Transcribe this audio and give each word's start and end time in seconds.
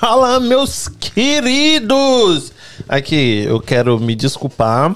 Fala, 0.00 0.38
meus 0.38 0.86
queridos! 0.86 2.52
Aqui, 2.88 3.42
eu 3.44 3.60
quero 3.60 3.98
me 3.98 4.14
desculpar 4.14 4.94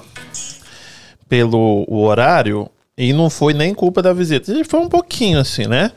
pelo 1.27 1.85
horário. 1.89 2.69
E 2.97 3.11
não 3.11 3.29
foi 3.29 3.53
nem 3.53 3.73
culpa 3.73 4.01
da 4.01 4.13
visita. 4.13 4.53
Foi 4.63 4.79
um 4.79 4.87
pouquinho 4.87 5.39
assim, 5.39 5.67
né? 5.67 5.91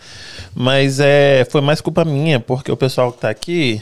Mas 0.53 0.99
é, 0.99 1.47
foi 1.49 1.61
mais 1.61 1.81
culpa 1.81 2.05
minha, 2.05 2.41
porque 2.41 2.73
o 2.73 2.77
pessoal 2.77 3.13
que 3.13 3.21
tá 3.21 3.31
aqui 3.31 3.81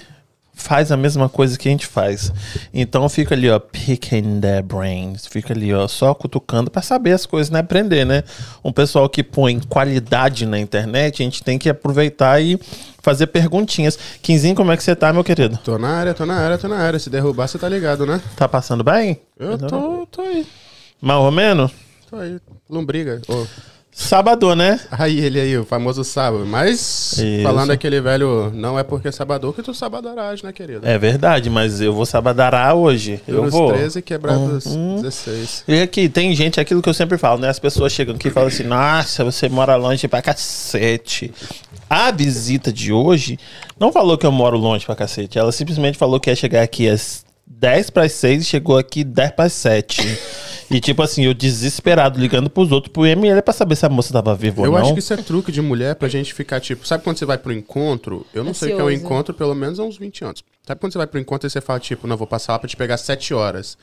faz 0.55 0.93
a 0.93 0.96
mesma 0.96 1.29
coisa 1.29 1.59
que 1.59 1.68
a 1.68 1.71
gente 1.71 1.86
faz. 1.86 2.32
Então 2.73 3.09
fica 3.09 3.34
ali, 3.34 3.50
ó, 3.50 3.59
picking 3.59 4.41
their 4.41 4.62
brains. 4.62 5.27
Fica 5.27 5.53
ali, 5.53 5.75
ó, 5.75 5.86
só 5.89 6.14
cutucando 6.14 6.71
para 6.71 6.80
saber 6.80 7.12
as 7.12 7.27
coisas, 7.27 7.50
né? 7.50 7.59
Aprender, 7.59 8.04
né? 8.07 8.23
Um 8.64 8.72
pessoal 8.72 9.09
que 9.09 9.22
põe 9.22 9.61
qualidade 9.61 10.46
na 10.46 10.59
internet, 10.59 11.22
a 11.22 11.25
gente 11.25 11.43
tem 11.43 11.59
que 11.59 11.68
aproveitar 11.68 12.40
e 12.40 12.59
fazer 13.03 13.26
perguntinhas. 13.26 13.98
Quinzinho, 14.22 14.54
como 14.54 14.72
é 14.72 14.76
que 14.76 14.82
você 14.82 14.96
tá, 14.96 15.12
meu 15.12 15.25
querido? 15.25 15.59
Tô 15.62 15.76
na 15.76 15.89
área, 15.89 16.14
tô 16.14 16.25
na 16.25 16.36
área, 16.36 16.57
tô 16.57 16.68
na 16.68 16.79
área. 16.79 16.98
Se 16.98 17.11
derrubar, 17.11 17.48
você 17.48 17.59
tá 17.59 17.68
ligado, 17.68 18.07
né? 18.07 18.21
Tá 18.36 18.48
passando 18.48 18.82
bem? 18.82 19.21
Eu 19.39 19.59
tô, 19.59 20.07
tô 20.07 20.23
aí. 20.23 20.46
Mais 21.00 21.21
ou 21.21 21.31
menos? 21.31 21.71
Tô 22.09 22.17
aí. 22.17 22.39
Lombriga. 22.71 23.21
Oh. 23.29 23.45
Sábado, 23.96 24.57
né? 24.57 24.80
Aí 24.90 25.21
ele 25.21 25.40
aí, 25.40 25.57
o 25.57 25.64
famoso 25.64 26.03
sábado. 26.03 26.44
Mas, 26.44 27.12
Isso. 27.12 27.43
falando 27.44 27.71
aquele 27.71 28.00
velho, 28.00 28.50
não 28.53 28.76
é 28.76 28.82
porque 28.82 29.07
é 29.07 29.12
sábado 29.12 29.53
que 29.53 29.62
tu 29.62 29.72
sabadarás, 29.72 30.43
né, 30.43 30.53
querido? 30.53 30.80
É 30.84 30.98
verdade, 30.98 31.48
mas 31.48 31.80
eu 31.80 31.93
vou 31.94 32.05
sabadarar 32.05 32.75
hoje. 32.75 33.20
Eu 33.27 33.44
Nos 33.44 33.53
vou. 33.53 33.72
13 33.72 34.03
quebrados 34.03 34.67
Uhum. 34.67 35.00
16. 35.00 35.62
E 35.69 35.80
aqui, 35.83 36.08
tem 36.08 36.34
gente, 36.34 36.58
aquilo 36.61 36.83
que 36.83 36.89
eu 36.89 36.94
sempre 36.94 37.17
falo, 37.17 37.41
né? 37.41 37.48
As 37.48 37.61
pessoas 37.61 37.92
chegam 37.92 38.17
aqui 38.17 38.27
e 38.27 38.30
falam 38.33 38.48
assim: 38.48 38.64
Nossa, 38.64 39.22
você 39.22 39.48
mora 39.48 39.77
longe 39.77 40.08
pra 40.08 40.20
cacete. 40.20 41.33
A 41.89 42.11
visita 42.11 42.72
de 42.72 42.92
hoje 42.92 43.39
não 43.79 43.92
falou 43.92 44.19
que 44.19 44.27
eu 44.27 44.33
moro 44.33 44.58
longe 44.58 44.84
pra 44.84 44.97
cacete. 44.97 45.39
Ela 45.39 45.53
simplesmente 45.53 45.97
falou 45.97 46.19
que 46.19 46.29
ia 46.31 46.34
chegar 46.34 46.62
aqui 46.62 46.89
às 46.89 47.23
10 47.47 47.91
para 47.91 48.09
6 48.09 48.42
e 48.42 48.45
chegou 48.45 48.77
aqui 48.78 49.05
10 49.05 49.33
para 49.33 49.48
7. 49.48 50.19
E 50.70 50.81
tipo 50.81 51.03
assim, 51.03 51.25
eu 51.25 51.34
desesperado 51.34 52.19
ligando 52.19 52.48
pros 52.48 52.73
outros 52.73 52.91
pro 52.92 53.05
ML 53.06 53.42
pra 53.42 53.53
saber 53.53 53.77
se 53.77 53.84
a 53.84 53.89
moça 53.89 54.12
tava 54.12 54.34
viva 54.34 54.61
ou 54.62 54.67
Eu 54.67 54.73
não. 54.73 54.78
acho 54.78 54.92
que 54.95 54.98
isso 54.98 55.12
é 55.12 55.17
truque 55.19 55.53
de 55.53 55.61
mulher 55.61 55.95
pra 55.95 56.09
gente 56.09 56.33
ficar 56.33 56.59
tipo. 56.59 56.86
Sabe 56.86 57.05
quando 57.05 57.19
você 57.19 57.27
vai 57.27 57.36
pro 57.39 57.53
encontro? 57.53 58.27
Eu 58.34 58.42
não 58.42 58.55
sei 58.55 58.73
o 58.73 58.77
que 58.77 58.81
é 58.81 58.84
o 58.84 58.89
Ansioso. 58.89 59.05
encontro, 59.05 59.34
pelo 59.34 59.55
menos 59.55 59.78
há 59.78 59.83
uns 59.84 59.98
20 59.98 60.25
anos. 60.25 60.42
Sabe 60.67 60.81
quando 60.81 60.92
você 60.92 60.98
vai 60.98 61.06
pro 61.06 61.20
encontro 61.20 61.47
e 61.47 61.51
você 61.51 61.61
fala, 61.61 61.78
tipo, 61.78 62.06
não, 62.06 62.17
vou 62.17 62.27
passar 62.27 62.55
lá 62.55 62.59
pra 62.59 62.69
te 62.69 62.77
pegar 62.77 62.97
7 62.97 63.34
horas. 63.34 63.77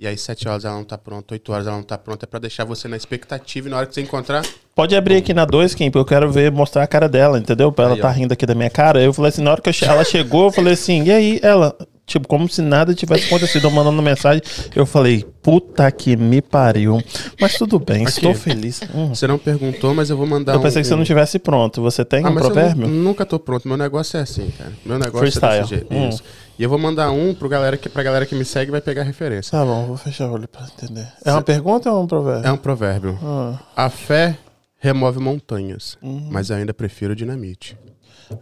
E 0.00 0.06
aí, 0.06 0.16
7 0.16 0.48
horas 0.48 0.64
ela 0.64 0.76
não 0.76 0.84
tá 0.84 0.96
pronta, 0.96 1.34
8 1.34 1.52
horas 1.52 1.66
ela 1.66 1.74
não 1.76 1.82
tá 1.82 1.98
pronta. 1.98 2.24
É 2.24 2.28
pra 2.28 2.38
deixar 2.38 2.64
você 2.64 2.86
na 2.86 2.96
expectativa 2.96 3.66
e 3.66 3.70
na 3.72 3.78
hora 3.78 3.86
que 3.86 3.92
você 3.94 4.00
encontrar. 4.00 4.46
Pode 4.72 4.94
abrir 4.94 5.16
aqui 5.16 5.34
na 5.34 5.44
2, 5.44 5.74
Kim, 5.74 5.90
porque 5.90 5.98
eu 5.98 6.04
quero 6.04 6.30
ver, 6.30 6.52
mostrar 6.52 6.84
a 6.84 6.86
cara 6.86 7.08
dela, 7.08 7.36
entendeu? 7.36 7.72
Pra 7.72 7.86
ela 7.86 7.94
Aí, 7.96 8.00
tá 8.00 8.06
ó. 8.08 8.12
rindo 8.12 8.32
aqui 8.32 8.46
da 8.46 8.54
minha 8.54 8.70
cara. 8.70 9.02
Eu 9.02 9.12
falei 9.12 9.30
assim, 9.30 9.42
na 9.42 9.50
hora 9.50 9.60
que 9.60 9.68
eu 9.68 9.72
che- 9.72 9.84
ela 9.84 10.04
chegou, 10.04 10.44
eu 10.44 10.52
falei 10.52 10.74
assim, 10.74 11.02
e 11.02 11.10
aí, 11.10 11.40
ela? 11.42 11.76
Tipo, 12.08 12.26
como 12.26 12.48
se 12.48 12.62
nada 12.62 12.94
tivesse 12.94 13.26
acontecido, 13.26 13.66
eu 13.66 13.70
mandando 13.70 14.00
mensagem. 14.02 14.42
Eu 14.74 14.86
falei, 14.86 15.24
puta 15.42 15.88
que 15.92 16.16
me 16.16 16.40
pariu. 16.42 17.00
Mas 17.38 17.54
tudo 17.58 17.78
bem, 17.78 18.02
Aqui. 18.02 18.10
estou 18.16 18.34
feliz. 18.34 18.80
Hum. 18.94 19.08
Você 19.14 19.26
não 19.26 19.38
perguntou, 19.38 19.94
mas 19.94 20.08
eu 20.08 20.16
vou 20.16 20.26
mandar 20.26 20.54
Eu 20.54 20.58
um. 20.58 20.62
pensei 20.62 20.80
que 20.82 20.88
você 20.88 20.94
não 20.94 21.02
um- 21.02 21.04
tivesse 21.04 21.38
pronto. 21.38 21.82
Você 21.82 22.04
tem 22.06 22.24
Ah, 22.24 22.30
um 22.30 22.34
provérbio? 22.34 22.88
nu- 22.88 23.02
nunca 23.04 23.26
tô 23.26 23.38
pronto. 23.38 23.68
Meu 23.68 23.76
negócio 23.76 24.16
é 24.16 24.22
assim, 24.22 24.50
cara. 24.56 24.72
Meu 24.86 24.98
negócio 24.98 25.18
Freestyle. 25.18 25.52
é 25.54 25.60
desse 25.60 25.68
jeito. 25.74 25.94
Hum. 25.94 26.08
Isso. 26.08 26.24
E 26.58 26.62
eu 26.62 26.68
vou 26.70 26.78
mandar 26.78 27.10
um 27.10 27.34
pro 27.34 27.48
galera 27.48 27.76
que, 27.76 27.88
pra 27.90 28.02
galera 28.02 28.24
que 28.26 28.34
me 28.34 28.44
segue 28.44 28.70
e 28.70 28.72
vai 28.72 28.80
pegar 28.80 29.02
referência. 29.02 29.50
Tá 29.52 29.62
bom, 29.64 29.84
vou 29.86 29.96
fechar 29.98 30.28
o 30.28 30.32
olho 30.32 30.48
pra 30.48 30.62
entender. 30.76 31.06
É 31.24 31.30
uma 31.30 31.42
pergunta 31.42 31.92
ou 31.92 32.00
é 32.00 32.02
um 32.02 32.06
provérbio? 32.06 32.48
É 32.48 32.52
um 32.52 32.56
provérbio. 32.56 33.18
Ah. 33.22 33.58
A 33.76 33.90
fé 33.90 34.36
remove 34.80 35.20
montanhas, 35.20 35.98
Uhum. 36.02 36.28
mas 36.32 36.50
ainda 36.50 36.72
prefiro 36.72 37.14
dinamite. 37.14 37.76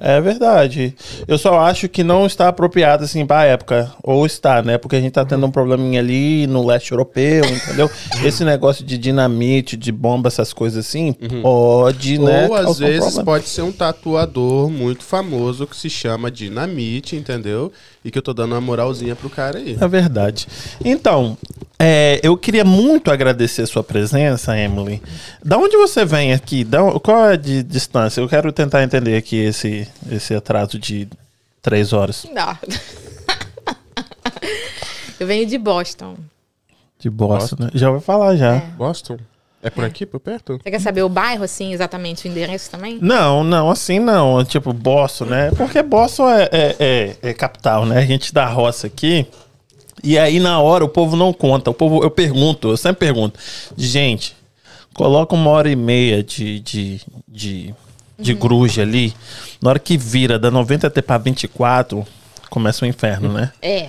É 0.00 0.20
verdade. 0.20 0.94
Eu 1.26 1.38
só 1.38 1.60
acho 1.60 1.88
que 1.88 2.02
não 2.02 2.26
está 2.26 2.48
apropriado, 2.48 3.04
assim, 3.04 3.24
pra 3.24 3.44
época. 3.44 3.92
Ou 4.02 4.26
está, 4.26 4.62
né? 4.62 4.78
Porque 4.78 4.96
a 4.96 5.00
gente 5.00 5.12
tá 5.12 5.24
tendo 5.24 5.46
um 5.46 5.50
probleminha 5.50 6.00
ali 6.00 6.46
no 6.46 6.66
leste 6.66 6.92
europeu, 6.92 7.44
entendeu? 7.44 7.90
Esse 8.24 8.44
negócio 8.44 8.84
de 8.84 8.98
dinamite, 8.98 9.76
de 9.76 9.92
bomba, 9.92 10.28
essas 10.28 10.52
coisas 10.52 10.86
assim, 10.86 11.14
pode, 11.42 12.18
né? 12.18 12.48
Ou 12.48 12.54
às 12.54 12.68
um 12.80 12.86
vezes 12.86 13.18
pode 13.18 13.48
ser 13.48 13.62
um 13.62 13.72
tatuador 13.72 14.70
muito 14.70 15.04
famoso 15.04 15.66
que 15.66 15.76
se 15.76 15.88
chama 15.88 16.30
Dinamite, 16.30 17.16
entendeu? 17.16 17.72
E 18.06 18.10
que 18.12 18.16
eu 18.16 18.22
tô 18.22 18.32
dando 18.32 18.52
uma 18.52 18.60
moralzinha 18.60 19.16
pro 19.16 19.28
cara 19.28 19.58
aí. 19.58 19.76
É 19.80 19.88
verdade. 19.88 20.46
Então, 20.84 21.36
é, 21.76 22.20
eu 22.22 22.36
queria 22.36 22.64
muito 22.64 23.10
agradecer 23.10 23.62
a 23.62 23.66
sua 23.66 23.82
presença, 23.82 24.56
Emily. 24.56 25.02
Da 25.44 25.58
onde 25.58 25.76
você 25.76 26.04
vem 26.04 26.32
aqui? 26.32 26.62
Da, 26.62 26.78
qual 27.00 27.26
é 27.26 27.32
a 27.32 27.36
de 27.36 27.64
distância? 27.64 28.20
Eu 28.20 28.28
quero 28.28 28.52
tentar 28.52 28.84
entender 28.84 29.16
aqui 29.16 29.34
esse, 29.34 29.88
esse 30.08 30.32
atraso 30.32 30.78
de 30.78 31.08
três 31.60 31.92
horas 31.92 32.24
Não. 32.32 32.56
Eu 35.18 35.26
venho 35.26 35.44
de 35.44 35.58
Boston. 35.58 36.16
de 37.00 37.10
Boston, 37.10 37.56
né? 37.58 37.70
Já 37.74 37.90
vou 37.90 38.00
falar 38.00 38.36
já. 38.36 38.58
Boston? 38.78 39.18
É 39.66 39.70
por 39.70 39.84
aqui, 39.84 40.06
por 40.06 40.20
perto? 40.20 40.58
Você 40.62 40.70
quer 40.70 40.80
saber 40.80 41.02
o 41.02 41.08
bairro, 41.08 41.42
assim, 41.42 41.72
exatamente, 41.72 42.26
o 42.26 42.30
endereço 42.30 42.70
também? 42.70 42.98
Não, 43.02 43.42
não, 43.42 43.68
assim 43.70 43.98
não. 43.98 44.44
Tipo, 44.44 44.72
Boston, 44.72 45.24
né? 45.24 45.50
Porque 45.56 45.82
Boston 45.82 46.28
é, 46.30 46.48
é, 46.52 46.76
é- 46.78 47.16
é 47.30 47.34
capital, 47.34 47.84
né? 47.84 47.98
A 47.98 48.06
gente 48.06 48.32
dá 48.32 48.46
roça 48.46 48.86
aqui. 48.86 49.26
E 50.04 50.16
aí, 50.18 50.38
na 50.38 50.60
hora, 50.60 50.84
o 50.84 50.88
povo 50.88 51.16
não 51.16 51.32
conta. 51.32 51.70
O 51.70 51.74
povo, 51.74 52.02
eu 52.02 52.10
pergunto, 52.10 52.68
eu 52.70 52.76
sempre 52.76 53.00
pergunto. 53.06 53.38
Gente, 53.76 54.36
coloca 54.94 55.34
uma 55.34 55.50
hora 55.50 55.68
e 55.68 55.74
meia 55.74 56.22
de, 56.22 56.60
de, 56.60 57.00
de, 57.26 57.74
de 58.18 58.34
gruja 58.34 58.82
ali. 58.82 59.12
Na 59.60 59.70
hora 59.70 59.78
que 59.78 59.96
vira 59.96 60.38
da 60.38 60.50
90 60.50 60.86
até 60.86 61.02
pra 61.02 61.18
24, 61.18 62.06
começa 62.50 62.84
o 62.84 62.88
inferno, 62.88 63.32
né? 63.32 63.50
É. 63.60 63.88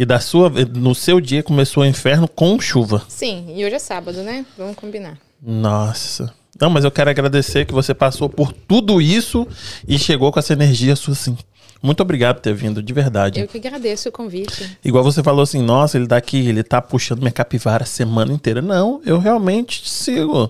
E 0.00 0.06
da 0.06 0.20
sua, 0.20 0.48
no 0.48 0.94
seu 0.94 1.20
dia 1.20 1.42
começou 1.42 1.82
o 1.82 1.86
inferno 1.86 2.28
com 2.28 2.60
chuva. 2.60 3.02
Sim, 3.08 3.46
e 3.48 3.64
hoje 3.64 3.74
é 3.74 3.78
sábado, 3.80 4.22
né? 4.22 4.46
Vamos 4.56 4.76
combinar. 4.76 5.18
Nossa. 5.42 6.32
Não, 6.60 6.70
mas 6.70 6.84
eu 6.84 6.90
quero 6.92 7.10
agradecer 7.10 7.66
que 7.66 7.72
você 7.72 7.92
passou 7.92 8.28
por 8.28 8.52
tudo 8.52 9.02
isso 9.02 9.44
e 9.88 9.98
chegou 9.98 10.30
com 10.30 10.38
essa 10.38 10.52
energia 10.52 10.94
sua 10.94 11.14
assim. 11.14 11.36
Muito 11.82 12.00
obrigado 12.00 12.36
por 12.36 12.42
ter 12.42 12.54
vindo, 12.54 12.80
de 12.80 12.92
verdade. 12.92 13.40
Eu 13.40 13.48
que 13.48 13.58
agradeço 13.58 14.08
o 14.08 14.12
convite. 14.12 14.78
Igual 14.84 15.02
você 15.02 15.20
falou 15.20 15.42
assim, 15.42 15.60
nossa, 15.60 15.98
ele 15.98 16.06
daqui, 16.06 16.46
ele 16.46 16.62
tá 16.62 16.80
puxando 16.80 17.18
minha 17.18 17.32
capivara 17.32 17.82
a 17.82 17.86
semana 17.86 18.32
inteira. 18.32 18.62
Não, 18.62 19.02
eu 19.04 19.18
realmente 19.18 19.82
te 19.82 19.90
sigo. 19.90 20.48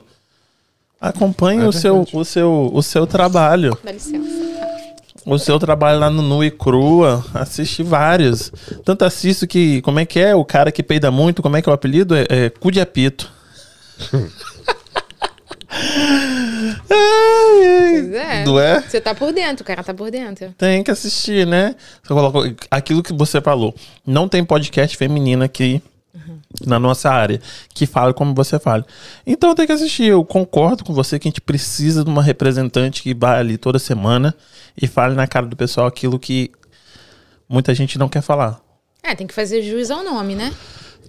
Acompanhe 1.00 1.62
É 1.62 1.66
o, 1.66 1.72
seu, 1.72 2.06
o, 2.12 2.24
seu, 2.24 2.70
o 2.70 2.82
seu 2.82 3.06
trabalho. 3.06 3.78
Dá 3.82 3.92
licença. 3.92 4.47
O 5.26 5.38
seu 5.38 5.58
trabalho 5.58 5.98
lá 5.98 6.10
no 6.10 6.22
Nu 6.22 6.42
e 6.42 6.50
Crua. 6.50 7.24
Assisti 7.34 7.82
vários. 7.82 8.52
Tanto 8.84 9.04
assisto 9.04 9.46
que. 9.46 9.82
Como 9.82 9.98
é 9.98 10.06
que 10.06 10.18
é? 10.18 10.34
O 10.34 10.44
cara 10.44 10.72
que 10.72 10.82
peida 10.82 11.10
muito, 11.10 11.42
como 11.42 11.56
é 11.56 11.62
que 11.62 11.68
é 11.68 11.72
o 11.72 11.74
apelido? 11.74 12.14
É, 12.14 12.26
é 12.28 12.50
cu 12.50 12.70
de 12.70 12.80
apito. 12.80 13.30
É. 16.90 18.44
Não 18.44 18.58
é? 18.58 18.80
Você 18.80 19.00
tá 19.00 19.14
por 19.14 19.32
dentro, 19.32 19.62
o 19.62 19.66
cara 19.66 19.84
tá 19.84 19.94
por 19.94 20.10
dentro. 20.10 20.52
Tem 20.56 20.82
que 20.82 20.90
assistir, 20.90 21.46
né? 21.46 21.74
Você 22.02 22.08
colocou 22.08 22.44
aquilo 22.70 23.02
que 23.02 23.12
você 23.12 23.40
falou. 23.40 23.74
Não 24.06 24.28
tem 24.28 24.44
podcast 24.44 24.96
feminino 24.96 25.44
aqui 25.44 25.82
na 26.64 26.78
nossa 26.78 27.10
área 27.10 27.40
que 27.74 27.86
fala 27.86 28.14
como 28.14 28.34
você 28.34 28.58
fala. 28.58 28.86
Então 29.26 29.54
tem 29.54 29.66
que 29.66 29.72
assistir. 29.72 30.04
Eu 30.04 30.24
concordo 30.24 30.84
com 30.84 30.92
você 30.94 31.18
que 31.18 31.28
a 31.28 31.30
gente 31.30 31.40
precisa 31.40 32.04
de 32.04 32.10
uma 32.10 32.22
representante 32.22 33.02
que 33.02 33.14
vá 33.14 33.38
ali 33.38 33.58
toda 33.58 33.78
semana 33.78 34.34
e 34.80 34.86
fale 34.86 35.14
na 35.14 35.26
cara 35.26 35.46
do 35.46 35.56
pessoal 35.56 35.86
aquilo 35.86 36.18
que 36.18 36.50
muita 37.48 37.74
gente 37.74 37.98
não 37.98 38.08
quer 38.08 38.22
falar. 38.22 38.60
É, 39.02 39.14
tem 39.14 39.26
que 39.26 39.34
fazer 39.34 39.62
jus 39.62 39.90
ao 39.90 40.04
nome, 40.04 40.34
né? 40.34 40.52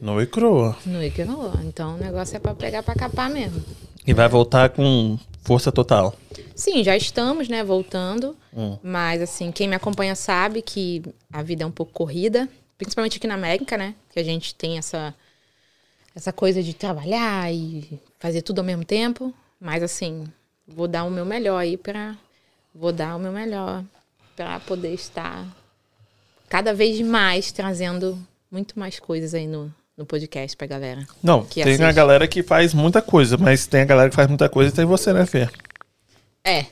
No 0.02 0.22
e 0.22 0.26
crua. 0.26 0.78
No 0.86 1.04
Iquenolô. 1.04 1.52
Então 1.64 1.96
o 1.96 1.98
negócio 1.98 2.36
é 2.36 2.40
pra 2.40 2.54
pegar 2.54 2.84
pra 2.84 2.96
capar 2.96 3.30
mesmo. 3.30 3.62
E 4.06 4.14
vai 4.14 4.28
voltar 4.28 4.70
com 4.70 5.18
força 5.44 5.72
total. 5.72 6.16
Sim, 6.56 6.84
já 6.84 6.96
estamos, 6.96 7.48
né, 7.48 7.64
voltando. 7.64 8.36
Hum. 8.56 8.78
Mas, 8.84 9.22
assim, 9.22 9.52
quem 9.52 9.68
me 9.68 9.76
acompanha 9.76 10.16
sabe 10.16 10.62
que 10.62 11.02
a 11.32 11.42
vida 11.42 11.64
é 11.64 11.68
um 11.68 11.72
pouco 11.72 11.92
corrida. 11.92 12.48
Principalmente 12.78 13.18
aqui 13.18 13.28
na 13.28 13.34
América, 13.34 13.78
né? 13.78 13.96
Que 14.10 14.20
a 14.20 14.24
gente 14.24 14.56
tem 14.56 14.78
essa, 14.78 15.14
essa 16.16 16.32
coisa 16.34 16.62
de 16.64 16.74
trabalhar 16.74 17.52
e 17.54 18.00
fazer 18.20 18.42
tudo 18.42 18.60
ao 18.60 18.66
mesmo 18.66 18.84
tempo. 18.86 19.34
Mas, 19.60 19.84
assim, 19.84 20.26
vou 20.68 20.88
dar 20.88 21.04
o 21.04 21.12
meu 21.12 21.26
melhor 21.26 21.58
aí 21.58 21.78
pra... 21.78 22.16
Vou 22.74 22.92
dar 22.92 23.16
o 23.16 23.20
meu 23.20 23.32
melhor 23.32 23.84
pra 24.36 24.60
poder 24.60 24.94
estar 24.94 25.46
cada 26.48 26.74
vez 26.74 27.02
mais 27.02 27.52
trazendo 27.52 28.18
muito 28.50 28.80
mais 28.80 29.00
coisas 29.00 29.34
aí 29.34 29.48
no, 29.48 29.74
no 29.98 30.06
podcast 30.06 30.56
pra 30.56 30.66
galera. 30.68 31.06
Não, 31.22 31.44
Que 31.46 31.64
tem 31.64 31.74
a 31.74 31.76
assiste. 31.88 31.94
galera 31.96 32.28
que 32.28 32.42
faz 32.44 32.74
muita 32.74 33.02
coisa, 33.02 33.38
mas 33.38 33.66
tem 33.68 33.82
a 33.82 33.86
galera 33.86 34.10
que 34.10 34.16
faz 34.16 34.28
muita 34.28 34.48
coisa 34.48 34.72
e 34.72 34.76
tem 34.76 34.86
você, 34.86 35.12
né, 35.12 35.26
Fê? 35.26 35.50
É. 36.44 36.66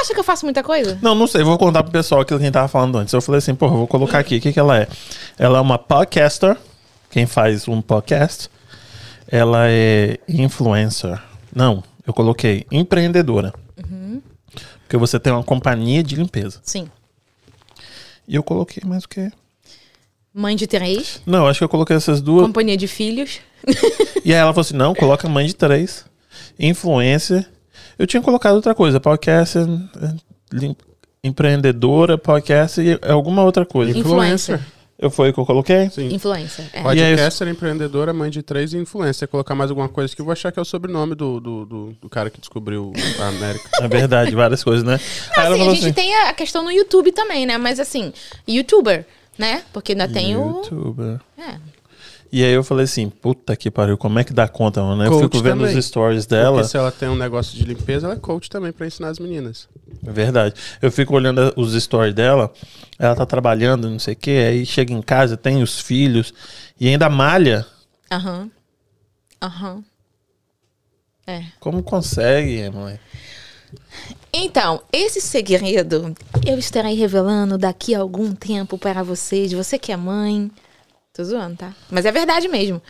acha 0.00 0.14
que 0.14 0.20
eu 0.20 0.24
faço 0.24 0.44
muita 0.46 0.62
coisa? 0.62 0.98
Não, 1.02 1.14
não 1.14 1.26
sei. 1.26 1.42
Vou 1.42 1.56
contar 1.58 1.82
pro 1.82 1.92
pessoal 1.92 2.20
aquilo 2.20 2.38
que 2.38 2.44
a 2.44 2.46
gente 2.46 2.54
tava 2.54 2.68
falando 2.68 2.98
antes. 2.98 3.12
Eu 3.12 3.20
falei 3.20 3.38
assim, 3.38 3.54
porra, 3.54 3.76
vou 3.76 3.86
colocar 3.86 4.18
aqui. 4.18 4.36
O 4.36 4.40
que, 4.40 4.52
que 4.52 4.58
ela 4.60 4.78
é? 4.78 4.88
Ela 5.38 5.58
é 5.58 5.60
uma 5.60 5.78
podcaster. 5.78 6.56
Quem 7.10 7.26
faz 7.26 7.66
um 7.68 7.80
podcast. 7.80 8.48
Ela 9.30 9.68
é 9.68 10.18
influencer. 10.28 11.20
Não, 11.54 11.82
eu 12.06 12.12
coloquei 12.12 12.66
empreendedora. 12.70 13.52
Porque 14.82 14.96
você 14.96 15.20
tem 15.20 15.30
uma 15.32 15.44
companhia 15.44 16.02
de 16.02 16.16
limpeza. 16.16 16.60
Sim. 16.62 16.88
E 18.26 18.34
eu 18.34 18.42
coloquei 18.42 18.82
mais 18.86 19.04
o 19.04 19.08
quê? 19.08 19.30
Mãe 20.32 20.54
de 20.56 20.66
três, 20.66 21.20
Não, 21.26 21.46
acho 21.46 21.58
que 21.58 21.64
eu 21.64 21.68
coloquei 21.68 21.96
essas 21.96 22.20
duas. 22.22 22.46
companhia 22.46 22.76
de 22.76 22.86
filhos. 22.86 23.40
E 24.24 24.32
aí 24.32 24.38
ela 24.38 24.52
falou 24.52 24.60
assim: 24.62 24.76
não, 24.76 24.94
coloca 24.94 25.28
mãe 25.28 25.46
de 25.46 25.54
três. 25.54 26.04
Influencer. 26.58 27.46
Eu 27.98 28.06
tinha 28.06 28.22
colocado 28.22 28.54
outra 28.54 28.74
coisa, 28.74 29.00
podcast, 29.00 29.58
eh, 29.58 30.74
empreendedora, 31.22 32.16
podcast 32.16 32.80
e 32.80 32.98
alguma 33.10 33.42
outra 33.42 33.66
coisa. 33.66 33.96
Influencer. 33.98 34.60
Eu 34.98 35.10
foi 35.10 35.30
o 35.30 35.32
que 35.32 35.38
eu 35.38 35.46
coloquei? 35.46 35.88
Sim. 35.90 36.12
Influencer. 36.12 36.64
É. 36.72 36.78
E 36.78 37.00
é 37.00 37.10
Podcaster, 37.10 37.46
empreendedora, 37.46 38.12
mãe 38.12 38.30
de 38.30 38.42
três 38.42 38.72
e 38.72 38.78
influencer. 38.78 39.28
Colocar 39.28 39.54
mais 39.54 39.70
alguma 39.70 39.88
coisa 39.88 40.14
que 40.14 40.20
eu 40.20 40.24
vou 40.24 40.32
achar 40.32 40.50
que 40.50 40.58
é 40.58 40.62
o 40.62 40.64
sobrenome 40.64 41.14
do, 41.14 41.38
do, 41.38 41.64
do, 41.64 41.96
do 42.00 42.08
cara 42.08 42.30
que 42.30 42.40
descobriu 42.40 42.92
a 43.20 43.28
América. 43.28 43.68
É 43.80 43.86
verdade, 43.86 44.34
várias 44.34 44.64
coisas, 44.64 44.84
né? 44.84 44.98
Ela 45.36 45.54
Assim, 45.54 45.62
a 45.62 45.70
gente 45.70 45.84
assim, 45.84 45.92
tem 45.92 46.14
a 46.16 46.30
a 46.30 46.32
questão 46.32 46.64
no 46.64 46.72
YouTube 46.72 47.12
também, 47.12 47.46
né? 47.46 47.56
Mas 47.58 47.78
assim, 47.78 48.12
youtuber, 48.46 49.06
né? 49.36 49.62
Porque 49.72 49.92
ainda 49.92 50.08
tem 50.08 50.36
o. 50.36 50.56
YouTuber. 50.56 51.20
É. 51.38 51.77
E 52.30 52.44
aí 52.44 52.52
eu 52.52 52.62
falei 52.62 52.84
assim, 52.84 53.08
puta 53.08 53.56
que 53.56 53.70
pariu, 53.70 53.96
como 53.96 54.18
é 54.18 54.24
que 54.24 54.34
dá 54.34 54.46
conta, 54.46 54.82
mano? 54.82 55.02
Eu 55.02 55.10
Coach 55.10 55.22
fico 55.22 55.42
vendo 55.42 55.60
também. 55.60 55.78
os 55.78 55.84
stories 55.84 56.26
dela. 56.26 56.58
Porque 56.58 56.68
se 56.68 56.76
ela 56.76 56.92
tem 56.92 57.08
um 57.08 57.16
negócio 57.16 57.56
de 57.56 57.64
limpeza, 57.64 58.06
ela 58.06 58.14
é 58.14 58.18
coach 58.18 58.50
também 58.50 58.70
pra 58.70 58.86
ensinar 58.86 59.08
as 59.08 59.18
meninas. 59.18 59.66
É 60.06 60.12
verdade. 60.12 60.54
Eu 60.82 60.92
fico 60.92 61.14
olhando 61.14 61.52
os 61.56 61.72
stories 61.82 62.14
dela, 62.14 62.52
ela 62.98 63.16
tá 63.16 63.24
trabalhando, 63.24 63.88
não 63.88 63.98
sei 63.98 64.12
o 64.12 64.16
que, 64.16 64.30
aí 64.30 64.66
chega 64.66 64.92
em 64.92 65.00
casa, 65.00 65.36
tem 65.38 65.62
os 65.62 65.80
filhos, 65.80 66.34
e 66.78 66.86
ainda 66.86 67.08
malha. 67.08 67.66
Aham. 68.10 68.50
Aham. 69.42 69.82
É. 71.26 71.44
Como 71.60 71.82
consegue, 71.82 72.68
mãe? 72.70 72.98
Então, 74.32 74.82
esse 74.92 75.20
segredo 75.20 76.14
eu 76.46 76.58
estarei 76.58 76.94
revelando 76.94 77.56
daqui 77.58 77.94
a 77.94 78.00
algum 78.00 78.34
tempo 78.34 78.78
para 78.78 79.02
vocês. 79.02 79.52
Você 79.52 79.78
que 79.78 79.92
é 79.92 79.96
mãe. 79.96 80.50
Tô 81.18 81.24
zoando, 81.24 81.56
tá? 81.56 81.74
Mas 81.90 82.06
é 82.06 82.12
verdade 82.12 82.46
mesmo. 82.46 82.80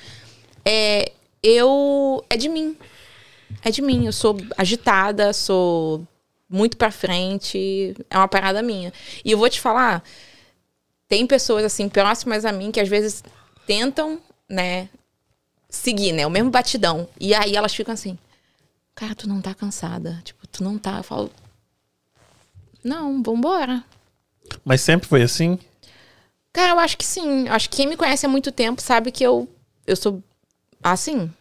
É, 0.63 1.13
eu. 1.43 2.23
É 2.29 2.37
de 2.37 2.47
mim. 2.47 2.77
É 3.65 3.71
de 3.71 3.81
mim. 3.81 4.05
Eu 4.05 4.13
sou 4.13 4.37
agitada, 4.59 5.33
sou 5.33 6.07
muito 6.47 6.77
pra 6.77 6.91
frente. 6.91 7.97
É 8.11 8.19
uma 8.19 8.29
parada 8.29 8.61
minha. 8.61 8.93
E 9.25 9.33
eu 9.33 9.39
vou 9.39 9.49
te 9.49 9.59
falar: 9.59 10.05
tem 11.09 11.27
pessoas, 11.27 11.65
assim, 11.65 11.89
próximas 11.89 12.45
a 12.45 12.53
mim 12.53 12.71
que 12.71 12.81
às 12.81 12.89
vezes 12.91 13.25
tentam, 13.67 14.21
né, 14.47 14.91
seguir, 15.71 16.13
né, 16.13 16.27
o 16.27 16.31
mesmo 16.31 16.51
batidão. 16.51 17.09
E 17.19 17.33
aí 17.33 17.57
elas 17.57 17.75
ficam 17.75 17.95
assim: 17.95 18.19
cara, 18.95 19.15
tu 19.15 19.27
não 19.27 19.41
tá 19.41 19.55
cansada. 19.55 20.21
Tipo, 20.23 20.47
tu 20.47 20.63
não 20.63 20.77
tá. 20.77 20.99
Eu 20.99 21.03
falo: 21.03 21.31
não, 22.85 23.23
vambora. 23.23 23.83
Mas 24.67 24.83
sempre 24.83 25.09
foi 25.09 25.23
assim? 25.23 25.59
Cara, 26.53 26.73
eu 26.73 26.79
acho 26.79 26.97
que 26.97 27.05
sim. 27.05 27.49
Acho 27.49 27.69
que 27.71 27.77
quem 27.77 27.87
me 27.87 27.97
conhece 27.97 28.27
há 28.27 28.29
muito 28.29 28.51
tempo 28.51 28.81
sabe 28.81 29.13
que 29.13 29.25
eu, 29.25 29.49
eu 29.87 29.97
sou 29.97 30.23
assim. 30.83 31.33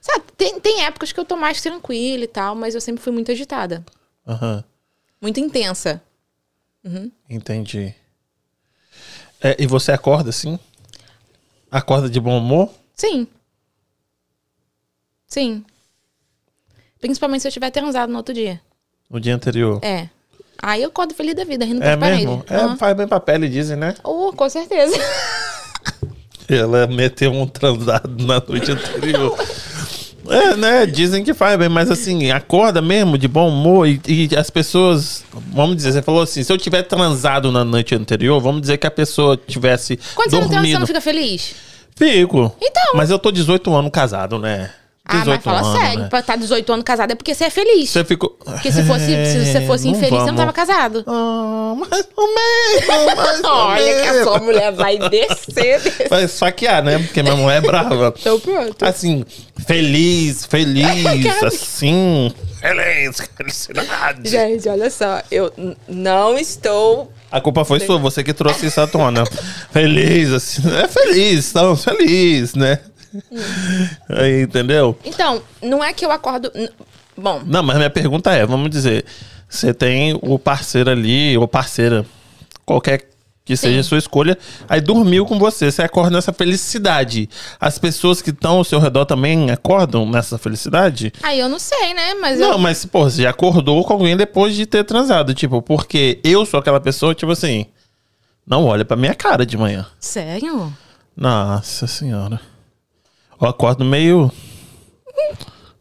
Sabe, 0.00 0.24
tem, 0.36 0.58
tem 0.60 0.84
épocas 0.84 1.12
que 1.12 1.20
eu 1.20 1.24
tô 1.24 1.36
mais 1.36 1.60
tranquila 1.60 2.24
e 2.24 2.28
tal, 2.28 2.54
mas 2.54 2.74
eu 2.74 2.80
sempre 2.80 3.02
fui 3.02 3.12
muito 3.12 3.30
agitada. 3.30 3.84
Aham, 4.26 4.64
Muito 5.20 5.38
intensa. 5.40 6.02
entendi. 7.28 7.94
É, 9.42 9.56
e 9.62 9.66
você 9.66 9.92
acorda 9.92 10.30
assim? 10.30 10.58
Acorda 11.70 12.08
de 12.08 12.20
bom 12.20 12.38
humor? 12.38 12.72
Sim. 12.94 13.26
Sim. 15.26 15.64
Principalmente 17.00 17.42
se 17.42 17.48
eu 17.48 17.52
tiver 17.52 17.70
transado 17.70 18.10
no 18.10 18.18
outro 18.18 18.34
dia. 18.34 18.60
No 19.08 19.20
dia 19.20 19.34
anterior? 19.34 19.80
É. 19.82 20.08
Aí 20.62 20.82
eu 20.82 20.88
acordo 20.88 21.14
feliz 21.14 21.34
da 21.34 21.44
vida, 21.44 21.64
rindo 21.64 21.82
É 21.82 21.96
pra 21.96 22.08
mesmo? 22.10 22.42
parede. 22.46 22.62
É, 22.62 22.66
Aham. 22.66 22.76
faz 22.76 22.96
bem 22.96 23.08
pra 23.08 23.20
pele, 23.20 23.48
dizem, 23.48 23.76
né? 23.76 23.94
Oh, 24.04 24.32
com 24.32 24.48
certeza. 24.48 24.96
Ela 26.48 26.86
meteu 26.86 27.32
um 27.32 27.46
transado 27.46 28.24
na 28.24 28.42
noite 28.46 28.70
anterior. 28.70 29.36
É, 30.28 30.54
né? 30.54 30.86
Dizem 30.86 31.24
que 31.24 31.34
faz 31.34 31.58
bem, 31.58 31.68
mas 31.68 31.90
assim, 31.90 32.30
acorda 32.30 32.80
mesmo 32.80 33.18
de 33.18 33.26
bom 33.26 33.48
humor 33.48 33.88
e, 33.88 34.00
e 34.06 34.36
as 34.36 34.48
pessoas. 34.48 35.24
Vamos 35.32 35.74
dizer, 35.74 35.90
você 35.92 36.02
falou 36.02 36.22
assim: 36.22 36.44
se 36.44 36.52
eu 36.52 36.58
tiver 36.58 36.82
transado 36.84 37.50
na 37.50 37.64
noite 37.64 37.96
anterior, 37.96 38.38
vamos 38.40 38.60
dizer 38.60 38.78
que 38.78 38.86
a 38.86 38.90
pessoa 38.92 39.36
tivesse 39.36 39.98
Quando 40.14 40.30
você 40.30 40.40
não 40.40 40.48
tem, 40.48 40.60
você 40.72 40.78
não 40.78 40.86
fica 40.86 41.00
feliz? 41.00 41.54
Fico. 41.96 42.54
Então. 42.60 42.94
Mas 42.94 43.10
eu 43.10 43.18
tô 43.18 43.32
18 43.32 43.74
anos 43.74 43.90
casado, 43.90 44.38
né? 44.38 44.70
Ah, 45.10 45.24
mas 45.26 45.42
fala 45.42 45.60
anos, 45.60 45.80
sério. 45.80 45.98
né? 46.00 46.08
Pra 46.08 46.18
estar 46.20 46.36
18 46.36 46.72
anos 46.72 46.84
casado 46.84 47.10
é 47.12 47.14
porque 47.14 47.34
você 47.34 47.44
é 47.44 47.50
feliz. 47.50 47.90
Você 47.90 48.04
ficou. 48.04 48.30
Porque 48.30 48.70
se 48.72 48.82
fosse, 48.84 49.06
se 49.06 49.44
você 49.52 49.66
fosse 49.66 49.88
É, 49.88 49.90
infeliz, 49.90 50.10
você 50.10 50.30
não 50.30 50.36
vamos. 50.36 50.40
tava 50.40 50.52
casado. 50.52 51.04
Ah, 51.06 51.74
mais 51.76 52.08
ou 52.16 52.26
menos, 52.26 53.16
mais 53.16 53.44
ou 53.44 53.50
Olha 53.50 54.00
que 54.02 54.08
a 54.08 54.24
sua 54.24 54.38
mulher 54.38 54.72
vai 54.72 54.98
descer. 54.98 55.80
descer. 55.80 56.08
Vai 56.08 56.24
esfaquear, 56.24 56.82
né? 56.82 56.98
Porque 56.98 57.22
minha 57.22 57.36
mulher 57.36 57.58
é 57.58 57.60
brava. 57.60 58.14
Então 58.20 58.38
pronto. 58.40 58.84
Assim, 58.84 59.24
feliz, 59.66 60.44
feliz, 60.46 61.42
assim. 61.42 62.32
Feliz, 62.60 63.16
felicidade. 63.36 64.28
Gente, 64.28 64.68
olha 64.68 64.90
só. 64.90 65.22
Eu 65.30 65.50
não 65.88 66.38
estou... 66.38 67.10
A 67.32 67.40
culpa 67.40 67.64
foi 67.64 67.78
sua, 67.80 67.96
você 67.96 68.22
que 68.24 68.34
trouxe 68.34 68.66
isso 68.66 68.80
à 68.80 68.86
tona. 68.86 69.24
Feliz, 69.72 70.32
assim. 70.32 70.62
É 70.76 70.86
feliz, 70.88 71.46
estamos 71.46 71.84
felizes, 71.84 72.54
né? 72.54 72.80
Aí, 74.08 74.42
entendeu? 74.42 74.96
Então, 75.04 75.42
não 75.62 75.82
é 75.82 75.92
que 75.92 76.04
eu 76.04 76.10
acordo... 76.10 76.50
Bom, 77.16 77.42
Não, 77.44 77.62
mas 77.62 77.76
minha 77.76 77.90
pergunta 77.90 78.32
é, 78.32 78.46
vamos 78.46 78.70
dizer, 78.70 79.04
você 79.48 79.74
tem 79.74 80.18
o 80.22 80.38
parceiro 80.38 80.90
ali, 80.90 81.36
ou 81.36 81.46
parceira, 81.46 82.06
qualquer 82.64 83.10
que 83.44 83.56
seja 83.56 83.80
a 83.80 83.82
sua 83.82 83.98
escolha, 83.98 84.38
aí 84.68 84.80
dormiu 84.80 85.26
com 85.26 85.36
você, 85.36 85.72
você 85.72 85.82
acorda 85.82 86.10
nessa 86.10 86.32
felicidade. 86.32 87.28
As 87.58 87.78
pessoas 87.78 88.22
que 88.22 88.30
estão 88.30 88.58
ao 88.58 88.64
seu 88.64 88.78
redor 88.78 89.06
também 89.06 89.50
acordam 89.50 90.08
nessa 90.08 90.38
felicidade? 90.38 91.12
aí 91.20 91.40
eu 91.40 91.48
não 91.48 91.58
sei, 91.58 91.92
né? 91.92 92.14
Mas 92.14 92.38
Não, 92.38 92.52
eu... 92.52 92.58
mas, 92.58 92.84
pô, 92.84 93.10
você 93.10 93.22
já 93.22 93.30
acordou 93.30 93.84
com 93.84 93.92
alguém 93.92 94.16
depois 94.16 94.54
de 94.54 94.66
ter 94.66 94.84
transado, 94.84 95.34
tipo, 95.34 95.60
porque 95.60 96.20
eu 96.22 96.46
sou 96.46 96.60
aquela 96.60 96.80
pessoa, 96.80 97.12
tipo 97.12 97.32
assim, 97.32 97.66
não 98.46 98.66
olha 98.66 98.84
pra 98.84 98.96
minha 98.96 99.14
cara 99.14 99.44
de 99.44 99.56
manhã. 99.56 99.84
Sério? 99.98 100.72
Nossa 101.16 101.88
senhora. 101.88 102.40
Eu 103.40 103.48
acordo 103.48 103.84
meio... 103.84 104.30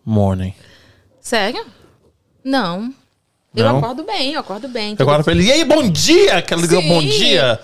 Morning. 0.05 0.53
Sério? 1.19 1.65
Não. 2.43 2.93
Eu 3.55 3.65
Não? 3.65 3.77
acordo 3.79 4.03
bem, 4.03 4.33
eu 4.33 4.39
acordo 4.39 4.67
bem. 4.69 4.95
Eu 4.97 5.05
acordo 5.05 5.23
feliz. 5.23 5.45
E 5.47 5.51
aí, 5.51 5.65
bom 5.65 5.87
dia! 5.89 6.37
Aquela 6.37 6.61
liga, 6.61 6.79
Sim. 6.81 6.87
bom 6.87 7.01
dia! 7.01 7.59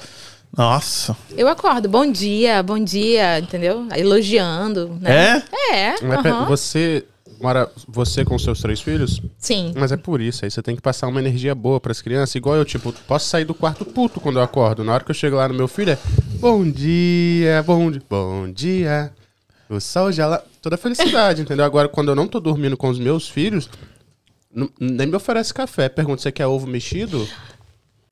Nossa. 0.56 1.16
Eu 1.32 1.48
acordo. 1.48 1.88
Bom 1.88 2.12
dia, 2.12 2.62
bom 2.62 2.78
dia, 2.78 3.40
entendeu? 3.40 3.88
Elogiando, 3.96 4.98
né? 5.02 5.44
É? 5.72 5.76
É, 5.76 5.96
Mas 6.02 6.26
aham. 6.26 6.46
você 6.46 7.06
mora 7.42 7.70
você 7.88 8.24
com 8.24 8.38
seus 8.38 8.62
três 8.62 8.82
filhos? 8.82 9.22
Sim. 9.38 9.74
Mas 9.76 9.92
é 9.92 9.98
por 9.98 10.22
isso, 10.22 10.46
aí 10.46 10.52
você 10.52 10.62
tem 10.62 10.76
que 10.76 10.82
passar 10.82 11.08
uma 11.08 11.20
energia 11.20 11.54
boa 11.56 11.80
pras 11.80 12.02
crianças, 12.02 12.36
igual 12.36 12.56
eu, 12.56 12.66
tipo, 12.66 12.94
posso 13.08 13.28
sair 13.28 13.46
do 13.46 13.54
quarto 13.54 13.86
puto 13.86 14.20
quando 14.20 14.40
eu 14.40 14.44
acordo. 14.44 14.84
Na 14.84 14.94
hora 14.94 15.04
que 15.04 15.12
eu 15.12 15.16
chego 15.16 15.36
lá 15.36 15.48
no 15.48 15.54
meu 15.54 15.68
filho 15.68 15.92
é 15.92 15.98
bom 16.40 16.64
dia, 16.70 17.64
bom 17.64 17.92
dia, 17.92 18.02
bom 18.10 18.52
dia. 18.52 19.12
Já 20.12 20.28
lá. 20.28 20.44
Toda 20.62 20.78
felicidade, 20.78 21.42
entendeu? 21.42 21.66
Agora, 21.66 21.88
quando 21.88 22.10
eu 22.10 22.16
não 22.16 22.28
tô 22.28 22.40
dormindo 22.40 22.76
com 22.78 22.90
os 22.90 23.00
meus 23.00 23.28
filhos, 23.30 23.70
não- 24.54 24.70
nem 24.80 25.08
me 25.08 25.16
oferece 25.16 25.54
café. 25.54 25.90
Pergunta 25.90 26.22
se 26.22 26.32
quer 26.32 26.48
ovo 26.48 26.66
mexido. 26.68 27.28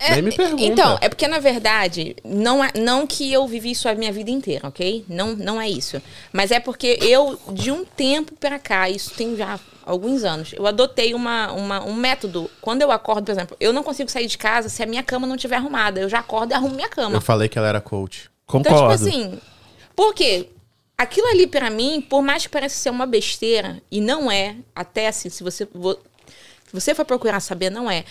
nem 0.10 0.22
me 0.22 0.32
pergunta. 0.34 0.62
Então, 0.64 0.98
é 1.00 1.08
porque, 1.08 1.28
na 1.30 1.40
verdade, 1.40 2.16
não, 2.26 2.62
é, 2.64 2.72
não 2.78 3.08
que 3.08 3.32
eu 3.32 3.48
vivi 3.48 3.72
isso 3.72 3.88
a 3.88 3.96
minha 3.96 4.12
vida 4.12 4.30
inteira, 4.30 4.68
ok? 4.68 5.06
Não, 5.08 5.34
não 5.36 5.62
é 5.62 5.70
isso. 5.70 6.02
Mas 6.34 6.52
é 6.52 6.60
porque 6.60 7.00
eu, 7.02 7.40
de 7.54 7.72
um 7.72 7.86
tempo 7.86 8.34
pra 8.38 8.60
cá, 8.60 8.90
isso 8.90 9.12
tem 9.12 9.36
já 9.38 9.58
alguns 9.86 10.24
anos, 10.26 10.52
eu 10.54 10.68
adotei 10.68 11.14
uma, 11.14 11.52
uma- 11.54 11.84
um 11.86 11.94
método. 11.94 12.50
Quando 12.60 12.82
eu 12.82 12.92
acordo, 12.92 13.26
por 13.26 13.32
exemplo, 13.32 13.56
eu 13.62 13.72
não 13.72 13.82
consigo 13.82 14.12
sair 14.12 14.28
de 14.28 14.38
casa 14.38 14.68
se 14.68 14.84
a 14.84 14.86
minha 14.86 15.04
cama 15.04 15.26
não 15.26 15.36
estiver 15.36 15.56
arrumada. 15.56 16.02
Eu 16.02 16.10
já 16.10 16.20
acordo 16.20 16.52
e 16.52 16.54
arrumo 16.54 16.76
minha 16.76 16.90
cama. 16.90 17.16
Eu 17.16 17.22
falei 17.22 17.48
que 17.48 17.58
ela 17.58 17.68
era 17.70 17.80
coach. 17.80 18.30
Concordo. 18.46 18.78
Então, 18.78 18.98
tipo 18.98 19.08
assim, 19.32 19.40
por 19.96 20.14
quê? 20.14 20.50
Aquilo 20.98 21.28
ali, 21.28 21.48
pra 21.48 21.70
mim, 21.70 22.02
por 22.08 22.22
mais 22.22 22.44
que 22.44 22.50
pareça 22.50 22.76
ser 22.78 22.90
uma 22.90 23.06
besteira, 23.06 23.82
e 23.92 24.00
não 24.00 24.32
é, 24.32 24.56
até 24.76 25.08
assim, 25.08 25.30
se 25.30 25.44
você, 25.44 25.68
vo- 25.74 25.98
se 26.68 26.72
você 26.74 26.94
for 26.96 27.04
procurar 27.06 27.40
saber, 27.40 27.70
não 27.70 27.90
é. 27.90 28.04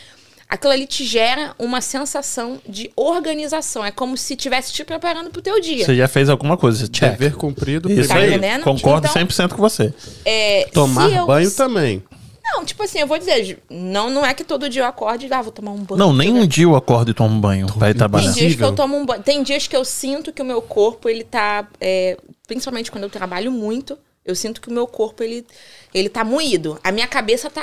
Aquilo 0.48 0.72
ali 0.74 0.86
te 0.86 1.02
gera 1.06 1.54
uma 1.58 1.80
sensação 1.80 2.60
de 2.68 2.90
organização. 2.94 3.82
É 3.82 3.90
como 3.90 4.18
se 4.18 4.34
estivesse 4.34 4.70
te 4.70 4.84
preparando 4.84 5.30
pro 5.30 5.40
teu 5.40 5.58
dia. 5.60 5.86
Você 5.86 5.96
já 5.96 6.06
fez 6.06 6.28
alguma 6.28 6.58
coisa, 6.58 6.86
check. 6.88 7.12
Dever 7.12 7.36
cumprido. 7.36 7.90
Isso 7.90 8.08
Tá 8.08 8.16
aí, 8.16 8.28
entendendo? 8.28 8.64
concordo 8.64 9.06
Então- 9.06 9.22
100% 9.22 9.54
com 9.54 9.62
você. 9.62 9.94
É, 10.26 10.68
Tomar 10.74 11.10
eu- 11.10 11.24
banho 11.26 11.50
também. 11.52 12.02
Não, 12.44 12.66
tipo 12.66 12.82
assim, 12.82 12.98
eu 12.98 13.06
vou 13.06 13.16
dizer, 13.18 13.62
não, 13.70 14.10
não 14.10 14.26
é 14.26 14.34
que 14.34 14.44
todo 14.44 14.68
dia 14.68 14.82
eu 14.82 14.86
acorde 14.86 15.26
e 15.26 15.32
ah, 15.32 15.40
vou 15.40 15.52
tomar 15.52 15.70
um 15.70 15.84
banho. 15.84 15.98
Não, 15.98 16.12
nem 16.12 16.34
um 16.34 16.46
dia 16.46 16.64
eu 16.64 16.76
acordo 16.76 17.10
e 17.12 17.14
tomo 17.14 17.40
banho 17.40 17.66
pra 17.68 17.88
ir 17.88 17.92
Tem 17.92 17.98
trabalhar. 17.98 18.32
dias 18.32 18.54
que 18.56 18.62
eu 18.62 18.74
tomo 18.74 18.94
um 18.96 19.06
banho. 19.06 19.22
Tem 19.22 19.42
dias 19.42 19.66
que 19.66 19.74
eu 19.76 19.84
sinto 19.86 20.32
que 20.32 20.42
o 20.42 20.44
meu 20.44 20.60
corpo, 20.60 21.08
ele 21.08 21.24
tá. 21.24 21.66
é, 21.80 22.18
principalmente 22.52 22.90
quando 22.90 23.04
eu 23.04 23.10
trabalho 23.10 23.50
muito, 23.50 23.98
eu 24.24 24.34
sinto 24.36 24.60
que 24.60 24.68
o 24.68 24.72
meu 24.72 24.86
corpo, 24.86 25.22
ele, 25.22 25.46
ele 25.94 26.08
tá 26.10 26.22
moído. 26.22 26.78
A 26.84 26.92
minha 26.92 27.08
cabeça 27.08 27.48
tá 27.50 27.62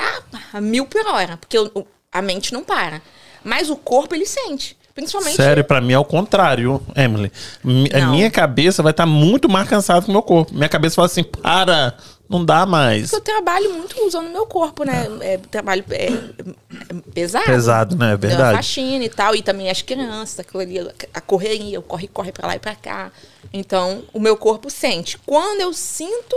a 0.52 0.60
mil 0.60 0.84
por 0.86 1.06
hora. 1.06 1.36
Porque 1.36 1.56
eu- 1.56 1.86
a 2.12 2.20
mente 2.20 2.52
não 2.52 2.64
para. 2.64 3.00
Mas 3.44 3.70
o 3.70 3.76
corpo, 3.76 4.14
ele 4.14 4.26
sente. 4.26 4.76
Principalmente. 4.92 5.36
Sério, 5.36 5.62
pra 5.64 5.80
mim 5.80 5.92
é 5.92 5.98
o 5.98 6.04
contrário, 6.04 6.82
Emily. 6.96 7.30
Mi- 7.62 7.88
A 7.94 8.00
Não. 8.00 8.10
minha 8.10 8.28
cabeça 8.30 8.82
vai 8.82 8.90
estar 8.90 9.06
muito 9.06 9.48
mais 9.48 9.68
cansada 9.68 10.02
que 10.02 10.08
o 10.08 10.12
meu 10.12 10.20
corpo. 10.22 10.52
Minha 10.52 10.68
cabeça 10.68 10.96
fala 10.96 11.06
assim: 11.06 11.22
para, 11.22 11.96
não 12.30 12.44
dá 12.44 12.64
mais. 12.64 13.10
Porque 13.10 13.16
eu 13.16 13.34
trabalho 13.34 13.74
muito 13.74 14.00
usando 14.06 14.28
o 14.28 14.32
meu 14.32 14.46
corpo, 14.46 14.84
né? 14.84 15.08
É, 15.20 15.36
trabalho 15.36 15.84
é, 15.90 16.04
é 16.06 17.10
pesado. 17.12 17.44
Pesado, 17.44 17.96
né? 17.96 18.10
É 18.10 18.12
a 18.12 18.16
verdade. 18.16 18.56
faxina 18.56 19.04
e 19.04 19.08
tal, 19.08 19.34
e 19.34 19.42
também 19.42 19.68
as 19.68 19.82
crianças, 19.82 20.38
aquilo 20.38 20.62
ali, 20.62 20.78
a 21.12 21.20
correria, 21.20 21.76
eu 21.76 21.82
corre, 21.82 22.06
corre 22.06 22.30
pra 22.30 22.46
lá 22.46 22.54
e 22.54 22.60
pra 22.60 22.76
cá. 22.76 23.10
Então, 23.52 24.04
o 24.12 24.20
meu 24.20 24.36
corpo 24.36 24.70
sente. 24.70 25.18
Quando 25.26 25.60
eu 25.60 25.72
sinto 25.72 26.36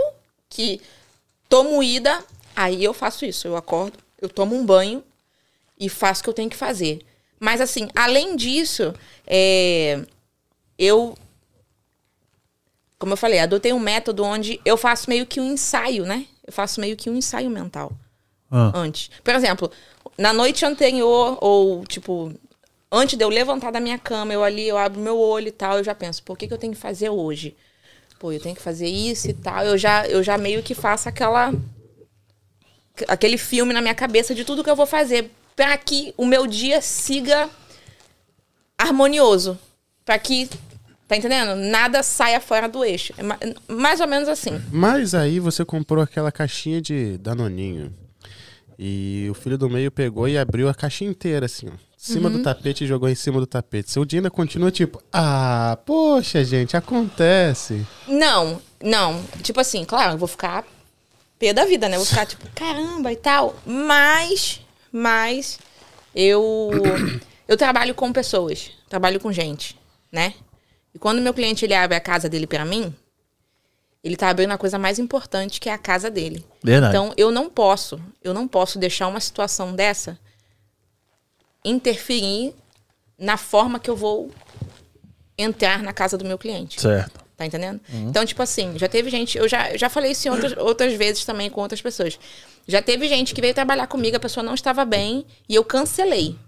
que 0.50 0.80
tô 1.48 1.62
moída, 1.62 2.24
aí 2.56 2.82
eu 2.82 2.92
faço 2.92 3.24
isso. 3.24 3.46
Eu 3.46 3.56
acordo, 3.56 3.96
eu 4.20 4.28
tomo 4.28 4.56
um 4.56 4.66
banho 4.66 5.00
e 5.78 5.88
faço 5.88 6.22
o 6.22 6.24
que 6.24 6.30
eu 6.30 6.34
tenho 6.34 6.50
que 6.50 6.56
fazer. 6.56 7.02
Mas, 7.38 7.60
assim, 7.60 7.88
além 7.94 8.34
disso, 8.34 8.92
é, 9.24 10.00
eu. 10.76 11.16
Como 12.98 13.12
eu 13.12 13.16
falei, 13.16 13.38
adotei 13.38 13.72
um 13.72 13.78
método 13.78 14.24
onde 14.24 14.60
eu 14.64 14.76
faço 14.76 15.10
meio 15.10 15.26
que 15.26 15.40
um 15.40 15.52
ensaio, 15.52 16.04
né? 16.06 16.26
Eu 16.46 16.52
faço 16.52 16.80
meio 16.80 16.96
que 16.96 17.10
um 17.10 17.16
ensaio 17.16 17.50
mental 17.50 17.92
Ah, 18.50 18.72
antes. 18.74 19.10
Por 19.22 19.34
exemplo, 19.34 19.70
na 20.16 20.32
noite 20.32 20.64
anterior, 20.64 21.38
ou 21.40 21.84
tipo, 21.86 22.32
antes 22.90 23.16
de 23.16 23.24
eu 23.24 23.28
levantar 23.28 23.72
da 23.72 23.80
minha 23.80 23.98
cama, 23.98 24.32
eu 24.32 24.44
ali, 24.44 24.68
eu 24.68 24.78
abro 24.78 25.00
meu 25.00 25.18
olho 25.18 25.48
e 25.48 25.52
tal, 25.52 25.78
eu 25.78 25.84
já 25.84 25.94
penso, 25.94 26.22
por 26.22 26.38
que, 26.38 26.46
que 26.46 26.54
eu 26.54 26.58
tenho 26.58 26.72
que 26.72 26.78
fazer 26.78 27.10
hoje? 27.10 27.56
Pô, 28.18 28.32
eu 28.32 28.40
tenho 28.40 28.54
que 28.54 28.62
fazer 28.62 28.86
isso 28.86 29.28
e 29.28 29.34
tal. 29.34 29.64
Eu 29.64 29.76
já, 29.76 30.06
eu 30.06 30.22
já 30.22 30.38
meio 30.38 30.62
que 30.62 30.74
faço 30.74 31.08
aquela. 31.08 31.52
aquele 33.08 33.36
filme 33.36 33.74
na 33.74 33.82
minha 33.82 33.94
cabeça 33.94 34.34
de 34.34 34.44
tudo 34.44 34.64
que 34.64 34.70
eu 34.70 34.76
vou 34.76 34.86
fazer 34.86 35.30
para 35.54 35.76
que 35.76 36.14
o 36.16 36.24
meu 36.24 36.46
dia 36.46 36.80
siga 36.80 37.50
harmonioso. 38.78 39.58
Para 40.04 40.18
que. 40.18 40.48
Tá 41.06 41.16
entendendo? 41.16 41.54
Nada 41.56 42.02
saia 42.02 42.40
fora 42.40 42.68
do 42.68 42.84
eixo. 42.84 43.12
É 43.18 43.22
ma- 43.22 43.38
mais 43.68 44.00
ou 44.00 44.06
menos 44.08 44.28
assim. 44.28 44.60
Mas 44.72 45.14
aí 45.14 45.38
você 45.38 45.64
comprou 45.64 46.02
aquela 46.02 46.32
caixinha 46.32 46.80
de 46.80 47.18
Danoninho. 47.18 47.92
E 48.78 49.28
o 49.30 49.34
filho 49.34 49.56
do 49.56 49.68
meio 49.70 49.90
pegou 49.90 50.26
e 50.28 50.36
abriu 50.36 50.68
a 50.68 50.74
caixinha 50.74 51.10
inteira, 51.10 51.46
assim, 51.46 51.68
ó. 51.68 51.72
Cima 51.96 52.28
Uhum. 52.28 52.36
do 52.38 52.42
tapete 52.42 52.84
e 52.84 52.86
jogou 52.86 53.08
em 53.08 53.14
cima 53.14 53.38
do 53.40 53.46
tapete. 53.46 53.90
Seu 53.90 54.04
dia 54.04 54.18
ainda 54.18 54.30
continua 54.30 54.70
tipo, 54.70 55.00
ah, 55.12 55.78
poxa, 55.86 56.44
gente, 56.44 56.76
acontece. 56.76 57.86
Não, 58.06 58.60
não. 58.82 59.22
Tipo 59.42 59.60
assim, 59.60 59.84
claro, 59.84 60.12
eu 60.12 60.18
vou 60.18 60.28
ficar 60.28 60.64
pé 61.38 61.52
da 61.54 61.64
vida, 61.64 61.88
né? 61.88 61.96
Eu 61.96 62.00
vou 62.00 62.06
ficar 62.06 62.26
tipo, 62.26 62.46
caramba 62.54 63.10
e 63.12 63.16
tal. 63.16 63.56
Mas, 63.64 64.60
mas 64.92 65.58
eu 66.14 66.70
eu 67.48 67.56
trabalho 67.56 67.94
com 67.94 68.12
pessoas, 68.12 68.70
trabalho 68.88 69.18
com 69.20 69.32
gente, 69.32 69.78
né? 70.12 70.34
E 70.94 70.98
quando 70.98 71.20
meu 71.20 71.34
cliente 71.34 71.64
ele 71.64 71.74
abre 71.74 71.96
a 71.96 72.00
casa 72.00 72.28
dele 72.28 72.46
pra 72.46 72.64
mim, 72.64 72.94
ele 74.02 74.16
tá 74.16 74.28
abrindo 74.28 74.52
a 74.52 74.58
coisa 74.58 74.78
mais 74.78 74.98
importante 74.98 75.58
que 75.58 75.68
é 75.68 75.72
a 75.72 75.78
casa 75.78 76.10
dele. 76.10 76.44
verdade. 76.62 76.94
Então, 76.94 77.12
eu 77.16 77.30
não 77.30 77.48
posso, 77.50 78.00
eu 78.22 78.32
não 78.32 78.46
posso 78.46 78.78
deixar 78.78 79.08
uma 79.08 79.20
situação 79.20 79.74
dessa 79.74 80.18
interferir 81.64 82.54
na 83.18 83.36
forma 83.36 83.80
que 83.80 83.88
eu 83.88 83.96
vou 83.96 84.30
entrar 85.36 85.82
na 85.82 85.92
casa 85.92 86.18
do 86.18 86.24
meu 86.24 86.38
cliente. 86.38 86.80
certo. 86.80 87.24
Tá 87.36 87.44
entendendo? 87.44 87.80
Então, 87.92 88.24
tipo 88.24 88.40
assim, 88.42 88.78
já 88.78 88.88
teve 88.88 89.10
gente. 89.10 89.36
Eu 89.36 89.48
já, 89.48 89.76
já 89.76 89.90
falei 89.90 90.12
isso 90.12 90.28
em 90.28 90.30
outras, 90.30 90.56
outras 90.56 90.92
vezes 90.92 91.24
também 91.24 91.50
com 91.50 91.60
outras 91.60 91.82
pessoas. 91.82 92.16
Já 92.66 92.80
teve 92.80 93.08
gente 93.08 93.34
que 93.34 93.40
veio 93.40 93.52
trabalhar 93.52 93.88
comigo, 93.88 94.16
a 94.16 94.20
pessoa 94.20 94.44
não 94.44 94.54
estava 94.54 94.84
bem, 94.84 95.26
e 95.48 95.54
eu 95.56 95.64
cancelei. 95.64 96.38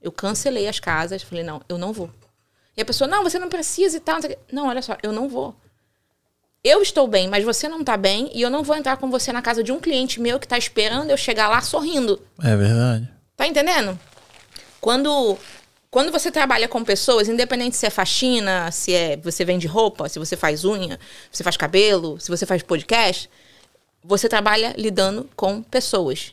Eu 0.00 0.10
cancelei 0.10 0.66
as 0.66 0.80
casas. 0.80 1.22
Falei, 1.22 1.44
não, 1.44 1.60
eu 1.68 1.76
não 1.76 1.92
vou. 1.92 2.10
E 2.76 2.82
a 2.82 2.84
pessoa, 2.84 3.08
não, 3.08 3.22
você 3.22 3.38
não 3.38 3.48
precisa 3.48 3.96
e 3.96 4.00
tal. 4.00 4.18
Não, 4.50 4.68
olha 4.68 4.82
só, 4.82 4.96
eu 5.02 5.12
não 5.12 5.28
vou. 5.28 5.54
Eu 6.64 6.80
estou 6.80 7.08
bem, 7.08 7.28
mas 7.28 7.44
você 7.44 7.68
não 7.68 7.82
tá 7.82 7.96
bem, 7.96 8.30
e 8.32 8.40
eu 8.40 8.48
não 8.48 8.62
vou 8.62 8.76
entrar 8.76 8.96
com 8.96 9.10
você 9.10 9.32
na 9.32 9.42
casa 9.42 9.64
de 9.64 9.72
um 9.72 9.80
cliente 9.80 10.20
meu 10.20 10.38
que 10.38 10.46
tá 10.46 10.56
esperando 10.56 11.10
eu 11.10 11.16
chegar 11.16 11.48
lá 11.48 11.60
sorrindo. 11.60 12.22
É 12.40 12.56
verdade. 12.56 13.08
Tá 13.36 13.48
entendendo? 13.48 13.98
Quando, 14.80 15.36
quando 15.90 16.12
você 16.12 16.30
trabalha 16.30 16.68
com 16.68 16.84
pessoas, 16.84 17.28
independente 17.28 17.76
se 17.76 17.84
é 17.84 17.90
faxina, 17.90 18.70
se 18.70 18.94
é 18.94 19.16
você 19.16 19.44
vende 19.44 19.66
roupa, 19.66 20.08
se 20.08 20.20
você 20.20 20.36
faz 20.36 20.64
unha, 20.64 21.00
se 21.32 21.38
você 21.38 21.44
faz 21.44 21.56
cabelo, 21.56 22.20
se 22.20 22.30
você 22.30 22.46
faz 22.46 22.62
podcast, 22.62 23.28
você 24.04 24.28
trabalha 24.28 24.72
lidando 24.78 25.28
com 25.34 25.62
pessoas. 25.64 26.32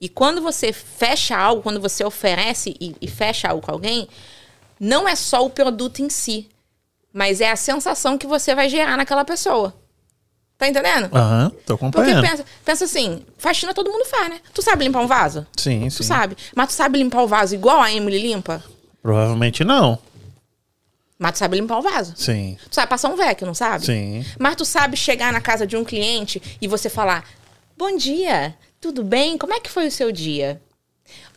E 0.00 0.08
quando 0.08 0.40
você 0.40 0.72
fecha 0.72 1.36
algo, 1.36 1.62
quando 1.62 1.80
você 1.80 2.02
oferece 2.02 2.74
e, 2.80 2.96
e 3.00 3.08
fecha 3.08 3.48
algo 3.48 3.60
com 3.60 3.72
alguém, 3.72 4.08
não 4.78 5.08
é 5.08 5.14
só 5.16 5.44
o 5.44 5.50
produto 5.50 6.00
em 6.02 6.08
si, 6.10 6.48
mas 7.12 7.40
é 7.40 7.50
a 7.50 7.56
sensação 7.56 8.18
que 8.18 8.26
você 8.26 8.54
vai 8.54 8.68
gerar 8.68 8.96
naquela 8.96 9.24
pessoa. 9.24 9.74
Tá 10.58 10.66
entendendo? 10.68 11.14
Aham, 11.14 11.50
tô 11.66 11.76
Porque 11.76 11.98
acompanhando. 11.98 12.22
pensa, 12.30 12.44
pensa 12.64 12.84
assim, 12.86 13.22
faxina 13.36 13.74
todo 13.74 13.92
mundo 13.92 14.06
faz, 14.06 14.30
né? 14.30 14.40
Tu 14.54 14.62
sabe 14.62 14.84
limpar 14.84 15.00
um 15.00 15.06
vaso? 15.06 15.46
Sim, 15.56 15.88
Tu 15.88 15.96
sim. 15.96 16.02
sabe. 16.04 16.34
Mas 16.54 16.68
tu 16.68 16.72
sabe 16.72 16.98
limpar 16.98 17.22
o 17.22 17.28
vaso 17.28 17.54
igual 17.54 17.80
a 17.80 17.92
Emily 17.92 18.18
limpa? 18.18 18.64
Provavelmente 19.02 19.62
não. 19.64 19.98
Mas 21.18 21.32
tu 21.32 21.38
sabe 21.38 21.56
limpar 21.58 21.78
o 21.78 21.82
vaso. 21.82 22.14
Sim. 22.16 22.56
Tu 22.70 22.74
sabe 22.74 22.88
passar 22.88 23.10
um 23.10 23.16
vac, 23.16 23.40
não 23.42 23.54
sabe? 23.54 23.84
Sim. 23.84 24.24
Mas 24.38 24.56
tu 24.56 24.64
sabe 24.64 24.96
chegar 24.96 25.30
na 25.32 25.40
casa 25.42 25.66
de 25.66 25.76
um 25.76 25.84
cliente 25.84 26.42
e 26.60 26.66
você 26.66 26.88
falar: 26.88 27.24
Bom 27.76 27.94
dia, 27.96 28.54
tudo 28.80 29.02
bem? 29.04 29.36
Como 29.38 29.52
é 29.52 29.60
que 29.60 29.70
foi 29.70 29.86
o 29.86 29.90
seu 29.90 30.10
dia? 30.10 30.60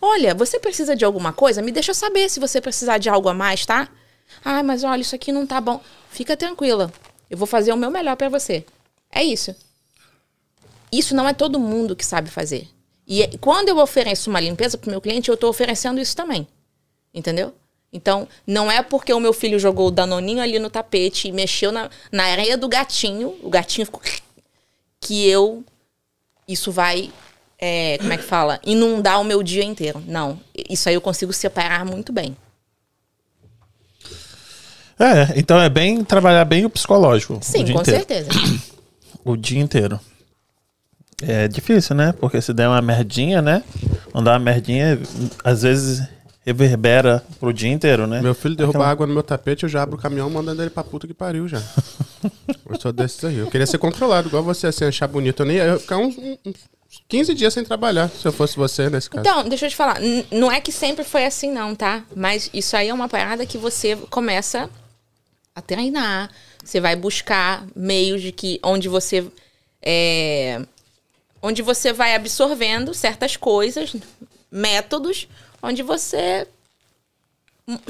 Olha, 0.02 0.34
você 0.34 0.60
precisa 0.60 0.96
de 0.96 1.04
alguma 1.04 1.34
coisa? 1.34 1.62
Me 1.62 1.72
deixa 1.72 1.94
saber 1.94 2.30
se 2.30 2.40
você 2.40 2.62
precisar 2.62 2.98
de 2.98 3.10
algo 3.10 3.28
a 3.30 3.34
mais, 3.34 3.66
tá? 3.66 3.90
Ah, 4.44 4.64
mas 4.64 4.84
olha, 4.84 5.02
isso 5.02 5.16
aqui 5.16 5.32
não 5.32 5.46
tá 5.46 5.60
bom. 5.60 5.82
Fica 6.10 6.38
tranquila. 6.38 6.92
Eu 7.30 7.38
vou 7.38 7.48
fazer 7.48 7.74
o 7.74 7.78
meu 7.78 7.92
melhor 7.92 8.16
pra 8.16 8.30
você. 8.30 8.66
É 9.12 9.24
isso. 9.24 9.56
Isso 10.92 11.14
não 11.14 11.28
é 11.28 11.34
todo 11.34 11.60
mundo 11.60 11.96
que 11.96 12.06
sabe 12.06 12.30
fazer. 12.30 12.68
E 13.06 13.24
é- 13.24 13.38
quando 13.40 13.70
eu 13.70 13.78
ofereço 13.78 14.30
uma 14.30 14.40
limpeza 14.40 14.78
pro 14.78 14.90
meu 14.90 15.02
cliente, 15.02 15.30
eu 15.30 15.38
tô 15.38 15.50
oferecendo 15.50 16.00
isso 16.00 16.16
também. 16.16 16.48
Entendeu? 17.14 17.54
Então, 17.92 18.28
não 18.46 18.72
é 18.72 18.84
porque 18.84 19.12
o 19.12 19.20
meu 19.20 19.34
filho 19.34 19.60
jogou 19.60 19.88
o 19.88 19.92
danoninho 19.92 20.42
ali 20.42 20.60
no 20.60 20.70
tapete 20.70 21.28
e 21.28 21.32
mexeu 21.32 21.72
na, 21.72 21.90
na 22.12 22.24
areia 22.26 22.56
do 22.56 22.68
gatinho, 22.68 23.36
o 23.42 23.50
gatinho 23.50 23.86
ficou. 23.86 24.02
que 25.02 25.28
eu. 25.28 25.64
Isso 26.48 26.72
vai. 26.72 27.12
É, 27.60 27.98
como 28.00 28.14
é 28.14 28.18
que 28.18 28.24
fala? 28.24 28.60
Inundar 28.66 29.20
o 29.20 29.24
meu 29.24 29.44
dia 29.44 29.64
inteiro. 29.64 30.02
Não. 30.08 30.40
Isso 30.70 30.88
aí 30.90 30.96
eu 30.96 31.02
consigo 31.02 31.34
separar 31.34 31.86
muito 31.86 32.12
bem. 32.14 32.36
É, 35.00 35.40
então 35.40 35.60
é 35.60 35.70
bem 35.70 36.04
trabalhar 36.04 36.44
bem 36.46 36.66
o 36.66 36.70
psicológico. 36.70 37.36
o 37.36 37.40
Sim, 37.42 37.64
dia 37.64 37.74
com 37.76 37.82
inteiro. 37.82 38.00
certeza. 38.00 38.30
O 39.26 39.36
dia 39.36 39.60
inteiro. 39.60 40.00
É 41.22 41.48
difícil, 41.48 41.94
né? 41.94 42.14
Porque 42.14 42.42
se 42.42 42.54
der 42.54 42.70
uma 42.70 42.82
merdinha, 42.82 43.42
né? 43.42 43.62
Dá 44.14 44.32
uma 44.32 44.40
merdinha, 44.40 44.98
às 45.44 45.62
vezes 45.62 46.08
reverbera 46.46 47.24
pro 47.38 47.52
dia 47.54 47.70
inteiro, 47.70 48.08
né? 48.08 48.22
Meu 48.22 48.34
filho 48.34 48.56
derruba 48.56 48.80
Aquela- 48.80 48.92
água 48.92 49.06
no 49.06 49.14
meu 49.14 49.22
tapete, 49.22 49.64
eu 49.64 49.70
já 49.70 49.84
abro 49.84 49.98
o 49.98 50.02
caminhão 50.02 50.30
mandando 50.30 50.64
ele 50.64 50.70
pra 50.70 50.84
puta 50.86 51.06
que 51.06 51.14
pariu 51.14 51.48
já. 51.50 51.62
eu 52.68 52.80
sou 52.80 52.94
desses 52.94 53.24
aí. 53.26 53.38
Eu 53.38 53.48
queria 53.52 53.68
ser 53.68 53.78
controlado, 53.78 54.30
igual 54.30 54.42
você, 54.42 54.68
assim, 54.68 54.86
achar 54.86 55.08
bonito. 55.08 55.42
Eu 55.44 55.46
nem 55.46 55.58
eu 55.58 55.74
ia 55.74 55.80
ficar 55.80 55.98
uns, 55.98 56.16
uns 56.18 56.56
15 57.10 57.34
dias 57.34 57.54
sem 57.54 57.64
trabalhar, 57.64 58.08
se 58.10 58.26
eu 58.26 58.32
fosse 58.32 58.56
você 58.56 58.88
nesse 58.90 59.10
caso. 59.10 59.22
Então, 59.28 59.50
deixa 59.50 59.66
eu 59.66 59.70
te 59.70 59.76
falar. 59.76 60.00
n- 60.02 60.26
Não 60.32 60.52
é 60.52 60.62
que 60.62 60.72
sempre 60.72 61.04
foi 61.04 61.26
assim, 61.26 61.52
não, 61.52 61.76
tá? 61.76 62.06
Mas 62.16 62.50
isso 62.54 62.78
aí 62.78 62.88
é 62.90 62.94
uma 62.94 63.10
parada 63.10 63.46
que 63.48 63.58
você 63.58 63.96
começa 64.12 64.70
a 65.56 65.62
treinar. 65.62 66.30
Você 66.64 66.80
vai 66.80 66.96
buscar 66.96 67.66
meios 67.76 68.22
de 68.22 68.32
que 68.32 68.60
onde 68.64 68.88
você 68.88 69.26
é, 69.82 70.62
onde 71.42 71.62
você 71.64 71.92
vai 71.92 72.14
absorvendo 72.16 72.94
certas 72.94 73.36
coisas, 73.36 73.96
métodos, 74.52 75.28
onde 75.64 75.82
você 75.82 76.48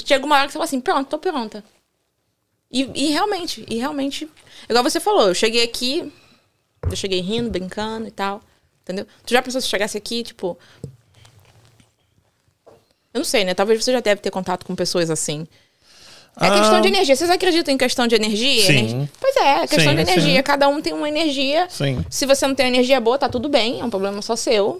chega 0.05 0.25
uma 0.25 0.35
hora 0.37 0.45
que 0.47 0.51
você 0.53 0.57
fala 0.57 0.65
assim, 0.65 0.79
pronto, 0.81 1.09
tô 1.09 1.17
pronta. 1.17 1.63
E, 2.71 2.89
e 2.95 3.11
realmente, 3.11 3.65
e 3.67 3.75
realmente, 3.77 4.29
igual 4.69 4.83
você 4.83 4.99
falou, 4.99 5.27
eu 5.29 5.33
cheguei 5.35 5.63
aqui, 5.63 6.11
eu 6.89 6.95
cheguei 6.95 7.19
rindo, 7.19 7.49
brincando 7.49 8.07
e 8.07 8.11
tal, 8.11 8.41
entendeu? 8.89 9.05
Tu 9.25 9.31
já 9.33 9.41
pensou 9.41 9.61
se 9.61 9.67
chegasse 9.67 9.97
aqui, 9.97 10.23
tipo, 10.23 10.57
eu 13.13 13.19
não 13.19 13.23
sei, 13.25 13.43
né? 13.43 13.53
Talvez 13.53 13.83
você 13.83 13.91
já 13.91 13.99
deve 13.99 14.21
ter 14.21 14.31
contato 14.31 14.65
com 14.65 14.75
pessoas 14.75 15.09
assim. 15.09 15.47
É 16.39 16.47
Ah. 16.47 16.59
questão 16.59 16.81
de 16.81 16.87
energia. 16.87 17.15
Vocês 17.15 17.29
acreditam 17.29 17.73
em 17.73 17.77
questão 17.77 18.07
de 18.07 18.15
energia? 18.15 18.65
Sim. 18.65 18.77
Energia- 18.77 19.09
Pois 19.19 19.35
é, 19.35 19.49
é 19.63 19.67
questão 19.67 19.79
Sim, 19.91 19.95
de 19.95 20.01
energia. 20.01 20.35
sim. 20.37 20.43
Cada 20.43 20.67
um 20.67 20.81
tem 20.81 20.93
uma 20.93 21.07
energia. 21.09 21.67
Sim. 21.69 22.03
Se 22.09 22.25
você 22.25 22.47
não 22.47 22.55
tem 22.55 22.67
energia 22.67 22.99
boa, 22.99 23.17
tá 23.17 23.27
tudo 23.27 23.49
bem. 23.49 23.79
É 23.81 23.83
um 23.85 23.89
problema 23.89 24.21
só 24.21 24.35
seu. 24.35 24.79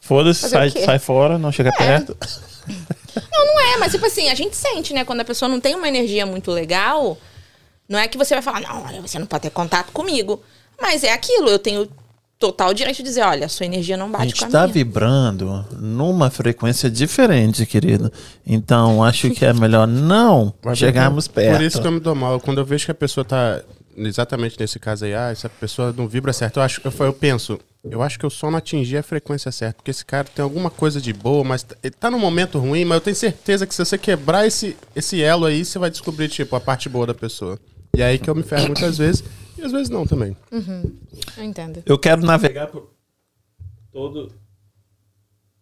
Foda-se, 0.00 0.48
sai, 0.48 0.70
sai 0.70 0.98
fora, 0.98 1.38
não 1.38 1.50
chega 1.50 1.72
perto. 1.72 2.16
Não, 3.32 3.46
não 3.46 3.60
é, 3.60 3.76
mas 3.78 3.92
tipo 3.92 4.04
assim, 4.06 4.28
a 4.28 4.34
gente 4.34 4.54
sente, 4.56 4.92
né? 4.92 5.04
Quando 5.04 5.20
a 5.20 5.24
pessoa 5.24 5.48
não 5.48 5.58
tem 5.60 5.74
uma 5.74 5.88
energia 5.88 6.26
muito 6.26 6.50
legal, 6.50 7.16
não 7.88 7.98
é 7.98 8.06
que 8.06 8.18
você 8.18 8.34
vai 8.34 8.42
falar, 8.42 8.60
não, 8.60 8.84
olha, 8.84 9.00
você 9.00 9.18
não 9.18 9.26
pode 9.26 9.42
ter 9.42 9.50
contato 9.50 9.90
comigo. 9.92 10.42
Mas 10.80 11.02
é 11.02 11.12
aquilo, 11.12 11.48
eu 11.48 11.58
tenho 11.58 11.88
total 12.38 12.74
direito 12.74 12.98
de 12.98 13.02
dizer, 13.04 13.22
olha, 13.22 13.46
a 13.46 13.48
sua 13.48 13.66
energia 13.66 13.96
não 13.96 14.06
A 14.06 14.10
bate 14.10 14.24
gente 14.24 14.38
com 14.40 14.44
a 14.44 14.48
está 14.48 14.60
minha. 14.62 14.72
vibrando 14.74 15.64
numa 15.78 16.28
frequência 16.30 16.90
diferente, 16.90 17.64
querido. 17.66 18.12
Então, 18.46 19.02
acho 19.02 19.30
que 19.30 19.44
é 19.44 19.52
melhor 19.52 19.86
não 19.86 20.52
Mas 20.64 20.78
chegarmos 20.78 21.26
por- 21.28 21.34
perto. 21.34 21.56
Por 21.56 21.64
isso 21.64 21.80
que 21.80 21.86
eu 21.86 21.92
me 21.92 22.00
dou 22.00 22.14
mal. 22.14 22.38
Quando 22.40 22.58
eu 22.58 22.64
vejo 22.64 22.84
que 22.84 22.90
a 22.90 22.94
pessoa 22.94 23.24
tá 23.24 23.62
exatamente 23.96 24.56
nesse 24.60 24.78
caso 24.78 25.04
aí, 25.06 25.14
ah, 25.14 25.30
essa 25.30 25.48
pessoa 25.48 25.94
não 25.96 26.06
vibra 26.06 26.32
certo, 26.32 26.58
eu, 26.58 26.62
acho, 26.62 26.80
eu, 26.84 26.92
eu 27.06 27.12
penso, 27.14 27.58
eu 27.82 28.02
acho 28.02 28.18
que 28.18 28.26
eu 28.26 28.30
só 28.30 28.50
não 28.50 28.58
atingi 28.58 28.94
a 28.98 29.02
frequência 29.02 29.50
certa, 29.50 29.76
porque 29.76 29.90
esse 29.90 30.04
cara 30.04 30.24
tem 30.34 30.42
alguma 30.42 30.68
coisa 30.68 31.00
de 31.00 31.14
boa, 31.14 31.42
mas 31.42 31.64
ele 31.82 31.94
tá 31.98 32.10
num 32.10 32.18
momento 32.18 32.58
ruim, 32.58 32.84
mas 32.84 32.96
eu 32.96 33.00
tenho 33.00 33.16
certeza 33.16 33.66
que 33.66 33.74
se 33.74 33.82
você 33.82 33.96
quebrar 33.96 34.46
esse, 34.46 34.76
esse 34.94 35.22
elo 35.22 35.46
aí, 35.46 35.64
você 35.64 35.78
vai 35.78 35.90
descobrir, 35.90 36.28
tipo, 36.28 36.54
a 36.54 36.60
parte 36.60 36.90
boa 36.90 37.06
da 37.06 37.14
pessoa. 37.14 37.58
E 37.96 38.02
é 38.02 38.04
aí 38.08 38.18
que 38.18 38.28
eu 38.28 38.34
me 38.34 38.42
ferro 38.42 38.66
muitas 38.66 38.98
vezes, 38.98 39.24
e 39.58 39.62
às 39.62 39.72
vezes 39.72 39.88
não 39.88 40.06
também. 40.06 40.36
Eu 41.36 41.44
entendo. 41.44 41.82
Eu 41.86 41.98
quero 41.98 42.22
navegar 42.22 42.66
por 42.68 42.90
todo. 43.92 44.32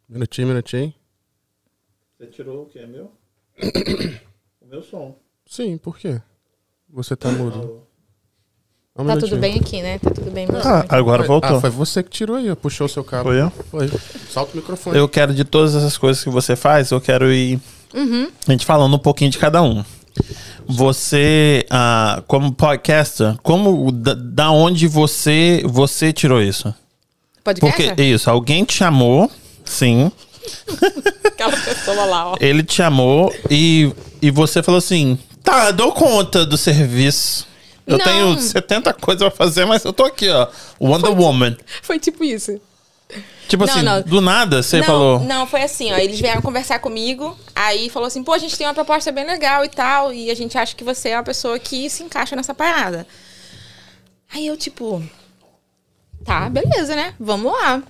Minutinho, 0.09 0.49
minutinho. 0.49 0.93
Você 2.19 2.27
tirou 2.27 2.63
o 2.63 2.67
que 2.67 2.79
é 2.79 2.87
meu? 2.87 3.13
o 4.61 4.67
meu 4.67 4.83
som. 4.83 5.17
Sim, 5.47 5.77
por 5.77 5.99
quê? 5.99 6.21
Você 6.89 7.17
tá 7.17 7.31
mudo. 7.31 7.83
Um 8.97 9.05
Tá 9.07 9.17
tudo 9.17 9.37
bem 9.37 9.59
aqui, 9.59 9.83
né? 9.83 9.99
Tá 9.99 10.11
tudo 10.11 10.31
bem 10.31 10.47
mesmo. 10.47 10.63
Ah, 10.69 10.85
agora 10.89 11.25
Foi- 11.25 11.27
voltou. 11.27 11.57
Ah, 11.57 11.61
foi 11.61 11.71
você 11.71 12.03
que 12.03 12.11
tirou 12.11 12.37
aí, 12.37 12.49
ó, 12.49 12.55
puxou 12.55 12.87
o 12.87 12.89
seu 12.89 13.03
cabo. 13.03 13.25
Foi 13.25 13.41
eu? 13.41 13.51
Foi. 13.51 13.89
Solta 14.29 14.53
o 14.53 14.57
microfone. 14.57 14.97
Eu 14.97 15.09
quero 15.09 15.35
de 15.35 15.45
todas 15.45 15.75
essas 15.75 15.99
coisas 15.99 16.23
que 16.23 16.31
você 16.31 16.55
faz, 16.55 16.93
eu 16.93 17.01
quero 17.01 17.33
ir. 17.33 17.61
Uhum. 17.93 18.31
A 18.47 18.53
gente 18.53 18.65
falando 18.65 18.95
um 18.95 18.99
pouquinho 18.99 19.31
de 19.33 19.39
cada 19.39 19.61
um. 19.63 19.85
Você, 20.67 21.67
ah, 21.71 22.23
como 22.27 22.53
podcaster, 22.53 23.37
como 23.43 23.91
da, 23.93 24.15
da 24.15 24.51
onde 24.51 24.87
você 24.87 25.63
você 25.67 26.13
tirou 26.13 26.41
isso? 26.43 26.75
Podcast? 27.43 27.83
Porque 27.89 28.03
isso, 28.03 28.31
alguém 28.31 28.65
te 28.65 28.75
chamou, 28.75 29.31
sim, 29.65 30.11
Aquela 31.25 31.57
pessoa 31.57 32.05
lá, 32.05 32.33
ó. 32.33 32.37
ele 32.41 32.63
te 32.63 32.75
chamou 32.75 33.35
e, 33.51 33.91
e 34.21 34.31
você 34.31 34.63
falou 34.63 34.79
assim: 34.79 35.19
tá, 35.43 35.71
dou 35.71 35.93
conta 35.93 36.45
do 36.45 36.57
serviço. 36.57 37.47
Eu 37.87 37.99
Não. 37.99 38.05
tenho 38.05 38.41
70 38.41 38.95
coisas 38.95 39.21
pra 39.29 39.31
fazer, 39.31 39.67
mas 39.67 39.85
eu 39.85 39.93
tô 39.93 40.05
aqui, 40.05 40.29
ó. 40.29 40.49
Wonder 40.81 41.11
Woman. 41.11 41.55
Foi 41.83 41.99
tipo 41.99 42.25
isso. 42.25 42.59
Tipo 43.49 43.67
Não, 43.67 43.75
assim, 43.75 43.83
não. 43.83 44.03
do 44.03 44.21
nada 44.21 44.63
você 44.63 44.79
não, 44.79 44.85
falou. 44.85 45.21
Não, 45.21 45.47
foi 45.47 45.63
assim, 45.63 45.93
ó. 45.93 45.97
Eles 45.97 46.19
vieram 46.19 46.41
conversar 46.41 46.79
comigo, 46.79 47.39
aí 47.55 47.89
falou 47.91 48.07
assim, 48.07 48.25
pô, 48.25 48.33
a 48.33 48.39
gente 48.39 48.57
tem 48.57 48.67
uma 48.67 48.75
proposta 48.75 49.13
bem 49.13 49.25
legal 49.25 49.65
e 49.65 49.69
tal, 49.69 50.13
e 50.13 50.31
a 50.31 50.35
gente 50.35 50.57
acha 50.57 50.75
que 50.75 50.83
você 50.83 51.11
é 51.11 51.17
uma 51.17 51.23
pessoa 51.23 51.59
que 51.59 51.89
se 51.91 52.03
encaixa 52.03 52.35
nessa 52.35 52.55
parada. 52.55 53.07
Aí 54.33 54.47
eu, 54.47 54.57
tipo, 54.57 55.03
tá, 56.25 56.49
beleza, 56.49 56.97
né? 56.97 57.15
Vamos 57.21 57.53
lá. 57.53 57.83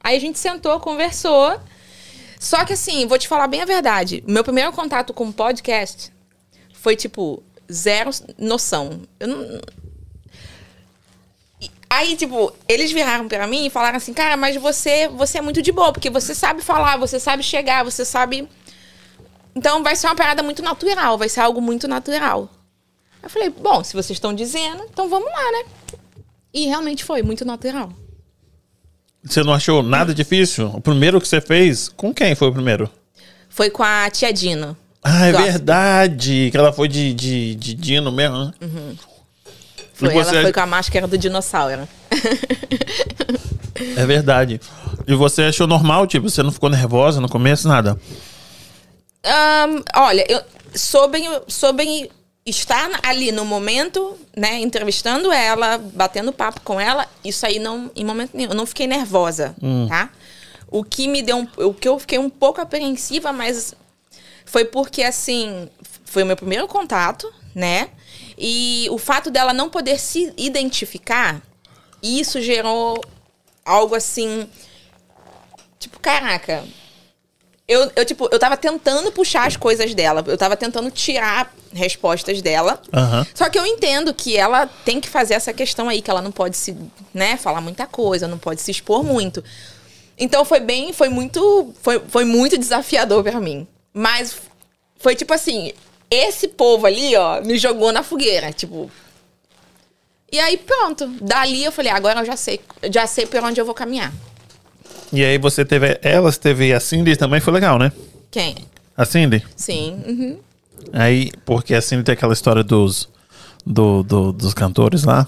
Aí 0.00 0.16
a 0.16 0.20
gente 0.20 0.38
sentou, 0.38 0.78
conversou. 0.80 1.60
Só 2.38 2.64
que 2.64 2.72
assim, 2.72 3.06
vou 3.06 3.18
te 3.18 3.28
falar 3.28 3.48
bem 3.48 3.62
a 3.62 3.66
verdade. 3.66 4.22
Meu 4.26 4.44
primeiro 4.44 4.72
contato 4.72 5.12
com 5.12 5.32
podcast 5.32 6.12
foi, 6.72 6.94
tipo, 6.94 7.42
zero 7.70 8.10
noção. 8.38 9.02
Eu 9.18 9.28
não, 9.28 9.60
Aí, 11.88 12.16
tipo, 12.16 12.52
eles 12.68 12.90
viraram 12.90 13.28
pra 13.28 13.46
mim 13.46 13.66
e 13.66 13.70
falaram 13.70 13.96
assim, 13.96 14.12
cara, 14.12 14.36
mas 14.36 14.56
você, 14.56 15.08
você 15.08 15.38
é 15.38 15.40
muito 15.40 15.62
de 15.62 15.70
boa, 15.72 15.92
porque 15.92 16.10
você 16.10 16.34
sabe 16.34 16.60
falar, 16.60 16.96
você 16.96 17.20
sabe 17.20 17.42
chegar, 17.42 17.84
você 17.84 18.04
sabe. 18.04 18.48
Então 19.54 19.82
vai 19.82 19.96
ser 19.96 20.08
uma 20.08 20.16
parada 20.16 20.42
muito 20.42 20.62
natural, 20.62 21.16
vai 21.16 21.28
ser 21.28 21.40
algo 21.40 21.60
muito 21.60 21.86
natural. 21.86 22.50
Eu 23.22 23.30
falei, 23.30 23.50
bom, 23.50 23.82
se 23.82 23.92
vocês 23.94 24.16
estão 24.16 24.34
dizendo, 24.34 24.84
então 24.90 25.08
vamos 25.08 25.30
lá, 25.30 25.52
né? 25.52 25.64
E 26.52 26.66
realmente 26.66 27.04
foi 27.04 27.22
muito 27.22 27.44
natural. 27.44 27.92
Você 29.22 29.42
não 29.42 29.52
achou 29.52 29.82
nada 29.82 30.14
difícil? 30.14 30.68
O 30.68 30.80
primeiro 30.80 31.20
que 31.20 31.26
você 31.26 31.40
fez, 31.40 31.88
com 31.88 32.14
quem 32.14 32.34
foi 32.34 32.48
o 32.48 32.52
primeiro? 32.52 32.90
Foi 33.48 33.70
com 33.70 33.82
a 33.82 34.08
tia 34.10 34.32
Dina. 34.32 34.76
Ah, 35.02 35.26
é 35.26 35.32
verdade. 35.32 36.48
Que 36.50 36.56
ela 36.56 36.72
foi 36.72 36.88
de, 36.88 37.14
de, 37.14 37.54
de 37.54 37.74
Dino 37.74 38.12
mesmo, 38.12 38.44
né? 38.44 38.52
Foi, 39.96 40.10
você- 40.12 40.30
ela 40.36 40.42
foi 40.42 40.52
com 40.52 40.60
a 40.60 40.66
máscara 40.66 41.06
do 41.06 41.16
dinossauro. 41.18 41.88
É 43.96 44.06
verdade. 44.06 44.60
E 45.06 45.14
você 45.14 45.42
achou 45.44 45.66
normal, 45.66 46.06
tipo, 46.06 46.28
você 46.28 46.42
não 46.42 46.50
ficou 46.52 46.68
nervosa 46.70 47.20
no 47.20 47.28
começo, 47.28 47.68
nada? 47.68 47.98
Ahn, 49.24 49.82
olha, 49.94 50.24
eu 50.30 50.40
soube, 50.74 51.18
soube 51.48 52.10
estar 52.44 52.88
ali 53.02 53.32
no 53.32 53.44
momento, 53.44 54.16
né, 54.36 54.60
entrevistando 54.60 55.32
ela, 55.32 55.78
batendo 55.78 56.32
papo 56.32 56.60
com 56.62 56.80
ela, 56.80 57.06
isso 57.24 57.44
aí 57.44 57.58
não, 57.58 57.90
em 57.96 58.04
momento 58.04 58.30
nenhum, 58.34 58.50
eu 58.50 58.56
não 58.56 58.66
fiquei 58.66 58.86
nervosa, 58.86 59.54
tá? 59.88 60.10
O 60.68 60.84
que 60.84 61.08
me 61.08 61.22
deu, 61.22 61.38
um, 61.38 61.48
o 61.66 61.74
que 61.74 61.88
eu 61.88 61.98
fiquei 61.98 62.18
um 62.18 62.30
pouco 62.30 62.60
apreensiva, 62.60 63.32
mas 63.32 63.74
foi 64.44 64.64
porque, 64.64 65.02
assim, 65.02 65.68
foi 66.04 66.22
o 66.22 66.26
meu 66.26 66.36
primeiro 66.36 66.68
contato, 66.68 67.30
né? 67.54 67.88
E 68.38 68.86
o 68.90 68.98
fato 68.98 69.30
dela 69.30 69.52
não 69.52 69.70
poder 69.70 69.98
se 69.98 70.32
identificar, 70.36 71.40
isso 72.02 72.40
gerou 72.40 73.02
algo 73.64 73.94
assim, 73.94 74.48
tipo, 75.78 75.98
caraca, 75.98 76.64
eu, 77.68 77.90
eu, 77.96 78.04
tipo, 78.04 78.28
eu 78.30 78.38
tava 78.38 78.56
tentando 78.56 79.10
puxar 79.10 79.46
as 79.46 79.56
coisas 79.56 79.92
dela. 79.92 80.22
Eu 80.26 80.38
tava 80.38 80.56
tentando 80.56 80.88
tirar 80.90 81.52
respostas 81.72 82.40
dela. 82.40 82.80
Aham. 82.92 83.26
Só 83.34 83.50
que 83.50 83.58
eu 83.58 83.66
entendo 83.66 84.14
que 84.14 84.36
ela 84.36 84.66
tem 84.84 85.00
que 85.00 85.08
fazer 85.08 85.34
essa 85.34 85.52
questão 85.52 85.88
aí, 85.88 86.00
que 86.00 86.10
ela 86.10 86.22
não 86.22 86.30
pode 86.30 86.56
se, 86.56 86.76
né, 87.12 87.36
falar 87.36 87.60
muita 87.60 87.86
coisa, 87.86 88.28
não 88.28 88.38
pode 88.38 88.62
se 88.62 88.70
expor 88.70 89.02
muito. 89.02 89.42
Então 90.16 90.44
foi 90.44 90.60
bem, 90.60 90.92
foi 90.92 91.08
muito, 91.08 91.74
foi, 91.82 92.00
foi 92.08 92.24
muito 92.24 92.56
desafiador 92.56 93.24
pra 93.24 93.40
mim. 93.40 93.66
Mas 93.92 94.36
foi 94.98 95.16
tipo 95.16 95.34
assim, 95.34 95.72
esse 96.10 96.48
povo 96.48 96.86
ali, 96.86 97.14
ó, 97.16 97.40
me 97.42 97.58
jogou 97.58 97.92
na 97.92 98.02
fogueira, 98.02 98.52
tipo. 98.52 98.90
E 100.30 100.38
aí 100.40 100.56
pronto, 100.56 101.06
dali 101.22 101.64
eu 101.64 101.72
falei, 101.72 101.90
agora 101.92 102.20
eu 102.20 102.24
já 102.26 102.36
sei, 102.36 102.60
já 102.92 103.06
sei 103.06 103.26
por 103.26 103.42
onde 103.42 103.60
eu 103.60 103.64
vou 103.64 103.74
caminhar. 103.74 104.12
E 105.12 105.24
aí 105.24 105.38
você 105.38 105.64
teve. 105.64 105.98
Elas 106.02 106.36
teve 106.36 106.72
a 106.72 106.80
Cindy 106.80 107.16
também, 107.16 107.40
foi 107.40 107.52
legal, 107.52 107.78
né? 107.78 107.92
Quem? 108.30 108.56
A 108.96 109.04
Cindy. 109.04 109.44
Sim. 109.54 110.02
uhum. 110.06 110.38
Aí, 110.92 111.30
porque 111.44 111.74
a 111.74 111.80
Cindy 111.80 112.02
tem 112.04 112.12
aquela 112.12 112.32
história 112.32 112.62
dos. 112.64 113.08
Do, 113.64 114.02
do- 114.04 114.32
dos 114.32 114.54
cantores 114.54 115.02
lá. 115.04 115.26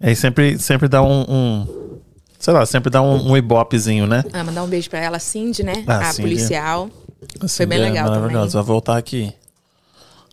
Aí 0.00 0.14
sempre, 0.14 0.58
sempre 0.58 0.88
dá 0.88 1.02
um. 1.02 1.22
um- 1.28 1.98
sei 2.38 2.52
lá, 2.52 2.64
sempre 2.66 2.90
dá 2.90 3.00
um, 3.02 3.30
um 3.32 3.36
ibopezinho, 3.36 4.06
né? 4.06 4.22
Ah, 4.32 4.44
mandar 4.44 4.62
um 4.62 4.66
beijo 4.68 4.88
pra 4.90 5.00
ela, 5.00 5.18
Cindy, 5.18 5.62
né? 5.62 5.82
Ah, 5.86 5.98
a 6.08 6.12
Cindy. 6.12 6.22
policial. 6.22 6.90
A 7.40 7.48
Foi 7.48 7.64
bem 7.66 7.78
Cindy 7.78 7.88
é 7.88 7.90
legal 7.90 8.08
maravilhosa. 8.10 8.58
Vai 8.58 8.66
voltar 8.66 8.96
aqui. 8.98 9.32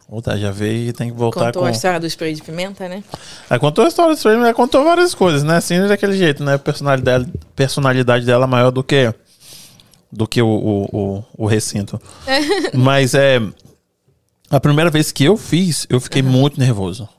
Voltar, 0.10 0.38
já 0.38 0.52
veio 0.52 0.90
e 0.90 0.94
tem 0.94 1.10
que 1.10 1.18
voltar 1.18 1.46
Contou 1.46 1.62
com. 1.64 1.68
a 1.68 1.72
história 1.72 2.00
do 2.00 2.06
spray 2.06 2.34
de 2.34 2.42
pimenta, 2.44 2.88
né? 2.88 3.04
Ela 3.50 3.60
contou 3.60 3.86
a 3.86 3.88
história 3.88 4.16
do 4.16 4.30
ela 4.30 4.54
contou 4.54 4.84
várias 4.84 5.16
coisas, 5.16 5.44
né? 5.44 5.58
Assim, 5.58 5.80
daquele 5.88 6.16
jeito, 6.16 6.44
né? 6.44 6.56
A 6.56 6.60
personalidade, 6.60 7.32
personalidade 7.56 8.26
dela 8.26 8.46
é 8.46 8.48
maior 8.48 8.72
do 8.72 8.84
que 8.84 9.14
do 10.12 10.28
que 10.28 10.42
o, 10.42 10.48
o, 10.48 10.84
o, 10.92 11.24
o 11.38 11.46
recinto. 11.48 12.00
Mas 12.74 13.14
é. 13.14 13.42
A 14.50 14.60
primeira 14.60 14.92
vez 14.92 15.12
que 15.12 15.24
eu 15.24 15.36
fiz, 15.36 15.88
eu 15.90 16.00
fiquei 16.00 16.22
muito 16.22 16.60
nervoso. 16.60 17.10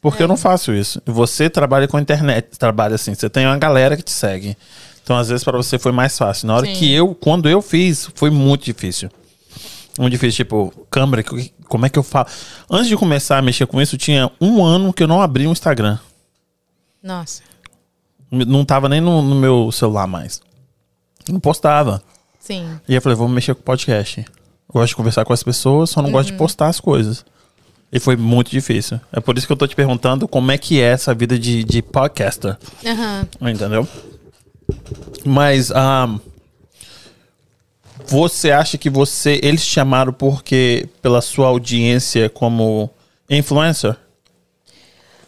Porque 0.00 0.22
eu 0.22 0.26
não 0.26 0.36
faço 0.36 0.72
isso. 0.72 1.00
Você 1.06 1.48
trabalha 1.48 1.86
com 1.86 1.98
internet, 2.00 2.58
trabalha 2.58 2.94
assim, 2.96 3.14
você 3.14 3.28
tem 3.30 3.46
uma 3.46 3.58
galera 3.58 3.96
que 3.96 4.02
te 4.02 4.10
segue. 4.10 4.56
Então, 5.02 5.16
às 5.16 5.28
vezes, 5.28 5.44
para 5.44 5.56
você 5.56 5.78
foi 5.78 5.92
mais 5.92 6.16
fácil. 6.16 6.48
Na 6.48 6.56
hora 6.56 6.66
Sim. 6.66 6.72
que 6.72 6.92
eu, 6.92 7.14
quando 7.14 7.48
eu 7.48 7.60
fiz, 7.62 8.08
foi 8.14 8.30
muito 8.30 8.64
difícil. 8.64 9.10
Muito 9.98 10.12
difícil, 10.12 10.38
tipo, 10.44 10.72
câmera, 10.90 11.22
que- 11.22 11.52
como 11.70 11.86
é 11.86 11.88
que 11.88 11.98
eu 11.98 12.02
falo? 12.02 12.26
Antes 12.68 12.88
de 12.88 12.96
começar 12.96 13.38
a 13.38 13.42
mexer 13.42 13.64
com 13.64 13.80
isso, 13.80 13.96
tinha 13.96 14.30
um 14.40 14.62
ano 14.62 14.92
que 14.92 15.04
eu 15.04 15.06
não 15.06 15.22
abri 15.22 15.46
um 15.46 15.52
Instagram. 15.52 15.98
Nossa. 17.00 17.42
Não 18.30 18.64
tava 18.64 18.88
nem 18.88 19.00
no, 19.00 19.22
no 19.22 19.36
meu 19.36 19.70
celular 19.70 20.06
mais. 20.06 20.42
Não 21.28 21.38
postava. 21.38 22.02
Sim. 22.40 22.78
E 22.88 22.94
eu 22.94 23.00
falei, 23.00 23.16
vamos 23.16 23.32
mexer 23.32 23.54
com 23.54 23.62
podcast. 23.62 24.18
Eu 24.20 24.26
gosto 24.72 24.88
de 24.88 24.96
conversar 24.96 25.24
com 25.24 25.32
as 25.32 25.42
pessoas, 25.44 25.90
só 25.90 26.02
não 26.02 26.10
gosto 26.10 26.32
de 26.32 26.36
postar 26.36 26.66
as 26.66 26.80
coisas. 26.80 27.24
E 27.92 28.00
foi 28.00 28.16
muito 28.16 28.50
difícil. 28.50 29.00
É 29.12 29.20
por 29.20 29.38
isso 29.38 29.46
que 29.46 29.52
eu 29.52 29.56
tô 29.56 29.66
te 29.66 29.76
perguntando 29.76 30.26
como 30.26 30.50
é 30.50 30.58
que 30.58 30.80
é 30.80 30.86
essa 30.86 31.14
vida 31.14 31.38
de, 31.38 31.62
de 31.62 31.82
podcaster. 31.82 32.58
Aham. 32.84 33.28
Entendeu? 33.42 33.88
Mas 35.24 35.70
ahn, 35.70 36.18
você 38.10 38.50
acha 38.50 38.76
que 38.76 38.90
você. 38.90 39.38
Eles 39.42 39.64
te 39.64 39.70
chamaram 39.70 40.12
porque 40.12 40.88
pela 41.00 41.20
sua 41.20 41.46
audiência 41.46 42.28
como 42.28 42.90
influencer? 43.28 43.96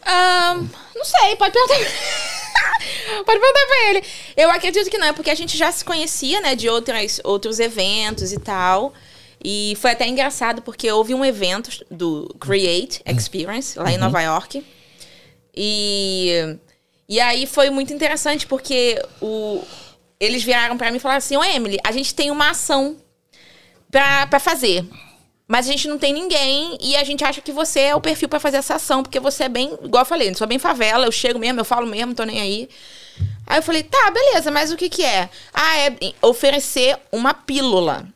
Ahn, 0.04 0.68
não 0.96 1.04
sei, 1.04 1.36
pode 1.36 1.52
perguntar. 1.52 1.76
pode 3.24 3.40
perguntar 3.40 3.66
pra 3.66 3.90
ele. 3.90 4.04
Eu 4.36 4.50
acredito 4.50 4.90
que 4.90 4.98
não, 4.98 5.06
é 5.06 5.12
porque 5.12 5.30
a 5.30 5.34
gente 5.34 5.56
já 5.56 5.70
se 5.70 5.84
conhecia, 5.84 6.40
né, 6.40 6.56
de 6.56 6.68
outras, 6.68 7.20
outros 7.22 7.60
eventos 7.60 8.32
e 8.32 8.40
tal. 8.40 8.92
E 9.44 9.76
foi 9.80 9.92
até 9.92 10.06
engraçado, 10.06 10.62
porque 10.62 10.90
houve 10.90 11.14
um 11.14 11.24
evento 11.24 11.70
do 11.90 12.34
Create 12.40 13.02
Experience, 13.06 13.78
lá 13.78 13.90
em 13.92 13.98
Nova 13.98 14.20
York. 14.20 14.64
E, 15.54 16.56
E 17.08 17.20
aí 17.20 17.46
foi 17.46 17.68
muito 17.68 17.92
interessante, 17.92 18.46
porque 18.46 19.00
o, 19.20 19.62
eles 20.22 20.44
vieram 20.44 20.78
pra 20.78 20.90
mim 20.90 20.98
e 20.98 21.00
falaram 21.00 21.18
assim: 21.18 21.36
Ô 21.36 21.42
Emily, 21.42 21.78
a 21.82 21.90
gente 21.90 22.14
tem 22.14 22.30
uma 22.30 22.50
ação 22.50 22.96
pra 23.90 24.38
fazer. 24.38 24.86
Mas 25.48 25.68
a 25.68 25.72
gente 25.72 25.88
não 25.88 25.98
tem 25.98 26.14
ninguém 26.14 26.78
e 26.80 26.96
a 26.96 27.04
gente 27.04 27.24
acha 27.24 27.40
que 27.40 27.52
você 27.52 27.80
é 27.80 27.94
o 27.94 28.00
perfil 28.00 28.28
pra 28.28 28.40
fazer 28.40 28.56
essa 28.56 28.76
ação, 28.76 29.02
porque 29.02 29.20
você 29.20 29.44
é 29.44 29.48
bem, 29.48 29.76
igual 29.82 30.02
eu 30.02 30.06
falei, 30.06 30.30
eu 30.30 30.34
sou 30.34 30.46
bem 30.46 30.58
favela, 30.58 31.04
eu 31.04 31.12
chego 31.12 31.38
mesmo, 31.38 31.60
eu 31.60 31.64
falo 31.64 31.86
mesmo, 31.86 32.06
não 32.06 32.14
tô 32.14 32.24
nem 32.24 32.40
aí. 32.40 32.70
Aí 33.46 33.58
eu 33.58 33.62
falei, 33.62 33.82
tá, 33.82 34.10
beleza, 34.10 34.50
mas 34.50 34.72
o 34.72 34.76
que 34.76 34.88
que 34.88 35.04
é? 35.04 35.28
Ah, 35.52 35.78
é 35.78 35.96
oferecer 36.22 36.98
uma 37.10 37.34
pílula, 37.34 38.06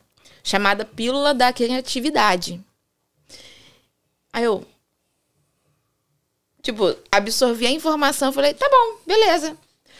chamada 0.43 0.85
Pílula 0.85 1.33
da 1.33 1.53
Criatividade. 1.53 2.59
Aí 4.33 4.45
eu, 4.45 4.65
tipo, 6.63 6.95
absorvi 7.11 7.67
a 7.67 7.71
informação, 7.71 8.31
falei, 8.31 8.53
tá 8.53 8.67
bom, 8.67 8.99
beleza. 9.05 9.55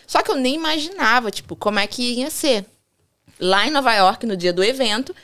Só 0.08 0.22
que 0.22 0.30
eu 0.30 0.36
nem 0.36 0.54
imaginava, 0.54 1.30
tipo, 1.30 1.54
como 1.54 1.78
é 1.78 1.86
que 1.86 2.14
ia 2.14 2.30
ser. 2.30 2.64
Lá 3.38 3.66
em 3.66 3.70
Nova 3.70 3.92
York, 3.92 4.24
no 4.24 4.38
dia 4.38 4.54
do 4.54 4.64
evento, 4.64 5.14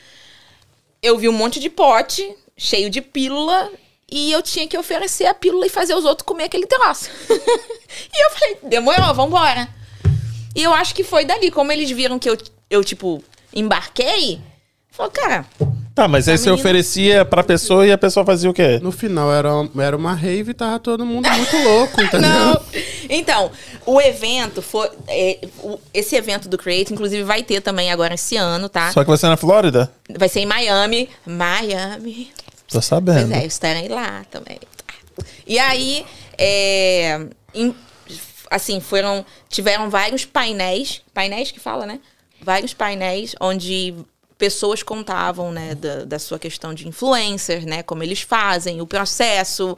eu 1.02 1.16
vi 1.16 1.26
um 1.26 1.32
monte 1.32 1.58
de 1.58 1.70
pote 1.70 2.36
cheio 2.54 2.90
de 2.90 3.00
pílula 3.00 3.72
e 4.12 4.30
eu 4.30 4.42
tinha 4.42 4.68
que 4.68 4.76
oferecer 4.76 5.24
a 5.24 5.32
pílula 5.32 5.66
e 5.66 5.70
fazer 5.70 5.94
os 5.94 6.04
outros 6.04 6.26
comer 6.26 6.44
aquele 6.44 6.66
troço. 6.66 7.08
e 7.30 8.24
eu 8.24 8.30
falei, 8.30 8.58
demorou, 8.64 9.14
vambora. 9.14 9.66
E 10.54 10.62
eu 10.62 10.72
acho 10.74 10.94
que 10.94 11.02
foi 11.02 11.24
dali, 11.24 11.50
como 11.50 11.72
eles 11.72 11.90
viram 11.90 12.18
que 12.18 12.28
eu, 12.28 12.36
eu 12.68 12.84
tipo, 12.84 13.24
embarquei, 13.54 14.38
falou, 14.90 15.10
cara, 15.10 15.46
Tá, 15.94 16.08
mas 16.08 16.26
aí 16.28 16.34
A 16.34 16.38
você 16.38 16.50
menina- 16.50 16.60
oferecia 16.60 17.24
pra 17.24 17.44
pessoa 17.44 17.86
e 17.86 17.92
a 17.92 17.96
pessoa 17.98 18.26
fazia 18.26 18.50
o 18.50 18.52
quê? 18.54 18.80
No 18.82 18.90
final 18.90 19.32
era, 19.32 19.48
era 19.78 19.96
uma 19.96 20.12
rave 20.12 20.50
e 20.50 20.54
tava 20.54 20.78
todo 20.80 21.06
mundo 21.06 21.28
muito 21.30 21.56
louco, 21.58 22.00
entendeu? 22.02 22.28
Não. 22.28 22.60
Então, 23.08 23.50
o 23.86 24.00
evento 24.00 24.60
foi. 24.60 24.90
é, 25.06 25.38
o- 25.62 25.78
esse 25.92 26.16
evento 26.16 26.48
do 26.48 26.58
Create, 26.58 26.92
inclusive, 26.92 27.22
vai 27.22 27.44
ter 27.44 27.60
também 27.60 27.92
agora 27.92 28.14
esse 28.14 28.36
ano, 28.36 28.68
tá? 28.68 28.90
Só 28.90 29.04
que 29.04 29.10
você 29.10 29.26
é 29.26 29.28
na 29.28 29.36
Flórida? 29.36 29.92
Vai 30.18 30.28
ser 30.28 30.40
em 30.40 30.46
Miami. 30.46 31.08
Miami. 31.24 32.32
Tô 32.66 32.72
Pois 32.72 32.84
sabendo. 32.86 33.32
é, 33.32 33.42
eu 33.44 33.46
estarei 33.46 33.86
lá 33.88 34.24
também. 34.30 34.58
E 35.46 35.60
aí, 35.60 36.04
é, 36.36 37.20
em- 37.54 37.74
assim, 38.50 38.80
foram. 38.80 39.24
Tiveram 39.48 39.88
vários 39.88 40.24
painéis. 40.24 41.02
Painéis 41.14 41.52
que 41.52 41.60
fala, 41.60 41.86
né? 41.86 42.00
Vários 42.42 42.74
painéis 42.74 43.34
onde 43.40 43.94
pessoas 44.36 44.82
contavam, 44.82 45.52
né, 45.52 45.74
da, 45.74 46.04
da 46.04 46.18
sua 46.18 46.38
questão 46.38 46.74
de 46.74 46.88
influencer, 46.88 47.66
né? 47.66 47.82
Como 47.82 48.02
eles 48.02 48.20
fazem, 48.20 48.80
o 48.80 48.86
processo, 48.86 49.76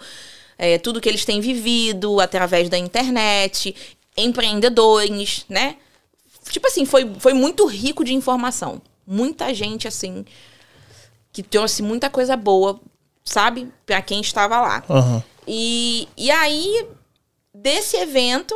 é, 0.58 0.78
tudo 0.78 1.00
que 1.00 1.08
eles 1.08 1.24
têm 1.24 1.40
vivido 1.40 2.20
através 2.20 2.68
da 2.68 2.78
internet, 2.78 3.74
empreendedores, 4.16 5.44
né? 5.48 5.76
Tipo 6.50 6.68
assim, 6.68 6.84
foi, 6.84 7.14
foi 7.18 7.32
muito 7.32 7.66
rico 7.66 8.04
de 8.04 8.14
informação. 8.14 8.80
Muita 9.06 9.52
gente, 9.52 9.86
assim, 9.86 10.24
que 11.32 11.42
trouxe 11.42 11.82
muita 11.82 12.08
coisa 12.08 12.36
boa, 12.36 12.80
sabe? 13.24 13.70
Pra 13.84 14.00
quem 14.00 14.20
estava 14.20 14.60
lá. 14.60 14.84
Aham. 14.88 15.22
E, 15.46 16.08
e 16.16 16.30
aí, 16.30 16.88
desse 17.54 17.96
evento, 17.96 18.54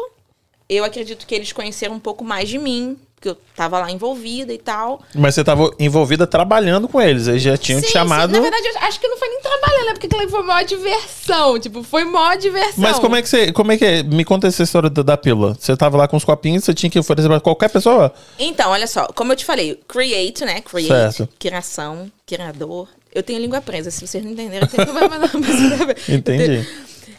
eu 0.68 0.84
acredito 0.84 1.26
que 1.26 1.34
eles 1.34 1.52
conheceram 1.52 1.94
um 1.96 2.00
pouco 2.00 2.24
mais 2.24 2.48
de 2.48 2.58
mim, 2.58 2.98
porque 3.20 3.28
eu 3.28 3.36
tava 3.54 3.78
lá 3.78 3.90
envolvida 3.90 4.50
e 4.50 4.56
tal. 4.56 5.02
Mas 5.14 5.34
você 5.34 5.44
tava 5.44 5.70
envolvida 5.78 6.26
trabalhando 6.26 6.88
com 6.88 6.98
eles, 6.98 7.26
eles 7.28 7.42
já 7.42 7.54
tinham 7.54 7.78
te 7.78 7.88
Sim, 7.88 7.92
chamado. 7.92 8.30
sim. 8.30 8.36
Na 8.36 8.40
verdade, 8.40 8.66
eu 8.66 8.78
acho 8.80 8.98
que 8.98 9.06
não 9.06 9.18
foi 9.18 9.28
nem 9.28 9.40
trabalhando, 9.42 9.86
né? 9.88 9.92
Porque 9.92 10.06
aquilo 10.06 10.30
foi 10.30 10.42
maior 10.42 10.64
diversão. 10.64 11.60
Tipo, 11.60 11.82
foi 11.82 12.04
maior 12.04 12.38
diversão. 12.38 12.72
Mas 12.78 12.98
como 12.98 13.14
é 13.16 13.20
que 13.22 13.28
você. 13.28 13.52
Como 13.52 13.72
é 13.72 13.76
que 13.76 13.84
é? 13.84 14.02
Me 14.02 14.24
conta 14.24 14.46
essa 14.46 14.62
história 14.62 14.88
da, 14.88 15.02
da 15.02 15.16
pílula. 15.18 15.54
Você 15.60 15.76
tava 15.76 15.98
lá 15.98 16.08
com 16.08 16.16
os 16.16 16.24
copinhos, 16.24 16.64
você 16.64 16.72
tinha 16.72 16.88
que 16.88 16.98
oferecer 16.98 17.28
pra 17.28 17.40
qualquer 17.40 17.68
pessoa? 17.68 18.10
Então, 18.38 18.70
olha 18.70 18.86
só, 18.86 19.06
como 19.08 19.32
eu 19.32 19.36
te 19.36 19.44
falei, 19.44 19.78
create, 19.86 20.42
né? 20.46 20.62
Create, 20.62 20.88
Certo. 20.88 21.28
criação, 21.38 22.10
criador. 22.26 22.88
Eu 23.14 23.22
tenho 23.22 23.38
língua 23.40 23.60
presa, 23.60 23.90
se 23.90 24.06
vocês 24.06 24.24
não 24.24 24.30
entenderam, 24.30 24.66
tem 24.66 24.82
problema 24.82 25.18
não. 25.18 25.28
mas- 25.40 26.08
Entendi. 26.08 26.66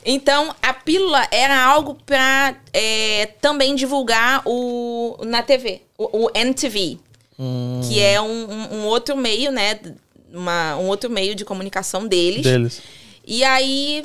Então, 0.05 0.53
a 0.61 0.73
pílula 0.73 1.27
era 1.31 1.63
algo 1.63 1.95
pra 2.05 2.55
é, 2.73 3.27
também 3.39 3.75
divulgar 3.75 4.41
o 4.45 5.17
na 5.23 5.43
TV, 5.43 5.81
o, 5.97 6.25
o 6.25 6.31
NTV, 6.33 6.97
que 7.87 7.99
é 7.99 8.19
um, 8.21 8.51
um- 8.51 8.75
um 8.77 8.85
outro 8.85 9.15
meio, 9.15 9.51
né? 9.51 9.79
Uma, 10.31 10.75
um 10.77 10.87
outro 10.87 11.09
meio 11.09 11.35
de 11.35 11.43
comunicação 11.45 12.07
deles. 12.07 12.43
Deles. 12.43 12.81
E 13.25 13.43
aí, 13.43 14.03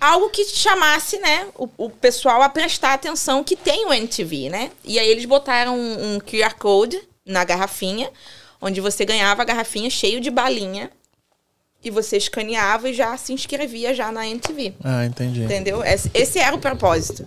algo 0.00 0.28
que 0.30 0.44
chamasse, 0.44 1.18
né, 1.18 1.46
o, 1.56 1.68
o 1.78 1.90
pessoal 1.90 2.42
a 2.42 2.48
prestar 2.48 2.92
atenção 2.92 3.42
que 3.42 3.56
tem 3.56 3.86
o 3.86 3.92
NTV, 3.92 4.48
né? 4.50 4.70
E 4.84 4.98
aí 4.98 5.08
eles 5.08 5.24
botaram 5.24 5.76
um, 5.78 6.14
um 6.16 6.18
QR 6.20 6.54
Code 6.58 7.00
na 7.24 7.42
garrafinha, 7.44 8.10
onde 8.60 8.80
você 8.80 9.04
ganhava 9.04 9.42
a 9.42 9.44
garrafinha 9.44 9.90
cheio 9.90 10.20
de 10.20 10.30
balinha. 10.30 10.90
E 11.84 11.90
você 11.90 12.16
escaneava 12.16 12.88
e 12.88 12.94
já 12.94 13.16
se 13.16 13.32
inscrevia 13.32 13.94
já 13.94 14.10
na 14.10 14.26
NTV. 14.26 14.74
Ah, 14.82 15.04
entendi. 15.04 15.42
Entendeu? 15.42 15.82
Esse, 15.84 16.38
era 16.38 16.54
o 16.56 16.58
propósito. 16.58 17.26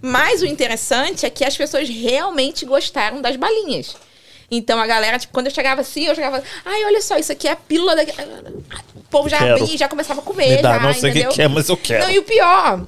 Mas 0.00 0.42
o 0.42 0.46
interessante 0.46 1.24
é 1.24 1.30
que 1.30 1.44
as 1.44 1.56
pessoas 1.56 1.88
realmente 1.88 2.66
gostaram 2.66 3.22
das 3.22 3.36
balinhas. 3.36 3.96
Então 4.50 4.78
a 4.78 4.86
galera, 4.86 5.18
tipo, 5.18 5.32
quando 5.32 5.46
eu 5.46 5.52
chegava 5.52 5.80
assim, 5.80 6.06
eu 6.06 6.14
chegava, 6.14 6.42
ai, 6.64 6.84
olha 6.84 7.00
só, 7.00 7.16
isso 7.16 7.32
aqui 7.32 7.48
é 7.48 7.52
a 7.52 7.56
pílula 7.56 7.96
da. 7.96 8.02
O 8.94 9.02
povo 9.10 9.28
já 9.28 9.38
Quero. 9.38 9.54
abria 9.54 9.74
e 9.74 9.78
já 9.78 9.88
começava 9.88 10.20
a 10.20 10.22
comer. 10.22 10.56
Me 10.56 10.62
dá, 10.62 10.78
já, 10.78 10.80
não 10.80 10.94
sei 10.94 11.26
o 11.26 11.28
que 11.30 11.42
é, 11.42 11.48
mas 11.48 11.68
eu 11.68 11.76
quero. 11.76 12.04
Não, 12.04 12.10
e 12.10 12.18
o 12.18 12.22
pior, 12.22 12.86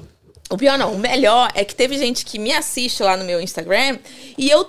o 0.50 0.56
pior 0.56 0.78
não, 0.78 0.92
o 0.92 0.98
melhor 0.98 1.50
é 1.54 1.64
que 1.64 1.74
teve 1.74 1.96
gente 1.96 2.24
que 2.24 2.38
me 2.38 2.52
assiste 2.52 3.02
lá 3.02 3.16
no 3.16 3.24
meu 3.24 3.40
Instagram 3.40 3.98
e 4.36 4.48
eu 4.50 4.68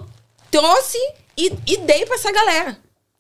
trouxe 0.50 0.98
e, 1.38 1.52
e 1.68 1.78
dei 1.78 2.06
pra 2.06 2.16
essa 2.16 2.32
galera. 2.32 2.78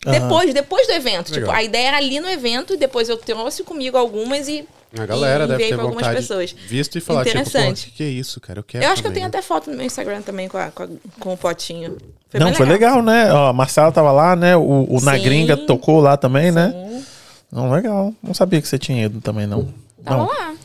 Aham. 0.07 0.19
Depois, 0.19 0.53
depois 0.53 0.87
do 0.87 0.93
evento. 0.93 1.25
Tipo, 1.27 1.39
Legal. 1.41 1.55
a 1.55 1.63
ideia 1.63 1.87
era 1.89 1.97
ali 1.97 2.19
no 2.19 2.29
evento 2.29 2.73
e 2.73 2.77
depois 2.77 3.09
eu 3.09 3.17
trouxe 3.17 3.63
comigo 3.63 3.97
algumas 3.97 4.47
e. 4.47 4.65
A 4.97 5.05
galera 5.05 5.43
e 5.43 5.47
deve 5.47 5.63
ter 5.67 5.73
algumas 5.73 5.95
vontade 5.95 6.15
pessoas. 6.15 6.55
visto 6.67 6.97
e 6.97 7.01
falar, 7.01 7.25
tipo, 7.25 7.37
Interessante. 7.37 7.85
que, 7.87 7.91
que 7.97 8.03
é 8.03 8.07
isso, 8.07 8.39
cara? 8.39 8.59
Eu 8.59 8.63
quero 8.63 8.83
Eu 8.85 8.89
acho 8.89 9.01
que 9.01 9.07
eu 9.07 9.11
também. 9.11 9.23
tenho 9.23 9.27
até 9.27 9.41
foto 9.41 9.69
no 9.69 9.75
meu 9.75 9.85
Instagram 9.85 10.21
também 10.21 10.47
com, 10.47 10.57
a- 10.57 10.71
com, 10.71 10.83
a- 10.83 10.87
com 11.19 11.33
o 11.33 11.37
potinho. 11.37 11.97
Foi 12.29 12.39
não, 12.39 12.47
bem 12.47 12.55
foi 12.55 12.65
legal, 12.65 13.01
né? 13.03 13.31
Ó, 13.33 13.47
a 13.49 13.53
Marcela 13.53 13.91
tava 13.91 14.11
lá, 14.13 14.33
né? 14.35 14.55
O, 14.55 14.87
o 14.89 15.01
Na 15.01 15.15
Sim. 15.17 15.23
Gringa 15.23 15.57
tocou 15.57 15.99
lá 15.99 16.15
também, 16.15 16.51
né? 16.53 16.71
Sim, 16.71 17.05
Não, 17.51 17.69
legal. 17.69 18.13
Não 18.23 18.33
sabia 18.33 18.61
que 18.61 18.67
você 18.67 18.77
tinha 18.79 19.05
ido 19.05 19.19
também, 19.19 19.45
não. 19.45 19.67
Tava 20.03 20.17
não. 20.23 20.27
lá. 20.27 20.55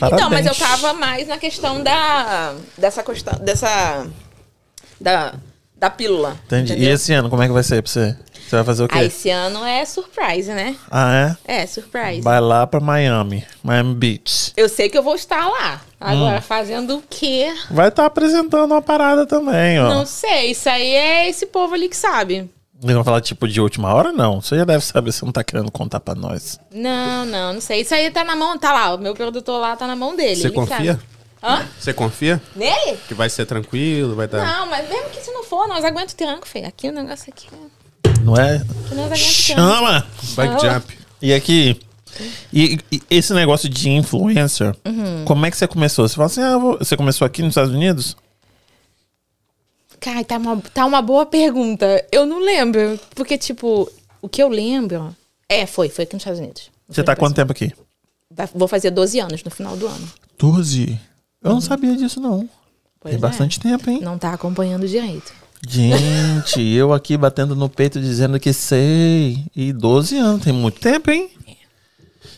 Parabéns. 0.00 0.20
Então, 0.26 0.30
mas 0.30 0.46
eu 0.46 0.54
tava 0.54 0.92
mais 0.94 1.28
na 1.28 1.38
questão 1.38 1.80
da. 1.82 2.54
dessa 2.76 3.02
questão. 3.04 3.38
dessa. 3.40 4.06
da, 5.00 5.34
da 5.78 5.88
pílula. 5.90 6.36
Entendi. 6.46 6.72
E 6.72 6.76
entendeu? 6.76 6.94
esse 6.94 7.12
ano, 7.12 7.30
como 7.30 7.42
é 7.42 7.46
que 7.46 7.52
vai 7.52 7.62
ser 7.62 7.82
pra 7.82 7.90
você? 7.90 8.16
Você 8.48 8.56
vai 8.56 8.64
fazer 8.64 8.84
o 8.84 8.88
quê? 8.88 8.98
Ah, 8.98 9.04
esse 9.04 9.28
ano 9.28 9.64
é 9.64 9.84
surprise, 9.84 10.50
né? 10.50 10.74
Ah, 10.90 11.36
É, 11.46 11.62
é? 11.62 11.66
surprise. 11.66 12.22
Vai 12.22 12.40
lá 12.40 12.66
pra 12.66 12.80
Miami. 12.80 13.44
Miami 13.62 13.94
Beach. 13.94 14.52
Eu 14.56 14.68
sei 14.70 14.88
que 14.88 14.96
eu 14.96 15.02
vou 15.02 15.14
estar 15.14 15.46
lá. 15.46 15.82
Hum. 15.92 15.96
Agora, 16.00 16.40
fazendo 16.40 16.96
o 16.96 17.02
quê? 17.10 17.52
Vai 17.70 17.88
estar 17.88 18.06
apresentando 18.06 18.72
uma 18.72 18.80
parada 18.80 19.26
também, 19.26 19.78
ó. 19.78 19.88
Não 19.90 20.06
sei. 20.06 20.52
Isso 20.52 20.68
aí 20.68 20.94
é 20.94 21.28
esse 21.28 21.44
povo 21.46 21.74
ali 21.74 21.88
que 21.90 21.96
sabe. 21.96 22.50
Eles 22.82 22.94
vão 22.94 23.04
falar 23.04 23.20
tipo 23.20 23.46
de 23.46 23.60
última 23.60 23.92
hora? 23.92 24.12
Não. 24.12 24.40
Você 24.40 24.56
já 24.56 24.64
deve 24.64 24.84
saber, 24.84 25.12
você 25.12 25.24
não 25.24 25.32
tá 25.32 25.44
querendo 25.44 25.70
contar 25.70 26.00
pra 26.00 26.14
nós. 26.14 26.58
Não, 26.72 27.26
não, 27.26 27.52
não 27.54 27.60
sei. 27.60 27.82
Isso 27.82 27.92
aí 27.92 28.10
tá 28.10 28.24
na 28.24 28.34
mão, 28.36 28.56
tá 28.56 28.72
lá. 28.72 28.94
O 28.94 28.98
meu 28.98 29.14
produtor 29.14 29.60
lá 29.60 29.76
tá 29.76 29.86
na 29.86 29.96
mão 29.96 30.16
dele. 30.16 30.36
Você 30.36 30.50
confia? 30.50 30.94
sabe. 30.94 31.17
Hã? 31.42 31.66
Você 31.78 31.92
confia 31.92 32.42
Nele? 32.56 32.98
que 33.06 33.14
vai 33.14 33.30
ser 33.30 33.46
tranquilo, 33.46 34.14
vai 34.16 34.26
dar... 34.26 34.44
Não, 34.44 34.66
mas 34.66 34.88
mesmo 34.88 35.08
que 35.10 35.20
se 35.20 35.30
não 35.30 35.44
for, 35.44 35.68
nós 35.68 35.84
aguenta 35.84 36.12
o 36.12 36.16
tranco, 36.16 36.46
feio. 36.48 36.66
Aqui 36.66 36.88
o 36.88 36.92
negócio 36.92 37.32
aqui. 37.32 37.46
Não 38.22 38.34
é? 38.36 38.56
Aqui 38.56 38.94
nós 38.94 39.06
aguenta 39.06 39.06
o 39.06 39.08
tranco. 39.08 39.16
Chama! 39.16 40.06
Bike 40.36 40.60
jump. 40.60 40.98
E 41.22 41.32
aqui. 41.32 41.80
E, 42.52 42.78
e 42.90 43.00
esse 43.10 43.32
negócio 43.32 43.68
de 43.68 43.88
influencer, 43.90 44.74
Uhum. 44.84 45.24
como 45.24 45.46
é 45.46 45.50
que 45.50 45.56
você 45.56 45.68
começou? 45.68 46.08
Você 46.08 46.16
fala 46.16 46.26
assim, 46.26 46.42
ah, 46.42 46.58
vou- 46.58 46.78
você 46.78 46.96
começou 46.96 47.24
aqui 47.24 47.42
nos 47.42 47.50
Estados 47.52 47.72
Unidos? 47.72 48.16
Cara, 50.00 50.24
tá 50.24 50.36
uma, 50.36 50.56
tá 50.74 50.84
uma 50.86 51.02
boa 51.02 51.26
pergunta. 51.26 52.04
Eu 52.10 52.24
não 52.26 52.40
lembro. 52.40 52.98
Porque, 53.14 53.36
tipo, 53.36 53.90
o 54.22 54.28
que 54.28 54.42
eu 54.42 54.48
lembro. 54.48 55.14
É, 55.48 55.66
foi, 55.66 55.88
foi 55.88 56.04
aqui 56.04 56.14
nos 56.14 56.20
Estados 56.22 56.40
Unidos. 56.40 56.70
Você 56.88 57.02
tá 57.02 57.12
há 57.12 57.16
quanto 57.16 57.34
tempo 57.36 57.52
aqui? 57.52 57.72
Vou 58.54 58.68
fazer 58.68 58.90
12 58.90 59.18
anos 59.18 59.42
no 59.42 59.50
final 59.50 59.76
do 59.76 59.86
ano. 59.86 60.08
12. 60.38 60.98
Eu 61.42 61.50
não 61.52 61.60
sabia 61.60 61.96
disso, 61.96 62.20
não. 62.20 62.48
Pois 63.00 63.12
Tem 63.12 63.18
é. 63.18 63.20
bastante 63.20 63.60
tempo, 63.60 63.88
hein? 63.88 64.00
Não 64.02 64.18
tá 64.18 64.32
acompanhando 64.32 64.86
direito. 64.88 65.32
Gente, 65.66 66.60
eu 66.74 66.92
aqui 66.92 67.16
batendo 67.16 67.54
no 67.54 67.68
peito 67.68 68.00
dizendo 68.00 68.38
que 68.40 68.52
sei. 68.52 69.44
E 69.54 69.72
12 69.72 70.16
anos, 70.16 70.42
tem 70.42 70.52
muito 70.52 70.80
tempo, 70.80 71.10
hein? 71.10 71.30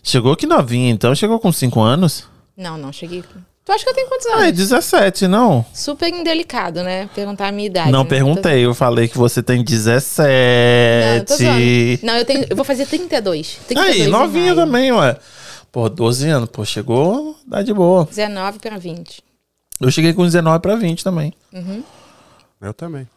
Chegou 0.02 0.32
aqui 0.32 0.46
novinha, 0.46 0.90
então 0.90 1.14
chegou 1.14 1.38
com 1.38 1.52
5 1.52 1.80
anos. 1.80 2.24
Não, 2.56 2.76
não, 2.76 2.92
cheguei. 2.92 3.22
Tu 3.64 3.72
acha 3.72 3.84
que 3.84 3.90
eu 3.90 3.94
tenho 3.94 4.08
quantos 4.08 4.26
Ah, 4.26 4.40
é 4.40 4.48
anos? 4.48 4.56
17, 4.56 5.26
não? 5.26 5.64
Super 5.72 6.08
indelicado, 6.08 6.82
né? 6.82 7.08
Perguntar 7.14 7.48
a 7.48 7.52
minha 7.52 7.66
idade. 7.66 7.92
Não 7.92 8.02
né? 8.02 8.08
perguntei, 8.08 8.64
eu 8.64 8.74
falei 8.74 9.06
que 9.08 9.16
você 9.16 9.42
tem 9.42 9.56
Não, 9.56 9.62
eu 9.62 9.66
17. 9.66 11.26
tô 11.26 11.36
zoando. 11.36 11.58
Não, 12.02 12.16
eu 12.16 12.24
tenho. 12.24 12.46
Eu 12.50 12.56
vou 12.56 12.64
fazer 12.64 12.86
32. 12.86 13.58
32 13.68 14.00
Aí, 14.00 14.06
novinha 14.08 14.54
também, 14.54 14.90
ué. 14.92 15.16
Pô, 15.72 15.88
12 15.88 16.28
anos, 16.28 16.48
pô, 16.50 16.64
chegou, 16.64 17.36
dá 17.46 17.62
de 17.62 17.72
boa. 17.72 18.04
19 18.04 18.58
pra 18.58 18.76
20. 18.76 19.22
Eu 19.80 19.90
cheguei 19.90 20.12
com 20.12 20.24
19 20.24 20.60
pra 20.60 20.76
20 20.76 21.02
também. 21.04 21.32
Eu 22.60 22.74
também. 22.74 23.08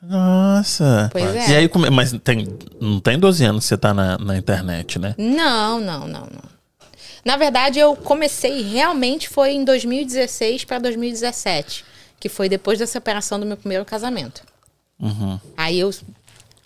Nossa. 0.00 1.10
Pois 1.12 1.24
é. 1.34 1.50
E 1.50 1.56
aí, 1.56 1.70
mas 1.92 2.12
tem, 2.22 2.46
não 2.80 3.00
tem 3.00 3.18
12 3.18 3.44
anos 3.44 3.64
que 3.64 3.68
você 3.68 3.76
tá 3.76 3.92
na, 3.92 4.16
na 4.18 4.36
internet, 4.36 4.98
né? 4.98 5.14
Não, 5.18 5.80
não, 5.80 6.06
não, 6.06 6.20
não. 6.20 6.56
Na 7.24 7.36
verdade, 7.36 7.80
eu 7.80 7.96
comecei 7.96 8.62
realmente 8.62 9.28
foi 9.28 9.50
em 9.50 9.64
2016 9.64 10.64
para 10.64 10.78
2017, 10.78 11.84
que 12.20 12.28
foi 12.28 12.48
depois 12.48 12.78
da 12.78 12.86
separação 12.86 13.40
do 13.40 13.44
meu 13.44 13.56
primeiro 13.56 13.84
casamento. 13.84 14.42
Uhum. 15.00 15.38
Aí 15.56 15.80
eu 15.80 15.90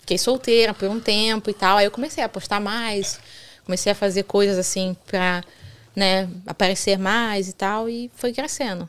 fiquei 0.01 0.19
solteira 0.19 0.71
por 0.73 0.87
um 0.87 0.99
tempo 0.99 1.49
e 1.49 1.53
tal, 1.53 1.77
aí 1.77 1.85
eu 1.85 1.91
comecei 1.91 2.23
a 2.23 2.29
postar 2.29 2.59
mais, 2.59 3.19
comecei 3.65 3.91
a 3.91 3.95
fazer 3.95 4.23
coisas 4.23 4.57
assim 4.57 4.95
pra, 5.07 5.43
né, 5.95 6.29
aparecer 6.47 6.97
mais 6.97 7.47
e 7.49 7.53
tal, 7.53 7.89
e 7.89 8.09
foi 8.15 8.33
crescendo. 8.33 8.87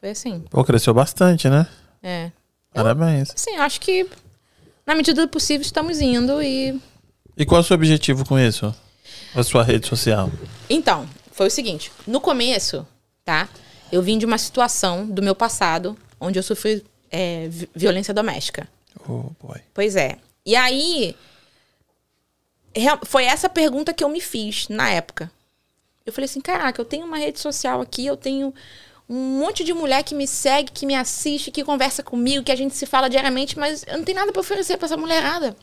Foi 0.00 0.10
assim, 0.10 0.40
Pô, 0.50 0.62
cresceu 0.64 0.92
bastante, 0.94 1.48
né? 1.48 1.66
é. 2.02 2.30
Parabéns. 2.72 3.30
Assim, 3.34 3.56
acho 3.56 3.80
que 3.80 4.04
na 4.84 4.94
medida 4.96 5.22
do 5.24 5.28
possível 5.28 5.62
estamos 5.62 6.00
indo 6.00 6.42
e 6.42 6.80
E 7.36 7.46
qual 7.46 7.58
é 7.58 7.62
o 7.62 7.64
seu 7.64 7.74
objetivo 7.76 8.24
com 8.26 8.36
isso? 8.38 8.74
A 9.34 9.42
sua 9.44 9.62
rede 9.62 9.86
social? 9.86 10.28
Então, 10.68 11.08
foi 11.30 11.46
o 11.46 11.50
seguinte: 11.50 11.92
no 12.06 12.20
começo, 12.20 12.84
tá? 13.24 13.48
Eu 13.92 14.02
vim 14.02 14.18
de 14.18 14.26
uma 14.26 14.38
situação 14.38 15.06
do 15.06 15.22
meu 15.22 15.36
passado 15.36 15.96
onde 16.18 16.36
eu 16.36 16.42
sofri 16.42 16.84
é, 17.12 17.46
vi- 17.48 17.68
violência 17.76 18.12
doméstica. 18.12 18.66
Oh, 19.08 19.30
boy. 19.40 19.60
Pois 19.72 19.94
é. 19.94 20.16
E 20.44 20.56
aí, 20.56 21.14
foi 23.04 23.24
essa 23.24 23.48
pergunta 23.48 23.92
que 23.92 24.02
eu 24.02 24.08
me 24.08 24.20
fiz 24.20 24.68
na 24.68 24.90
época. 24.90 25.30
Eu 26.04 26.12
falei 26.12 26.26
assim: 26.26 26.40
caraca, 26.40 26.80
eu 26.80 26.84
tenho 26.84 27.06
uma 27.06 27.16
rede 27.16 27.38
social 27.40 27.80
aqui, 27.80 28.06
eu 28.06 28.16
tenho 28.16 28.52
um 29.08 29.38
monte 29.38 29.64
de 29.64 29.72
mulher 29.72 30.02
que 30.02 30.14
me 30.14 30.26
segue, 30.26 30.70
que 30.72 30.86
me 30.86 30.94
assiste, 30.94 31.50
que 31.50 31.64
conversa 31.64 32.02
comigo, 32.02 32.44
que 32.44 32.52
a 32.52 32.56
gente 32.56 32.74
se 32.74 32.86
fala 32.86 33.08
diariamente, 33.08 33.58
mas 33.58 33.84
eu 33.86 33.98
não 33.98 34.04
tenho 34.04 34.18
nada 34.18 34.32
pra 34.32 34.40
oferecer 34.40 34.76
pra 34.76 34.86
essa 34.86 34.96
mulherada. 34.96 35.56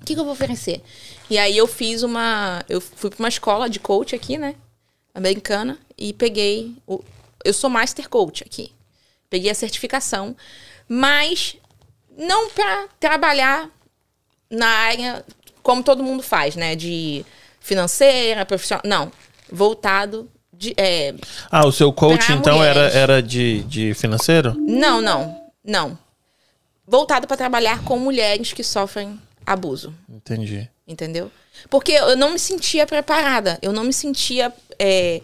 O 0.00 0.04
que, 0.04 0.14
que 0.14 0.20
eu 0.20 0.24
vou 0.24 0.32
oferecer? 0.32 0.82
E 1.28 1.38
aí 1.38 1.56
eu 1.56 1.66
fiz 1.66 2.02
uma. 2.02 2.64
Eu 2.68 2.80
fui 2.80 3.10
pra 3.10 3.18
uma 3.18 3.28
escola 3.28 3.68
de 3.68 3.78
coach 3.78 4.14
aqui, 4.14 4.38
né? 4.38 4.54
Americana, 5.14 5.78
e 5.96 6.12
peguei. 6.12 6.74
O, 6.86 7.02
eu 7.44 7.52
sou 7.52 7.70
Master 7.70 8.08
Coach 8.08 8.42
aqui. 8.42 8.72
Peguei 9.30 9.50
a 9.50 9.54
certificação, 9.54 10.34
mas 10.88 11.56
não 12.16 12.48
pra 12.50 12.88
trabalhar 12.98 13.70
na 14.50 14.66
área 14.66 15.24
como 15.68 15.82
todo 15.82 16.02
mundo 16.02 16.22
faz, 16.22 16.56
né? 16.56 16.74
De 16.74 17.26
financeira, 17.60 18.46
profissional. 18.46 18.80
Não. 18.86 19.12
Voltado 19.52 20.26
de. 20.50 20.72
é, 20.78 21.14
Ah, 21.50 21.66
o 21.66 21.70
seu 21.70 21.92
coach, 21.92 22.32
então, 22.32 22.64
era, 22.64 22.88
era 22.88 23.22
de, 23.22 23.62
de 23.64 23.92
financeiro? 23.92 24.54
não, 24.58 25.02
não. 25.02 25.38
Não. 25.62 25.98
Voltado 26.86 27.26
para 27.26 27.36
trabalhar 27.36 27.84
com 27.84 27.98
mulheres 27.98 28.50
que 28.54 28.64
sofrem 28.64 29.20
abuso. 29.44 29.92
Entendi. 30.08 30.66
Entendeu? 30.86 31.30
Porque 31.68 31.92
eu 31.92 32.16
não 32.16 32.30
me 32.30 32.38
sentia 32.38 32.86
preparada. 32.86 33.58
Eu 33.60 33.70
não 33.70 33.84
me 33.84 33.92
sentia. 33.92 34.50
é, 34.78 35.20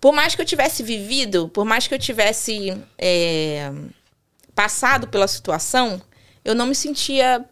por 0.00 0.12
mais 0.12 0.36
que 0.36 0.42
eu 0.42 0.46
tivesse 0.46 0.84
vivido, 0.84 1.48
por 1.48 1.64
mais 1.64 1.88
que 1.88 1.94
eu 1.94 1.98
tivesse 1.98 2.72
é, 2.96 3.72
passado 4.54 5.08
pela 5.08 5.26
situação, 5.26 6.00
eu 6.44 6.54
não 6.54 6.66
me 6.66 6.74
sentia 6.76 7.44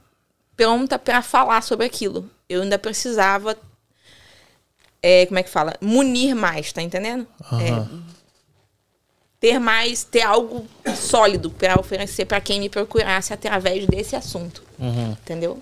pronta 0.60 0.98
para 0.98 1.22
falar 1.22 1.62
sobre 1.62 1.86
aquilo. 1.86 2.28
Eu 2.46 2.60
ainda 2.60 2.78
precisava. 2.78 3.56
é, 5.02 5.24
como 5.24 5.38
é 5.38 5.42
que 5.42 5.48
fala? 5.48 5.74
Munir 5.80 6.36
mais, 6.36 6.70
tá 6.70 6.82
entendendo? 6.82 7.26
É, 7.54 7.86
ter 9.40 9.58
mais, 9.58 10.04
ter 10.04 10.20
algo 10.20 10.66
sólido 10.94 11.50
para 11.50 11.80
oferecer 11.80 12.26
para 12.26 12.42
quem 12.42 12.60
me 12.60 12.68
procurasse 12.68 13.32
através 13.32 13.86
desse 13.86 14.14
assunto. 14.14 14.62
Entendeu? 15.22 15.58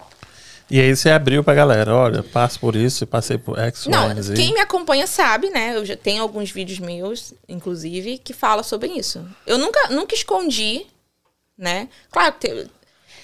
E 0.68 0.80
aí 0.80 0.94
você 0.94 1.10
abriu 1.10 1.44
pra 1.44 1.54
galera, 1.54 1.94
olha, 1.94 2.22
passo 2.22 2.58
por 2.58 2.74
isso, 2.74 3.06
passei 3.06 3.38
por 3.38 3.56
X, 3.58 3.86
Não, 3.86 4.10
Y, 4.10 4.34
quem 4.34 4.52
me 4.52 4.60
acompanha 4.60 5.06
sabe, 5.06 5.48
né? 5.48 5.76
Eu 5.76 5.86
já 5.86 5.96
tenho 5.96 6.22
alguns 6.22 6.50
vídeos 6.50 6.78
meus, 6.80 7.32
inclusive, 7.48 8.18
que 8.18 8.34
fala 8.34 8.62
sobre 8.64 8.88
isso. 8.88 9.24
Eu 9.46 9.56
nunca, 9.56 9.88
nunca 9.90 10.14
escondi, 10.14 10.84
né? 11.56 11.88
Claro 12.10 12.34
que 12.34 12.68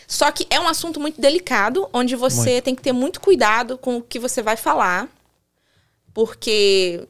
Só 0.06 0.30
que 0.30 0.46
é 0.50 0.60
um 0.60 0.68
assunto 0.68 1.00
muito 1.00 1.20
delicado, 1.20 1.88
onde 1.92 2.14
você 2.14 2.60
tem 2.60 2.74
que 2.74 2.82
ter 2.82 2.92
muito 2.92 3.20
cuidado 3.20 3.78
com 3.78 3.96
o 3.96 4.02
que 4.02 4.18
você 4.18 4.42
vai 4.42 4.56
falar, 4.56 5.08
porque 6.12 7.06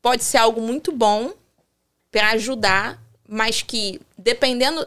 pode 0.00 0.24
ser 0.24 0.38
algo 0.38 0.60
muito 0.60 0.92
bom 0.92 1.32
para 2.10 2.30
ajudar, 2.30 3.00
mas 3.28 3.62
que 3.62 4.00
dependendo 4.16 4.86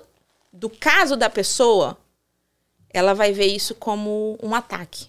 do 0.52 0.70
caso 0.70 1.16
da 1.16 1.30
pessoa, 1.30 1.98
ela 2.90 3.14
vai 3.14 3.32
ver 3.32 3.48
isso 3.48 3.74
como 3.76 4.38
um 4.42 4.54
ataque. 4.54 5.08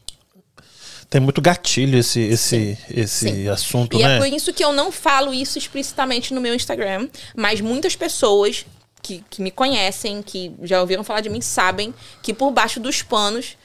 Tem 1.11 1.21
muito 1.21 1.41
gatilho 1.41 1.99
esse, 1.99 2.21
esse, 2.21 2.79
esse 2.91 3.29
Sim. 3.29 3.49
assunto, 3.49 3.97
E 3.97 4.03
né? 4.03 4.17
é 4.17 4.19
por 4.19 4.27
isso 4.27 4.53
que 4.53 4.65
eu 4.65 4.73
não 4.73 4.91
falo 4.91 5.33
isso 5.33 5.59
explicitamente 5.59 6.35
no 6.35 6.41
meu 6.41 6.55
Instagram, 6.55 7.09
mas 7.37 7.61
muitas 7.61 7.95
pessoas 7.95 8.67
que, 9.05 9.23
que 9.29 9.43
me 9.43 9.51
conhecem, 9.51 10.23
que 10.23 10.53
já 10.63 10.81
ouviram 10.81 11.05
falar 11.05 11.21
de 11.21 11.29
mim, 11.29 11.43
sabem 11.43 11.93
que 12.23 12.33
por 12.33 12.51
baixo 12.51 12.81
dos 12.81 13.03
panos 13.03 13.57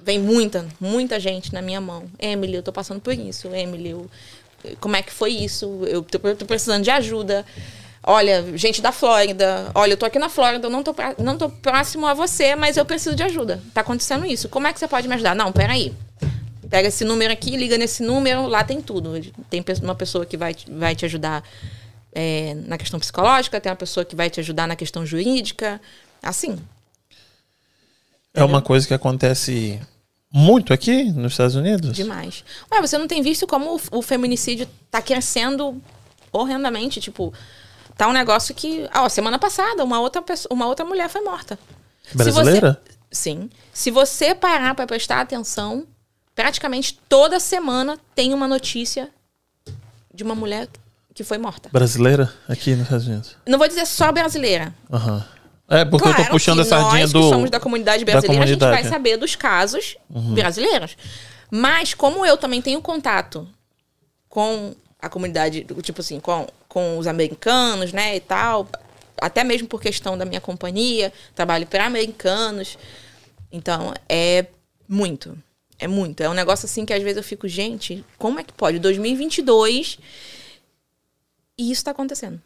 vem 0.00 0.18
muita, 0.18 0.66
muita 0.78 1.18
gente 1.18 1.52
na 1.52 1.62
minha 1.62 1.80
mão. 1.80 2.04
Emily, 2.18 2.54
eu 2.56 2.62
tô 2.62 2.72
passando 2.72 3.00
por 3.00 3.14
isso. 3.14 3.48
Emily, 3.48 3.90
eu- 3.90 4.10
como 4.80 4.96
é 4.96 5.02
que 5.02 5.10
foi 5.12 5.30
isso? 5.32 5.80
Eu 5.86 6.02
tô, 6.02 6.20
eu 6.28 6.36
tô 6.36 6.44
precisando 6.44 6.84
de 6.84 6.90
ajuda. 6.90 7.44
Olha, 8.02 8.44
gente 8.56 8.80
da 8.82 8.92
Flórida. 8.92 9.70
Olha, 9.74 9.94
eu 9.94 9.96
tô 9.96 10.06
aqui 10.06 10.18
na 10.18 10.28
Flórida, 10.28 10.66
eu 10.66 10.70
não 10.70 10.82
tô, 10.82 10.92
pra- 10.94 11.14
não 11.18 11.36
tô 11.38 11.48
próximo 11.48 12.06
a 12.06 12.14
você, 12.14 12.54
mas 12.54 12.76
eu 12.76 12.84
preciso 12.84 13.16
de 13.16 13.22
ajuda. 13.22 13.60
Tá 13.74 13.80
acontecendo 13.80 14.26
isso. 14.26 14.48
Como 14.48 14.66
é 14.66 14.72
que 14.72 14.78
você 14.78 14.86
pode 14.86 15.08
me 15.08 15.14
ajudar? 15.14 15.34
Não, 15.34 15.50
peraí. 15.50 15.92
Pega 16.68 16.88
esse 16.88 17.04
número 17.04 17.32
aqui, 17.32 17.56
liga 17.56 17.78
nesse 17.78 18.02
número, 18.02 18.46
lá 18.46 18.62
tem 18.62 18.80
tudo. 18.82 19.12
Tem 19.48 19.64
uma 19.82 19.94
pessoa 19.94 20.26
que 20.26 20.36
vai, 20.36 20.54
vai 20.68 20.94
te 20.94 21.04
ajudar 21.04 21.42
é, 22.18 22.54
na 22.66 22.78
questão 22.78 22.98
psicológica, 22.98 23.60
tem 23.60 23.70
uma 23.70 23.76
pessoa 23.76 24.02
que 24.02 24.16
vai 24.16 24.30
te 24.30 24.40
ajudar 24.40 24.66
na 24.66 24.74
questão 24.74 25.04
jurídica. 25.04 25.78
Assim. 26.22 26.58
É 28.32 28.42
uma 28.42 28.62
coisa 28.62 28.86
que 28.86 28.94
acontece 28.94 29.78
muito 30.32 30.72
aqui 30.72 31.04
nos 31.12 31.34
Estados 31.34 31.54
Unidos? 31.54 31.92
Demais. 31.94 32.42
Ué, 32.72 32.80
você 32.80 32.96
não 32.96 33.06
tem 33.06 33.20
visto 33.20 33.46
como 33.46 33.76
o, 33.76 33.98
o 33.98 34.02
feminicídio 34.02 34.66
tá 34.90 35.02
crescendo 35.02 35.78
horrendamente? 36.32 37.02
Tipo, 37.02 37.34
tá 37.98 38.08
um 38.08 38.12
negócio 38.14 38.54
que. 38.54 38.88
Ó, 38.94 39.10
semana 39.10 39.38
passada, 39.38 39.84
uma 39.84 40.00
outra, 40.00 40.22
pessoa, 40.22 40.54
uma 40.54 40.66
outra 40.66 40.86
mulher 40.86 41.10
foi 41.10 41.20
morta. 41.20 41.58
Se 42.02 42.16
Brasileira? 42.16 42.80
você- 42.82 42.96
sim. 43.12 43.50
Se 43.74 43.90
você 43.90 44.34
parar 44.34 44.74
pra 44.74 44.86
prestar 44.86 45.20
atenção, 45.20 45.86
praticamente 46.34 46.98
toda 47.10 47.38
semana 47.38 47.98
tem 48.14 48.32
uma 48.32 48.48
notícia 48.48 49.10
de 50.14 50.22
uma 50.24 50.34
mulher 50.34 50.66
que 51.16 51.24
foi 51.24 51.38
morta. 51.38 51.70
Brasileira 51.72 52.30
aqui 52.46 52.72
nos 52.72 52.82
Estados 52.82 53.06
Unidos. 53.08 53.36
Não 53.46 53.58
vou 53.58 53.66
dizer 53.66 53.86
só 53.86 54.12
brasileira. 54.12 54.74
Aham. 54.92 55.24
É, 55.68 55.84
porque 55.84 56.06
eu 56.06 56.12
Claro 56.12 56.24
tô 56.26 56.30
puxando 56.30 56.60
a 56.60 56.62
que 56.62 56.68
sardinha 56.68 57.00
nós 57.00 57.12
do. 57.12 57.22
que 57.22 57.28
somos 57.30 57.50
da 57.50 57.58
comunidade 57.58 58.04
da 58.04 58.12
brasileira, 58.12 58.42
a 58.42 58.46
comunidade, 58.46 58.72
gente 58.72 58.84
vai 58.84 58.88
é. 58.88 58.94
saber 58.94 59.16
dos 59.16 59.34
casos 59.34 59.96
brasileiros. 60.08 60.96
Mas 61.50 61.94
como 61.94 62.24
eu 62.24 62.36
também 62.36 62.60
tenho 62.60 62.80
contato 62.82 63.48
com 64.28 64.76
a 65.00 65.08
comunidade, 65.08 65.66
tipo 65.82 66.02
assim, 66.02 66.20
com, 66.20 66.46
com 66.68 66.98
os 66.98 67.06
americanos, 67.06 67.92
né, 67.92 68.14
e 68.14 68.20
tal, 68.20 68.68
até 69.20 69.42
mesmo 69.42 69.66
por 69.66 69.80
questão 69.80 70.18
da 70.18 70.24
minha 70.24 70.40
companhia, 70.40 71.12
trabalho 71.34 71.66
para 71.66 71.86
americanos. 71.86 72.76
Então, 73.50 73.94
é 74.08 74.46
muito. 74.86 75.36
É 75.78 75.88
muito. 75.88 76.22
É 76.22 76.28
um 76.28 76.34
negócio 76.34 76.66
assim 76.66 76.84
que 76.84 76.92
às 76.92 77.02
vezes 77.02 77.16
eu 77.16 77.24
fico, 77.24 77.48
gente, 77.48 78.04
como 78.18 78.38
é 78.38 78.44
que 78.44 78.52
pode? 78.52 78.78
2022 78.78 79.98
e 81.58 81.70
isso 81.70 81.84
tá 81.84 81.90
acontecendo. 81.90 82.40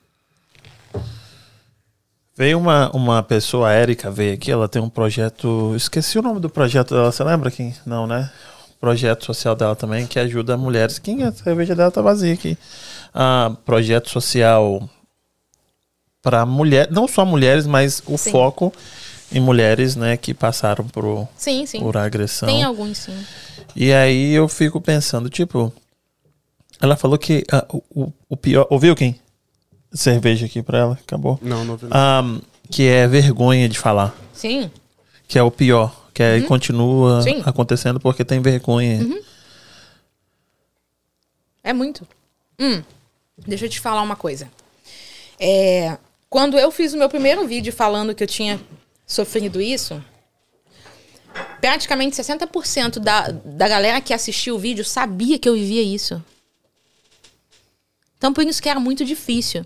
Veio 2.36 2.58
uma, 2.58 2.90
uma 2.96 3.22
pessoa, 3.22 3.68
a 3.68 3.74
Erika, 3.76 4.10
veio 4.10 4.34
aqui, 4.34 4.50
ela 4.50 4.68
tem 4.68 4.80
um 4.80 4.88
projeto. 4.88 5.74
Esqueci 5.76 6.18
o 6.18 6.22
nome 6.22 6.40
do 6.40 6.48
projeto 6.48 6.94
dela, 6.94 7.12
você 7.12 7.22
lembra 7.22 7.50
quem? 7.50 7.74
Não, 7.84 8.06
né? 8.06 8.30
Projeto 8.80 9.26
social 9.26 9.54
dela 9.54 9.76
também, 9.76 10.06
que 10.06 10.18
ajuda 10.18 10.56
mulheres. 10.56 10.98
Quem 10.98 11.22
é? 11.22 11.26
A 11.26 11.32
cerveja 11.32 11.74
dela 11.74 11.90
tá 11.90 12.00
vazia 12.00 12.32
aqui. 12.32 12.56
Ah, 13.12 13.54
projeto 13.66 14.08
social 14.08 14.88
para 16.22 16.46
mulheres, 16.46 16.94
não 16.94 17.06
só 17.06 17.24
mulheres, 17.26 17.66
mas 17.66 18.02
o 18.06 18.16
Sim. 18.16 18.30
foco 18.30 18.72
em 19.32 19.40
mulheres, 19.40 19.94
né, 19.96 20.16
que 20.16 20.34
passaram 20.34 20.86
por, 20.88 21.28
Sim, 21.36 21.64
sim. 21.66 21.80
por 21.80 21.96
agressão. 21.96 22.48
Tem 22.48 22.62
alguns, 22.62 22.98
sim. 22.98 23.26
E 23.76 23.92
aí 23.92 24.32
eu 24.32 24.48
fico 24.48 24.80
pensando, 24.80 25.28
tipo, 25.30 25.72
ela 26.80 26.96
falou 26.96 27.18
que 27.18 27.44
ah, 27.52 27.66
o, 27.68 28.12
o- 28.28 28.36
pior. 28.36 28.66
Ouviu 28.70 28.94
quem? 28.96 29.18
Cerveja 29.92 30.46
aqui 30.46 30.62
pra 30.62 30.78
ela, 30.78 30.98
acabou. 31.02 31.38
Não, 31.42 31.64
não 31.64 31.76
vi. 31.76 31.86
Ah, 31.90 32.22
que 32.70 32.86
é 32.86 33.06
vergonha 33.08 33.68
de 33.68 33.78
falar. 33.78 34.14
Sim. 34.32 34.70
Que 35.28 35.38
é 35.38 35.42
o 35.42 35.50
pior. 35.50 36.08
Que 36.14 36.22
aí 36.22 36.42
continua 36.42 37.16
Uhum. 37.16 37.22
Sim. 37.22 37.34
Uhum. 37.36 37.42
acontecendo 37.46 38.00
porque 38.00 38.24
tem 38.24 38.40
vergonha. 38.40 39.00
É 41.62 41.72
muito. 41.72 42.06
Hum, 42.58 42.82
deixa 43.38 43.66
eu 43.66 43.68
te 43.70 43.80
falar 43.80 44.02
uma 44.02 44.16
coisa. 44.16 44.50
É, 45.38 45.96
Quando 46.28 46.58
eu 46.58 46.70
fiz 46.70 46.92
o 46.94 46.98
meu 46.98 47.08
primeiro 47.08 47.46
vídeo 47.46 47.72
falando 47.72 48.14
que 48.14 48.22
eu 48.22 48.26
tinha 48.26 48.60
sofrido 49.06 49.60
isso, 49.60 50.02
praticamente 51.60 52.16
60% 52.16 52.98
da, 52.98 53.28
da 53.44 53.68
galera 53.68 54.00
que 54.00 54.12
assistiu 54.14 54.56
o 54.56 54.58
vídeo 54.58 54.84
sabia 54.84 55.38
que 55.38 55.48
eu 55.48 55.54
vivia 55.54 55.82
isso. 55.82 56.22
Então, 58.20 58.34
por 58.34 58.44
isso 58.44 58.60
que 58.60 58.68
era 58.68 58.78
muito 58.78 59.02
difícil. 59.02 59.64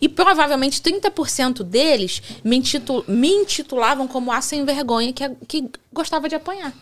E 0.00 0.08
provavelmente 0.08 0.80
30% 0.80 1.64
deles 1.64 2.22
me, 2.44 2.56
intitula, 2.56 3.04
me 3.08 3.28
intitulavam 3.28 4.06
como 4.06 4.30
a 4.30 4.40
sem 4.40 4.64
vergonha 4.64 5.12
que, 5.12 5.28
que 5.48 5.68
gostava 5.92 6.28
de 6.28 6.36
apanhar. 6.36 6.72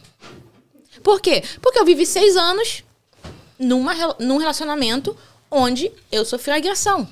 Por 1.02 1.22
quê? 1.22 1.42
Porque 1.62 1.78
eu 1.78 1.84
vivi 1.86 2.04
seis 2.04 2.36
anos 2.36 2.84
numa, 3.58 3.94
num 4.20 4.36
relacionamento 4.36 5.16
onde 5.50 5.90
eu 6.12 6.26
sofri 6.26 6.52
agressão. 6.52 7.08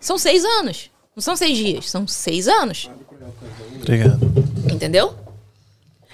São 0.00 0.16
seis 0.16 0.42
anos. 0.42 0.90
Não 1.14 1.22
são 1.22 1.36
seis 1.36 1.58
dias, 1.58 1.90
são 1.90 2.08
seis 2.08 2.48
anos. 2.48 2.88
Obrigado. 3.76 4.18
Entendeu? 4.72 5.14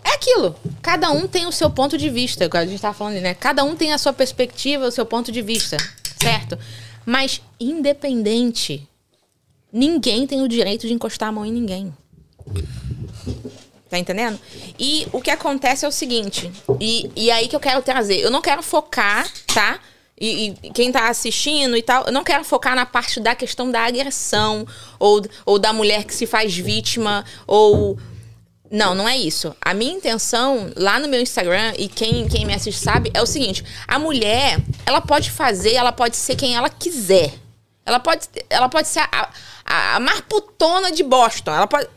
É 0.05 0.15
aquilo. 0.15 0.55
Cada 0.83 1.11
um 1.11 1.27
tem 1.27 1.47
o 1.47 1.53
seu 1.53 1.71
ponto 1.71 1.97
de 1.99 2.09
vista. 2.09 2.49
A 2.53 2.65
gente 2.65 2.77
estava 2.77 2.95
falando, 2.95 3.21
né? 3.21 3.35
Cada 3.35 3.65
um 3.65 3.77
tem 3.77 3.93
a 3.93 3.99
sua 3.99 4.13
perspectiva, 4.13 4.87
o 4.87 4.91
seu 4.91 5.05
ponto 5.05 5.31
de 5.31 5.43
vista. 5.43 5.77
Certo? 6.21 6.59
Mas, 7.05 7.41
independente, 7.59 8.87
ninguém 9.73 10.27
tem 10.27 10.43
o 10.43 10.49
direito 10.49 10.87
de 10.87 10.93
encostar 10.93 11.29
a 11.29 11.33
mão 11.33 11.45
em 11.45 11.53
ninguém. 11.53 11.93
Tá 13.89 13.99
entendendo? 13.99 14.39
E 14.79 15.07
o 15.13 15.21
que 15.21 15.31
acontece 15.31 15.85
é 15.85 15.89
o 15.89 15.91
seguinte, 15.91 16.51
e, 16.79 17.11
e 17.17 17.29
aí 17.29 17.49
que 17.49 17.57
eu 17.57 17.61
quero 17.61 17.83
trazer, 17.83 18.21
eu 18.21 18.31
não 18.31 18.41
quero 18.41 18.63
focar, 18.63 19.29
tá? 19.53 19.81
E, 20.21 20.55
e, 20.63 20.71
quem 20.71 20.93
tá 20.93 21.09
assistindo 21.09 21.77
e 21.77 21.83
tal, 21.83 22.05
eu 22.05 22.13
não 22.13 22.23
quero 22.23 22.45
focar 22.45 22.77
na 22.77 22.87
parte 22.87 23.19
da 23.19 23.35
questão 23.35 23.71
da 23.71 23.81
agressão, 23.81 24.65
ou, 24.99 25.23
ou 25.45 25.59
da 25.59 25.73
mulher 25.73 26.05
que 26.05 26.15
se 26.15 26.27
faz 26.27 26.57
vítima, 26.57 27.25
ou. 27.47 27.99
Não, 28.71 28.95
não 28.95 29.09
é 29.09 29.17
isso. 29.17 29.55
A 29.61 29.75
minha 29.75 29.93
intenção 29.93 30.71
lá 30.77 30.99
no 31.01 31.09
meu 31.09 31.21
Instagram, 31.21 31.75
e 31.77 31.89
quem, 31.89 32.29
quem 32.29 32.47
me 32.47 32.55
assiste 32.55 32.81
sabe, 32.81 33.11
é 33.13 33.21
o 33.21 33.27
seguinte: 33.27 33.65
a 33.89 33.99
mulher, 33.99 34.61
ela 34.87 35.01
pode 35.01 35.31
fazer, 35.31 35.75
ela 35.75 35.91
pode 35.91 36.17
ser 36.17 36.37
quem 36.37 36.55
ela 36.55 36.71
quiser. 36.71 37.35
Ela 37.85 37.99
pode, 37.99 38.29
ela 38.49 38.69
pode 38.69 38.87
ser 38.87 39.01
a, 39.01 39.31
a, 39.65 39.97
a 39.97 40.01
mais 40.01 40.21
putona 40.21 40.93
de 40.93 41.03
Boston. 41.03 41.51
Ela 41.53 41.67
pode 41.67 41.89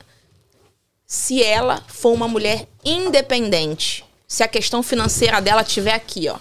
se 1.05 1.43
ela 1.43 1.83
for 1.87 2.11
uma 2.11 2.27
mulher 2.27 2.67
independente, 2.83 4.03
se 4.27 4.41
a 4.41 4.47
questão 4.47 4.81
financeira 4.81 5.39
dela 5.39 5.61
estiver 5.61 5.93
aqui, 5.93 6.27
ó. 6.27 6.39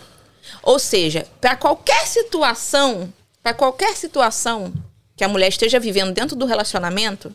Ou 0.62 0.78
seja, 0.78 1.26
para 1.42 1.54
qualquer 1.56 2.06
situação, 2.06 3.12
para 3.42 3.52
qualquer 3.52 3.94
situação 3.94 4.72
que 5.14 5.22
a 5.22 5.28
mulher 5.28 5.48
esteja 5.48 5.78
vivendo 5.78 6.14
dentro 6.14 6.34
do 6.34 6.46
relacionamento, 6.46 7.34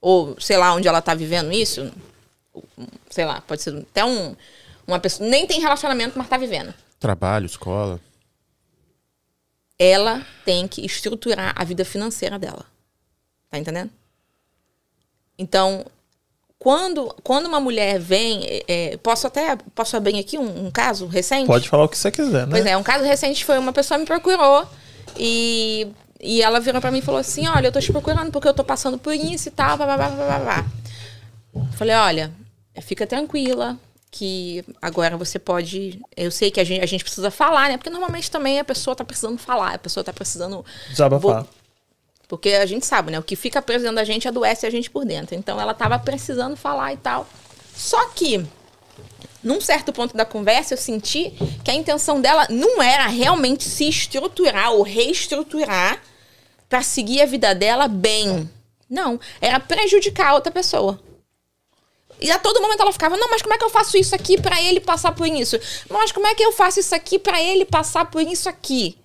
ou 0.00 0.36
sei 0.38 0.56
lá 0.56 0.74
onde 0.74 0.86
ela 0.86 1.00
está 1.00 1.12
vivendo 1.12 1.50
isso, 1.50 1.92
sei 3.10 3.24
lá, 3.24 3.40
pode 3.40 3.62
ser 3.62 3.76
até 3.76 4.04
um, 4.04 4.34
uma 4.86 4.98
pessoa 4.98 5.28
nem 5.28 5.46
tem 5.46 5.60
relacionamento, 5.60 6.14
mas 6.16 6.26
está 6.26 6.36
vivendo. 6.36 6.72
Trabalho, 6.98 7.46
escola. 7.46 8.00
Ela 9.78 10.26
tem 10.44 10.66
que 10.66 10.84
estruturar 10.84 11.52
a 11.56 11.64
vida 11.64 11.84
financeira 11.84 12.38
dela. 12.38 12.64
Tá 13.50 13.58
entendendo? 13.58 13.90
Então, 15.38 15.84
quando, 16.58 17.14
quando 17.22 17.46
uma 17.46 17.60
mulher 17.60 17.98
vem, 17.98 18.44
é, 18.44 18.64
é, 18.66 18.96
posso 18.96 19.26
até 19.26 19.56
posso 19.74 19.96
abrir 19.96 20.18
aqui 20.18 20.38
um, 20.38 20.66
um, 20.66 20.70
caso 20.70 21.06
recente? 21.06 21.46
Pode 21.46 21.68
falar 21.68 21.84
o 21.84 21.88
que 21.88 21.98
você 21.98 22.10
quiser, 22.10 22.46
né? 22.46 22.50
Pois 22.50 22.66
é, 22.66 22.76
um 22.76 22.82
caso 22.82 23.04
recente 23.04 23.44
foi 23.44 23.58
uma 23.58 23.72
pessoa 23.72 23.98
me 23.98 24.06
procurou 24.06 24.66
e, 25.18 25.86
e 26.20 26.42
ela 26.42 26.58
virou 26.58 26.80
para 26.80 26.90
mim 26.90 26.98
e 26.98 27.02
falou 27.02 27.20
assim: 27.20 27.46
Olha, 27.46 27.68
eu 27.68 27.72
tô 27.72 27.80
te 27.80 27.92
procurando 27.92 28.32
porque 28.32 28.48
eu 28.48 28.54
tô 28.54 28.64
passando 28.64 28.98
por 28.98 29.14
isso 29.14 29.48
e 29.48 29.50
tal, 29.50 29.76
blá, 29.76 29.86
blá, 29.86 30.08
blá, 30.08 30.08
blá, 30.08 30.38
blá. 30.38 30.66
Falei: 31.72 31.94
Olha, 31.94 32.32
fica 32.82 33.06
tranquila, 33.06 33.78
que 34.10 34.64
agora 34.80 35.16
você 35.16 35.38
pode. 35.38 36.00
Eu 36.16 36.30
sei 36.30 36.50
que 36.50 36.60
a 36.60 36.64
gente, 36.64 36.82
a 36.82 36.86
gente 36.86 37.04
precisa 37.04 37.30
falar, 37.30 37.68
né? 37.68 37.76
Porque 37.76 37.90
normalmente 37.90 38.30
também 38.30 38.58
a 38.58 38.64
pessoa 38.64 38.96
tá 38.96 39.04
precisando 39.04 39.38
falar, 39.38 39.74
a 39.74 39.78
pessoa 39.78 40.02
tá 40.02 40.12
precisando. 40.12 40.64
Desabafar. 40.88 41.46
Porque 42.28 42.50
a 42.50 42.66
gente 42.66 42.84
sabe, 42.84 43.12
né? 43.12 43.18
O 43.18 43.22
que 43.22 43.36
fica 43.36 43.62
preso 43.62 43.84
dentro 43.84 43.96
da 43.96 44.04
gente 44.04 44.26
adoece 44.26 44.66
a 44.66 44.70
gente 44.70 44.90
por 44.90 45.04
dentro. 45.04 45.34
Então 45.34 45.60
ela 45.60 45.72
estava 45.72 45.98
precisando 45.98 46.56
falar 46.56 46.92
e 46.92 46.96
tal. 46.96 47.28
Só 47.74 48.08
que, 48.08 48.44
num 49.42 49.60
certo 49.60 49.92
ponto 49.92 50.16
da 50.16 50.24
conversa, 50.24 50.74
eu 50.74 50.78
senti 50.78 51.32
que 51.62 51.70
a 51.70 51.74
intenção 51.74 52.20
dela 52.20 52.46
não 52.48 52.82
era 52.82 53.06
realmente 53.06 53.64
se 53.64 53.88
estruturar 53.88 54.72
ou 54.72 54.82
reestruturar 54.82 56.00
para 56.68 56.82
seguir 56.82 57.20
a 57.20 57.26
vida 57.26 57.54
dela 57.54 57.86
bem. 57.86 58.50
Não, 58.88 59.20
era 59.40 59.60
prejudicar 59.60 60.28
a 60.28 60.34
outra 60.34 60.50
pessoa. 60.50 61.00
E 62.20 62.30
a 62.30 62.38
todo 62.38 62.60
momento 62.60 62.80
ela 62.80 62.92
ficava, 62.92 63.16
não, 63.16 63.28
mas 63.30 63.42
como 63.42 63.54
é 63.54 63.58
que 63.58 63.64
eu 63.64 63.70
faço 63.70 63.96
isso 63.96 64.14
aqui 64.14 64.40
para 64.40 64.60
ele 64.62 64.80
passar 64.80 65.12
por 65.12 65.26
isso? 65.26 65.58
Mas 65.90 66.12
como 66.12 66.26
é 66.26 66.34
que 66.34 66.42
eu 66.42 66.52
faço 66.52 66.80
isso 66.80 66.94
aqui 66.94 67.18
para 67.18 67.42
ele 67.42 67.64
passar 67.64 68.10
por 68.10 68.22
isso 68.22 68.48
aqui? 68.48 68.98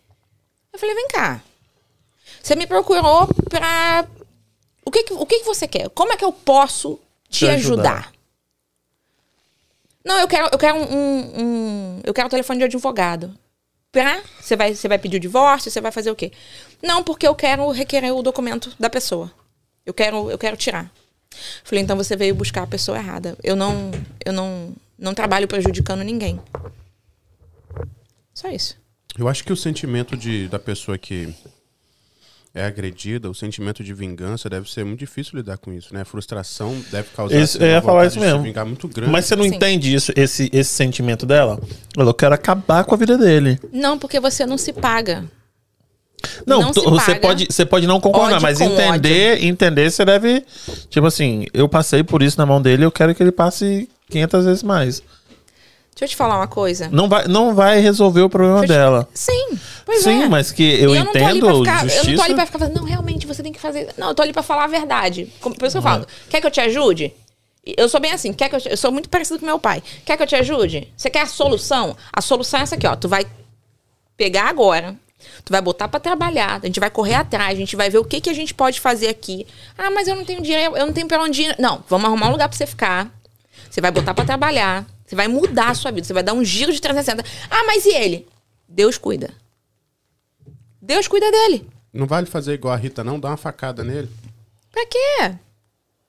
Eu 0.71 0.79
falei, 0.79 0.95
vem 0.95 1.07
cá. 1.09 1.41
Você 2.41 2.55
me 2.55 2.65
procurou 2.65 3.27
pra. 3.49 4.07
O 4.85 4.91
que, 4.91 5.03
que 5.03 5.13
o 5.13 5.25
que, 5.25 5.39
que 5.39 5.45
você 5.45 5.67
quer? 5.67 5.89
Como 5.89 6.11
é 6.11 6.17
que 6.17 6.25
eu 6.25 6.31
posso 6.31 6.99
te, 7.29 7.39
te 7.39 7.47
ajudar? 7.47 7.81
ajudar? 7.81 8.13
Não, 10.03 10.19
eu 10.19 10.27
quero, 10.27 10.49
eu 10.51 10.57
quero 10.57 10.77
um, 10.77 11.41
um, 11.41 12.01
Eu 12.03 12.13
quero 12.13 12.27
um 12.27 12.29
telefone 12.29 12.59
de 12.59 12.65
advogado. 12.65 13.33
Pra. 13.91 14.21
Você 14.39 14.55
vai, 14.55 14.73
você 14.73 14.87
vai 14.87 14.97
pedir 14.97 15.17
o 15.17 15.19
divórcio? 15.19 15.69
Você 15.69 15.81
vai 15.81 15.91
fazer 15.91 16.09
o 16.09 16.15
quê? 16.15 16.31
Não, 16.81 17.03
porque 17.03 17.27
eu 17.27 17.35
quero 17.35 17.69
requerer 17.69 18.15
o 18.15 18.23
documento 18.23 18.73
da 18.79 18.89
pessoa. 18.89 19.31
Eu 19.85 19.93
quero, 19.93 20.31
eu 20.31 20.37
quero 20.37 20.57
tirar. 20.57 20.91
Falei, 21.63 21.83
então 21.83 21.95
você 21.95 22.15
veio 22.15 22.35
buscar 22.35 22.63
a 22.63 22.67
pessoa 22.67 22.97
errada. 22.97 23.37
Eu 23.43 23.55
não, 23.55 23.91
eu 24.25 24.33
não, 24.33 24.73
não 24.97 25.13
trabalho 25.13 25.47
prejudicando 25.47 26.03
ninguém. 26.03 26.39
Só 28.33 28.49
isso. 28.49 28.77
Eu 29.17 29.27
acho 29.27 29.43
que 29.43 29.51
o 29.51 29.57
sentimento 29.57 30.15
de, 30.15 30.47
da 30.47 30.59
pessoa 30.59 30.97
que 30.97 31.33
é 32.53 32.65
agredida, 32.65 33.29
o 33.29 33.33
sentimento 33.33 33.83
de 33.83 33.93
vingança 33.93 34.49
deve 34.49 34.69
ser 34.69 34.83
muito 34.83 34.99
difícil 34.99 35.37
lidar 35.37 35.57
com 35.57 35.71
isso, 35.71 35.93
né? 35.93 36.01
A 36.01 36.05
frustração 36.05 36.77
deve 36.91 37.09
causar 37.15 37.39
isso, 37.39 37.57
assim, 37.57 37.65
eu 37.65 37.71
ia 37.71 37.81
falar 37.81 38.07
isso 38.07 38.19
mesmo. 38.19 38.43
vingar 38.43 38.65
muito 38.65 38.87
grande. 38.89 39.11
Mas 39.11 39.25
você 39.25 39.35
não 39.35 39.45
Sim. 39.45 39.55
entende 39.55 39.93
isso, 39.93 40.11
esse, 40.15 40.49
esse 40.51 40.69
sentimento 40.69 41.25
dela? 41.25 41.61
Eu 41.95 42.13
quero 42.13 42.35
acabar 42.35 42.83
com 42.83 42.93
a 42.93 42.97
vida 42.97 43.17
dele. 43.17 43.57
Não, 43.71 43.97
porque 43.97 44.19
você 44.19 44.45
não 44.45 44.57
se 44.57 44.73
paga. 44.73 45.25
Não, 46.45 46.61
não 46.61 46.73
você, 46.73 47.15
pode, 47.15 47.47
você 47.49 47.65
pode 47.65 47.87
não 47.87 47.99
concordar, 47.99 48.41
mas 48.41 48.59
entender, 48.59 49.33
ódio. 49.33 49.47
entender, 49.47 49.91
você 49.91 50.05
deve. 50.05 50.45
Tipo 50.89 51.07
assim, 51.07 51.45
eu 51.53 51.67
passei 51.67 52.03
por 52.03 52.21
isso 52.21 52.37
na 52.37 52.45
mão 52.45 52.61
dele, 52.61 52.85
eu 52.85 52.91
quero 52.91 53.13
que 53.15 53.21
ele 53.21 53.31
passe 53.31 53.89
500 54.09 54.45
vezes 54.45 54.63
mais. 54.63 55.01
Deixa 55.91 56.05
eu 56.05 56.07
te 56.09 56.15
falar 56.15 56.37
uma 56.37 56.47
coisa. 56.47 56.89
Não 56.91 57.07
vai, 57.07 57.27
não 57.27 57.53
vai 57.53 57.79
resolver 57.79 58.21
o 58.21 58.29
problema 58.29 58.65
dela. 58.65 59.07
Sim, 59.13 59.59
pois 59.85 60.03
Sim, 60.03 60.23
é. 60.23 60.29
mas 60.29 60.51
que 60.51 60.63
eu, 60.63 60.95
eu 60.95 61.01
entendo 61.01 61.59
ficar, 61.59 61.83
justiça... 61.83 62.07
Eu 62.07 62.11
não 62.11 62.15
tô 62.15 62.23
ali 62.23 62.33
pra 62.33 62.45
ficar 62.45 62.59
falando, 62.59 62.75
não, 62.75 62.83
realmente, 62.83 63.27
você 63.27 63.43
tem 63.43 63.51
que 63.51 63.59
fazer... 63.59 63.89
Não, 63.97 64.07
eu 64.09 64.15
tô 64.15 64.21
ali 64.23 64.33
pra 64.33 64.41
falar 64.41 64.63
a 64.63 64.67
verdade. 64.67 65.31
Por 65.41 65.51
isso 65.51 65.73
que 65.73 65.77
eu 65.77 65.81
falo, 65.81 66.07
quer 66.29 66.41
que 66.41 66.47
eu 66.47 66.51
te 66.51 66.61
ajude? 66.61 67.13
Eu 67.63 67.87
sou 67.87 67.99
bem 67.99 68.11
assim, 68.11 68.33
quer 68.33 68.49
que 68.49 68.55
eu, 68.55 68.61
eu 68.71 68.77
sou 68.77 68.91
muito 68.91 69.09
parecido 69.09 69.37
com 69.37 69.45
meu 69.45 69.59
pai. 69.59 69.83
Quer 70.03 70.17
que 70.17 70.23
eu 70.23 70.27
te 70.27 70.35
ajude? 70.35 70.91
Você 70.97 71.09
quer 71.09 71.21
a 71.21 71.27
solução? 71.27 71.95
A 72.11 72.21
solução 72.21 72.59
é 72.59 72.63
essa 72.63 72.75
aqui, 72.75 72.87
ó. 72.87 72.95
Tu 72.95 73.07
vai 73.07 73.25
pegar 74.17 74.45
agora, 74.45 74.95
Tu 75.43 75.51
vai 75.51 75.61
botar 75.61 75.87
para 75.87 75.99
trabalhar, 75.99 76.59
a 76.61 76.65
gente 76.65 76.79
vai 76.79 76.89
correr 76.89 77.15
atrás, 77.15 77.51
a 77.51 77.59
gente 77.59 77.75
vai 77.75 77.89
ver 77.89 77.97
o 77.97 78.05
que, 78.05 78.21
que 78.21 78.29
a 78.29 78.33
gente 78.33 78.53
pode 78.53 78.79
fazer 78.79 79.07
aqui. 79.07 79.45
Ah, 79.77 79.89
mas 79.91 80.07
eu 80.07 80.15
não 80.15 80.25
tenho 80.25 80.41
dinheiro, 80.41 80.75
eu 80.75 80.85
não 80.85 80.93
tenho 80.93 81.07
para 81.07 81.21
onde 81.21 81.43
ir. 81.43 81.55
Não, 81.59 81.83
vamos 81.87 82.05
arrumar 82.05 82.27
um 82.27 82.31
lugar 82.31 82.47
para 82.47 82.57
você 82.57 82.67
ficar. 82.67 83.11
Você 83.69 83.79
vai 83.79 83.91
botar 83.91 84.13
para 84.13 84.25
trabalhar. 84.25 84.85
Você 85.05 85.15
vai 85.15 85.27
mudar 85.27 85.69
a 85.69 85.75
sua 85.75 85.91
vida. 85.91 86.07
Você 86.07 86.13
vai 86.13 86.23
dar 86.23 86.33
um 86.33 86.43
giro 86.43 86.71
de 86.71 86.81
360. 86.81 87.23
Ah, 87.49 87.63
mas 87.65 87.85
e 87.85 87.93
ele? 87.93 88.27
Deus 88.67 88.97
cuida. 88.97 89.33
Deus 90.81 91.07
cuida 91.07 91.29
dele. 91.29 91.67
Não 91.93 92.07
vale 92.07 92.25
fazer 92.25 92.53
igual 92.53 92.73
a 92.73 92.77
Rita, 92.77 93.03
não? 93.03 93.19
Dar 93.19 93.29
uma 93.29 93.37
facada 93.37 93.83
nele. 93.83 94.09
Pra 94.71 94.85
quê? 94.85 95.35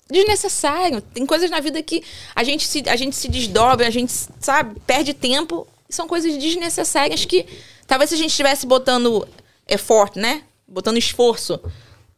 Desnecessário. 0.09 1.01
Tem 1.01 1.27
coisas 1.27 1.51
na 1.51 1.61
vida 1.61 1.83
que 1.83 2.03
a 2.35 2.45
gente 2.45 2.67
se, 2.67 2.83
a 2.89 2.97
gente 2.97 3.17
se 3.17 3.29
desdobra, 3.29 3.87
a 3.87 3.91
gente, 3.91 4.13
sabe, 4.39 4.79
perde 4.81 5.15
tempo. 5.15 5.67
São 5.89 6.07
coisas 6.07 6.37
desnecessárias 6.37 7.25
que 7.25 7.47
talvez 7.93 8.09
se 8.09 8.15
a 8.15 8.19
gente 8.19 8.31
estivesse 8.31 8.67
botando 8.67 9.29
effort, 9.69 10.17
né? 10.17 10.45
Botando 10.67 10.97
esforço 10.97 11.61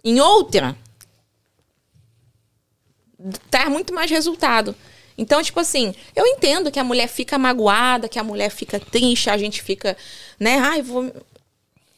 em 0.04 0.20
outra, 0.20 0.76
traz 3.50 3.68
muito 3.68 3.92
mais 3.92 4.08
resultado. 4.08 4.72
Então, 5.18 5.42
tipo 5.42 5.58
assim, 5.58 5.92
eu 6.14 6.24
entendo 6.28 6.70
que 6.70 6.78
a 6.78 6.84
mulher 6.84 7.08
fica 7.08 7.36
magoada, 7.36 8.08
que 8.08 8.20
a 8.20 8.22
mulher 8.22 8.50
fica 8.50 8.78
triste, 8.78 9.28
a 9.28 9.36
gente 9.36 9.60
fica, 9.60 9.96
né? 10.38 10.58
Ai, 10.58 10.80
vou. 10.80 11.12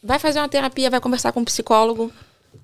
Vai 0.03 0.19
fazer 0.19 0.39
uma 0.39 0.49
terapia, 0.49 0.89
vai 0.89 1.01
conversar 1.01 1.33
com 1.33 1.41
um 1.41 1.45
psicólogo, 1.45 2.11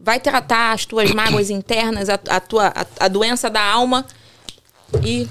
vai 0.00 0.18
tratar 0.18 0.72
as 0.72 0.86
tuas 0.86 1.10
mágoas 1.10 1.50
internas, 1.50 2.08
a, 2.08 2.18
a 2.30 2.40
tua 2.40 2.68
a, 2.68 3.04
a, 3.04 3.08
doença 3.08 3.50
da 3.50 3.62
alma 3.62 4.06
e. 5.04 5.28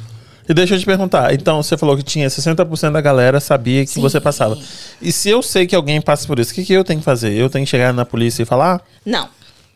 E 0.52 0.54
deixa 0.54 0.76
eu 0.76 0.80
te 0.80 0.86
perguntar, 0.86 1.34
então 1.34 1.64
você 1.64 1.78
falou 1.78 1.96
que 1.96 2.04
tinha 2.04 2.28
60% 2.28 2.92
da 2.92 3.00
galera 3.00 3.40
sabia 3.40 3.86
que 3.86 3.92
Sim. 3.92 4.02
você 4.02 4.20
passava. 4.20 4.60
E 5.02 5.10
se 5.10 5.30
eu 5.30 5.42
sei 5.42 5.66
que 5.66 5.74
alguém 5.74 6.02
passa 6.02 6.28
por 6.28 6.40
isso, 6.40 6.52
o 6.52 6.56
que, 6.56 6.66
que 6.66 6.74
eu 6.74 6.84
tenho 6.84 7.00
que 7.00 7.06
fazer? 7.06 7.32
Eu 7.34 7.50
tenho 7.50 7.64
que 7.64 7.72
chegar 7.72 7.94
na 7.94 8.04
polícia 8.04 8.44
e 8.44 8.46
falar? 8.46 8.82
Não. 9.06 9.30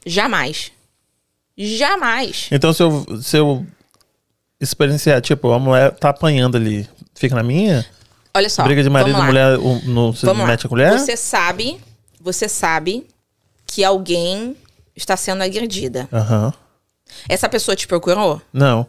Jamais. 0.05 0.73
Jamais. 1.57 2.49
Então, 2.51 2.73
se 2.73 2.83
eu, 2.83 3.05
se 3.21 3.37
eu 3.37 3.65
experienciar, 4.59 5.21
tipo, 5.21 5.49
a 5.53 5.59
mulher 5.59 5.91
tá 5.93 6.09
apanhando 6.09 6.57
ali, 6.57 6.85
fica 7.13 7.35
na 7.35 7.43
minha? 7.43 7.85
Olha 8.35 8.49
só. 8.49 8.63
Briga 8.63 8.83
de 8.83 8.89
marido 8.89 9.17
e 9.17 9.21
mulher, 9.23 9.57
o- 9.57 9.81
no, 9.85 10.11
você 10.13 10.25
Vamos 10.25 10.41
lá. 10.41 10.47
mete 10.47 10.65
a 10.65 10.69
colher? 10.69 10.91
Você 10.99 11.15
sabe, 11.15 11.79
você 12.19 12.49
sabe 12.49 13.07
que 13.65 13.81
alguém 13.81 14.57
está 14.93 15.15
sendo 15.15 15.41
agredida. 15.41 16.09
Aham. 16.11 16.53
Essa 17.29 17.47
pessoa 17.47 17.75
te 17.77 17.87
procurou? 17.87 18.41
Não. 18.51 18.85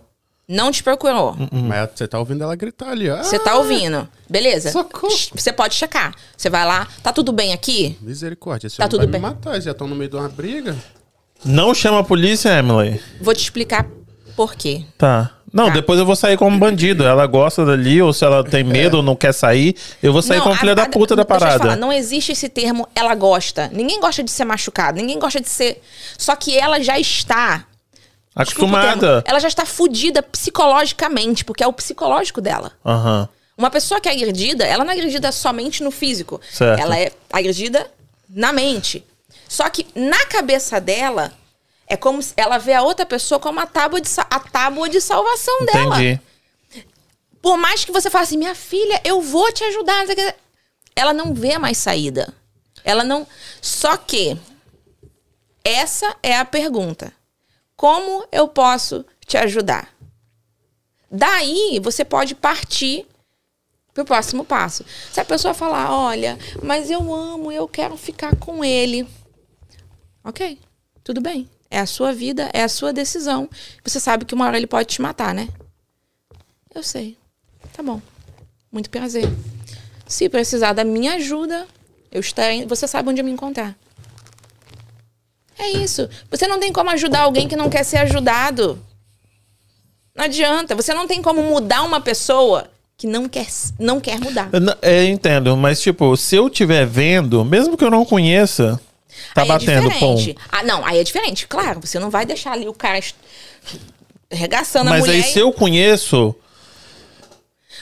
Não 0.49 0.71
te 0.71 0.83
procurou. 0.83 1.37
Mas 1.51 1.91
você 1.95 2.07
tá 2.07 2.19
ouvindo 2.21 2.45
ela 2.45 2.55
gritar 2.55 2.91
ali. 2.91 3.11
Ah, 3.11 3.23
Você 3.23 3.37
tá 3.39 3.57
ouvindo. 3.57 4.09
Beleza? 4.31 4.71
Socorro. 4.71 5.13
Você 5.35 5.53
pode 5.53 5.75
checar. 5.75 6.15
Você 6.37 6.49
vai 6.49 6.65
lá, 6.65 6.87
tá 7.03 7.13
tudo 7.13 7.33
bem 7.33 7.53
aqui? 7.53 7.99
Misericórdia, 8.01 8.69
esse 8.69 8.77
Tá 8.77 8.87
tudo 8.87 8.99
vai 9.01 9.07
bem. 9.09 9.21
me 9.21 9.27
matar. 9.27 9.61
Já 9.61 9.73
estão 9.73 9.89
no 9.89 9.97
meio 9.97 10.09
de 10.09 10.15
uma 10.17 10.29
briga. 10.29 10.77
Não 11.45 11.75
chama 11.75 11.99
a 12.01 12.05
polícia, 12.05 12.49
Emily. 12.57 13.01
Vou 13.21 13.35
te 13.35 13.43
explicar 13.43 13.87
por 14.37 14.55
quê. 14.55 14.85
Tá. 14.97 15.33
Não, 15.53 15.67
Tá. 15.69 15.75
depois 15.75 15.99
eu 15.99 16.07
vou 16.07 16.15
sair 16.15 16.37
como 16.37 16.57
bandido. 16.59 17.03
Ela 17.05 17.27
gosta 17.27 17.65
dali, 17.65 18.01
ou 18.01 18.13
se 18.13 18.25
ela 18.25 18.45
tem 18.45 18.63
medo 18.63 18.99
ou 18.99 19.03
não 19.03 19.17
quer 19.17 19.33
sair, 19.33 19.75
eu 20.03 20.13
vou 20.13 20.23
sair 20.23 20.37
Não, 20.39 20.45
como 20.45 20.55
a- 20.55 20.59
filha 20.59 20.75
da 20.75 20.83
a- 20.85 20.89
puta 20.89 21.17
da 21.17 21.23
deixa 21.25 21.35
eu 21.35 21.39
te 21.39 21.41
parada. 21.41 21.59
falar, 21.65 21.77
não 21.77 21.93
existe 21.93 22.31
esse 22.33 22.49
termo 22.49 22.87
ela 22.95 23.15
gosta. 23.15 23.69
Ninguém 23.73 23.99
gosta 24.01 24.23
de 24.23 24.31
ser 24.31 24.45
machucado, 24.45 24.99
ninguém 24.99 25.19
gosta 25.19 25.41
de 25.41 25.49
ser. 25.49 25.83
Só 26.19 26.37
que 26.37 26.57
ela 26.57 26.81
já 26.81 26.99
está. 27.01 27.65
Acostumada. 28.37 29.25
ela 29.27 29.41
já 29.41 29.49
está 29.49 29.65
fudida 29.65 30.23
psicologicamente, 30.23 31.45
porque 31.45 31.65
é 31.65 31.67
o 31.67 31.73
psicológico 31.73 32.43
dela. 32.43 32.73
Aham. 32.85 33.29
Uma 33.57 33.71
pessoa 33.71 33.99
que 33.99 34.09
é 34.09 34.13
agredida, 34.13 34.67
ela 34.67 34.85
não 34.85 34.91
é 34.91 34.95
agredida 34.95 35.33
somente 35.33 35.83
no 35.83 35.91
físico. 35.91 36.39
Certo. 36.53 36.79
Ela 36.79 36.99
é 36.99 37.11
agredida 37.33 37.91
na 38.29 38.53
mente. 38.53 39.03
Só 39.49 39.69
que 39.71 39.87
na 39.95 40.27
cabeça 40.27 40.79
dela, 40.79 41.33
é 41.87 41.97
como 41.97 42.23
se 42.23 42.35
ela 42.37 42.59
vê 42.59 42.75
a 42.75 42.83
outra 42.83 43.07
pessoa 43.07 43.41
como 43.41 43.59
a 43.59 43.67
tábua 43.67 44.01
de, 44.01 44.11
a 44.19 44.41
tábua 44.41 44.89
de 44.91 45.01
salvação 45.01 45.65
dela. 45.65 45.97
Entendi. 46.03 46.21
Por 47.41 47.57
mais 47.57 47.85
que 47.85 47.93
você 47.93 48.11
fale 48.11 48.25
assim, 48.25 48.37
minha 48.37 48.55
filha, 48.55 49.01
eu 49.05 49.23
vou 49.23 49.51
te 49.53 49.65
ajudar. 49.65 50.05
Ela 50.95 51.15
não 51.15 51.33
vê 51.33 51.57
mais 51.59 51.79
saída. 51.79 52.35
Ela 52.85 53.05
não. 53.05 53.27
Só 53.63 53.97
que 53.97 54.37
essa 55.65 56.15
é 56.23 56.37
a 56.37 56.45
pergunta. 56.45 57.13
Como 57.77 58.27
eu 58.33 58.49
posso 58.49 59.05
te 59.27 59.37
ajudar? 59.37 59.95
Daí 61.11 61.79
você 61.83 62.05
pode 62.05 62.35
partir 62.35 63.07
pro 63.93 64.05
próximo 64.05 64.45
passo. 64.45 64.85
Se 65.13 65.21
a 65.21 65.25
pessoa 65.25 65.55
falar, 65.55 65.93
olha, 65.93 66.39
mas 66.63 66.91
eu 66.91 67.15
amo, 67.15 67.53
eu 67.53 67.69
quero 67.69 67.97
ficar 67.97 68.35
com 68.37 68.65
ele. 68.65 69.07
Ok, 70.25 70.59
tudo 71.05 71.21
bem. 71.21 71.49
É 71.71 71.79
a 71.79 71.87
sua 71.87 72.13
vida, 72.13 72.51
é 72.53 72.63
a 72.63 72.69
sua 72.69 72.93
decisão. 72.93 73.49
Você 73.85 74.01
sabe 74.01 74.25
que 74.25 74.35
uma 74.35 74.47
hora 74.47 74.57
ele 74.57 74.67
pode 74.67 74.89
te 74.89 75.03
matar, 75.03 75.35
né? 75.35 75.49
Eu 76.75 76.83
sei. 76.83 77.17
Tá 77.73 77.83
bom. 77.83 78.01
Muito 78.71 78.91
prazer. 78.91 79.25
Se 80.07 80.29
precisar 80.29 80.73
da 80.73 80.85
minha 80.85 81.15
ajuda, 81.15 81.67
eu 82.11 82.21
estarei. 82.21 82.67
Você 82.67 82.87
sabe 82.87 83.09
onde 83.09 83.23
me 83.23 83.31
encontrar. 83.31 83.77
É 85.59 85.71
isso. 85.71 86.09
Você 86.31 86.47
não 86.47 86.61
tem 86.61 86.73
como 86.73 86.91
ajudar 86.91 87.21
alguém 87.21 87.49
que 87.49 87.57
não 87.57 87.71
quer 87.71 87.83
ser 87.85 87.99
ajudado. 87.99 88.79
Não 90.15 90.25
adianta. 90.25 90.75
Você 90.75 90.93
não 90.95 91.07
tem 91.07 91.23
como 91.23 91.43
mudar 91.43 91.83
uma 91.83 92.01
pessoa 92.01 92.69
que 92.97 93.07
não 93.07 93.29
quer, 93.29 93.47
não 93.79 94.01
quer 94.01 94.19
mudar. 94.19 94.49
Eu 94.53 94.61
É, 94.83 95.05
entendo, 95.05 95.57
mas 95.57 95.81
tipo, 95.81 96.17
se 96.17 96.37
eu 96.37 96.47
estiver 96.49 96.87
vendo, 96.87 97.45
mesmo 97.45 97.77
que 97.77 97.85
eu 97.85 97.91
não 97.91 98.05
conheça, 98.07 98.81
tá 99.35 99.43
aí 99.43 99.49
batendo 99.49 99.87
é 99.87 99.91
diferente. 99.91 100.37
Ah, 100.51 100.63
não, 100.63 100.85
aí 100.85 100.99
é 100.99 101.05
diferente. 101.05 101.47
Claro, 101.47 101.81
você 101.81 101.99
não 101.99 102.09
vai 102.11 102.25
deixar 102.25 102.53
ali 102.53 102.67
o 102.69 102.73
cara 102.75 102.99
est- 102.99 103.15
arregaçando 104.33 104.89
a 104.89 104.93
Mas 104.93 105.01
mulher. 105.01 105.15
aí 105.15 105.21
e- 105.21 105.25
se 105.33 105.39
eu 105.39 105.53
conheço, 105.53 106.35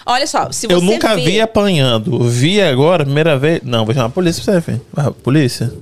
Olha 0.07 0.27
só, 0.27 0.51
se 0.53 0.67
você 0.67 0.75
eu 0.75 0.81
nunca 0.83 1.17
vê- 1.17 1.23
vi 1.23 1.41
apanhando. 1.41 2.23
Vi 2.29 2.61
agora, 2.61 3.05
primeira 3.05 3.39
vez. 3.39 3.61
Não, 3.63 3.85
vou 3.87 3.95
chamar 3.95 4.07
a 4.09 4.11
polícia 4.11 4.43
pra 4.45 4.55
você, 4.55 4.61
filho. 4.61 4.81
Ah, 4.97 5.11
polícia. 5.11 5.73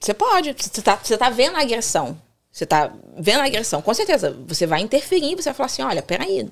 Você 0.00 0.14
pode. 0.14 0.54
Você 0.58 0.82
tá, 0.82 0.98
você 1.02 1.16
tá 1.18 1.28
vendo 1.28 1.56
a 1.56 1.60
agressão. 1.60 2.20
Você 2.50 2.66
tá 2.66 2.92
vendo 3.16 3.40
a 3.40 3.44
agressão. 3.44 3.82
Com 3.82 3.94
certeza, 3.94 4.36
você 4.46 4.66
vai 4.66 4.80
interferir. 4.80 5.36
Você 5.36 5.50
vai 5.50 5.54
falar 5.54 5.66
assim, 5.66 5.82
olha, 5.82 6.02
peraí. 6.02 6.48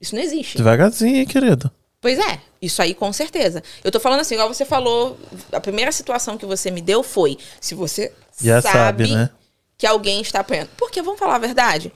Isso 0.00 0.14
não 0.14 0.22
existe. 0.22 0.56
Devagarzinho, 0.56 1.16
hein, 1.16 1.26
querido. 1.26 1.70
Pois 2.00 2.18
é, 2.18 2.40
isso 2.60 2.80
aí 2.82 2.94
com 2.94 3.12
certeza. 3.12 3.62
Eu 3.82 3.90
tô 3.90 3.98
falando 3.98 4.20
assim, 4.20 4.34
igual 4.34 4.52
você 4.52 4.64
falou, 4.64 5.18
a 5.50 5.60
primeira 5.60 5.90
situação 5.90 6.36
que 6.36 6.46
você 6.46 6.70
me 6.70 6.80
deu 6.80 7.02
foi, 7.02 7.38
se 7.60 7.74
você 7.74 8.12
Já 8.40 8.60
sabe, 8.60 9.08
sabe, 9.08 9.14
né? 9.14 9.30
que 9.78 9.86
alguém 9.86 10.20
está 10.20 10.40
apanhando. 10.40 10.68
Porque, 10.76 11.02
vamos 11.02 11.18
falar 11.18 11.36
a 11.36 11.40
verdade, 11.40 11.92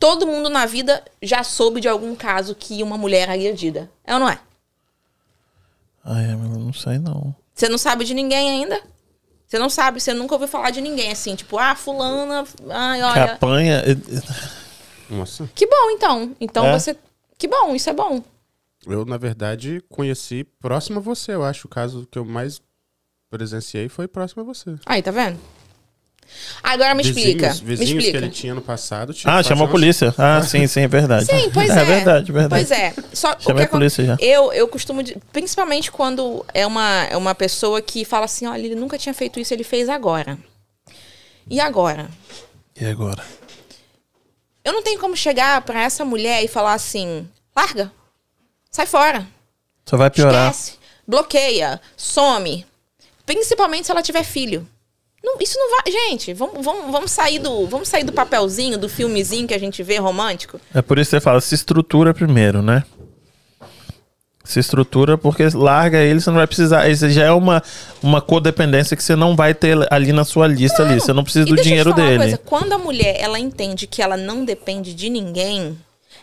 todo 0.00 0.26
mundo 0.26 0.48
na 0.48 0.66
vida 0.66 1.04
já 1.22 1.44
soube 1.44 1.80
de 1.80 1.88
algum 1.88 2.14
caso 2.16 2.54
que 2.54 2.82
uma 2.82 2.96
mulher 2.96 3.28
é 3.28 3.32
agredida. 3.32 3.90
É 4.04 4.14
ou 4.14 4.20
não 4.20 4.28
é? 4.28 4.40
Ai, 6.04 6.32
eu 6.32 6.38
não 6.38 6.72
sei 6.72 6.98
não. 6.98 7.34
Você 7.54 7.68
não 7.68 7.78
sabe 7.78 8.04
de 8.04 8.14
ninguém 8.14 8.50
ainda? 8.50 8.80
Você 9.54 9.58
não 9.60 9.70
sabe, 9.70 10.00
você 10.00 10.12
nunca 10.12 10.34
ouviu 10.34 10.48
falar 10.48 10.70
de 10.70 10.80
ninguém, 10.80 11.12
assim, 11.12 11.36
tipo, 11.36 11.56
ah, 11.56 11.76
fulana, 11.76 12.44
ai, 12.70 12.98
Que 12.98 13.04
olha... 13.04 13.24
apanha. 13.34 13.82
Nossa. 15.08 15.48
Que 15.54 15.64
bom, 15.64 15.90
então. 15.92 16.34
Então 16.40 16.66
É? 16.66 16.76
você... 16.76 16.96
Que 17.38 17.46
bom, 17.46 17.72
isso 17.72 17.88
é 17.88 17.92
bom. 17.92 18.20
Eu, 18.84 19.04
na 19.04 19.16
verdade, 19.16 19.80
conheci 19.88 20.42
próximo 20.60 20.98
a 20.98 21.00
você. 21.00 21.36
Eu 21.36 21.44
acho 21.44 21.68
o 21.68 21.70
caso 21.70 22.04
que 22.10 22.18
eu 22.18 22.24
mais 22.24 22.60
presenciei 23.30 23.88
foi 23.88 24.08
próximo 24.08 24.42
a 24.42 24.44
você. 24.44 24.74
Aí, 24.86 25.00
tá 25.00 25.12
vendo? 25.12 25.38
Agora 26.62 26.94
me 26.94 27.02
explica. 27.02 27.48
Vizinhos, 27.50 27.60
vizinhos 27.60 27.90
me 27.92 27.98
que 27.98 28.04
explica. 28.06 28.26
ele 28.26 28.30
tinha 28.34 28.54
no 28.54 28.62
passado. 28.62 29.12
tinha 29.12 29.32
Ah, 29.32 29.42
que 29.42 29.48
chamou 29.48 29.66
a 29.66 29.70
polícia. 29.70 30.14
Ah, 30.16 30.42
sim, 30.42 30.66
sim, 30.66 30.80
é 30.80 30.88
verdade. 30.88 31.26
Sim, 31.26 31.50
pois 31.52 31.68
é. 31.76 31.80
É 31.80 31.84
verdade, 31.84 32.32
verdade. 32.32 32.64
Pois 32.66 32.70
é. 32.70 32.94
Só, 33.12 33.34
Chamei 33.38 33.64
que 33.64 33.68
a 33.68 33.68
polícia 33.68 34.04
já. 34.04 34.16
Eu, 34.20 34.52
eu 34.52 34.66
costumo, 34.68 35.02
principalmente 35.32 35.90
quando 35.90 36.44
é 36.54 36.66
uma, 36.66 37.04
é 37.10 37.16
uma 37.16 37.34
pessoa 37.34 37.82
que 37.82 38.04
fala 38.04 38.24
assim, 38.24 38.46
olha, 38.46 38.64
ele 38.64 38.74
nunca 38.74 38.96
tinha 38.98 39.12
feito 39.14 39.38
isso, 39.38 39.52
ele 39.52 39.64
fez 39.64 39.88
agora. 39.88 40.38
E 41.50 41.60
agora? 41.60 42.08
E 42.80 42.84
agora? 42.86 43.22
Eu 44.64 44.72
não 44.72 44.82
tenho 44.82 44.98
como 44.98 45.14
chegar 45.16 45.60
pra 45.62 45.82
essa 45.82 46.04
mulher 46.04 46.42
e 46.42 46.48
falar 46.48 46.72
assim, 46.72 47.28
larga, 47.54 47.92
sai 48.70 48.86
fora, 48.86 49.26
Só 49.84 49.96
vai 49.98 50.08
piorar. 50.10 50.50
esquece, 50.50 50.78
bloqueia, 51.06 51.78
some. 51.96 52.64
Principalmente 53.26 53.84
se 53.86 53.92
ela 53.92 54.02
tiver 54.02 54.24
filho. 54.24 54.66
Não, 55.24 55.36
isso 55.40 55.58
não 55.58 55.70
vai. 55.70 55.90
Gente, 55.90 56.34
vamos, 56.34 56.62
vamos, 56.62 56.92
vamos, 56.92 57.10
sair 57.10 57.38
do, 57.38 57.66
vamos 57.66 57.88
sair 57.88 58.04
do 58.04 58.12
papelzinho, 58.12 58.76
do 58.76 58.90
filmezinho 58.90 59.48
que 59.48 59.54
a 59.54 59.58
gente 59.58 59.82
vê 59.82 59.96
romântico. 59.96 60.60
É 60.74 60.82
por 60.82 60.98
isso 60.98 61.08
que 61.08 61.16
você 61.16 61.20
fala, 61.20 61.40
se 61.40 61.54
estrutura 61.54 62.12
primeiro, 62.12 62.60
né? 62.60 62.84
Se 64.44 64.60
estrutura 64.60 65.16
porque 65.16 65.48
larga 65.54 65.98
ele, 65.98 66.20
você 66.20 66.28
não 66.28 66.36
vai 66.36 66.46
precisar. 66.46 66.86
Isso 66.90 67.08
já 67.08 67.24
é 67.24 67.32
uma, 67.32 67.62
uma 68.02 68.20
codependência 68.20 68.94
que 68.94 69.02
você 69.02 69.16
não 69.16 69.34
vai 69.34 69.54
ter 69.54 69.74
ali 69.90 70.12
na 70.12 70.26
sua 70.26 70.46
lista 70.46 70.82
ali. 70.82 71.00
Você 71.00 71.14
não 71.14 71.24
precisa 71.24 71.46
E 71.46 71.48
do 71.48 71.56
dinheiro 71.56 71.94
dele. 71.94 72.18
coisa, 72.18 72.38
quando 72.38 72.74
a 72.74 72.78
mulher 72.78 73.16
ela 73.18 73.38
entende 73.38 73.86
que 73.86 74.02
ela 74.02 74.18
não 74.18 74.44
depende 74.44 74.92
de 74.92 75.08
ninguém, 75.08 75.78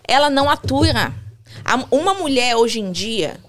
ela 0.08 0.30
não 0.30 0.48
atura. 0.48 1.12
Uma 1.90 2.14
mulher 2.14 2.56
hoje 2.56 2.80
em 2.80 2.92
dia, 2.92 3.40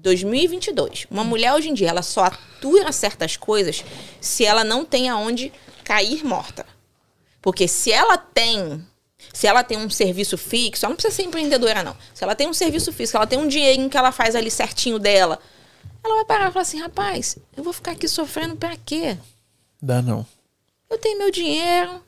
2022, 0.00 1.06
uma 1.10 1.22
mulher 1.22 1.52
hoje 1.52 1.68
em 1.68 1.74
dia, 1.74 1.90
ela 1.90 2.02
só 2.02 2.24
atura 2.24 2.90
certas 2.92 3.36
coisas 3.36 3.84
se 4.20 4.44
ela 4.44 4.64
não 4.64 4.84
tem 4.84 5.08
aonde 5.08 5.52
cair 5.84 6.24
morta. 6.24 6.66
Porque 7.42 7.68
se 7.68 7.92
ela 7.92 8.16
tem, 8.16 8.84
se 9.32 9.46
ela 9.46 9.62
tem 9.62 9.78
um 9.78 9.90
serviço 9.90 10.36
fixo, 10.38 10.84
ela 10.84 10.90
não 10.90 10.96
precisa 10.96 11.14
ser 11.14 11.22
empreendedora 11.22 11.82
não. 11.82 11.96
Se 12.14 12.24
ela 12.24 12.34
tem 12.34 12.48
um 12.48 12.54
serviço 12.54 12.92
fixo, 12.92 13.16
ela 13.16 13.26
tem 13.26 13.38
um 13.38 13.48
dinheirinho 13.48 13.90
que 13.90 13.96
ela 13.96 14.12
faz 14.12 14.34
ali 14.34 14.50
certinho 14.50 14.98
dela, 14.98 15.38
ela 16.02 16.16
vai 16.16 16.24
parar 16.24 16.48
e 16.48 16.52
falar 16.52 16.62
assim, 16.62 16.80
rapaz, 16.80 17.36
eu 17.56 17.62
vou 17.62 17.72
ficar 17.72 17.92
aqui 17.92 18.08
sofrendo 18.08 18.56
pra 18.56 18.76
quê? 18.76 19.18
Dá 19.82 20.00
não. 20.00 20.26
Eu 20.88 20.98
tenho 20.98 21.18
meu 21.18 21.30
dinheiro. 21.30 22.02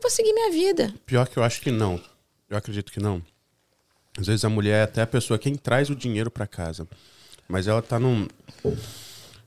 Vou 0.00 0.10
seguir 0.10 0.32
minha 0.32 0.50
vida. 0.50 0.94
Pior 1.04 1.26
que 1.28 1.36
eu 1.36 1.42
acho 1.42 1.60
que 1.60 1.70
não. 1.70 2.00
Eu 2.48 2.56
acredito 2.56 2.92
que 2.92 3.00
não. 3.00 3.22
Às 4.18 4.26
vezes 4.26 4.44
a 4.44 4.48
mulher 4.48 4.80
é 4.80 4.82
até 4.82 5.02
a 5.02 5.06
pessoa 5.06 5.38
quem 5.38 5.54
traz 5.54 5.90
o 5.90 5.94
dinheiro 5.94 6.30
pra 6.30 6.46
casa. 6.46 6.86
Mas 7.48 7.66
ela 7.68 7.82
tá 7.82 7.98
num. 7.98 8.26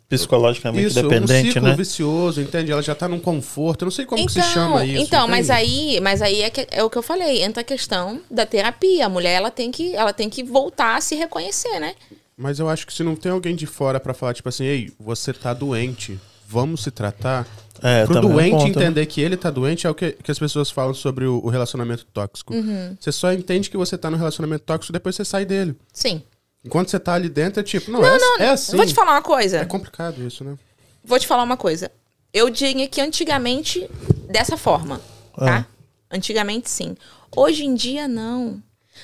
Psicologicamente 0.08 0.88
Isso, 0.88 1.00
um 1.00 1.08
dependente, 1.08 1.50
ciclo 1.54 1.68
né? 1.70 1.76
vicioso, 1.76 2.42
entende? 2.42 2.72
Ela 2.72 2.82
já 2.82 2.96
tá 2.96 3.08
num 3.08 3.20
conforto. 3.20 3.84
Eu 3.84 3.86
não 3.88 3.92
sei 3.92 4.06
como 4.06 4.26
que 4.26 4.32
se 4.34 4.42
chama 4.42 4.84
isso. 4.84 5.04
então, 5.04 5.20
entende? 5.28 5.32
mas 5.38 5.50
aí, 5.52 6.00
mas 6.02 6.22
aí 6.24 6.42
é, 6.42 6.50
que- 6.50 6.68
é 6.72 6.84
o 6.84 6.90
que 6.90 6.98
eu 6.98 7.04
falei, 7.04 7.44
entra 7.44 7.62
a 7.62 7.64
questão 7.64 8.20
da 8.30 8.44
terapia. 8.44 9.06
A 9.06 9.10
mulher 9.10 9.34
ela 9.34 9.52
tem 9.52 9.70
que, 9.70 9.96
ela 9.96 10.12
tem 10.12 10.28
que 10.28 10.44
voltar 10.44 10.96
a 10.98 11.02
se 11.02 11.14
reconhecer, 11.14 11.80
né? 11.80 11.94
Mas 12.36 12.58
eu 12.58 12.68
acho 12.68 12.88
que 12.88 12.94
se 12.94 13.04
não 13.04 13.16
tem 13.16 13.32
alguém 13.32 13.56
de 13.56 13.68
fora 13.68 14.00
pra 14.00 14.16
falar, 14.16 14.34
tipo 14.34 14.50
assim, 14.50 14.64
ei, 14.64 14.92
você 15.00 15.32
tá 15.32 15.54
doente, 15.54 16.20
vamos 16.48 16.82
se 16.82 16.90
tratar. 16.90 17.46
É, 17.82 18.06
Pro 18.06 18.16
também 18.16 18.30
é 18.30 18.34
um 18.34 18.36
doente 18.36 18.52
ponto, 18.52 18.64
né? 18.80 18.86
entender 18.86 19.06
que 19.06 19.22
ele 19.22 19.38
tá 19.38 19.50
doente 19.50 19.88
é 19.88 19.90
o 19.90 19.96
que, 19.96 20.12
que 20.12 20.32
as 20.32 20.40
pessoas 20.40 20.70
falam 20.70 20.94
sobre 20.94 21.26
o, 21.26 21.40
o 21.44 21.50
relacionamento 21.50 22.06
tóxico. 22.06 22.54
Uhum. 22.54 22.96
Você 23.00 23.12
só 23.12 23.32
entende 23.32 23.70
que 23.70 23.78
você 23.78 23.98
tá 23.98 24.10
no 24.10 24.18
relacionamento 24.18 24.64
tóxico 24.66 24.94
depois 24.94 25.16
você 25.16 25.26
sai 25.26 25.46
dele. 25.46 25.76
Sim. 25.94 26.22
Enquanto 26.64 26.90
você 26.90 27.00
tá 27.00 27.14
ali 27.14 27.30
dentro, 27.30 27.62
é 27.62 27.64
tipo, 27.64 27.90
não, 27.90 28.04
é, 28.06 28.18
é 28.40 28.50
assim. 28.50 28.76
Vou 28.76 28.86
te 28.86 28.94
falar 28.94 29.12
uma 29.12 29.22
coisa. 29.22 29.60
É 29.60 29.66
complicado 29.66 30.22
isso, 30.26 30.44
né? 30.44 30.58
Vou 31.04 31.18
te 31.18 31.26
falar 31.26 31.44
uma 31.44 31.58
coisa. 31.58 31.92
eu 32.34 32.50
diria 32.50 32.88
que 32.88 33.00
antigamente, 33.00 33.90
dessa 34.30 34.58
forma, 34.58 35.02
tá? 35.36 35.66
Antigamente, 36.12 36.70
sim. 36.70 36.96
Hoje 37.36 37.66
em 37.66 37.74
dia, 37.74 38.08
não. 38.08 38.62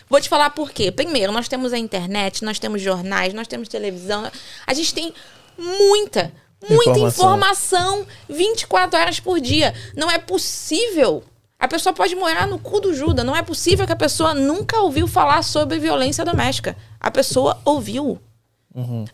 Vou 0.09 0.19
te 0.19 0.27
falar 0.27 0.49
por 0.49 0.71
quê. 0.71 0.91
Primeiro, 0.91 1.31
nós 1.31 1.47
temos 1.47 1.71
a 1.71 1.77
internet, 1.77 2.43
nós 2.43 2.59
temos 2.59 2.81
jornais, 2.81 3.33
nós 3.33 3.47
temos 3.47 3.67
televisão. 3.67 4.29
A 4.67 4.73
gente 4.73 4.93
tem 4.93 5.13
muita, 5.57 6.33
muita 6.69 6.91
Informação. 6.91 7.07
informação 7.25 8.07
24 8.29 8.99
horas 8.99 9.19
por 9.19 9.39
dia. 9.39 9.73
Não 9.95 10.09
é 10.09 10.17
possível. 10.17 11.23
A 11.59 11.67
pessoa 11.67 11.93
pode 11.93 12.15
morar 12.15 12.47
no 12.47 12.59
cu 12.59 12.79
do 12.81 12.93
Judas. 12.93 13.25
Não 13.25 13.35
é 13.35 13.41
possível 13.41 13.85
que 13.85 13.93
a 13.93 13.95
pessoa 13.95 14.33
nunca 14.33 14.79
ouviu 14.81 15.07
falar 15.07 15.43
sobre 15.43 15.79
violência 15.79 16.25
doméstica. 16.25 16.75
A 16.99 17.09
pessoa 17.09 17.59
ouviu. 17.65 18.19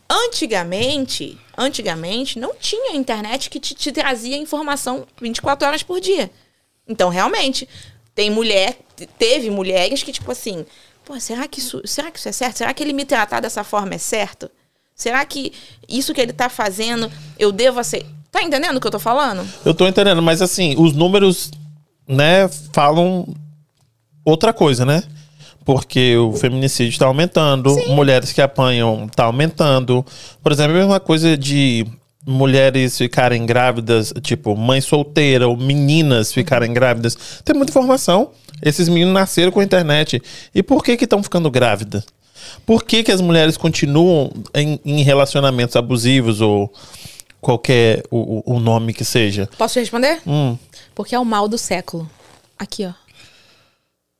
Antigamente, 0.09 1.37
antigamente, 1.57 2.39
não 2.39 2.53
tinha 2.55 2.95
internet 2.95 3.49
que 3.49 3.59
te, 3.59 3.73
te 3.75 3.91
trazia 3.91 4.37
informação 4.37 5.05
24 5.21 5.67
horas 5.67 5.83
por 5.83 5.99
dia. 5.99 6.29
Então, 6.87 7.09
realmente, 7.09 7.67
tem 8.13 8.29
mulher, 8.29 8.77
te- 8.95 9.05
teve 9.05 9.49
mulheres 9.49 10.03
que, 10.03 10.11
tipo 10.11 10.31
assim, 10.31 10.65
pô, 11.05 11.19
será 11.19 11.47
que 11.47 11.59
isso, 11.59 11.81
será 11.85 12.09
que 12.11 12.19
isso 12.19 12.27
é 12.27 12.31
certo? 12.31 12.57
Será 12.57 12.73
que 12.73 12.83
ele 12.83 12.91
me 12.93 13.05
tratar 13.05 13.39
dessa 13.39 13.63
forma 13.63 13.93
é 13.95 13.97
certo? 13.97 14.49
Será 15.01 15.25
que 15.25 15.51
isso 15.89 16.13
que 16.13 16.21
ele 16.21 16.31
tá 16.31 16.47
fazendo, 16.47 17.11
eu 17.39 17.51
devo 17.51 17.79
aceitar? 17.79 18.07
Tá 18.31 18.43
entendendo 18.43 18.77
o 18.77 18.79
que 18.79 18.85
eu 18.85 18.91
tô 18.91 18.99
falando? 18.99 19.43
Eu 19.65 19.73
tô 19.73 19.87
entendendo, 19.87 20.21
mas 20.21 20.43
assim, 20.43 20.75
os 20.77 20.93
números, 20.93 21.49
né, 22.07 22.47
falam 22.71 23.27
outra 24.23 24.53
coisa, 24.53 24.85
né? 24.85 25.01
Porque 25.65 26.15
o 26.17 26.33
feminicídio 26.33 26.99
tá 26.99 27.07
aumentando, 27.07 27.75
mulheres 27.87 28.31
que 28.31 28.43
apanham 28.43 29.07
tá 29.07 29.23
aumentando. 29.23 30.05
Por 30.43 30.51
exemplo, 30.51 30.75
a 30.75 30.79
mesma 30.79 30.99
coisa 30.99 31.35
de 31.35 31.83
mulheres 32.23 32.95
ficarem 32.95 33.43
grávidas, 33.43 34.13
tipo, 34.21 34.55
mãe 34.55 34.81
solteira 34.81 35.47
ou 35.47 35.57
meninas 35.57 36.31
ficarem 36.31 36.71
grávidas. 36.71 37.17
Tem 37.43 37.55
muita 37.55 37.71
informação. 37.71 38.29
Esses 38.61 38.87
meninos 38.87 39.15
nasceram 39.15 39.51
com 39.51 39.61
a 39.61 39.63
internet. 39.63 40.21
E 40.53 40.61
por 40.61 40.83
que 40.83 40.95
que 40.95 41.05
estão 41.05 41.23
ficando 41.23 41.49
grávidas? 41.49 42.05
Por 42.65 42.83
que 42.83 43.03
que 43.03 43.11
as 43.11 43.21
mulheres 43.21 43.57
continuam 43.57 44.31
em, 44.53 44.79
em 44.85 45.01
relacionamentos 45.03 45.75
abusivos 45.75 46.41
ou 46.41 46.71
qualquer 47.39 48.03
o, 48.11 48.43
o- 48.55 48.59
nome 48.59 48.93
que 48.93 49.03
seja? 49.03 49.49
Posso 49.57 49.79
responder? 49.79 50.21
Hum. 50.27 50.57
Porque 50.93 51.15
é 51.15 51.19
o 51.19 51.25
mal 51.25 51.47
do 51.47 51.57
século. 51.57 52.09
Aqui, 52.57 52.85
ó. 52.85 52.91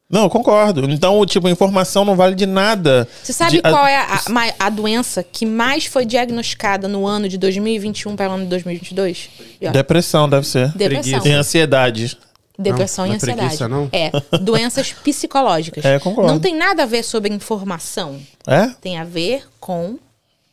Não, 0.09 0.23
eu 0.23 0.29
concordo. 0.29 0.83
Então, 0.91 1.25
tipo, 1.25 1.47
a 1.47 1.51
informação 1.51 2.03
não 2.03 2.17
vale 2.17 2.35
de 2.35 2.45
nada. 2.45 3.07
Você 3.23 3.31
sabe 3.31 3.51
De- 3.57 3.61
qual 3.61 3.87
é 3.87 3.95
a, 3.95 4.19
a 4.59 4.69
doença 4.69 5.23
que 5.23 5.45
mais 5.45 5.85
foi 5.85 6.05
diagnosticada 6.05 6.85
no 6.89 7.07
ano 7.07 7.29
de 7.29 7.37
2021 7.37 8.15
para 8.17 8.29
o 8.29 8.33
ano 8.33 8.43
de 8.43 8.49
2022? 8.49 9.29
E, 9.61 9.67
ó, 9.67 9.71
Depressão 9.71 10.27
deve 10.27 10.45
ser. 10.45 10.69
Depressão. 10.75 11.21
Tem 11.21 11.33
ansiedade. 11.33 12.17
Depressão 12.61 13.05
Não, 13.05 13.07
e 13.07 13.09
não 13.09 13.13
é 13.13 13.17
ansiedade. 13.17 13.57
preguiça, 13.57 13.67
não? 13.67 13.89
É, 13.91 14.11
doenças 14.37 14.93
psicológicas. 15.03 15.83
É, 15.83 15.99
concordo. 15.99 16.31
Não 16.31 16.39
tem 16.39 16.55
nada 16.55 16.83
a 16.83 16.85
ver 16.85 17.03
sobre 17.03 17.33
informação. 17.33 18.19
É? 18.47 18.67
Tem 18.81 18.97
a 18.97 19.03
ver 19.03 19.47
com 19.59 19.97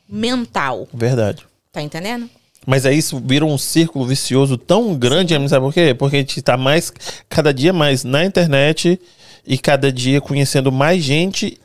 mental. 0.08 0.88
Verdade. 0.92 1.46
Tá 1.72 1.82
entendendo? 1.82 2.28
Mas 2.66 2.84
aí 2.84 2.98
isso 2.98 3.20
vira 3.24 3.44
um 3.44 3.56
círculo 3.56 4.06
vicioso 4.06 4.58
tão 4.58 4.94
grande, 4.94 5.34
sabe 5.48 5.64
por 5.64 5.72
quê? 5.72 5.94
Porque 5.94 6.16
a 6.16 6.18
gente 6.18 6.42
tá 6.42 6.56
mais, 6.56 6.92
cada 7.28 7.52
dia 7.52 7.72
mais 7.72 8.04
na 8.04 8.24
internet 8.24 9.00
e 9.46 9.56
cada 9.56 9.90
dia 9.90 10.20
conhecendo 10.20 10.70
mais 10.70 11.02
gente 11.02 11.58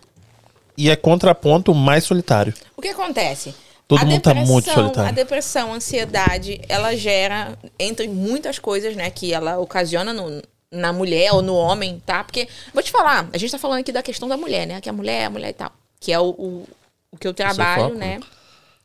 e 0.77 0.89
é 0.89 0.95
contraponto 0.95 1.73
mais 1.73 2.03
solitário. 2.03 2.53
O 2.77 2.81
que 2.81 2.87
acontece? 2.89 3.53
Todo 3.97 4.01
A 4.01 4.05
mundo 4.05 4.21
tá 4.21 4.31
depressão- 4.33 4.53
muito 4.53 4.71
solitário. 4.71 5.09
A 5.09 5.11
depressão, 5.11 5.73
a 5.73 5.75
ansiedade, 5.75 6.61
ela 6.67 6.95
gera, 6.95 7.57
entre 7.77 8.07
muitas 8.07 8.59
coisas, 8.59 8.95
né, 8.95 9.09
que 9.09 9.33
ela 9.33 9.57
ocasiona 9.59 10.13
no- 10.13 10.41
na 10.71 10.91
mulher 10.91 11.31
ou 11.33 11.41
no 11.41 11.55
homem, 11.55 12.01
tá? 12.05 12.23
Porque, 12.23 12.47
vou 12.73 12.81
te 12.81 12.91
falar, 12.91 13.29
a 13.31 13.37
gente 13.37 13.51
tá 13.51 13.59
falando 13.59 13.79
aqui 13.81 13.91
da 13.91 14.01
questão 14.01 14.27
da 14.27 14.35
mulher, 14.37 14.65
né? 14.65 14.81
Que 14.81 14.89
a 14.89 14.93
mulher 14.93 15.21
é 15.21 15.25
a 15.25 15.29
mulher 15.29 15.49
e 15.49 15.53
tal. 15.53 15.71
Que 15.99 16.11
é 16.11 16.19
o, 16.19 16.29
o, 16.29 16.67
o 17.11 17.17
que 17.17 17.27
eu 17.27 17.33
trabalho, 17.33 17.83
foco, 17.83 17.95
né? 17.97 18.19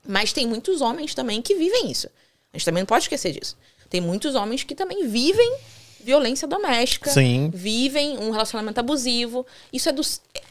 Mas 0.06 0.32
tem 0.32 0.46
muitos 0.46 0.80
homens 0.80 1.14
também 1.14 1.40
que 1.40 1.54
vivem 1.54 1.90
isso. 1.90 2.06
A 2.52 2.58
gente 2.58 2.64
também 2.64 2.82
não 2.82 2.86
pode 2.86 3.04
esquecer 3.04 3.32
disso. 3.32 3.56
Tem 3.88 4.00
muitos 4.00 4.34
homens 4.34 4.62
que 4.64 4.74
também 4.74 5.06
vivem 5.08 5.56
violência 6.04 6.46
doméstica. 6.46 7.10
Sim. 7.10 7.50
Vivem 7.54 8.18
um 8.18 8.30
relacionamento 8.30 8.78
abusivo. 8.80 9.46
Isso 9.72 9.88
é 9.88 9.92
do 9.92 10.02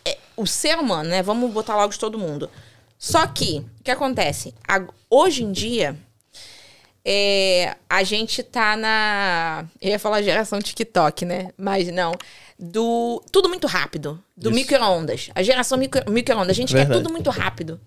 é- 0.05 0.12
é 0.12 0.18
o 0.36 0.45
ser 0.45 0.78
humano, 0.78 1.10
né? 1.10 1.22
Vamos 1.24 1.51
botar 1.51 1.76
logo 1.76 1.93
de 1.93 1.99
todo 1.99 2.18
mundo. 2.18 2.49
Só 2.98 3.28
que, 3.28 3.60
o 3.80 3.84
que 3.84 3.91
acontece? 3.91 4.54
Hoje 5.10 5.43
em 5.43 5.52
dia, 5.52 5.95
é, 7.06 7.76
a 7.89 8.04
gente 8.04 8.43
tá 8.43 8.76
na. 8.76 9.66
Eu 9.82 9.91
ia 9.91 10.00
falar 10.00 10.22
geração 10.22 10.60
TikTok, 10.60 11.24
né? 11.26 11.52
Mas 11.58 11.88
não. 11.89 12.12
Do. 12.60 13.24
Tudo 13.32 13.48
muito 13.48 13.68
rápido. 13.68 14.22
Do 14.36 14.52
micro-ondas. 14.52 15.30
A 15.34 15.41
geração 15.43 15.78
micro- 15.78 16.10
micro-ondas. 16.12 16.50
A 16.50 16.54
gente 16.54 16.74
quer 16.74 16.80
Verdade. 16.80 17.02
tudo 17.02 17.12
muito 17.12 17.30
rápido. 17.30 17.80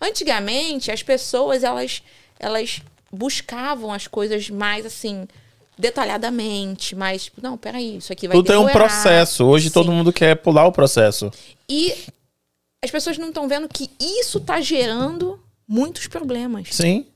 Antigamente, 0.00 0.90
as 0.90 1.02
pessoas, 1.02 1.62
elas, 1.62 2.02
elas 2.40 2.80
buscavam 3.12 3.92
as 3.92 4.06
coisas 4.06 4.50
mais 4.50 4.84
assim. 4.84 5.28
Detalhadamente, 5.78 6.96
mais 6.96 7.24
tipo, 7.24 7.42
não, 7.42 7.58
peraí, 7.58 7.98
isso 7.98 8.10
aqui 8.10 8.26
vai 8.26 8.34
Tudo 8.34 8.46
tem 8.46 8.56
um 8.56 8.66
processo. 8.66 9.44
Hoje 9.44 9.68
Sim. 9.68 9.74
todo 9.74 9.92
mundo 9.92 10.10
quer 10.10 10.34
pular 10.36 10.66
o 10.66 10.72
processo. 10.72 11.30
E 11.68 11.94
as 12.86 12.90
pessoas 12.90 13.18
não 13.18 13.28
estão 13.28 13.46
vendo 13.48 13.68
que 13.68 13.90
isso 14.00 14.40
tá 14.40 14.60
gerando 14.60 15.38
muitos 15.68 16.06
problemas. 16.06 16.68
Sim. 16.70 17.06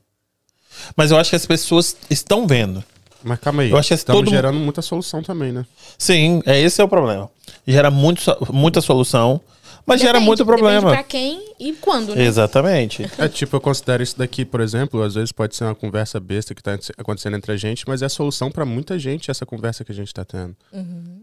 Mas 0.95 1.11
eu 1.11 1.17
acho 1.17 1.29
que 1.31 1.35
as 1.35 1.45
pessoas 1.45 1.95
estão 2.09 2.45
vendo. 2.45 2.83
Mas 3.23 3.39
calma 3.39 3.61
aí. 3.63 3.69
Eu 3.69 3.77
acho 3.77 3.89
que 3.89 3.93
Estamos 3.93 4.21
todo 4.21 4.29
gerando 4.29 4.59
muita 4.59 4.81
solução 4.81 5.21
também, 5.21 5.51
né? 5.51 5.65
Sim, 5.97 6.41
é 6.45 6.59
esse 6.59 6.81
é 6.81 6.83
o 6.83 6.87
problema. 6.87 7.29
Gera 7.67 7.91
muito, 7.91 8.21
muita 8.51 8.81
solução, 8.81 9.39
mas 9.85 10.01
gera 10.01 10.13
Depende, 10.13 10.27
muito 10.27 10.43
Depende 10.43 10.59
problema. 10.59 10.91
pra 10.91 11.03
quem 11.03 11.53
e 11.59 11.73
quando, 11.73 12.15
né? 12.15 12.23
Exatamente. 12.23 13.09
É 13.17 13.27
tipo, 13.27 13.55
eu 13.55 13.61
considero 13.61 14.01
isso 14.01 14.17
daqui, 14.17 14.43
por 14.43 14.59
exemplo, 14.59 15.01
às 15.03 15.13
vezes 15.13 15.31
pode 15.31 15.55
ser 15.55 15.65
uma 15.65 15.75
conversa 15.75 16.19
besta 16.19 16.55
que 16.55 16.63
tá 16.63 16.77
acontecendo 16.97 17.37
entre 17.37 17.51
a 17.51 17.57
gente, 17.57 17.83
mas 17.87 18.01
é 18.01 18.05
a 18.05 18.09
solução 18.09 18.51
pra 18.51 18.65
muita 18.65 18.97
gente 18.97 19.29
essa 19.29 19.45
conversa 19.45 19.83
que 19.85 19.91
a 19.91 19.95
gente 19.95 20.13
tá 20.13 20.25
tendo. 20.25 20.55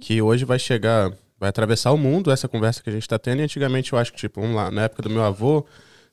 Que 0.00 0.22
hoje 0.22 0.44
vai 0.44 0.58
chegar, 0.58 1.10
vai 1.38 1.48
atravessar 1.48 1.92
o 1.92 1.96
mundo 1.98 2.30
essa 2.30 2.48
conversa 2.48 2.82
que 2.82 2.90
a 2.90 2.92
gente 2.92 3.06
tá 3.08 3.18
tendo, 3.18 3.40
e 3.40 3.44
antigamente 3.44 3.92
eu 3.92 3.98
acho 3.98 4.12
que, 4.12 4.18
tipo, 4.18 4.40
vamos 4.40 4.56
lá, 4.56 4.70
na 4.70 4.82
época 4.82 5.02
do 5.02 5.10
meu 5.10 5.22
avô, 5.22 5.64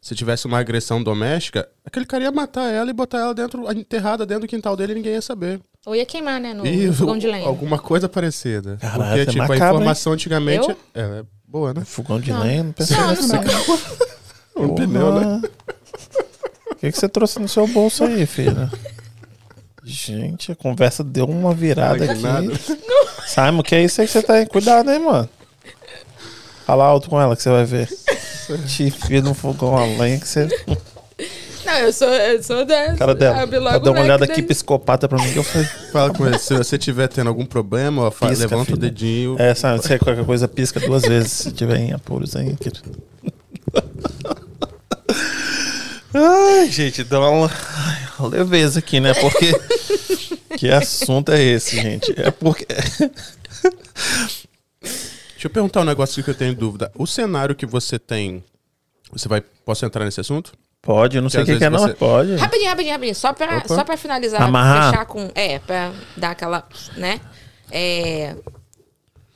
se 0.01 0.13
tivesse 0.13 0.45
uma 0.45 0.59
agressão 0.59 1.01
doméstica, 1.01 1.67
aquele 1.83 2.05
cara 2.05 2.23
ia 2.25 2.31
matar 2.31 2.71
ela 2.71 2.89
e 2.89 2.93
botar 2.93 3.19
ela 3.19 3.33
dentro, 3.33 3.71
enterrada 3.71 4.25
dentro 4.25 4.41
do 4.41 4.47
quintal 4.47 4.75
dele 4.75 4.91
e 4.91 4.95
ninguém 4.95 5.13
ia 5.13 5.21
saber. 5.21 5.59
Ou 5.85 5.95
ia 5.95 6.05
queimar, 6.05 6.39
né? 6.39 6.53
No, 6.53 6.65
E 6.65 6.87
no 6.87 6.93
fogão 6.93 7.17
de 7.17 7.27
lenha. 7.27 7.47
alguma 7.47 7.79
coisa 7.79 8.07
parecida. 8.07 8.77
Caralho, 8.79 9.07
Porque, 9.07 9.21
é 9.21 9.25
tipo, 9.25 9.43
a 9.43 9.47
macabro, 9.47 9.75
informação 9.77 10.13
antigamente. 10.13 10.69
Eu? 10.69 10.77
Ela 10.93 11.17
é 11.19 11.23
boa, 11.47 11.73
né? 11.73 11.83
Fogão 11.85 12.19
de 12.19 12.31
Não. 12.31 12.41
lenha, 12.41 12.63
não 12.63 12.71
pensei 12.71 12.95
Não, 12.97 13.15
não 13.15 13.27
não. 13.27 14.65
Um 14.71 14.73
pneu, 14.75 15.13
né? 15.19 15.41
O 16.71 16.75
que, 16.75 16.91
que 16.91 16.97
você 16.97 17.09
trouxe 17.09 17.39
no 17.39 17.47
seu 17.47 17.67
bolso 17.67 18.03
aí, 18.03 18.25
filha? 18.25 18.71
Gente, 19.83 20.51
a 20.51 20.55
conversa 20.55 21.03
deu 21.03 21.25
uma 21.25 21.53
virada 21.53 22.05
Ai, 22.07 22.15
que 22.15 22.21
nada. 22.21 22.53
aqui. 22.53 22.81
Simon, 23.25 23.61
que 23.63 23.75
é 23.75 23.83
isso 23.83 24.01
aí 24.01 24.07
que 24.07 24.13
você 24.13 24.21
tá 24.21 24.33
aí? 24.35 24.45
Cuidado, 24.45 24.91
hein, 24.91 24.99
mano? 24.99 25.27
Fala 26.65 26.83
alto 26.85 27.09
com 27.09 27.19
ela 27.21 27.35
que 27.35 27.41
você 27.43 27.49
vai 27.49 27.65
ver. 27.65 27.87
Te 28.67 28.83
enfia 28.83 29.21
no 29.21 29.33
fogão 29.33 29.75
a 29.77 29.85
lenha 29.85 30.19
que 30.19 30.27
você. 30.27 30.47
Não, 31.65 31.73
eu 31.79 31.91
sou, 31.91 32.07
eu 32.07 32.43
sou 32.43 32.63
da. 32.65 32.95
Cara 32.95 33.15
dela. 33.15 33.41
abre 33.41 33.57
logo 33.57 33.69
Ela 33.75 33.79
dá 33.83 33.89
o 33.89 33.93
uma 33.93 34.01
olhada 34.03 34.25
da- 34.27 34.31
aqui 34.31 34.41
psicopata 34.43 35.07
pra 35.07 35.17
mim 35.17 35.31
que 35.33 35.39
eu 35.39 35.43
falei. 35.43 35.67
Fala 35.91 36.13
com 36.13 36.25
ele. 36.27 36.37
Se 36.37 36.55
você 36.55 36.77
tiver 36.77 37.07
tendo 37.07 37.27
algum 37.27 37.45
problema, 37.45 38.03
ó, 38.03 38.11
Pisca, 38.11 38.27
levanta 38.35 38.61
o 38.63 38.65
filha. 38.65 38.77
dedinho. 38.77 39.35
É, 39.39 39.55
sabe, 39.55 39.83
se 39.83 39.93
é 39.93 39.97
qualquer 39.97 40.23
coisa, 40.25 40.47
pisca 40.47 40.79
duas 40.79 41.01
vezes 41.03 41.31
se 41.31 41.51
tiver 41.51 41.77
em 41.77 41.91
apuros 41.93 42.35
aí, 42.35 42.55
querido. 42.55 42.83
Ai, 46.13 46.69
gente, 46.69 47.03
dá 47.03 47.19
uma, 47.19 47.47
ai, 47.47 48.01
uma 48.03 48.04
leveza 48.21 48.79
aqui, 48.79 48.99
né? 48.99 49.13
Porque. 49.13 49.53
que 50.57 50.69
assunto 50.69 51.31
é 51.31 51.41
esse, 51.41 51.75
gente? 51.75 52.13
É 52.19 52.31
porque. 52.31 52.65
Deixa 54.81 55.47
eu 55.47 55.49
perguntar 55.49 55.81
um 55.81 55.85
negócio 55.85 56.23
que 56.23 56.29
eu 56.29 56.35
tenho 56.35 56.55
dúvida. 56.55 56.91
O 56.95 57.05
cenário 57.05 57.55
que 57.55 57.65
você 57.65 57.99
tem. 57.99 58.43
Você 59.11 59.27
vai. 59.27 59.41
Posso 59.41 59.85
entrar 59.85 60.05
nesse 60.05 60.19
assunto? 60.21 60.53
Pode, 60.81 61.17
eu 61.17 61.21
não 61.21 61.29
Que 61.29 61.33
sei 61.33 61.43
o 61.43 61.45
que, 61.45 61.57
que 61.57 61.63
é, 61.63 61.69
vezes 61.69 61.81
não, 61.81 61.87
você- 61.89 61.95
pode. 61.97 62.35
Rapidinho, 62.35 62.69
rapidinho, 62.69 62.93
rapidinho. 62.93 63.15
Só 63.15 63.33
pra, 63.33 63.57
Opa. 63.57 63.67
só 63.67 63.83
pra 63.83 63.97
finalizar, 63.97 64.41
Amarrar. 64.41 64.91
fechar 64.91 65.05
com. 65.05 65.31
É, 65.33 65.59
pra 65.59 65.91
dar 66.15 66.31
aquela. 66.31 66.67
né? 66.95 67.19
É, 67.71 68.35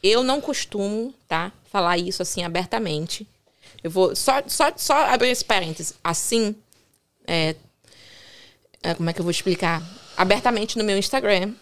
eu 0.04 0.24
não 0.24 0.40
costumo, 0.40 1.14
tá? 1.28 1.52
Falar 1.72 1.98
isso 1.98 2.22
assim 2.22 2.44
abertamente. 2.44 3.28
Eu 3.84 3.90
vou. 3.90 4.16
Só, 4.16 4.44
só, 4.48 4.72
só 4.76 4.94
abrir 5.08 5.30
esse 5.30 5.44
parênteses. 5.46 5.94
Assim. 6.04 6.56
É, 7.28 7.56
como 8.96 9.10
é 9.10 9.14
que 9.14 9.20
eu 9.20 9.24
vou 9.24 9.32
explicar? 9.32 9.84
Abertamente 10.16 10.78
no 10.78 10.84
meu 10.84 10.98
Instagram. 10.98 11.54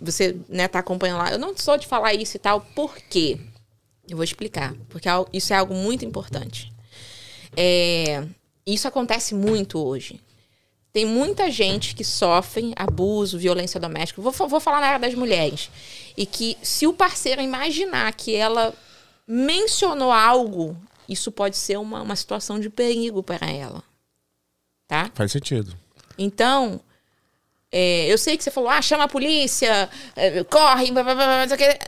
Você, 0.00 0.36
né, 0.48 0.68
tá 0.68 0.78
acompanhando 0.78 1.18
lá. 1.18 1.32
Eu 1.32 1.38
não 1.38 1.56
sou 1.56 1.76
de 1.76 1.86
falar 1.86 2.14
isso 2.14 2.36
e 2.36 2.40
tal. 2.40 2.60
Por 2.60 2.96
quê? 2.96 3.38
Eu 4.08 4.16
vou 4.16 4.24
explicar. 4.24 4.74
Porque 4.88 5.08
é 5.08 5.12
isso 5.32 5.52
é 5.52 5.56
algo 5.56 5.74
muito 5.74 6.04
importante. 6.04 6.72
É, 7.56 8.24
isso 8.66 8.86
acontece 8.86 9.34
muito 9.34 9.78
hoje. 9.78 10.20
Tem 10.92 11.04
muita 11.04 11.50
gente 11.50 11.94
que 11.94 12.04
sofre 12.04 12.72
abuso, 12.76 13.38
violência 13.38 13.78
doméstica. 13.78 14.22
Vou, 14.22 14.32
vou 14.32 14.60
falar 14.60 14.80
na 14.80 14.86
área 14.86 14.98
das 14.98 15.14
mulheres. 15.14 15.70
E 16.16 16.24
que 16.24 16.56
se 16.62 16.86
o 16.86 16.92
parceiro 16.92 17.42
imaginar 17.42 18.12
que 18.14 18.34
ela 18.34 18.74
mencionou 19.26 20.10
algo, 20.10 20.76
isso 21.08 21.30
pode 21.30 21.56
ser 21.56 21.78
uma, 21.78 22.02
uma 22.02 22.16
situação 22.16 22.58
de 22.58 22.70
perigo 22.70 23.22
para 23.22 23.50
ela. 23.50 23.82
Tá? 24.86 25.10
Faz 25.14 25.32
sentido. 25.32 25.76
Então, 26.18 26.80
é, 27.70 28.06
eu 28.12 28.18
sei 28.18 28.36
que 28.36 28.42
você 28.44 28.50
falou, 28.50 28.68
ah, 28.70 28.82
chama 28.82 29.04
a 29.04 29.08
polícia, 29.08 29.88
é, 30.16 30.42
corre, 30.44 30.90
blá, 30.90 31.02
blá, 31.02 31.14
blá. 31.14 31.46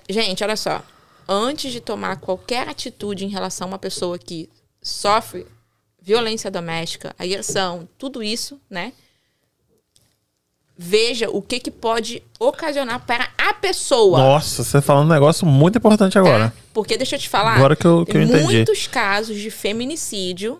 Gente, 0.08 0.44
olha 0.44 0.56
só. 0.56 0.82
Antes 1.28 1.72
de 1.72 1.80
tomar 1.80 2.16
qualquer 2.20 2.68
atitude 2.68 3.24
em 3.24 3.28
relação 3.28 3.66
a 3.66 3.70
uma 3.72 3.78
pessoa 3.78 4.18
que 4.18 4.48
sofre 4.82 5.46
violência 6.02 6.50
doméstica, 6.50 7.14
agressão, 7.18 7.88
tudo 7.98 8.22
isso, 8.22 8.60
né? 8.70 8.92
Veja 10.82 11.28
o 11.28 11.42
que, 11.42 11.60
que 11.60 11.70
pode 11.70 12.22
ocasionar 12.38 13.04
para 13.04 13.28
a 13.36 13.52
pessoa. 13.52 14.16
Nossa, 14.18 14.64
você 14.64 14.80
falando 14.80 15.10
um 15.10 15.12
negócio 15.12 15.46
muito 15.46 15.76
importante 15.76 16.18
agora. 16.18 16.48
Tá? 16.50 16.56
Porque 16.72 16.96
deixa 16.96 17.16
eu 17.16 17.20
te 17.20 17.28
falar. 17.28 17.54
Agora 17.56 17.76
que 17.76 17.86
eu- 17.86 18.06
que 18.06 18.16
eu 18.16 18.22
entendi. 18.22 18.44
Muitos 18.44 18.86
casos 18.86 19.36
de 19.38 19.50
feminicídio 19.50 20.58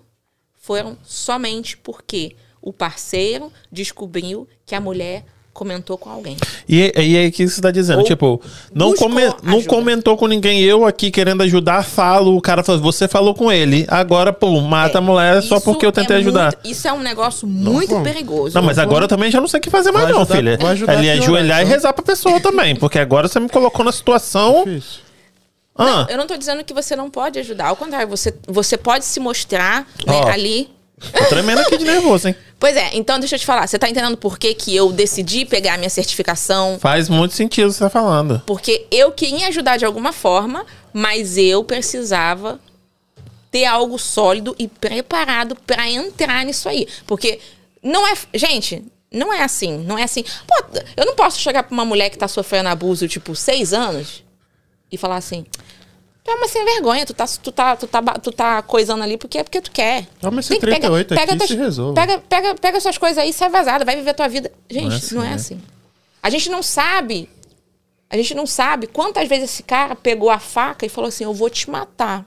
foram 0.59 0.99
somente 1.03 1.75
porque 1.79 2.37
o 2.62 2.72
parceiro 2.72 3.52
descobriu 3.70 4.46
que 4.66 4.74
a 4.74 4.80
mulher 4.80 5.24
comentou 5.52 5.98
com 5.98 6.08
alguém. 6.08 6.36
E, 6.68 6.92
e 6.96 7.16
aí, 7.18 7.28
o 7.28 7.32
que 7.32 7.46
você 7.46 7.61
tá 7.61 7.70
dizendo? 7.70 7.98
Ou 7.98 8.04
tipo, 8.04 8.40
não, 8.72 8.94
come- 8.94 9.26
não 9.42 9.56
ajuda. 9.58 9.68
comentou 9.68 10.16
com 10.16 10.26
ninguém. 10.28 10.61
Eu 10.62 10.86
aqui 10.86 11.11
querendo 11.11 11.42
ajudar, 11.42 11.82
falo. 11.84 12.36
O 12.36 12.40
cara 12.40 12.62
fala, 12.62 12.78
você 12.78 13.08
falou 13.08 13.34
com 13.34 13.50
ele. 13.50 13.84
Agora, 13.88 14.32
pum, 14.32 14.61
mata 14.61 14.98
a 14.98 15.00
mulher 15.00 15.42
só 15.42 15.58
porque 15.61 15.84
eu 15.84 15.90
tentei 15.92 16.16
é 16.16 16.18
ajudar. 16.20 16.52
muito- 16.54 16.70
isso 16.70 16.86
é 16.86 16.92
um 16.92 17.00
negócio 17.00 17.46
muito 17.48 17.90
vamos. 17.90 18.04
perigoso. 18.08 18.54
Não, 18.54 18.62
mas 18.62 18.78
agora 18.78 19.04
eu 19.04 19.08
também 19.08 19.30
já 19.30 19.40
não 19.40 19.48
sei 19.48 19.58
o 19.58 19.62
que 19.62 19.68
fazer 19.68 19.90
mais, 19.90 20.08
não, 20.08 20.18
ajudar- 20.20 20.36
filha. 20.36 20.56
vou 20.58 20.68
ajudar 20.70 20.92
Ali 20.96 21.11
ajoelhar 21.11 21.61
e 21.62 21.64
rezar 21.64 21.92
pra 21.92 22.04
pessoa 22.04 22.40
também. 22.40 22.76
Porque 22.76 22.98
agora 22.98 23.26
você 23.28 23.40
me 23.40 23.48
colocou 23.48 23.84
na 23.84 23.92
situação. 23.92 24.64
Difícil. 24.64 25.00
Ah, 25.76 26.06
Eu 26.11 26.16
não 26.18 26.26
tô 26.26 26.36
dizendo 26.36 26.62
que 26.62 26.72
você 26.74 26.94
não 26.94 27.11
pode 27.11 27.38
ajudar. 27.38 27.68
Ao 27.68 27.76
contrário, 27.76 28.06
você, 28.08 28.34
você 28.46 28.76
pode 28.76 29.04
se 29.04 29.18
mostrar 29.18 29.86
né, 30.06 30.22
ali. 30.30 30.68
Tô 31.01 31.24
tremendo 31.26 31.61
aqui 31.61 31.78
de 31.78 31.84
nervoso, 31.84 32.28
hein? 32.28 32.36
Pois 32.59 32.76
é, 32.76 32.90
então 32.92 33.18
deixa 33.18 33.36
eu 33.36 33.38
te 33.38 33.46
falar. 33.46 33.66
Você 33.66 33.78
tá 33.78 33.88
entendendo 33.88 34.16
por 34.16 34.38
que, 34.38 34.53
que 34.55 34.76
eu 34.76 34.92
decidi 34.92 35.44
pegar 35.46 35.74
a 35.74 35.78
minha 35.78 35.88
certificação? 35.88 36.78
Faz 36.78 37.09
muito 37.09 37.34
sentido 37.34 37.68
o 37.68 37.70
que 37.70 37.76
você 37.76 37.84
tá 37.84 37.90
falando. 37.90 38.42
Porque 38.46 38.86
eu 38.90 39.11
queria 39.11 39.48
ajudar 39.48 39.78
de 39.78 39.84
alguma 39.86 40.12
forma, 40.12 40.66
mas 40.92 41.38
eu 41.38 41.64
precisava 41.64 42.61
ter 43.51 43.64
algo 43.64 43.98
sólido 43.98 44.55
e 44.59 44.68
preparado 44.68 45.57
pra 45.66 45.88
entrar 45.88 46.44
nisso 46.44 46.68
aí. 46.68 46.86
Porque 47.07 47.40
não 47.82 48.07
é. 48.07 48.12
Gente, 48.34 48.84
não 49.11 49.32
é 49.32 49.42
assim. 49.42 49.78
Não 49.78 49.98
é 49.98 50.05
assim. 50.05 50.22
Pô, 50.46 50.78
eu 50.96 51.07
não 51.07 51.16
posso 51.16 51.40
chegar 51.40 51.62
pra 51.62 51.72
uma 51.72 51.84
mulher 51.84 52.11
que 52.11 52.18
tá 52.18 52.28
sofrendo 52.28 52.68
abuso, 52.68 53.09
tipo, 53.09 53.34
seis 53.34 53.72
anos, 53.72 54.22
e 54.92 54.96
falar 54.96 55.16
assim. 55.16 55.46
Tu 56.23 56.31
é 56.31 56.35
uma 56.35 56.49
sem 56.49 56.64
vergonha, 56.64 57.07
tu 57.07 57.14
tá, 57.14 57.25
tu 57.27 57.51
tá, 57.51 57.77
tu 57.77 57.87
tá, 57.87 58.03
tu 58.03 58.33
tá 58.33 58.62
coisando 58.62 59.03
ali 59.03 59.16
porque 59.16 59.39
é 59.39 59.43
porque 59.45 59.61
tu 59.61 59.71
quer. 59.71 60.07
Toma 60.21 60.41
esse 60.41 60.51
Tem 60.51 60.61
que 60.61 60.66
38 60.66 61.14
aqui 61.14 61.45
e 61.45 61.47
se 61.47 61.57
resolve. 61.57 61.95
Pega, 61.95 62.18
pega, 62.18 62.55
pega 62.55 62.81
suas 62.81 62.99
coisas 62.99 63.18
aí, 63.18 63.33
sai 63.33 63.49
vazada, 63.49 63.85
vai 63.85 63.97
viver 63.97 64.12
tua 64.14 64.29
vida. 64.29 64.53
Gente, 64.68 65.14
não 65.14 65.23
é 65.23 65.29
assim, 65.33 65.35
assim. 65.35 65.55
né? 65.55 65.61
A 66.23 66.29
gente 66.29 66.51
não 66.51 66.62
sabe. 66.62 67.29
A 68.11 68.16
gente 68.16 68.35
não 68.35 68.47
sabe 68.47 68.87
quantas 68.87 69.27
vezes 69.29 69.51
esse 69.51 69.62
cara 69.62 69.95
pegou 69.95 70.31
a 70.31 70.39
faca 70.39 70.85
e 70.85 70.89
falou 70.89 71.09
assim: 71.09 71.25
Eu 71.25 71.33
vou 71.33 71.49
te 71.49 71.71
matar. 71.71 72.27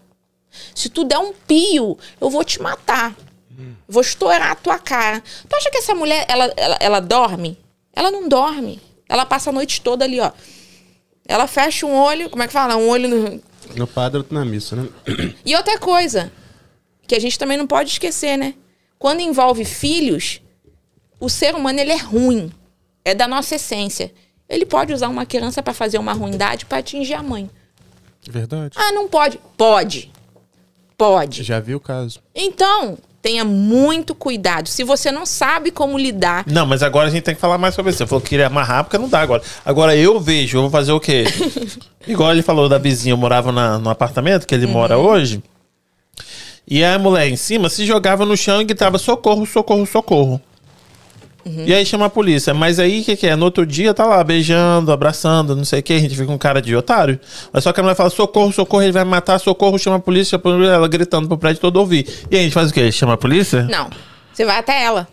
Se 0.74 0.90
tu 0.90 1.04
der 1.04 1.18
um 1.20 1.34
pio, 1.34 1.98
eu 2.20 2.30
vou 2.30 2.44
te 2.44 2.62
matar. 2.62 3.16
Vou 3.88 4.02
estourar 4.02 4.52
a 4.52 4.56
tua 4.56 4.80
cara. 4.80 5.22
Tu 5.48 5.56
acha 5.56 5.70
que 5.70 5.78
essa 5.78 5.94
mulher, 5.94 6.26
ela, 6.28 6.52
ela, 6.58 6.78
ela 6.80 7.00
dorme? 7.00 7.58
Ela 7.94 8.10
não 8.10 8.28
dorme. 8.28 8.82
Ela 9.08 9.26
passa 9.26 9.52
a 9.52 9.54
noite 9.54 9.82
toda 9.82 10.04
ali, 10.06 10.20
ó. 10.20 10.32
Ela 11.28 11.48
fecha 11.48 11.86
um 11.86 11.96
olho, 11.96 12.30
como 12.30 12.42
é 12.44 12.48
que 12.48 12.54
fala? 12.54 12.76
Um 12.76 12.90
olho 12.90 13.08
no, 13.08 13.42
No 13.76 13.88
padre, 13.88 14.18
outro 14.20 14.34
na 14.34 14.46
missa, 14.46 14.76
né? 14.76 14.90
e 15.46 15.56
outra 15.56 15.78
coisa, 15.80 16.32
que 17.08 17.16
a 17.16 17.20
gente 17.20 17.38
também 17.38 17.58
não 17.58 17.68
pode 17.68 17.90
esquecer, 17.90 18.38
né? 18.38 18.54
Quando 18.98 19.20
envolve 19.20 19.66
filhos, 19.66 20.42
o 21.20 21.30
ser 21.30 21.56
humano 21.56 21.80
ele 21.80 21.92
é 21.92 21.98
ruim. 21.98 22.52
É 23.06 23.14
da 23.14 23.28
nossa 23.28 23.56
essência. 23.56 24.14
Ele 24.48 24.66
pode 24.66 24.94
usar 24.94 25.10
uma 25.10 25.26
criança 25.26 25.62
pra 25.62 25.74
fazer 25.74 25.98
uma 25.98 26.14
ruindade 26.14 26.66
pra 26.66 26.78
atingir 26.78 27.14
a 27.16 27.24
mãe. 27.24 27.50
Verdade. 28.30 28.78
Ah, 28.78 28.92
não 28.92 29.08
pode. 29.08 29.40
Pode. 29.58 30.12
Pode. 30.98 31.44
Já 31.44 31.60
vi 31.60 31.76
o 31.76 31.80
caso. 31.80 32.22
Então, 32.34 32.98
tenha 33.24 33.44
muito 33.46 34.14
cuidado. 34.14 34.68
Se 34.68 34.84
você 34.84 35.10
não 35.12 35.26
sabe 35.26 35.72
como 35.72 35.98
lidar, 35.98 36.44
Não, 36.46 36.66
mas 36.66 36.84
agora 36.84 37.08
a 37.08 37.10
gente 37.10 37.24
tem 37.24 37.34
que 37.34 37.40
falar 37.42 37.58
mais 37.58 37.74
sobre 37.74 37.90
isso. 37.90 38.00
Você 38.00 38.06
falou 38.06 38.22
que 38.22 38.30
queria 38.30 38.48
amarrar, 38.48 38.84
porque 38.84 38.98
não 38.98 39.08
dá 39.08 39.22
agora. 39.22 39.42
Agora 39.66 39.96
eu 39.96 40.20
vejo, 40.20 40.58
eu 40.58 40.62
vou 40.64 40.70
fazer 40.70 40.92
o 40.92 41.00
quê? 41.00 41.24
Igual 42.06 42.32
ele 42.32 42.42
falou 42.42 42.68
da 42.68 42.78
vizinha, 42.78 43.14
eu 43.14 43.18
morava 43.18 43.50
na- 43.52 43.80
no 43.80 43.90
apartamento 43.90 44.46
que 44.46 44.54
ele 44.54 44.68
mora 44.68 44.98
hoje. 44.98 45.42
E 46.68 46.84
a 46.84 47.00
mulher 47.00 47.28
em 47.30 47.36
cima 47.38 47.70
se 47.70 47.86
jogava 47.86 48.26
no 48.26 48.36
chão 48.36 48.62
e 48.62 48.66
gritava 48.66 48.98
socorro, 48.98 49.46
socorro, 49.46 49.86
socorro. 49.86 50.42
E 51.46 51.74
aí 51.74 51.86
chama 51.86 52.06
a 52.06 52.10
polícia. 52.10 52.54
Mas 52.54 52.80
aí 52.80 53.02
o 53.02 53.04
que, 53.04 53.16
que 53.16 53.28
é? 53.28 53.36
No 53.36 53.46
outro 53.46 53.66
dia 53.66 53.94
tá 53.94 54.06
lá 54.06 54.24
beijando, 54.24 54.92
abraçando, 54.92 55.56
não 55.56 55.66
sei 55.66 55.80
o 55.82 55.84
que. 55.84 55.94
A 55.94 56.00
gente 56.00 56.16
fica 56.16 56.26
com 56.26 56.38
cara 56.38 56.62
de 56.62 56.76
otário. 56.76 57.20
Mas 57.52 57.64
só 57.64 57.74
que 57.74 57.80
a 57.80 57.84
mulher 57.84 57.96
fala 57.96 58.10
socorro, 58.10 58.52
socorro, 58.54 58.84
ele 58.84 58.92
vai 58.94 59.04
me 59.04 59.12
matar, 59.12 59.40
socorro, 59.40 59.78
chama 59.78 59.98
a 59.98 60.00
polícia, 60.00 60.40
ela 60.74 60.88
gritando 60.88 61.28
pro 61.28 61.38
prédio 61.38 61.62
todo 61.62 61.78
ouvir. 61.78 62.08
E 62.32 62.36
aí 62.36 62.42
a 62.42 62.44
gente 62.44 62.54
faz 62.54 62.70
o 62.70 62.74
quê? 62.74 62.92
Chama 62.92 63.14
a 63.14 63.18
polícia? 63.18 63.64
não. 63.64 63.90
Você 64.34 64.46
vai 64.46 64.58
até 64.58 64.84
ela. 64.84 65.08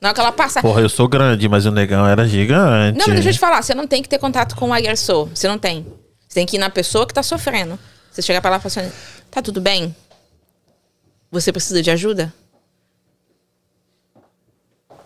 Na 0.00 0.08
hora 0.08 0.14
que 0.14 0.20
ela 0.20 0.32
passar. 0.32 0.62
Porra, 0.62 0.80
eu 0.80 0.88
sou 0.88 1.06
grande, 1.06 1.46
mas 1.48 1.66
o 1.66 1.70
negão 1.70 2.06
era 2.06 2.26
gigante. 2.26 2.98
Não, 2.98 3.06
mas 3.06 3.16
deixa 3.16 3.28
eu 3.28 3.32
te 3.34 3.38
falar, 3.38 3.62
você 3.62 3.74
não 3.74 3.86
tem 3.86 4.02
que 4.02 4.08
ter 4.08 4.18
contato 4.18 4.56
com 4.56 4.70
o 4.70 4.72
agressor. 4.72 5.28
Você 5.34 5.46
não 5.46 5.58
tem. 5.58 5.86
Você 6.26 6.34
tem 6.34 6.46
que 6.46 6.56
ir 6.56 6.58
na 6.58 6.70
pessoa 6.70 7.06
que 7.06 7.12
tá 7.12 7.22
sofrendo. 7.22 7.78
Você 8.10 8.22
chegar 8.22 8.40
pra 8.40 8.50
lá 8.50 8.56
e 8.56 8.60
falar 8.60 8.86
assim, 8.86 8.94
tá 9.30 9.42
tudo 9.42 9.60
bem? 9.60 9.94
Você 11.30 11.52
precisa 11.52 11.82
de 11.82 11.90
ajuda? 11.90 12.32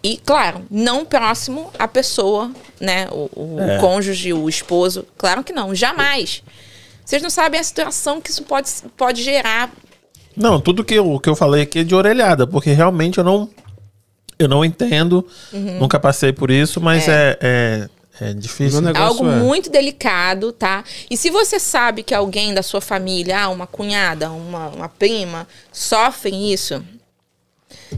E, 0.03 0.17
claro, 0.19 0.65
não 0.71 1.05
próximo 1.05 1.71
à 1.79 1.89
pessoa, 1.89 2.51
né? 2.81 3.09
O, 3.11 3.29
o 3.57 3.61
É. 3.61 3.79
cônjuge, 3.79 4.33
o 4.33 4.49
esposo. 4.49 5.05
Claro 5.17 5.43
que 5.43 5.53
não, 5.53 5.75
jamais. 5.75 6.43
Vocês 7.05 7.23
não 7.23 7.31
sabem 7.31 7.59
a 7.59 7.65
situação 7.65 8.21
que 8.21 8.31
isso 8.31 8.43
pode, 8.45 8.71
pode 8.97 9.23
gerar. 9.23 9.71
Não, 10.37 10.61
tudo 10.61 10.85
que 10.85 10.95
eu, 10.95 11.19
que 11.19 11.29
eu 11.29 11.35
falei 11.35 11.63
aqui 11.63 11.81
é 11.81 11.85
de 11.85 11.95
orelhada, 11.95 12.47
porque 12.47 12.71
realmente 12.71 13.19
eu 13.19 13.25
não, 13.25 13.49
eu 14.39 14.47
não 14.47 14.65
entendo, 14.65 15.27
nunca 15.81 15.99
passei 15.99 16.33
por 16.33 16.49
isso, 16.49 16.81
mas 16.81 17.09
é, 17.09 17.37
é, 17.41 17.89
é 18.21 18.33
difícil. 18.35 18.81
Meu 18.81 18.93
negócio 18.93 19.25
algo 19.25 19.29
é- 19.29 19.37
muito 19.41 19.69
delicado, 19.69 20.53
tá? 20.53 20.85
E 21.11 21.17
se 21.17 21.29
você 21.29 21.59
sabe 21.59 22.05
que 22.05 22.15
alguém 22.15 22.55
da 22.55 22.63
sua 22.63 22.81
família, 22.81 23.41
ah, 23.43 23.49
uma 23.49 23.67
cunhada, 23.67 24.31
uma, 24.31 24.69
uma 24.69 24.89
prima, 24.89 25.49
sofrem 25.73 26.53
isso, 26.53 26.85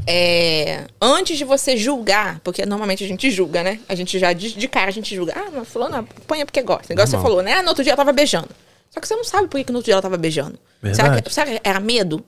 é, 0.06 0.86
antes 1.00 1.36
de 1.38 1.44
você 1.44 1.76
julgar, 1.76 2.40
porque 2.40 2.64
normalmente 2.66 3.04
a 3.04 3.06
gente 3.08 3.30
julga, 3.30 3.62
né? 3.62 3.80
A 3.88 3.94
gente 3.94 4.18
já 4.18 4.32
de, 4.32 4.52
de 4.54 4.68
cara 4.68 4.88
a 4.88 4.92
gente 4.92 5.14
julga. 5.14 5.32
Ah, 5.36 5.50
mas 5.52 5.68
fulano 5.68 5.96
apanha 5.96 6.44
porque 6.44 6.62
gosta. 6.62 6.92
Igual 6.92 7.06
você 7.06 7.18
falou, 7.18 7.42
né? 7.42 7.54
Ah, 7.54 7.62
no 7.62 7.68
outro 7.68 7.82
dia 7.84 7.92
ela 7.92 7.96
tava 7.96 8.12
beijando. 8.12 8.48
Só 8.90 9.00
que 9.00 9.06
você 9.06 9.14
não 9.14 9.24
sabe 9.24 9.48
por 9.48 9.58
que, 9.58 9.64
que 9.64 9.72
no 9.72 9.78
outro 9.78 9.86
dia 9.86 9.94
ela 9.94 10.02
tava 10.02 10.16
beijando. 10.16 10.58
Será 10.94 11.20
que, 11.20 11.32
será 11.32 11.46
que 11.46 11.60
era 11.62 11.78
medo? 11.80 12.24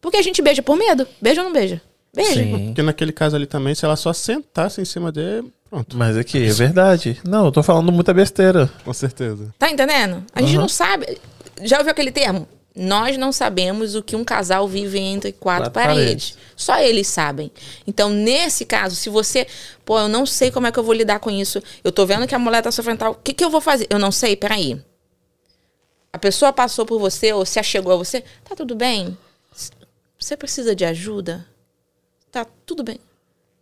Porque 0.00 0.16
a 0.16 0.22
gente 0.22 0.40
beija 0.42 0.62
por 0.62 0.76
medo. 0.76 1.06
Beija 1.20 1.40
ou 1.42 1.46
não 1.46 1.52
beija? 1.52 1.80
Beija. 2.14 2.32
Sim. 2.34 2.66
Porque 2.66 2.82
naquele 2.82 3.12
caso 3.12 3.36
ali 3.36 3.46
também, 3.46 3.74
se 3.74 3.84
ela 3.84 3.96
só 3.96 4.12
sentasse 4.12 4.80
em 4.80 4.84
cima 4.84 5.12
dele, 5.12 5.52
pronto. 5.70 5.96
Mas 5.96 6.16
aqui, 6.16 6.44
é 6.46 6.52
verdade. 6.52 7.20
Não, 7.24 7.46
eu 7.46 7.52
tô 7.52 7.62
falando 7.62 7.92
muita 7.92 8.12
besteira. 8.12 8.68
Com 8.84 8.92
certeza. 8.92 9.54
Tá 9.58 9.70
entendendo? 9.70 10.24
A 10.34 10.40
gente 10.40 10.54
Uhum. 10.54 10.62
não 10.62 10.68
sabe. 10.68 11.18
Já 11.62 11.78
ouviu 11.78 11.92
aquele 11.92 12.10
termo? 12.10 12.48
Nós 12.74 13.18
não 13.18 13.32
sabemos 13.32 13.94
o 13.94 14.02
que 14.02 14.16
um 14.16 14.24
casal 14.24 14.66
vive 14.66 14.98
entre 14.98 15.32
quatro, 15.32 15.70
Quatro 15.70 15.72
paredes. 15.72 16.30
paredes. 16.32 16.38
Só 16.56 16.78
eles 16.78 17.06
sabem. 17.06 17.52
Então, 17.86 18.08
nesse 18.08 18.64
caso, 18.64 18.96
se 18.96 19.10
você, 19.10 19.46
pô, 19.84 19.98
eu 19.98 20.08
não 20.08 20.24
sei 20.24 20.50
como 20.50 20.66
é 20.66 20.72
que 20.72 20.78
eu 20.78 20.82
vou 20.84 20.94
lidar 20.94 21.18
com 21.20 21.30
isso. 21.30 21.62
Eu 21.84 21.92
tô 21.92 22.06
vendo 22.06 22.26
que 22.26 22.34
a 22.34 22.38
mulher 22.38 22.62
tá 22.62 22.70
sofrendo 22.72 22.98
tal. 23.00 23.12
O 23.12 23.16
que, 23.16 23.34
que 23.34 23.44
eu 23.44 23.50
vou 23.50 23.60
fazer? 23.60 23.86
Eu 23.90 23.98
não 23.98 24.10
sei, 24.10 24.36
peraí. 24.36 24.82
A 26.12 26.18
pessoa 26.18 26.52
passou 26.52 26.86
por 26.86 26.98
você 26.98 27.32
ou 27.32 27.44
se 27.44 27.58
achegou 27.58 27.92
a 27.92 27.96
você. 27.96 28.24
Tá 28.44 28.54
tudo 28.56 28.74
bem? 28.74 29.16
Você 30.18 30.36
precisa 30.36 30.74
de 30.74 30.84
ajuda? 30.84 31.46
Tá 32.30 32.46
tudo 32.64 32.82
bem. 32.82 32.98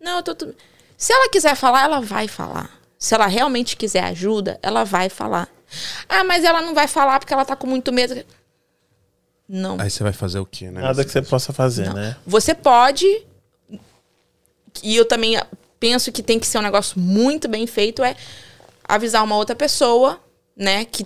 Não, 0.01 0.19
eu 0.19 0.23
tô 0.23 0.35
tudo. 0.35 0.55
Se 0.97 1.13
ela 1.13 1.29
quiser 1.31 1.57
falar, 1.57 1.83
ela 1.85 2.01
vai 2.01 2.29
falar. 2.29 2.79
Se 2.99 3.15
ela 3.15 3.27
realmente 3.27 3.77
quiser 3.77 4.05
ajuda, 4.05 4.59
ela 4.63 4.85
vai 4.85 5.09
falar. 5.09 5.49
Ah, 6.09 6.23
mas 6.23 6.45
ela 6.45 6.61
não 6.61 6.75
vai 6.75 6.87
falar 6.87 7.19
porque 7.19 7.33
ela 7.33 7.45
tá 7.45 7.57
com 7.57 7.67
muito 7.67 7.93
medo. 7.93 8.23
Não. 9.53 9.81
Aí 9.81 9.91
você 9.91 10.05
vai 10.05 10.13
fazer 10.13 10.39
o 10.39 10.47
quê, 10.47 10.71
né? 10.71 10.81
Nada 10.81 11.05
que 11.05 11.11
você 11.11 11.21
possa 11.21 11.53
fazer, 11.53 11.87
Não. 11.87 11.95
né? 11.95 12.17
Você 12.25 12.55
pode. 12.55 13.05
E 14.81 14.95
eu 14.95 15.05
também 15.05 15.37
penso 15.81 16.13
que 16.13 16.23
tem 16.23 16.39
que 16.39 16.47
ser 16.47 16.59
um 16.59 16.63
negócio 16.63 17.01
muito 17.01 17.49
bem 17.49 17.67
feito 17.67 18.05
é 18.05 18.15
avisar 18.85 19.25
uma 19.25 19.35
outra 19.37 19.57
pessoa, 19.57 20.21
né, 20.57 20.85
que 20.85 21.05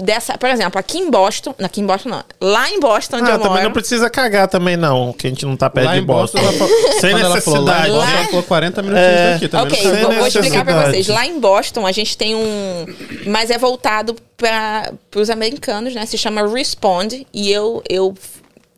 dessa, 0.00 0.38
por 0.38 0.48
exemplo, 0.48 0.78
aqui 0.78 0.98
em 0.98 1.10
Boston, 1.10 1.54
aqui 1.62 1.80
em 1.80 1.86
Boston 1.86 2.08
não, 2.08 2.24
lá 2.40 2.70
em 2.70 2.80
Boston 2.80 3.16
onde 3.18 3.30
Ah, 3.30 3.34
eu 3.34 3.38
também 3.38 3.50
moro. 3.52 3.64
não 3.64 3.72
precisa 3.72 4.08
cagar 4.08 4.48
também 4.48 4.76
não, 4.76 5.12
que 5.12 5.26
a 5.26 5.30
gente 5.30 5.44
não 5.44 5.56
tá 5.56 5.68
perto 5.68 5.86
Lá 5.86 5.94
de 5.94 6.00
em 6.00 6.04
Boston, 6.04 6.38
Boston. 6.38 6.48
ela 6.48 6.58
falou, 6.68 7.00
Sem 7.00 7.10
ela 7.20 7.40
falou 7.40 7.60
lá 7.64 7.74
em 7.74 7.90
necessidade. 7.90 7.90
Boston, 7.92 7.98
Lá- 8.12 8.18
ela 8.18 8.26
falou 8.28 8.42
40 8.44 8.82
minutinhos 8.82 9.10
É. 9.12 9.32
daqui 9.34 9.48
também. 9.48 9.66
Ok, 9.66 9.82
vou, 10.02 10.12
vou 10.14 10.26
explicar 10.26 10.64
pra 10.64 10.74
necessidade. 10.74 10.90
vocês. 11.04 11.08
Lá 11.08 11.26
em 11.26 11.38
Boston, 11.40 11.86
a 11.86 11.92
gente 11.92 12.16
tem 12.16 12.34
um. 12.34 12.86
Mas 13.26 13.50
é 13.50 13.58
voltado 13.58 14.16
para 14.36 14.92
os 15.14 15.28
americanos, 15.28 15.94
né? 15.94 16.06
Se 16.06 16.16
chama 16.16 16.46
Respond. 16.48 17.26
E 17.32 17.50
eu, 17.52 17.82
eu 17.88 18.14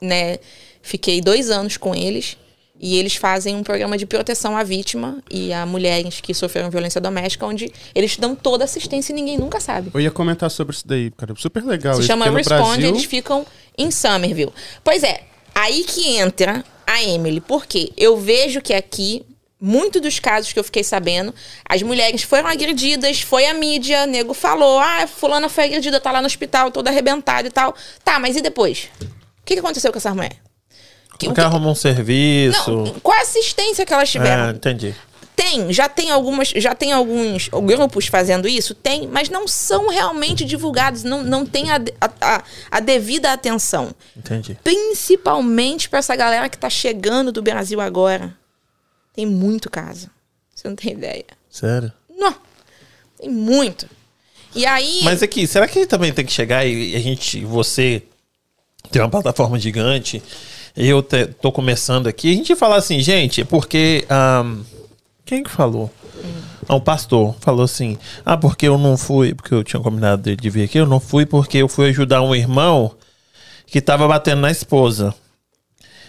né, 0.01 0.39
fiquei 0.83 1.21
dois 1.21 1.51
anos 1.51 1.77
com 1.77 1.95
eles. 1.95 2.37
E 2.85 2.99
eles 2.99 3.16
fazem 3.16 3.57
um 3.57 3.62
programa 3.62 3.97
de 3.97 4.05
proteção 4.05 4.55
à 4.59 4.62
vítima 4.62 5.22
e 5.30 5.55
a 5.55 5.64
mulheres 5.64 6.20
que 6.20 6.35
sofreram 6.35 6.68
violência 6.68 7.01
doméstica, 7.01 7.47
onde 7.47 7.72
eles 7.95 8.18
dão 8.18 8.37
toda 8.37 8.62
assistência 8.62 9.11
e 9.11 9.16
ninguém 9.16 9.39
nunca 9.39 9.59
sabe. 9.59 9.91
Eu 9.95 10.01
ia 10.03 10.11
comentar 10.11 10.51
sobre 10.51 10.76
isso 10.76 10.87
daí, 10.87 11.11
cara. 11.11 11.32
Super 11.35 11.64
legal. 11.64 11.95
Se 11.95 12.01
isso, 12.01 12.09
chama 12.09 12.26
porque 12.26 12.30
no 12.30 12.37
Respond, 12.37 12.76
Brasil, 12.76 12.89
eles 12.91 13.05
ficam 13.07 13.47
em 13.78 13.91
Somerville. 13.91 14.53
Pois 14.85 15.03
é, 15.03 15.22
aí 15.55 15.82
que 15.82 16.18
entra 16.18 16.62
a 16.87 17.03
Emily, 17.03 17.41
porque 17.41 17.91
eu 17.97 18.18
vejo 18.18 18.61
que 18.61 18.74
aqui, 18.74 19.24
muito 19.59 19.99
dos 19.99 20.18
casos 20.18 20.53
que 20.53 20.59
eu 20.59 20.64
fiquei 20.64 20.85
sabendo, 20.85 21.35
as 21.66 21.82
mulheres 21.82 22.22
foram 22.22 22.51
agredidas, 22.51 23.22
foi 23.22 23.47
a 23.47 23.55
mídia, 23.55 24.05
nego 24.05 24.35
falou, 24.35 24.78
ah, 24.78 25.07
fulana 25.07 25.49
foi 25.49 25.64
agredida, 25.64 25.99
tá 25.99 26.12
lá 26.12 26.20
no 26.20 26.26
hospital, 26.26 26.70
toda 26.70 26.91
arrebentada 26.91 27.49
e 27.49 27.51
tal. 27.51 27.74
Tá, 28.05 28.18
mas 28.18 28.37
e 28.37 28.43
depois? 28.43 28.91
O 29.01 29.47
que 29.47 29.59
aconteceu 29.59 29.91
com 29.91 29.97
essa 29.97 30.14
mulher? 30.14 30.37
Que- 31.19 31.27
o 31.27 31.29
Porque 31.31 31.41
que- 31.41 31.47
arruma 31.47 31.71
um 31.71 31.75
serviço. 31.75 32.71
Não, 32.71 32.95
qual 33.01 33.17
a 33.19 33.23
assistência 33.23 33.87
que 33.87 33.93
elas 33.93 34.11
tiveram? 34.11 34.49
É, 34.49 34.51
entendi. 34.51 34.95
Tem, 35.37 35.73
já 35.73 35.89
tem 35.89 36.11
algumas, 36.12 36.49
já 36.51 36.77
tem 36.77 36.93
alguns 36.93 37.49
grupos 37.49 38.07
fazendo 38.07 38.47
isso, 38.47 38.73
tem, 38.73 39.09
mas 39.09 39.29
não 39.29 39.49
são 39.49 39.89
realmente 39.89 40.45
divulgados, 40.45 41.03
não, 41.03 41.25
não 41.25 41.45
tem 41.45 41.73
a, 41.73 41.81
a, 42.21 42.45
a- 42.71 42.81
devida 42.81 43.33
atenção. 43.33 43.93
Entendi. 44.17 44.57
Principalmente 44.62 45.89
pra 45.89 45.99
essa 45.99 46.15
galera 46.15 46.49
que 46.49 46.57
tá 46.57 46.71
chegando 46.71 47.33
do 47.33 47.43
Brasil 47.43 47.81
agora. 47.81 48.33
Tem 49.12 49.27
muito 49.27 49.69
caso. 49.69 50.09
Você 50.55 50.69
não 50.69 50.77
tem 50.77 50.93
ideia. 50.93 51.25
Sério. 51.51 51.93
Não. 52.17 52.35
Tem 53.19 53.29
muito. 53.29 53.89
E 54.55 54.65
aí. 54.65 55.01
Mas 55.03 55.21
aqui, 55.23 55.47
será 55.49 55.67
que 55.67 55.85
também 55.85 56.12
tem 56.12 56.25
que 56.25 56.33
chegar 56.33 56.65
e 56.65 56.95
a 56.95 57.01
gente, 57.01 57.45
você 57.45 58.03
tem 58.91 59.03
uma 59.03 59.11
plataforma 59.11 59.59
gigante, 59.59 60.23
eu 60.77 61.03
te- 61.03 61.27
tô 61.27 61.53
começando 61.53 62.07
aqui, 62.07 62.33
a 62.33 62.35
gente 62.35 62.55
falar 62.57 62.77
assim, 62.77 63.01
gente, 63.01 63.45
porque. 63.45 64.05
ahn, 64.09 64.62
quem 65.25 65.43
que 65.43 65.51
falou? 65.51 65.91
Ah, 66.68 66.75
um 66.75 66.81
pastor 66.81 67.35
falou 67.41 67.64
assim: 67.64 67.99
Ah, 68.25 68.37
porque 68.37 68.66
eu 68.66 68.79
não 68.79 68.97
fui, 68.97 69.35
porque 69.35 69.55
eu 69.55 69.62
tinha 69.64 69.81
combinado 69.81 70.22
dele 70.22 70.37
de 70.37 70.51
vir 70.51 70.64
aqui, 70.64 70.79
eu 70.79 70.87
não 70.87 71.01
fui 71.01 71.27
porque 71.27 71.59
eu 71.59 71.68
fui 71.68 71.89
ajudar 71.91 72.22
um 72.22 72.35
irmão 72.35 72.95
que 73.66 73.81
tava 73.81 74.07
batendo 74.09 74.41
na 74.41 74.51
esposa. 74.51 75.14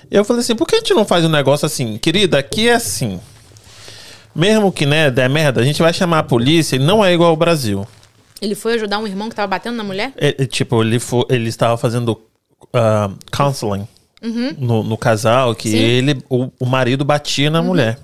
Eu 0.09 0.23
falei 0.23 0.41
assim, 0.41 0.55
por 0.55 0.67
que 0.67 0.75
a 0.75 0.79
gente 0.79 0.93
não 0.93 1.03
faz 1.03 1.25
um 1.25 1.29
negócio 1.29 1.65
assim? 1.65 1.97
Querida, 1.97 2.37
aqui 2.37 2.67
é 2.69 2.73
assim. 2.73 3.19
Mesmo 4.35 4.71
que, 4.71 4.85
né, 4.85 5.09
der 5.09 5.29
merda, 5.29 5.61
a 5.61 5.63
gente 5.63 5.81
vai 5.81 5.91
chamar 5.93 6.19
a 6.19 6.23
polícia 6.23 6.75
e 6.75 6.79
não 6.79 7.03
é 7.03 7.11
igual 7.13 7.31
ao 7.31 7.35
Brasil. 7.35 7.87
Ele 8.39 8.53
foi 8.53 8.75
ajudar 8.75 8.99
um 8.99 9.07
irmão 9.07 9.29
que 9.29 9.35
tava 9.35 9.47
batendo 9.47 9.75
na 9.77 9.83
mulher? 9.83 10.13
É, 10.17 10.43
é, 10.43 10.45
tipo, 10.45 10.83
ele, 10.83 10.99
foi, 10.99 11.25
ele 11.29 11.49
estava 11.49 11.75
fazendo 11.77 12.21
ah, 12.73 13.09
counseling 13.31 13.87
no, 14.57 14.83
no 14.83 14.97
casal, 14.97 15.55
que 15.55 15.69
Sim. 15.69 15.77
ele, 15.77 16.23
o, 16.29 16.49
o 16.59 16.65
marido 16.65 17.05
batia 17.05 17.49
na 17.49 17.61
mulher. 17.61 17.99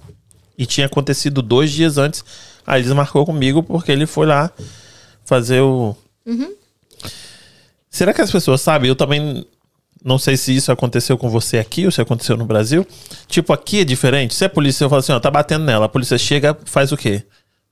E 0.58 0.66
tinha 0.66 0.86
acontecido 0.86 1.42
dois 1.42 1.72
dias 1.72 1.98
antes. 1.98 2.24
Aí 2.66 2.82
eles 2.82 2.92
marcou 2.94 3.26
comigo 3.26 3.64
porque 3.64 3.92
ele 3.92 4.06
foi 4.06 4.28
lá 4.28 4.52
fazer 5.26 5.62
o. 5.62 5.96
Será 7.90 8.14
que 8.14 8.22
as 8.22 8.32
pessoas 8.32 8.62
sabem? 8.62 8.88
Eu 8.88 8.96
também 8.96 9.46
não 10.04 10.18
sei 10.18 10.38
se 10.38 10.56
isso 10.56 10.72
aconteceu 10.72 11.18
com 11.18 11.30
você 11.30 11.58
aqui 11.58 11.86
ou 11.86 11.92
se 11.92 12.02
aconteceu 12.02 12.38
no 12.38 12.46
Brasil. 12.46 12.86
Tipo, 13.28 13.54
aqui 13.54 13.82
é 13.82 13.84
diferente. 13.84 14.34
Se 14.34 14.46
a 14.46 14.50
polícia 14.50 14.88
fala 14.88 15.00
assim, 15.00 15.12
ó, 15.12 15.20
tá 15.20 15.30
batendo 15.30 15.66
nela, 15.66 15.86
a 15.86 15.90
polícia 15.90 16.18
chega, 16.18 16.58
faz 16.66 16.92
o 16.92 16.98
quê? 16.98 17.24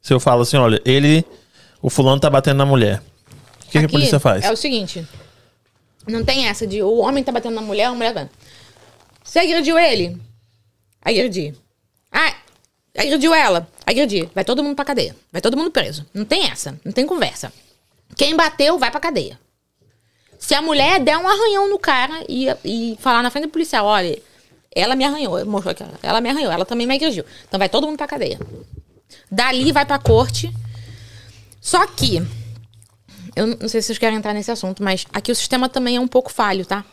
Se 0.02 0.14
eu 0.14 0.20
falo 0.20 0.42
assim, 0.42 0.58
olha, 0.58 0.82
ele, 0.86 1.26
o 1.82 1.90
fulano 1.90 2.20
tá 2.20 2.30
batendo 2.30 2.58
na 2.58 2.66
mulher. 2.66 3.02
O 3.68 3.72
que, 3.72 3.80
que 3.80 3.86
a 3.86 3.90
polícia 3.90 4.20
faz? 4.20 4.44
É 4.44 4.52
o 4.52 4.56
seguinte: 4.56 5.06
não 6.10 6.24
tem 6.24 6.48
essa 6.48 6.66
de 6.66 6.82
o 6.82 6.98
homem 6.98 7.24
tá 7.24 7.32
batendo 7.32 7.56
na 7.56 7.62
mulher, 7.62 7.86
a 7.86 7.94
mulher 7.94 8.14
vai. 8.14 8.30
Você 9.24 9.40
agrediu 9.40 9.78
ele? 9.78 10.18
Agredi. 11.02 11.56
Ah, 12.12 12.36
agrediu 12.98 13.34
ela? 13.34 13.68
Agredi. 13.86 14.30
Vai 14.34 14.44
todo 14.44 14.64
mundo 14.64 14.76
pra 14.76 14.86
cadeia. 14.86 15.16
Vai 15.32 15.42
todo 15.42 15.56
mundo 15.56 15.72
preso. 15.72 16.06
Não 16.14 16.26
tem 16.26 16.50
essa. 16.50 16.80
Não 16.84 16.92
tem 16.92 17.06
conversa. 17.06 17.54
Quem 18.16 18.36
bateu, 18.36 18.78
vai 18.78 18.92
pra 18.92 19.00
cadeia. 19.00 19.40
Se 20.40 20.56
a 20.56 20.62
mulher 20.62 21.00
der 21.00 21.18
um 21.18 21.28
arranhão 21.28 21.70
no 21.70 21.78
cara 21.78 22.24
e, 22.28 22.48
e 22.64 22.98
falar 23.00 23.22
na 23.22 23.30
frente 23.30 23.46
do 23.46 23.52
policial, 23.52 23.86
olha, 23.86 24.20
ela 24.74 24.96
me 24.96 25.04
arranhou, 25.04 25.46
mostrou 25.46 25.72
aqui, 25.72 25.84
ó, 25.84 25.88
ela 26.02 26.22
me 26.22 26.30
arranhou, 26.30 26.52
ela 26.52 26.66
também 26.66 26.88
me 26.88 26.96
agrediu. 26.96 27.26
Então 27.48 27.58
vai 27.58 27.68
todo 27.68 27.86
mundo 27.86 27.98
pra 27.98 28.08
cadeia. 28.08 28.40
Dali 29.30 29.72
vai 29.72 29.86
pra 29.86 30.00
corte. 30.00 30.52
Só 31.62 31.86
que 31.86 32.22
eu 33.40 33.48
não 33.48 33.70
sei 33.70 33.82
se 33.82 33.88
vocês 33.88 33.98
querem 33.98 34.18
entrar 34.18 34.34
nesse 34.34 34.52
assunto, 34.52 34.84
mas 34.84 35.06
aqui 35.14 35.32
o 35.32 35.36
sistema 35.36 35.70
também 35.70 35.96
é 35.96 36.00
um 36.00 36.08
pouco 36.08 36.30
falho, 36.30 36.66
tá? 36.66 36.84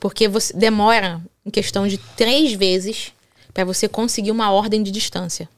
Porque 0.00 0.26
você 0.26 0.52
demora 0.52 1.22
em 1.46 1.50
questão 1.50 1.86
de 1.86 1.98
três 1.98 2.52
vezes 2.52 3.12
para 3.52 3.64
você 3.64 3.88
conseguir 3.88 4.32
uma 4.32 4.50
ordem 4.50 4.82
de 4.82 4.90
distância. 4.90 5.48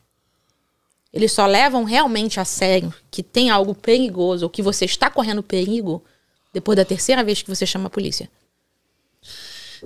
Eles 1.10 1.32
só 1.32 1.46
levam 1.46 1.84
realmente 1.84 2.38
a 2.38 2.44
sério 2.44 2.92
que 3.10 3.22
tem 3.22 3.48
algo 3.48 3.74
perigoso 3.74 4.44
ou 4.44 4.50
que 4.50 4.60
você 4.60 4.84
está 4.84 5.08
correndo 5.08 5.42
perigo 5.42 6.04
depois 6.52 6.76
da 6.76 6.84
terceira 6.84 7.24
vez 7.24 7.40
que 7.40 7.48
você 7.48 7.64
chama 7.64 7.86
a 7.86 7.90
polícia. 7.90 8.28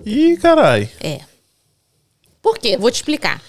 Ih, 0.05 0.37
carai. 0.37 0.91
É. 1.01 1.21
Por 2.43 2.59
quê? 2.59 2.77
Vou 2.77 2.91
te 2.91 2.97
explicar. 2.97 3.41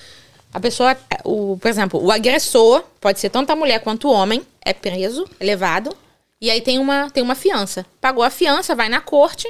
A 0.53 0.59
pessoa, 0.59 0.95
o, 1.23 1.57
por 1.57 1.67
exemplo, 1.67 2.03
o 2.03 2.11
agressor, 2.11 2.83
pode 2.99 3.19
ser 3.19 3.31
tanto 3.31 3.49
a 3.49 3.55
mulher 3.55 3.79
quanto 3.79 4.07
o 4.07 4.11
homem, 4.11 4.45
é 4.63 4.73
preso, 4.73 5.27
é 5.39 5.45
levado, 5.45 5.95
e 6.41 6.49
aí 6.49 6.59
tem 6.59 6.79
uma, 6.79 7.07
tem 7.11 7.21
uma 7.21 7.35
fiança. 7.35 7.85
Pagou 8.01 8.23
a 8.23 8.31
fiança, 8.31 8.73
vai 8.73 8.89
na 8.89 8.99
corte. 8.99 9.47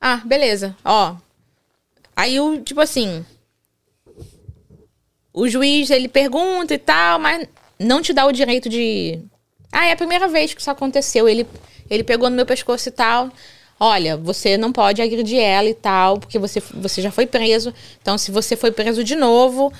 Ah, 0.00 0.16
beleza. 0.24 0.74
Ó. 0.82 1.14
Aí 2.16 2.40
o, 2.40 2.62
tipo 2.62 2.80
assim. 2.80 3.24
O 5.30 5.46
juiz, 5.48 5.90
ele 5.90 6.08
pergunta 6.08 6.72
e 6.72 6.78
tal, 6.78 7.18
mas 7.18 7.46
não 7.78 8.00
te 8.00 8.14
dá 8.14 8.24
o 8.24 8.32
direito 8.32 8.68
de. 8.70 9.20
Ah, 9.70 9.86
é 9.86 9.92
a 9.92 9.96
primeira 9.96 10.26
vez 10.26 10.54
que 10.54 10.60
isso 10.60 10.70
aconteceu. 10.70 11.28
Ele, 11.28 11.46
ele 11.90 12.02
pegou 12.02 12.30
no 12.30 12.36
meu 12.36 12.46
pescoço 12.46 12.88
e 12.88 12.92
tal. 12.92 13.30
Olha, 13.78 14.16
você 14.16 14.56
não 14.56 14.72
pode 14.72 15.02
agredir 15.02 15.40
ela 15.40 15.68
e 15.68 15.74
tal, 15.74 16.18
porque 16.18 16.38
você, 16.38 16.60
você 16.60 17.02
já 17.02 17.10
foi 17.10 17.26
preso. 17.26 17.74
Então, 18.00 18.16
se 18.16 18.30
você 18.30 18.56
foi 18.56 18.70
preso 18.70 19.04
de 19.04 19.16
novo, 19.16 19.70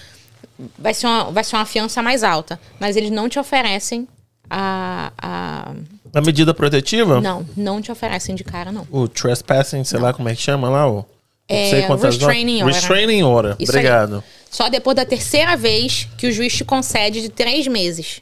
vai 0.78 0.92
ser 0.92 1.06
uma, 1.06 1.30
vai 1.30 1.44
ser 1.44 1.56
uma 1.56 1.64
fiança 1.64 2.02
mais 2.02 2.22
alta. 2.22 2.60
Mas 2.78 2.96
eles 2.96 3.10
não 3.10 3.28
te 3.28 3.38
oferecem 3.38 4.06
a. 4.52 5.12
a... 5.18 5.74
A 6.14 6.20
medida 6.20 6.52
protetiva? 6.52 7.22
Não, 7.22 7.46
não 7.56 7.80
te 7.80 7.90
oferecem 7.90 8.34
de 8.34 8.44
cara, 8.44 8.70
não. 8.70 8.86
O 8.90 9.08
trespassing, 9.08 9.82
sei 9.82 9.98
lá 9.98 10.12
como 10.12 10.28
é 10.28 10.34
que 10.34 10.42
chama 10.42 10.68
lá, 10.68 10.86
o. 10.90 11.06
É, 11.48 11.86
restraining 11.96 12.62
order. 12.62 12.74
Restraining 12.74 13.22
order. 13.22 13.56
Isso 13.58 13.72
aí. 13.72 13.78
Obrigado. 13.78 14.22
Só 14.50 14.68
depois 14.68 14.94
da 14.94 15.04
terceira 15.04 15.56
vez 15.56 16.06
que 16.18 16.26
o 16.26 16.32
juiz 16.32 16.54
te 16.54 16.64
concede 16.64 17.20
de 17.22 17.28
três 17.30 17.66
meses. 17.66 18.20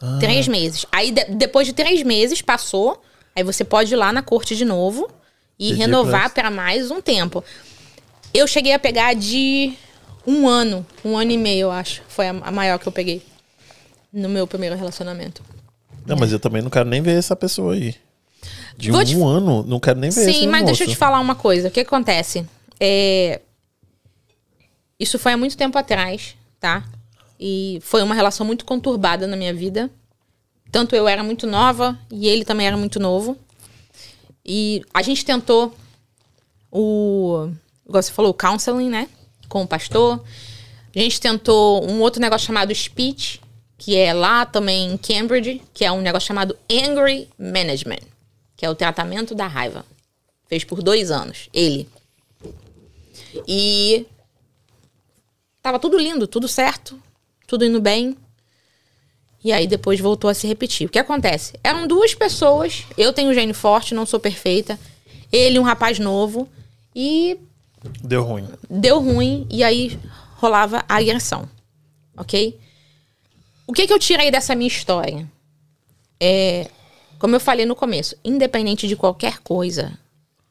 Ah. 0.00 0.18
Três 0.20 0.46
meses. 0.46 0.84
Aí, 0.92 1.10
de- 1.10 1.24
depois 1.34 1.66
de 1.66 1.72
três 1.72 2.02
meses, 2.02 2.42
passou. 2.42 3.02
Aí 3.34 3.42
você 3.42 3.64
pode 3.64 3.92
ir 3.92 3.96
lá 3.96 4.12
na 4.12 4.22
corte 4.22 4.54
de 4.54 4.64
novo 4.64 5.08
e 5.58 5.72
renovar 5.72 6.30
pra- 6.32 6.42
para 6.42 6.50
mais 6.50 6.90
um 6.90 7.00
tempo. 7.00 7.42
Eu 8.34 8.46
cheguei 8.46 8.72
a 8.72 8.78
pegar 8.78 9.14
de 9.14 9.72
um 10.26 10.46
ano, 10.48 10.84
um 11.04 11.16
ano 11.16 11.30
e 11.30 11.38
meio, 11.38 11.62
eu 11.62 11.70
acho. 11.72 12.02
Foi 12.08 12.28
a, 12.28 12.30
a 12.42 12.50
maior 12.50 12.78
que 12.78 12.86
eu 12.86 12.92
peguei 12.92 13.22
no 14.12 14.28
meu 14.28 14.46
primeiro 14.46 14.76
relacionamento. 14.76 15.42
Não, 16.06 16.16
mas 16.16 16.32
eu 16.32 16.40
também 16.40 16.60
não 16.62 16.70
quero 16.70 16.88
nem 16.88 17.00
ver 17.00 17.16
essa 17.18 17.34
pessoa 17.36 17.74
aí. 17.74 17.94
De 18.76 18.90
Vou 18.90 19.00
um 19.00 19.04
te- 19.04 19.14
ano, 19.14 19.62
não 19.62 19.78
quero 19.78 19.98
nem 20.00 20.10
ver 20.10 20.32
Sim, 20.32 20.48
mas 20.48 20.64
deixa 20.64 20.82
eu 20.82 20.86
moço. 20.88 20.96
te 20.96 20.98
falar 20.98 21.20
uma 21.20 21.34
coisa. 21.34 21.68
O 21.68 21.70
que 21.70 21.80
acontece? 21.80 22.44
É... 22.80 23.40
Isso 24.98 25.18
foi 25.18 25.32
há 25.32 25.36
muito 25.36 25.56
tempo 25.56 25.76
atrás, 25.78 26.36
tá? 26.60 26.84
E 27.38 27.78
foi 27.82 28.02
uma 28.02 28.14
relação 28.14 28.46
muito 28.46 28.64
conturbada 28.64 29.26
na 29.26 29.36
minha 29.36 29.52
vida. 29.54 29.90
Tanto 30.70 30.94
eu 30.96 31.06
era 31.08 31.22
muito 31.22 31.46
nova 31.46 31.98
e 32.10 32.28
ele 32.28 32.44
também 32.44 32.66
era 32.66 32.76
muito 32.76 32.98
novo. 32.98 33.36
E 34.44 34.82
a 34.92 35.02
gente 35.02 35.24
tentou 35.24 35.74
o. 36.70 37.48
Igual 37.86 38.02
você 38.02 38.12
falou, 38.12 38.30
o 38.30 38.34
counseling, 38.34 38.88
né? 38.88 39.08
Com 39.48 39.62
o 39.62 39.66
pastor. 39.66 40.22
A 40.94 40.98
gente 40.98 41.20
tentou 41.20 41.84
um 41.88 42.00
outro 42.00 42.20
negócio 42.20 42.46
chamado 42.46 42.74
speech, 42.74 43.40
que 43.84 43.96
é 43.96 44.14
lá 44.14 44.46
também 44.46 44.92
em 44.92 44.96
Cambridge, 44.96 45.60
que 45.74 45.84
é 45.84 45.90
um 45.90 46.00
negócio 46.00 46.28
chamado 46.28 46.56
Angry 46.70 47.28
Management, 47.36 47.98
que 48.56 48.64
é 48.64 48.70
o 48.70 48.76
tratamento 48.76 49.34
da 49.34 49.48
raiva. 49.48 49.84
Fez 50.46 50.62
por 50.62 50.80
dois 50.80 51.10
anos, 51.10 51.48
ele. 51.52 51.88
E 53.44 54.06
tava 55.60 55.80
tudo 55.80 55.98
lindo, 55.98 56.28
tudo 56.28 56.46
certo, 56.46 56.96
tudo 57.48 57.64
indo 57.64 57.80
bem. 57.80 58.16
E 59.42 59.52
aí 59.52 59.66
depois 59.66 59.98
voltou 59.98 60.30
a 60.30 60.34
se 60.34 60.46
repetir. 60.46 60.86
O 60.86 60.90
que 60.90 61.00
acontece? 61.00 61.54
Eram 61.64 61.88
duas 61.88 62.14
pessoas. 62.14 62.84
Eu 62.96 63.12
tenho 63.12 63.34
gene 63.34 63.52
forte, 63.52 63.94
não 63.96 64.06
sou 64.06 64.20
perfeita. 64.20 64.78
Ele, 65.32 65.58
um 65.58 65.64
rapaz 65.64 65.98
novo. 65.98 66.48
E 66.94 67.36
Deu 68.00 68.22
ruim. 68.22 68.46
deu 68.70 69.00
ruim. 69.00 69.44
E 69.50 69.64
aí 69.64 69.98
rolava 70.36 70.84
a 70.88 70.98
agressão. 70.98 71.48
Ok? 72.16 72.56
O 73.72 73.74
que, 73.74 73.86
que 73.86 73.92
eu 73.94 73.98
tirei 73.98 74.30
dessa 74.30 74.54
minha 74.54 74.68
história? 74.68 75.26
É, 76.20 76.68
como 77.18 77.34
eu 77.34 77.40
falei 77.40 77.64
no 77.64 77.74
começo, 77.74 78.14
independente 78.22 78.86
de 78.86 78.94
qualquer 78.94 79.38
coisa, 79.38 79.98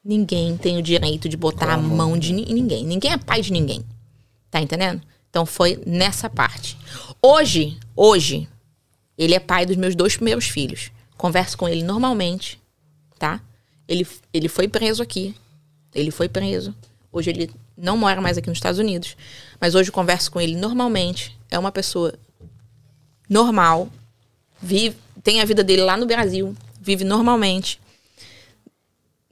ninguém 0.04 0.58
tem 0.58 0.80
o 0.80 0.82
direito 0.82 1.30
de 1.30 1.38
botar 1.38 1.72
a 1.72 1.78
mão 1.78 2.18
de 2.18 2.34
ni- 2.34 2.52
ninguém. 2.52 2.84
Ninguém 2.84 3.12
é 3.12 3.18
pai 3.20 3.44
de 3.44 3.52
ninguém. 3.54 3.86
Tá 4.50 4.60
entendendo? 4.60 5.04
Então 5.30 5.46
foi 5.46 5.80
nessa 5.86 6.32
parte. 6.32 6.76
Hoje, 7.22 7.78
hoje, 7.96 8.50
ele 9.16 9.36
é 9.36 9.40
pai 9.40 9.68
dos 9.68 9.76
meus 9.78 9.94
dois 9.94 10.16
primeiros 10.16 10.46
filhos. 10.46 10.90
Converso 11.16 11.56
com 11.60 11.70
ele 11.70 11.84
normalmente, 11.84 12.60
tá? 13.20 13.40
Ele, 13.88 14.08
ele 14.34 14.48
foi 14.48 14.68
preso 14.68 15.04
aqui. 15.04 15.36
Ele 15.94 16.10
foi 16.10 16.28
preso. 16.28 16.74
Hoje 17.12 17.30
ele 17.30 17.52
não 17.78 17.96
mora 17.98 18.20
mais 18.20 18.36
aqui 18.36 18.50
nos 18.50 18.58
Estados 18.58 18.80
Unidos. 18.80 19.16
Mas 19.60 19.76
hoje 19.76 19.90
eu 19.90 19.94
converso 19.94 20.32
com 20.32 20.42
ele 20.42 20.56
normalmente. 20.56 21.38
É 21.52 21.60
uma 21.60 21.72
pessoa 21.72 22.16
normal. 23.32 23.88
Vive, 24.62 24.96
tem 25.24 25.42
a 25.42 25.46
vida 25.46 25.64
dele 25.64 25.82
lá 25.84 25.96
no 25.98 26.06
Brasil. 26.06 26.54
Vive 26.82 27.04
normalmente. 27.04 27.80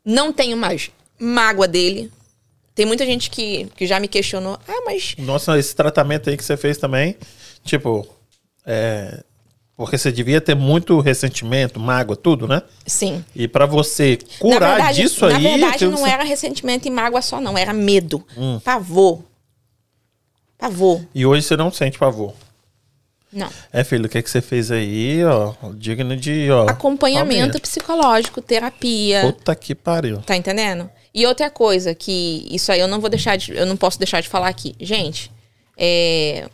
Não 0.03 0.31
tenho 0.31 0.55
mais 0.57 0.89
mágoa 1.19 1.67
dele. 1.67 2.11
Tem 2.73 2.85
muita 2.85 3.05
gente 3.05 3.29
que, 3.29 3.65
que 3.75 3.85
já 3.85 3.99
me 3.99 4.07
questionou. 4.07 4.57
Ah, 4.67 4.81
mas 4.85 5.15
Nossa, 5.19 5.59
esse 5.59 5.75
tratamento 5.75 6.29
aí 6.29 6.37
que 6.37 6.43
você 6.45 6.55
fez 6.55 6.77
também, 6.77 7.17
tipo, 7.63 8.07
é. 8.65 9.21
Porque 9.75 9.97
você 9.97 10.11
devia 10.11 10.41
ter 10.41 10.55
muito 10.55 10.99
ressentimento, 10.99 11.79
mágoa, 11.79 12.15
tudo, 12.15 12.47
né? 12.47 12.61
sim. 12.85 13.23
E 13.33 13.47
pra 13.47 13.65
você 13.65 14.17
curar 14.37 14.59
na 14.59 14.67
verdade, 14.75 15.01
disso 15.01 15.25
na 15.27 15.37
aí. 15.37 15.43
verdade 15.43 15.77
que 15.77 15.85
não 15.85 15.97
você- 15.97 16.09
era 16.09 16.23
ressentimento 16.23 16.85
e 16.87 16.91
mágoa 16.91 17.21
só, 17.21 17.39
não. 17.39 17.57
Era 17.57 17.71
medo. 17.71 18.25
Hum. 18.37 18.59
Pavor. 18.61 19.23
Pavor. 20.57 21.01
E 21.15 21.25
hoje 21.25 21.43
você 21.47 21.55
não 21.55 21.71
sente 21.71 21.97
pavor. 21.97 22.33
Não. 23.31 23.49
É, 23.71 23.83
filho, 23.83 24.05
o 24.05 24.09
que, 24.09 24.17
é 24.17 24.21
que 24.21 24.29
você 24.29 24.41
fez 24.41 24.71
aí, 24.71 25.23
ó? 25.23 25.53
Digno 25.75 26.15
de, 26.17 26.49
ó. 26.51 26.67
Acompanhamento 26.67 27.61
psicológico, 27.61 28.41
terapia. 28.41 29.21
Puta 29.21 29.55
que 29.55 29.75
pariu. 29.75 30.17
Tá 30.21 30.35
entendendo? 30.35 30.89
E 31.13 31.25
outra 31.27 31.49
coisa 31.49 31.93
que 31.93 32.47
isso 32.49 32.71
aí 32.71 32.79
eu 32.79 32.87
não 32.87 32.99
vou 32.99 33.09
deixar 33.09 33.35
de, 33.35 33.53
eu 33.55 33.65
não 33.65 33.77
posso 33.77 33.99
deixar 33.99 34.21
de 34.21 34.27
falar 34.27 34.47
aqui. 34.47 34.75
Gente, 34.79 35.31
é, 35.77 36.47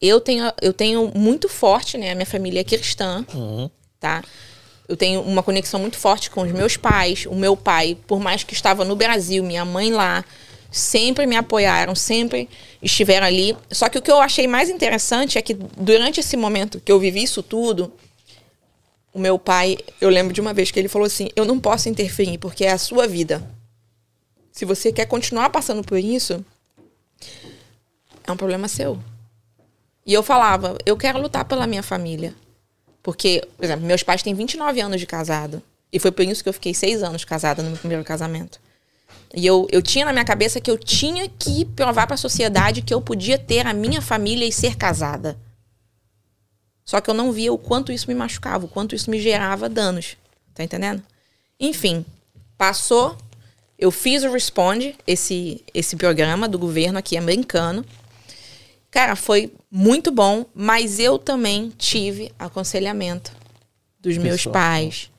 eu 0.00 0.20
tenho 0.20 0.52
eu 0.60 0.72
tenho 0.72 1.10
muito 1.14 1.48
forte, 1.48 1.96
né, 1.98 2.12
a 2.12 2.14
minha 2.14 2.26
família 2.26 2.60
é 2.60 2.64
cristã, 2.64 3.24
Uhum. 3.34 3.68
tá? 3.98 4.22
Eu 4.86 4.96
tenho 4.96 5.22
uma 5.22 5.42
conexão 5.42 5.80
muito 5.80 5.96
forte 5.96 6.30
com 6.30 6.42
os 6.42 6.52
meus 6.52 6.76
pais. 6.76 7.24
O 7.26 7.34
meu 7.34 7.56
pai, 7.56 7.96
por 8.06 8.20
mais 8.20 8.42
que 8.44 8.52
estava 8.52 8.84
no 8.84 8.94
Brasil, 8.94 9.42
minha 9.42 9.64
mãe 9.64 9.90
lá, 9.90 10.22
sempre 10.74 11.24
me 11.24 11.36
apoiaram, 11.36 11.94
sempre 11.94 12.48
estiveram 12.82 13.26
ali. 13.26 13.56
Só 13.70 13.88
que 13.88 13.96
o 13.96 14.02
que 14.02 14.10
eu 14.10 14.20
achei 14.20 14.48
mais 14.48 14.68
interessante 14.68 15.38
é 15.38 15.42
que 15.42 15.54
durante 15.54 16.18
esse 16.18 16.36
momento 16.36 16.80
que 16.80 16.90
eu 16.90 16.98
vivi 16.98 17.22
isso 17.22 17.44
tudo, 17.44 17.92
o 19.12 19.18
meu 19.20 19.38
pai, 19.38 19.78
eu 20.00 20.10
lembro 20.10 20.34
de 20.34 20.40
uma 20.40 20.52
vez 20.52 20.72
que 20.72 20.78
ele 20.80 20.88
falou 20.88 21.06
assim: 21.06 21.28
Eu 21.36 21.44
não 21.44 21.60
posso 21.60 21.88
interferir 21.88 22.38
porque 22.38 22.64
é 22.64 22.72
a 22.72 22.78
sua 22.78 23.06
vida. 23.06 23.48
Se 24.50 24.64
você 24.64 24.92
quer 24.92 25.06
continuar 25.06 25.50
passando 25.50 25.84
por 25.84 25.96
isso, 25.96 26.44
é 28.26 28.32
um 28.32 28.36
problema 28.36 28.66
seu. 28.66 28.98
E 30.04 30.12
eu 30.12 30.24
falava: 30.24 30.76
Eu 30.84 30.96
quero 30.96 31.20
lutar 31.20 31.44
pela 31.44 31.68
minha 31.68 31.84
família. 31.84 32.34
Porque, 33.00 33.46
por 33.56 33.64
exemplo, 33.64 33.86
meus 33.86 34.02
pais 34.02 34.24
têm 34.24 34.34
29 34.34 34.80
anos 34.80 34.98
de 34.98 35.06
casado. 35.06 35.62
E 35.92 36.00
foi 36.00 36.10
por 36.10 36.24
isso 36.24 36.42
que 36.42 36.48
eu 36.48 36.52
fiquei 36.52 36.74
seis 36.74 37.00
anos 37.00 37.24
casada 37.24 37.62
no 37.62 37.70
meu 37.70 37.78
primeiro 37.78 38.02
casamento. 38.02 38.58
E 39.36 39.44
eu, 39.44 39.66
eu 39.70 39.82
tinha 39.82 40.04
na 40.04 40.12
minha 40.12 40.24
cabeça 40.24 40.60
que 40.60 40.70
eu 40.70 40.78
tinha 40.78 41.28
que 41.28 41.64
provar 41.64 42.06
para 42.06 42.14
a 42.14 42.18
sociedade 42.18 42.82
que 42.82 42.94
eu 42.94 43.00
podia 43.00 43.36
ter 43.36 43.66
a 43.66 43.74
minha 43.74 44.00
família 44.00 44.46
e 44.46 44.52
ser 44.52 44.76
casada. 44.76 45.36
Só 46.84 47.00
que 47.00 47.10
eu 47.10 47.14
não 47.14 47.32
via 47.32 47.52
o 47.52 47.58
quanto 47.58 47.90
isso 47.90 48.06
me 48.08 48.14
machucava, 48.14 48.66
o 48.66 48.68
quanto 48.68 48.94
isso 48.94 49.10
me 49.10 49.20
gerava 49.20 49.68
danos. 49.68 50.16
Tá 50.54 50.62
entendendo? 50.62 51.02
Enfim, 51.58 52.04
passou. 52.56 53.16
Eu 53.76 53.90
fiz 53.90 54.22
o 54.22 54.30
Responde, 54.30 54.94
esse, 55.04 55.64
esse 55.74 55.96
programa 55.96 56.48
do 56.48 56.58
governo 56.58 56.98
aqui 56.98 57.16
americano. 57.16 57.84
Cara, 58.88 59.16
foi 59.16 59.52
muito 59.68 60.12
bom, 60.12 60.46
mas 60.54 61.00
eu 61.00 61.18
também 61.18 61.72
tive 61.76 62.32
aconselhamento 62.38 63.32
dos 63.98 64.16
meus 64.16 64.36
Pessoal. 64.36 64.52
pais. 64.52 65.10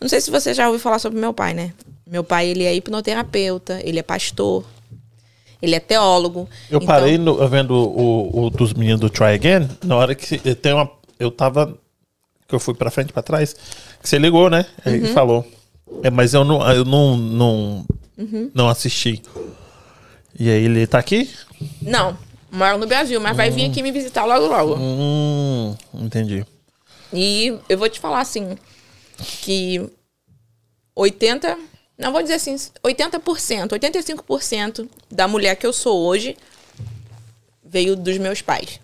Não 0.00 0.08
sei 0.08 0.20
se 0.20 0.30
você 0.30 0.54
já 0.54 0.66
ouviu 0.66 0.78
falar 0.78 1.00
sobre 1.00 1.18
meu 1.18 1.34
pai, 1.34 1.54
né? 1.54 1.74
Meu 2.06 2.22
pai, 2.22 2.48
ele 2.48 2.64
é 2.64 2.74
hipnoterapeuta, 2.74 3.80
ele 3.82 3.98
é 3.98 4.02
pastor, 4.02 4.64
ele 5.62 5.74
é 5.74 5.80
teólogo. 5.80 6.48
Eu 6.70 6.76
Então, 6.76 6.86
parei 6.86 7.16
no- 7.16 7.46
vendo 7.48 7.72
o, 7.74 8.44
o 8.46 8.50
dos 8.50 8.74
meninos 8.74 9.00
do 9.00 9.08
Try 9.08 9.34
Again, 9.34 9.68
na 9.84 9.96
hora 9.96 10.14
que 10.14 10.40
eu 10.44 10.54
tem 10.54 10.72
uma. 10.74 10.90
Eu 11.18 11.30
tava. 11.30 11.76
Que 12.46 12.54
eu 12.54 12.60
fui 12.60 12.74
pra 12.74 12.90
frente 12.90 13.12
pra 13.12 13.22
trás. 13.22 13.54
Que 14.02 14.06
você 14.08 14.18
ligou, 14.18 14.50
né? 14.50 14.66
Uhum. 14.84 14.92
Ele 14.92 15.08
falou. 15.08 15.46
É, 16.02 16.10
mas 16.10 16.34
eu 16.34 16.44
não, 16.44 16.60
eu 16.70 16.84
não, 16.84 17.16
não, 17.16 17.86
Uhum. 18.18 18.50
não 18.54 18.68
assisti. 18.68 19.22
E 20.38 20.50
aí 20.50 20.64
ele 20.64 20.86
tá 20.86 20.98
aqui? 20.98 21.30
Não, 21.80 22.18
moro 22.52 22.76
no 22.76 22.86
Brasil, 22.86 23.18
mas 23.20 23.34
vai 23.36 23.50
vir 23.50 23.70
aqui 23.70 23.82
me 23.82 23.92
visitar 23.92 24.24
logo 24.26 24.46
logo. 24.46 24.74
Hum, 24.76 25.74
entendi. 25.94 26.44
E 27.12 27.56
eu 27.68 27.78
vou 27.78 27.88
te 27.88 27.98
falar 28.00 28.20
assim, 28.20 28.58
que 29.42 29.88
80, 30.94 31.56
não 31.98 32.12
vou 32.12 32.22
dizer 32.22 32.34
assim, 32.34 32.54
80%, 32.82 33.68
85% 33.68 34.88
da 35.10 35.26
mulher 35.28 35.54
que 35.56 35.66
eu 35.66 35.72
sou 35.72 36.00
hoje 36.06 36.36
veio 37.64 37.96
dos 37.96 38.18
meus 38.18 38.40
pais. 38.42 38.80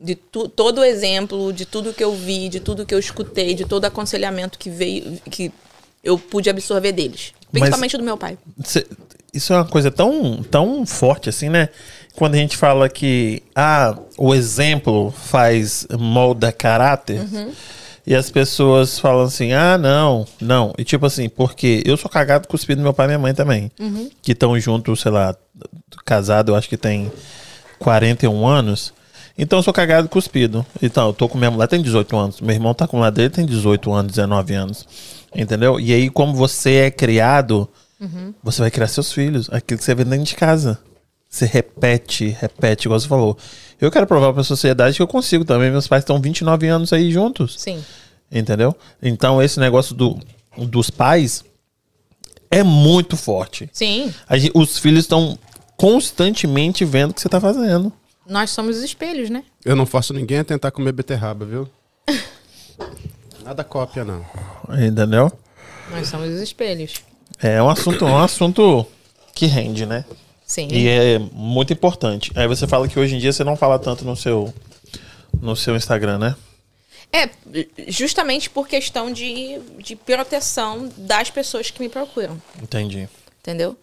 De 0.00 0.14
tu- 0.16 0.48
todo 0.48 0.78
o 0.78 0.84
exemplo, 0.84 1.52
de 1.52 1.64
tudo 1.64 1.92
que 1.94 2.02
eu 2.02 2.14
vi, 2.14 2.48
de 2.48 2.58
tudo 2.60 2.84
que 2.84 2.94
eu 2.94 2.98
escutei, 2.98 3.54
de 3.54 3.64
todo 3.64 3.84
aconselhamento 3.84 4.58
que 4.58 4.68
veio, 4.68 5.18
que 5.30 5.52
eu 6.02 6.18
pude 6.18 6.50
absorver 6.50 6.92
deles. 6.92 7.32
Principalmente 7.52 7.96
do 7.96 8.02
meu 8.02 8.16
pai. 8.16 8.36
Cê- 8.64 8.86
isso 9.32 9.52
é 9.52 9.56
uma 9.56 9.64
coisa 9.64 9.90
tão, 9.90 10.42
tão 10.42 10.84
forte 10.84 11.28
assim, 11.28 11.48
né? 11.48 11.68
Quando 12.14 12.34
a 12.34 12.38
gente 12.38 12.56
fala 12.56 12.88
que 12.88 13.42
ah, 13.54 13.96
o 14.18 14.34
exemplo 14.34 15.10
faz 15.12 15.86
molda 15.98 16.50
caráter. 16.52 17.20
Uhum. 17.20 17.52
E 18.06 18.14
as 18.14 18.30
pessoas 18.30 18.98
falam 18.98 19.22
assim: 19.22 19.52
ah, 19.52 19.78
não, 19.78 20.26
não. 20.40 20.72
E 20.76 20.84
tipo 20.84 21.06
assim, 21.06 21.28
porque 21.28 21.82
eu 21.86 21.96
sou 21.96 22.10
cagado 22.10 22.48
cuspido 22.48 22.80
do 22.80 22.84
meu 22.84 22.92
pai 22.92 23.06
e 23.06 23.08
minha 23.08 23.18
mãe 23.18 23.34
também. 23.34 23.70
Uhum. 23.78 24.10
Que 24.20 24.32
estão 24.32 24.58
juntos, 24.58 25.00
sei 25.00 25.10
lá, 25.10 25.36
casado, 26.04 26.52
eu 26.52 26.56
acho 26.56 26.68
que 26.68 26.76
tem 26.76 27.10
41 27.78 28.46
anos. 28.46 28.92
Então 29.36 29.58
eu 29.58 29.62
sou 29.62 29.72
cagado 29.72 30.08
cuspido. 30.08 30.64
Então, 30.82 31.08
eu 31.08 31.12
tô 31.12 31.28
com 31.28 31.38
minha 31.38 31.50
mulher, 31.50 31.66
tem 31.66 31.80
18 31.80 32.16
anos. 32.16 32.40
Meu 32.40 32.54
irmão 32.54 32.74
tá 32.74 32.86
com 32.86 33.02
a 33.02 33.10
dele, 33.10 33.30
tem 33.30 33.46
18 33.46 33.92
anos, 33.92 34.12
19 34.12 34.54
anos. 34.54 34.86
Entendeu? 35.34 35.80
E 35.80 35.92
aí, 35.92 36.10
como 36.10 36.34
você 36.34 36.74
é 36.74 36.90
criado, 36.90 37.68
você 38.42 38.60
vai 38.60 38.70
criar 38.70 38.88
seus 38.88 39.12
filhos. 39.12 39.48
Aquilo 39.50 39.78
que 39.78 39.84
você 39.84 39.94
vê 39.94 40.04
dentro 40.04 40.26
de 40.26 40.34
casa. 40.34 40.78
Você 41.28 41.46
repete, 41.46 42.36
repete, 42.38 42.86
igual 42.86 43.00
você 43.00 43.08
falou. 43.08 43.38
Eu 43.82 43.90
quero 43.90 44.06
provar 44.06 44.32
pra 44.32 44.44
sociedade 44.44 44.96
que 44.96 45.02
eu 45.02 45.08
consigo 45.08 45.44
também. 45.44 45.70
Meus 45.70 45.88
pais 45.88 46.02
estão 46.02 46.20
29 46.20 46.68
anos 46.68 46.92
aí 46.92 47.10
juntos. 47.10 47.56
Sim. 47.60 47.84
Entendeu? 48.30 48.74
Então, 49.02 49.42
esse 49.42 49.58
negócio 49.58 49.94
do, 49.94 50.18
dos 50.56 50.88
pais 50.88 51.44
é 52.50 52.62
muito 52.62 53.16
forte. 53.16 53.68
Sim. 53.72 54.12
A 54.28 54.38
gen- 54.38 54.52
os 54.54 54.78
filhos 54.78 55.00
estão 55.04 55.38
constantemente 55.76 56.84
vendo 56.84 57.10
o 57.10 57.14
que 57.14 57.20
você 57.20 57.28
tá 57.28 57.40
fazendo. 57.40 57.92
Nós 58.26 58.50
somos 58.50 58.76
os 58.76 58.82
espelhos, 58.84 59.28
né? 59.28 59.42
Eu 59.64 59.74
não 59.74 59.84
forço 59.84 60.14
ninguém 60.14 60.38
a 60.38 60.44
tentar 60.44 60.70
comer 60.70 60.92
beterraba, 60.92 61.44
viu? 61.44 61.68
Nada 63.44 63.64
cópia, 63.64 64.04
não. 64.04 64.24
Entendeu? 64.70 65.30
Nós 65.90 66.06
somos 66.08 66.28
os 66.28 66.40
espelhos. 66.40 66.94
É 67.40 67.60
um 67.62 67.68
assunto, 67.68 68.04
um 68.04 68.16
assunto 68.18 68.86
que 69.34 69.46
rende, 69.46 69.84
né? 69.84 70.04
Sim. 70.52 70.68
E 70.70 70.86
é 70.86 71.18
muito 71.32 71.72
importante. 71.72 72.30
Aí 72.34 72.46
você 72.46 72.66
fala 72.66 72.86
que 72.86 72.98
hoje 72.98 73.14
em 73.16 73.18
dia 73.18 73.32
você 73.32 73.42
não 73.42 73.56
fala 73.56 73.78
tanto 73.78 74.04
no 74.04 74.14
seu 74.14 74.52
no 75.40 75.56
seu 75.56 75.74
Instagram, 75.74 76.18
né? 76.18 76.36
É, 77.10 77.30
justamente 77.88 78.50
por 78.50 78.68
questão 78.68 79.10
de, 79.10 79.58
de 79.78 79.96
proteção 79.96 80.90
das 80.98 81.30
pessoas 81.30 81.70
que 81.70 81.80
me 81.80 81.88
procuram. 81.88 82.36
Entendi. 82.62 83.08
Entendeu? 83.40 83.74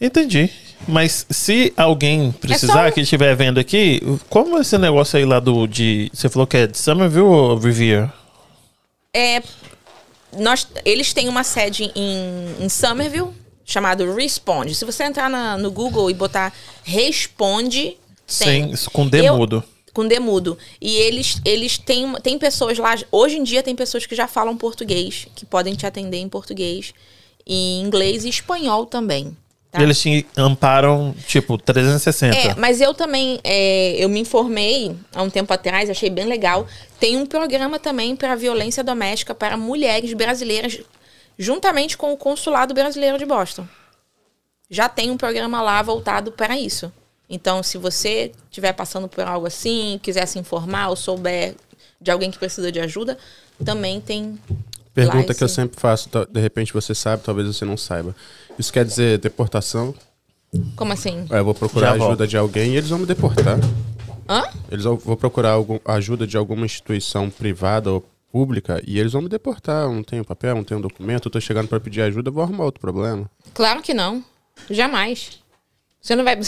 Entendi. 0.00 0.48
Mas 0.86 1.26
se 1.28 1.72
alguém 1.76 2.30
precisar, 2.30 2.86
É 2.86 2.90
um- 2.90 2.92
que 2.92 3.00
estiver 3.00 3.34
vendo 3.34 3.58
aqui, 3.58 4.00
como 4.30 4.56
é 4.58 4.60
esse 4.60 4.78
negócio 4.78 5.18
aí 5.18 5.24
lá 5.24 5.40
do 5.40 5.66
de. 5.66 6.08
Você 6.14 6.28
falou 6.28 6.46
que 6.46 6.56
é 6.56 6.66
de 6.68 6.78
Somerville 6.78 7.22
ou 7.24 7.58
Revere? 7.58 8.12
É, 9.12 9.42
nós, 10.38 10.68
eles 10.84 11.12
têm 11.12 11.28
uma 11.28 11.42
sede 11.42 11.90
em, 11.96 12.64
em 12.64 12.68
Somerville, 12.68 13.30
chamado 13.64 14.12
Responde. 14.14 14.74
Se 14.74 14.84
você 14.84 15.04
entrar 15.04 15.28
na- 15.30 15.56
no 15.56 15.70
Google 15.70 16.10
e 16.10 16.14
botar 16.14 16.52
Responde, 16.82 17.96
tem. 18.38 18.74
Sem, 18.76 18.90
com 18.92 19.06
D 19.06 19.26
Eu- 19.28 19.36
mudo. 19.36 19.62
Com 19.92 20.08
Demudo. 20.08 20.58
E 20.80 20.96
eles, 20.96 21.40
eles 21.44 21.78
têm, 21.78 22.12
tem 22.20 22.36
pessoas 22.36 22.76
lá. 22.78 22.96
Hoje 23.12 23.36
em 23.36 23.44
dia 23.44 23.62
tem 23.62 23.76
pessoas 23.76 24.04
que 24.04 24.14
já 24.16 24.26
falam 24.26 24.56
português, 24.56 25.28
que 25.36 25.46
podem 25.46 25.74
te 25.76 25.86
atender 25.86 26.16
em 26.16 26.28
português, 26.28 26.92
em 27.46 27.80
inglês 27.80 28.24
e 28.24 28.28
espanhol 28.28 28.86
também. 28.86 29.36
tá? 29.70 29.80
Eles 29.80 30.00
te 30.00 30.26
amparam, 30.36 31.14
tipo, 31.28 31.56
360. 31.56 32.36
É, 32.36 32.54
mas 32.56 32.80
eu 32.80 32.92
também, 32.92 33.38
é, 33.44 33.94
eu 33.98 34.08
me 34.08 34.18
informei 34.18 34.96
há 35.14 35.22
um 35.22 35.30
tempo 35.30 35.52
atrás, 35.52 35.88
achei 35.88 36.10
bem 36.10 36.26
legal. 36.26 36.66
Tem 36.98 37.16
um 37.16 37.24
programa 37.24 37.78
também 37.78 38.16
para 38.16 38.34
violência 38.34 38.82
doméstica 38.82 39.32
para 39.32 39.56
mulheres 39.56 40.12
brasileiras, 40.12 40.80
juntamente 41.38 41.96
com 41.96 42.12
o 42.12 42.16
Consulado 42.16 42.74
Brasileiro 42.74 43.18
de 43.18 43.24
Boston. 43.26 43.66
Já 44.70 44.88
tem 44.88 45.10
um 45.10 45.16
programa 45.16 45.60
lá 45.62 45.80
voltado 45.82 46.32
para 46.32 46.58
isso. 46.58 46.92
Então, 47.28 47.62
se 47.62 47.78
você 47.78 48.32
estiver 48.50 48.72
passando 48.72 49.08
por 49.08 49.24
algo 49.24 49.46
assim, 49.46 49.98
quiser 50.02 50.26
se 50.26 50.38
informar 50.38 50.88
ou 50.88 50.96
souber 50.96 51.54
de 52.00 52.10
alguém 52.10 52.30
que 52.30 52.38
precisa 52.38 52.70
de 52.70 52.80
ajuda, 52.80 53.16
também 53.64 54.00
tem. 54.00 54.38
Pergunta 54.94 55.28
lá 55.28 55.34
que 55.34 55.42
eu 55.44 55.48
sempre 55.48 55.80
faço, 55.80 56.08
ta- 56.08 56.24
de 56.24 56.40
repente 56.40 56.72
você 56.72 56.94
sabe, 56.94 57.22
talvez 57.24 57.46
você 57.48 57.64
não 57.64 57.76
saiba. 57.76 58.14
Isso 58.58 58.72
quer 58.72 58.84
dizer 58.84 59.18
deportação? 59.18 59.94
Como 60.76 60.92
assim? 60.92 61.26
É, 61.30 61.38
eu 61.38 61.44
vou 61.44 61.54
procurar 61.54 61.88
Já 61.88 61.92
ajuda 61.94 62.06
volto. 62.16 62.26
de 62.28 62.36
alguém 62.36 62.72
e 62.72 62.76
eles 62.76 62.90
vão 62.90 63.00
me 63.00 63.06
deportar. 63.06 63.58
Hã? 64.28 64.42
Eles 64.70 64.84
vão, 64.84 64.96
vou 64.96 65.16
procurar 65.16 65.50
algum, 65.50 65.78
ajuda 65.84 66.26
de 66.26 66.36
alguma 66.36 66.64
instituição 66.64 67.28
privada 67.28 67.90
ou 67.90 68.04
pública 68.34 68.82
e 68.84 68.98
eles 68.98 69.12
vão 69.12 69.22
me 69.22 69.28
deportar. 69.28 69.84
Eu 69.84 69.92
não 69.92 70.02
tenho 70.02 70.24
papel, 70.24 70.56
não 70.56 70.64
tenho 70.64 70.80
documento, 70.80 71.28
eu 71.28 71.30
tô 71.30 71.40
chegando 71.40 71.68
pra 71.68 71.78
pedir 71.78 72.02
ajuda, 72.02 72.32
vou 72.32 72.42
arrumar 72.42 72.64
outro 72.64 72.80
problema. 72.80 73.30
Claro 73.54 73.80
que 73.80 73.94
não. 73.94 74.24
Jamais. 74.68 75.38
Você 76.00 76.16
não 76.16 76.24
vai. 76.24 76.36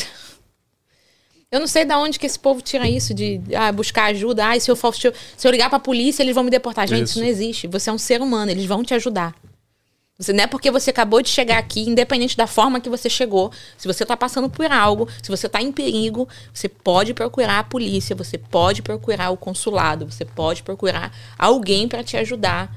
Eu 1.49 1.61
não 1.61 1.69
sei 1.69 1.85
de 1.85 1.95
onde 1.95 2.19
que 2.19 2.27
esse 2.27 2.39
povo 2.39 2.61
tira 2.61 2.89
isso 2.89 3.15
de 3.15 3.41
ah, 3.57 3.71
buscar 3.71 4.07
ajuda. 4.07 4.49
Ah, 4.49 4.59
se 4.59 4.69
eu, 4.69 4.75
for, 4.75 4.93
se 4.93 5.07
eu 5.07 5.51
ligar 5.51 5.71
pra 5.71 5.79
polícia, 5.79 6.21
eles 6.25 6.35
vão 6.35 6.43
me 6.43 6.51
deportar. 6.51 6.89
Gente, 6.89 7.05
isso. 7.05 7.13
Isso. 7.13 7.21
não 7.21 7.27
existe. 7.27 7.67
Você 7.69 7.89
é 7.89 7.93
um 7.93 7.99
ser 7.99 8.21
humano, 8.21 8.51
eles 8.51 8.67
vão 8.67 8.83
te 8.83 8.93
ajudar. 8.95 9.33
Você, 10.19 10.33
não 10.33 10.45
é 10.45 10.47
porque 10.47 10.71
você 10.71 10.89
acabou 10.91 11.21
de 11.21 11.29
chegar 11.29 11.59
aqui, 11.59 11.81
independente 11.83 12.37
da 12.39 12.47
forma 12.47 12.81
que 12.81 12.89
você 12.89 13.11
chegou, 13.11 13.53
se 13.77 13.87
você 13.87 14.05
tá 14.05 14.17
passando 14.17 14.49
por 14.49 14.71
algo, 14.73 15.07
se 15.23 15.29
você 15.29 15.47
tá 15.47 15.61
em 15.61 15.71
perigo, 15.71 16.27
você 16.55 16.71
pode 16.71 17.13
procurar 17.13 17.59
a 17.59 17.65
polícia, 17.65 18.17
você 18.17 18.39
pode 18.39 18.81
procurar 18.81 19.29
o 19.31 19.37
consulado, 19.37 20.07
você 20.11 20.25
pode 20.25 20.63
procurar 20.63 21.15
alguém 21.39 21.87
para 21.87 22.03
te 22.03 22.17
ajudar 22.17 22.75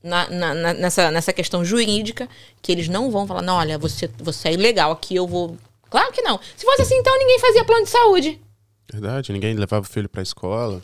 na, 0.00 0.30
na- 0.30 0.54
na- 0.54 0.74
nessa, 0.74 1.10
nessa 1.10 1.32
questão 1.32 1.64
jurídica, 1.64 2.28
que 2.62 2.70
eles 2.70 2.88
não 2.88 3.10
vão 3.10 3.26
falar, 3.26 3.42
não, 3.42 3.56
olha, 3.56 3.76
você, 3.76 4.08
você 4.18 4.48
é 4.50 4.52
ilegal 4.52 4.92
aqui, 4.92 5.16
eu 5.16 5.26
vou. 5.26 5.56
Claro 5.90 6.12
que 6.12 6.22
não. 6.22 6.38
Se 6.56 6.64
fosse 6.64 6.82
assim, 6.82 6.94
então 6.96 7.18
ninguém 7.18 7.40
fazia 7.40 7.64
plano 7.64 7.84
de 7.84 7.90
saúde. 7.90 8.40
Verdade, 8.92 9.32
ninguém 9.32 9.54
levava 9.54 9.84
o 9.84 9.88
filho 9.90 10.08
pra 10.08 10.22
escola. 10.22 10.80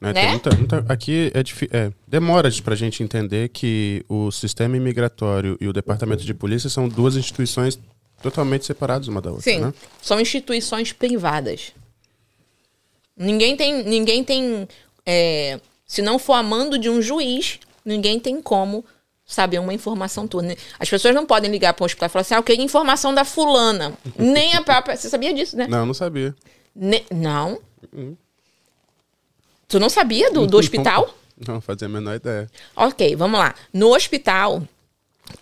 Né? 0.00 0.12
Né? 0.12 0.20
Tem 0.22 0.30
muita, 0.30 0.50
muita- 0.56 0.84
aqui 0.92 1.32
é, 1.34 1.76
é 1.76 1.92
demora 2.06 2.50
de- 2.50 2.60
pra 2.62 2.74
gente 2.74 3.02
entender 3.02 3.48
que 3.48 4.04
o 4.08 4.30
sistema 4.30 4.76
imigratório 4.76 5.56
e 5.60 5.66
o 5.68 5.72
departamento 5.72 6.22
de 6.24 6.34
polícia 6.34 6.68
são 6.68 6.88
duas 6.88 7.16
instituições 7.16 7.78
totalmente 8.22 8.64
separadas 8.66 9.08
uma 9.08 9.20
da 9.22 9.30
outra, 9.30 9.44
Sim, 9.44 9.60
né? 9.60 9.74
são 10.02 10.20
instituições 10.20 10.92
privadas. 10.92 11.72
Ninguém 13.16 13.56
tem, 13.56 13.82
ninguém 13.84 14.22
tem, 14.22 14.68
é, 15.06 15.58
se 15.86 16.02
não 16.02 16.18
for 16.18 16.34
a 16.34 16.42
mando 16.42 16.78
de 16.78 16.90
um 16.90 17.00
juiz, 17.00 17.58
ninguém 17.84 18.20
tem 18.20 18.42
como 18.42 18.84
saber 19.24 19.58
uma 19.58 19.72
informação 19.74 20.28
né? 20.42 20.56
As 20.78 20.88
pessoas 20.88 21.14
não 21.14 21.24
podem 21.26 21.50
ligar 21.50 21.72
para 21.72 21.82
um 21.82 21.86
hospital 21.86 22.06
e 22.08 22.10
falar 22.10 22.20
assim, 22.20 22.34
ah, 22.34 22.38
eu 22.38 22.42
queria 22.42 22.64
informação 22.64 23.14
da 23.14 23.24
fulana. 23.24 23.94
Nem 24.18 24.54
a 24.54 24.62
própria, 24.62 24.94
você 24.96 25.08
sabia 25.08 25.32
disso, 25.32 25.56
né? 25.56 25.66
Não, 25.66 25.86
não 25.86 25.94
sabia. 25.94 26.34
Ne- 26.74 27.04
não. 27.10 27.58
Tu 29.68 29.78
não 29.80 29.88
sabia 29.88 30.30
do, 30.30 30.46
do 30.46 30.56
hospital? 30.58 31.08
Não, 31.46 31.60
fazia 31.60 31.86
a 31.86 31.90
menor 31.90 32.14
ideia. 32.16 32.50
Ok, 32.74 33.14
vamos 33.14 33.38
lá. 33.38 33.54
No 33.70 33.94
hospital 33.94 34.62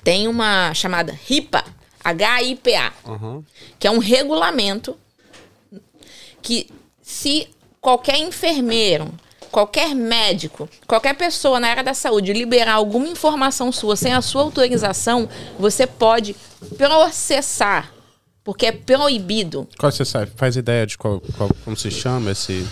tem 0.03 0.27
uma 0.27 0.75
chamada 0.75 1.16
HIPAA, 1.31 1.64
H-I-P-A, 2.03 2.93
Uhum. 3.07 3.45
que 3.79 3.87
é 3.87 3.91
um 3.93 3.99
regulamento 3.99 4.97
que 6.43 6.66
se 7.01 7.49
qualquer 7.81 8.18
enfermeiro, 8.18 9.12
qualquer 9.53 9.95
médico, 9.95 10.68
qualquer 10.87 11.14
pessoa 11.14 11.61
na 11.61 11.68
área 11.68 11.85
da 11.85 11.95
saúde 11.95 12.33
liberar 12.33 12.75
alguma 12.75 13.07
informação 13.07 13.70
sua 13.70 13.95
sem 13.95 14.12
a 14.12 14.20
sua 14.20 14.43
autorização, 14.43 15.29
você 15.61 15.87
pode 15.87 16.35
processar, 16.77 17.93
porque 18.43 18.66
é 18.66 18.72
proibido. 18.72 19.68
Qual 19.79 19.93
você 19.93 20.05
sabe? 20.05 20.33
Faz 20.35 20.57
ideia 20.57 20.85
de 20.87 20.99
qual, 20.99 21.20
qual- 21.37 21.51
como 21.64 21.77
se 21.77 21.91
chama 21.91 22.33
esse, 22.33 22.66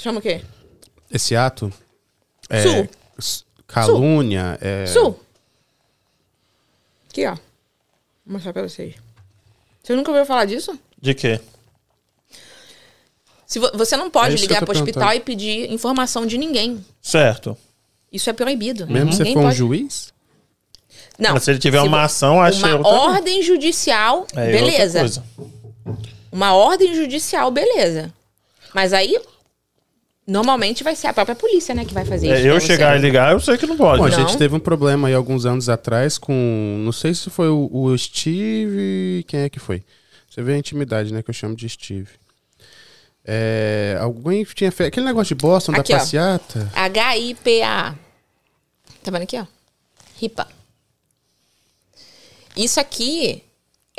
Chama 0.00 0.18
o 0.18 0.22
quê? 0.22 0.42
esse 1.10 1.34
ato? 1.34 1.72
É, 2.48 2.62
Sul. 2.62 2.88
Calúnia? 3.66 4.58
É, 4.60 4.86
Sul. 4.86 5.18
Aqui, 7.10 7.26
ó. 7.26 7.34
Vou 7.34 8.34
mostrar 8.34 8.52
pra 8.52 8.62
vocês. 8.62 8.94
Você 9.82 9.94
nunca 9.96 10.10
ouviu 10.10 10.24
falar 10.26 10.44
disso? 10.44 10.78
De 11.00 11.14
quê? 11.14 11.40
Se 13.46 13.58
vo- 13.58 13.70
você 13.74 13.96
não 13.96 14.10
pode 14.10 14.34
É 14.34 14.38
ligar 14.38 14.60
tô 14.60 14.66
para 14.66 14.76
o 14.76 14.78
hospital 14.78 15.12
e 15.14 15.20
pedir 15.20 15.70
informação 15.72 16.26
de 16.26 16.36
ninguém. 16.36 16.84
Certo. 17.00 17.56
Isso 18.12 18.28
é 18.28 18.32
proibido. 18.32 18.86
Mesmo 18.86 19.12
se 19.12 19.18
ninguém 19.20 19.34
for 19.34 19.40
um 19.40 19.44
pode... 19.44 19.56
juiz? 19.56 20.12
Não. 21.18 21.32
Mas 21.34 21.44
se 21.44 21.50
ele 21.50 21.58
tiver 21.58 21.80
Se 21.80 21.86
uma 21.86 22.02
ação, 22.04 22.40
acho 22.40 22.60
que 22.62 22.68
é 22.68 22.74
Uma 22.74 22.88
outra- 22.88 23.12
ordem 23.14 23.42
judicial, 23.42 24.26
é 24.34 24.40
outra 24.40 24.44
beleza. 24.44 24.98
coisa. 25.00 25.24
Uma 26.30 26.54
ordem 26.54 26.94
judicial, 26.94 27.50
beleza. 27.50 28.12
Mas 28.74 28.92
aí, 28.92 29.18
normalmente 30.28 30.84
vai 30.84 30.94
ser 30.94 31.06
a 31.06 31.12
própria 31.14 31.34
polícia, 31.34 31.74
né, 31.74 31.86
que 31.86 31.94
vai 31.94 32.04
fazer 32.04 32.28
É, 32.28 32.38
isso. 32.38 32.46
eu 32.46 32.60
chegar 32.60 32.96
e 32.96 33.00
ligar, 33.00 33.32
eu 33.32 33.40
sei 33.40 33.56
que 33.56 33.66
não 33.66 33.78
pode. 33.78 33.98
Bom, 34.00 34.04
a 34.04 34.10
gente 34.10 34.36
teve 34.36 34.54
um 34.54 34.60
problema 34.60 35.08
aí 35.08 35.14
alguns 35.14 35.46
anos 35.46 35.70
atrás 35.70 36.18
com. 36.18 36.82
Não 36.84 36.92
sei 36.92 37.14
se 37.14 37.30
foi 37.30 37.48
o, 37.48 37.70
o 37.72 37.96
Steve. 37.96 39.24
Quem 39.26 39.40
é 39.40 39.48
que 39.48 39.58
foi? 39.58 39.82
Você 40.28 40.42
vê 40.42 40.52
a 40.52 40.58
intimidade, 40.58 41.12
né? 41.12 41.22
Que 41.22 41.30
eu 41.30 41.34
chamo 41.34 41.56
de 41.56 41.66
Steve. 41.66 42.10
É, 43.24 43.96
alguém 44.00 44.44
tinha 44.44 44.70
feito. 44.70 44.88
Aquele 44.88 45.06
negócio 45.06 45.34
de 45.34 45.40
Boston 45.42 45.72
Aqui, 45.72 45.92
da 45.92 45.98
passeata. 45.98 46.70
H-I-P-A. 46.74 47.94
Tá 49.02 49.10
vendo 49.10 49.22
aqui, 49.22 49.38
ó? 49.38 49.46
RIPA. 50.20 50.46
Isso 52.56 52.78
aqui 52.78 53.42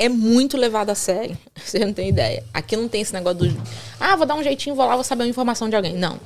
é 0.00 0.08
muito 0.08 0.56
levado 0.56 0.88
a 0.88 0.94
sério. 0.94 1.36
Você 1.54 1.78
não 1.78 1.92
tem 1.92 2.08
ideia. 2.08 2.42
Aqui 2.54 2.74
não 2.74 2.88
tem 2.88 3.02
esse 3.02 3.12
negócio 3.12 3.38
do. 3.38 3.62
Ah, 4.00 4.16
vou 4.16 4.26
dar 4.26 4.34
um 4.34 4.42
jeitinho, 4.42 4.74
vou 4.74 4.86
lá, 4.86 4.94
vou 4.94 5.04
saber 5.04 5.24
uma 5.24 5.28
informação 5.28 5.68
de 5.68 5.76
alguém. 5.76 5.94
Não. 5.94 6.18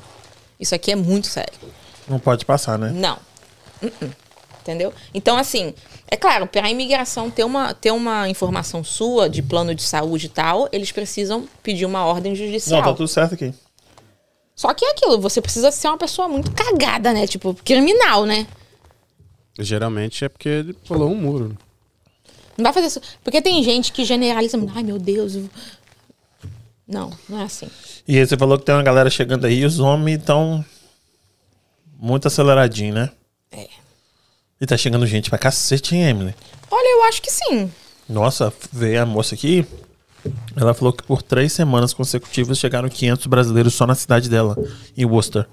Isso 0.58 0.74
aqui 0.74 0.92
é 0.92 0.96
muito 0.96 1.26
sério. 1.26 1.52
Não 2.08 2.20
pode 2.20 2.44
passar, 2.44 2.78
né? 2.78 2.92
Não. 2.94 3.18
Uh-uh. 3.82 4.10
Entendeu? 4.60 4.94
Então, 5.12 5.36
assim, 5.36 5.74
é 6.06 6.16
claro, 6.16 6.46
para 6.46 6.66
a 6.66 6.70
imigração 6.70 7.30
ter 7.30 7.44
uma, 7.44 7.74
ter 7.74 7.90
uma 7.90 8.28
informação 8.28 8.82
sua 8.82 9.28
de 9.28 9.42
plano 9.42 9.74
de 9.74 9.82
saúde 9.82 10.26
e 10.26 10.28
tal, 10.30 10.68
eles 10.72 10.90
precisam 10.90 11.46
pedir 11.62 11.84
uma 11.84 12.06
ordem 12.06 12.34
judicial. 12.34 12.80
Não, 12.80 12.88
tá 12.88 12.96
tudo 12.96 13.08
certo 13.08 13.34
aqui. 13.34 13.52
Só 14.54 14.72
que 14.72 14.84
é 14.84 14.92
aquilo, 14.92 15.20
você 15.20 15.42
precisa 15.42 15.70
ser 15.70 15.88
uma 15.88 15.98
pessoa 15.98 16.28
muito 16.28 16.50
cagada, 16.52 17.12
né? 17.12 17.26
Tipo, 17.26 17.52
criminal, 17.52 18.24
né? 18.24 18.46
Geralmente 19.58 20.24
é 20.24 20.28
porque 20.28 20.48
ele 20.48 20.72
pulou 20.72 21.10
um 21.10 21.16
muro. 21.16 21.58
Não 22.56 22.64
vai 22.64 22.72
fazer 22.72 22.86
isso. 22.86 23.00
Porque 23.22 23.40
tem 23.42 23.62
gente 23.62 23.92
que 23.92 24.04
generaliza. 24.04 24.56
Ai, 24.74 24.82
meu 24.82 24.98
Deus. 24.98 25.34
eu- 25.34 25.50
Não, 26.86 27.10
não 27.28 27.40
é 27.40 27.44
assim. 27.44 27.68
E 28.06 28.18
aí 28.18 28.26
você 28.26 28.36
falou 28.36 28.58
que 28.58 28.64
tem 28.64 28.74
uma 28.74 28.82
galera 28.82 29.08
chegando 29.10 29.46
aí 29.46 29.60
e 29.60 29.64
os 29.64 29.78
homens 29.80 30.18
estão 30.20 30.64
muito 31.98 32.28
aceleradinho, 32.28 32.94
né? 32.94 33.10
É. 33.50 33.68
E 34.60 34.66
tá 34.66 34.76
chegando 34.76 35.06
gente 35.06 35.30
pra 35.30 35.38
cacete, 35.38 35.94
hein, 35.96 36.02
Emily? 36.10 36.34
Olha, 36.70 36.98
eu 37.00 37.04
acho 37.08 37.20
que 37.22 37.30
sim. 37.30 37.72
Nossa, 38.08 38.52
veio 38.72 39.02
a 39.02 39.06
moça 39.06 39.34
aqui. 39.34 39.66
Ela 40.56 40.72
falou 40.74 40.92
que 40.92 41.02
por 41.02 41.22
três 41.22 41.52
semanas 41.52 41.92
consecutivas 41.92 42.58
chegaram 42.58 42.88
500 42.88 43.26
brasileiros 43.26 43.74
só 43.74 43.86
na 43.86 43.94
cidade 43.94 44.28
dela, 44.28 44.56
em 44.96 45.04
Worcester. 45.04 45.46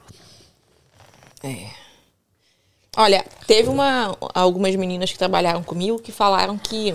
Olha, 2.98 3.26
teve 3.48 3.70
uma, 3.70 4.18
algumas 4.34 4.76
meninas 4.76 5.12
que 5.12 5.18
trabalharam 5.18 5.64
comigo 5.64 6.00
que 6.00 6.12
falaram 6.12 6.58
que 6.58 6.94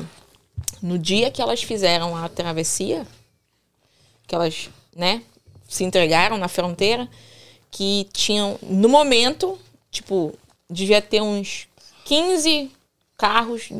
no 0.82 0.98
dia 0.98 1.30
que 1.30 1.40
elas 1.40 1.62
fizeram 1.62 2.14
a 2.14 2.28
travessia, 2.28 3.06
que 4.26 4.34
elas, 4.34 4.68
né, 4.94 5.22
se 5.66 5.84
entregaram 5.84 6.36
na 6.36 6.48
fronteira, 6.48 7.08
que 7.70 8.06
tinham, 8.12 8.58
no 8.62 8.88
momento, 8.88 9.58
tipo, 9.90 10.34
devia 10.68 11.00
ter 11.00 11.22
uns 11.22 11.66
15 12.04 12.70
carros, 13.16 13.70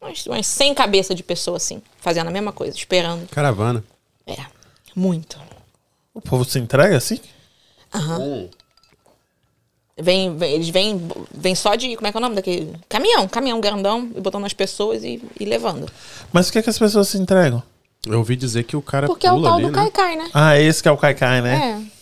umas, 0.00 0.26
umas 0.26 0.46
100 0.46 0.74
cabeças 0.74 1.16
de 1.16 1.22
pessoa 1.22 1.58
assim, 1.58 1.80
fazendo 1.98 2.26
a 2.26 2.32
mesma 2.32 2.52
coisa, 2.52 2.76
esperando. 2.76 3.28
Caravana. 3.28 3.84
É, 4.26 4.44
muito. 4.96 5.40
O 6.12 6.20
povo 6.20 6.44
se 6.44 6.58
entrega 6.58 6.96
assim? 6.96 7.20
Vem, 10.00 10.34
vem- 10.36 10.52
eles 10.54 10.68
vêm 10.70 11.00
vem 11.34 11.54
só 11.54 11.74
de. 11.74 11.94
Como 11.96 12.06
é 12.06 12.10
que 12.10 12.16
é 12.16 12.20
o 12.20 12.22
nome 12.22 12.34
daquele? 12.34 12.72
Caminhão, 12.88 13.28
caminhão 13.28 13.60
grandão, 13.60 14.10
e 14.16 14.20
botando 14.20 14.44
as 14.46 14.54
pessoas 14.54 15.04
e, 15.04 15.22
e 15.38 15.44
levando. 15.44 15.86
Mas 16.32 16.46
por 16.46 16.54
que, 16.54 16.62
que 16.62 16.70
as 16.70 16.78
pessoas 16.78 17.08
se 17.08 17.18
entregam? 17.18 17.62
Eu 18.06 18.18
ouvi 18.18 18.34
dizer 18.34 18.64
que 18.64 18.74
o 18.76 18.82
cara 18.82 19.06
Porque 19.06 19.26
é 19.26 19.30
o 19.32 19.36
pula 19.36 19.48
tal 19.50 19.58
ali, 19.58 19.66
do 19.66 19.72
né? 19.72 19.78
Kaikai, 19.78 20.16
né? 20.16 20.30
Ah, 20.32 20.58
esse 20.58 20.82
que 20.82 20.88
é 20.88 20.92
o 20.92 20.96
Kaikai, 20.96 21.40
né? 21.42 21.78
É. 21.88 21.92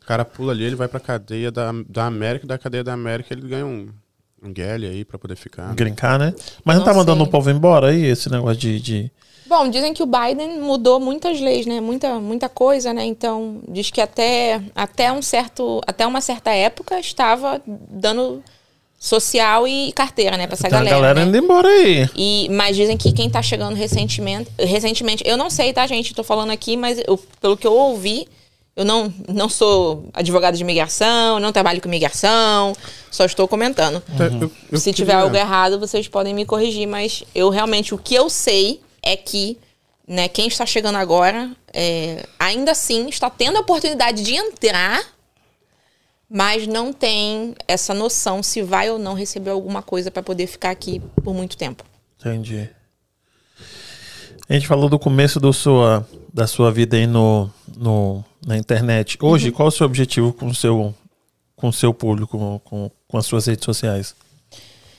O 0.00 0.06
cara 0.06 0.24
pula 0.24 0.52
ali, 0.52 0.64
ele 0.64 0.76
vai 0.76 0.88
pra 0.88 1.00
cadeia 1.00 1.50
da, 1.50 1.70
da 1.88 2.06
América, 2.06 2.46
da 2.46 2.56
cadeia 2.56 2.82
da 2.84 2.94
América 2.94 3.34
ele 3.34 3.46
ganha 3.46 3.66
um, 3.66 3.88
um 4.42 4.50
guele 4.52 4.86
aí 4.86 5.04
pra 5.04 5.18
poder 5.18 5.36
ficar. 5.36 5.74
Grincar, 5.74 6.18
né? 6.18 6.32
Mas 6.64 6.76
não, 6.76 6.84
Não 6.84 6.92
tá 6.92 6.96
mandando 6.96 7.18
sei. 7.18 7.28
o 7.28 7.30
povo 7.30 7.50
embora 7.50 7.88
aí, 7.88 8.04
esse 8.06 8.30
negócio 8.30 8.56
de. 8.58 8.80
de... 8.80 9.12
Bom, 9.48 9.68
dizem 9.68 9.94
que 9.94 10.02
o 10.02 10.06
Biden 10.06 10.58
mudou 10.60 11.00
muitas 11.00 11.40
leis, 11.40 11.64
né? 11.64 11.80
Muita, 11.80 12.20
muita 12.20 12.48
coisa, 12.48 12.92
né? 12.92 13.04
Então, 13.04 13.60
diz 13.68 13.90
que 13.90 14.00
até, 14.00 14.60
até, 14.74 15.10
um 15.10 15.22
certo, 15.22 15.80
até 15.86 16.06
uma 16.06 16.20
certa 16.20 16.50
época 16.52 16.98
estava 17.00 17.60
dando 17.66 18.42
social 18.98 19.66
e 19.66 19.92
carteira, 19.92 20.36
né? 20.36 20.46
Pra 20.46 20.54
essa 20.54 20.68
Tem 20.68 20.76
a 20.76 20.78
galera. 20.82 20.96
galera 20.96 21.20
né? 21.20 21.26
indo 21.28 21.36
embora 21.44 21.68
aí. 21.68 22.08
E, 22.16 22.48
mas 22.50 22.76
dizem 22.76 22.96
que 22.96 23.12
quem 23.12 23.30
tá 23.30 23.40
chegando 23.40 23.74
recentemente, 23.74 24.50
recentemente, 24.58 25.22
eu 25.26 25.36
não 25.36 25.48
sei, 25.48 25.72
tá, 25.72 25.86
gente? 25.86 26.14
Tô 26.14 26.22
falando 26.24 26.50
aqui, 26.50 26.76
mas 26.76 27.00
eu- 27.06 27.18
pelo 27.40 27.56
que 27.56 27.66
eu 27.66 27.72
ouvi, 27.72 28.26
eu 28.76 28.84
não, 28.84 29.12
não 29.28 29.48
sou 29.48 30.04
advogada 30.12 30.56
de 30.56 30.62
imigração, 30.62 31.38
não 31.40 31.52
trabalho 31.52 31.80
com 31.80 31.88
imigração, 31.88 32.72
só 33.10 33.24
estou 33.24 33.46
comentando. 33.48 34.02
Então, 34.14 34.26
eu- 34.42 34.52
eu 34.72 34.78
Se 34.78 34.90
queria- 34.90 34.94
tiver 34.94 35.14
algo 35.14 35.36
errado, 35.36 35.78
vocês 35.78 36.06
podem 36.08 36.34
me 36.34 36.44
corrigir, 36.44 36.86
mas 36.86 37.22
eu 37.34 37.48
realmente, 37.50 37.94
o 37.94 37.98
que 37.98 38.14
eu 38.14 38.28
sei 38.28 38.80
é 39.02 39.16
que 39.16 39.58
né, 40.06 40.26
quem 40.26 40.48
está 40.48 40.64
chegando 40.64 40.96
agora, 40.96 41.54
é, 41.72 42.26
ainda 42.38 42.72
assim, 42.72 43.08
está 43.08 43.28
tendo 43.28 43.58
a 43.58 43.60
oportunidade 43.60 44.22
de 44.22 44.34
entrar, 44.34 45.02
mas 46.30 46.66
não 46.66 46.92
tem 46.92 47.54
essa 47.66 47.92
noção 47.92 48.42
se 48.42 48.62
vai 48.62 48.90
ou 48.90 48.98
não 48.98 49.14
receber 49.14 49.50
alguma 49.50 49.82
coisa 49.82 50.10
para 50.10 50.22
poder 50.22 50.46
ficar 50.46 50.70
aqui 50.70 51.00
por 51.22 51.34
muito 51.34 51.56
tempo. 51.56 51.84
Entendi. 52.18 52.68
A 54.48 54.54
gente 54.54 54.66
falou 54.66 54.88
do 54.88 54.98
começo 54.98 55.38
do 55.38 55.52
sua, 55.52 56.08
da 56.32 56.46
sua 56.46 56.72
vida 56.72 56.96
aí 56.96 57.06
no, 57.06 57.50
no, 57.76 58.24
na 58.46 58.56
internet. 58.56 59.18
Uhum. 59.20 59.28
Hoje, 59.28 59.52
qual 59.52 59.66
é 59.66 59.68
o 59.68 59.72
seu 59.72 59.84
objetivo 59.84 60.32
com 60.32 60.46
o 60.46 60.54
seu, 60.54 60.94
com 61.54 61.68
o 61.68 61.72
seu 61.72 61.92
público, 61.92 62.60
com, 62.64 62.90
com 63.06 63.18
as 63.18 63.26
suas 63.26 63.46
redes 63.46 63.64
sociais? 63.64 64.14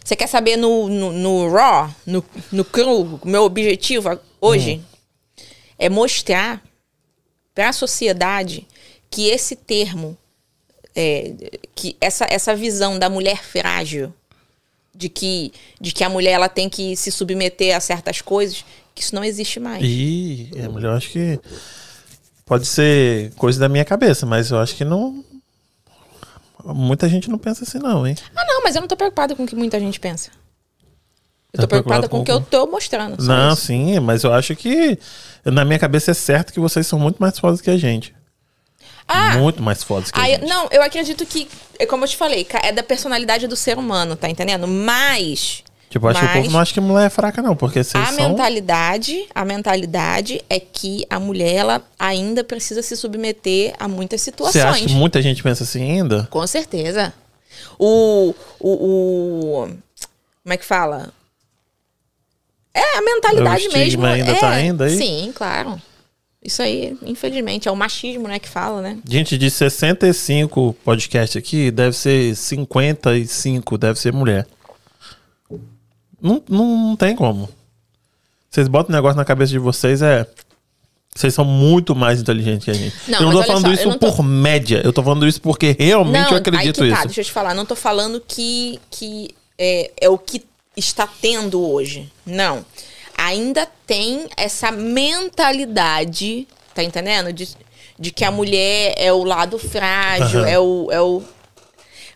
Você 0.10 0.16
quer 0.16 0.26
saber 0.26 0.58
no, 0.58 0.90
no, 0.90 1.12
no 1.12 1.52
Raw, 1.52 1.88
no, 2.04 2.26
no 2.52 2.66
cru, 2.66 3.22
meu 3.24 3.44
objetivo 3.44 4.20
hoje 4.42 4.82
é 5.78 5.88
mostrar 5.88 6.64
para 7.54 7.70
a 7.70 7.74
sociedade 7.74 8.66
que 9.08 9.28
esse 9.28 9.56
termo, 9.56 10.18
é, 10.96 11.32
que 11.76 11.96
essa, 12.02 12.26
essa 12.28 12.56
visão 12.56 12.98
da 12.98 13.08
mulher 13.08 13.44
frágil, 13.44 14.12
de 14.96 15.10
que, 15.10 15.54
de 15.80 15.92
que 15.92 16.04
a 16.04 16.10
mulher 16.10 16.32
ela 16.32 16.50
tem 16.50 16.68
que 16.68 16.96
se 16.96 17.12
submeter 17.12 17.78
a 17.78 17.80
certas 17.80 18.20
coisas, 18.20 18.66
que 18.96 19.04
isso 19.04 19.14
não 19.14 19.24
existe 19.24 19.60
mais. 19.60 19.84
Ih, 19.84 20.50
é 20.56 20.68
melhor, 20.68 20.98
acho 20.98 21.12
que 21.12 21.40
pode 22.48 22.66
ser 22.66 23.32
coisa 23.36 23.60
da 23.60 23.70
minha 23.70 23.86
cabeça, 23.86 24.26
mas 24.26 24.50
eu 24.50 24.58
acho 24.58 24.76
que 24.76 24.84
não. 24.84 25.24
Muita 26.64 27.08
gente 27.08 27.30
não 27.30 27.38
pensa 27.38 27.64
assim, 27.64 27.80
não, 27.80 28.06
hein? 28.06 28.16
Ah, 28.36 28.46
não, 28.46 28.64
mas 28.64 28.76
eu 28.76 28.82
não 28.82 28.88
tô 28.88 28.96
preocupada 28.98 29.36
com 29.36 29.44
o 29.44 29.48
que 29.48 29.56
muita 29.56 29.80
gente 29.80 30.00
pensa. 30.00 30.32
Eu 31.52 31.62
Tá 31.62 31.64
tô 31.64 31.68
preocupada 31.68 32.08
preocupada 32.08 32.10
com 32.10 32.20
o 32.20 32.26
que 32.26 32.32
eu 32.32 32.42
tô 32.42 32.68
mostrando. 32.70 33.22
Não, 33.24 33.54
isso. 33.54 33.66
sim, 33.68 34.00
mas 34.00 34.24
eu 34.24 34.32
acho 34.34 34.56
que 34.56 35.00
na 35.44 35.66
minha 35.66 35.80
cabeça 35.80 36.12
é 36.12 36.14
certo 36.14 36.54
que 36.54 36.60
vocês 36.60 36.86
são 36.86 37.00
muito 37.00 37.18
mais 37.18 37.40
fodas 37.40 37.60
que 37.62 37.70
a 37.70 37.78
gente. 37.78 38.14
Ah, 39.08 39.38
muito 39.38 39.64
mais 39.64 39.84
fodas 39.84 40.12
que 40.12 40.20
a 40.20 40.24
gente. 40.24 40.46
não, 40.46 40.68
eu 40.72 40.84
acredito 40.84 41.26
que, 41.26 41.48
é 41.80 41.86
como 41.88 42.04
eu 42.04 42.08
te 42.08 42.16
falei, 42.16 42.46
é 42.62 42.72
da 42.72 42.84
personalidade 42.84 43.48
do 43.48 43.56
ser 43.56 43.78
humano, 43.78 44.16
tá 44.16 44.30
entendendo? 44.30 44.68
Mas. 44.68 45.64
Tipo, 45.90 46.08
acho 46.08 46.20
que 46.20 46.26
o 46.26 46.30
mas 46.30 46.38
povo 46.38 46.52
não 46.52 46.60
acha 46.60 46.74
que 46.74 46.80
mulher 46.80 47.08
é 47.08 47.10
fraca, 47.10 47.42
não, 47.42 47.56
porque 47.56 47.84
vocês 47.84 48.04
a 48.04 48.08
são. 48.14 48.30
mentalidade, 48.30 49.26
a 49.34 49.44
mentalidade 49.44 50.40
é 50.48 50.60
que 50.60 51.04
a 51.10 51.20
mulher 51.20 51.56
ela 51.56 51.82
ainda 51.98 52.44
precisa 52.44 52.82
se 52.84 52.96
submeter 52.96 53.74
a 53.80 53.88
muitas 53.88 54.22
Você 54.22 54.26
situações. 54.26 54.64
acha 54.64 54.86
que 54.86 54.94
muita 54.94 55.20
gente 55.22 55.42
pensa 55.42 55.64
assim 55.64 55.82
ainda? 55.82 56.28
Com 56.30 56.46
certeza. 56.46 57.12
O, 57.80 58.36
o, 58.60 58.70
o- 58.70 59.68
Como 60.44 60.54
é 60.54 60.58
que 60.58 60.66
fala? 60.66 61.12
É 62.74 62.98
a 62.98 63.02
mentalidade 63.02 63.68
O 63.68 63.74
mesmo. 63.74 64.06
ainda 64.06 64.32
é, 64.32 64.36
tá 64.36 64.50
ainda 64.52 64.86
aí? 64.86 64.96
Sim, 64.96 65.32
claro. 65.34 65.82
Isso 66.42 66.62
aí, 66.62 66.96
infelizmente, 67.04 67.68
é 67.68 67.72
o 67.72 67.76
machismo, 67.76 68.28
né, 68.28 68.40
que 68.40 68.48
fala, 68.48 68.82
né? 68.82 68.98
Gente, 69.08 69.38
de 69.38 69.50
65 69.52 70.74
podcasts 70.86 71.36
aqui, 71.36 71.70
deve 71.72 71.96
ser 71.98 72.36
55, 72.36 73.78
deve 73.78 74.00
ser 74.00 74.14
mulher. 74.14 74.48
Não, 76.22 76.42
não, 76.50 76.78
não 76.90 76.96
tem 76.96 77.16
como. 77.16 77.50
Vocês 78.50 78.68
botam 78.68 78.92
um 78.94 78.96
negócio 78.96 79.18
na 79.18 79.26
cabeça 79.26 79.52
de 79.52 79.60
vocês, 79.60 80.02
é. 80.02 80.26
Vocês 81.16 81.34
são 81.34 81.44
muito 81.44 81.96
mais 81.96 82.22
inteligentes 82.22 82.66
que 82.66 82.72
a 82.72 82.74
gente. 82.74 82.96
Não, 83.08 83.20
eu 83.20 83.26
não 83.26 83.32
tô 83.34 83.44
falando 83.44 83.66
só, 83.66 83.74
isso 83.74 83.84
eu 83.84 83.90
não 83.90 83.98
tô- 83.98 84.12
por 84.14 84.24
média. 84.24 84.82
Eu 84.84 84.94
tô 84.94 85.04
falando 85.04 85.28
isso 85.28 85.42
porque 85.42 85.76
realmente 85.78 86.30
eu 86.30 86.36
aí 86.36 86.40
acredito 86.40 86.82
que 86.82 86.90
tá, 86.90 86.96
isso. 86.98 87.06
deixa 87.08 87.22
eu 87.22 87.26
te 87.26 87.32
falar. 87.32 87.54
Não 87.54 87.66
tô 87.66 87.76
falando 87.76 88.22
que, 88.26 88.80
que 88.92 89.30
é, 89.58 89.92
é 90.02 90.10
o 90.10 90.18
que 90.18 90.44
está 90.78 91.08
tendo 91.22 91.62
hoje. 91.68 92.12
Não. 92.26 92.64
Ainda 93.18 93.68
tem 93.86 94.28
essa 94.38 94.72
mentalidade, 94.72 96.48
tá 96.74 96.84
entendendo? 96.84 97.34
De, 97.34 97.50
de 97.98 98.12
que 98.12 98.24
a 98.24 98.32
mulher 98.32 98.94
é 98.98 99.12
o 99.12 99.24
lado 99.24 99.58
frágil, 99.60 100.40
Aham. 100.42 100.50
é, 100.50 100.60
o, 100.60 100.88
é 100.92 101.02
o. 101.02 101.24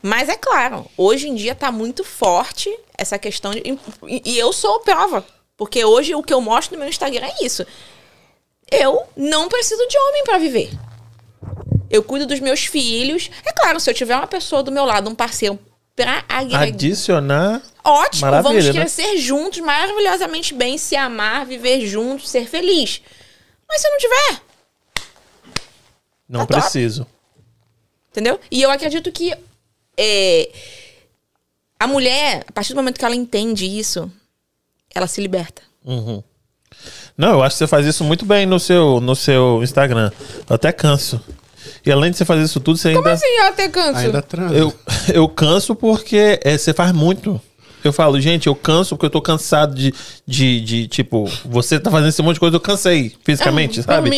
Mas 0.05 0.27
é 0.27 0.35
claro, 0.35 0.85
hoje 0.97 1.29
em 1.29 1.33
dia 1.35 1.55
tá 1.55 1.71
muito 1.71 2.03
forte 2.03 2.69
essa 2.97 3.17
questão 3.17 3.51
de. 3.51 3.63
E, 4.05 4.37
eu 4.37 4.51
sou 4.51 4.81
prova. 4.81 5.25
Porque 5.55 5.85
hoje 5.85 6.13
o 6.13 6.21
que 6.21 6.33
eu 6.33 6.41
mostro 6.41 6.75
no 6.75 6.79
meu 6.81 6.89
Instagram 6.89 7.25
é 7.25 7.45
isso. 7.45 7.65
Eu 8.69 9.03
não 9.15 9.47
preciso 9.47 9.87
de 9.87 9.97
homem 9.97 10.23
pra 10.25 10.37
viver. 10.37 10.71
Eu 11.89 12.03
cuido 12.03 12.25
dos 12.25 12.39
meus 12.41 12.65
filhos. 12.65 13.29
É 13.45 13.53
claro, 13.53 13.79
se 13.79 13.89
eu 13.89 13.93
tiver 13.93 14.15
uma 14.17 14.27
pessoa 14.27 14.61
do 14.61 14.71
meu 14.71 14.83
lado, 14.83 15.09
um 15.09 15.15
parceiro 15.15 15.57
pra 15.95 16.25
agregar. 16.27 16.63
Adicionar. 16.63 17.61
Ótimo, 17.83 18.21
Maravilha, 18.21 18.49
vamos 18.61 18.65
né? 18.65 18.73
crescer 18.73 19.17
juntos, 19.17 19.59
maravilhosamente 19.59 20.53
bem, 20.53 20.77
se 20.77 20.95
amar, 20.97 21.45
viver 21.45 21.85
juntos, 21.85 22.29
ser 22.29 22.45
feliz. 22.47 23.01
Mas 23.69 23.79
se 23.79 23.87
eu 23.87 23.91
não 23.91 23.97
tiver, 23.99 24.41
Não 26.27 26.39
Tá 26.41 26.47
top. 26.55 26.61
preciso. 26.61 27.05
entendeu? 28.11 28.39
E 28.49 28.61
eu 28.61 28.71
acredito 28.71 29.11
que 29.11 29.33
é, 29.97 30.49
a 31.79 31.87
mulher, 31.87 32.43
a 32.47 32.51
partir 32.51 32.73
do 32.73 32.77
momento 32.77 32.97
que 32.97 33.05
ela 33.05 33.15
entende 33.15 33.65
isso, 33.65 34.11
ela 34.93 35.07
se 35.07 35.21
liberta. 35.21 35.61
Uhum. 35.83 36.23
Não, 37.17 37.33
eu 37.33 37.43
acho 37.43 37.55
que 37.55 37.59
você 37.59 37.67
faz 37.67 37.85
isso 37.85 38.03
muito 38.03 38.25
bem 38.25 38.45
no 38.45 38.59
seu, 38.59 38.99
no 38.99 39.15
seu 39.15 39.61
Instagram. 39.63 40.11
Eu 40.49 40.55
até 40.55 40.71
canso. 40.71 41.21
E 41.85 41.91
além 41.91 42.11
de 42.11 42.17
você 42.17 42.25
fazer 42.25 42.43
isso 42.43 42.59
tudo, 42.59 42.77
você 42.77 42.89
ainda. 42.89 43.01
Como 43.01 43.13
assim 43.13 43.27
eu 43.27 43.45
até 43.45 43.69
canso? 43.69 43.99
Ainda 43.99 44.21
transa. 44.21 44.55
Eu, 44.55 44.73
eu 45.13 45.29
canso 45.29 45.75
porque 45.75 46.39
é, 46.43 46.57
você 46.57 46.73
faz 46.73 46.91
muito. 46.91 47.39
Eu 47.87 47.93
falo, 47.93 48.19
gente, 48.19 48.47
eu 48.47 48.55
canso 48.55 48.95
porque 48.95 49.05
eu 49.05 49.09
tô 49.09 49.21
cansado 49.21 49.75
de, 49.75 49.93
de, 50.25 50.61
de, 50.61 50.87
tipo, 50.87 51.29
você 51.45 51.79
tá 51.79 51.91
fazendo 51.91 52.09
esse 52.09 52.21
monte 52.21 52.35
de 52.35 52.39
coisa, 52.39 52.55
eu 52.55 52.59
cansei 52.59 53.13
fisicamente, 53.23 53.79
Ah, 53.81 53.83
sabe? 53.93 54.09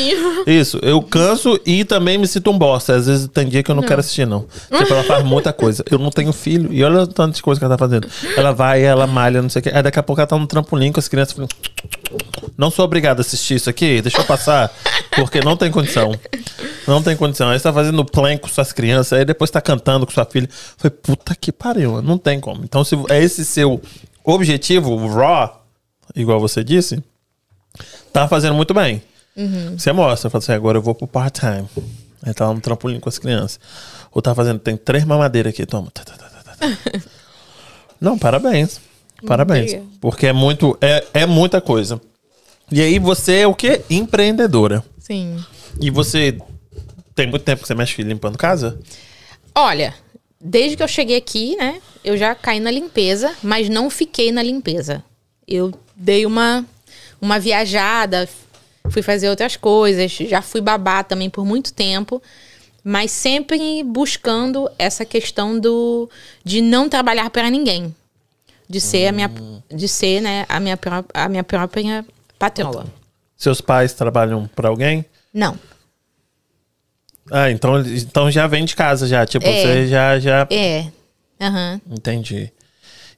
Isso, 0.46 0.80
eu 0.82 1.02
canso 1.02 1.60
e 1.66 1.84
também 1.84 2.18
me 2.18 2.28
sinto 2.28 2.52
um 2.52 2.58
bosta. 2.58 2.96
Às 2.96 3.08
vezes 3.08 3.28
tem 3.28 3.48
dia 3.48 3.64
que 3.64 3.72
eu 3.72 3.76
não, 3.76 3.84
quero 3.84 4.00
assistir, 4.00 4.26
não. 4.26 4.46
Tipo, 4.72 4.94
ela 4.94 5.04
faz 5.04 5.24
muita 5.24 5.52
coisa. 5.52 5.84
Eu 5.90 5.98
não 5.98 6.10
tenho 6.10 6.32
filho 6.32 6.72
e 6.72 6.84
olha 6.84 7.02
o 7.02 7.08
tanto 7.08 7.36
de 7.36 7.42
coisa 7.42 7.60
que 7.60 7.66
ela 7.66 7.76
tá 7.76 7.84
fazendo. 7.84 8.08
Ela 8.38 8.52
vai, 8.52 8.84
ela 8.84 9.08
malha, 9.08 9.42
não 9.42 9.50
sei 9.50 9.60
o 9.60 9.64
que. 9.64 9.70
Aí 9.70 9.82
daqui 9.82 10.00
a 10.00 10.04
pouco 10.04 10.22
ela 10.22 10.28
tá 10.28 10.38
no 10.38 10.48
trampolim 10.48 10.92
com 10.92 11.00
as 11.00 11.08
crianças 11.08 11.34
falando, 11.34 11.50
não 12.58 12.72
sou 12.72 12.86
obrigado 12.86 13.20
a 13.20 13.22
assistir 13.22 13.56
isso 13.56 13.70
aqui, 13.70 14.02
deixa 14.02 14.20
eu 14.20 14.26
passar, 14.26 14.72
porque 15.16 15.42
não 15.42 15.58
tem 15.58 15.72
condição. 15.72 16.12
Não 16.88 17.02
tem 17.02 17.16
condição. 17.18 17.50
Aí 17.50 17.60
você 17.60 17.64
tá 17.64 17.74
fazendo 17.74 18.04
plan 18.06 18.38
com 18.38 18.48
suas 18.48 18.72
crianças, 18.72 19.14
aí 19.14 19.26
depois 19.26 19.50
tá 19.52 19.60
cantando 19.60 20.06
com 20.06 20.12
sua 20.12 20.26
filha. 20.26 20.48
Foi 20.78 20.90
puta 20.90 21.36
que 21.36 21.52
pariu, 21.52 22.02
não 22.02 22.18
tem 22.18 22.40
como. 22.40 22.64
Então, 22.64 22.84
se 22.84 22.96
é 23.10 23.22
esse 23.22 23.44
seu 23.44 23.82
objetivo, 24.24 24.96
raw, 25.08 25.66
igual 26.16 26.40
você 26.40 26.64
disse, 26.64 27.04
tá 28.14 28.28
fazendo 28.28 28.56
muito 28.56 28.74
bem. 28.74 29.02
Você 29.78 29.92
mostra, 29.92 30.30
fala 30.30 30.42
assim, 30.44 30.54
agora 30.54 30.78
eu 30.78 30.82
vou 30.82 30.96
pro 30.96 31.08
part-time. 31.08 31.68
Aí 32.24 32.34
tá 32.34 32.48
lá 32.48 32.54
no 32.54 32.62
trampolim 32.62 33.00
com 33.00 33.10
as 33.10 33.20
crianças. 33.20 33.60
Ou 34.12 34.22
tá 34.22 34.34
fazendo, 34.34 34.60
tem 34.60 34.78
três 34.78 35.04
mamadeiras 35.04 35.54
aqui, 35.54 35.66
toma. 35.66 35.92
Tá, 35.92 36.04
tá, 36.04 36.16
tá. 36.16 36.56
Não, 38.00 38.18
parabéns. 38.18 38.80
Parabéns. 39.26 39.72
Obrigada. 39.74 39.98
Porque 40.02 40.28
é 40.28 40.34
muito, 40.34 40.78
é, 40.82 41.06
é 41.14 41.26
muita 41.26 41.62
coisa. 41.62 42.02
E 42.72 42.82
aí 42.82 43.00
você 43.00 43.38
é 43.38 43.48
o 43.48 43.54
quê? 43.54 43.82
Empreendedora. 43.90 44.84
Sim. 45.00 45.38
E 45.80 45.90
você 45.92 46.38
tem 47.14 47.28
muito 47.28 47.44
tempo 47.44 47.62
que 47.62 47.68
você 47.68 47.76
mexe 47.76 48.02
limpando 48.02 48.38
casa? 48.38 48.80
Olha, 49.54 49.94
desde 50.40 50.76
que 50.76 50.84
eu 50.84 50.88
cheguei 50.88 51.18
aqui, 51.18 51.56
né, 51.56 51.82
eu 52.04 52.18
já 52.18 52.36
caí 52.36 52.60
na 52.60 52.72
limpeza, 52.72 53.34
mas 53.42 53.70
não 53.70 53.90
fiquei 53.90 54.32
na 54.32 54.44
limpeza. 54.44 55.04
Eu 55.48 55.72
dei 55.96 56.26
uma, 56.26 56.66
uma 57.22 57.40
viajada, 57.40 58.28
fui 58.90 59.02
fazer 59.02 59.30
outras 59.30 59.56
coisas, 59.56 60.12
já 60.12 60.42
fui 60.42 60.62
babá 60.62 61.04
também 61.04 61.30
por 61.30 61.46
muito 61.46 61.74
tempo, 61.74 62.22
mas 62.84 63.12
sempre 63.12 63.84
buscando 63.84 64.70
essa 64.78 65.06
questão 65.06 65.60
do 65.60 66.10
de 66.44 66.62
não 66.62 66.90
trabalhar 66.90 67.30
para 67.30 67.50
ninguém, 67.50 67.96
de 68.70 68.82
ser 68.82 69.08
a 69.08 69.12
minha, 69.12 69.32
de 69.70 69.88
ser, 69.88 70.22
né, 70.22 70.46
a 70.50 70.60
minha, 70.60 70.78
a 71.14 71.30
minha 71.30 71.44
própria 71.44 72.06
patroa. 72.40 72.86
Seus 73.38 73.62
pais 73.62 73.94
trabalham 73.94 74.48
pra 74.56 74.70
alguém? 74.70 75.06
Não. 75.34 75.58
Ah, 77.32 77.50
então, 77.50 77.80
então 77.82 78.30
já 78.32 78.48
vem 78.48 78.66
de 78.66 78.76
casa 78.76 79.08
já. 79.08 79.26
Tipo, 79.26 79.46
É. 79.48 79.62
você 79.62 79.88
já, 79.88 80.20
já... 80.20 80.48
É. 80.50 80.86
Aham. 81.42 81.82
Entendi. 81.90 82.52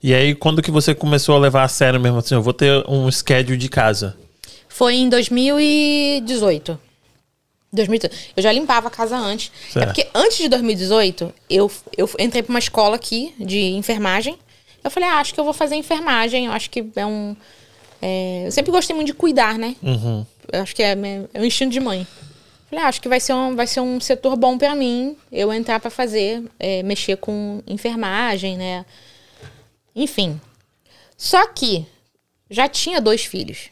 E 0.01 0.13
aí, 0.13 0.33
quando 0.35 0.61
que 0.61 0.71
você 0.71 0.93
começou 0.95 1.35
a 1.35 1.39
levar 1.39 1.63
a 1.63 1.67
sério 1.67 1.99
mesmo 1.99 2.19
assim? 2.19 2.35
Eu 2.35 2.41
vou 2.41 2.53
ter 2.53 2.83
um 2.87 3.11
schedule 3.11 3.57
de 3.57 3.67
casa. 3.67 4.15
Foi 4.69 4.95
em 4.95 5.09
2018. 5.09 6.79
2018. 7.73 8.15
Eu 8.35 8.43
já 8.43 8.51
limpava 8.51 8.87
a 8.87 8.91
casa 8.91 9.17
antes. 9.17 9.51
Certo. 9.71 9.83
É 9.83 9.85
porque 9.87 10.07
antes 10.15 10.37
de 10.37 10.47
2018, 10.49 11.33
eu, 11.49 11.71
eu 11.97 12.09
entrei 12.19 12.43
pra 12.43 12.51
uma 12.51 12.59
escola 12.59 12.95
aqui 12.95 13.33
de 13.39 13.59
enfermagem. 13.71 14.37
Eu 14.87 14.91
falei, 14.91 15.09
ah, 15.09 15.19
acho 15.19 15.33
que 15.33 15.39
eu 15.39 15.43
vou 15.43 15.53
fazer 15.53 15.75
enfermagem. 15.75 16.45
Eu 16.45 16.53
acho 16.53 16.69
que 16.69 16.85
é 16.95 17.05
um. 17.05 17.35
é, 18.01 18.43
eu 18.45 18.51
sempre 18.53 18.71
gostei 18.71 18.95
muito 18.95 19.07
de 19.07 19.13
cuidar, 19.13 19.59
né? 19.59 19.75
Uhum. 19.83 20.25
Eu 20.49 20.61
acho 20.61 20.73
que 20.73 20.81
é, 20.81 20.93
é 21.33 21.41
um 21.41 21.43
instinto 21.43 21.73
de 21.73 21.79
mãe. 21.81 22.07
Falei, 22.69 22.85
ah, 22.85 22.87
acho 22.87 23.01
que 23.01 23.09
vai 23.09 23.19
ser 23.19 23.33
um, 23.33 23.53
vai 23.53 23.67
ser 23.67 23.81
um 23.81 23.99
setor 23.99 24.37
bom 24.37 24.57
pra 24.57 24.75
mim 24.75 25.17
eu 25.29 25.51
entrar 25.51 25.81
pra 25.81 25.89
fazer, 25.89 26.41
é, 26.57 26.83
mexer 26.83 27.17
com 27.17 27.61
enfermagem, 27.67 28.57
né? 28.57 28.85
Enfim. 29.93 30.39
Só 31.17 31.47
que 31.47 31.85
já 32.49 32.69
tinha 32.69 33.01
dois 33.01 33.25
filhos. 33.25 33.69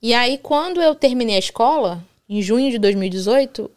E 0.00 0.14
aí, 0.14 0.38
quando 0.38 0.80
eu 0.80 0.94
terminei 0.94 1.34
a 1.34 1.40
escola, 1.40 2.02
em 2.28 2.40
junho 2.40 2.70
de 2.70 2.78
2018, 2.78 3.68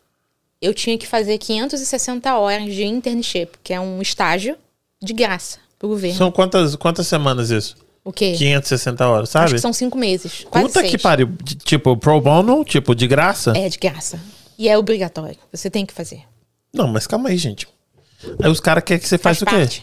eu 0.61 0.75
tinha 0.75 0.95
que 0.95 1.07
fazer 1.07 1.39
560 1.39 2.37
horas 2.37 2.71
de 2.71 2.83
internship, 2.83 3.57
que 3.63 3.73
é 3.73 3.79
um 3.79 3.99
estágio 3.99 4.55
de 5.01 5.11
graça 5.11 5.63
pro 5.83 5.89
governo. 5.89 6.17
São 6.17 6.31
quantas, 6.31 6.75
quantas 6.75 7.05
semanas 7.07 7.49
isso? 7.49 7.75
o 8.05 8.11
quê? 8.11 8.33
560 8.37 9.07
horas, 9.07 9.29
sabe? 9.29 9.45
Acho 9.45 9.55
que 9.55 9.61
são 9.61 9.71
cinco 9.73 9.97
meses. 9.97 10.45
Quase 10.49 10.67
Puta 10.67 10.79
seis. 10.81 10.91
que 10.91 10.97
pariu. 10.97 11.27
De- 11.41 11.55
Tipo, 11.55 11.95
pro 11.97 12.19
bono, 12.19 12.63
tipo, 12.65 12.93
de 12.93 13.07
graça? 13.07 13.53
É 13.55 13.67
de 13.69 13.77
graça. 13.77 14.19
E 14.57 14.67
é 14.69 14.77
obrigatório. 14.77 15.37
Você 15.51 15.69
tem 15.69 15.85
que 15.85 15.93
fazer. 15.93 16.21
Não, 16.73 16.87
mas 16.87 17.07
calma 17.07 17.29
aí, 17.29 17.37
gente. 17.37 17.67
Aí 18.41 18.49
os 18.49 18.59
caras 18.59 18.83
querem 18.83 19.01
que 19.01 19.07
você 19.07 19.17
faça 19.17 19.43
o 19.45 19.47
quê? 19.47 19.81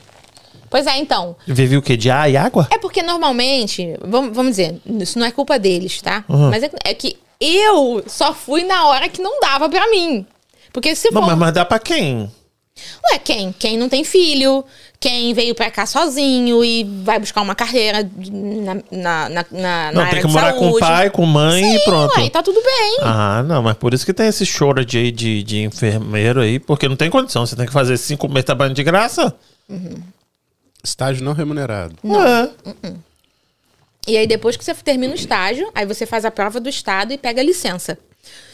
Pois 0.68 0.86
é, 0.86 0.96
então. 0.98 1.34
Vive 1.46 1.76
o 1.78 1.82
quê? 1.82 1.96
De 1.96 2.10
ar 2.10 2.30
e 2.30 2.36
água? 2.36 2.68
É 2.70 2.78
porque 2.78 3.02
normalmente, 3.02 3.96
vamos, 4.02 4.34
vamos 4.36 4.52
dizer, 4.52 4.80
isso 4.86 5.18
não 5.18 5.26
é 5.26 5.30
culpa 5.32 5.58
deles, 5.58 6.00
tá? 6.00 6.24
Uhum. 6.28 6.50
Mas 6.50 6.62
é, 6.62 6.70
é 6.84 6.94
que 6.94 7.16
eu 7.40 8.02
só 8.06 8.32
fui 8.34 8.62
na 8.64 8.86
hora 8.86 9.08
que 9.08 9.20
não 9.20 9.40
dava 9.40 9.68
pra 9.68 9.88
mim. 9.90 10.24
Porque 10.72 10.94
se 10.94 11.10
Não, 11.10 11.22
for. 11.22 11.26
mas, 11.28 11.38
mas 11.38 11.52
dá 11.54 11.64
pra 11.64 11.78
quem? 11.78 12.30
Ué, 13.12 13.18
quem? 13.18 13.52
Quem 13.58 13.76
não 13.78 13.88
tem 13.88 14.04
filho, 14.04 14.64
quem 14.98 15.32
veio 15.34 15.54
pra 15.54 15.70
cá 15.70 15.86
sozinho 15.86 16.64
e 16.64 16.84
vai 17.04 17.18
buscar 17.18 17.40
uma 17.42 17.54
carreira 17.54 18.04
de- 18.04 18.30
na, 18.30 18.74
na, 18.74 19.28
na, 19.28 19.46
na 19.50 19.92
Não, 19.92 20.00
área 20.02 20.10
tem 20.12 20.20
que 20.22 20.26
de 20.26 20.32
morar 20.32 20.52
com 20.54 20.58
o 20.66 20.68
saúde. 20.70 20.80
pai, 20.80 21.10
com 21.10 21.24
mãe 21.26 21.62
e 21.74 21.78
Sim, 21.78 21.84
pronto. 21.84 22.18
Ué, 22.20 22.28
tá 22.30 22.42
tudo 22.42 22.60
bem. 22.62 22.98
Ah, 23.02 23.42
não, 23.42 23.62
mas 23.62 23.76
por 23.76 23.94
isso 23.94 24.04
que 24.04 24.12
tem 24.12 24.26
esse 24.28 24.44
shortage 24.44 24.98
aí 24.98 25.10
de, 25.10 25.42
de 25.42 25.62
enfermeiro 25.62 26.40
aí, 26.40 26.58
porque 26.58 26.88
não 26.88 26.96
tem 26.96 27.08
condição. 27.10 27.46
Você 27.46 27.56
tem 27.56 27.66
que 27.66 27.72
fazer 27.72 27.96
cinco 27.96 28.28
meses 28.28 28.44
trabalhando 28.44 28.76
de 28.76 28.82
graça? 28.84 29.34
Estágio 30.82 31.24
não 31.24 31.32
remunerado. 31.32 31.94
Não. 32.02 32.22
É. 32.26 32.50
E 34.06 34.16
aí, 34.16 34.26
depois 34.26 34.56
que 34.56 34.64
você 34.64 34.74
termina 34.74 35.12
o 35.12 35.16
estágio, 35.16 35.70
aí 35.74 35.84
você 35.86 36.06
faz 36.06 36.24
a 36.24 36.30
prova 36.30 36.58
do 36.58 36.68
estado 36.68 37.12
e 37.12 37.18
pega 37.18 37.40
a 37.40 37.44
licença. 37.44 37.98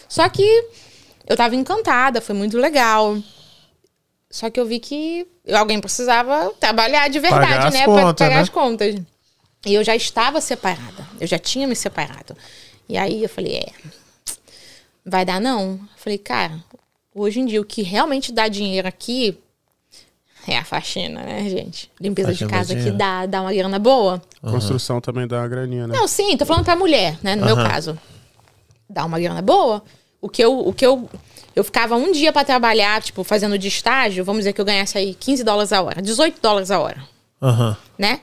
Só 0.09 0.28
que 0.28 0.43
eu 1.27 1.36
tava 1.36 1.55
encantada, 1.57 2.20
foi 2.20 2.35
muito 2.35 2.57
legal. 2.59 3.16
Só 4.37 4.51
que 4.51 4.61
eu 4.61 4.67
vi 4.67 4.79
que 4.79 5.27
alguém 5.51 5.81
precisava 5.81 6.53
trabalhar 6.61 7.09
de 7.09 7.19
verdade, 7.19 7.47
Pagar 7.47 7.73
né? 7.73 7.85
pra 7.85 8.13
pagar 8.13 8.35
né? 8.37 8.41
as 8.43 8.51
contas. 8.51 8.95
E 9.65 9.73
eu 9.73 9.83
já 9.83 9.97
estava 9.97 10.43
separada. 10.43 11.09
Eu 11.19 11.27
já 11.27 11.39
tinha 11.39 11.67
me 11.67 11.75
separado. 11.75 12.37
E 12.87 12.99
aí 12.99 13.23
eu 13.23 13.31
falei, 13.31 13.57
é. 13.57 13.73
Vai 15.07 15.25
dar 15.25 15.41
não? 15.41 15.71
Eu 15.71 15.81
falei, 15.97 16.19
cara, 16.19 16.63
hoje 17.15 17.41
em 17.41 17.47
dia 17.47 17.63
o 17.63 17.65
que 17.65 17.81
realmente 17.81 18.31
dá 18.31 18.47
dinheiro 18.47 18.87
aqui 18.87 19.39
é 20.47 20.59
a 20.59 20.65
faxina, 20.65 21.23
né, 21.23 21.49
gente? 21.49 21.91
Limpeza 21.99 22.29
Faxina 22.29 22.47
de 22.51 22.55
casa 22.55 22.77
que 22.77 22.91
dá, 22.91 23.25
dá 23.25 23.41
uma 23.41 23.55
grana 23.55 23.79
boa. 23.79 24.21
Construção 24.43 25.01
também 25.01 25.27
dá 25.27 25.39
uma 25.39 25.49
graninha, 25.49 25.87
né? 25.87 25.97
Não, 25.97 26.07
sim, 26.07 26.37
tô 26.37 26.45
falando 26.45 26.67
pra 26.67 26.77
mulher, 26.77 27.19
né? 27.23 27.35
No 27.37 27.47
meu 27.47 27.57
Aham. 27.57 27.71
caso. 27.71 27.99
Dá 28.87 29.03
uma 29.07 29.19
grana 29.19 29.41
boa. 29.41 29.83
O 30.21 30.29
que 30.29 30.45
eu. 30.45 30.59
O 30.59 30.75
que 30.75 30.85
eu, 30.85 31.09
eu 31.57 31.65
ficava 31.65 31.97
um 31.97 32.12
dia 32.12 32.31
pra 32.35 32.45
trabalhar, 32.45 33.03
tipo, 33.03 33.24
fazendo 33.24 33.59
de 33.59 33.66
estágio, 33.66 34.23
vamos 34.23 34.41
dizer 34.41 34.53
que 34.53 34.61
eu 34.61 34.65
ganhasse 34.65 34.99
aí 34.99 35.15
15 35.15 35.43
dólares 35.43 35.73
a 35.73 35.81
hora, 35.81 36.03
18 36.03 36.39
dólares 36.39 36.70
a 36.70 36.78
hora, 36.78 37.03
Aham. 37.43 37.74
né? 37.99 38.20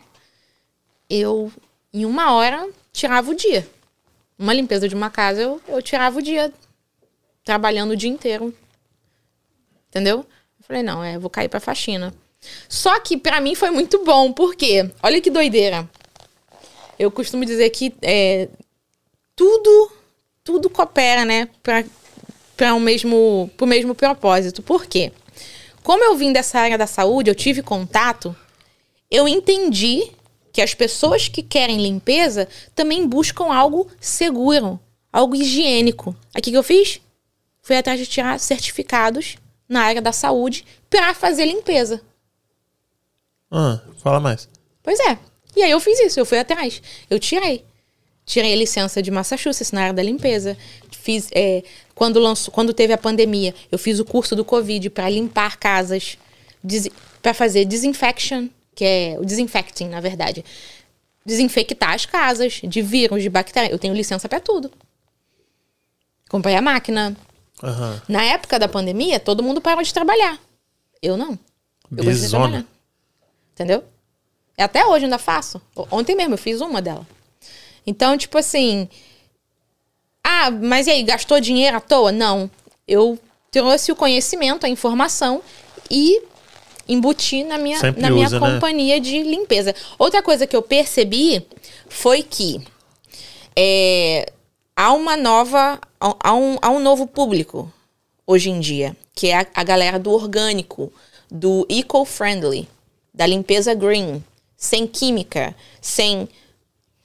Eu, 1.10 1.52
em 1.92 2.06
uma 2.06 2.32
hora, 2.34 2.70
tirava 2.92 3.32
o 3.32 3.36
dia. 3.36 3.68
Uma 4.38 4.54
limpeza 4.54 4.88
de 4.88 4.94
uma 4.94 5.10
casa, 5.10 5.42
eu, 5.42 5.60
eu 5.68 5.82
tirava 5.82 6.20
o 6.20 6.22
dia. 6.22 6.54
Trabalhando 7.44 7.92
o 7.92 7.96
dia 7.98 8.10
inteiro. 8.10 8.54
Entendeu? 9.90 10.20
Eu 10.60 10.66
falei, 10.66 10.84
não, 10.84 11.04
é, 11.04 11.16
eu 11.16 11.20
vou 11.20 11.30
cair 11.30 11.50
pra 11.50 11.60
faxina. 11.60 12.14
Só 12.70 13.00
que 13.00 13.18
pra 13.18 13.42
mim 13.42 13.56
foi 13.56 13.72
muito 13.72 14.04
bom, 14.04 14.32
porque, 14.32 14.92
olha 15.02 15.20
que 15.20 15.32
doideira. 15.32 15.90
Eu 17.00 17.10
costumo 17.10 17.46
dizer 17.46 17.70
que 17.72 17.94
é, 18.02 18.48
tudo, 19.36 19.92
tudo 20.44 20.70
coopera, 20.70 21.26
né, 21.26 21.48
para 21.62 21.84
para 22.56 22.74
o 22.74 22.80
mesmo, 22.80 23.50
pro 23.58 23.68
mesmo 23.68 23.96
propósito. 23.96 24.62
Por 24.62 24.86
quê? 24.86 25.12
Como 25.84 26.04
eu 26.04 26.16
vim 26.16 26.32
dessa 26.32 26.60
área 26.60 26.78
da 26.78 26.88
saúde, 26.88 27.30
eu 27.30 27.36
tive 27.36 27.62
contato, 27.62 28.36
eu 29.12 29.28
entendi 29.28 30.12
que 30.52 30.62
as 30.62 30.74
pessoas 30.74 31.28
que 31.28 31.42
querem 31.44 31.82
limpeza 31.82 32.48
também 32.76 33.08
buscam 33.08 33.46
algo 33.46 33.90
seguro, 34.00 34.80
algo 35.12 35.36
higiênico. 35.36 36.16
O 36.36 36.42
que, 36.42 36.52
que 36.52 36.58
eu 36.58 36.64
fiz? 36.64 37.02
Fui 37.62 37.76
atrás 37.76 38.00
de 38.00 38.06
tirar 38.06 38.40
certificados 38.40 39.38
na 39.68 39.82
área 39.82 40.02
da 40.02 40.12
saúde 40.12 40.66
para 40.90 41.14
fazer 41.14 41.46
limpeza. 41.46 42.02
Ah, 43.52 43.82
fala 43.98 44.20
mais. 44.20 44.48
Pois 44.82 45.00
é. 45.00 45.18
E 45.56 45.64
aí 45.64 45.72
eu 45.72 45.80
fiz 45.80 46.00
isso, 46.00 46.20
eu 46.20 46.26
fui 46.26 46.40
atrás. 46.40 46.82
Eu 47.10 47.20
tirei. 47.20 47.64
Tirei 48.26 48.54
a 48.54 48.58
licença 48.58 49.02
de 49.02 49.12
Massachusetts 49.12 49.72
na 49.72 49.82
área 49.82 49.94
da 49.94 50.04
limpeza. 50.04 50.58
Fiz, 50.92 51.30
é, 51.34 51.64
quando, 51.96 52.20
lançou, 52.20 52.54
quando 52.54 52.74
teve 52.74 52.94
a 52.94 52.98
pandemia, 52.98 53.54
eu 53.72 53.78
fiz 53.78 54.00
o 54.00 54.06
curso 54.06 54.36
do 54.36 54.44
Covid 54.44 54.90
para 54.90 55.10
limpar 55.10 55.58
casas, 55.58 56.18
para 57.22 57.34
fazer 57.34 57.66
disinfection, 57.66 58.48
que 58.76 58.84
é 58.84 59.18
o 59.20 59.26
disinfecting, 59.26 59.90
na 59.90 60.02
verdade. 60.02 60.44
Desinfectar 61.26 61.94
as 61.94 62.06
casas 62.06 62.60
de 62.64 62.82
vírus, 62.82 63.22
de 63.22 63.30
bactéria. 63.30 63.72
Eu 63.72 63.80
tenho 63.80 63.94
licença 63.94 64.28
para 64.28 64.40
tudo. 64.40 64.72
Comprei 66.30 66.56
a 66.56 66.62
máquina. 66.62 67.16
Aham. 67.62 68.02
Na 68.10 68.24
época 68.24 68.60
da 68.60 68.68
pandemia, 68.68 69.20
todo 69.20 69.44
mundo 69.44 69.62
parou 69.62 69.84
de 69.84 69.94
trabalhar. 69.94 70.40
Eu 71.02 71.16
não. 71.16 71.38
Eu 71.96 72.04
Bizona. 72.04 72.30
trabalhar. 72.30 72.66
Entendeu? 73.54 73.84
E 74.58 74.62
até 74.62 74.86
hoje 74.86 75.06
ainda 75.06 75.18
faço. 75.18 75.62
Ontem 75.92 76.16
mesmo 76.16 76.34
eu 76.34 76.38
fiz 76.38 76.60
uma 76.60 76.82
dela. 76.82 77.08
Então, 77.86 78.18
tipo 78.18 78.38
assim. 78.38 78.90
Ah, 80.24 80.50
mas 80.52 80.88
e 80.88 80.92
aí, 80.92 81.04
gastou 81.04 81.40
dinheiro 81.40 81.78
à 81.78 81.82
toa? 81.82 82.12
Não. 82.12 82.50
Eu 82.88 83.20
trouxe 83.52 83.92
o 83.92 83.96
conhecimento, 83.96 84.66
a 84.66 84.70
informação 84.70 85.42
e 85.90 86.22
embuti 86.88 87.44
na 87.44 87.58
minha, 87.58 87.80
Sempre 87.80 88.02
na 88.02 88.10
minha 88.10 88.28
usa, 88.28 88.40
né? 88.40 88.54
companhia 88.54 89.00
de 89.00 89.22
limpeza. 89.22 89.76
Outra 89.98 90.22
coisa 90.22 90.48
que 90.48 90.56
eu 90.56 90.62
percebi 90.62 91.46
foi 91.88 92.24
que 92.24 92.62
é, 93.56 94.32
há 94.76 94.94
uma 94.94 95.16
nova. 95.16 95.80
Há 96.00 96.34
um, 96.34 96.58
há 96.62 96.70
um 96.70 96.80
novo 96.80 97.08
público 97.08 97.72
hoje 98.28 98.50
em 98.50 98.60
dia, 98.60 98.96
que 99.16 99.28
é 99.28 99.40
a, 99.40 99.48
a 99.54 99.64
galera 99.64 99.98
do 99.98 100.12
orgânico, 100.12 100.92
do 101.30 101.66
eco-friendly, 101.70 102.68
da 103.14 103.26
limpeza 103.26 103.74
green, 103.74 104.24
sem 104.58 104.88
química, 104.88 105.56
sem. 105.82 106.28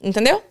Entendeu? 0.01 0.41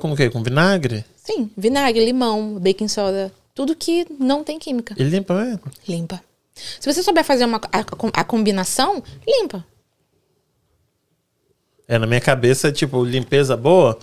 Com 0.00 0.12
o 0.12 0.16
quê? 0.16 0.28
Com 0.28 0.42
vinagre? 0.42 1.04
Sim, 1.22 1.50
vinagre, 1.56 2.04
limão, 2.04 2.58
baking 2.58 2.88
soda, 2.88 3.32
tudo 3.54 3.76
que 3.76 4.06
não 4.18 4.42
tem 4.42 4.58
química. 4.58 4.94
E 4.98 5.04
limpa 5.04 5.34
mesmo? 5.34 5.60
Limpa. 5.88 6.20
Se 6.80 6.92
você 6.92 7.02
souber 7.02 7.24
fazer 7.24 7.44
uma, 7.44 7.60
a, 7.72 8.20
a 8.20 8.24
combinação, 8.24 9.02
limpa. 9.26 9.64
É, 11.86 11.98
na 11.98 12.06
minha 12.06 12.20
cabeça, 12.20 12.72
tipo, 12.72 13.04
limpeza 13.04 13.56
boa. 13.56 13.98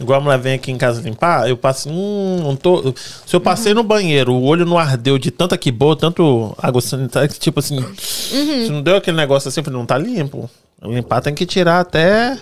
Igual 0.00 0.18
a 0.18 0.22
mulher 0.22 0.38
vem 0.38 0.54
aqui 0.54 0.72
em 0.72 0.78
casa 0.78 1.00
limpar, 1.00 1.48
eu 1.48 1.56
passo. 1.56 1.88
Hum, 1.88 2.40
não 2.42 2.56
tô. 2.56 2.92
Se 3.24 3.34
eu 3.34 3.40
passei 3.40 3.72
no 3.72 3.84
banheiro, 3.84 4.32
o 4.32 4.42
olho 4.42 4.66
não 4.66 4.76
ardeu 4.76 5.18
de 5.18 5.30
tanta 5.30 5.56
que 5.56 5.70
boa, 5.70 5.96
tanto 5.96 6.52
água 6.58 6.80
sanitária, 6.80 7.28
que, 7.28 7.38
tipo 7.38 7.60
assim. 7.60 7.78
Se 7.96 8.70
não 8.70 8.82
deu 8.82 8.96
aquele 8.96 9.16
negócio 9.16 9.48
assim, 9.48 9.60
eu 9.60 9.64
falei, 9.64 9.78
não 9.78 9.86
tá 9.86 9.96
limpo. 9.96 10.50
Limpar 10.82 11.20
tem 11.20 11.34
que 11.34 11.46
tirar 11.46 11.78
até 11.78 12.36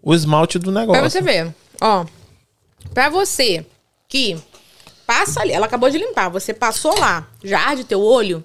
o 0.00 0.14
esmalte 0.14 0.58
do 0.58 0.70
negócio. 0.70 1.00
Pra 1.00 1.10
você 1.10 1.20
ver, 1.20 1.52
ó. 1.80 2.04
Pra 2.92 3.08
você 3.08 3.64
que 4.08 4.36
passa 5.06 5.40
ali, 5.40 5.52
ela 5.52 5.66
acabou 5.66 5.90
de 5.90 5.98
limpar, 5.98 6.28
você 6.28 6.52
passou 6.52 6.98
lá, 6.98 7.26
já 7.42 7.60
arde 7.60 7.84
teu 7.84 8.00
olho. 8.00 8.44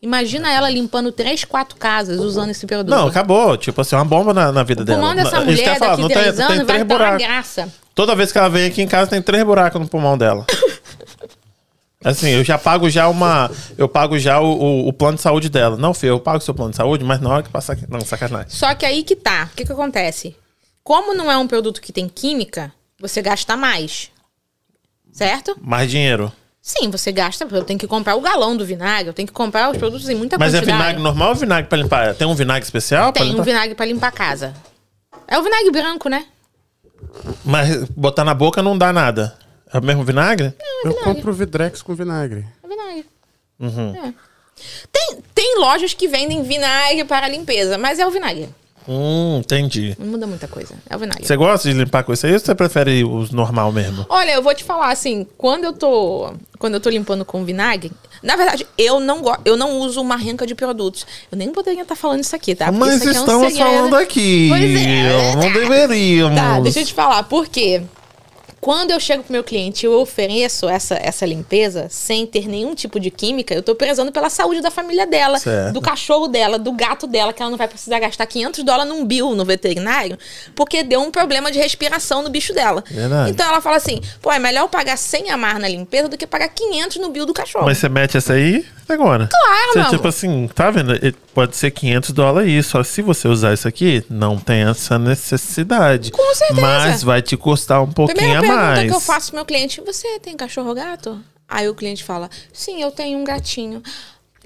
Imagina 0.00 0.52
ela 0.52 0.68
limpando 0.70 1.10
três, 1.10 1.44
quatro 1.44 1.76
casas 1.76 2.20
usando 2.20 2.50
esse 2.50 2.66
produto. 2.66 2.94
Não, 2.94 3.08
acabou. 3.08 3.56
Tipo 3.56 3.80
assim, 3.80 3.96
uma 3.96 4.04
bomba 4.04 4.32
na, 4.32 4.52
na 4.52 4.62
vida 4.62 4.82
o 4.82 4.84
dela. 4.84 4.98
pulmão 4.98 5.16
dessa 5.16 5.40
mulher 5.40 5.78
falar, 5.78 5.96
daqui 5.96 6.12
três 6.12 6.36
tem, 6.36 6.44
anos 6.44 6.56
tem 6.58 6.64
vai 6.64 6.66
três 6.66 6.82
estar 6.82 6.94
uma 6.94 6.98
buracos. 6.98 7.26
graça. 7.26 7.74
Toda 7.94 8.14
vez 8.14 8.30
que 8.30 8.38
ela 8.38 8.48
vem 8.48 8.66
aqui 8.66 8.82
em 8.82 8.86
casa 8.86 9.10
tem 9.10 9.22
três 9.22 9.42
buracos 9.42 9.80
no 9.80 9.88
pulmão 9.88 10.16
dela. 10.16 10.44
Assim, 12.04 12.28
eu 12.28 12.44
já 12.44 12.56
pago 12.56 12.88
já 12.88 13.08
uma. 13.08 13.50
Eu 13.76 13.88
pago 13.88 14.16
já 14.18 14.38
o, 14.38 14.46
o, 14.46 14.88
o 14.88 14.92
plano 14.92 15.16
de 15.16 15.22
saúde 15.22 15.48
dela. 15.48 15.76
Não, 15.76 15.92
filho, 15.92 16.10
eu 16.10 16.20
pago 16.20 16.38
o 16.38 16.40
seu 16.40 16.54
plano 16.54 16.70
de 16.70 16.76
saúde, 16.76 17.02
mas 17.02 17.20
na 17.20 17.30
hora 17.30 17.42
que 17.42 17.48
passar. 17.48 17.76
Não, 17.88 18.00
sacanagem. 18.00 18.50
Só 18.50 18.72
que 18.74 18.86
aí 18.86 19.02
que 19.02 19.16
tá. 19.16 19.48
O 19.52 19.56
que 19.56 19.64
que 19.64 19.72
acontece? 19.72 20.36
Como 20.84 21.14
não 21.14 21.32
é 21.32 21.36
um 21.36 21.48
produto 21.48 21.80
que 21.80 21.92
tem 21.92 22.08
química, 22.08 22.72
você 22.98 23.22
gasta 23.22 23.56
mais. 23.56 24.10
Certo? 25.12 25.56
Mais 25.60 25.90
dinheiro. 25.90 26.32
Sim, 26.60 26.90
você 26.90 27.12
gasta. 27.12 27.46
Eu 27.50 27.62
tenho 27.64 27.78
que 27.78 27.86
comprar 27.86 28.16
o 28.16 28.20
galão 28.20 28.56
do 28.56 28.66
vinagre, 28.66 29.08
eu 29.08 29.14
tenho 29.14 29.28
que 29.28 29.32
comprar 29.32 29.70
os 29.70 29.78
produtos 29.78 30.08
em 30.08 30.14
muita 30.14 30.36
Mas 30.36 30.52
é 30.52 30.58
quantidade. 30.58 30.78
vinagre 30.82 31.02
normal 31.02 31.28
ou 31.30 31.34
vinagre 31.34 31.68
pra 31.68 31.78
limpar? 31.78 32.14
Tem 32.14 32.26
um 32.26 32.34
vinagre 32.34 32.64
especial? 32.64 33.12
pra 33.12 33.22
Tem 33.22 33.34
um 33.34 33.42
vinagre 33.42 33.74
pra 33.74 33.86
limpar 33.86 34.08
a 34.08 34.12
casa. 34.12 34.54
É 35.28 35.38
o 35.38 35.42
vinagre 35.42 35.70
branco, 35.70 36.08
né? 36.08 36.26
Mas 37.44 37.84
botar 37.90 38.24
na 38.24 38.34
boca 38.34 38.62
não 38.62 38.76
dá 38.76 38.92
nada. 38.92 39.38
É 39.72 39.78
o 39.78 39.82
mesmo 39.82 40.04
vinagre? 40.04 40.54
Eu 40.84 40.94
compro 40.94 41.32
Vidrex 41.32 41.82
com 41.82 41.94
vinagre. 41.94 42.44
É 42.62 42.68
vinagre. 42.68 43.06
Uhum. 43.58 43.94
É. 43.96 44.14
Tem, 44.92 45.18
tem 45.34 45.58
lojas 45.58 45.94
que 45.94 46.08
vendem 46.08 46.42
vinagre 46.42 47.04
para 47.04 47.28
limpeza, 47.28 47.76
mas 47.78 47.98
é 47.98 48.06
o 48.06 48.10
vinagre. 48.10 48.48
Hum, 48.88 49.38
entendi. 49.38 49.96
Não 49.98 50.06
muda 50.06 50.26
muita 50.26 50.46
coisa. 50.46 50.74
É 50.88 50.94
o 50.96 50.98
vinagre. 50.98 51.24
Você 51.24 51.36
gosta 51.36 51.68
de 51.68 51.76
limpar 51.76 52.04
com 52.04 52.12
isso 52.12 52.26
aí 52.26 52.32
ou 52.32 52.38
você 52.38 52.54
prefere 52.54 53.04
os 53.04 53.30
normal 53.30 53.72
mesmo? 53.72 54.06
Olha, 54.08 54.32
eu 54.32 54.42
vou 54.42 54.54
te 54.54 54.62
falar 54.64 54.92
assim, 54.92 55.26
quando 55.36 55.64
eu 55.64 55.72
tô, 55.72 56.32
quando 56.58 56.74
eu 56.74 56.80
tô 56.80 56.88
limpando 56.88 57.24
com 57.24 57.44
vinagre, 57.44 57.90
na 58.22 58.36
verdade, 58.36 58.66
eu 58.78 59.00
não 59.00 59.20
go 59.20 59.36
eu 59.44 59.56
não 59.56 59.78
uso 59.78 60.00
uma 60.00 60.16
renca 60.16 60.46
de 60.46 60.54
produtos. 60.54 61.06
Eu 61.30 61.36
nem 61.38 61.50
poderia 61.50 61.82
estar 61.82 61.96
falando 61.96 62.22
isso 62.22 62.34
aqui, 62.34 62.54
tá? 62.54 62.66
Porque 62.66 62.78
Mas 62.78 62.96
isso 62.96 63.08
aqui 63.08 63.16
é 63.16 63.20
um 63.20 63.24
estamos 63.24 63.58
falando 63.58 63.96
aqui. 63.96 64.48
Pois 64.48 64.62
é. 64.62 65.36
Não 65.36 65.52
deveríamos. 65.52 66.38
Tá, 66.38 66.60
deixa 66.60 66.80
eu 66.80 66.86
te 66.86 66.94
falar, 66.94 67.22
por 67.24 67.46
quê? 67.48 67.82
Quando 68.66 68.90
eu 68.90 68.98
chego 68.98 69.22
pro 69.22 69.32
meu 69.32 69.44
cliente 69.44 69.86
e 69.86 69.86
eu 69.86 69.92
ofereço 69.92 70.68
essa, 70.68 70.96
essa 70.96 71.24
limpeza 71.24 71.86
sem 71.88 72.26
ter 72.26 72.48
nenhum 72.48 72.74
tipo 72.74 72.98
de 72.98 73.12
química, 73.12 73.54
eu 73.54 73.62
tô 73.62 73.76
prezando 73.76 74.10
pela 74.10 74.28
saúde 74.28 74.60
da 74.60 74.72
família 74.72 75.06
dela, 75.06 75.38
Certo. 75.38 75.72
do 75.72 75.80
cachorro 75.80 76.26
dela, 76.26 76.58
do 76.58 76.72
gato 76.72 77.06
dela, 77.06 77.32
que 77.32 77.40
ela 77.40 77.48
não 77.52 77.56
vai 77.56 77.68
precisar 77.68 78.00
gastar 78.00 78.26
500 78.26 78.64
dólares 78.64 78.92
num 78.92 79.04
bill 79.04 79.36
no 79.36 79.44
veterinário, 79.44 80.18
porque 80.56 80.82
deu 80.82 81.00
um 81.00 81.12
problema 81.12 81.48
de 81.52 81.60
respiração 81.60 82.24
no 82.24 82.28
bicho 82.28 82.52
dela. 82.52 82.82
Verdade. 82.90 83.30
Então 83.30 83.46
ela 83.46 83.60
fala 83.60 83.76
assim, 83.76 84.00
pô, 84.20 84.32
é 84.32 84.38
melhor 84.40 84.62
eu 84.62 84.68
pagar 84.68 84.98
100 84.98 85.30
a 85.30 85.36
mais 85.36 85.60
na 85.60 85.68
limpeza 85.68 86.08
do 86.08 86.18
que 86.18 86.26
pagar 86.26 86.48
500 86.48 86.96
no 86.96 87.10
bill 87.10 87.24
do 87.24 87.32
cachorro. 87.32 87.66
Mas 87.66 87.78
você 87.78 87.88
mete 87.88 88.16
essa 88.16 88.32
aí 88.32 88.66
agora. 88.92 89.28
Claro, 89.30 89.72
Você, 89.72 89.96
tipo 89.96 90.08
assim, 90.08 90.48
tá 90.54 90.70
vendo? 90.70 90.92
Pode 91.34 91.56
ser 91.56 91.70
500 91.70 92.10
dólares 92.10 92.66
só 92.66 92.82
se 92.82 93.02
você 93.02 93.28
usar 93.28 93.52
isso 93.54 93.66
aqui, 93.68 94.04
não 94.08 94.38
tem 94.38 94.62
essa 94.68 94.98
necessidade. 94.98 96.10
Com 96.10 96.34
certeza. 96.34 96.60
Mas 96.60 97.02
vai 97.02 97.22
te 97.22 97.36
custar 97.36 97.82
um 97.82 97.90
pouquinho 97.90 98.16
Primeira 98.18 98.38
a 98.38 98.42
pergunta 98.42 98.62
mais. 98.62 98.90
que 98.90 98.96
eu 98.96 99.00
faço 99.00 99.28
pro 99.28 99.36
meu 99.36 99.44
cliente: 99.44 99.80
você 99.80 100.18
tem 100.20 100.36
cachorro 100.36 100.74
gato? 100.74 101.20
Aí 101.48 101.68
o 101.68 101.74
cliente 101.74 102.02
fala: 102.04 102.28
sim, 102.52 102.82
eu 102.82 102.90
tenho 102.90 103.18
um 103.18 103.24
gatinho. 103.24 103.82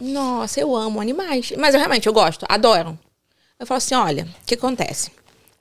Nossa, 0.00 0.60
eu 0.60 0.74
amo 0.74 1.00
animais. 1.00 1.52
Mas 1.58 1.74
eu 1.74 1.78
realmente 1.78 2.06
eu 2.06 2.12
gosto, 2.12 2.46
adoro. 2.48 2.98
Eu 3.58 3.66
falo 3.66 3.78
assim: 3.78 3.94
olha, 3.94 4.24
o 4.24 4.46
que 4.46 4.54
acontece? 4.54 5.10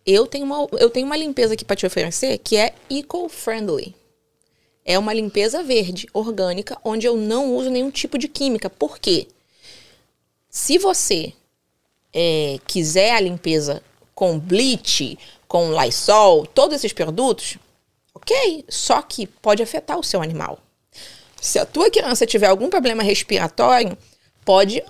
Eu 0.05 0.25
tenho 0.25 0.45
uma, 0.45 0.67
eu 0.79 0.89
tenho 0.89 1.05
uma 1.05 1.17
limpeza 1.17 1.53
aqui 1.53 1.65
para 1.65 1.75
te 1.75 1.85
oferecer 1.85 2.37
que 2.39 2.55
é 2.55 2.73
eco-friendly. 2.89 3.93
É 4.89 4.97
uma 4.97 5.13
limpeza 5.13 5.61
verde, 5.61 6.07
orgânica, 6.11 6.75
onde 6.83 7.05
eu 7.05 7.15
não 7.15 7.55
uso 7.55 7.69
nenhum 7.69 7.91
tipo 7.91 8.17
de 8.17 8.27
química. 8.27 8.71
Por 8.71 8.97
quê? 8.97 9.27
Se 10.49 10.79
você 10.79 11.31
é, 12.11 12.57
quiser 12.65 13.11
a 13.11 13.19
limpeza 13.19 13.83
com 14.15 14.39
bleach, 14.39 15.15
com 15.47 15.79
Lysol, 15.79 16.43
todos 16.47 16.75
esses 16.75 16.91
produtos, 16.91 17.59
ok. 18.15 18.65
Só 18.67 18.99
que 19.03 19.27
pode 19.27 19.61
afetar 19.61 19.99
o 19.99 20.03
seu 20.03 20.23
animal. 20.23 20.57
Se 21.39 21.59
a 21.59 21.67
tua 21.67 21.91
criança 21.91 22.25
tiver 22.25 22.47
algum 22.47 22.67
problema 22.67 23.03
respiratório, 23.03 23.95
pode 24.43 24.83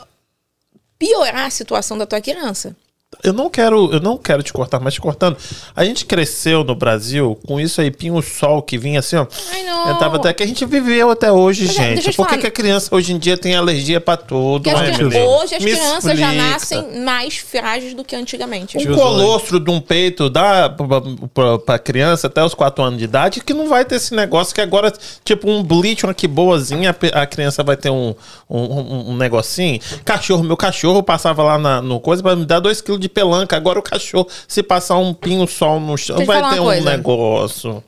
piorar 0.97 1.47
a 1.47 1.49
situação 1.49 1.97
da 1.97 2.05
tua 2.05 2.21
criança. 2.21 2.73
Eu 3.21 3.33
não 3.33 3.49
quero, 3.49 3.91
eu 3.91 3.99
não 3.99 4.17
quero 4.17 4.41
te 4.41 4.53
cortar, 4.53 4.79
mas 4.79 4.93
te 4.93 5.01
cortando. 5.01 5.35
A 5.75 5.83
gente 5.83 6.05
cresceu 6.05 6.63
no 6.63 6.73
Brasil 6.73 7.37
com 7.45 7.59
isso 7.59 7.81
aí, 7.81 7.91
pinho 7.91 8.21
sol 8.21 8.61
que 8.61 8.77
vinha 8.77 8.99
assim, 8.99 9.17
ó. 9.17 9.27
Ai, 9.51 9.63
não. 9.63 9.89
Eu 9.89 9.95
tava 9.97 10.15
até 10.15 10.31
que 10.33 10.41
a 10.41 10.47
gente 10.47 10.65
viveu 10.65 11.09
até 11.09 11.29
hoje, 11.31 11.65
Mas 11.67 11.77
é, 11.77 11.95
gente. 11.95 12.11
te 12.11 12.15
Por 12.15 12.27
que, 12.27 12.37
que 12.37 12.47
a 12.47 12.51
criança 12.51 12.95
hoje 12.95 13.11
em 13.13 13.17
dia 13.19 13.37
tem 13.37 13.55
alergia 13.55 13.99
pra 13.99 14.15
tudo? 14.15 14.69
As 14.69 14.95
cri- 14.95 15.09
Deus. 15.09 15.15
hoje 15.43 15.55
as 15.55 15.63
Me 15.63 15.71
crianças 15.71 16.17
já 16.17 16.27
explica. 16.33 16.49
nascem 16.49 17.01
mais 17.03 17.37
frágeis 17.37 17.93
do 17.93 18.03
que 18.05 18.15
antigamente. 18.15 18.77
Um 18.77 18.95
colostro 18.95 19.59
de 19.59 19.69
um 19.69 19.81
peito 19.81 20.29
dá 20.29 20.69
pra, 20.69 20.87
pra, 21.33 21.59
pra 21.59 21.79
criança 21.79 22.27
até 22.27 22.41
os 22.43 22.53
4 22.53 22.81
anos 22.83 22.99
de 22.99 23.03
idade 23.03 23.41
que 23.43 23.53
não 23.53 23.67
vai 23.67 23.83
ter 23.83 23.95
esse 23.95 24.13
negócio 24.15 24.55
que 24.55 24.61
agora, 24.61 24.93
tipo, 25.25 25.49
um 25.49 25.61
bleach, 25.61 26.05
uma 26.05 26.13
que 26.13 26.27
boazinha, 26.27 26.95
a 27.13 27.25
criança 27.25 27.63
vai 27.63 27.75
ter 27.75 27.89
um, 27.89 28.15
um, 28.49 28.59
um- 28.59 29.09
um 29.11 29.17
negocinho. 29.17 29.79
Cachorro, 30.05 30.43
meu 30.43 30.55
cachorro 30.55 31.03
passava 31.03 31.43
lá 31.43 31.57
na, 31.57 31.81
no 31.81 31.99
coisa 31.99 32.23
pra 32.23 32.33
me 32.35 32.45
dar 32.45 32.59
2 32.59 32.79
quilos 32.79 32.99
de 33.01 33.08
pelanca. 33.09 33.57
Agora 33.57 33.77
o 33.79 33.81
cachorro, 33.83 34.27
se 34.47 34.63
passar 34.63 34.97
um 34.97 35.13
pinho 35.13 35.45
sol 35.47 35.79
no 35.79 35.97
chão, 35.97 36.23
vai 36.25 36.53
ter 36.53 36.59
um 36.59 36.65
coisa. 36.65 36.89
negócio. 36.89 37.83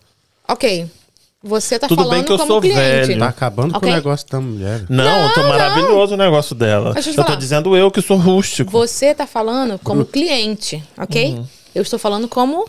Ok. 0.48 0.90
Você 1.44 1.80
tá 1.80 1.88
Tudo 1.88 2.04
falando 2.04 2.14
bem 2.18 2.24
que 2.24 2.32
eu 2.32 2.38
como 2.38 2.52
sou 2.52 2.62
cliente. 2.62 2.78
velho. 3.08 3.20
Tá 3.20 3.28
acabando 3.30 3.72
com 3.72 3.78
Ok. 3.78 3.90
o 3.90 3.94
negócio 3.96 4.28
da 4.30 4.40
mulher. 4.40 4.86
Não, 4.88 5.34
tô 5.34 5.42
não. 5.42 5.50
maravilhoso 5.50 6.14
o 6.14 6.18
negócio 6.18 6.54
dela. 6.54 6.94
Deixa 6.94 7.10
eu 7.10 7.16
Eu 7.16 7.24
tô 7.24 7.36
dizendo 7.36 7.76
eu 7.76 7.90
que 7.90 8.00
sou 8.02 8.18
rústico. 8.18 8.70
Você 8.70 9.16
tá 9.16 9.26
falando 9.26 9.80
como 9.80 10.06
cliente, 10.06 10.84
ok? 10.98 11.32
Uhum. 11.34 11.48
Eu 11.74 11.82
estou 11.82 11.98
falando 11.98 12.28
como 12.28 12.68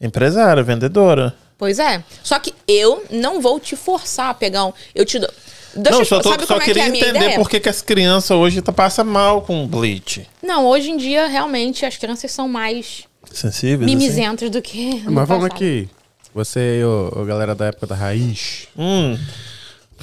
Empresária, 0.00 0.62
vendedora. 0.62 1.34
Pois 1.58 1.78
é. 1.78 2.02
Só 2.22 2.38
que 2.38 2.54
eu 2.66 3.04
não 3.10 3.40
vou 3.40 3.60
te 3.60 3.76
forçar 3.76 4.30
a 4.30 4.34
pegar 4.34 4.64
um. 4.64 4.72
Eu 4.94 5.04
te 5.04 5.18
dou. 5.18 5.30
Deixa 5.74 5.90
não, 5.90 5.98
eu 6.00 6.04
só, 6.04 6.20
tô, 6.20 6.30
sabe 6.30 6.42
só 6.46 6.54
como 6.54 6.62
é 6.62 6.64
que 6.64 6.70
queria 6.70 6.82
é 6.84 6.86
a 6.86 6.90
minha 6.90 7.04
entender 7.08 7.34
por 7.36 7.48
que, 7.48 7.60
que 7.60 7.68
as 7.68 7.80
crianças 7.80 8.30
hoje 8.30 8.60
tá, 8.60 8.72
passam 8.72 9.04
mal 9.04 9.42
com 9.42 9.66
bleach. 9.66 10.26
Não, 10.42 10.66
hoje 10.66 10.90
em 10.90 10.96
dia, 10.96 11.26
realmente, 11.28 11.86
as 11.86 11.96
crianças 11.96 12.30
são 12.32 12.48
mais 12.48 13.04
Sensíveis? 13.32 13.88
assim? 13.88 13.96
mimizentas 13.96 14.50
do 14.50 14.60
que. 14.60 15.02
no 15.04 15.12
Mas 15.12 15.28
vamos 15.28 15.44
aqui. 15.44 15.88
Você 16.34 16.80
e 16.80 16.84
o, 16.84 17.12
o 17.16 17.24
galera 17.24 17.54
da 17.54 17.66
época 17.66 17.86
da 17.86 17.94
raiz. 17.94 18.68
Hum, 18.76 19.18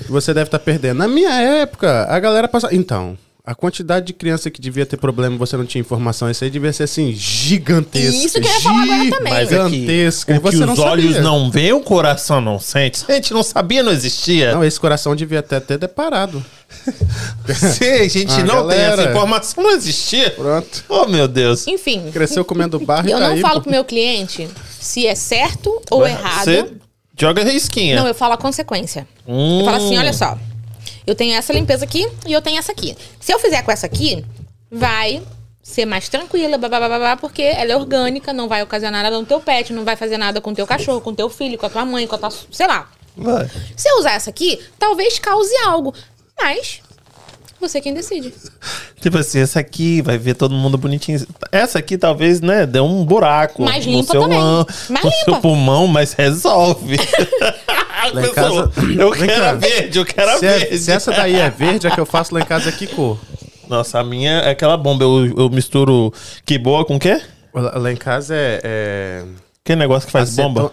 Você 0.09 0.33
deve 0.33 0.47
estar 0.47 0.59
perdendo. 0.59 0.97
Na 0.97 1.07
minha 1.07 1.31
época, 1.41 2.05
a 2.09 2.19
galera 2.19 2.47
passava. 2.47 2.75
Então, 2.75 3.17
a 3.47 3.55
quantidade 3.55 4.05
de 4.07 4.11
criança 4.13 4.51
que 4.51 4.59
devia 4.59 4.85
ter 4.85 4.97
problema 4.97 5.35
e 5.35 5.37
você 5.37 5.55
não 5.55 5.65
tinha 5.65 5.79
informação, 5.79 6.29
isso 6.29 6.43
aí 6.43 6.49
devia 6.49 6.73
ser 6.73 6.83
assim, 6.83 7.13
gigantesca. 7.13 8.25
Isso 8.25 8.41
que 8.41 8.45
eu 8.47 8.51
ia 8.51 8.59
falar 8.59 8.83
agora 8.83 9.09
também. 9.09 9.33
mas 9.33 9.51
é 9.53 9.55
que 9.55 9.69
Gigantesca. 9.69 10.33
o 10.33 10.35
E 10.35 10.39
que 10.39 10.43
você 10.43 10.65
não 10.65 10.73
os 10.73 10.79
olhos 10.79 11.05
sabia. 11.15 11.21
não 11.21 11.49
veem, 11.49 11.71
o 11.71 11.79
coração 11.79 12.41
não 12.41 12.59
sente. 12.59 13.05
A 13.07 13.13
gente 13.13 13.33
não 13.33 13.41
sabia, 13.43 13.81
não 13.81 13.93
existia. 13.93 14.53
Não, 14.53 14.65
esse 14.65 14.77
coração 14.77 15.15
devia 15.15 15.39
até 15.39 15.61
ter 15.61 15.77
deparado. 15.77 16.43
Se 17.55 17.85
a 17.85 18.07
gente 18.09 18.33
Ah, 18.33 18.43
não 18.43 18.67
tem 18.67 18.77
galera. 18.77 19.01
essa 19.01 19.09
informação, 19.11 19.63
não 19.63 19.71
existia. 19.71 20.29
Pronto. 20.31 20.83
Oh, 20.89 21.05
meu 21.05 21.25
Deus. 21.27 21.65
Enfim, 21.67 22.11
Cresceu 22.11 22.43
comendo 22.43 22.77
barro 22.79 23.07
e 23.07 23.11
eu 23.11 23.19
não 23.19 23.37
falo 23.37 23.55
pô. 23.55 23.61
pro 23.61 23.71
meu 23.71 23.85
cliente 23.85 24.47
se 24.77 25.07
é 25.07 25.15
certo 25.15 25.81
ou 25.89 26.05
errado. 26.05 26.43
Você 26.43 26.67
joga 27.17 27.43
risquinha. 27.45 27.95
Não, 27.95 28.07
eu 28.07 28.13
falo 28.13 28.33
a 28.33 28.37
consequência. 28.37 29.07
Hum. 29.25 29.59
Eu 29.59 29.65
falo 29.65 29.77
assim, 29.77 29.97
olha 29.97 30.11
só. 30.11 30.37
Eu 31.07 31.15
tenho 31.15 31.35
essa 31.35 31.53
limpeza 31.53 31.85
aqui 31.85 32.05
e 32.25 32.33
eu 32.33 32.41
tenho 32.41 32.59
essa 32.59 32.73
aqui. 32.73 32.95
Se 33.17 33.33
eu 33.33 33.39
fizer 33.39 33.61
com 33.61 33.71
essa 33.71 33.85
aqui, 33.85 34.25
vai 34.69 35.23
ser 35.63 35.85
mais 35.85 36.09
tranquila, 36.09 36.57
blá, 36.57 36.67
blá, 36.67 36.79
blá, 36.79 36.99
blá, 36.99 37.17
porque 37.17 37.41
ela 37.41 37.71
é 37.71 37.75
orgânica, 37.77 38.33
não 38.33 38.49
vai 38.49 38.61
ocasionar 38.61 39.03
nada 39.03 39.17
no 39.17 39.25
teu 39.25 39.39
pet, 39.39 39.71
não 39.71 39.85
vai 39.85 39.95
fazer 39.95 40.17
nada 40.17 40.41
com 40.41 40.51
o 40.51 40.53
teu 40.55 40.67
cachorro, 40.67 40.99
com 40.99 41.11
o 41.11 41.15
teu 41.15 41.29
filho, 41.29 41.57
com 41.57 41.65
a 41.65 41.69
tua 41.69 41.85
mãe, 41.85 42.05
com 42.05 42.15
a 42.15 42.17
tua... 42.17 42.29
Sei 42.51 42.67
lá. 42.67 42.89
Vai. 43.15 43.49
Se 43.75 43.89
eu 43.89 43.99
usar 43.99 44.15
essa 44.15 44.29
aqui, 44.29 44.61
talvez 44.77 45.17
cause 45.17 45.55
algo. 45.65 45.93
Mas, 46.37 46.81
você 47.59 47.81
quem 47.81 47.93
decide. 47.93 48.33
Tipo 49.01 49.17
assim, 49.17 49.39
essa 49.39 49.59
aqui 49.59 50.01
vai 50.01 50.17
ver 50.17 50.35
todo 50.35 50.53
mundo 50.55 50.77
bonitinho. 50.77 51.25
Essa 51.51 51.79
aqui 51.79 51.97
talvez, 51.97 52.41
né, 52.41 52.65
dê 52.65 52.79
um 52.79 53.03
buraco 53.05 53.63
Mais 53.63 53.85
no 53.85 53.91
limpa 53.93 54.11
seu, 54.11 54.21
também. 54.21 54.37
lã- 54.39 54.65
Mais 54.89 55.03
no 55.05 55.09
limpa. 55.11 55.23
seu 55.25 55.35
pulmão, 55.41 55.87
mas 55.87 56.13
resolve. 56.13 56.97
Lá 58.13 58.25
em 58.25 58.31
casa- 58.31 58.71
eu 58.97 59.11
quero 59.11 59.41
cá. 59.41 59.49
a 59.49 59.53
verde, 59.53 59.99
eu 59.99 60.05
quero 60.05 60.29
a 60.31 60.37
Se, 60.37 60.45
é- 60.45 60.59
verde. 60.59 60.77
se 60.79 60.91
essa 60.91 61.11
daí 61.11 61.35
é 61.35 61.49
verde, 61.49 61.87
a 61.87 61.91
que 61.91 61.99
eu 61.99 62.05
faço 62.05 62.33
lá 62.33 62.39
em 62.39 62.45
casa 62.45 62.69
é 62.69 62.71
que 62.71 62.87
cor? 62.87 63.19
Nossa, 63.67 63.99
a 63.99 64.03
minha 64.03 64.31
é 64.39 64.51
aquela 64.51 64.77
bomba. 64.77 65.03
Eu, 65.03 65.25
eu 65.37 65.49
misturo 65.49 66.13
que 66.45 66.57
boa 66.57 66.85
com 66.85 66.95
o 66.95 66.99
quê? 66.99 67.19
Lá, 67.53 67.77
lá 67.77 67.91
em 67.91 67.97
casa 67.97 68.33
é. 68.35 68.61
é... 68.63 69.23
Que 69.63 69.75
negócio 69.75 70.05
que 70.05 70.11
faz 70.13 70.29
aceton- 70.29 70.53
bomba? 70.53 70.71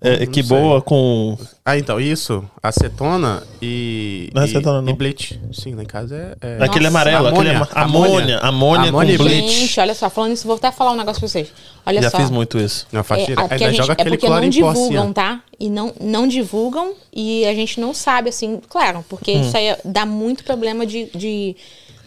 É, 0.00 0.26
que 0.26 0.42
sei. 0.42 0.56
boa 0.56 0.82
com. 0.82 1.36
Ah, 1.64 1.76
então, 1.78 1.98
isso. 2.00 2.44
Acetona 2.62 3.42
e. 3.62 4.30
Não 4.34 4.42
é 4.42 4.46
e- 4.46 4.48
acetona, 4.50 4.82
não. 4.82 4.90
E 4.90 4.92
bleach. 4.92 5.40
Sim, 5.52 5.74
lá 5.74 5.82
em 5.82 5.86
casa 5.86 6.36
é. 6.40 6.46
é... 6.58 6.64
Aquele 6.64 6.84
Nossa. 6.84 6.88
amarelo, 6.98 7.26
aquele 7.28 7.50
Amônia. 7.50 7.56
ama- 7.56 7.68
amônia. 7.74 8.38
Amônia, 8.38 8.88
Amônia 8.90 9.18
com 9.18 9.24
e 9.24 9.28
bleach. 9.28 9.50
Gente, 9.60 9.80
olha 9.80 9.94
só, 9.94 10.10
falando 10.10 10.32
isso, 10.32 10.46
vou 10.46 10.56
até 10.56 10.70
falar 10.70 10.92
um 10.92 10.96
negócio 10.96 11.20
pra 11.20 11.28
vocês. 11.28 11.52
Olha 11.84 12.02
Já 12.02 12.10
só. 12.10 12.18
fiz 12.18 12.30
muito 12.30 12.58
isso. 12.58 12.86
Não, 12.92 13.02
faz 13.02 13.22
É, 13.28 13.34
a 13.34 13.58
gente- 13.58 13.76
joga 13.76 13.92
é 13.92 13.94
aquele 13.94 14.10
porque 14.10 14.26
cloro 14.26 14.40
não 14.42 14.48
assim, 14.48 14.58
divulgam, 14.58 15.12
tá? 15.12 15.40
E 15.58 15.70
não, 15.70 15.92
não 16.00 16.28
divulgam 16.28 16.92
e 17.12 17.44
a 17.46 17.54
gente 17.54 17.80
não 17.80 17.94
sabe, 17.94 18.28
assim, 18.28 18.60
claro, 18.68 19.04
porque 19.08 19.32
Hum. 19.32 19.40
isso 19.40 19.56
aí 19.56 19.74
dá 19.84 20.04
muito 20.04 20.44
problema 20.44 20.84
de, 20.86 21.06
de 21.14 21.56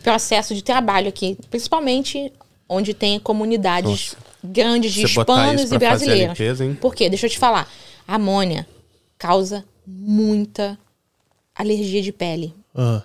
processo 0.04 0.54
de 0.54 0.62
trabalho 0.64 1.08
aqui, 1.10 1.38
principalmente 1.50 2.32
onde 2.70 2.94
tem 2.94 3.20
comunidades 3.20 4.16
grandes 4.44 4.94
de 4.94 5.02
Você 5.02 5.20
hispanos 5.20 5.72
e 5.72 5.78
brasileiros. 5.78 6.38
limpeza? 6.40 6.78
Por 6.80 6.94
quê? 6.96 7.10
Deixa 7.10 7.26
eu 7.26 7.30
te 7.30 7.38
falar. 7.40 7.70
A 8.08 8.16
amônia 8.16 8.68
causa 9.18 9.64
muita 9.86 10.78
alergia 11.56 12.02
de 12.02 12.12
pele. 12.12 12.54
Ah. 12.76 13.02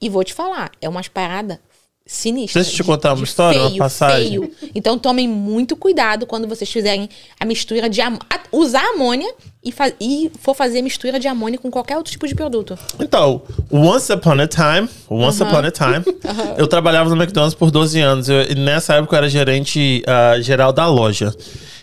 E 0.00 0.08
vou 0.08 0.24
te 0.24 0.32
falar, 0.32 0.70
é 0.80 0.88
umas 0.88 1.08
paradas 1.08 1.58
sinistras. 2.06 2.64
Deixa 2.64 2.70
eu 2.70 2.84
te 2.84 2.86
de- 2.86 2.88
contar 2.90 3.12
uma 3.12 3.24
história, 3.24 3.60
uma 3.60 3.68
feio, 3.68 3.78
passagem. 3.78 4.28
feio. 4.30 4.54
Então 4.74 4.98
tomem 4.98 5.28
muito 5.28 5.76
cuidado 5.76 6.26
quando 6.26 6.48
vocês 6.48 6.70
fizerem 6.70 7.08
a 7.38 7.44
mistura 7.44 7.88
de 7.88 8.00
amônia. 8.00 8.26
Usar 8.50 8.82
amônia 8.94 9.32
e, 9.62 9.72
e 10.00 10.30
for 10.40 10.54
fazer 10.54 10.80
mistura 10.82 11.18
de 11.20 11.28
amônia 11.28 11.58
com 11.58 11.70
qualquer 11.70 11.96
outro 11.96 12.10
tipo 12.10 12.26
de 12.26 12.34
produto. 12.34 12.78
Então, 12.98 13.42
once 13.70 14.10
upon 14.12 14.40
a 14.40 14.46
time, 14.46 14.88
once 15.08 15.42
upon 15.42 15.58
a 15.58 15.70
time, 15.70 16.04
eu 16.56 16.66
trabalhava 16.66 17.10
no 17.10 17.16
McDonald's 17.22 17.54
por 17.54 17.70
12 17.70 18.00
anos. 18.00 18.28
Eu- 18.28 18.42
e 18.50 18.54
nessa 18.54 18.94
época 18.94 19.14
eu 19.16 19.18
era 19.18 19.28
gerente 19.28 20.02
ah, 20.06 20.40
geral 20.40 20.72
da 20.72 20.86
loja. 20.86 21.34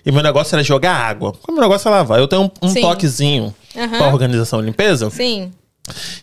E 0.05 0.11
meu 0.11 0.23
negócio 0.23 0.55
era 0.55 0.63
jogar 0.63 0.93
água. 0.95 1.33
Porque 1.33 1.51
meu 1.51 1.61
negócio 1.61 1.87
é 1.87 1.91
lavar. 1.91 2.19
Eu 2.19 2.27
tenho 2.27 2.43
um, 2.61 2.67
um 2.69 2.73
toquezinho 2.73 3.53
Aham. 3.75 3.97
pra 3.97 4.07
organização 4.07 4.59
e 4.61 4.65
limpeza. 4.65 5.09
Sim. 5.09 5.51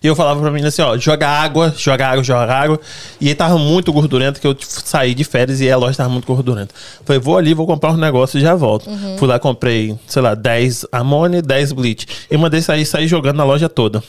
E 0.03 0.07
eu 0.07 0.15
falava 0.15 0.41
pra 0.41 0.51
mim 0.51 0.65
assim, 0.65 0.83
ó, 0.83 0.97
joga 0.99 1.29
água, 1.29 1.75
joga 1.77 2.09
água, 2.09 2.23
joga 2.23 2.55
água. 2.55 2.81
E 3.21 3.35
tava 3.35 3.59
muito 3.59 3.93
gordurento, 3.93 4.41
que 4.41 4.47
eu 4.47 4.55
tipo, 4.55 4.71
saí 4.71 5.15
de 5.15 5.25
férias 5.25 5.61
e 5.61 5.71
a 5.71 5.77
loja 5.77 5.97
tava 5.97 6.11
muito 6.11 6.27
gordurenta. 6.27 6.75
Falei, 7.05 7.21
vou 7.21 7.39
ali, 7.39 7.55
vou 7.55 7.67
comprar 7.67 7.93
um 7.93 7.97
negócio 7.97 8.39
e 8.39 8.41
já 8.41 8.55
volto. 8.55 8.91
Fui 9.19 9.27
lá, 9.27 9.39
comprei, 9.39 9.99
sei 10.07 10.23
lá, 10.23 10.35
10 10.35 10.87
amônia 10.93 11.39
e 11.39 11.43
10 11.43 11.73
bleach. 11.73 12.07
E 12.31 12.37
mandei 12.37 12.61
sair, 12.61 12.85
sair 12.85 13.09
jogando 13.09 13.37
na 13.37 13.45
loja 13.45 13.69
toda. 13.69 14.03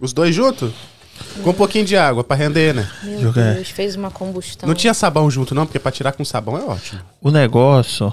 Os 0.00 0.12
dois 0.12 0.34
juntos? 0.34 0.72
Com 1.42 1.50
um 1.50 1.54
pouquinho 1.54 1.84
de 1.84 1.96
água 1.96 2.22
pra 2.24 2.36
render, 2.36 2.74
né? 2.74 2.88
Meu 3.02 3.20
Jogar. 3.20 3.54
Deus, 3.54 3.70
fez 3.70 3.96
uma 3.96 4.10
combustão. 4.10 4.66
Não 4.66 4.74
tinha 4.74 4.92
sabão 4.92 5.30
junto, 5.30 5.54
não, 5.54 5.66
porque 5.66 5.78
pra 5.78 5.92
tirar 5.92 6.12
com 6.12 6.24
sabão 6.24 6.56
é 6.58 6.62
ótimo. 6.62 7.00
O 7.20 7.30
negócio 7.30 8.12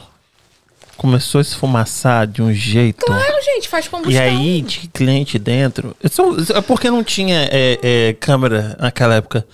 começou 0.95 1.39
a 1.39 1.41
esfumaçar 1.41 2.27
de 2.27 2.41
um 2.41 2.53
jeito. 2.53 3.05
Claro, 3.05 3.32
gente, 3.43 3.67
faz 3.69 3.87
combustão. 3.87 4.13
E 4.13 4.17
aí, 4.19 4.61
de 4.61 4.87
cliente 4.87 5.37
dentro. 5.37 5.95
Isso 6.03 6.21
é 6.55 6.61
porque 6.61 6.89
não 6.89 7.03
tinha 7.03 7.47
é, 7.51 7.79
é, 7.83 8.13
câmera 8.19 8.75
naquela 8.79 9.15
época. 9.15 9.45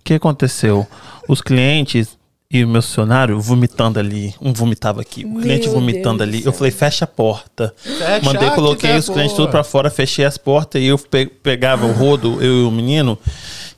O 0.00 0.04
que 0.04 0.14
aconteceu? 0.14 0.86
Os 1.28 1.40
clientes 1.40 2.16
e 2.50 2.64
o 2.64 2.68
meu 2.68 2.80
funcionário 2.80 3.38
vomitando 3.38 3.98
ali. 3.98 4.34
Um 4.40 4.54
vomitava 4.54 5.02
aqui, 5.02 5.22
o 5.26 5.38
cliente 5.40 5.66
Meu 5.68 5.74
vomitando 5.74 6.18
Deus 6.24 6.28
ali. 6.36 6.42
Eu 6.46 6.52
falei, 6.52 6.70
fecha 6.70 7.04
a 7.04 7.08
porta. 7.08 7.74
Fecha, 7.76 8.24
Mandei, 8.24 8.48
ah, 8.48 8.52
coloquei 8.52 8.90
que 8.92 8.96
os 8.96 9.08
clientes 9.10 9.36
boa. 9.36 9.46
tudo 9.46 9.50
pra 9.50 9.62
fora, 9.62 9.90
fechei 9.90 10.24
as 10.24 10.38
portas 10.38 10.80
e 10.80 10.86
eu 10.86 10.98
pe- 10.98 11.26
pegava 11.26 11.84
o 11.84 11.92
rodo, 11.92 12.42
eu 12.42 12.62
e 12.62 12.64
o 12.64 12.70
menino. 12.70 13.18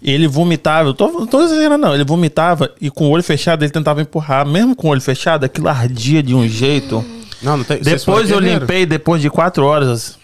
E 0.01 0.13
ele 0.13 0.29
vomitava, 0.29 0.89
eu 0.91 0.95
tô, 0.95 1.09
não 1.09 1.27
tô 1.27 1.43
exagerando, 1.43 1.79
não. 1.85 1.95
Ele 1.95 2.05
vomitava 2.05 2.71
e 2.81 2.91
com 2.91 3.07
o 3.09 3.11
olho 3.11 3.25
fechado 3.25 3.65
ele 3.65 3.73
tentava 3.73 4.01
empurrar. 4.01 4.47
Mesmo 4.47 4.77
com 4.77 4.87
o 4.87 4.91
olho 4.91 5.01
fechado, 5.01 5.43
aquilo 5.45 5.67
ardia 5.69 6.23
de 6.23 6.33
um 6.33 6.49
jeito. 6.49 7.05
Não, 7.43 7.57
não 7.59 7.65
tem. 7.65 7.81
Depois 7.81 8.31
eu 8.31 8.39
guerreiro. 8.39 8.61
limpei, 8.61 8.87
depois 8.87 9.21
de 9.23 9.31
quatro 9.31 9.65
horas. 9.65 10.19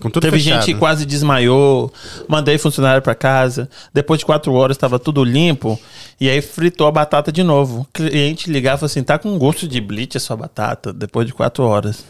Com 0.00 0.10
tudo 0.10 0.22
Teve 0.22 0.38
fechado. 0.38 0.62
gente 0.62 0.74
que 0.74 0.78
quase 0.78 1.06
desmaiou. 1.06 1.90
Mandei 2.28 2.58
funcionário 2.58 3.00
pra 3.00 3.14
casa. 3.14 3.68
Depois 3.94 4.18
de 4.18 4.26
quatro 4.26 4.52
horas 4.52 4.76
estava 4.76 4.98
tudo 4.98 5.24
limpo. 5.24 5.80
E 6.20 6.28
aí 6.28 6.42
fritou 6.42 6.86
a 6.86 6.92
batata 6.92 7.32
de 7.32 7.42
novo. 7.42 7.80
O 7.80 7.84
cliente 7.92 8.50
ligava 8.50 8.76
e 8.76 8.80
falou 8.80 8.90
assim: 8.90 9.02
tá 9.02 9.18
com 9.18 9.38
gosto 9.38 9.66
de 9.66 9.80
bleach 9.80 10.16
a 10.16 10.20
sua 10.20 10.36
batata. 10.36 10.92
Depois 10.92 11.26
de 11.26 11.32
quatro 11.32 11.64
horas. 11.64 12.04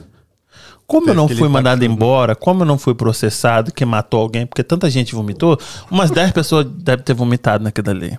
Como 0.86 1.10
eu 1.10 1.14
não 1.14 1.28
fui 1.28 1.48
mandado 1.48 1.80
tudo. 1.80 1.90
embora, 1.90 2.36
como 2.36 2.62
eu 2.62 2.66
não 2.66 2.78
fui 2.78 2.94
processado, 2.94 3.72
que 3.72 3.84
matou 3.84 4.20
alguém, 4.20 4.46
porque 4.46 4.62
tanta 4.62 4.88
gente 4.88 5.16
vomitou, 5.16 5.58
umas 5.90 6.12
10 6.12 6.30
pessoas 6.30 6.64
devem 6.64 7.04
ter 7.04 7.12
vomitado 7.12 7.64
naquilo 7.64 7.90
ali. 7.90 8.16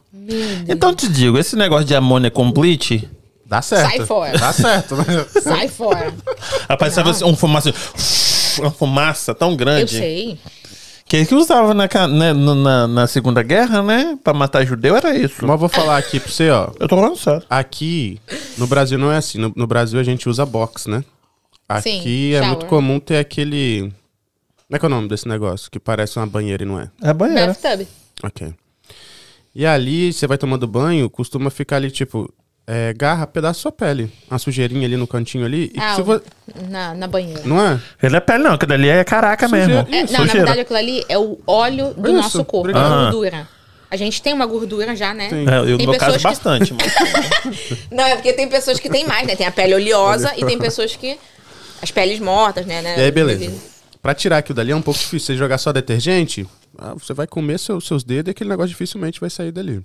Então 0.67 0.93
te 0.93 1.07
digo, 1.07 1.37
esse 1.37 1.55
negócio 1.55 1.85
de 1.85 1.95
amônia 1.95 2.29
com 2.29 2.51
bleach, 2.51 3.07
Dá 3.47 3.61
certo. 3.61 3.89
Sai 3.89 4.05
fora. 4.05 4.37
Dá 4.37 4.51
certo, 4.51 4.95
né? 4.97 5.03
Sai 5.41 5.67
fora. 5.69 6.13
rapaz, 6.69 6.93
sabe 6.93 7.11
assim, 7.11 7.23
um 7.23 7.35
fumaça, 7.35 7.73
uma 8.59 8.71
fumaça 8.71 9.33
tão 9.33 9.55
grande. 9.55 9.95
Eu 9.95 10.01
sei. 10.01 10.39
Que 11.05 11.25
que 11.25 11.33
usava 11.33 11.73
na, 11.73 11.87
né, 12.09 12.33
na, 12.33 12.85
na 12.85 13.07
Segunda 13.07 13.41
Guerra, 13.41 13.81
né? 13.81 14.19
Pra 14.21 14.33
matar 14.33 14.65
judeu, 14.65 14.97
era 14.97 15.15
isso. 15.15 15.37
Mas 15.41 15.51
eu 15.51 15.57
vou 15.57 15.69
falar 15.69 15.97
aqui 15.97 16.19
pra 16.19 16.29
você, 16.29 16.49
ó. 16.49 16.69
Eu 16.77 16.87
tô 16.89 16.97
falando 16.97 17.15
sério. 17.15 17.43
Aqui, 17.49 18.19
no 18.57 18.67
Brasil 18.67 18.97
não 18.97 19.09
é 19.09 19.15
assim. 19.15 19.37
No, 19.37 19.53
no 19.55 19.65
Brasil 19.65 19.97
a 19.97 20.03
gente 20.03 20.27
usa 20.27 20.45
box, 20.45 20.89
né? 20.89 21.01
Aqui 21.69 22.01
Sim, 22.01 22.33
é 22.33 22.39
shower. 22.39 22.47
muito 22.49 22.65
comum 22.65 22.99
ter 22.99 23.17
aquele. 23.17 23.93
Como 24.67 24.75
é 24.75 24.79
que 24.79 24.85
é 24.85 24.87
o 24.87 24.89
nome 24.89 25.07
desse 25.07 25.29
negócio? 25.29 25.71
Que 25.71 25.79
parece 25.79 26.19
uma 26.19 26.27
banheira 26.27 26.63
e 26.63 26.65
não 26.65 26.77
é. 26.77 26.89
É 27.01 27.13
banheiro. 27.13 27.53
Bathtub. 27.53 27.87
Ok. 28.21 28.53
E 29.55 29.65
ali, 29.65 30.11
você 30.11 30.27
vai 30.27 30.37
tomando 30.37 30.67
banho, 30.67 31.09
costuma 31.09 31.49
ficar 31.49 31.77
ali, 31.77 31.89
tipo, 31.89 32.29
é, 32.67 32.93
garra, 32.93 33.25
pedaço 33.25 33.59
da 33.59 33.61
sua 33.61 33.71
pele. 33.71 34.11
Uma 34.29 34.37
sujeirinha 34.37 34.85
ali 34.85 34.97
no 34.97 35.07
cantinho 35.07 35.45
ali. 35.45 35.71
E 35.73 35.79
Ah, 35.79 35.95
se 35.95 36.01
vo- 36.01 36.21
na, 36.69 36.93
na 36.93 37.07
banheira. 37.07 37.41
Não 37.45 37.59
é? 37.65 37.79
Ele 38.03 38.15
é 38.17 38.19
pele, 38.19 38.43
não. 38.43 38.51
Aquilo 38.53 38.73
ali 38.73 38.89
é 38.89 39.03
caraca 39.05 39.47
Sujeira. 39.47 39.67
mesmo. 39.67 39.95
É, 39.95 40.03
não, 40.03 40.11
na 40.11 40.17
sujeira. 40.19 40.33
verdade 40.33 40.59
aquilo 40.59 40.77
ali 40.79 41.05
é 41.07 41.17
o 41.17 41.39
óleo 41.47 41.93
do 41.93 42.07
Isso, 42.09 42.17
nosso 42.17 42.45
corpo, 42.45 42.67
é 42.67 42.71
obrigado. 42.71 42.91
a 42.91 42.95
Ah. 42.95 43.03
gordura. 43.11 43.47
A 43.89 43.95
gente 43.95 44.21
tem 44.21 44.33
uma 44.33 44.45
gordura 44.45 44.93
já, 44.97 45.13
né? 45.13 45.29
Tem. 45.29 45.47
É, 45.47 45.59
eu, 45.59 45.65
no 45.65 45.77
Tem 45.77 45.87
meu 45.87 45.97
caso, 45.97 46.13
pessoas 46.15 46.37
que- 46.37 46.43
bastante. 46.43 46.73
Mas... 46.73 47.87
Não, 47.89 48.03
é 48.03 48.15
porque 48.15 48.33
tem 48.33 48.49
pessoas 48.49 48.79
que 48.81 48.89
têm 48.89 49.05
mais, 49.07 49.25
né? 49.25 49.33
Tem 49.35 49.47
a 49.47 49.51
pele 49.51 49.73
oleosa 49.73 50.33
e 50.35 50.45
tem 50.45 50.57
pessoas 50.59 50.93
que. 50.95 51.17
As 51.81 51.89
peles 51.91 52.19
mortas, 52.19 52.65
né? 52.65 52.81
né? 52.81 52.95
E 52.99 53.01
aí, 53.03 53.11
beleza. 53.11 53.49
Pra 54.01 54.13
tirar 54.13 54.39
aquilo 54.39 54.55
dali 54.55 54.71
é 54.71 54.75
um 54.75 54.81
pouco 54.81 54.99
difícil. 54.99 55.27
Você 55.27 55.37
jogar 55.37 55.57
só 55.57 55.71
detergente, 55.71 56.45
ah, 56.77 56.93
você 56.95 57.13
vai 57.13 57.27
comer 57.27 57.59
seu- 57.59 57.79
seus 57.79 58.03
dedos 58.03 58.29
e 58.29 58.31
aquele 58.31 58.49
negócio 58.49 58.69
dificilmente 58.69 59.19
vai 59.21 59.29
sair 59.29 59.51
dali. 59.51 59.81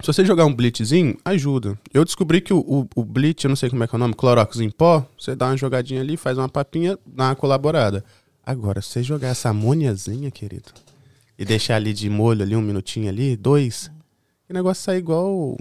Se 0.00 0.06
você 0.06 0.24
jogar 0.24 0.46
um 0.46 0.54
bleachzinho, 0.54 1.16
ajuda. 1.24 1.78
Eu 1.92 2.04
descobri 2.04 2.40
que 2.40 2.52
o, 2.52 2.58
o, 2.60 2.88
o 2.94 3.04
bleach, 3.04 3.44
eu 3.44 3.48
não 3.48 3.56
sei 3.56 3.68
como 3.68 3.82
é 3.82 3.88
que 3.88 3.94
é 3.94 3.96
o 3.96 3.98
nome, 3.98 4.14
clorox 4.14 4.60
em 4.60 4.70
pó, 4.70 5.04
você 5.18 5.34
dá 5.34 5.46
uma 5.46 5.56
jogadinha 5.56 6.00
ali, 6.00 6.16
faz 6.16 6.38
uma 6.38 6.48
papinha, 6.48 6.96
dá 7.04 7.24
uma 7.24 7.34
colaborada. 7.34 8.04
Agora, 8.46 8.80
se 8.80 8.90
você 8.90 9.02
jogar 9.02 9.28
essa 9.28 9.48
amoniazinha, 9.48 10.30
querido, 10.30 10.70
e 11.38 11.44
deixar 11.44 11.76
ali 11.76 11.92
de 11.92 12.08
molho 12.08 12.42
ali 12.42 12.54
um 12.54 12.62
minutinho 12.62 13.08
ali, 13.08 13.36
dois, 13.36 13.90
o 14.48 14.52
negócio 14.54 14.84
sai 14.84 14.98
igual... 14.98 15.56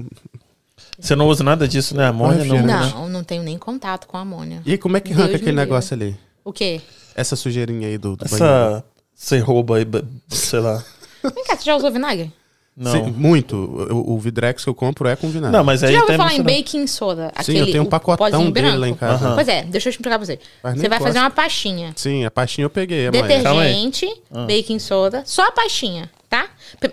Você 0.99 1.15
não 1.15 1.27
usa 1.27 1.43
nada 1.43 1.67
disso, 1.67 1.95
né? 1.95 2.05
Amônia 2.05 2.45
não. 2.45 2.65
Não, 2.65 3.09
não 3.09 3.23
tenho 3.23 3.41
nem 3.43 3.57
contato 3.57 4.07
com 4.07 4.17
a 4.17 4.21
amônia. 4.21 4.61
E 4.65 4.77
como 4.77 4.95
é 4.97 4.99
que 4.99 5.09
Deus 5.09 5.21
arranca 5.21 5.37
aquele 5.37 5.55
negócio 5.55 5.95
ali? 5.95 6.15
O 6.45 6.53
quê? 6.53 6.79
Essa 7.15 7.35
sujeirinha 7.35 7.87
aí 7.87 7.97
do, 7.97 8.15
do 8.15 8.25
banheiro. 8.25 8.45
Essa. 8.45 8.85
Você 9.13 9.39
rouba 9.39 9.77
aí, 9.77 9.85
sei 10.29 10.59
lá. 10.59 10.83
Vem 11.23 11.43
cá, 11.43 11.55
você 11.55 11.65
já 11.65 11.75
usou 11.75 11.91
vinagre? 11.91 12.31
Não. 12.79 12.91
Sim, 12.91 13.09
muito. 13.11 13.55
O, 13.55 14.13
o 14.13 14.19
Vidrex 14.19 14.63
que 14.63 14.69
eu 14.69 14.75
compro 14.75 15.07
é 15.07 15.15
com 15.15 15.27
vinagre. 15.29 15.57
Não, 15.57 15.63
mas 15.63 15.79
Você 15.79 15.87
aí 15.87 15.93
já 15.93 16.01
ouviu 16.01 16.07
tem. 16.09 16.17
falar 16.17 16.35
em 16.35 16.43
baking 16.43 16.85
soda? 16.85 17.31
Sim, 17.41 17.57
eu 17.57 17.65
tenho 17.65 17.81
um 17.81 17.87
o 17.87 17.89
pacotão 17.89 18.51
dele 18.51 18.67
branco? 18.67 18.77
lá 18.81 18.87
em 18.87 18.93
casa. 18.93 19.25
Aham. 19.25 19.35
Pois 19.35 19.47
é, 19.47 19.63
deixa 19.63 19.87
eu 19.87 19.91
explicar 19.91 20.19
pra 20.19 20.25
você. 20.27 20.39
Mas 20.61 20.79
Você 20.79 20.87
vai 20.87 20.99
fazer 20.99 21.17
uma 21.17 21.31
pastinha. 21.31 21.91
Sim, 21.95 22.23
a 22.23 22.29
pastinha 22.29 22.65
eu 22.65 22.69
peguei, 22.69 23.07
é. 23.07 23.11
Detergente, 23.11 24.05
baking 24.45 24.77
soda, 24.77 25.23
só 25.25 25.47
a 25.47 25.51
pastinha, 25.51 26.07
tá? 26.29 26.47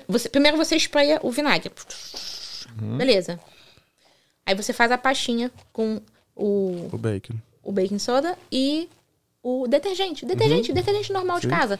Você, 0.09 0.31
primeiro 0.31 0.56
você 0.56 0.74
espreia 0.74 1.20
o 1.23 1.31
vinagre. 1.31 1.70
Uhum. 2.81 2.97
Beleza. 2.97 3.39
Aí 4.47 4.55
você 4.55 4.73
faz 4.73 4.90
a 4.90 4.97
pastinha 4.97 5.51
com 5.70 6.01
o, 6.35 6.89
O 6.93 6.97
bacon. 6.98 7.35
o 7.62 7.70
baking 7.70 7.98
soda 7.98 8.39
e 8.51 8.89
o 9.43 9.66
detergente. 9.69 10.24
Detergente, 10.24 10.70
Uhum. 10.70 10.74
detergente 10.74 11.12
normal 11.12 11.40
de 11.40 11.47
casa. 11.48 11.78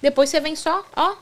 Depois 0.00 0.30
você 0.30 0.40
vem 0.40 0.56
só, 0.56 0.84
ó, 0.96 1.14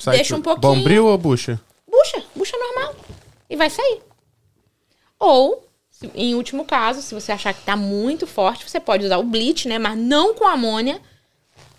Sai 0.00 0.16
Deixa 0.16 0.34
um 0.36 0.42
pouquinho. 0.42 0.74
Bombril 0.74 1.06
ou 1.06 1.16
bucha? 1.18 1.60
bucha, 1.90 2.22
bucha 2.34 2.56
normal. 2.56 2.96
E 3.48 3.56
vai 3.56 3.68
sair. 3.70 4.00
Ou, 5.18 5.66
em 6.14 6.34
último 6.34 6.64
caso, 6.64 7.02
se 7.02 7.14
você 7.14 7.32
achar 7.32 7.52
que 7.52 7.62
tá 7.62 7.76
muito 7.76 8.26
forte, 8.26 8.68
você 8.68 8.80
pode 8.80 9.04
usar 9.04 9.18
o 9.18 9.22
bleach, 9.24 9.68
né? 9.68 9.78
Mas 9.78 9.98
não 9.98 10.34
com 10.34 10.46
amônia. 10.46 11.00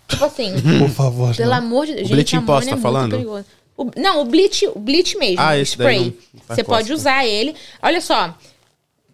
Tipo 0.08 0.24
assim, 0.24 0.52
Por 0.78 0.90
favor. 0.90 1.34
pelo 1.34 1.50
não. 1.50 1.56
amor 1.58 1.86
de 1.86 1.94
Deus. 1.94 2.06
O 2.06 2.10
bleach 2.12 2.36
é 2.36 2.40
tá 2.40 2.44
muito 2.46 2.76
falando? 2.78 3.44
O- 3.76 3.90
não, 3.96 4.20
o 4.20 4.24
bleach, 4.26 4.66
o 4.68 4.78
bleach 4.78 5.16
mesmo, 5.16 5.40
Ah, 5.40 5.52
o 5.52 5.54
esse 5.54 5.70
spray. 5.72 6.16
você 6.46 6.62
pode 6.62 6.88
bosta. 6.88 6.94
usar 6.94 7.24
ele. 7.26 7.56
Olha 7.82 8.00
só, 8.00 8.36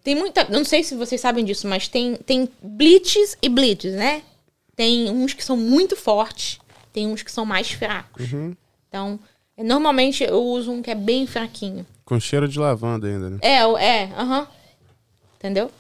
tem 0.03 0.15
muita. 0.17 0.45
Não 0.51 0.65
sei 0.65 0.83
se 0.83 0.95
vocês 0.97 1.21
sabem 1.21 1.45
disso, 1.45 1.67
mas 1.69 1.87
tem, 1.89 2.17
tem 2.17 2.49
bleaches 2.61 3.39
e 3.41 3.49
bleaches, 3.49 3.95
né? 3.95 4.23
Tem 4.75 5.09
uns 5.11 5.33
que 5.33 5.45
são 5.45 5.57
muito 5.57 5.97
fortes, 5.97 6.59
tem 6.93 7.07
uns 7.07 7.23
que 7.23 7.31
são 7.33 7.47
mais 7.47 7.71
fracos. 7.71 8.31
Uhum. 8.33 8.55
Então, 8.89 9.19
normalmente 9.57 10.25
eu 10.25 10.43
uso 10.43 10.71
um 10.73 10.83
que 10.83 10.91
é 10.91 10.95
bem 10.95 11.27
fraquinho. 11.27 11.87
Com 12.05 12.19
cheiro 12.19 12.49
de 12.49 12.59
lavanda 12.59 13.07
ainda, 13.07 13.31
né? 13.31 13.39
É, 13.43 13.59
é, 13.59 14.05
aham. 14.17 14.47
Entendeu? 15.37 15.71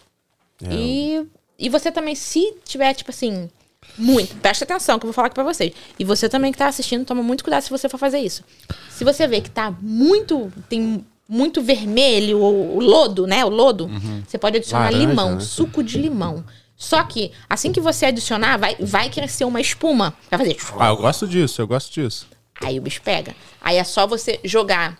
É, 0.62 0.72
E, 0.72 1.26
e 1.58 1.68
você 1.68 1.90
também, 1.90 2.14
se 2.14 2.54
tiver, 2.64 2.92
tipo 2.94 3.10
assim, 3.10 3.48
muito, 3.96 4.36
presta 4.36 4.64
atenção 4.64 4.98
que 4.98 5.04
eu 5.04 5.08
vou 5.08 5.14
falar 5.14 5.26
aqui 5.26 5.34
pra 5.34 5.44
vocês. 5.44 5.72
E 5.98 6.04
você 6.04 6.28
também 6.28 6.52
que 6.52 6.58
tá 6.58 6.66
assistindo, 6.66 7.04
toma 7.04 7.22
muito 7.22 7.42
cuidado 7.42 7.62
se 7.62 7.70
você 7.70 7.88
for 7.88 7.98
fazer 7.98 8.18
isso. 8.18 8.44
Se 8.90 9.04
você 9.04 9.26
vê 9.26 9.40
que 9.40 9.50
tá 9.50 9.70
muito, 9.80 10.52
tem 10.68 11.04
muito 11.28 11.62
vermelho, 11.62 12.38
o, 12.38 12.76
o 12.76 12.80
lodo, 12.80 13.26
né? 13.26 13.44
O 13.44 13.48
lodo, 13.48 13.90
você 14.26 14.38
pode 14.38 14.56
adicionar 14.58 14.84
Laranja, 14.90 15.06
limão, 15.06 15.34
né? 15.36 15.40
suco 15.40 15.82
de 15.82 15.98
limão. 15.98 16.44
Só 16.76 17.02
que, 17.02 17.32
assim 17.50 17.72
que 17.72 17.80
você 17.80 18.06
adicionar, 18.06 18.56
vai, 18.56 18.76
vai 18.76 19.10
crescer 19.10 19.44
uma 19.44 19.60
espuma. 19.60 20.14
Vai 20.30 20.38
fazer. 20.38 20.56
Ah, 20.78 20.88
eu 20.90 20.96
gosto 20.96 21.26
disso, 21.26 21.60
eu 21.60 21.66
gosto 21.66 21.92
disso. 21.92 22.28
Aí 22.60 22.78
o 22.78 22.82
bicho 22.82 23.00
pega. 23.02 23.34
Aí 23.60 23.76
é 23.76 23.84
só 23.84 24.06
você 24.06 24.40
jogar 24.44 24.98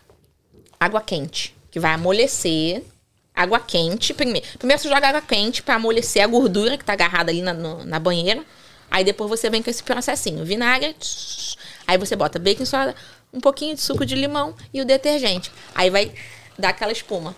água 0.79 1.01
quente, 1.01 1.55
que 1.71 1.81
vai 1.81 1.93
amolecer. 1.95 2.83
água 3.35 3.61
quente. 3.61 4.13
Primeiro, 4.15 4.47
primeiro 4.59 4.83
você 4.83 4.89
joga 4.89 5.09
água 5.09 5.21
quente 5.23 5.63
pra 5.63 5.75
amolecer 5.77 6.23
a 6.23 6.27
gordura 6.27 6.77
que 6.77 6.85
tá 6.85 6.93
agarrada 6.95 7.31
ali 7.31 7.41
na, 7.43 7.53
no- 7.53 7.85
na 7.85 7.99
banheira. 7.99 8.45
Aí 8.91 9.05
depois 9.05 9.29
você 9.31 9.49
vem 9.51 9.63
com 9.63 9.71
esse 9.71 9.83
processinho. 9.83 10.45
Vinagre. 10.45 10.95
tss, 10.95 11.57
Aí 11.87 11.97
você 11.99 12.17
bota 12.17 12.39
baking 12.39 12.65
soda, 12.65 12.95
um 13.33 13.41
pouquinho 13.41 13.75
de 13.75 13.81
suco 13.81 14.05
de 14.05 14.15
limão 14.15 14.55
e 14.75 14.81
o 14.81 14.85
detergente. 14.85 15.51
Aí 15.75 15.89
vai 15.91 16.13
dar 16.59 16.71
aquela 16.71 16.91
espuma. 16.93 17.35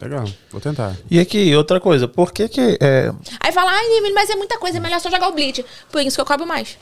Legal, 0.00 0.24
vou 0.50 0.60
tentar. 0.60 0.96
E 1.10 1.20
aqui, 1.20 1.54
outra 1.54 1.78
coisa, 1.78 2.08
por 2.08 2.32
que 2.32 2.48
que... 2.48 2.78
É... 2.80 3.12
Aí 3.40 3.52
fala, 3.52 3.70
ai, 3.72 4.10
mas 4.14 4.30
é 4.30 4.34
muita 4.36 4.58
coisa, 4.58 4.78
é 4.78 4.80
melhor 4.80 5.00
só 5.00 5.10
jogar 5.10 5.28
o 5.28 5.32
bleach. 5.32 5.64
Por 5.90 6.00
isso 6.00 6.16
que 6.16 6.20
eu 6.20 6.24
cobro 6.26 6.46
mais. 6.46 6.78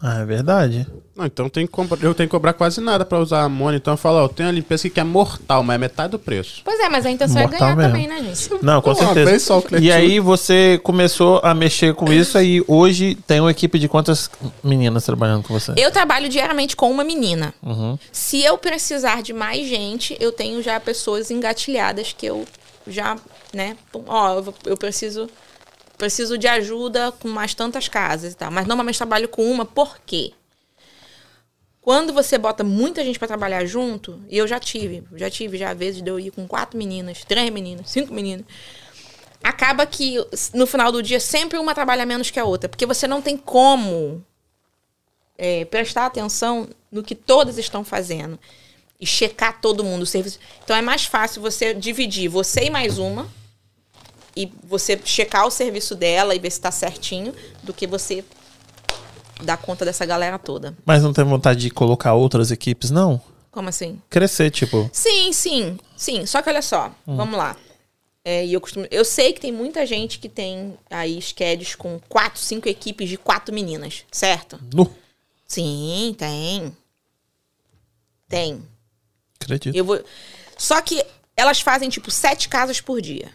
Ah, 0.00 0.20
é 0.20 0.24
verdade. 0.24 0.86
Não, 1.16 1.26
então 1.26 1.48
tem 1.48 1.66
que 1.66 1.72
comprar- 1.72 1.98
eu 2.04 2.14
tenho 2.14 2.28
que 2.28 2.30
cobrar 2.30 2.52
quase 2.52 2.80
nada 2.80 3.04
pra 3.04 3.18
usar 3.18 3.42
amônia. 3.42 3.78
Então 3.78 3.92
eu 3.94 3.98
falo, 3.98 4.18
ó, 4.18 4.24
eu 4.24 4.28
tenho 4.28 4.48
uma 4.48 4.54
limpeza 4.54 4.82
aqui 4.82 4.90
que 4.90 5.00
é 5.00 5.04
mortal, 5.04 5.64
mas 5.64 5.74
é 5.74 5.78
metade 5.78 6.12
do 6.12 6.18
preço. 6.20 6.60
Pois 6.64 6.78
é, 6.78 6.88
mas 6.88 7.04
a 7.04 7.10
intenção 7.10 7.40
Mortal 7.42 7.56
é 7.70 7.74
ganhar 7.74 7.76
mesmo. 7.76 7.92
também, 7.92 8.06
né, 8.06 8.34
gente? 8.34 8.64
Não, 8.64 8.80
com 8.80 8.94
Pô, 8.94 8.94
certeza. 8.94 9.38
só 9.40 9.58
o 9.58 9.62
cliente 9.62 9.86
e 9.86 9.90
aí 9.90 10.20
você 10.20 10.78
começou 10.84 11.40
a 11.42 11.52
mexer 11.52 11.94
com 11.94 12.12
isso 12.12 12.38
aí 12.38 12.62
hoje 12.68 13.16
tem 13.26 13.40
uma 13.40 13.50
equipe 13.50 13.76
de 13.76 13.88
quantas 13.88 14.30
meninas 14.62 15.04
trabalhando 15.04 15.42
com 15.42 15.52
você? 15.52 15.72
Eu 15.76 15.90
trabalho 15.90 16.28
diariamente 16.28 16.76
com 16.76 16.88
uma 16.90 17.02
menina. 17.02 17.52
Uhum. 17.60 17.98
Se 18.12 18.40
eu 18.44 18.56
precisar 18.56 19.20
de 19.22 19.32
mais 19.32 19.66
gente, 19.68 20.16
eu 20.20 20.30
tenho 20.30 20.62
já 20.62 20.78
pessoas 20.78 21.28
engatilhadas 21.32 22.14
que 22.16 22.26
eu 22.26 22.44
já, 22.86 23.16
né, 23.52 23.76
pum, 23.90 24.04
ó, 24.06 24.34
eu, 24.36 24.42
vou- 24.44 24.54
eu 24.64 24.76
preciso 24.76 25.28
preciso 25.98 26.38
de 26.38 26.46
ajuda 26.46 27.12
com 27.12 27.28
mais 27.28 27.52
tantas 27.52 27.88
casas 27.88 28.32
e 28.32 28.36
tal. 28.36 28.50
Mas 28.50 28.66
normalmente 28.66 28.96
trabalho 28.96 29.28
com 29.28 29.44
uma, 29.50 29.66
por 29.66 29.98
quê? 30.06 30.32
Quando 31.80 32.12
você 32.12 32.38
bota 32.38 32.62
muita 32.62 33.02
gente 33.02 33.18
pra 33.18 33.26
trabalhar 33.26 33.64
junto, 33.66 34.20
e 34.28 34.38
eu 34.38 34.46
já 34.46 34.60
tive, 34.60 35.02
já 35.16 35.28
tive 35.28 35.58
já 35.58 35.74
vezes 35.74 36.00
de 36.00 36.10
eu 36.10 36.20
ir 36.20 36.30
com 36.30 36.46
quatro 36.46 36.78
meninas, 36.78 37.24
três 37.24 37.50
meninas, 37.50 37.90
cinco 37.90 38.14
meninas. 38.14 38.46
Acaba 39.42 39.86
que 39.86 40.16
no 40.54 40.66
final 40.66 40.92
do 40.92 41.02
dia 41.02 41.18
sempre 41.18 41.58
uma 41.58 41.74
trabalha 41.74 42.06
menos 42.06 42.30
que 42.30 42.38
a 42.38 42.44
outra, 42.44 42.68
porque 42.68 42.86
você 42.86 43.06
não 43.06 43.22
tem 43.22 43.36
como 43.36 44.24
é, 45.36 45.64
prestar 45.64 46.06
atenção 46.06 46.68
no 46.92 47.02
que 47.02 47.14
todas 47.14 47.58
estão 47.58 47.84
fazendo 47.84 48.38
e 49.00 49.06
checar 49.06 49.60
todo 49.60 49.84
mundo 49.84 50.02
o 50.02 50.06
serviço. 50.06 50.38
Então 50.62 50.76
é 50.76 50.82
mais 50.82 51.04
fácil 51.04 51.40
você 51.40 51.72
dividir 51.72 52.28
você 52.28 52.64
e 52.64 52.70
mais 52.70 52.98
uma 52.98 53.28
e 54.38 54.52
você 54.62 54.96
checar 55.04 55.48
o 55.48 55.50
serviço 55.50 55.96
dela 55.96 56.32
e 56.32 56.38
ver 56.38 56.52
se 56.52 56.60
tá 56.60 56.70
certinho 56.70 57.34
do 57.64 57.74
que 57.74 57.88
você 57.88 58.24
dar 59.42 59.56
conta 59.56 59.84
dessa 59.84 60.06
galera 60.06 60.38
toda. 60.38 60.76
Mas 60.86 61.02
não 61.02 61.12
tem 61.12 61.24
vontade 61.24 61.58
de 61.58 61.70
colocar 61.70 62.14
outras 62.14 62.52
equipes, 62.52 62.92
não? 62.92 63.20
Como 63.50 63.68
assim? 63.68 64.00
Crescer, 64.08 64.52
tipo. 64.52 64.88
Sim, 64.92 65.32
sim, 65.32 65.76
sim. 65.96 66.24
Só 66.24 66.40
que 66.40 66.48
olha 66.48 66.62
só, 66.62 66.92
vamos 67.04 67.36
lá. 67.36 67.56
É, 68.24 68.46
eu, 68.46 68.60
costumo, 68.60 68.86
eu 68.92 69.04
sei 69.04 69.32
que 69.32 69.40
tem 69.40 69.50
muita 69.50 69.84
gente 69.84 70.20
que 70.20 70.28
tem 70.28 70.78
aí 70.88 71.20
schedules 71.20 71.74
com 71.74 71.98
quatro, 72.08 72.40
cinco 72.40 72.68
equipes 72.68 73.08
de 73.08 73.16
quatro 73.16 73.52
meninas, 73.52 74.04
certo? 74.12 74.60
Nu. 74.72 74.88
Sim, 75.48 76.14
tem. 76.16 76.76
Tem. 78.28 78.62
Acredito. 79.40 79.74
Eu 79.74 79.84
vou. 79.84 80.00
Só 80.56 80.80
que 80.80 81.04
elas 81.36 81.60
fazem 81.60 81.88
tipo 81.88 82.08
sete 82.10 82.48
casas 82.48 82.80
por 82.80 83.00
dia. 83.00 83.32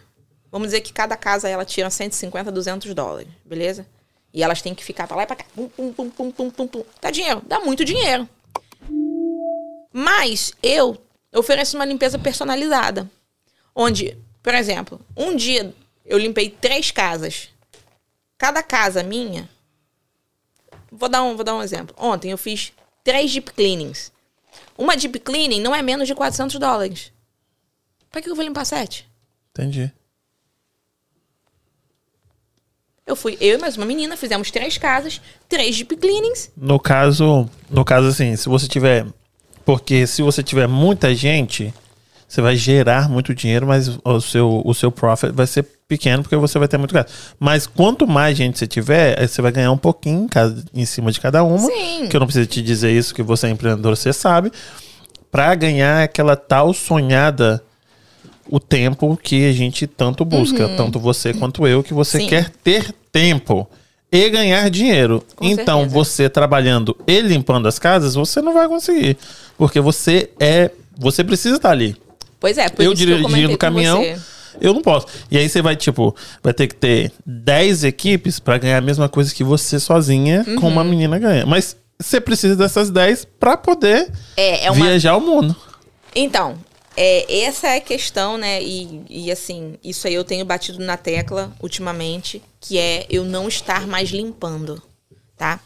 Vamos 0.54 0.68
dizer 0.68 0.82
que 0.82 0.92
cada 0.92 1.16
casa 1.16 1.48
ela 1.48 1.64
tira 1.64 1.90
150, 1.90 2.52
200 2.52 2.94
dólares, 2.94 3.26
beleza? 3.44 3.84
E 4.32 4.40
elas 4.40 4.62
têm 4.62 4.72
que 4.72 4.84
ficar 4.84 5.08
pra 5.08 5.16
lá 5.16 5.24
e 5.24 5.26
pra 5.26 5.34
cá. 5.34 5.44
Pum, 5.52 5.68
pum, 5.68 5.92
pum, 5.92 6.08
pum, 6.08 6.30
pum, 6.30 6.48
pum, 6.48 6.68
pum. 6.68 6.84
Dá 7.02 7.10
dinheiro, 7.10 7.42
dá 7.44 7.58
muito 7.58 7.84
dinheiro. 7.84 8.28
Mas 9.92 10.52
eu 10.62 10.96
ofereço 11.34 11.76
uma 11.76 11.84
limpeza 11.84 12.20
personalizada. 12.20 13.10
Onde, 13.74 14.16
por 14.44 14.54
exemplo, 14.54 15.00
um 15.16 15.34
dia 15.34 15.74
eu 16.06 16.18
limpei 16.18 16.48
três 16.48 16.92
casas. 16.92 17.48
Cada 18.38 18.62
casa 18.62 19.02
minha. 19.02 19.50
Vou 20.88 21.08
dar 21.08 21.24
um, 21.24 21.34
vou 21.34 21.44
dar 21.44 21.56
um 21.56 21.62
exemplo. 21.64 21.96
Ontem 21.98 22.30
eu 22.30 22.38
fiz 22.38 22.72
três 23.02 23.32
deep 23.32 23.52
cleanings. 23.54 24.12
Uma 24.78 24.96
deep 24.96 25.18
cleaning 25.18 25.60
não 25.60 25.74
é 25.74 25.82
menos 25.82 26.06
de 26.06 26.14
400 26.14 26.60
dólares. 26.60 27.12
Pra 28.08 28.22
que 28.22 28.30
eu 28.30 28.36
vou 28.36 28.44
limpar 28.44 28.64
sete? 28.64 29.10
Entendi. 29.50 29.92
Eu 33.06 33.14
fui, 33.14 33.36
eu 33.38 33.58
e 33.58 33.60
mais 33.60 33.76
uma 33.76 33.84
menina, 33.84 34.16
fizemos 34.16 34.50
três 34.50 34.78
casas, 34.78 35.20
três 35.46 35.76
deep 35.76 35.94
cleanings. 35.96 36.50
No 36.56 36.80
caso, 36.80 37.46
no 37.70 37.84
caso 37.84 38.08
assim, 38.08 38.34
se 38.34 38.48
você 38.48 38.66
tiver, 38.66 39.04
porque 39.62 40.06
se 40.06 40.22
você 40.22 40.42
tiver 40.42 40.66
muita 40.66 41.14
gente, 41.14 41.72
você 42.26 42.40
vai 42.40 42.56
gerar 42.56 43.10
muito 43.10 43.34
dinheiro, 43.34 43.66
mas 43.66 43.98
o 44.02 44.20
seu 44.22 44.62
o 44.64 44.72
seu 44.72 44.90
profit 44.90 45.32
vai 45.32 45.46
ser 45.46 45.64
pequeno 45.86 46.22
porque 46.22 46.34
você 46.34 46.58
vai 46.58 46.66
ter 46.66 46.78
muito 46.78 46.94
gasto. 46.94 47.12
Mas 47.38 47.66
quanto 47.66 48.06
mais 48.06 48.38
gente 48.38 48.58
você 48.58 48.66
tiver, 48.66 49.28
você 49.28 49.42
vai 49.42 49.52
ganhar 49.52 49.70
um 49.70 49.76
pouquinho 49.76 50.26
em, 50.72 50.86
cima 50.86 51.12
de 51.12 51.20
cada 51.20 51.44
uma. 51.44 51.58
Sim. 51.58 52.08
Que 52.08 52.16
eu 52.16 52.20
não 52.20 52.26
preciso 52.26 52.46
te 52.48 52.62
dizer 52.62 52.90
isso, 52.90 53.14
que 53.14 53.22
você 53.22 53.48
é 53.48 53.50
empreendedor, 53.50 53.96
você 53.96 54.14
sabe. 54.14 54.50
Pra 55.30 55.54
ganhar 55.54 56.04
aquela 56.04 56.36
tal 56.36 56.72
sonhada 56.72 57.62
o 58.48 58.60
tempo 58.60 59.18
que 59.22 59.48
a 59.48 59.52
gente 59.52 59.86
tanto 59.86 60.24
busca, 60.24 60.68
tanto 60.76 60.98
você 60.98 61.32
quanto 61.32 61.66
eu, 61.66 61.82
que 61.82 61.94
você 61.94 62.18
Uhum. 62.18 62.24
Sim. 62.24 62.28
quer 62.28 62.50
ter 62.62 62.94
tempo 63.10 63.68
e 64.12 64.28
ganhar 64.30 64.68
dinheiro. 64.70 65.24
Com 65.34 65.44
então, 65.46 65.78
certeza. 65.80 65.94
você 65.94 66.28
trabalhando 66.28 66.96
e 67.06 67.20
limpando 67.20 67.66
as 67.66 67.78
casas, 67.78 68.14
você 68.14 68.40
não 68.42 68.52
vai 68.54 68.68
conseguir, 68.68 69.16
porque 69.58 69.80
você 69.80 70.30
é, 70.38 70.70
você 70.96 71.24
precisa 71.24 71.56
estar 71.56 71.70
ali. 71.70 71.96
Pois 72.38 72.58
é, 72.58 72.68
por 72.68 72.84
eu 72.84 72.92
dirigindo 72.94 73.48
o 73.48 73.50
com 73.52 73.56
caminhão, 73.56 74.00
você. 74.02 74.16
eu 74.60 74.74
não 74.74 74.82
posso. 74.82 75.06
E 75.30 75.38
aí 75.38 75.48
você 75.48 75.62
vai 75.62 75.74
tipo, 75.74 76.14
vai 76.42 76.52
ter 76.52 76.66
que 76.66 76.74
ter 76.74 77.10
10 77.24 77.84
equipes 77.84 78.38
pra 78.38 78.58
ganhar 78.58 78.76
a 78.78 78.82
mesma 78.82 79.08
coisa 79.08 79.34
que 79.34 79.42
você 79.42 79.80
sozinha 79.80 80.44
com 80.44 80.66
Uhum. 80.66 80.72
uma 80.72 80.84
menina 80.84 81.18
ganha. 81.18 81.46
Mas 81.46 81.74
você 81.98 82.20
precisa 82.20 82.54
dessas 82.54 82.90
10 82.90 83.24
pra 83.40 83.56
poder 83.56 84.10
É, 84.36 84.66
é 84.66 84.70
uma, 84.70 84.84
viajar 84.84 85.16
o 85.16 85.20
mundo. 85.22 85.56
Então, 86.14 86.54
é, 86.96 87.42
essa 87.42 87.68
é 87.68 87.76
a 87.76 87.80
questão, 87.80 88.38
né? 88.38 88.62
E, 88.62 89.02
e 89.08 89.30
assim, 89.30 89.78
isso 89.82 90.06
aí 90.06 90.14
eu 90.14 90.24
tenho 90.24 90.44
batido 90.44 90.78
na 90.78 90.96
tecla 90.96 91.52
ultimamente, 91.60 92.42
que 92.60 92.78
é 92.78 93.06
eu 93.10 93.24
não 93.24 93.48
estar 93.48 93.86
mais 93.86 94.10
limpando, 94.10 94.82
tá? 95.36 95.60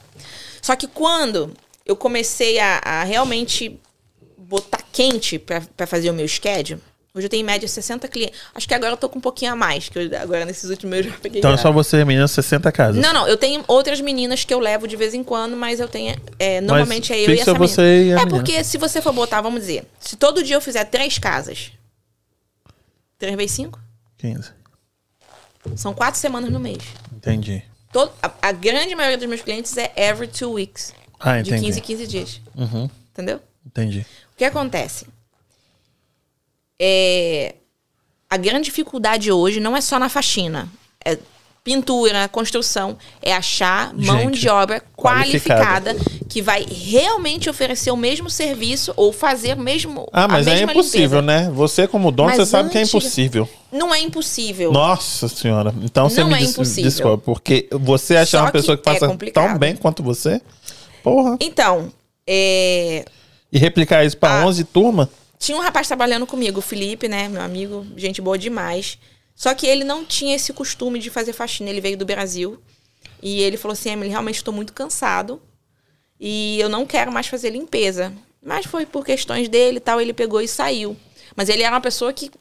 Só 0.63 0.75
que 0.75 0.87
quando 0.87 1.55
eu 1.85 1.97
comecei 1.97 2.59
a, 2.59 2.81
a 2.85 3.05
realmente 3.05 3.81
botar 4.37 4.83
quente 4.93 5.39
pra 5.39 5.87
fazer 5.87 6.11
o 6.11 6.15
meu 6.15 6.27
schedule, 6.27 6.81
hoje 7.19 7.27
eu 7.27 7.31
tenho 7.31 7.43
em 7.43 7.45
média 7.45 7.69
60 7.69 8.09
clientes. 8.09 8.39
Acho 8.55 8.67
que 8.67 8.73
agora 8.75 8.93
eu 8.93 8.97
tô 8.97 9.09
com 9.09 9.19
um 9.19 9.21
pouquinho 9.21 9.53
a 9.53 9.57
mais, 9.57 9.89
que 9.89 9.99
eu- 9.99 10.19
agora 10.21 10.45
nesses 10.45 10.71
últimos 10.71 10.97
eu 10.99 11.03
já 11.05 11.11
peguei. 11.19 11.41
Então 11.41 11.53
é 11.53 11.57
só 11.57 11.71
você, 11.71 12.05
menina, 12.05 12.27
60 12.27 12.73
casas. 12.73 13.03
Não, 13.03 13.13
não, 13.13 13.29
eu 13.29 13.37
tenho 13.37 13.63
outras 13.69 14.01
meninas 14.01 14.45
que 14.45 14.55
eu 14.55 14.59
levo 14.61 14.89
de 14.89 14.97
vez 14.97 15.13
em 15.15 15.23
quando, 15.23 15.57
mas 15.57 15.81
eu 15.81 15.89
tenho. 15.89 16.17
é, 16.39 16.61
normalmente 16.61 17.13
é 17.13 17.21
eu 17.21 17.35
e 17.35 17.41
essa 17.41 17.53
você 17.55 17.83
menina. 17.83 18.05
e 18.07 18.13
a 18.15 18.23
é 18.23 18.27
porque 18.27 18.65
se 18.65 18.79
você 18.79 19.03
for 19.03 19.13
botar, 19.13 19.41
vamos 19.41 19.61
dizer, 19.61 19.87
se 20.01 20.17
todo 20.17 20.43
dia 20.43 20.57
eu 20.57 20.61
fizer 20.61 20.85
três 20.85 21.19
casas, 21.19 21.73
três 23.19 23.35
vezes 23.37 23.53
cinco, 23.53 23.79
15. 24.19 24.51
são 25.77 25.93
quatro 25.93 26.19
semanas 26.21 26.51
no 26.51 26.61
mês. 26.61 26.83
Entendi. 27.15 27.63
Todo, 27.93 28.13
a, 28.23 28.31
a 28.43 28.53
grande 28.53 28.95
maioria 28.95 29.17
dos 29.19 29.27
meus 29.29 29.41
clientes 29.41 29.77
é 29.77 29.93
every 29.97 30.29
two 30.29 30.53
weeks. 30.53 30.95
Ah, 31.19 31.41
de 31.43 31.49
entendi. 31.51 31.67
15 31.67 31.79
em 31.79 31.83
15 31.83 32.07
dias. 32.07 32.41
Uhum, 32.55 32.89
Entendeu? 33.13 33.41
entendi. 33.67 34.07
O 34.33 34.37
que 34.37 34.45
acontece? 34.45 35.07
É, 36.81 37.55
a 38.31 38.37
grande 38.37 38.67
dificuldade 38.67 39.33
hoje 39.33 39.61
não 39.61 39.77
é 39.77 39.81
só 39.81 39.99
na 39.99 40.09
faxina. 40.09 40.69
É 41.05 41.19
pintura, 41.65 42.29
construção. 42.29 42.97
É 43.21 43.33
achar 43.35 43.93
mão 43.93 44.21
Gente 44.21 44.41
de 44.41 44.49
obra 44.49 44.83
qualificada. 44.97 45.93
qualificada, 45.95 46.25
que 46.29 46.41
vai 46.41 46.65
realmente 46.65 47.51
oferecer 47.51 47.91
o 47.91 47.97
mesmo 47.97 48.31
serviço 48.31 48.93
ou 48.97 49.13
fazer 49.13 49.55
o 49.57 49.61
mesmo. 49.61 50.09
Ah, 50.13 50.27
mas 50.27 50.47
a 50.49 50.55
é 50.55 50.63
impossível, 50.63 51.21
limpeza. 51.21 51.23
né? 51.47 51.51
Você, 51.53 51.87
como 51.87 52.11
dono, 52.11 52.29
Mas 52.31 52.39
você 52.39 52.47
sabe 52.47 52.71
que 52.71 52.79
é 52.79 52.81
antes- 52.81 52.95
impossível. 52.95 53.49
Não 53.71 53.95
é 53.95 54.01
impossível. 54.01 54.73
Nossa 54.73 55.29
senhora. 55.29 55.75
Então 55.83 56.09
você 56.09 56.21
Não 56.21 56.29
me 56.29 56.35
é 56.35 56.39
des 56.39 56.51
impossível. 56.53 56.85
desculpa, 56.91 57.19
porque 57.19 57.69
você 57.73 58.17
achar 58.17 58.43
uma 58.45 58.51
pessoa 58.53 58.75
que, 58.77 58.83
que 58.85 58.89
é 58.89 58.93
faça 58.95 59.07
complicado. 59.09 59.49
tão 59.51 59.59
bem 59.59 59.77
quanto 59.77 60.03
você, 60.03 60.41
porra. 61.03 61.37
Então, 61.41 61.93
é, 62.27 63.05
E 63.53 63.59
replicar 63.59 64.05
isso 64.07 64.17
pra 64.17 64.41
Ah. 64.43 64.47
11 64.47 64.65
turma, 64.65 65.09
tinha 65.39 65.57
um 65.57 65.61
rapaz 65.61 65.87
trabalhando 65.87 66.27
comigo, 66.27 66.59
o 66.59 66.63
Felipe, 66.63 67.09
né? 67.09 67.29
Meu 67.29 67.41
amigo, 67.41 67.87
gente 67.97 68.21
boa 68.21 68.37
demais. 68.37 68.99
Só 69.35 69.55
que 69.55 69.67
ele 69.67 69.85
não 69.85 70.05
tinha 70.05 70.35
esse 70.35 70.53
costume 70.53 70.99
de 70.99 71.11
fazer 71.11 71.33
faxina. 71.33 71.71
Ele 71.71 71.81
veio 71.81 71.97
do 71.97 72.05
Brasil. 72.05 72.61
E 73.23 73.41
ele 73.41 73.57
falou 73.57 73.73
assim: 73.73 73.91
Emily, 73.91 74.11
realmente 74.11 74.37
estou 74.37 74.53
muito 74.53 74.73
cansado. 74.73 75.41
E 76.19 76.59
eu 76.59 76.69
não 76.69 76.85
quero 76.85 77.13
mais 77.13 77.29
fazer 77.29 77.51
limpeza. 77.51 78.13
Mas 78.43 78.67
foi 78.67 78.85
por 78.85 79.05
questões 79.05 79.49
dele 79.49 79.77
e 79.77 79.81
tal. 79.81 80.01
Ele 80.01 80.13
pegou 80.13 80.41
e 80.41 80.49
saiu. 80.49 80.97
Mas 81.37 81.49
ele 81.49 81.63
era 81.63 81.75
uma 81.75 81.81
pessoa 81.81 82.13
que. 82.13 82.33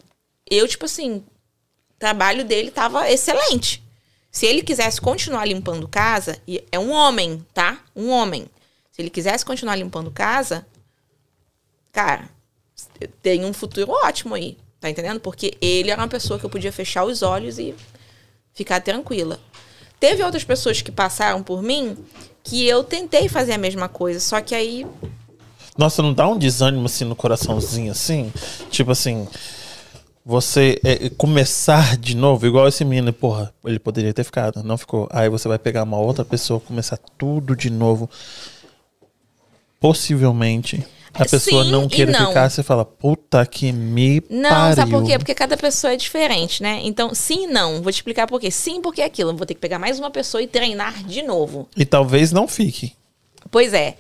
Eu, 0.50 0.68
tipo 0.68 0.86
assim. 0.86 1.18
O 1.18 2.00
trabalho 2.00 2.44
dele 2.44 2.72
tava 2.72 3.10
excelente. 3.12 3.84
Se 4.32 4.48
ele 4.48 4.64
quisesse 4.64 5.00
continuar 5.00 5.46
limpando 5.46 5.88
casa. 5.88 6.42
E 6.48 6.64
é 6.72 6.80
um 6.80 6.90
homem, 6.90 7.46
tá? 7.54 7.80
Um 7.96 8.10
homem. 8.10 8.48
Se 8.92 9.04
ele 9.04 9.12
quisesse 9.12 9.46
continuar 9.46 9.76
limpando 9.76 10.10
casa. 10.10 10.66
Cara, 11.92 12.30
tem 13.22 13.46
um 13.46 13.54
futuro 13.54 13.92
ótimo 13.92 14.36
aí. 14.36 14.58
Tá 14.80 14.90
entendendo? 14.90 15.20
Porque 15.20 15.58
ele 15.60 15.90
era 15.90 16.02
uma 16.02 16.08
pessoa 16.08 16.40
que 16.40 16.46
eu 16.46 16.50
podia 16.50 16.72
fechar 16.72 17.04
os 17.04 17.24
olhos 17.24 17.58
e 17.58 17.74
ficar 18.54 18.80
tranquila. 18.80 19.40
Teve 20.00 20.24
outras 20.24 20.44
pessoas 20.44 20.82
que 20.82 20.92
passaram 20.92 21.42
por 21.42 21.64
mim 21.64 21.98
que 22.44 22.66
eu 22.66 22.84
tentei 22.84 23.28
fazer 23.28 23.54
a 23.54 23.58
mesma 23.58 23.90
coisa, 23.90 24.20
só 24.20 24.40
que 24.40 24.54
aí 24.54 24.86
Nossa, 25.78 26.02
não 26.02 26.14
dá 26.14 26.28
um 26.28 26.38
desânimo 26.38 26.86
assim 26.86 27.06
no 27.06 27.16
coraçãozinho 27.16 27.92
assim? 27.92 28.32
Tipo 28.70 28.92
assim, 28.92 29.28
você 30.24 30.80
é, 30.84 31.10
começar 31.10 31.98
de 31.98 32.16
novo, 32.16 32.46
igual 32.46 32.68
esse 32.68 32.86
menino, 32.86 33.12
porra, 33.12 33.54
ele 33.66 33.80
poderia 33.80 34.14
ter 34.14 34.24
ficado, 34.24 34.62
não 34.64 34.78
ficou. 34.78 35.08
Aí 35.12 35.28
você 35.28 35.48
vai 35.48 35.58
pegar 35.58 35.84
uma 35.84 35.98
outra 35.98 36.24
pessoa, 36.24 36.60
começar 36.60 36.98
tudo 37.18 37.56
de 37.56 37.70
novo. 37.70 38.10
Possivelmente 39.80 40.86
a 41.18 41.26
pessoa 41.26 41.64
Sim 41.64 41.72
não 41.72 41.88
queira 41.88 42.12
não. 42.12 42.28
ficar, 42.30 42.50
você 42.50 42.62
fala, 42.64 42.86
puta 42.86 43.46
que 43.46 43.72
me 43.72 44.24
Não, 44.30 44.50
pariu. 44.50 44.76
sabe 44.76 44.92
por 44.92 45.04
quê? 45.06 45.18
Porque 45.18 45.34
cada 45.34 45.58
pessoa 45.58 45.94
é 45.94 45.96
diferente, 45.96 46.62
né? 46.62 46.80
Então, 46.84 47.14
sim 47.14 47.46
e 47.46 47.48
não. 47.48 47.82
Vou 47.82 47.92
te 47.92 47.96
explicar 47.96 48.28
por 48.28 48.40
quê. 48.40 48.52
Sim, 48.52 48.82
porque 48.82 49.02
é 49.02 49.06
aquilo. 49.06 49.36
Vou 49.36 49.46
ter 49.46 49.54
que 49.54 49.60
pegar 49.60 49.80
mais 49.80 50.00
uma 50.00 50.12
pessoa 50.12 50.42
e 50.42 50.48
treinar 50.48 51.04
de 51.04 51.22
novo. 51.22 51.68
E 51.76 51.86
talvez 51.86 52.32
não 52.32 52.48
fique. 52.48 52.94
Pois 53.50 53.74
é. 53.74 53.98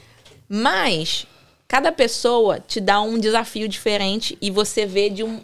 Mas 0.47 1.25
cada 1.67 1.91
pessoa 1.91 2.59
te 2.59 2.79
dá 2.79 3.01
um 3.01 3.19
desafio 3.19 3.67
diferente 3.67 4.37
e 4.41 4.49
você 4.49 4.85
vê 4.85 5.09
de 5.09 5.23
um 5.23 5.41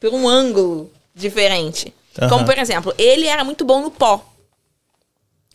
por 0.00 0.12
um 0.12 0.28
ângulo 0.28 0.90
diferente. 1.14 1.94
Aham. 2.18 2.28
Como 2.28 2.44
por 2.44 2.58
exemplo, 2.58 2.92
ele 2.98 3.26
era 3.26 3.42
muito 3.44 3.64
bom 3.64 3.80
no 3.80 3.90
pó. 3.90 4.24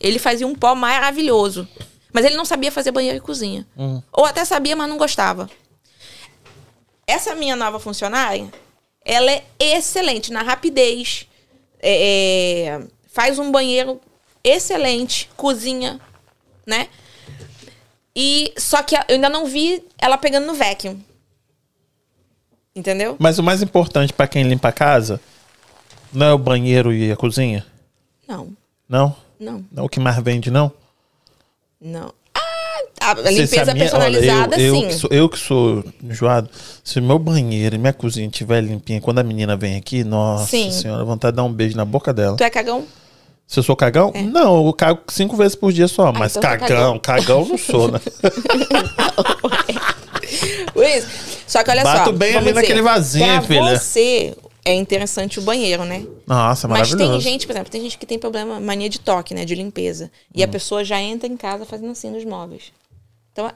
Ele 0.00 0.18
fazia 0.18 0.46
um 0.46 0.54
pó 0.54 0.74
maravilhoso. 0.74 1.68
Mas 2.12 2.24
ele 2.24 2.36
não 2.36 2.44
sabia 2.44 2.72
fazer 2.72 2.90
banheiro 2.92 3.18
e 3.18 3.20
cozinha. 3.20 3.66
Ou 4.12 4.24
até 4.24 4.44
sabia, 4.44 4.74
mas 4.76 4.88
não 4.88 4.96
gostava. 4.98 5.48
Essa 7.06 7.34
minha 7.34 7.56
nova 7.56 7.78
funcionária, 7.80 8.48
ela 9.04 9.30
é 9.30 9.44
excelente 9.58 10.32
na 10.32 10.42
rapidez. 10.42 11.26
é, 11.82 12.66
é, 12.68 12.86
faz 13.08 13.38
um 13.38 13.50
banheiro 13.50 14.00
excelente, 14.44 15.28
cozinha, 15.36 16.00
né? 16.66 16.88
E 18.14 18.52
só 18.58 18.82
que 18.82 18.94
eu 18.94 19.00
ainda 19.08 19.28
não 19.28 19.46
vi 19.46 19.82
ela 19.98 20.18
pegando 20.18 20.46
no 20.46 20.54
vacuum. 20.54 21.00
Entendeu? 22.74 23.16
Mas 23.18 23.38
o 23.38 23.42
mais 23.42 23.62
importante 23.62 24.12
pra 24.12 24.28
quem 24.28 24.44
limpa 24.44 24.68
a 24.68 24.72
casa 24.72 25.20
não 26.12 26.26
é 26.26 26.32
o 26.32 26.38
banheiro 26.38 26.92
e 26.92 27.10
a 27.10 27.16
cozinha? 27.16 27.66
Não, 28.28 28.52
Não? 28.88 29.16
não, 29.38 29.64
Não 29.72 29.82
é 29.82 29.86
o 29.86 29.88
que 29.88 29.98
mais 29.98 30.16
vende, 30.22 30.50
não? 30.50 30.72
Não. 31.80 32.12
Ah, 33.02 33.12
a 33.12 33.30
limpeza 33.30 33.72
minha- 33.72 33.84
personalizada, 33.88 34.56
olha, 34.56 34.62
eu, 34.62 34.74
sim. 34.74 34.82
Eu 34.82 34.88
que, 34.88 34.94
sou, 34.94 35.10
eu 35.10 35.28
que 35.28 35.38
sou 35.38 35.84
enjoado, 36.02 36.50
se 36.84 37.00
meu 37.00 37.18
banheiro 37.18 37.74
e 37.74 37.78
minha 37.78 37.92
cozinha 37.92 38.26
estiver 38.28 38.60
limpinha, 38.62 39.00
quando 39.00 39.18
a 39.20 39.22
menina 39.22 39.56
vem 39.56 39.76
aqui, 39.76 40.04
nossa 40.04 40.46
Sim. 40.46 40.70
senhora, 40.70 41.02
vontade 41.04 41.32
de 41.32 41.36
dar 41.38 41.44
um 41.44 41.52
beijo 41.52 41.76
na 41.76 41.84
boca 41.84 42.12
dela. 42.12 42.36
Tu 42.36 42.44
é 42.44 42.50
cagão? 42.50 42.84
Se 43.46 43.58
eu 43.58 43.62
sou 43.62 43.74
cagão? 43.74 44.12
Não, 44.30 44.64
eu 44.66 44.72
cago 44.72 45.00
cinco 45.08 45.34
vezes 45.36 45.54
por 45.56 45.72
dia 45.72 45.88
só, 45.88 46.12
mas 46.12 46.36
então 46.36 46.42
tá 46.42 46.58
cagão, 46.58 46.98
cagão 46.98 47.44
não 47.46 47.58
sou, 47.58 47.90
né? 47.90 47.98
Por 50.72 50.84
isso. 50.84 51.08
Só 51.46 51.64
que 51.64 51.70
olha 51.70 51.82
só. 51.82 51.92
Bato 51.92 52.12
bem 52.12 52.36
ali 52.36 52.52
naquele 52.52 52.82
vasinho, 52.82 53.26
pra 53.26 53.42
filha. 53.42 53.78
você 53.78 54.36
é 54.70 54.74
interessante 54.74 55.38
o 55.38 55.42
banheiro, 55.42 55.84
né? 55.84 56.06
Nossa, 56.26 56.66
Mas 56.68 56.90
maravilhoso. 56.90 57.12
tem 57.12 57.20
gente, 57.20 57.46
por 57.46 57.52
exemplo, 57.52 57.70
tem 57.70 57.82
gente 57.82 57.98
que 57.98 58.06
tem 58.06 58.18
problema, 58.18 58.60
mania 58.60 58.88
de 58.88 59.00
toque, 59.00 59.34
né? 59.34 59.44
De 59.44 59.54
limpeza. 59.54 60.10
E 60.34 60.42
a 60.42 60.48
pessoa 60.48 60.84
já 60.84 61.00
entra 61.00 61.28
em 61.28 61.36
casa 61.36 61.64
fazendo 61.64 61.90
assim 61.90 62.10
nos 62.10 62.24
móveis. 62.24 62.72
Então, 63.32 63.50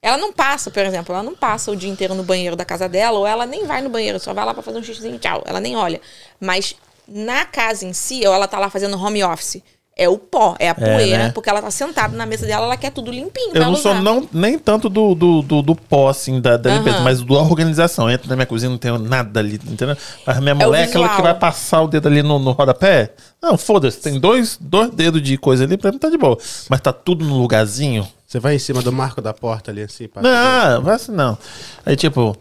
ela 0.00 0.16
não 0.16 0.32
passa, 0.32 0.70
por 0.70 0.84
exemplo, 0.84 1.14
ela 1.14 1.22
não 1.22 1.34
passa 1.34 1.70
o 1.70 1.76
dia 1.76 1.90
inteiro 1.90 2.14
no 2.14 2.22
banheiro 2.22 2.54
da 2.54 2.64
casa 2.64 2.88
dela, 2.88 3.18
ou 3.18 3.26
ela 3.26 3.44
nem 3.46 3.66
vai 3.66 3.82
no 3.82 3.90
banheiro, 3.90 4.20
só 4.20 4.32
vai 4.32 4.44
lá 4.44 4.54
pra 4.54 4.62
fazer 4.62 4.78
um 4.78 4.82
xixizinho 4.82 5.16
e 5.16 5.18
tchau. 5.18 5.42
Ela 5.44 5.60
nem 5.60 5.76
olha. 5.76 6.00
Mas 6.40 6.76
na 7.08 7.44
casa 7.44 7.84
em 7.84 7.92
si, 7.92 8.26
ou 8.26 8.32
ela 8.32 8.46
tá 8.46 8.58
lá 8.58 8.70
fazendo 8.70 8.96
home 8.96 9.24
office, 9.24 9.62
é 9.98 10.06
o 10.10 10.18
pó, 10.18 10.54
é 10.58 10.68
a 10.68 10.74
poeira, 10.74 11.18
né? 11.18 11.30
porque 11.32 11.48
ela 11.48 11.62
tá 11.62 11.70
sentada 11.70 12.14
na 12.14 12.26
mesa 12.26 12.44
dela, 12.44 12.66
ela 12.66 12.76
quer 12.76 12.90
tudo 12.92 13.10
limpinho. 13.10 13.52
Eu 13.54 13.60
não 13.62 13.68
ela 13.68 13.76
sou 13.78 13.92
usar. 13.92 14.02
não, 14.02 14.28
nem 14.30 14.58
tanto 14.58 14.90
do, 14.90 15.14
do, 15.14 15.40
do, 15.40 15.62
do 15.62 15.74
pó, 15.74 16.10
assim, 16.10 16.38
da, 16.38 16.58
da 16.58 16.76
limpeza, 16.76 16.96
Aham. 16.96 17.04
mas 17.04 17.22
da 17.22 17.34
organização. 17.34 18.10
Entra 18.10 18.28
na 18.28 18.36
minha 18.36 18.44
cozinha, 18.46 18.68
não 18.68 18.76
tenho 18.76 18.98
nada 18.98 19.40
ali, 19.40 19.54
entendeu? 19.54 19.96
A 20.26 20.38
minha 20.38 20.50
É 20.50 20.54
mulher 20.54 20.80
é 20.82 20.84
aquela 20.84 21.08
que 21.08 21.22
vai 21.22 21.32
passar 21.32 21.80
o 21.80 21.88
dedo 21.88 22.08
ali 22.08 22.22
no, 22.22 22.38
no 22.38 22.52
rodapé. 22.52 23.14
Não, 23.42 23.56
foda-se, 23.56 23.98
tem 23.98 24.20
dois, 24.20 24.58
dois 24.60 24.90
dedos 24.90 25.22
de 25.22 25.38
coisa 25.38 25.64
ali, 25.64 25.78
pra 25.78 25.90
mim 25.90 25.98
tá 25.98 26.10
de 26.10 26.18
boa. 26.18 26.36
Mas 26.68 26.80
tá 26.82 26.92
tudo 26.92 27.24
no 27.24 27.38
lugarzinho. 27.38 28.06
Você 28.26 28.38
vai 28.38 28.56
em 28.56 28.58
cima 28.58 28.82
do 28.82 28.92
marco 28.92 29.22
da 29.22 29.32
porta 29.32 29.70
ali, 29.70 29.82
assim, 29.82 30.08
pá. 30.08 30.20
Não, 30.20 30.82
vai 30.82 30.96
assim 30.96 31.12
não. 31.12 31.38
Aí, 31.86 31.96
tipo, 31.96 32.36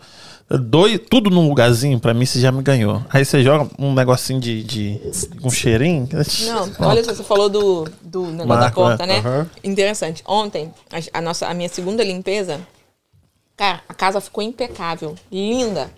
dois, 0.49 0.99
tudo 1.09 1.29
num 1.29 1.47
lugarzinho, 1.47 1.99
pra 1.99 2.13
mim 2.13 2.25
você 2.25 2.39
já 2.39 2.51
me 2.51 2.61
ganhou. 2.61 3.03
Aí 3.09 3.25
você 3.25 3.43
joga 3.43 3.69
um 3.79 3.93
negocinho 3.93 4.39
de, 4.39 4.63
de 4.63 5.01
um 5.43 5.49
cheirinho. 5.49 6.07
Não, 6.45 6.71
olha 6.87 7.03
só, 7.03 7.13
você 7.13 7.23
falou 7.23 7.49
do, 7.49 7.85
do 8.01 8.27
negócio 8.27 8.61
da 8.61 8.71
porta, 8.71 9.05
né? 9.05 9.15
né? 9.15 9.19
Aham. 9.19 9.49
Interessante. 9.63 10.23
Ontem, 10.27 10.71
a, 10.91 11.19
a 11.19 11.21
nossa, 11.21 11.47
a 11.47 11.53
minha 11.53 11.69
segunda 11.69 12.03
limpeza, 12.03 12.59
cara, 13.57 13.81
a 13.89 13.93
casa 13.93 14.21
ficou 14.21 14.43
impecável, 14.43 15.15
linda. 15.31 15.91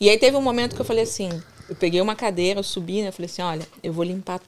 E 0.00 0.10
aí 0.10 0.18
teve 0.18 0.36
um 0.36 0.42
momento 0.42 0.74
que 0.74 0.80
eu 0.80 0.86
falei 0.86 1.04
assim, 1.04 1.30
eu 1.68 1.76
peguei 1.76 2.00
uma 2.00 2.16
cadeira, 2.16 2.58
eu 2.60 2.64
subi, 2.64 3.02
né? 3.02 3.08
Eu 3.08 3.12
falei 3.12 3.26
assim, 3.26 3.42
olha, 3.42 3.66
eu 3.82 3.92
vou 3.92 4.04
limpar 4.04 4.40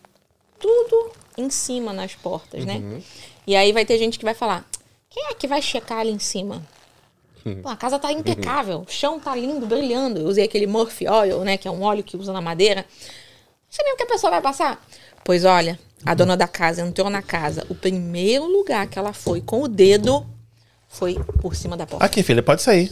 tudo 0.59 1.13
em 1.37 1.51
cima 1.51 1.93
nas 1.93 2.15
portas, 2.15 2.65
né? 2.65 3.01
E 3.47 3.55
aí 3.55 3.73
vai 3.73 3.85
ter 3.85 3.97
gente 3.99 4.19
que 4.19 4.25
vai 4.25 4.35
falar, 4.35 4.65
quem 5.09 5.27
é 5.27 5.35
que 5.35 5.47
vai 5.47 5.63
checar 5.63 5.99
ali 5.99 6.11
em 6.11 6.19
cima? 6.19 6.63
Pô, 7.63 7.69
a 7.69 7.77
casa 7.77 7.99
tá 7.99 8.13
impecável, 8.13 8.85
o 8.87 8.91
chão 8.91 9.19
tá 9.19 9.35
lindo, 9.35 9.67
brilhando. 9.67 10.21
Eu 10.21 10.27
usei 10.27 10.45
aquele 10.45 10.67
Murphy 10.67 11.09
Oil, 11.09 11.45
né? 11.45 11.57
Que 11.57 11.69
é 11.69 11.71
um 11.71 11.83
óleo 11.83 12.05
que 12.05 12.17
usa 12.17 12.33
na 12.33 12.41
madeira. 12.41 12.85
Você 13.69 13.83
nem 13.83 13.95
o 13.95 13.97
que 13.97 14.03
a 14.03 14.07
pessoa 14.07 14.31
vai 14.31 14.41
passar? 14.41 14.85
Pois 15.25 15.45
olha, 15.45 15.79
a 16.05 16.15
dona 16.15 16.37
da 16.37 16.49
casa 16.49 16.83
entrou 16.83 17.09
na 17.09 17.23
casa. 17.23 17.65
O 17.69 17.75
primeiro 17.75 18.47
lugar 18.47 18.87
que 18.87 18.99
ela 18.99 19.13
foi 19.13 19.41
com 19.41 19.63
o 19.63 19.69
dedo 19.69 20.27
foi 20.89 21.15
por 21.41 21.55
cima 21.55 21.77
da 21.77 21.87
porta. 21.87 22.05
Aqui, 22.05 22.23
filha, 22.23 22.43
pode 22.43 22.63
sair. 22.63 22.91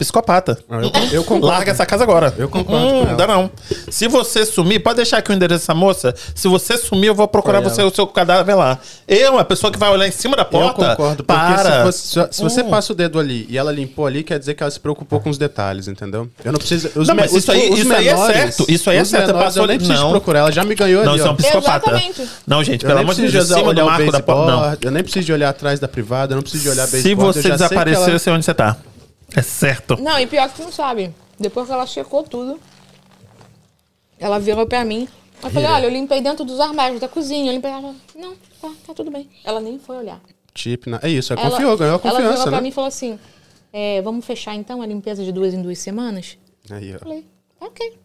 Psicopata. 0.00 0.58
Ah, 0.70 0.76
eu, 0.76 0.90
eu 1.12 1.24
concordo. 1.24 1.46
Larga 1.54 1.70
essa 1.72 1.84
casa 1.84 2.02
agora. 2.04 2.32
Eu 2.38 2.48
concordo 2.48 2.86
Hum, 2.86 3.02
com 3.02 3.08
ela. 3.08 3.16
dá 3.16 3.26
não. 3.26 3.50
Se 3.90 4.08
você 4.08 4.46
sumir, 4.46 4.78
pode 4.80 4.96
deixar 4.96 5.18
aqui 5.18 5.30
o 5.30 5.34
endereço 5.34 5.60
dessa 5.60 5.74
moça. 5.74 6.14
Se 6.34 6.48
você 6.48 6.78
sumir, 6.78 7.08
eu 7.08 7.14
vou 7.14 7.28
procurar 7.28 7.60
Foi 7.60 7.70
você, 7.70 7.82
ela. 7.82 7.90
o 7.90 7.94
seu 7.94 8.06
cadáver 8.06 8.56
lá. 8.56 8.78
Eu, 9.06 9.34
uma 9.34 9.44
pessoa 9.44 9.70
que 9.70 9.78
vai 9.78 9.90
olhar 9.90 10.08
em 10.08 10.10
cima 10.10 10.34
da 10.36 10.42
Eu 10.42 10.46
porta. 10.46 10.96
concordo, 10.96 11.22
porque 11.22 11.40
para. 11.40 11.92
se, 11.92 12.14
fosse- 12.14 12.28
se 12.32 12.42
você 12.42 12.62
Hum. 12.62 12.70
passa 12.70 12.92
o 12.94 12.96
dedo 12.96 13.18
ali 13.18 13.46
e 13.50 13.58
ela 13.58 13.70
limpou 13.70 14.06
ali, 14.06 14.22
quer 14.22 14.38
dizer 14.38 14.54
que 14.54 14.62
ela 14.62 14.70
se 14.70 14.80
preocupou 14.80 15.20
com 15.20 15.28
os 15.28 15.36
detalhes, 15.36 15.86
entendeu? 15.86 16.30
Eu 16.42 16.52
não 16.52 16.58
preciso. 16.58 16.90
Os 16.96 17.06
Não, 17.06 17.14
mas 17.14 17.32
isso 17.34 17.52
aí- 17.52 17.68
os 17.70 17.78
isso 17.80 17.92
aí 17.92 18.08
é 18.08 18.14
menores- 18.14 18.34
certo, 18.34 18.64
isso 18.72 18.88
aí 18.90 18.96
é 18.96 19.02
os 19.02 19.08
certo, 19.08 19.26
menores 19.34 19.56
eu 19.56 19.66
nem 19.66 19.76
preciso 19.76 20.00
não. 20.02 20.10
procurar, 20.12 20.38
ela 20.40 20.50
já 20.52 20.64
me 20.64 20.74
ganhou 20.74 21.04
Não, 21.04 21.10
ali. 21.12 21.18
isso 21.20 21.28
é 21.28 21.30
um 21.30 21.36
psicopata. 21.36 21.90
Exatamente. 21.90 22.28
Não, 22.46 22.64
gente, 22.64 22.84
Eu 22.84 22.88
pelo 22.88 22.94
nem 22.94 23.02
amor 23.04 23.14
de 23.14 23.20
preciso 23.20 23.36
Deus, 23.36 23.48
de 23.48 23.54
cima 23.62 23.74
do 23.74 23.84
marco 23.84 24.10
da 24.12 24.20
porta. 24.22 24.50
Não. 24.50 24.76
eu 24.80 24.90
nem 24.90 25.02
preciso 25.02 25.26
de 25.26 25.32
olhar 25.34 25.50
atrás 25.50 25.78
da 25.78 25.86
privada, 25.86 26.32
eu 26.32 26.36
não 26.36 26.42
preciso 26.42 26.62
de 26.62 26.68
olhar 26.70 26.86
Se 26.86 26.96
baseboard, 26.96 27.36
eu 27.36 27.42
você 27.42 27.50
desaparecer, 27.50 28.08
eu 28.14 28.18
sei 28.18 28.32
onde 28.32 28.44
você 28.46 28.54
tá. 28.54 28.76
É 29.36 29.42
certo. 29.42 29.96
Não, 30.00 30.18
e 30.18 30.26
pior 30.26 30.48
que 30.48 30.56
tu 30.56 30.62
não 30.62 30.72
sabe. 30.72 31.14
Depois 31.38 31.66
que 31.66 31.72
ela 31.72 31.86
checou 31.86 32.22
tudo, 32.22 32.58
ela 34.18 34.38
virou 34.38 34.66
pra 34.66 34.84
mim. 34.84 35.08
Eu 35.42 35.50
falei, 35.50 35.68
olha, 35.68 35.84
eu 35.86 35.90
limpei 35.90 36.20
dentro 36.20 36.44
dos 36.44 36.60
armários 36.60 37.00
da 37.00 37.08
cozinha. 37.08 37.50
Eu 37.50 37.54
limpei. 37.54 37.70
Ela 37.70 37.80
falou, 37.80 37.96
não, 38.16 38.36
tá, 38.60 38.72
tá 38.88 38.94
tudo 38.94 39.10
bem. 39.10 39.28
Ela 39.44 39.60
nem 39.60 39.78
foi 39.78 39.96
olhar. 39.96 40.20
Na- 40.86 41.00
É 41.02 41.08
isso, 41.08 41.32
ela 41.32 41.40
Ela, 41.42 41.50
confiou, 41.52 41.76
ganhou 41.78 41.94
a 41.96 42.00
ela 42.08 42.18
virou 42.18 42.30
confiança, 42.32 42.42
pra 42.50 42.58
né? 42.58 42.60
mim 42.62 42.68
e 42.68 42.72
falou 42.72 42.88
assim: 42.88 43.18
é, 43.72 44.02
vamos 44.02 44.24
fechar 44.26 44.54
então 44.54 44.82
a 44.82 44.86
limpeza 44.86 45.24
de 45.24 45.32
duas 45.32 45.54
em 45.54 45.62
duas 45.62 45.78
semanas? 45.78 46.36
Aí, 46.70 46.90
ó. 46.90 46.96
Eu 46.96 46.98
falei, 46.98 47.26
ok. 47.60 47.98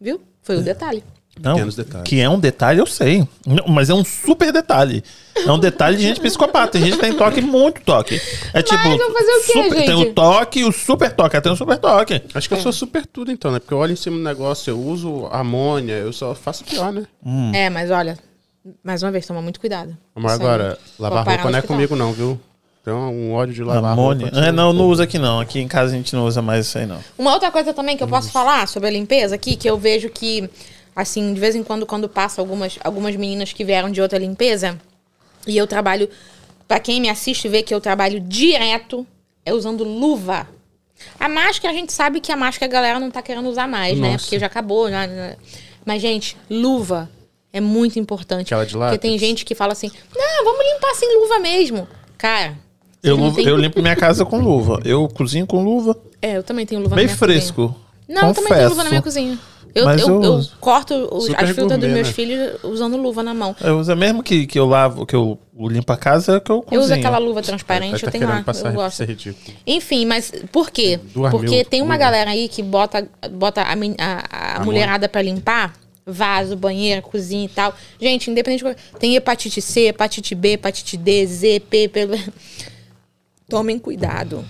Viu? 0.00 0.20
Foi 0.42 0.56
o 0.58 0.62
detalhe. 0.62 1.02
Não, 1.42 1.54
Pequenos 1.54 1.74
detalhes. 1.76 2.08
que 2.08 2.20
é 2.20 2.28
um 2.30 2.38
detalhe, 2.38 2.78
eu 2.80 2.86
sei. 2.86 3.26
Não, 3.46 3.66
mas 3.68 3.90
é 3.90 3.94
um 3.94 4.04
super 4.04 4.52
detalhe. 4.52 5.02
É 5.36 5.50
um 5.50 5.58
detalhe 5.58 5.96
de 5.96 6.02
gente 6.02 6.20
psicopata. 6.20 6.72
Tem 6.72 6.82
gente 6.82 6.94
que 6.94 7.00
tem 7.00 7.12
toque, 7.14 7.40
muito 7.40 7.80
toque. 7.82 8.20
É 8.54 8.62
tipo. 8.62 8.82
vou 8.82 9.12
fazer 9.12 9.32
o 9.32 9.40
quê, 9.44 9.52
super- 9.64 9.84
Tem 9.86 9.94
o 9.94 10.12
toque 10.14 10.60
e 10.60 10.64
o 10.64 10.70
super 10.72 11.12
toque. 11.12 11.40
Tem 11.40 11.52
o 11.52 11.56
super 11.56 11.78
toque. 11.78 12.22
Acho 12.34 12.48
que 12.48 12.54
eu 12.54 12.60
sou 12.60 12.72
super 12.72 13.04
tudo 13.06 13.32
então, 13.32 13.50
né? 13.50 13.58
Porque 13.58 13.74
eu 13.74 13.78
olho 13.78 13.92
em 13.92 13.96
cima 13.96 14.16
do 14.16 14.22
negócio, 14.22 14.70
eu 14.70 14.78
uso 14.80 15.26
amônia, 15.32 15.94
eu 15.94 16.12
só 16.12 16.34
faço 16.34 16.62
pior, 16.64 16.92
né? 16.92 17.04
Hum. 17.24 17.50
É, 17.54 17.68
mas 17.68 17.90
olha, 17.90 18.16
mais 18.84 19.02
uma 19.02 19.10
vez, 19.10 19.26
toma 19.26 19.42
muito 19.42 19.58
cuidado. 19.58 19.96
Mas 20.14 20.32
agora, 20.32 20.78
lavar 20.98 21.26
roupa 21.26 21.50
não 21.50 21.58
é 21.58 21.62
comigo 21.62 21.96
não, 21.96 22.12
viu? 22.12 22.40
Tem 22.84 22.92
um 22.92 23.32
ódio 23.32 23.54
de 23.54 23.62
lavar 23.62 23.92
Amônia. 23.92 24.26
roupa. 24.26 24.40
É, 24.46 24.50
não, 24.52 24.72
não 24.72 24.86
usa 24.86 25.04
aqui 25.04 25.16
não. 25.18 25.38
Aqui 25.38 25.60
em 25.60 25.68
casa 25.68 25.92
a 25.92 25.96
gente 25.96 26.12
não 26.14 26.24
usa 26.26 26.42
mais 26.42 26.66
isso 26.66 26.78
aí 26.78 26.86
não. 26.86 26.98
Uma 27.16 27.32
outra 27.32 27.48
coisa 27.50 27.72
também 27.72 27.96
que 27.96 28.02
eu 28.02 28.08
posso 28.08 28.30
falar 28.32 28.66
sobre 28.66 28.88
a 28.88 28.92
limpeza 28.92 29.34
aqui, 29.36 29.54
que 29.54 29.70
eu 29.70 29.78
vejo 29.78 30.08
que, 30.10 30.50
assim, 30.94 31.32
de 31.34 31.40
vez 31.40 31.54
em 31.54 31.62
quando, 31.62 31.86
quando 31.86 32.08
passa 32.08 32.40
algumas, 32.40 32.78
algumas 32.84 33.14
meninas 33.16 33.52
que 33.52 33.64
vieram 33.64 33.90
de 33.90 34.00
outra 34.00 34.18
limpeza, 34.18 34.78
e 35.46 35.56
eu 35.56 35.66
trabalho, 35.66 36.08
pra 36.68 36.78
quem 36.78 37.00
me 37.00 37.08
assiste 37.08 37.48
vê 37.48 37.62
que 37.62 37.74
eu 37.74 37.80
trabalho 37.80 38.20
direto, 38.20 39.06
é 39.44 39.52
usando 39.52 39.82
luva. 39.84 40.46
A 41.18 41.28
máscara, 41.28 41.74
a 41.74 41.76
gente 41.76 41.92
sabe 41.92 42.20
que 42.20 42.30
a 42.30 42.36
máscara 42.36 42.70
a 42.70 42.72
galera 42.72 43.00
não 43.00 43.10
tá 43.10 43.20
querendo 43.22 43.48
usar 43.48 43.66
mais, 43.66 43.98
né? 43.98 44.12
Nossa. 44.12 44.24
Porque 44.24 44.38
já 44.38 44.46
acabou, 44.46 44.88
já. 44.88 45.00
Mas, 45.84 46.00
gente, 46.00 46.36
luva 46.48 47.10
é 47.52 47.60
muito 47.60 47.98
importante. 47.98 48.54
Aquela 48.54 48.64
de 48.64 48.76
Porque 48.76 48.98
tem 48.98 49.18
gente 49.18 49.44
que 49.44 49.54
fala 49.54 49.72
assim, 49.72 49.90
não, 50.16 50.44
vamos 50.44 50.64
limpar 50.64 50.94
sem 50.94 51.18
luva 51.20 51.38
mesmo. 51.40 51.88
Cara, 52.16 52.56
Eu, 53.02 53.16
luva- 53.16 53.34
têm? 53.34 53.46
eu 53.48 53.56
limpo 53.56 53.82
minha 53.82 53.96
casa 53.96 54.24
com 54.24 54.38
luva. 54.40 54.80
Eu 54.84 55.08
cozinho 55.08 55.44
com 55.44 55.64
luva. 55.64 56.00
É, 56.20 56.36
eu 56.36 56.42
também 56.44 56.64
tenho 56.64 56.80
luva 56.80 56.94
Bem 56.94 57.06
na 57.06 57.10
minha 57.10 57.18
cozinha. 57.18 57.40
fresco. 57.40 57.76
Não, 58.08 58.28
eu 58.28 58.34
também 58.34 58.52
tenho 58.52 58.68
luva 58.68 58.84
na 58.84 58.90
minha 58.90 59.02
confesso. 59.02 59.26
cozinha. 59.26 59.38
Eu, 59.74 59.84
Mas 59.86 60.00
eu, 60.02 60.22
eu 60.22 60.38
eu 60.38 60.44
corto 60.60 60.94
os- 61.12 61.28
as 61.34 61.50
frutas 61.50 61.78
dos 61.78 61.88
meus 61.90 62.08
né? 62.08 62.12
filhos 62.12 62.62
usando 62.62 62.96
luva 62.96 63.22
na 63.22 63.32
mão. 63.32 63.56
Eu 63.60 63.78
uso 63.78 63.94
mesmo 63.96 64.22
que, 64.22 64.46
que 64.46 64.58
eu 64.58 64.66
lavo, 64.66 65.06
que 65.06 65.16
eu 65.16 65.38
limpo 65.58 65.92
a 65.92 65.96
casa, 65.96 66.36
é 66.36 66.40
que 66.40 66.50
eu 66.50 66.60
cozinho. 66.62 66.80
Eu 66.80 66.84
uso 66.84 66.94
aquela 66.94 67.18
luva 67.18 67.40
transparente, 67.42 68.00
tá 68.00 68.06
eu 68.06 68.10
tenho 68.10 68.24
querendo 68.26 68.38
lá, 68.38 68.44
passar 68.44 68.66
eu 68.68 68.70
ser 68.72 68.76
gosto. 68.76 69.04
ridículo. 69.04 69.56
Enfim, 69.66 70.04
mas 70.04 70.32
por 70.52 70.70
quê? 70.70 71.00
Duas 71.14 71.30
Porque 71.30 71.48
mil 71.56 71.64
tem 71.64 71.80
uma 71.82 71.96
galera 71.96 72.30
aí 72.30 72.48
que 72.48 72.62
bota, 72.62 73.08
bota 73.30 73.62
a, 73.62 73.72
a- 73.98 74.56
a 74.56 74.64
mulherada 74.64 75.08
pra 75.08 75.22
limpar, 75.22 75.72
vaso, 76.04 76.56
banheira, 76.56 77.00
cozinha 77.00 77.44
e 77.44 77.48
tal. 77.48 77.74
Gente, 78.00 78.30
independente 78.30 78.58
de 78.58 78.64
qual- 78.64 78.98
tem 78.98 79.14
hepatite 79.16 79.62
C, 79.62 79.88
hepatite 79.88 80.34
B, 80.34 80.52
hepatite 80.54 80.96
D, 80.96 81.26
Z, 81.26 81.60
P, 81.70 81.88
P. 81.88 82.08
Tomem 83.48 83.78
cuidado. 83.78 84.44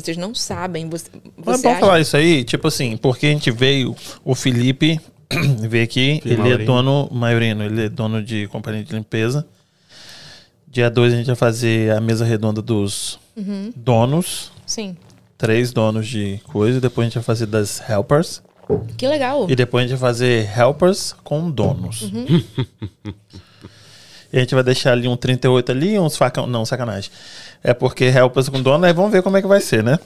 Vocês 0.00 0.16
não 0.16 0.34
sabem. 0.34 0.88
Você, 0.88 1.10
Mas 1.36 1.46
é 1.46 1.56
você 1.58 1.62
bom 1.62 1.70
acha- 1.70 1.80
falar 1.80 2.00
isso 2.00 2.16
aí, 2.16 2.44
tipo 2.44 2.68
assim, 2.68 2.96
porque 2.96 3.26
a 3.26 3.30
gente 3.30 3.50
veio, 3.50 3.94
o 4.24 4.34
Felipe 4.34 5.00
veio 5.68 5.84
aqui, 5.84 6.20
Filho 6.22 6.46
ele 6.46 6.62
é 6.62 6.64
dono, 6.66 7.08
Maiorino, 7.12 7.64
ele 7.64 7.84
é 7.86 7.88
dono 7.88 8.22
de 8.22 8.46
companhia 8.48 8.82
de 8.84 8.92
limpeza. 8.94 9.46
Dia 10.70 10.90
2 10.90 11.12
a 11.14 11.16
gente 11.16 11.26
vai 11.26 11.36
fazer 11.36 11.92
a 11.92 12.00
mesa 12.00 12.24
redonda 12.24 12.60
dos 12.60 13.18
Uhum. 13.36 13.72
donos, 13.76 14.50
Sim. 14.66 14.96
três 15.38 15.70
três 15.70 15.72
donos 15.72 16.06
de 16.08 16.40
coisa, 16.44 16.80
depois 16.80 17.04
a 17.04 17.08
gente 17.08 17.14
vai 17.14 17.22
fazer 17.24 17.46
das 17.46 17.80
helpers, 17.88 18.42
Que 18.96 19.06
legal. 19.08 19.46
e 19.48 19.54
depois 19.56 19.84
a 19.84 19.88
gente 19.88 19.96
vai 19.98 20.10
fazer 20.10 20.50
helpers 20.58 21.14
com 21.24 21.50
donos. 21.50 22.02
Uhum. 22.02 22.26
e 24.32 24.36
a 24.36 24.40
gente 24.40 24.54
vai 24.54 24.62
deixar 24.64 24.92
ali 24.92 25.08
um 25.08 25.16
38 25.16 25.72
ali, 25.72 25.98
uns 25.98 26.16
facão, 26.16 26.46
não, 26.46 26.64
sacanagem. 26.66 27.10
É 27.62 27.74
porque 27.74 28.04
helpers 28.04 28.48
com 28.48 28.60
dono, 28.62 28.84
aí 28.84 28.92
vamos 28.92 29.10
ver 29.10 29.22
como 29.22 29.36
é 29.36 29.42
que 29.42 29.48
vai 29.48 29.60
ser, 29.60 29.82
né? 29.82 29.98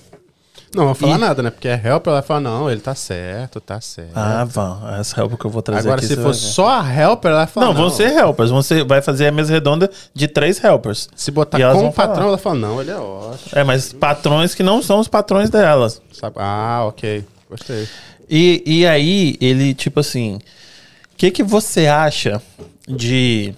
Não 0.74 0.86
vou 0.86 0.94
falar 0.94 1.16
E- 1.16 1.20
nada, 1.20 1.42
né? 1.42 1.50
Porque 1.50 1.68
é 1.68 1.78
help, 1.84 2.06
ela 2.06 2.22
fala, 2.22 2.40
não, 2.40 2.70
ele 2.70 2.80
tá 2.80 2.94
certo, 2.94 3.60
tá 3.60 3.78
certo. 3.78 4.12
Ah, 4.14 4.42
vão, 4.44 4.80
as 4.86 5.14
helpers 5.14 5.38
que 5.38 5.44
eu 5.46 5.50
vou 5.50 5.60
trazer 5.60 5.86
Agora, 5.86 6.00
se 6.00 6.16
for 6.16 6.34
só 6.34 6.80
a 6.80 6.94
helper, 6.94 7.30
ela 7.30 7.46
fala. 7.46 7.66
Não, 7.66 7.74
vão 7.74 7.90
ser 7.90 8.10
helpers. 8.10 8.50
Você 8.50 8.82
vai 8.82 9.02
fazer 9.02 9.26
a 9.26 9.32
mesa 9.32 9.52
redonda 9.52 9.90
de 10.14 10.26
três 10.28 10.62
helpers. 10.64 11.10
Se 11.14 11.30
botar 11.30 11.58
com 11.58 11.78
vão 11.78 11.88
o 11.88 11.92
patrão, 11.92 12.14
falar. 12.14 12.28
ela 12.28 12.38
fala, 12.38 12.54
não, 12.58 12.80
ele 12.80 12.90
é 12.90 12.96
ótimo. 12.96 13.50
É, 13.52 13.62
mas 13.62 13.92
patrões 13.92 14.54
que 14.54 14.62
não 14.62 14.80
são 14.80 14.98
os 14.98 15.08
patrões 15.08 15.50
delas. 15.50 16.00
Ah, 16.36 16.84
ok. 16.86 17.22
Gostei. 17.50 17.86
E, 18.30 18.62
e 18.64 18.86
aí, 18.86 19.36
ele, 19.42 19.74
tipo 19.74 20.00
assim, 20.00 20.36
o 20.36 21.16
que, 21.18 21.30
que 21.30 21.42
você 21.42 21.86
acha 21.86 22.40
de 22.88 23.52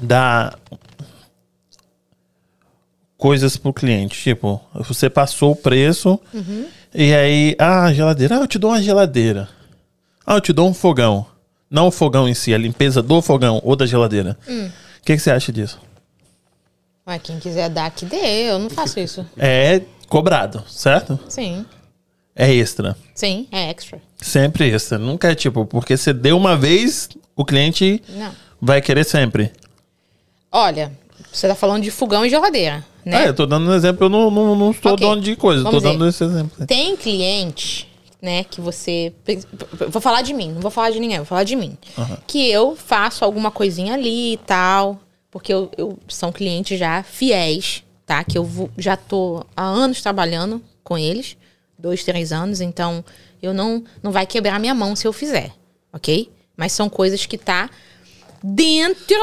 dar 0.00 0.56
coisas 3.22 3.56
pro 3.56 3.72
cliente? 3.72 4.20
Tipo, 4.20 4.60
você 4.74 5.08
passou 5.08 5.52
o 5.52 5.56
preço 5.56 6.18
e 6.92 7.14
aí, 7.14 7.54
ah, 7.56 7.92
geladeira, 7.92 8.36
ah, 8.36 8.40
eu 8.40 8.48
te 8.48 8.58
dou 8.58 8.72
uma 8.72 8.82
geladeira. 8.82 9.48
Ah, 10.26 10.34
eu 10.34 10.40
te 10.40 10.52
dou 10.52 10.68
um 10.68 10.74
fogão. 10.74 11.24
Não 11.70 11.86
o 11.86 11.92
fogão 11.92 12.28
em 12.28 12.34
si, 12.34 12.52
a 12.52 12.58
limpeza 12.58 13.00
do 13.00 13.22
fogão 13.22 13.60
ou 13.62 13.76
da 13.76 13.86
geladeira. 13.86 14.36
O 14.48 15.04
que, 15.04 15.14
que 15.14 15.18
você 15.20 15.30
acha 15.30 15.52
disso? 15.52 15.78
Mas 17.06 17.22
quem 17.22 17.38
quiser 17.38 17.70
dar, 17.70 17.92
que 17.92 18.04
dê. 18.04 18.50
Eu 18.50 18.58
não 18.58 18.68
faço 18.68 18.98
isso. 18.98 19.24
É 19.38 19.80
cobrado, 20.08 20.64
certo? 20.68 21.16
Sim. 21.28 21.64
É 22.34 22.52
extra. 22.52 22.96
Sim, 23.14 23.46
é 23.52 23.70
extra. 23.70 24.02
Sempre 24.20 24.68
extra. 24.68 24.98
Nunca 24.98 25.30
é 25.30 25.34
tipo, 25.36 25.64
porque 25.64 25.96
você 25.96 26.12
deu 26.12 26.36
uma 26.36 26.56
vez, 26.56 27.08
o 27.36 27.44
cliente 27.44 28.02
Não. 28.08 28.32
vai 28.60 28.82
querer 28.82 29.04
sempre. 29.04 29.52
Olha, 30.50 30.90
você 31.32 31.46
tá 31.46 31.54
falando 31.54 31.84
de 31.84 31.90
fogão 31.92 32.26
e 32.26 32.28
geladeira, 32.28 32.84
né? 33.04 33.24
É, 33.24 33.28
eu 33.28 33.34
tô 33.34 33.46
dando 33.46 33.68
um 33.70 33.74
exemplo, 33.74 34.04
eu 34.06 34.08
não, 34.08 34.30
não, 34.30 34.54
não 34.56 34.70
estou 34.70 34.92
Ok. 34.92 35.06
dono 35.06 35.20
de 35.20 35.34
coisa, 35.36 35.60
eu 35.60 35.64
tô 35.64 35.70
Vamos 35.70 35.82
dando 35.84 36.08
esse 36.08 36.22
exemplo. 36.24 36.66
Tem 36.66 36.96
cliente, 36.96 37.88
né, 38.20 38.44
que 38.44 38.60
você. 38.60 39.12
Vou 39.88 40.00
falar 40.00 40.22
de 40.22 40.32
mim, 40.32 40.52
não 40.52 40.60
vou 40.60 40.70
falar 40.70 40.90
de 40.90 41.00
ninguém, 41.00 41.18
vou 41.18 41.26
falar 41.26 41.44
de 41.44 41.56
mim. 41.56 41.76
Que 42.26 42.50
eu 42.50 42.76
faço 42.76 43.24
alguma 43.24 43.50
coisinha 43.50 43.94
ali 43.94 44.34
e 44.34 44.36
tal. 44.38 45.00
Porque 45.30 45.52
eu, 45.52 45.70
eu- 45.78 45.98
são 46.08 46.30
clientes 46.30 46.78
já 46.78 47.02
fiéis, 47.02 47.82
tá? 48.04 48.22
Que 48.22 48.36
eu 48.36 48.44
vou- 48.44 48.68
já 48.76 48.96
tô 48.98 49.42
há 49.56 49.64
anos 49.64 50.02
trabalhando 50.02 50.62
com 50.84 50.98
eles. 50.98 51.38
Dois, 51.78 52.04
três 52.04 52.32
anos. 52.32 52.60
Então, 52.60 53.02
eu 53.42 53.54
não, 53.54 53.82
não 54.02 54.12
vai 54.12 54.26
quebrar 54.26 54.60
minha 54.60 54.74
mão 54.74 54.94
se 54.94 55.06
eu 55.06 55.12
fizer, 55.12 55.50
ok? 55.90 56.30
Mas 56.54 56.72
são 56.72 56.88
coisas 56.90 57.24
que 57.24 57.38
tá 57.38 57.70
dentro 58.42 59.16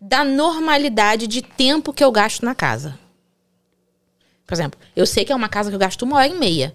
da 0.00 0.24
normalidade 0.24 1.26
de 1.26 1.42
tempo 1.42 1.92
que 1.92 2.02
eu 2.02 2.10
gasto 2.10 2.44
na 2.44 2.54
casa. 2.54 2.98
Por 4.46 4.54
exemplo, 4.54 4.80
eu 4.96 5.06
sei 5.06 5.24
que 5.24 5.32
é 5.32 5.36
uma 5.36 5.48
casa 5.48 5.70
que 5.70 5.74
eu 5.76 5.80
gasto 5.80 6.02
uma 6.02 6.16
hora 6.16 6.28
e 6.28 6.38
meia. 6.38 6.74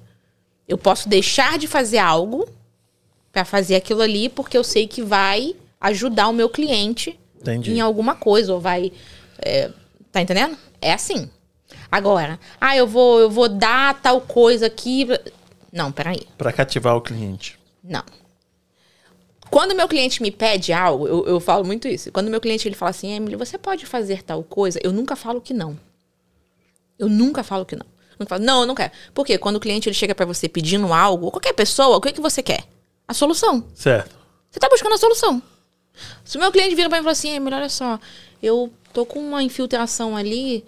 Eu 0.67 0.77
posso 0.77 1.09
deixar 1.09 1.57
de 1.57 1.67
fazer 1.67 1.97
algo 1.97 2.47
para 3.31 3.43
fazer 3.43 3.75
aquilo 3.75 4.01
ali 4.01 4.29
porque 4.29 4.57
eu 4.57 4.63
sei 4.63 4.87
que 4.87 5.01
vai 5.01 5.55
ajudar 5.81 6.29
o 6.29 6.33
meu 6.33 6.49
cliente 6.49 7.19
Entendi. 7.41 7.73
em 7.73 7.81
alguma 7.81 8.15
coisa 8.15 8.53
ou 8.53 8.59
vai, 8.59 8.91
é, 9.39 9.69
tá 10.11 10.21
entendendo? 10.21 10.57
É 10.81 10.93
assim. 10.93 11.29
Agora, 11.91 12.39
ah, 12.59 12.77
eu 12.77 12.87
vou, 12.87 13.19
eu 13.19 13.29
vou 13.29 13.49
dar 13.49 13.99
tal 14.01 14.21
coisa 14.21 14.67
aqui. 14.67 15.07
Não, 15.71 15.91
peraí. 15.91 16.27
Pra 16.37 16.53
cativar 16.53 16.95
o 16.95 17.01
cliente. 17.01 17.59
Não. 17.83 18.03
Quando 19.49 19.75
meu 19.75 19.87
cliente 19.87 20.21
me 20.21 20.31
pede 20.31 20.73
algo, 20.73 21.07
eu, 21.07 21.25
eu 21.25 21.39
falo 21.39 21.63
muito 21.63 21.87
isso. 21.87 22.11
Quando 22.11 22.29
meu 22.29 22.41
cliente 22.41 22.67
ele 22.67 22.75
fala 22.75 22.89
assim, 22.89 23.11
Emily, 23.13 23.35
você 23.35 23.57
pode 23.57 23.85
fazer 23.85 24.23
tal 24.23 24.43
coisa? 24.43 24.79
Eu 24.83 24.91
nunca 24.91 25.15
falo 25.15 25.39
que 25.39 25.53
não. 25.53 25.79
Eu 26.97 27.07
nunca 27.07 27.43
falo 27.43 27.65
que 27.65 27.75
não. 27.75 27.85
Eu 27.85 28.17
nunca 28.19 28.35
falo, 28.35 28.43
não, 28.43 28.61
eu 28.61 28.67
não 28.67 28.75
quero. 28.75 28.91
Por 29.13 29.25
quê? 29.25 29.37
Quando 29.37 29.57
o 29.57 29.59
cliente 29.59 29.87
ele 29.87 29.93
chega 29.93 30.15
pra 30.15 30.25
você 30.25 30.49
pedindo 30.49 30.91
algo, 30.93 31.31
qualquer 31.31 31.53
pessoa, 31.53 31.97
o 31.97 32.01
que, 32.01 32.13
que 32.13 32.21
você 32.21 32.41
quer? 32.41 32.63
A 33.07 33.13
solução. 33.13 33.65
Certo. 33.73 34.15
Você 34.49 34.59
tá 34.59 34.69
buscando 34.69 34.95
a 34.95 34.97
solução. 34.97 35.41
Se 36.23 36.37
o 36.37 36.39
meu 36.39 36.51
cliente 36.51 36.75
vira 36.75 36.89
pra 36.89 36.97
mim 36.97 37.01
e 37.01 37.03
fala 37.03 37.11
assim, 37.11 37.29
Emily, 37.29 37.55
olha 37.55 37.69
só, 37.69 37.99
eu 38.41 38.71
tô 38.93 39.05
com 39.05 39.19
uma 39.19 39.43
infiltração 39.43 40.15
ali, 40.15 40.65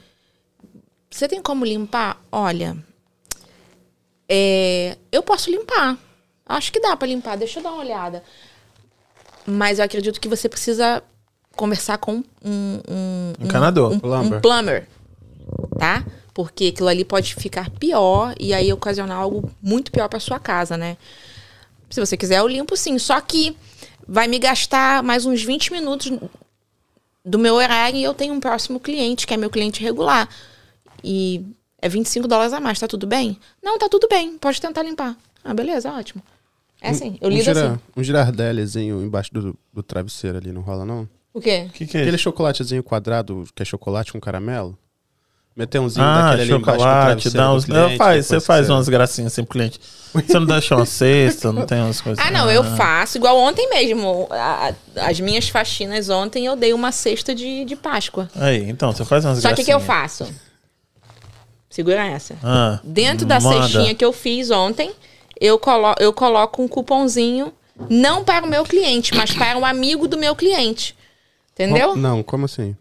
você 1.10 1.28
tem 1.28 1.42
como 1.42 1.66
limpar? 1.66 2.22
Olha, 2.32 2.78
é, 4.30 4.98
eu 5.12 5.24
posso 5.24 5.50
limpar. 5.50 5.98
Acho 6.46 6.72
que 6.72 6.80
dá 6.80 6.96
pra 6.96 7.08
limpar, 7.08 7.38
deixa 7.38 7.60
eu 7.60 7.64
dar 7.64 7.72
uma 7.72 7.82
olhada. 7.82 8.24
Mas 9.48 9.80
eu 9.80 9.86
acredito 9.86 10.20
que 10.20 10.28
você 10.28 10.50
precisa 10.50 11.02
conversar 11.56 11.98
com 11.98 12.24
um, 12.44 12.80
um, 12.88 13.34
Encanador. 13.40 13.94
um, 13.94 14.00
Plumber. 14.00 14.38
um 14.38 14.42
plumber, 14.42 14.88
tá? 15.80 16.06
Porque 16.34 16.68
aquilo 16.68 16.90
ali 16.90 17.06
pode 17.06 17.34
ficar 17.34 17.70
pior 17.72 18.36
e 18.40 18.54
aí 18.54 18.72
ocasionar 18.72 19.18
algo 19.18 19.50
muito 19.62 19.92
pior 19.92 20.10
pra 20.10 20.20
sua 20.20 20.38
casa, 20.38 20.78
né? 20.78 20.98
Se 21.90 22.00
você 22.00 22.16
quiser, 22.18 22.40
eu 22.40 22.48
limpo 22.48 22.76
sim. 22.76 23.00
Só 23.00 23.20
que 23.22 23.58
vai 24.08 24.28
me 24.28 24.38
gastar 24.38 25.02
mais 25.02 25.26
uns 25.26 25.42
20 25.42 25.72
minutos 25.72 26.12
do 27.26 27.40
meu 27.40 27.56
horário 27.56 27.98
e 27.98 28.04
eu 28.04 28.14
tenho 28.14 28.34
um 28.34 28.40
próximo 28.40 28.80
cliente, 28.80 29.26
que 29.26 29.34
é 29.34 29.38
meu 29.38 29.50
cliente 29.50 29.82
regular. 29.82 30.30
E 31.04 31.44
é 31.82 31.90
25 31.90 32.28
dólares 32.28 32.54
a 32.54 32.60
mais, 32.60 32.80
tá 32.80 32.88
tudo 32.88 33.08
bem? 33.08 33.40
Não, 33.64 33.80
tá 33.80 33.88
tudo 33.90 34.08
bem, 34.10 34.38
pode 34.38 34.62
tentar 34.62 34.84
limpar. 34.84 35.16
Ah, 35.44 35.54
beleza, 35.54 35.92
ótimo. 35.92 36.22
É 36.82 36.90
assim, 36.90 37.18
eu 37.22 37.28
um, 37.28 37.32
lido 37.32 37.44
gira, 37.44 37.72
assim. 37.72 37.80
um 37.96 38.04
girardellizinho 38.04 39.02
embaixo 39.02 39.34
do, 39.34 39.58
do 39.74 39.82
travesseiro 39.84 40.38
ali, 40.38 40.52
não 40.52 40.62
rola, 40.62 40.86
não? 40.86 41.08
O 41.34 41.42
quê? 41.42 41.66
O 41.68 41.72
que, 41.72 41.86
que 41.86 41.98
é 41.98 42.02
Aquele 42.02 42.16
isso? 42.16 42.24
chocolatezinho 42.24 42.84
quadrado, 42.84 43.46
que 43.56 43.62
é 43.62 43.66
chocolate 43.66 44.12
com 44.12 44.20
caramelo. 44.20 44.78
Meter 45.56 45.80
umzinho 45.80 46.06
Ah, 46.06 46.22
daquele 46.32 46.42
ali 46.44 46.52
embaixo 46.62 46.78
do 46.78 46.84
chocolate, 46.84 47.06
travesseiro 47.06 47.38
dá 47.38 47.48
do 47.50 47.56
uns. 47.56 47.66
cliente, 47.66 47.90
Não, 47.90 47.98
faz, 47.98 48.26
você 48.28 48.40
faz 48.40 48.66
que 48.68 48.72
umas 48.72 48.88
gracinhas 48.90 49.34
assim 49.34 49.44
pro 49.44 49.54
cliente. 49.54 49.80
Você 50.14 50.40
não 50.40 50.46
deixa 50.46 50.76
uma 50.76 50.86
cesta, 50.86 51.52
não 51.52 51.66
tem 51.66 51.82
umas 51.82 52.00
coisas. 52.00 52.24
Ah, 52.24 52.30
não, 52.30 52.50
eu 52.50 52.64
faço. 52.64 53.18
Igual 53.18 53.36
ontem 53.38 53.68
mesmo. 53.70 54.28
a- 54.30 54.74
as 54.98 55.20
minhas 55.20 55.50
faxinas 55.50 56.10
ontem 56.10 56.46
eu 56.46 56.56
dei 56.56 56.74
uma 56.74 56.92
cesta 56.92 57.34
de, 57.34 57.66
de 57.66 57.76
Páscoa. 57.76 58.30
Aí, 58.36 58.70
então, 58.70 58.92
você 58.92 59.04
faz 59.04 59.26
umas 59.26 59.40
Só 59.40 59.52
que 59.54 59.62
o 59.64 59.66
que 59.66 59.74
eu 59.74 59.80
gracinhas. 59.80 60.18
faço? 60.28 60.34
Segura 61.70 62.06
essa. 62.06 62.36
Ah, 62.44 62.80
Dentro 62.84 63.26
da 63.26 63.40
manda. 63.40 63.64
cestinha 63.68 63.94
que 63.94 64.04
eu 64.06 64.14
fiz 64.14 64.50
ontem, 64.52 64.92
eu, 65.42 65.58
colo 65.60 65.96
eu 66.00 66.12
coloco 66.14 66.62
um 66.62 66.68
cupomzinho, 66.68 67.54
não 67.90 68.24
para 68.24 68.46
o 68.46 68.50
meu 68.50 68.64
cliente, 68.64 69.14
mas 69.16 69.32
para 69.34 69.58
um 69.58 69.66
amigo 69.66 70.08
do 70.08 70.18
meu 70.18 70.36
cliente. 70.36 70.96
Entendeu? 71.54 71.96
Não, 71.96 72.22
como 72.24 72.46
assim? 72.46 72.76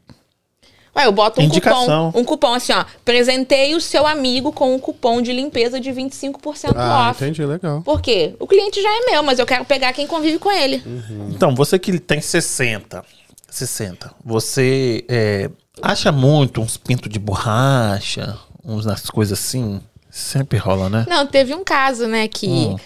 Ué, 0.95 1.05
eu 1.07 1.13
boto 1.13 1.41
um 1.41 1.45
Indicação. 1.45 2.07
cupom, 2.11 2.21
um 2.21 2.25
cupom 2.25 2.55
assim, 2.55 2.73
ó. 2.73 2.83
Presentei 3.05 3.75
o 3.75 3.81
seu 3.83 4.07
amigo 4.07 4.51
com 4.51 4.75
um 4.75 4.79
cupom 4.79 5.21
de 5.21 5.31
limpeza 5.31 5.79
de 5.79 5.91
25% 5.91 6.73
Ah, 6.75 7.11
off. 7.11 7.23
entendi, 7.23 7.45
legal. 7.45 7.83
Por 7.83 8.01
quê? 8.01 8.35
O 8.41 8.47
cliente 8.47 8.81
já 8.81 8.89
é 8.89 9.11
meu, 9.11 9.23
mas 9.23 9.39
eu 9.39 9.45
quero 9.45 9.65
pegar 9.67 9.93
quem 9.93 10.07
convive 10.07 10.39
com 10.39 10.51
ele. 10.51 10.83
Então, 11.31 11.55
você 11.55 11.79
que 11.79 11.99
tem 11.99 12.23
60, 12.23 13.05
60, 13.51 14.11
você 14.25 15.05
é, 15.07 15.51
acha 15.83 16.11
muito 16.11 16.63
uns 16.63 16.79
pintos 16.79 17.11
de 17.11 17.19
borracha, 17.19 18.39
uns 18.65 18.87
nas 18.87 19.03
coisas 19.11 19.39
assim? 19.39 19.83
Sempre 20.19 20.57
rola, 20.57 20.89
né? 20.89 21.05
Não, 21.07 21.27
teve 21.27 21.55
um 21.55 21.63
caso, 21.63 22.07
né, 22.07 22.27
que 22.27 22.49
Hum. 22.49 22.77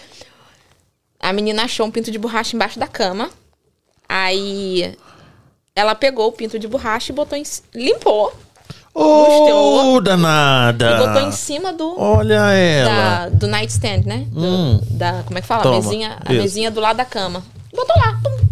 a 1.17 1.31
menina 1.31 1.63
achou 1.63 1.85
um 1.85 1.91
pinto 1.91 2.11
de 2.11 2.19
borracha 2.19 2.55
embaixo 2.57 2.77
da 2.77 2.87
cama. 2.87 3.29
Aí 4.09 4.97
ela 5.73 5.95
pegou 5.95 6.27
o 6.27 6.31
pinto 6.33 6.59
de 6.59 6.67
borracha 6.67 7.11
e 7.11 7.15
botou 7.15 7.37
em. 7.37 7.43
limpou. 7.73 8.33
Ô, 8.93 10.01
danada! 10.01 10.91
E 10.91 10.97
botou 11.07 11.21
em 11.21 11.31
cima 11.31 11.71
do, 11.71 11.97
Olha 11.97 12.37
da, 12.37 12.53
ela. 12.53 13.29
do 13.29 13.47
nightstand, 13.47 14.03
né? 14.05 14.25
Do- 14.29 14.41
Hum. 14.41 14.79
da, 14.89 15.23
como 15.23 15.37
é 15.37 15.41
que 15.41 15.47
fala? 15.47 15.63
Toma. 15.63 15.75
Mesinha, 15.77 16.17
a 16.25 16.33
Isso. 16.33 16.41
mesinha 16.41 16.69
do 16.69 16.81
lado 16.81 16.97
da 16.97 17.05
cama. 17.05 17.41
Botou 17.73 17.95
lá, 17.95 18.19
tum, 18.21 18.45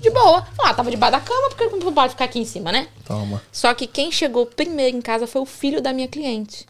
de 0.00 0.10
boa. 0.10 0.44
Ah, 0.58 0.74
tava 0.74 0.90
debaixo 0.90 1.12
da 1.12 1.20
cama, 1.20 1.48
porque 1.50 1.66
não 1.76 1.92
pode 1.92 2.10
ficar 2.10 2.24
aqui 2.24 2.40
em 2.40 2.44
cima, 2.44 2.72
né? 2.72 2.88
Toma. 3.06 3.40
Só 3.52 3.72
que 3.72 3.86
quem 3.86 4.10
chegou 4.10 4.44
primeiro 4.46 4.96
em 4.96 5.00
casa 5.00 5.28
foi 5.28 5.40
o 5.40 5.46
filho 5.46 5.80
da 5.80 5.92
minha 5.92 6.08
cliente. 6.08 6.66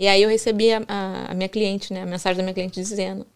E 0.00 0.08
aí 0.08 0.22
eu 0.22 0.30
recebi 0.30 0.72
a, 0.72 0.82
a- 0.88 1.26
a 1.30 1.34
minha 1.34 1.48
cliente, 1.48 1.92
né? 1.92 2.02
A 2.02 2.06
mensagem 2.06 2.38
da 2.38 2.42
minha 2.42 2.54
cliente 2.54 2.80
dizendo: 2.80 3.26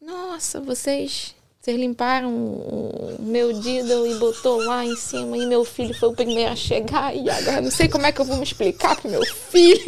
Nossa, 0.00 0.58
vocês. 0.60 1.34
Vocês 1.60 1.78
limparam 1.80 2.30
o 2.30 3.16
meu 3.20 3.50
Diddle 3.58 4.06
e 4.06 4.14
botou 4.16 4.58
lá 4.66 4.84
em 4.84 4.94
cima 4.96 5.34
e 5.38 5.46
meu 5.46 5.64
filho 5.64 5.94
foi 5.94 6.10
o 6.10 6.12
primeiro 6.14 6.52
a 6.52 6.56
chegar 6.56 7.16
e 7.16 7.30
agora 7.30 7.62
não 7.62 7.70
sei 7.70 7.88
como 7.88 8.04
é 8.04 8.12
que 8.12 8.20
eu 8.20 8.24
vou 8.26 8.36
me 8.36 8.42
explicar 8.44 8.94
pro 9.00 9.10
meu 9.10 9.24
filho. 9.24 9.80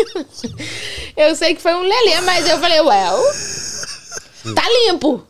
Eu 1.15 1.37
sei 1.37 1.55
que 1.55 1.61
foi 1.61 1.75
um 1.75 1.83
lelê, 1.83 2.21
mas 2.23 2.49
eu 2.49 2.59
falei, 2.59 2.81
well, 2.81 3.23
tá 4.55 4.63
limpo. 4.87 5.23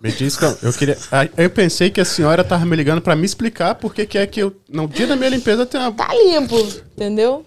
Me 0.00 0.10
diz 0.10 0.36
que 0.36 0.44
eu, 0.44 0.58
eu 0.62 0.72
queria. 0.72 0.98
Eu 1.36 1.50
pensei 1.50 1.88
que 1.90 2.00
a 2.00 2.04
senhora 2.04 2.42
tava 2.42 2.64
me 2.66 2.74
ligando 2.74 3.00
pra 3.00 3.14
me 3.14 3.24
explicar 3.24 3.76
por 3.76 3.94
que 3.94 4.04
que 4.04 4.18
é 4.18 4.26
que 4.26 4.40
eu. 4.40 4.54
No 4.68 4.88
dia 4.88 5.06
da 5.06 5.14
minha 5.14 5.30
limpeza 5.30 5.64
tem 5.66 5.80
uma. 5.80 5.92
Tá 5.92 6.12
limpo, 6.12 6.56
entendeu? 6.96 7.46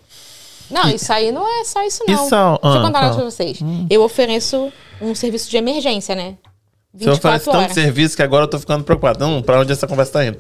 Não, 0.70 0.90
isso 0.90 1.12
aí 1.12 1.32
não 1.32 1.48
é 1.62 1.64
só 1.64 1.84
isso, 1.84 2.04
não. 2.08 2.26
E 2.26 2.30
sal- 2.30 2.60
Deixa 2.62 2.78
eu 2.78 2.82
ah, 2.82 2.86
contar 2.86 3.00
um 3.00 3.02
negócio 3.02 3.10
tá. 3.10 3.16
pra 3.16 3.26
vocês. 3.26 3.60
Eu 3.90 4.02
ofereço 4.04 4.72
um 5.02 5.14
serviço 5.14 5.50
de 5.50 5.58
emergência, 5.58 6.16
né? 6.16 6.38
Você 6.94 7.10
oferece 7.10 7.46
24 7.46 7.52
tanto 7.52 7.58
horas. 7.58 7.74
serviço 7.74 8.16
que 8.16 8.24
agora 8.24 8.46
eu 8.46 8.48
tô 8.48 8.58
ficando 8.60 8.84
preocupado. 8.84 9.20
Não, 9.20 9.42
pra 9.42 9.60
onde 9.60 9.72
essa 9.72 9.86
conversa 9.86 10.14
tá 10.14 10.26
indo? 10.26 10.40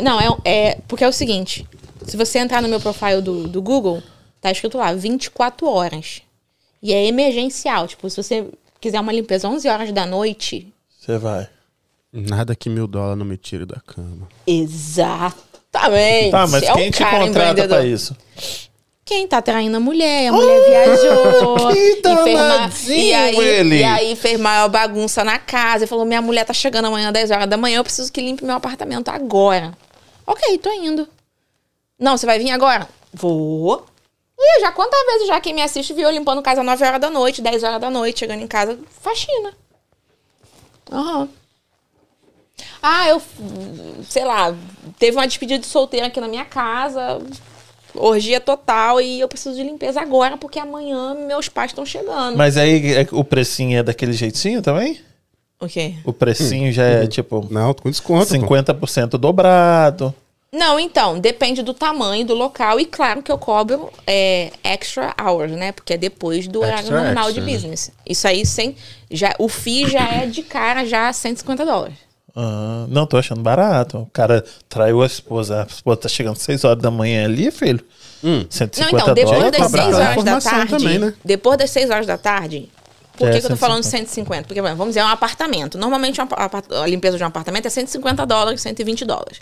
Não, 0.00 0.20
é, 0.20 0.28
é. 0.44 0.78
Porque 0.88 1.04
é 1.04 1.08
o 1.08 1.12
seguinte: 1.12 1.66
se 2.04 2.16
você 2.16 2.38
entrar 2.40 2.60
no 2.60 2.68
meu 2.68 2.80
profile 2.80 3.20
do, 3.22 3.46
do 3.46 3.62
Google, 3.62 4.02
tá 4.40 4.50
escrito 4.50 4.78
lá 4.78 4.92
24 4.92 5.68
horas. 5.68 6.22
E 6.82 6.92
é 6.92 7.06
emergencial. 7.06 7.86
Tipo, 7.86 8.10
se 8.10 8.20
você 8.20 8.46
quiser 8.80 9.00
uma 9.00 9.12
limpeza 9.12 9.48
11 9.48 9.68
horas 9.68 9.92
da 9.92 10.04
noite. 10.04 10.72
Você 11.00 11.16
vai. 11.18 11.48
Nada 12.12 12.54
que 12.56 12.68
mil 12.68 12.86
dólares 12.86 13.18
não 13.18 13.24
me 13.24 13.36
tire 13.36 13.64
da 13.64 13.80
cama. 13.80 14.28
Exatamente. 14.44 16.30
Tá, 16.30 16.46
mas 16.48 16.62
é 16.64 16.72
um 16.72 16.76
quem 16.76 16.90
te 16.90 16.98
cara 16.98 17.24
contrata 17.24 17.50
empreendedor. 17.50 17.78
pra 17.78 17.86
isso? 17.86 18.16
Quem 19.04 19.26
tá 19.26 19.42
traindo 19.42 19.76
a 19.76 19.80
mulher, 19.80 20.28
a 20.28 20.32
mulher 20.32 20.64
viajou. 20.68 21.72
que 21.72 21.98
e, 21.98 22.02
danadinho 22.02 22.96
e, 22.96 23.14
aí, 23.14 23.36
ele. 23.36 23.78
e 23.78 23.84
aí 23.84 24.16
fez 24.16 24.38
maior 24.38 24.68
bagunça 24.68 25.24
na 25.24 25.38
casa. 25.38 25.84
E 25.84 25.88
falou: 25.88 26.04
minha 26.04 26.22
mulher 26.22 26.44
tá 26.44 26.52
chegando 26.52 26.86
amanhã, 26.86 27.12
10 27.12 27.30
horas 27.30 27.48
da 27.48 27.56
manhã, 27.56 27.78
eu 27.78 27.84
preciso 27.84 28.12
que 28.12 28.20
limpe 28.20 28.44
meu 28.44 28.56
apartamento 28.56 29.08
agora. 29.08 29.76
Ok, 30.26 30.56
tô 30.58 30.70
indo. 30.72 31.08
Não, 31.98 32.16
você 32.16 32.26
vai 32.26 32.38
vir 32.38 32.50
agora? 32.50 32.88
Vou. 33.12 33.84
Ih, 34.38 34.60
já 34.60 34.72
quantas 34.72 35.04
vezes 35.06 35.26
já 35.28 35.40
quem 35.40 35.52
me 35.54 35.62
assiste 35.62 35.92
viu 35.92 36.08
eu 36.08 36.14
limpando 36.14 36.42
casa 36.42 36.62
9 36.62 36.84
horas 36.84 37.00
da 37.00 37.10
noite, 37.10 37.42
10 37.42 37.62
horas 37.62 37.80
da 37.80 37.90
noite, 37.90 38.20
chegando 38.20 38.42
em 38.42 38.48
casa, 38.48 38.78
faxina. 39.00 39.52
Aham. 40.90 41.28
Ah, 42.82 43.08
eu, 43.08 43.22
sei 44.08 44.24
lá, 44.24 44.54
teve 44.98 45.16
uma 45.16 45.26
despedida 45.26 45.60
de 45.60 45.66
solteira 45.66 46.08
aqui 46.08 46.20
na 46.20 46.26
minha 46.26 46.44
casa, 46.44 47.20
orgia 47.94 48.40
total, 48.40 49.00
e 49.00 49.20
eu 49.20 49.28
preciso 49.28 49.54
de 49.54 49.62
limpeza 49.62 50.00
agora, 50.00 50.36
porque 50.36 50.58
amanhã 50.58 51.14
meus 51.14 51.48
pais 51.48 51.70
estão 51.70 51.84
chegando. 51.86 52.36
Mas 52.36 52.56
aí 52.56 52.94
é- 52.94 53.06
o 53.12 53.24
precinho 53.24 53.78
é 53.78 53.82
daquele 53.82 54.12
jeitinho 54.12 54.62
também? 54.62 55.00
O 55.60 55.68
quê? 55.68 55.94
O 56.04 56.12
precinho 56.12 56.72
já 56.72 56.84
é 56.84 57.06
tipo 57.06 57.46
Não, 57.50 57.72
com 57.72 57.88
desconto. 57.90 58.26
pô. 58.26 58.34
50% 58.34 59.16
dobrado. 59.18 60.12
Não, 60.54 60.78
então, 60.78 61.18
depende 61.18 61.62
do 61.62 61.72
tamanho 61.72 62.26
do 62.26 62.34
local, 62.34 62.78
e 62.78 62.84
claro 62.84 63.22
que 63.22 63.32
eu 63.32 63.38
cobro 63.38 63.90
é, 64.06 64.50
extra 64.62 65.14
hours, 65.18 65.52
né? 65.52 65.72
Porque 65.72 65.94
é 65.94 65.96
depois 65.96 66.46
do 66.46 66.60
horário 66.60 66.90
normal 66.90 67.28
extra. 67.28 67.32
de 67.32 67.50
business. 67.52 67.90
Isso 68.06 68.28
aí, 68.28 68.44
sem, 68.44 68.76
já, 69.10 69.34
o 69.38 69.48
FII 69.48 69.88
já 69.88 70.06
é 70.06 70.26
de 70.26 70.42
cara, 70.42 70.84
já 70.84 71.10
150 71.10 71.64
dólares. 71.64 71.96
Ah, 72.34 72.86
não, 72.88 73.06
tô 73.06 73.16
achando 73.16 73.42
barato. 73.42 73.98
O 73.98 74.06
cara 74.06 74.44
traiu 74.68 75.02
a 75.02 75.06
esposa. 75.06 75.62
A 75.62 75.66
esposa 75.66 76.00
tá 76.00 76.08
chegando 76.08 76.36
6 76.36 76.64
horas 76.64 76.82
da 76.82 76.90
manhã 76.90 77.24
ali, 77.24 77.50
filho. 77.50 77.84
Hum. 78.24 78.46
150 78.48 78.92
Não, 78.92 79.00
então, 79.02 79.14
depois 79.14 79.36
dólares. 79.36 79.58
das 79.58 79.66
cobrar 79.66 79.82
6 79.82 79.96
pela 79.96 80.08
horas 80.10 80.24
da 80.24 80.40
tarde. 80.50 80.70
também, 80.70 80.98
né? 80.98 81.14
Depois 81.24 81.58
das 81.58 81.70
6 81.70 81.90
horas 81.90 82.06
da 82.06 82.18
tarde. 82.18 82.70
Por 83.16 83.30
que, 83.30 83.36
é 83.36 83.40
que 83.40 83.46
eu 83.46 83.50
tô 83.50 83.56
falando 83.56 83.82
150? 83.82 84.08
150? 84.10 84.48
Porque, 84.48 84.62
vamos 84.62 84.88
dizer, 84.88 85.00
é 85.00 85.04
um 85.04 85.08
apartamento. 85.08 85.76
Normalmente 85.76 86.18
a 86.20 86.86
limpeza 86.86 87.18
de 87.18 87.22
um 87.22 87.26
apartamento 87.26 87.66
é 87.66 87.70
150 87.70 88.24
dólares, 88.24 88.62
120 88.62 89.04
dólares. 89.04 89.38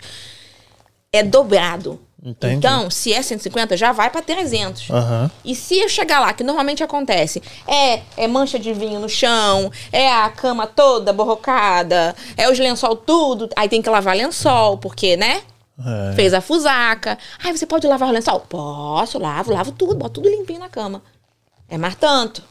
É 1.13 1.23
dobrado. 1.23 1.99
Entendi. 2.23 2.55
Então, 2.55 2.87
se 2.91 3.11
é 3.11 3.21
150, 3.21 3.75
já 3.75 3.91
vai 3.91 4.09
pra 4.11 4.21
300. 4.21 4.91
Aham. 4.91 5.31
E 5.43 5.55
se 5.55 5.79
eu 5.79 5.89
chegar 5.89 6.19
lá, 6.19 6.31
que 6.33 6.43
normalmente 6.43 6.83
acontece, 6.83 7.41
é, 7.67 8.01
é 8.15 8.27
mancha 8.27 8.59
de 8.59 8.71
vinho 8.73 8.99
no 8.99 9.09
chão, 9.09 9.71
é 9.91 10.11
a 10.11 10.29
cama 10.29 10.67
toda 10.67 11.11
borrocada, 11.11 12.15
é 12.37 12.47
os 12.49 12.59
lençol 12.59 12.95
tudo, 12.95 13.49
aí 13.55 13.67
tem 13.67 13.81
que 13.81 13.89
lavar 13.89 14.15
lençol, 14.15 14.77
porque, 14.77 15.17
né? 15.17 15.41
É. 15.83 16.13
Fez 16.15 16.31
a 16.33 16.41
fusaca. 16.41 17.17
Ai, 17.43 17.57
você 17.57 17.65
pode 17.65 17.87
lavar 17.87 18.09
o 18.09 18.11
lençol? 18.11 18.39
Posso, 18.41 19.17
lavo, 19.17 19.51
lavo 19.51 19.71
tudo, 19.71 19.95
boto 19.95 20.21
tudo 20.21 20.29
limpinho 20.29 20.59
na 20.59 20.69
cama. 20.69 21.01
É 21.67 21.75
mais 21.75 21.95
tanto. 21.95 22.43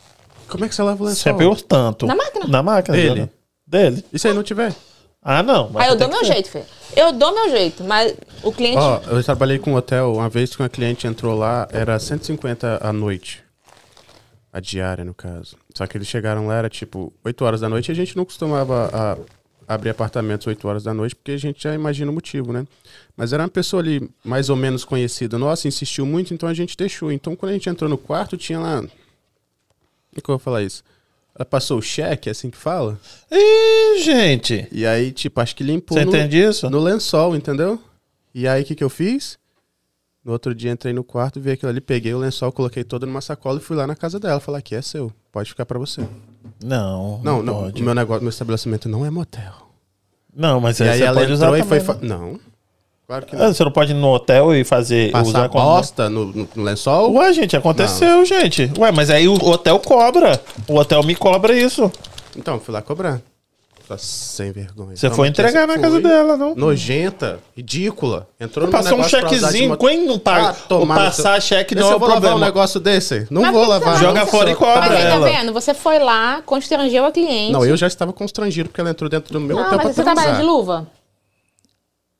Como 0.48 0.64
é 0.64 0.68
que 0.68 0.74
você 0.74 0.82
lava 0.82 1.00
o 1.00 1.06
lençol? 1.06 1.22
Sempre 1.22 1.46
o 1.46 1.54
tanto. 1.54 2.06
Na 2.06 2.16
máquina. 2.16 2.46
Na 2.48 2.60
máquina 2.62 2.96
Dele. 2.96 3.30
dele. 3.64 4.04
E 4.12 4.18
se 4.18 4.26
aí 4.26 4.34
não 4.34 4.42
tiver? 4.42 4.74
Ah, 5.22 5.42
não. 5.42 5.70
Aí 5.76 5.88
eu 5.88 5.92
ter 5.96 5.98
dou 6.04 6.08
meu 6.08 6.20
ter. 6.20 6.26
jeito, 6.26 6.48
Fê. 6.50 6.64
Eu 6.96 7.12
dou 7.12 7.32
meu 7.34 7.50
jeito, 7.50 7.84
mas 7.84 8.14
o 8.42 8.50
cliente. 8.52 8.78
Ó, 8.78 9.00
eu 9.10 9.22
trabalhei 9.22 9.58
com 9.58 9.72
um 9.72 9.76
hotel, 9.76 10.14
uma 10.14 10.28
vez 10.28 10.54
que 10.56 10.62
uma 10.62 10.68
cliente 10.68 11.06
entrou 11.06 11.36
lá, 11.36 11.68
era 11.70 11.98
150 11.98 12.80
a 12.82 12.92
noite. 12.92 13.42
A 14.52 14.58
diária, 14.58 15.04
no 15.04 15.14
caso. 15.14 15.56
Só 15.74 15.86
que 15.86 15.96
eles 15.96 16.08
chegaram 16.08 16.46
lá, 16.48 16.56
era 16.56 16.68
tipo 16.68 17.12
8 17.24 17.44
horas 17.44 17.60
da 17.60 17.68
noite, 17.68 17.88
e 17.90 17.92
a 17.92 17.94
gente 17.94 18.16
não 18.16 18.24
costumava 18.24 18.90
a- 18.92 19.18
abrir 19.74 19.90
apartamentos 19.90 20.46
8 20.48 20.66
horas 20.66 20.82
da 20.82 20.92
noite, 20.92 21.14
porque 21.14 21.30
a 21.32 21.36
gente 21.36 21.62
já 21.62 21.72
imagina 21.74 22.10
o 22.10 22.14
motivo, 22.14 22.52
né? 22.52 22.66
Mas 23.16 23.32
era 23.32 23.44
uma 23.44 23.48
pessoa 23.48 23.80
ali, 23.80 24.10
mais 24.24 24.48
ou 24.50 24.56
menos 24.56 24.84
conhecida 24.84 25.38
nossa, 25.38 25.68
insistiu 25.68 26.04
muito, 26.04 26.34
então 26.34 26.48
a 26.48 26.54
gente 26.54 26.76
deixou. 26.76 27.12
Então 27.12 27.36
quando 27.36 27.50
a 27.50 27.52
gente 27.52 27.68
entrou 27.68 27.88
no 27.88 27.96
quarto, 27.98 28.36
tinha 28.36 28.58
lá. 28.58 28.78
Como 28.78 28.90
é 30.16 30.20
que 30.20 30.28
eu 30.28 30.32
vou 30.34 30.38
falar 30.40 30.62
isso? 30.62 30.82
Ela 31.34 31.44
passou 31.44 31.78
o 31.78 31.82
cheque, 31.82 32.28
é 32.28 32.32
assim 32.32 32.50
que 32.50 32.56
fala? 32.56 32.98
Ih, 33.30 34.02
gente. 34.02 34.68
E 34.72 34.84
aí, 34.86 35.12
tipo, 35.12 35.40
acho 35.40 35.54
que 35.56 35.62
limpou 35.64 35.96
Você 35.96 36.04
no, 36.04 36.10
entende 36.10 36.42
isso? 36.42 36.68
no 36.68 36.80
lençol, 36.80 37.34
entendeu? 37.36 37.80
E 38.34 38.46
aí, 38.46 38.62
o 38.62 38.64
que, 38.64 38.74
que 38.74 38.84
eu 38.84 38.90
fiz? 38.90 39.38
No 40.24 40.32
outro 40.32 40.54
dia, 40.54 40.70
entrei 40.70 40.92
no 40.92 41.02
quarto, 41.02 41.40
vi 41.40 41.52
aquilo 41.52 41.70
ali, 41.70 41.80
peguei 41.80 42.12
o 42.12 42.18
lençol, 42.18 42.52
coloquei 42.52 42.84
todo 42.84 43.06
numa 43.06 43.22
sacola 43.22 43.58
e 43.58 43.62
fui 43.62 43.74
lá 43.76 43.86
na 43.86 43.96
casa 43.96 44.20
dela. 44.20 44.38
Falei, 44.38 44.58
aqui 44.58 44.74
é 44.74 44.82
seu, 44.82 45.10
pode 45.32 45.48
ficar 45.48 45.64
pra 45.64 45.78
você. 45.78 46.06
Não. 46.62 47.20
Não, 47.22 47.42
não, 47.42 47.62
pode. 47.62 47.82
meu 47.82 47.94
negócio, 47.94 48.22
meu 48.22 48.28
estabelecimento 48.30 48.88
não 48.88 49.06
é 49.06 49.10
motel. 49.10 49.70
Não, 50.34 50.60
mas 50.60 50.78
E 50.78 50.82
aí 50.84 50.90
aí 50.90 50.98
você 50.98 51.04
ela 51.04 51.20
pode 51.20 51.32
usar 51.32 51.46
entrou 51.58 51.76
e 51.76 51.80
foi... 51.80 51.94
também, 51.94 52.08
né? 52.10 52.16
Não, 52.16 52.40
claro 53.10 53.26
que 53.26 53.34
Ah, 53.34 53.38
não. 53.40 53.54
Você 53.54 53.64
não 53.64 53.72
pode 53.72 53.90
ir 53.90 53.94
no 53.94 54.08
hotel 54.08 54.54
e 54.54 54.62
fazer. 54.62 55.10
Passar 55.10 55.26
usar 55.28 55.48
bosta 55.48 56.08
no, 56.08 56.26
no- 56.26 56.48
no 56.54 56.62
lençol? 56.62 57.12
Ué, 57.14 57.32
gente, 57.32 57.56
aconteceu, 57.56 58.24
gente. 58.24 58.70
Ué, 58.78 58.92
mas 58.92 59.10
aí 59.10 59.26
o 59.26 59.34
hotel 59.34 59.80
cobra. 59.80 60.40
O 60.68 60.76
hotel 60.76 61.02
me 61.02 61.16
cobra 61.16 61.52
isso. 61.52 61.90
Então, 62.36 62.60
fui 62.60 62.72
lá 62.72 62.80
cobrar. 62.80 63.20
Só 63.88 63.96
sem 63.98 64.52
vergonha. 64.52 64.96
Você 64.96 65.10
foi 65.10 65.26
entregar 65.26 65.66
na 65.66 65.76
casa 65.76 66.00
foi. 66.00 66.02
dela, 66.02 66.36
não? 66.36 66.54
Nojenta, 66.54 67.40
ridícula. 67.56 68.28
Entrou 68.38 68.66
no 68.66 68.70
Passou 68.70 68.96
um 68.96 69.00
pra 69.00 69.08
chequezinho. 69.08 69.76
Quem 69.76 70.06
não 70.06 70.16
paga? 70.16 70.50
Ah, 70.50 70.86
passar 70.94 71.40
seu- 71.42 71.48
cheque 71.58 71.74
não 71.74 71.88
é 71.88 71.92
eu 71.92 71.96
o 71.96 71.98
vou 71.98 72.08
lavar 72.08 72.18
um 72.18 72.20
problema. 72.28 72.46
negócio 72.46 72.78
desse. 72.78 73.26
Não 73.28 73.42
Mas 73.42 73.52
vou 73.52 73.64
que 73.64 73.68
lavar. 73.70 73.98
Joga 73.98 74.26
fora 74.26 74.48
e 74.48 74.54
cobra 74.54 74.80
Mas 74.82 74.92
aí, 74.92 75.02
tá 75.02 75.08
ela. 75.08 75.26
vendo? 75.28 75.52
Você 75.52 75.74
foi 75.74 75.98
lá, 75.98 76.40
constrangeu 76.46 77.04
a 77.04 77.10
cliente. 77.10 77.52
Não, 77.52 77.64
eu 77.64 77.76
já 77.76 77.88
estava 77.88 78.12
constrangido 78.12 78.68
porque 78.68 78.80
ela 78.80 78.90
entrou 78.90 79.10
dentro 79.10 79.32
do 79.32 79.40
meu 79.40 79.56
Não, 79.56 79.64
hotel 79.64 79.78
pra 79.80 79.88
mas 79.88 79.96
você 79.96 80.04
trabalha 80.04 80.34
de 80.36 80.42
luva? 80.42 80.86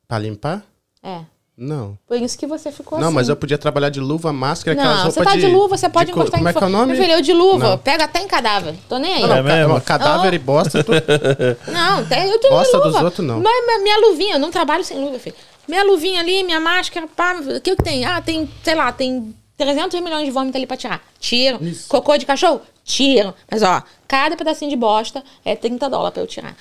Pra 0.08 0.18
limpar? 0.18 0.64
É. 1.02 1.20
Não. 1.56 1.98
Por 2.06 2.16
isso 2.16 2.38
que 2.38 2.46
você 2.46 2.72
ficou 2.72 2.98
Não, 2.98 3.08
assim. 3.08 3.14
mas 3.14 3.28
eu 3.28 3.36
podia 3.36 3.58
trabalhar 3.58 3.90
de 3.90 4.00
luva, 4.00 4.32
máscara, 4.32 4.72
aquelas 4.78 4.96
Não, 4.96 5.04
roupas 5.04 5.14
você 5.14 5.24
tá 5.30 5.36
de, 5.36 5.46
luva, 5.46 5.76
você 5.76 5.88
pode 5.90 6.06
de 6.06 6.12
co- 6.12 6.20
encostar 6.20 6.38
Como 6.40 6.48
em 6.48 6.50
é 6.50 6.54
que 6.54 6.64
é 6.64 6.66
o 6.66 6.70
nome? 6.70 6.92
Meu 6.94 7.02
filho, 7.02 7.12
eu 7.14 7.20
de 7.20 7.32
luva, 7.34 7.68
Não. 7.70 7.78
pega 7.78 8.04
até 8.04 8.20
em 8.22 8.26
cadáver. 8.26 8.74
Tô 8.88 8.96
nem 8.96 9.12
aí. 9.14 9.20
Não, 9.22 9.68
não, 9.68 9.76
É 9.76 9.80
cadáver 9.80 10.32
Oh. 10.32 10.34
e 10.34 10.38
bosta. 10.38 10.82
tu- 10.82 10.90
Não, 11.70 11.98
até 11.98 12.26
eu 12.26 12.38
tenho 12.38 12.54
Bosta 12.54 12.78
luva. 12.78 12.90
dos 12.90 13.02
outros, 13.02 13.26
não. 13.26 13.40
Mas 13.42 13.66
minha, 13.66 13.78
minha 13.80 13.98
luvinha, 14.08 14.34
eu 14.36 14.38
não 14.38 14.50
trabalho 14.50 14.82
sem 14.84 14.98
luva, 14.98 15.18
filho. 15.18 15.36
Minha 15.68 15.84
luvinha 15.84 16.20
ali, 16.20 16.42
minha 16.42 16.60
máscara, 16.60 17.06
pá, 17.14 17.34
o 17.34 17.60
que 17.60 17.76
que 17.76 17.82
tem? 17.82 18.06
Ah, 18.06 18.22
tem, 18.22 18.48
sei 18.62 18.74
lá, 18.74 18.90
tem 18.90 19.34
300 19.58 20.00
milhões 20.00 20.24
de 20.24 20.30
vômito 20.30 20.56
ali 20.56 20.66
pra 20.66 20.78
tirar. 20.78 21.02
Tiro. 21.18 21.58
Cocô 21.88 22.16
de 22.16 22.24
cachorro? 22.24 22.62
Tiro. 22.84 23.34
Mas 23.50 23.62
ó, 23.62 23.82
cada 24.08 24.34
pedacinho 24.34 24.70
de 24.70 24.76
bosta 24.76 25.22
é 25.44 25.54
30 25.54 25.90
dólares 25.90 26.14
pra 26.14 26.22
eu 26.22 26.26
tirar. 26.26 26.56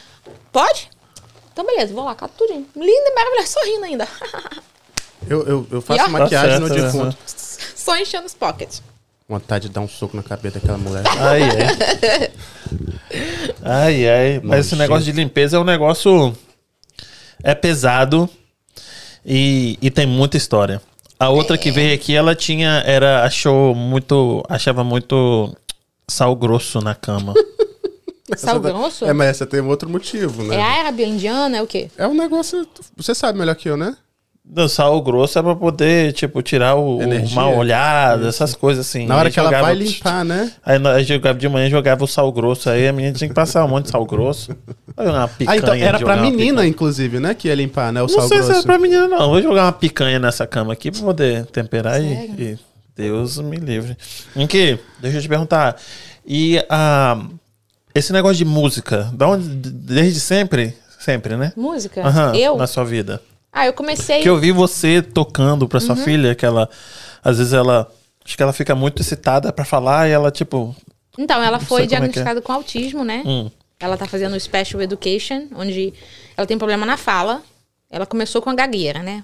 Pode? 0.52 0.90
Então 1.52 1.66
beleza, 1.66 1.94
vou 1.94 2.04
lá, 2.04 2.16
cato 2.16 2.34
tudinho. 2.38 2.66
Linda 2.76 3.10
e 3.10 3.16
maravilhosa, 3.16 3.48
sorrindo 3.48 3.86
ainda. 3.86 4.08
Eu, 5.28 5.46
eu, 5.46 5.68
eu 5.70 5.82
faço 5.82 6.00
E 6.00 6.04
ó. 6.04 6.10
maquiagem 6.10 6.54
Tá 6.54 6.60
no 6.60 6.70
defunto. 6.70 7.18
Só 7.76 7.96
enchendo 7.98 8.26
os 8.26 8.34
pockets. 8.34 8.82
Vontade 9.28 9.68
de 9.68 9.74
dar 9.74 9.82
um 9.82 9.88
soco 9.88 10.16
na 10.16 10.24
cabeça 10.24 10.60
daquela 10.60 10.78
mulher. 10.78 11.04
Ai, 11.20 11.42
ai. 11.44 12.32
ai, 13.62 14.10
ai. 14.10 14.42
Mas 14.44 14.66
esse 14.66 14.76
negócio 14.78 15.04
de 15.04 15.12
limpeza 15.12 15.58
é 15.58 15.60
um 15.60 15.64
negócio. 15.66 16.36
É 17.44 17.54
pesado 17.54 18.30
e, 19.26 19.78
e 19.82 19.92
tem 19.92 20.06
muita 20.08 20.38
história. 20.38 20.82
A 21.20 21.30
outra 21.30 21.58
que 21.58 21.70
veio 21.70 21.94
aqui, 21.94 22.16
ela 22.16 22.34
tinha. 22.34 22.82
Era, 22.86 23.24
achou 23.24 23.76
muito. 23.76 24.44
Achava 24.50 24.84
muito 24.84 25.56
sal 26.08 26.36
grosso 26.36 26.80
na 26.82 26.96
cama. 26.96 27.34
Sal 28.38 28.56
Essa 28.56 28.60
da- 28.60 28.70
grosso? 28.72 29.06
É, 29.06 29.14
mas 29.14 29.28
essa 29.30 29.46
tem 29.46 29.62
um 29.62 29.68
outro 29.68 29.90
motivo, 29.90 30.44
né? 30.44 30.56
É 30.56 30.62
árabe, 30.62 31.04
indiana, 31.04 31.58
é 31.58 31.62
o 31.62 31.68
quê? 31.68 31.90
É 31.98 32.08
um 32.08 32.14
negócio. 32.16 32.68
Você 32.98 33.14
sabe 33.16 33.38
melhor 33.40 33.56
que 33.56 33.70
eu, 33.70 33.78
né? 33.78 33.96
Do 34.52 34.68
sal 34.68 35.00
grosso 35.04 35.38
é 35.38 35.44
pra 35.44 35.56
poder, 35.56 36.12
tipo, 36.14 36.42
tirar 36.42 36.74
o, 36.76 36.98
o 36.98 37.30
mal 37.36 37.56
olhado, 37.56 38.26
essas 38.28 38.56
coisas 38.56 38.88
assim. 38.88 39.06
Na 39.06 39.16
hora 39.16 39.30
que 39.30 39.40
ela 39.40 39.50
jogava- 39.50 39.68
vai 39.68 39.76
limpar, 39.76 40.26
né? 40.26 40.52
Aí 40.66 40.80
nós 40.80 41.06
jogava 41.06 41.38
de 41.38 41.48
manhã, 41.48 41.70
jogava 41.70 42.04
o 42.04 42.08
sal 42.08 42.32
grosso. 42.32 42.68
Aí 42.68 42.88
a 42.88 42.92
menina 42.92 43.14
tinha 43.16 43.28
que 43.28 43.34
passar 43.36 43.64
um 43.64 43.68
monte 43.68 43.86
de 43.86 43.92
sal 43.92 44.04
grosso. 44.08 44.56
Uma 44.98 45.28
picanha. 45.28 45.52
Ah, 45.54 45.58
então 45.58 45.74
era 45.76 46.00
pra 46.00 46.18
menina, 46.18 46.50
picanha. 46.54 46.68
inclusive, 46.68 47.20
né? 47.20 47.36
Que 47.36 47.48
ia 47.50 47.54
limpar, 47.54 47.94
né? 47.94 48.02
O 48.02 48.08
Não 48.08 48.10
sal 48.10 48.28
sei 48.28 48.38
grosso. 48.38 48.52
se 48.52 48.58
era 48.58 48.66
pra 48.66 48.80
menina, 48.80 49.08
não. 49.08 49.30
Vou 49.30 49.40
jogar 49.40 49.66
uma 49.66 49.72
picanha 49.72 50.18
nessa 50.18 50.48
cama 50.48 50.74
aqui 50.74 50.90
pra 50.90 51.02
poder 51.02 51.46
temperar 51.46 52.02
e, 52.02 52.08
e 52.12 52.58
Deus 52.96 53.38
me 53.38 53.58
livre. 53.58 53.96
Em 54.36 54.48
que? 54.48 54.80
Deixa 55.00 55.20
eu 55.20 55.22
te 55.22 55.30
perguntar. 55.30 55.76
E 56.26 56.58
ah, 56.72 57.22
esse 57.94 58.14
negócio 58.14 58.38
de 58.38 58.46
música, 58.46 59.10
da 59.14 59.28
onde, 59.28 59.48
desde 59.48 60.20
sempre? 60.20 60.76
Sempre, 61.00 61.36
né? 61.38 61.54
Música? 61.56 62.02
Aham, 62.06 62.36
eu? 62.36 62.58
Na 62.58 62.68
sua 62.68 62.84
vida. 62.84 63.22
Ah, 63.52 63.66
eu 63.66 63.74
comecei. 63.74 64.22
Que 64.22 64.30
eu 64.30 64.38
vi 64.38 64.52
você 64.52 65.02
tocando 65.02 65.68
pra 65.68 65.80
Uhum. 65.80 65.86
sua 65.86 65.96
filha, 65.96 66.36
que 66.36 66.46
ela, 66.46 66.70
às 67.24 67.38
vezes 67.38 67.54
ela, 67.54 67.90
acho 68.24 68.36
que 68.38 68.44
ela 68.44 68.54
fica 68.54 68.76
muito 68.76 69.02
excitada 69.02 69.52
pra 69.52 69.66
falar 69.66 70.08
e 70.08 70.12
ela, 70.12 70.30
tipo, 70.30 70.76
Então, 71.18 71.42
ela 71.42 71.60
foi 71.60 71.68
como 71.68 71.80
é 71.80 71.88
que 71.88 71.94
é. 71.96 71.98
diagnosticada 71.98 72.42
com 72.42 72.52
autismo, 72.54 73.04
né? 73.04 73.24
hum, 73.26 73.50
Ela 73.80 73.98
tá 73.98 74.06
fazendo 74.06 74.36
o 74.36 74.40
Special 74.40 74.82
Education, 74.82 75.48
onde 75.56 75.94
ela 76.38 76.46
tem 76.46 76.58
problema 76.58 76.86
na 76.86 76.98
fala. 76.98 77.42
Ela 77.90 78.06
começou 78.06 78.42
com 78.42 78.50
a 78.50 78.54
gagueira, 78.54 79.02
né? 79.02 79.24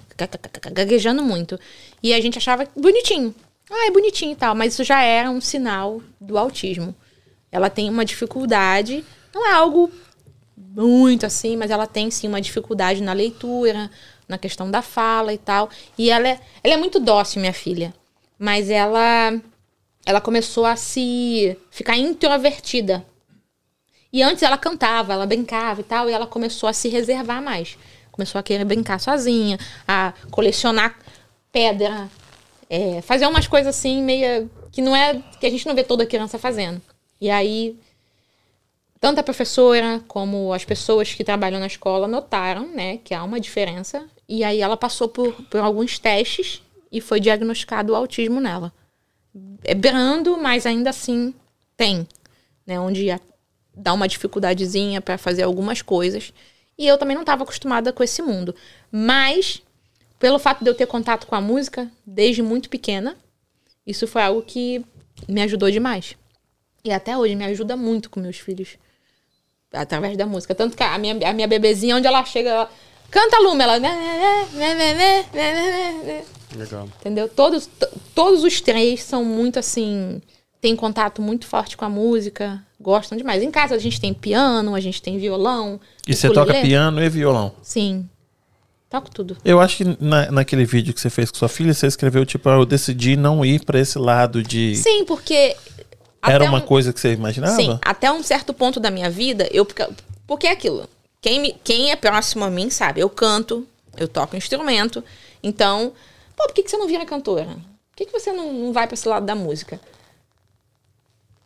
Gaguejando 0.72 1.22
muito. 1.22 1.60
E 2.02 2.12
a 2.14 2.20
gente 2.20 2.38
achava 2.38 2.66
bonitinho. 2.74 3.32
Ah, 3.70 3.86
é 3.86 3.90
bonitinho 3.90 4.32
e 4.32 4.34
tal. 4.34 4.54
Mas 4.54 4.72
isso 4.72 4.82
já 4.82 5.02
era 5.02 5.30
um 5.30 5.40
sinal 5.40 6.00
do 6.20 6.36
autismo. 6.38 6.94
Ela 7.56 7.70
tem 7.70 7.88
uma 7.88 8.04
dificuldade. 8.04 9.02
Não 9.34 9.46
é 9.48 9.52
algo 9.52 9.90
muito 10.54 11.24
assim, 11.24 11.56
mas 11.56 11.70
ela 11.70 11.86
tem 11.86 12.10
sim 12.10 12.28
uma 12.28 12.38
dificuldade 12.38 13.02
na 13.02 13.14
leitura, 13.14 13.90
na 14.28 14.36
questão 14.36 14.70
da 14.70 14.82
fala 14.82 15.32
e 15.32 15.38
tal. 15.38 15.70
E 15.96 16.10
ela 16.10 16.28
é, 16.28 16.38
ela 16.62 16.74
é 16.74 16.76
muito 16.76 17.00
dócil, 17.00 17.40
minha 17.40 17.54
filha. 17.54 17.94
Mas 18.38 18.68
ela 18.68 19.40
ela 20.04 20.20
começou 20.20 20.66
a 20.66 20.76
se 20.76 21.56
ficar 21.70 21.96
introvertida. 21.96 23.02
E 24.12 24.22
antes 24.22 24.42
ela 24.42 24.58
cantava, 24.58 25.14
ela 25.14 25.24
brincava 25.24 25.80
e 25.80 25.84
tal, 25.84 26.10
e 26.10 26.12
ela 26.12 26.26
começou 26.26 26.68
a 26.68 26.74
se 26.74 26.90
reservar 26.90 27.42
mais. 27.42 27.78
Começou 28.12 28.38
a 28.38 28.42
querer 28.42 28.66
brincar 28.66 29.00
sozinha, 29.00 29.58
a 29.88 30.12
colecionar 30.30 30.94
pedra, 31.50 32.10
é, 32.68 33.00
fazer 33.00 33.26
umas 33.26 33.46
coisas 33.46 33.74
assim, 33.74 34.02
meio. 34.02 34.50
que 34.70 34.82
não 34.82 34.94
é. 34.94 35.22
que 35.40 35.46
a 35.46 35.50
gente 35.50 35.66
não 35.66 35.74
vê 35.74 35.82
toda 35.82 36.04
criança 36.04 36.38
fazendo. 36.38 36.82
E 37.20 37.30
aí, 37.30 37.78
tanto 39.00 39.20
a 39.20 39.22
professora 39.22 40.02
como 40.08 40.52
as 40.52 40.64
pessoas 40.64 41.12
que 41.12 41.24
trabalham 41.24 41.60
na 41.60 41.66
escola 41.66 42.08
notaram, 42.08 42.68
né, 42.68 42.98
que 42.98 43.14
há 43.14 43.22
uma 43.22 43.40
diferença. 43.40 44.06
E 44.28 44.42
aí 44.42 44.60
ela 44.60 44.76
passou 44.76 45.08
por, 45.08 45.32
por 45.44 45.60
alguns 45.60 45.98
testes 45.98 46.62
e 46.90 47.00
foi 47.00 47.20
diagnosticado 47.20 47.92
o 47.92 47.96
autismo 47.96 48.40
nela. 48.40 48.72
É 49.64 49.74
brando, 49.74 50.36
mas 50.36 50.66
ainda 50.66 50.90
assim 50.90 51.34
tem, 51.76 52.06
né, 52.66 52.80
onde 52.80 53.06
dá 53.74 53.92
uma 53.92 54.08
dificuldadezinha 54.08 55.00
para 55.00 55.18
fazer 55.18 55.42
algumas 55.42 55.82
coisas. 55.82 56.32
E 56.78 56.86
eu 56.86 56.98
também 56.98 57.14
não 57.14 57.22
estava 57.22 57.42
acostumada 57.42 57.92
com 57.92 58.02
esse 58.02 58.22
mundo. 58.22 58.54
Mas, 58.90 59.62
pelo 60.18 60.38
fato 60.38 60.64
de 60.64 60.70
eu 60.70 60.74
ter 60.74 60.86
contato 60.86 61.26
com 61.26 61.34
a 61.34 61.40
música 61.40 61.90
desde 62.04 62.42
muito 62.42 62.68
pequena, 62.68 63.16
isso 63.86 64.06
foi 64.06 64.22
algo 64.22 64.42
que 64.42 64.84
me 65.28 65.42
ajudou 65.42 65.70
demais. 65.70 66.16
E 66.86 66.92
até 66.92 67.16
hoje 67.18 67.34
me 67.34 67.44
ajuda 67.44 67.76
muito 67.76 68.08
com 68.08 68.20
meus 68.20 68.36
filhos. 68.38 68.70
Através 69.72 70.16
da 70.16 70.24
música. 70.24 70.54
Tanto 70.54 70.76
que 70.76 70.82
a 70.82 70.96
minha, 70.98 71.16
a 71.28 71.32
minha 71.32 71.48
bebezinha, 71.48 71.96
onde 71.96 72.06
ela 72.06 72.24
chega, 72.24 72.48
ela 72.50 72.70
canta 73.10 73.38
Lume, 73.40 73.62
ela. 73.62 73.78
né, 73.80 74.46
né, 74.54 74.74
né, 74.74 74.94
né, 74.94 74.94
né, 74.94 75.24
né, 75.34 76.02
né. 76.04 76.24
Legal. 76.56 76.88
Entendeu? 77.00 77.28
Todos, 77.28 77.66
to- 77.66 77.88
todos 78.14 78.44
os 78.44 78.60
três 78.60 79.02
são 79.02 79.24
muito 79.24 79.58
assim. 79.58 80.22
Têm 80.60 80.74
contato 80.76 81.20
muito 81.20 81.46
forte 81.46 81.76
com 81.76 81.84
a 81.84 81.88
música. 81.88 82.62
Gostam 82.80 83.18
demais. 83.18 83.42
Em 83.42 83.50
casa 83.50 83.74
a 83.74 83.78
gente 83.78 84.00
tem 84.00 84.14
piano, 84.14 84.74
a 84.74 84.80
gente 84.80 85.02
tem 85.02 85.18
violão. 85.18 85.80
e 86.06 86.14
você 86.14 86.30
toca 86.30 86.54
piano 86.62 87.02
e 87.02 87.08
violão. 87.08 87.52
Sim. 87.62 88.08
Toco 88.88 89.10
tudo. 89.10 89.36
Eu 89.44 89.60
acho 89.60 89.78
que 89.78 89.96
na, 90.00 90.30
naquele 90.30 90.64
vídeo 90.64 90.94
que 90.94 91.00
você 91.00 91.10
fez 91.10 91.30
com 91.30 91.36
sua 91.36 91.48
filha, 91.48 91.74
você 91.74 91.88
escreveu, 91.88 92.24
tipo, 92.24 92.48
ah, 92.48 92.54
eu 92.54 92.64
decidi 92.64 93.16
não 93.16 93.44
ir 93.44 93.64
pra 93.64 93.80
esse 93.80 93.98
lado 93.98 94.42
de... 94.44 94.76
Sim, 94.76 95.04
porque. 95.04 95.56
Era 96.32 96.44
uma 96.44 96.58
um- 96.58 96.66
coisa 96.66 96.92
que 96.92 97.00
você 97.00 97.12
imaginava? 97.12 97.56
Sim, 97.56 97.78
até 97.82 98.10
um 98.10 98.22
certo 98.22 98.52
ponto 98.54 98.78
da 98.80 98.90
minha 98.90 99.10
vida, 99.10 99.48
eu. 99.52 99.66
Porque 100.26 100.46
é 100.46 100.50
aquilo. 100.52 100.88
Quem, 101.20 101.40
me- 101.40 101.56
quem 101.64 101.90
é 101.90 101.96
próximo 101.96 102.44
a 102.44 102.50
mim 102.50 102.70
sabe, 102.70 103.00
eu 103.00 103.08
canto, 103.10 103.66
eu 103.96 104.06
toco 104.08 104.36
instrumento. 104.36 105.02
Então, 105.42 105.92
pô, 106.36 106.44
por 106.44 106.52
que, 106.54 106.62
que 106.62 106.70
você 106.70 106.76
não 106.76 106.86
vira 106.86 107.04
cantora? 107.06 107.44
Por 107.46 107.96
que, 107.96 108.06
que 108.06 108.12
você 108.12 108.32
não, 108.32 108.52
não 108.52 108.72
vai 108.72 108.86
pra 108.86 108.94
esse 108.94 109.08
lado 109.08 109.24
da 109.26 109.34
música? 109.34 109.80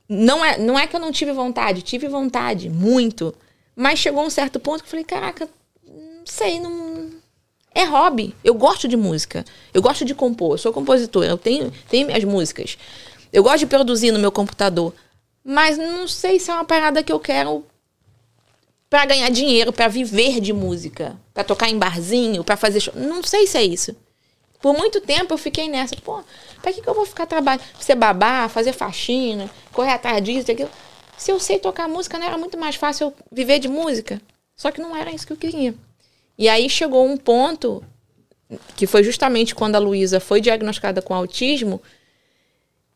Não 0.09 0.45
é, 0.45 0.59
não 0.59 0.79
é 0.79 0.87
que 0.87 0.97
eu 0.97 1.01
não 1.01 1.13
tive 1.13 1.33
vontade, 1.33 1.83
tive 1.83 2.09
vontade, 2.09 2.69
muito. 2.69 3.35
Mas 3.77 3.99
chegou 4.01 4.25
um 4.25 4.31
certo 4.31 4.59
ponto 4.59 4.81
que 4.83 4.87
eu 4.87 4.91
falei, 4.91 5.05
caraca, 5.05 5.49
não 5.87 6.27
sei, 6.27 6.59
não. 6.59 7.11
É 7.73 7.85
hobby. 7.85 8.35
Eu 8.43 8.53
gosto 8.55 8.89
de 8.89 8.97
música. 8.97 9.45
Eu 9.73 9.81
gosto 9.81 10.05
de 10.05 10.13
compor. 10.13 10.55
Eu 10.55 10.59
sou 10.59 10.73
compositora. 10.73 11.29
Eu 11.31 11.39
tenho, 11.39 11.73
tenho 11.89 12.09
minhas 12.09 12.25
músicas. 12.25 12.77
Eu 13.33 13.43
gosto 13.43 13.61
de 13.61 13.67
produzir 13.67 14.11
no 14.11 14.19
meu 14.19 14.33
computador. 14.33 14.95
Mas 15.45 15.79
não 15.79 16.07
sei 16.07 16.39
se 16.39 16.51
é 16.51 16.55
uma 16.55 16.65
parada 16.65 17.03
que 17.03 17.13
eu 17.13 17.21
quero 17.21 17.65
pra 18.89 19.07
ganhar 19.07 19.31
dinheiro, 19.31 19.73
pra 19.73 19.89
viver 19.89 20.41
de 20.41 20.53
música, 20.53 21.17
pra 21.33 21.45
tocar 21.45 21.69
em 21.69 21.79
barzinho, 21.79 22.43
pra 22.43 22.57
fazer 22.57 22.81
show. 22.81 22.95
Não 22.97 23.23
sei 23.23 23.47
se 23.47 23.57
é 23.57 23.63
isso. 23.63 23.95
Por 24.61 24.77
muito 24.77 25.01
tempo 25.01 25.33
eu 25.33 25.39
fiquei 25.39 25.69
nessa. 25.69 25.97
Pô, 25.97 26.23
pra 26.61 26.73
que, 26.73 26.83
que 26.83 26.89
eu 26.89 26.95
vou 26.95 27.07
ficar 27.07 27.25
trabalhando? 27.25 27.65
Ser 27.81 27.95
babá, 27.95 28.49
fazer 28.49 28.73
faxina, 28.73 29.49
correr 29.73 29.93
atrás 29.93 30.23
disso, 30.23 30.51
aquilo. 30.51 30.71
Se 31.17 31.31
eu 31.31 31.39
sei 31.39 31.59
tocar 31.59 31.89
música, 31.89 32.19
não 32.19 32.27
era 32.27 32.37
muito 32.37 32.59
mais 32.59 32.77
fácil 32.77 33.09
eu 33.09 33.15
viver 33.31 33.59
de 33.59 33.69
música. 33.69 34.21
Só 34.57 34.71
que 34.71 34.81
não 34.81 34.95
era 34.95 35.11
isso 35.11 35.27
que 35.27 35.33
eu 35.33 35.37
queria. 35.37 35.75
E 36.37 36.49
aí 36.49 36.69
chegou 36.69 37.07
um 37.07 37.17
ponto 37.17 37.83
que 38.77 38.87
foi 38.87 39.03
justamente 39.03 39.55
quando 39.55 39.77
a 39.77 39.79
Luísa 39.79 40.21
foi 40.21 40.41
diagnosticada 40.41 41.01
com 41.01 41.15
autismo, 41.15 41.81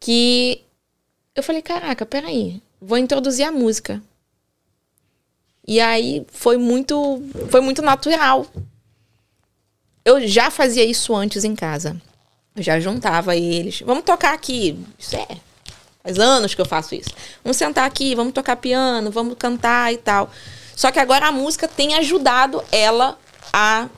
que 0.05 0.63
eu 1.35 1.43
falei, 1.43 1.63
caraca, 1.63 2.05
peraí, 2.05 2.61
vou 2.79 2.99
introduzir 2.99 3.47
a 3.47 3.51
música. 3.51 4.03
E 5.67 5.81
aí 5.81 6.27
foi 6.31 6.59
muito, 6.59 7.23
foi 7.51 7.63
muito 7.63 7.81
natural. 7.81 8.47
Eu 10.05 10.29
já 10.29 10.51
fazia 10.51 10.85
isso 10.85 11.15
antes 11.15 11.43
em 11.43 11.57
casa. 11.57 11.99
Eu 12.55 12.63
já 12.63 12.79
juntava 12.79 13.35
eles. 13.35 13.81
Vamos 13.81 14.05
tocar 14.05 14.35
aqui. 14.35 14.79
Isso 14.99 15.17
é. 15.17 15.27
Faz 16.03 16.19
anos 16.19 16.55
que 16.55 16.61
eu 16.61 16.67
faço 16.67 16.95
isso. 16.95 17.09
Vamos 17.43 17.57
sentar 17.57 17.87
aqui, 17.87 18.15
vamos 18.15 18.35
tocar 18.35 18.57
piano, 18.57 19.11
vamos 19.11 19.39
cantar 19.39 19.91
e 19.91 19.97
tal. 19.97 20.31
Só 20.77 20.93
que 20.93 20.99
agora 20.99 21.29
a 21.29 21.33
música 21.33 21.67
tem 21.67 21.95
ajudado 21.95 22.63
ela 22.71 23.19
a. 23.51 23.89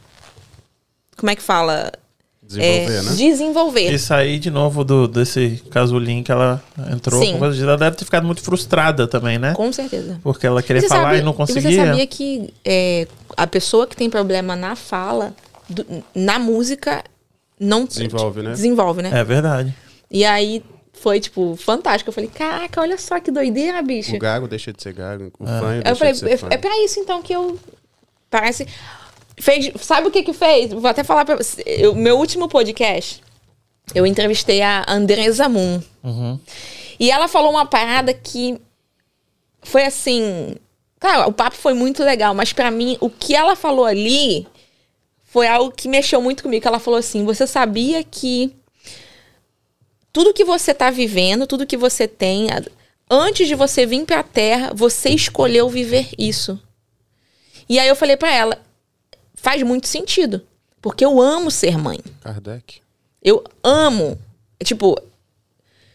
Como 1.17 1.31
é 1.31 1.35
que 1.35 1.43
fala? 1.43 1.91
Desenvolver, 2.47 2.93
É, 2.99 3.03
né? 3.03 3.13
Desenvolver. 3.17 3.93
E 3.93 3.99
sair 3.99 4.39
de 4.39 4.51
novo 4.51 4.85
do, 4.85 5.09
desse 5.09 5.63
casulinho 5.71 6.23
que 6.23 6.31
ela 6.31 6.63
entrou. 6.93 7.21
Sim. 7.21 7.35
Ela 7.63 7.77
deve 7.77 7.97
ter 7.97 8.05
ficado 8.05 8.25
muito 8.25 8.41
frustrada 8.41 9.09
também, 9.09 9.37
né? 9.39 9.53
Com 9.55 9.73
certeza. 9.73 10.21
Porque 10.23 10.47
ela 10.47 10.63
queria 10.63 10.81
Você 10.83 10.89
falar 10.89 11.03
sabia- 11.05 11.19
e 11.19 11.23
não 11.25 11.33
você 11.33 11.55
conseguia. 11.55 11.87
sabia 11.87 12.07
que 12.07 12.55
é, 12.65 13.09
a 13.37 13.47
pessoa 13.47 13.87
que 13.87 13.97
tem 13.97 14.09
problema 14.09 14.55
na 14.55 14.77
fala, 14.77 15.35
do- 15.69 15.85
na 16.15 16.39
música, 16.39 17.03
não 17.59 17.85
Desenvolve, 17.85 18.43
né? 18.43 18.51
Desenvolve, 18.53 19.03
né? 19.03 19.11
É 19.13 19.25
verdade. 19.25 19.75
E 20.09 20.25
aí 20.25 20.63
foi, 20.93 21.19
tipo, 21.19 21.57
fantástico. 21.57 22.11
Eu 22.11 22.13
falei, 22.13 22.31
caraca, 22.33 22.81
olha 22.81 22.97
só 22.97 23.19
que 23.19 23.31
doideira, 23.33 23.83
bicho. 23.83 24.15
O 24.15 24.19
gago 24.21 24.47
deixa 24.47 24.73
de 24.73 24.81
ser 24.83 24.93
gago, 24.93 25.33
o 25.39 25.45
É. 25.45 25.47
fã 25.61 25.73
deixa 25.73 25.89
eu 25.91 25.97
falei, 25.97 26.13
de 26.13 26.19
ser 26.21 26.31
é, 26.31 26.37
fã. 26.37 26.47
é 26.51 26.57
pra 26.57 26.85
isso 26.85 27.01
então 27.01 27.21
que 27.23 27.33
eu. 27.35 27.59
Parece. 28.31 28.67
Fez, 29.39 29.71
sabe 29.83 30.09
o 30.09 30.11
que 30.11 30.23
que 30.23 30.33
fez? 30.33 30.73
Vou 30.73 30.87
até 30.87 31.05
falar 31.05 31.25
pra 31.25 31.37
você. 31.37 31.63
Eu- 31.67 31.95
meu 31.95 32.17
último 32.19 32.49
podcast, 32.49 33.23
eu 33.95 34.07
entrevistei 34.07 34.63
a 34.63 34.85
Andresa 34.89 35.49
Moon. 35.49 35.81
Uhum. 36.03 36.39
E 36.99 37.11
ela 37.11 37.29
falou 37.29 37.51
uma 37.51 37.67
parada 37.67 38.15
que 38.15 38.59
foi 39.63 39.85
assim. 39.85 40.57
Claro, 40.99 41.29
o 41.29 41.33
papo 41.33 41.57
foi 41.57 41.75
muito 41.75 42.03
legal, 42.03 42.35
mas 42.35 42.53
pra 42.55 42.71
mim, 42.71 42.97
o 43.01 43.11
que 43.11 43.35
ela 43.35 43.55
falou 43.55 43.85
ali 43.85 44.47
foi 45.25 45.47
algo 45.47 45.71
que 45.71 45.89
mexeu 45.89 46.23
muito 46.23 46.43
comigo. 46.43 46.67
Ela 46.67 46.79
falou 46.79 46.99
assim: 46.99 47.25
você 47.25 47.47
sabia 47.47 48.03
que 48.03 48.55
tudo 50.13 50.33
que 50.33 50.45
você 50.45 50.73
tá 50.73 50.89
vivendo, 50.91 51.47
tudo 51.47 51.67
que 51.67 51.77
você 51.77 52.09
tem, 52.09 52.47
antes 53.11 53.47
de 53.47 53.55
você 53.55 53.85
vir 53.85 54.07
pra 54.07 54.23
Terra, 54.23 54.73
você 54.75 55.11
escolheu 55.11 55.69
viver 55.69 56.09
isso. 56.19 56.59
E 57.69 57.79
aí 57.79 57.87
eu 57.89 57.97
falei 57.97 58.17
pra 58.17 58.33
ela: 58.33 58.59
faz 59.37 59.63
muito 59.63 59.87
sentido, 59.87 60.43
porque 60.83 61.05
eu 61.05 61.21
amo 61.21 61.51
ser 61.51 61.79
mãe. 61.79 62.01
Kardec. 62.23 62.81
Eu 63.23 63.45
amo. 63.63 64.19
Tipo, 64.65 64.99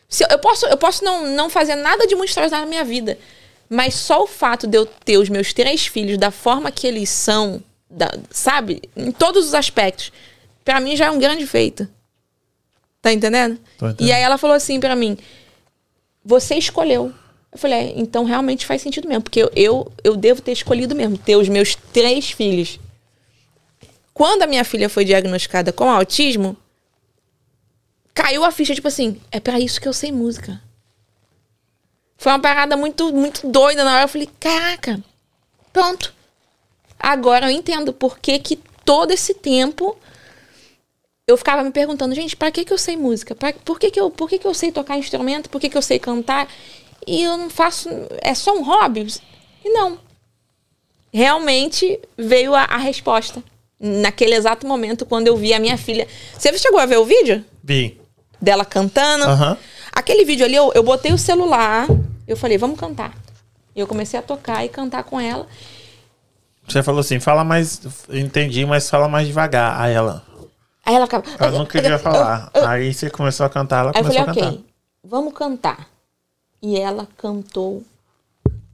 se 0.07 0.23
eu, 0.23 0.27
eu 0.31 0.39
posso, 0.39 0.65
eu 0.67 0.77
posso 0.77 1.03
não, 1.03 1.27
não 1.35 1.49
fazer 1.49 1.75
nada 1.75 2.05
de 2.07 2.15
muito 2.15 2.29
extraordinário 2.29 2.65
na 2.65 2.69
minha 2.69 2.83
vida. 2.85 3.17
Mas 3.69 3.95
só 3.95 4.23
o 4.23 4.27
fato 4.27 4.67
de 4.67 4.77
eu 4.77 4.85
ter 4.85 5.17
os 5.17 5.29
meus 5.29 5.53
três 5.53 5.87
filhos 5.87 6.17
da 6.17 6.29
forma 6.29 6.71
que 6.71 6.85
eles 6.85 7.09
são, 7.09 7.61
da- 7.89 8.13
sabe? 8.29 8.81
Em 8.95 9.11
todos 9.11 9.45
os 9.47 9.53
aspectos, 9.53 10.11
pra 10.65 10.79
mim 10.81 10.95
já 10.95 11.05
é 11.05 11.11
um 11.11 11.17
grande 11.19 11.47
feito. 11.47 11.87
Tá 13.01 13.11
entendendo? 13.13 13.57
Entendendo. 13.77 14.07
E 14.07 14.11
aí 14.11 14.21
ela 14.21 14.37
falou 14.37 14.55
assim 14.55 14.79
pra 14.79 14.95
mim: 14.95 15.17
Você 16.23 16.55
escolheu. 16.55 17.13
Eu 17.51 17.57
falei, 17.57 17.77
é, 17.79 17.93
então 17.99 18.23
realmente 18.23 18.65
faz 18.65 18.81
sentido 18.81 19.07
mesmo, 19.09 19.23
porque 19.23 19.41
eu, 19.41 19.51
eu, 19.55 19.91
eu 20.03 20.15
devo 20.15 20.41
ter 20.41 20.51
escolhido 20.53 20.95
mesmo, 20.95 21.17
ter 21.17 21.35
os 21.35 21.49
meus 21.49 21.75
três 21.75 22.31
filhos. 22.31 22.79
Quando 24.21 24.43
a 24.43 24.47
minha 24.47 24.63
filha 24.63 24.87
foi 24.87 25.03
diagnosticada 25.03 25.73
com 25.73 25.89
autismo, 25.89 26.55
caiu 28.13 28.45
a 28.45 28.51
ficha, 28.51 28.75
tipo 28.75 28.87
assim, 28.87 29.19
é 29.31 29.39
pra 29.39 29.59
isso 29.59 29.81
que 29.81 29.87
eu 29.87 29.93
sei 29.93 30.11
música. 30.11 30.61
Foi 32.17 32.31
uma 32.31 32.39
parada 32.39 32.77
muito, 32.77 33.11
muito 33.11 33.47
doida 33.47 33.83
na 33.83 33.95
hora. 33.95 34.03
Eu 34.03 34.07
falei, 34.07 34.29
caraca, 34.39 35.03
pronto. 35.73 36.13
Agora 36.99 37.47
eu 37.47 37.49
entendo 37.49 37.91
por 37.91 38.19
que, 38.19 38.37
que 38.37 38.57
todo 38.85 39.09
esse 39.09 39.33
tempo 39.33 39.97
eu 41.25 41.35
ficava 41.35 41.63
me 41.63 41.71
perguntando, 41.71 42.13
gente, 42.13 42.35
pra 42.35 42.51
que, 42.51 42.63
que 42.63 42.71
eu 42.71 42.77
sei 42.77 42.95
música? 42.95 43.33
Pra, 43.33 43.51
por 43.51 43.79
que, 43.79 43.89
que, 43.89 43.99
eu, 43.99 44.11
por 44.11 44.29
que, 44.29 44.37
que 44.37 44.45
eu 44.45 44.53
sei 44.53 44.71
tocar 44.71 44.99
instrumento? 44.99 45.49
Por 45.49 45.59
que, 45.59 45.67
que 45.67 45.77
eu 45.79 45.81
sei 45.81 45.97
cantar? 45.97 46.47
E 47.07 47.23
eu 47.23 47.37
não 47.37 47.49
faço. 47.49 47.89
É 48.21 48.35
só 48.35 48.55
um 48.55 48.61
hobby? 48.61 49.07
E 49.65 49.69
não. 49.71 49.97
Realmente 51.11 51.99
veio 52.15 52.53
a, 52.53 52.65
a 52.65 52.77
resposta. 52.77 53.43
Naquele 53.81 54.35
exato 54.35 54.67
momento, 54.67 55.05
quando 55.05 55.27
eu 55.27 55.35
vi 55.35 55.53
a 55.53 55.59
minha 55.59 55.77
filha. 55.77 56.07
Você 56.37 56.55
chegou 56.57 56.79
a 56.79 56.85
ver 56.85 56.97
o 56.97 57.05
vídeo? 57.05 57.43
Vi. 57.63 57.99
Dela 58.39 58.63
cantando? 58.63 59.25
Aquele 59.91 60.23
vídeo 60.23 60.45
ali, 60.45 60.55
eu, 60.55 60.71
eu 60.75 60.83
botei 60.83 61.11
o 61.11 61.17
celular, 61.17 61.87
eu 62.27 62.37
falei, 62.37 62.57
vamos 62.57 62.79
cantar. 62.79 63.13
E 63.75 63.79
eu 63.79 63.87
comecei 63.87 64.19
a 64.19 64.23
tocar 64.23 64.63
e 64.63 64.69
cantar 64.69 65.03
com 65.03 65.19
ela. 65.19 65.47
Você 66.67 66.83
falou 66.83 67.01
assim, 67.01 67.19
fala 67.19 67.43
mais. 67.43 67.81
Entendi, 68.09 68.65
mas 68.65 68.89
fala 68.89 69.07
mais 69.07 69.27
devagar. 69.27 69.79
Aí 69.79 69.93
ela. 69.93 70.23
Aí 70.85 70.95
ela 70.95 71.05
acaba. 71.05 71.25
Ela 71.39 71.57
não 71.57 71.65
queria 71.65 71.97
falar. 71.97 72.51
Aí 72.53 72.93
você 72.93 73.09
começou 73.09 73.45
a 73.45 73.49
cantar, 73.49 73.79
ela 73.79 73.89
eu 73.89 73.93
começou 73.93 74.25
falei, 74.25 74.31
a 74.31 74.33
cantar. 74.33 74.47
ok, 74.53 74.65
vamos 75.03 75.33
cantar. 75.33 75.87
E 76.61 76.79
ela 76.79 77.07
cantou 77.17 77.83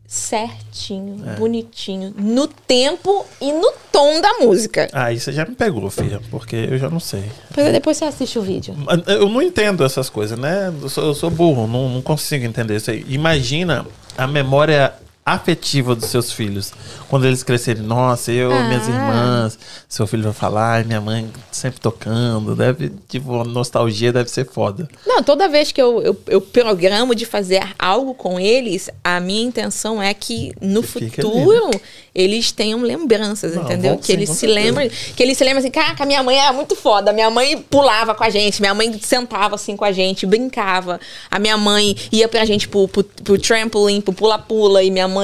certinho, 0.08 1.22
É. 1.28 1.36
bonitinho, 1.36 2.14
no 2.18 2.48
tempo 2.48 3.26
e 3.42 3.52
no 3.52 3.74
tom 3.92 4.22
da 4.22 4.36
música. 4.40 4.88
Aí 4.94 5.20
você 5.20 5.34
já 5.34 5.46
me 5.46 5.54
pegou, 5.54 5.90
filha, 5.90 6.22
porque 6.32 6.56
eu 6.56 6.78
já 6.78 6.90
não 6.90 7.00
sei. 7.00 7.24
Depois, 7.50 7.72
depois 7.74 7.98
você 7.98 8.06
assiste 8.06 8.40
o 8.40 8.42
vídeo. 8.42 8.74
Eu 9.06 9.28
não 9.28 9.42
entendo 9.42 9.84
essas 9.84 10.10
coisas, 10.10 10.40
né? 10.40 10.74
Eu 10.82 10.88
sou, 10.90 11.04
eu 11.06 11.14
sou 11.14 11.30
burro, 11.30 11.68
não, 11.68 11.90
não 11.90 12.02
consigo 12.02 12.46
entender 12.46 12.78
isso 12.78 12.90
aí. 12.90 13.06
Imagina 13.10 13.86
a 14.18 14.26
memória 14.26 14.94
afetiva 15.34 15.94
dos 15.96 16.06
seus 16.10 16.32
filhos. 16.32 16.72
Quando 17.10 17.26
eles 17.26 17.44
crescerem, 17.44 17.84
nossa, 17.84 18.32
eu, 18.32 18.52
Ah. 18.52 18.64
minhas 18.64 18.88
irmãs, 18.88 19.60
seu 19.88 20.08
filho 20.08 20.24
vai 20.24 20.34
falar, 20.34 20.84
minha 20.86 21.00
mãe 21.02 21.30
sempre 21.52 21.80
tocando. 21.80 22.56
Deve, 22.56 22.92
tipo, 23.08 23.42
a 23.42 23.44
nostalgia 23.46 24.12
deve 24.12 24.30
ser 24.30 24.46
foda. 24.50 24.88
Não, 25.06 25.22
toda 25.24 25.48
vez 25.50 25.72
que 25.72 25.82
eu, 25.82 26.02
eu, 26.02 26.18
eu 26.28 26.42
programo 26.42 27.14
de 27.16 27.26
fazer 27.26 27.64
algo 27.80 28.14
com 28.14 28.40
eles, 28.40 28.90
a 29.04 29.20
minha 29.20 29.44
intenção 29.44 30.02
é 30.02 30.14
que 30.14 30.54
no 30.62 30.82
Que 30.82 30.88
fique 30.88 31.22
futuro 31.22 31.72
eles 32.14 32.52
tenham 32.52 32.82
lembranças, 32.82 33.54
Não, 33.56 33.64
entendeu? 33.64 33.98
que 33.98 34.08
sim, 34.08 34.14
eles 34.14 34.30
se 34.32 34.48
lembrem, 34.48 34.90
que 35.16 35.22
eles 35.22 35.38
se 35.38 35.44
lembrem 35.44 35.60
assim, 35.60 35.70
caraca, 35.72 36.04
minha 36.06 36.24
mãe 36.24 36.36
era 36.38 36.52
muito 36.52 36.76
foda, 36.76 37.14
minha 37.14 37.30
mãe 37.30 37.58
pulava 37.70 38.16
com 38.16 38.24
a 38.24 38.30
gente, 38.30 38.60
minha 38.60 38.74
mãe 38.74 38.92
sentava 39.02 39.54
assim 39.56 39.78
com 39.78 39.86
a 39.86 39.92
gente, 39.92 40.26
brincava, 40.26 41.00
a 41.30 41.38
minha 41.38 41.56
mãe 41.58 41.96
ia 42.12 42.28
pra 42.28 42.44
gente 42.44 42.68
pro, 42.68 42.88
pro, 42.88 43.04
pro 43.04 43.38
trampolim, 43.38 44.02
pro 44.02 44.14
pula-pula, 44.14 44.82
e 44.84 44.90
minha 44.90 45.08
mãe 45.08 45.17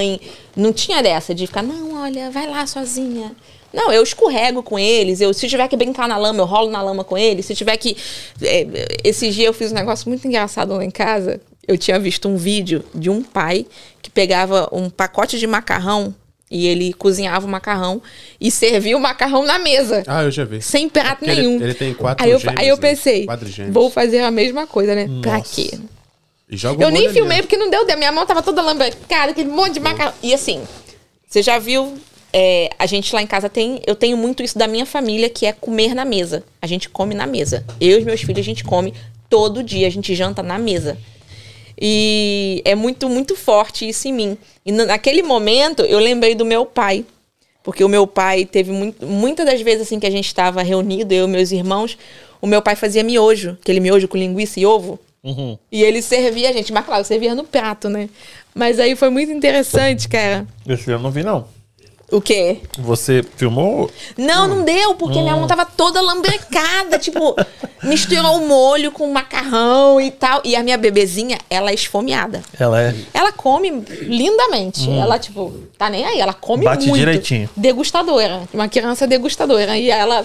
não 0.55 0.71
tinha 0.73 1.01
dessa 1.01 1.33
de 1.33 1.47
ficar, 1.47 1.63
não, 1.63 2.01
olha, 2.03 2.29
vai 2.31 2.47
lá 2.49 2.65
sozinha. 2.67 3.31
Não, 3.73 3.91
eu 3.91 4.03
escorrego 4.03 4.61
com 4.61 4.77
eles. 4.77 5.19
Eu, 5.19 5.33
se 5.33 5.47
tiver 5.49 5.67
que 5.67 5.75
brincar 5.75 6.07
na 6.07 6.15
lama, 6.15 6.39
eu 6.41 6.45
rolo 6.45 6.69
na 6.69 6.81
lama 6.81 7.03
com 7.03 7.17
eles. 7.17 7.45
Se 7.47 7.55
tiver 7.55 7.75
que. 7.77 7.97
é, 8.43 8.67
esses 9.03 9.33
dias 9.33 9.47
eu 9.47 9.53
fiz 9.53 9.71
um 9.71 9.75
negócio 9.75 10.07
muito 10.07 10.27
engraçado 10.27 10.75
lá 10.75 10.85
em 10.85 10.91
casa. 10.91 11.41
Eu 11.67 11.75
tinha 11.77 11.97
visto 11.97 12.27
um 12.29 12.35
vídeo 12.37 12.83
de 12.93 13.09
um 13.09 13.23
pai 13.23 13.65
que 14.01 14.11
pegava 14.11 14.69
um 14.71 14.89
pacote 14.91 15.39
de 15.39 15.47
macarrão 15.47 16.13
e 16.51 16.67
ele 16.67 16.93
cozinhava 16.93 17.47
o 17.47 17.49
macarrão 17.49 17.99
e 18.39 18.51
servia 18.51 18.95
o 18.95 18.99
macarrão 18.99 19.43
na 19.43 19.57
mesa. 19.57 20.03
Ah, 20.05 20.21
eu 20.21 20.29
já 20.29 20.45
vi. 20.45 20.61
Sem 20.61 20.87
prato 20.87 21.23
ele- 21.25 21.35
nenhum. 21.41 21.55
ele 21.59 21.73
tem 21.73 21.95
quatro 21.95 22.23
aí 22.23 22.31
eu, 22.31 22.37
gêmeos, 22.39 22.59
aí 22.61 22.67
eu 22.67 22.75
né? 22.75 22.81
pensei, 22.81 23.25
Quadrigêmeos. 23.25 23.73
vou 23.73 23.89
fazer 23.89 24.19
a 24.19 24.29
mesma 24.29 24.67
coisa, 24.67 24.93
né? 24.93 25.09
Pra 25.21 25.37
Nossa. 25.39 25.55
quê? 25.55 25.79
Eu 26.83 26.89
nem 26.91 27.03
filmei 27.13 27.41
porque 27.41 27.57
não 27.57 27.69
deu 27.69 27.85
tempo. 27.85 27.99
Minha 27.99 28.11
mão 28.11 28.25
tava 28.25 28.41
toda 28.41 28.61
lambrecada, 28.61 29.31
aquele 29.31 29.49
monte 29.49 29.73
de 29.73 29.79
macarrão. 29.79 30.13
E 30.21 30.33
assim, 30.33 30.61
você 31.27 31.41
já 31.41 31.57
viu? 31.59 31.93
é, 32.35 32.71
a 32.79 32.87
gente 32.87 33.13
lá 33.13 33.21
em 33.21 33.27
casa 33.27 33.47
tem. 33.47 33.79
Eu 33.85 33.93
tenho 33.95 34.17
muito 34.17 34.41
isso 34.41 34.57
da 34.57 34.67
minha 34.67 34.85
família, 34.87 35.29
que 35.29 35.45
é 35.45 35.51
comer 35.53 35.93
na 35.93 36.03
mesa. 36.03 36.43
A 36.61 36.65
gente 36.65 36.89
come 36.89 37.13
na 37.13 37.27
mesa. 37.27 37.63
Eu 37.79 37.97
e 37.97 37.99
os 37.99 38.03
meus 38.05 38.21
filhos, 38.21 38.39
a 38.39 38.43
gente 38.43 38.63
come 38.63 38.91
todo 39.29 39.61
dia. 39.61 39.85
A 39.85 39.89
gente 39.91 40.15
janta 40.15 40.41
na 40.41 40.57
mesa. 40.57 40.97
E 41.79 42.61
é 42.65 42.75
muito, 42.75 43.09
muito 43.09 43.35
forte 43.35 43.87
isso 43.87 44.07
em 44.07 44.13
mim. 44.13 44.37
E 44.65 44.71
na- 44.71 44.85
naquele 44.85 45.21
momento, 45.23 45.83
eu 45.83 45.99
lembrei 45.99 46.35
do 46.35 46.45
meu 46.45 46.65
pai. 46.65 47.05
Porque 47.63 47.83
o 47.83 47.87
meu 47.89 48.05
pai 48.05 48.45
teve 48.45 48.71
muito, 48.71 49.05
muitas 49.05 49.45
das 49.45 49.61
vezes 49.61 49.83
assim 49.83 49.99
que 49.99 50.05
a 50.05 50.11
gente 50.11 50.25
estava 50.27 50.61
reunido, 50.61 51.13
eu 51.13 51.25
e 51.25 51.29
meus 51.29 51.51
irmãos, 51.51 51.97
o 52.41 52.47
meu 52.47 52.61
pai 52.61 52.75
fazia 52.75 53.03
miojo, 53.03 53.57
aquele 53.61 53.79
miojo 53.79 54.07
com 54.07 54.17
linguiça 54.17 54.59
e 54.59 54.65
ovo. 54.65 54.99
Uhum. 55.23 55.57
E 55.71 55.81
ele 55.83 56.01
servia 56.01 56.49
a 56.49 56.53
gente, 56.53 56.73
mas 56.73 56.85
claro, 56.85 57.03
servia 57.05 57.33
no 57.33 57.43
prato, 57.43 57.87
né? 57.89 58.09
Mas 58.53 58.79
aí 58.79 58.95
foi 58.95 59.09
muito 59.09 59.31
interessante, 59.31 60.07
cara. 60.09 60.45
Esse 60.67 60.91
eu 60.91 60.99
não 60.99 61.11
vi, 61.11 61.23
não. 61.23 61.47
O 62.11 62.21
quê? 62.21 62.59
Você 62.77 63.25
filmou? 63.37 63.89
Não, 64.15 64.47
não 64.47 64.63
deu, 64.63 64.93
porque 64.93 65.19
minha 65.19 65.35
mão 65.35 65.47
tava 65.47 65.65
toda 65.65 65.99
lambrecada, 65.99 66.99
tipo, 66.99 67.35
misturou 67.81 68.37
o 68.37 68.47
molho 68.47 68.91
com 68.91 69.09
o 69.09 69.11
macarrão 69.11 69.99
e 69.99 70.11
tal. 70.11 70.39
E 70.43 70.55
a 70.55 70.61
minha 70.61 70.77
bebezinha, 70.77 71.39
ela 71.49 71.71
é 71.71 71.73
esfomeada. 71.73 72.43
Ela 72.59 72.83
é. 72.83 72.95
Ela 73.15 73.31
come 73.31 73.71
lindamente. 74.01 74.87
Ela, 74.91 75.17
tipo, 75.17 75.51
tá 75.75 75.89
nem 75.89 76.05
aí. 76.05 76.19
Ela 76.19 76.33
come 76.33 76.65
Bate 76.65 76.85
muito. 76.87 76.99
direitinho. 76.99 77.49
Degustadora. 77.55 78.43
Uma 78.53 78.67
criança 78.67 79.07
degustadora. 79.07 79.75
E 79.75 79.89
ela, 79.89 80.23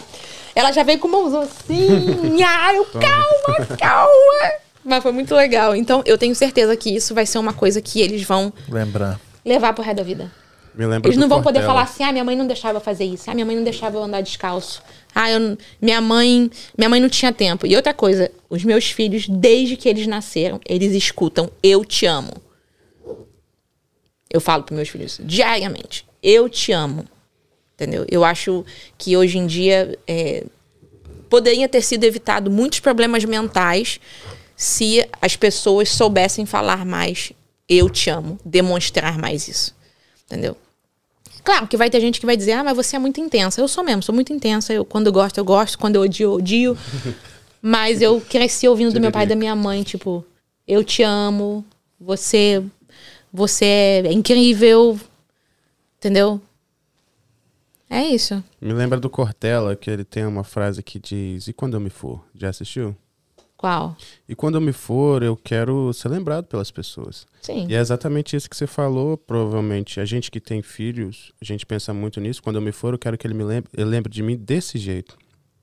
ela 0.54 0.72
já 0.72 0.82
veio 0.82 0.98
com 0.98 1.08
mãozão 1.08 1.40
assim. 1.40 1.88
Ai, 2.44 2.76
eu, 2.76 2.84
calma, 2.84 3.66
calma. 3.78 4.52
Mas 4.88 5.02
foi 5.02 5.12
muito 5.12 5.34
legal. 5.34 5.76
Então, 5.76 6.02
eu 6.06 6.16
tenho 6.16 6.34
certeza 6.34 6.74
que 6.76 6.88
isso 6.94 7.14
vai 7.14 7.26
ser 7.26 7.38
uma 7.38 7.52
coisa 7.52 7.80
que 7.82 8.00
eles 8.00 8.22
vão 8.22 8.52
Lembrar. 8.68 9.20
levar 9.44 9.72
pro 9.74 9.84
resto 9.84 9.98
da 9.98 10.02
vida. 10.02 10.32
Me 10.74 10.86
lembra 10.86 11.08
Eles 11.08 11.18
não 11.18 11.28
vão 11.28 11.42
poder 11.42 11.62
falar 11.64 11.82
assim, 11.82 12.04
ah, 12.04 12.12
minha 12.12 12.24
mãe 12.24 12.36
não 12.36 12.46
deixava 12.46 12.78
eu 12.78 12.80
fazer 12.80 13.04
isso, 13.04 13.28
ah, 13.28 13.34
minha 13.34 13.44
mãe 13.44 13.56
não 13.56 13.64
deixava 13.64 13.96
eu 13.96 14.02
andar 14.02 14.20
descalço. 14.20 14.80
Ah, 15.12 15.28
eu, 15.28 15.40
não- 15.40 15.58
minha 15.82 16.00
mãe, 16.00 16.48
minha 16.76 16.88
mãe 16.88 17.00
não 17.00 17.08
tinha 17.08 17.32
tempo. 17.32 17.66
E 17.66 17.74
outra 17.74 17.92
coisa, 17.92 18.30
os 18.48 18.64
meus 18.64 18.88
filhos, 18.90 19.26
desde 19.28 19.76
que 19.76 19.88
eles 19.88 20.06
nasceram, 20.06 20.60
eles 20.64 20.92
escutam 20.94 21.50
eu 21.62 21.84
te 21.84 22.06
amo. 22.06 22.32
Eu 24.30 24.40
falo 24.40 24.62
para 24.62 24.76
meus 24.76 24.88
filhos 24.88 25.20
diariamente, 25.22 26.06
eu 26.22 26.48
te 26.48 26.70
amo. 26.72 27.04
Entendeu? 27.74 28.04
Eu 28.10 28.24
acho 28.24 28.64
que 28.96 29.16
hoje 29.16 29.38
em 29.38 29.46
dia 29.46 29.98
é, 30.06 30.44
poderia 31.28 31.68
ter 31.68 31.82
sido 31.82 32.04
evitado 32.04 32.50
muitos 32.50 32.80
problemas 32.80 33.24
mentais 33.24 34.00
se 34.58 35.08
as 35.22 35.36
pessoas 35.36 35.88
soubessem 35.88 36.44
falar 36.44 36.84
mais 36.84 37.32
eu 37.68 37.88
te 37.88 38.10
amo, 38.10 38.40
demonstrar 38.44 39.16
mais 39.16 39.46
isso. 39.46 39.72
Entendeu? 40.26 40.56
Claro 41.44 41.68
que 41.68 41.76
vai 41.76 41.88
ter 41.88 42.00
gente 42.00 42.18
que 42.18 42.26
vai 42.26 42.36
dizer, 42.36 42.52
ah, 42.52 42.64
mas 42.64 42.74
você 42.74 42.96
é 42.96 42.98
muito 42.98 43.20
intensa. 43.20 43.60
Eu 43.60 43.68
sou 43.68 43.84
mesmo, 43.84 44.02
sou 44.02 44.12
muito 44.12 44.32
intensa. 44.32 44.72
Eu, 44.72 44.84
quando 44.84 45.06
eu 45.06 45.12
gosto, 45.12 45.38
eu 45.38 45.44
gosto. 45.44 45.78
Quando 45.78 45.94
eu 45.94 46.02
odio, 46.02 46.24
eu 46.24 46.32
odio. 46.32 46.78
mas 47.62 48.02
eu 48.02 48.20
cresci 48.20 48.66
ouvindo 48.66 48.92
do 48.92 49.00
meu 49.00 49.12
pai 49.12 49.26
e 49.26 49.28
da 49.28 49.36
minha 49.36 49.54
mãe, 49.54 49.84
tipo, 49.84 50.24
eu 50.66 50.82
te 50.82 51.04
amo, 51.04 51.64
você, 52.00 52.60
você 53.32 54.02
é 54.04 54.12
incrível. 54.12 54.98
Entendeu? 55.98 56.40
É 57.88 58.02
isso. 58.02 58.42
Me 58.60 58.72
lembra 58.72 58.98
do 58.98 59.08
Cortella, 59.08 59.76
que 59.76 59.88
ele 59.88 60.04
tem 60.04 60.26
uma 60.26 60.42
frase 60.42 60.82
que 60.82 60.98
diz: 60.98 61.46
E 61.46 61.52
quando 61.52 61.74
eu 61.74 61.80
me 61.80 61.90
for? 61.90 62.24
Já 62.34 62.48
assistiu? 62.48 62.96
Qual? 63.58 63.96
E 64.28 64.34
quando 64.36 64.54
eu 64.54 64.60
me 64.60 64.72
for, 64.72 65.20
eu 65.22 65.36
quero 65.36 65.92
ser 65.92 66.08
lembrado 66.08 66.44
pelas 66.46 66.70
pessoas. 66.70 67.26
Sim. 67.42 67.66
E 67.68 67.74
é 67.74 67.78
exatamente 67.80 68.34
isso 68.36 68.48
que 68.48 68.56
você 68.56 68.66
falou. 68.68 69.16
Provavelmente, 69.18 69.98
a 70.00 70.04
gente 70.04 70.30
que 70.30 70.38
tem 70.40 70.62
filhos, 70.62 71.32
a 71.42 71.44
gente 71.44 71.66
pensa 71.66 71.92
muito 71.92 72.20
nisso. 72.20 72.40
Quando 72.42 72.56
eu 72.56 72.62
me 72.62 72.70
for, 72.72 72.94
eu 72.94 72.98
quero 72.98 73.18
que 73.18 73.26
ele 73.26 73.34
me 73.34 73.42
lembre, 73.42 73.68
ele 73.76 73.90
lembre 73.90 74.10
de 74.12 74.22
mim 74.22 74.36
desse 74.36 74.78
jeito. 74.78 75.18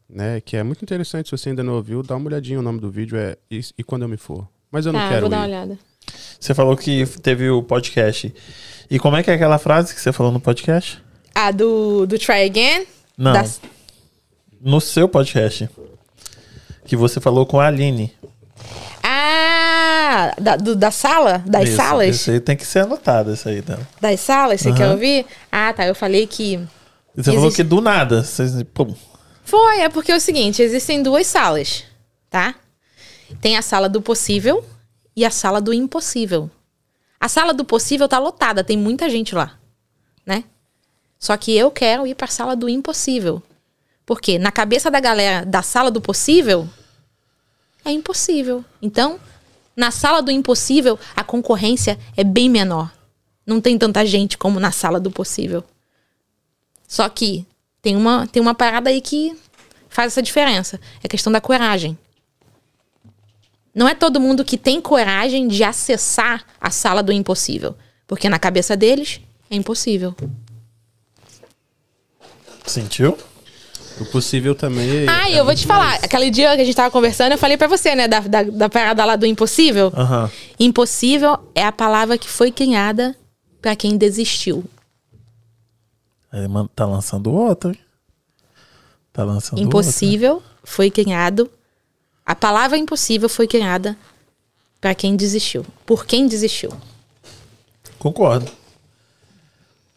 Né? 0.09 0.41
Que 0.41 0.57
é 0.57 0.61
muito 0.63 0.83
interessante. 0.83 1.29
Se 1.29 1.37
você 1.37 1.49
ainda 1.49 1.63
não 1.63 1.73
ouviu, 1.75 2.03
dá 2.03 2.15
uma 2.17 2.27
olhadinha. 2.27 2.59
O 2.59 2.61
nome 2.61 2.79
do 2.81 2.91
vídeo 2.91 3.17
é 3.17 3.37
E, 3.49 3.61
e 3.77 3.83
Quando 3.83 4.01
Eu 4.01 4.09
Me 4.09 4.17
For. 4.17 4.45
Mas 4.69 4.85
eu 4.85 4.91
não 4.93 4.99
Tá, 4.99 5.07
quero 5.09 5.21
vou 5.21 5.29
dar 5.29 5.37
uma 5.37 5.45
ir. 5.45 5.49
olhada. 5.51 5.79
Você 6.39 6.53
falou 6.53 6.75
que 6.75 7.05
teve 7.21 7.49
o 7.49 7.63
podcast. 7.63 8.31
E 8.91 8.99
como 8.99 9.15
é 9.15 9.23
que 9.23 9.31
é 9.31 9.33
aquela 9.35 9.57
frase 9.57 9.95
que 9.95 10.01
você 10.01 10.11
falou 10.11 10.33
no 10.33 10.39
podcast? 10.41 11.01
Ah, 11.33 11.49
do, 11.49 12.05
do 12.05 12.19
Try 12.19 12.43
Again? 12.43 12.85
Não. 13.17 13.31
Das- 13.33 13.61
No 14.61 14.81
seu 14.81 15.07
podcast. 15.07 15.69
Que 16.85 16.95
você 16.95 17.19
falou 17.19 17.45
com 17.45 17.59
a 17.59 17.67
Aline. 17.67 18.13
Ah, 19.03 20.33
da, 20.39 20.55
do- 20.55 20.75
da 20.75 20.91
sala? 20.91 21.43
Das 21.45 21.67
Isso, 21.69 21.77
salas? 21.77 22.15
Isso 22.15 22.31
aí 22.31 22.39
tem 22.39 22.55
que 22.55 22.65
ser 22.65 22.79
anotado, 22.79 23.33
isso 23.33 23.47
aí. 23.49 23.63
Né? 23.67 23.77
Das 23.99 24.19
salas, 24.19 24.61
você 24.61 24.69
Aham. 24.69 24.77
quer 24.77 24.89
ouvir? 24.91 25.25
Ah, 25.51 25.73
tá. 25.73 25.85
Eu 25.85 25.95
falei 25.95 26.25
que. 26.27 26.57
Você 27.15 27.31
falou 27.31 27.45
Existe- 27.47 27.63
que 27.63 27.67
do 27.69 27.81
nada. 27.81 28.23
Vocês, 28.23 28.51
pum. 28.73 28.93
Foi, 29.43 29.81
é 29.81 29.89
porque 29.89 30.11
é 30.11 30.15
o 30.15 30.19
seguinte: 30.19 30.61
existem 30.61 31.01
duas 31.03 31.27
salas, 31.27 31.83
tá? 32.29 32.55
Tem 33.41 33.57
a 33.57 33.61
sala 33.61 33.87
do 33.89 34.01
possível 34.01 34.63
e 35.15 35.25
a 35.25 35.31
sala 35.31 35.59
do 35.61 35.73
impossível. 35.73 36.49
A 37.19 37.27
sala 37.27 37.53
do 37.53 37.63
possível 37.65 38.07
tá 38.07 38.19
lotada, 38.19 38.63
tem 38.63 38.77
muita 38.77 39.09
gente 39.09 39.33
lá, 39.33 39.53
né? 40.25 40.43
Só 41.19 41.35
que 41.37 41.55
eu 41.55 41.71
quero 41.71 42.05
ir 42.05 42.13
pra 42.15 42.27
sala 42.27 42.55
do 42.55 42.69
impossível. 42.69 43.41
Porque 44.05 44.37
na 44.37 44.51
cabeça 44.51 44.91
da 44.91 44.99
galera 44.99 45.45
da 45.45 45.61
sala 45.61 45.89
do 45.89 45.99
possível 45.99 46.69
é 47.83 47.91
impossível. 47.91 48.63
Então, 48.81 49.19
na 49.75 49.91
sala 49.91 50.21
do 50.21 50.31
impossível, 50.31 50.99
a 51.15 51.23
concorrência 51.23 51.99
é 52.15 52.23
bem 52.23 52.49
menor. 52.49 52.93
Não 53.45 53.59
tem 53.59 53.77
tanta 53.77 54.05
gente 54.05 54.37
como 54.37 54.59
na 54.59 54.71
sala 54.71 54.99
do 54.99 55.11
possível. 55.11 55.63
Só 56.87 57.07
que 57.09 57.45
tem 57.81 57.95
uma, 57.95 58.27
tem 58.27 58.41
uma 58.41 58.55
parada 58.55 58.89
aí 58.89 59.01
que 59.01 59.37
faz 59.89 60.13
essa 60.13 60.21
diferença. 60.21 60.79
É 61.03 61.05
a 61.05 61.09
questão 61.09 61.31
da 61.31 61.41
coragem. 61.41 61.97
Não 63.73 63.87
é 63.87 63.93
todo 63.93 64.21
mundo 64.21 64.45
que 64.45 64.57
tem 64.57 64.79
coragem 64.79 65.47
de 65.47 65.63
acessar 65.63 66.45
a 66.59 66.71
sala 66.71 67.03
do 67.03 67.11
impossível. 67.11 67.75
Porque 68.07 68.29
na 68.29 68.39
cabeça 68.39 68.77
deles 68.77 69.19
é 69.49 69.55
impossível. 69.55 70.15
Sentiu? 72.65 73.17
O 73.99 74.05
possível 74.05 74.53
também. 74.53 75.07
Ah, 75.07 75.29
é 75.29 75.39
eu 75.39 75.45
vou 75.45 75.55
te 75.55 75.65
falar. 75.65 75.85
mais- 75.85 76.03
Aquele 76.03 76.29
dia 76.29 76.55
que 76.55 76.61
a 76.61 76.65
gente 76.65 76.75
tava 76.75 76.91
conversando, 76.91 77.31
eu 77.31 77.37
falei 77.37 77.55
pra 77.57 77.67
você, 77.67 77.95
né? 77.95 78.07
Da, 78.07 78.19
da, 78.19 78.43
da 78.43 78.69
parada 78.69 79.05
lá 79.05 79.15
do 79.15 79.25
impossível. 79.25 79.91
Aham. 79.95 80.29
Impossível 80.59 81.39
é 81.55 81.63
a 81.63 81.71
palavra 81.71 82.17
que 82.17 82.27
foi 82.27 82.51
criada 82.51 83.15
pra 83.61 83.75
quem 83.75 83.97
desistiu. 83.97 84.63
Aí 86.31 86.47
man- 86.47 86.67
tá 86.75 86.85
lançando 86.85 87.31
outro, 87.31 87.69
hein? 87.71 87.79
Tá 89.13 89.23
lançando 89.23 89.61
Impossível 89.61 90.43
foi 90.63 90.91
criado. 90.91 91.49
A 92.25 92.35
palavra 92.35 92.77
impossível 92.77 93.29
foi 93.29 93.47
criada 93.47 93.95
pra 94.81 94.93
quem 94.93 95.15
desistiu. 95.15 95.65
Por 95.85 96.05
quem 96.05 96.27
desistiu. 96.27 96.71
Concordo. 97.97 98.51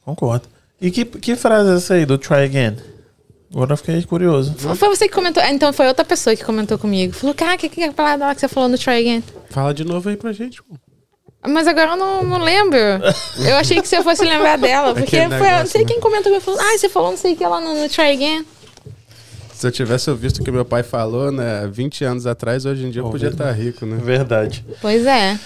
Concordo. 0.05 0.47
E 0.81 0.91
que, 0.93 1.05
que 1.05 1.35
frase 1.35 1.71
é 1.71 1.75
essa 1.77 1.95
aí 1.95 2.07
do 2.07 2.17
try 2.17 2.45
again? 2.45 2.77
Agora 3.53 3.73
eu 3.73 3.77
fiquei 3.77 4.03
curioso. 4.03 4.55
Foi 4.77 4.89
você 4.89 5.09
que 5.09 5.15
comentou. 5.15 5.43
ah, 5.43 5.51
Então 5.51 5.73
foi 5.73 5.87
outra 5.89 6.05
pessoa 6.05 6.37
que 6.37 6.45
comentou 6.45 6.79
comigo. 6.79 7.15
Falou, 7.15 7.35
cara, 7.35 7.55
o 7.55 7.59
que, 7.59 7.69
que 7.69 7.81
é 7.81 7.89
a 7.89 7.93
palavra 7.93 8.27
lá 8.27 8.35
que 8.35 8.41
você 8.41 8.49
falou 8.49 8.69
no 8.69 8.77
try 8.77 8.99
again? 9.01 9.25
Fala 9.51 9.73
de 9.73 9.85
novo 9.85 10.09
aí 10.09 10.17
pra 10.17 10.33
gente. 10.33 10.63
pô. 10.63 10.75
Mas 11.47 11.67
agora 11.67 11.93
eu 11.93 11.97
não, 11.97 12.23
não 12.25 12.39
lembro. 12.39 12.79
Eu 12.79 13.57
achei 13.57 13.81
que 13.81 13.89
você 13.89 14.03
fosse 14.03 14.25
lembrar 14.25 14.59
dela. 14.59 14.93
Porque 14.93 15.17
foi, 15.29 15.51
não 15.51 15.67
sei 15.67 15.83
né? 15.83 15.87
quem 15.87 16.01
comentou 16.01 16.25
comigo. 16.33 16.41
Falou, 16.45 16.61
ah, 16.61 16.77
você 16.77 16.89
falou 16.89 17.11
não 17.11 17.17
sei 17.17 17.33
o 17.33 17.37
que 17.37 17.47
lá 17.47 17.61
no, 17.61 17.81
no 17.81 17.89
try 17.89 18.13
again. 18.13 18.45
Se 19.55 19.67
eu 19.67 19.73
tivesse 19.73 20.11
ouvido 20.11 20.37
o 20.39 20.45
que 20.45 20.51
meu 20.51 20.65
pai 20.65 20.83
falou, 20.83 21.33
né, 21.33 21.67
20 21.73 22.05
anos 22.05 22.27
atrás, 22.27 22.65
hoje 22.65 22.87
em 22.87 22.91
dia 22.91 23.03
eu 23.03 23.11
podia 23.11 23.29
estar 23.31 23.51
rico, 23.53 23.85
né? 23.87 23.97
Verdade. 23.97 24.65
Pois 24.81 25.05
é. 25.07 25.39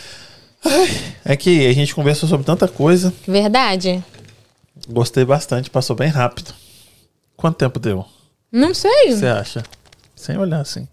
É 1.25 1.35
que 1.37 1.67
a 1.67 1.73
gente 1.73 1.95
conversou 1.95 2.29
sobre 2.29 2.45
tanta 2.45 2.69
coisa. 2.69 3.13
Verdade. 3.27 4.05
Gostei 4.89 5.25
bastante, 5.25 5.71
passou 5.71 5.97
bem 5.97 6.09
rápido. 6.09 6.53
Quanto 7.43 7.57
tempo 7.57 7.81
deu? 7.81 8.05
Não 8.53 8.73
sei. 8.73 9.11
Você 9.11 9.27
acha? 9.27 9.65
Sem 10.15 10.39
olhar 10.39 10.61
assim. 10.61 10.87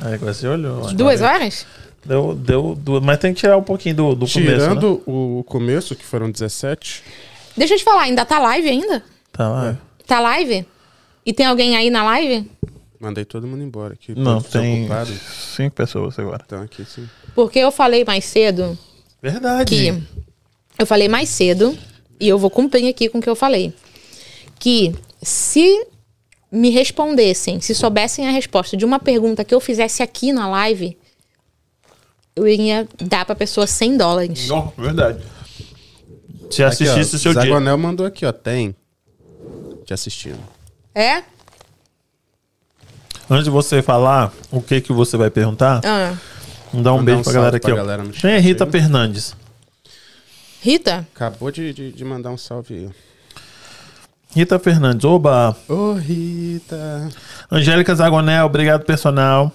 Aí 0.00 0.14
agora 0.14 0.32
você 0.32 0.46
olhou. 0.46 0.78
agora- 0.78 0.94
Duas 0.94 1.20
horas? 1.20 1.66
Deu, 2.04 2.32
deu 2.36 2.76
duas. 2.76 3.02
Mas 3.02 3.18
tem 3.18 3.34
que 3.34 3.40
tirar 3.40 3.56
um 3.56 3.62
pouquinho 3.64 3.96
do, 3.96 4.14
do 4.14 4.28
começo. 4.28 4.38
Né? 4.40 4.56
Tirando 4.56 5.02
o 5.04 5.42
começo, 5.48 5.96
que 5.96 6.04
foram 6.04 6.30
17, 6.30 7.02
Deixa 7.56 7.74
eu 7.74 7.78
te 7.78 7.82
falar, 7.82 8.02
ainda 8.02 8.24
tá 8.24 8.38
live 8.38 8.68
ainda? 8.68 9.02
Tá 9.32 9.48
lá. 9.48 9.76
Tá 10.06 10.20
live? 10.20 10.64
E 11.26 11.32
tem 11.32 11.44
alguém 11.44 11.76
aí 11.76 11.90
na 11.90 12.04
live? 12.04 12.48
mandei 13.00 13.24
todo 13.24 13.48
mundo 13.48 13.64
embora 13.64 13.94
aqui. 13.94 14.14
Não, 14.16 14.40
tem 14.40 14.88
cinco 15.52 15.74
pessoas 15.74 16.16
agora. 16.20 16.40
Estão 16.44 16.62
aqui, 16.62 16.84
sim. 16.84 17.08
Porque 17.34 17.58
eu 17.58 17.72
falei 17.72 18.04
mais 18.04 18.24
cedo 18.24 18.78
Verdade. 19.20 19.74
que. 19.74 20.02
Eu 20.78 20.86
falei 20.86 21.08
mais 21.08 21.28
cedo, 21.30 21.76
e 22.20 22.28
eu 22.28 22.38
vou 22.38 22.48
cumprir 22.48 22.88
aqui 22.88 23.08
com 23.08 23.18
o 23.18 23.20
que 23.20 23.28
eu 23.28 23.34
falei. 23.34 23.74
Que 24.58 24.94
se 25.22 25.86
me 26.50 26.70
respondessem, 26.70 27.60
se 27.60 27.74
soubessem 27.74 28.26
a 28.26 28.30
resposta 28.30 28.76
de 28.76 28.84
uma 28.84 28.98
pergunta 28.98 29.44
que 29.44 29.54
eu 29.54 29.60
fizesse 29.60 30.02
aqui 30.02 30.32
na 30.32 30.48
live, 30.48 30.96
eu 32.34 32.46
iria 32.48 32.88
dar 33.00 33.24
pra 33.24 33.34
pessoa 33.34 33.66
100 33.66 33.96
dólares. 33.96 34.48
Não, 34.48 34.72
verdade. 34.76 35.22
Se 36.50 36.62
Aqui, 36.64 36.88
ó, 36.88 36.92
assistisse 36.92 37.16
o 37.16 37.18
seu 37.18 37.32
dia. 37.32 37.42
Zagonel 37.42 37.76
mandou 37.76 38.06
aqui, 38.06 38.24
ó. 38.24 38.32
Tem. 38.32 38.74
Te 39.84 39.92
assistindo. 39.92 40.38
É? 40.94 41.22
Antes 43.30 43.44
de 43.44 43.50
você 43.50 43.82
falar 43.82 44.32
o 44.50 44.62
que 44.62 44.80
que 44.80 44.92
você 44.92 45.16
vai 45.16 45.30
perguntar, 45.30 45.82
Ah. 45.84 46.16
dá 46.72 46.92
um 46.94 46.98
Mandar 46.98 47.02
beijo 47.02 47.20
um 47.20 47.22
pra 47.24 47.32
galera 47.32 47.56
aqui, 47.58 47.66
pra 47.66 47.74
ó. 47.74 47.76
galera 47.76 48.04
Quem 48.08 48.30
é 48.30 48.38
Rita 48.38 48.64
aí. 48.64 48.70
Fernandes? 48.70 49.34
Rita? 50.62 51.06
Acabou 51.14 51.50
de, 51.50 51.72
de, 51.74 51.92
de 51.92 52.04
mandar 52.04 52.30
um 52.30 52.38
salve 52.38 52.74
aí. 52.74 52.90
Rita 54.34 54.58
Fernandes, 54.58 55.04
oba. 55.04 55.56
Ô, 55.68 55.94
Rita. 55.94 57.08
Angélica 57.50 57.94
Zagonel, 57.94 58.46
obrigado, 58.46 58.84
personal. 58.84 59.52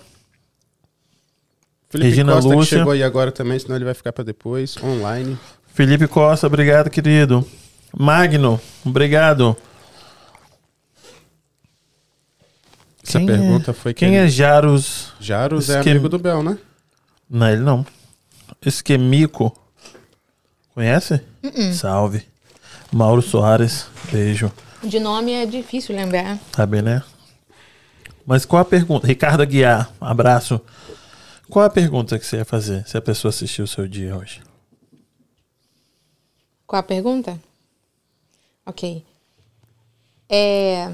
Felipe 1.90 2.10
Regina 2.10 2.34
Costa 2.34 2.50
Lúcia. 2.56 2.70
que 2.70 2.80
chegou 2.80 2.94
aí 2.94 3.04
agora 3.04 3.32
também, 3.32 3.60
senão 3.60 3.76
ele 3.76 3.86
vai 3.86 3.94
ficar 3.94 4.12
pra 4.12 4.24
depois, 4.24 4.76
online. 4.84 5.38
Felipe 5.68 6.08
Costa, 6.08 6.48
obrigado, 6.48 6.90
querido. 6.90 7.48
Magno, 7.96 8.60
obrigado. 8.84 9.56
Essa 13.06 13.20
Quem 13.20 13.28
pergunta 13.28 13.72
é- 13.72 13.74
foi 13.74 13.94
Quem 13.94 14.12
que 14.12 14.16
é 14.16 14.28
Jaros? 14.28 15.14
Jaros 15.20 15.70
é 15.70 15.80
amigo 15.80 16.10
do 16.10 16.18
Bel, 16.18 16.42
né? 16.42 16.58
Não, 17.30 17.50
ele 17.50 17.62
não. 17.62 17.86
Esquemico. 18.66 19.56
Conhece? 20.74 21.22
Salve. 21.74 22.26
Mauro 22.94 23.22
Soares, 23.22 23.88
beijo. 24.12 24.52
De 24.84 25.00
nome 25.00 25.32
é 25.32 25.46
difícil 25.46 25.96
lembrar. 25.96 26.38
Sabe, 26.56 26.82
né? 26.82 27.02
Mas 28.26 28.46
qual 28.46 28.62
a 28.62 28.66
pergunta? 28.66 29.08
Ricardo 29.08 29.42
Aguiar, 29.42 29.92
abraço. 30.00 30.62
Qual 31.50 31.66
a 31.66 31.70
pergunta 31.70 32.18
que 32.20 32.26
você 32.26 32.38
ia 32.38 32.46
fazer 32.46 32.88
se 32.88 32.98
a 32.98 33.02
pessoa 33.02 33.30
assistiu 33.30 33.66
o 33.66 33.68
seu 33.68 33.88
dia 33.88 34.16
hoje? 34.16 34.42
Qual 36.68 36.80
a 36.80 36.84
pergunta? 36.84 37.40
Ok. 38.66 39.04
É, 40.30 40.92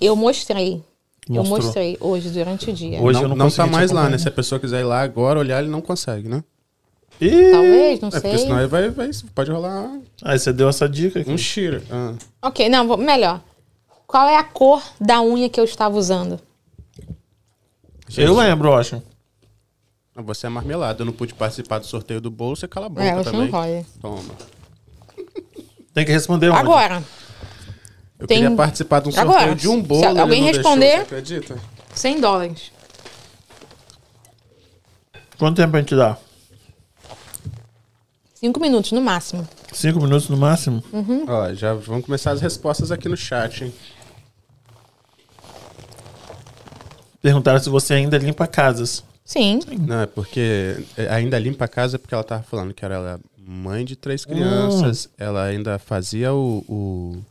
eu 0.00 0.16
mostrei. 0.16 0.82
Eu 1.28 1.36
Mostrou. 1.36 1.62
mostrei 1.62 1.96
hoje, 2.00 2.30
durante 2.30 2.70
o 2.70 2.72
dia. 2.72 3.00
Hoje 3.00 3.14
não 3.14 3.22
eu 3.22 3.28
não 3.28 3.36
não 3.36 3.50
tá 3.50 3.66
mais 3.66 3.92
lá, 3.92 4.08
né? 4.08 4.18
Se 4.18 4.28
a 4.28 4.32
pessoa 4.32 4.58
quiser 4.58 4.80
ir 4.80 4.84
lá 4.84 5.02
agora 5.02 5.38
olhar, 5.38 5.62
ele 5.62 5.70
não 5.70 5.80
consegue, 5.80 6.28
né? 6.28 6.42
Ih! 7.24 7.50
Talvez, 7.52 8.00
não 8.00 8.08
É, 8.08 8.12
porque 8.12 8.28
sei. 8.30 8.38
senão 8.38 8.58
ele 8.58 8.66
vai, 8.66 8.90
vai, 8.90 9.10
pode 9.34 9.50
rolar 9.50 9.90
Aí 10.22 10.38
você 10.38 10.52
deu 10.52 10.68
essa 10.68 10.88
dica 10.88 11.20
aqui. 11.20 11.30
um 11.30 11.38
cheater. 11.38 11.82
Ah. 11.90 12.14
Ok, 12.42 12.68
não, 12.68 12.86
vou- 12.88 12.96
melhor. 12.96 13.40
Qual 14.06 14.28
é 14.28 14.36
a 14.36 14.44
cor 14.44 14.82
da 15.00 15.22
unha 15.22 15.48
que 15.48 15.58
eu 15.60 15.64
estava 15.64 15.96
usando? 15.96 16.40
Eu 18.16 18.34
lembro, 18.34 18.68
eu 18.68 18.74
acho. 18.76 19.02
Ah, 20.16 20.20
Você 20.22 20.46
é 20.46 20.50
marmelada. 20.50 21.00
Eu 21.02 21.06
não 21.06 21.12
pude 21.12 21.32
participar 21.32 21.78
do 21.78 21.86
sorteio 21.86 22.20
do 22.20 22.30
bolo, 22.30 22.54
você 22.56 22.68
cala 22.68 22.86
a 22.86 22.88
boca 22.90 23.02
É, 23.04 23.14
você 23.14 23.30
também. 23.30 23.40
não 23.42 23.50
pode. 23.50 23.86
Toma. 24.00 24.34
Tem 25.94 26.04
que 26.04 26.12
responder 26.12 26.48
onde? 26.50 26.58
Agora, 26.60 27.02
Eu 28.18 28.26
Tem- 28.28 28.40
queria 28.40 28.54
participar 28.56 29.00
de 29.00 29.08
um 29.08 29.12
sorteio 29.12 29.34
Agora, 29.36 29.54
de 29.56 29.68
um 29.68 29.80
se 29.80 29.82
bolo. 29.82 30.04
ele 30.04 30.20
alguém 30.20 30.40
não 30.42 30.48
responder- 30.52 30.78
Deixou, 30.86 31.06
você 31.08 31.14
acredita? 31.16 31.58
100 31.94 32.20
dólares. 32.20 32.70
Quanto 35.38 35.56
tempo 35.56 35.76
a 35.76 35.80
gente 35.80 35.96
dá? 35.96 36.16
Cinco 38.42 38.58
minutos, 38.58 38.90
no 38.90 39.00
máximo. 39.00 39.48
Cinco 39.72 40.00
minutos 40.00 40.28
no 40.28 40.36
máximo? 40.36 40.82
Hum. 40.92 41.24
Ó, 41.28 41.54
já 41.54 41.74
vamos 41.74 42.04
começar 42.04 42.32
as 42.32 42.40
respostas 42.40 42.90
aqui 42.90 43.08
no 43.08 43.16
chat, 43.16 43.62
hein? 43.62 43.72
Perguntaram 47.22 47.60
se 47.60 47.68
você 47.68 47.94
ainda 47.94 48.18
limpa 48.18 48.48
casas. 48.48 49.04
Sim. 49.24 49.60
Não, 49.78 50.00
é 50.00 50.06
porque 50.06 50.84
é, 50.96 51.06
ainda 51.08 51.38
limpa 51.38 51.66
a 51.66 51.68
casa 51.68 52.00
porque 52.00 52.12
ela 52.12 52.24
tava 52.24 52.42
falando 52.42 52.74
que 52.74 52.84
era 52.84 52.96
ela 52.96 53.20
mãe 53.38 53.84
de 53.84 53.94
três 53.94 54.24
crianças. 54.24 55.08
Ela 55.16 55.44
ainda 55.44 55.78
fazia 55.78 56.34
o. 56.34 56.64
o 56.68 57.22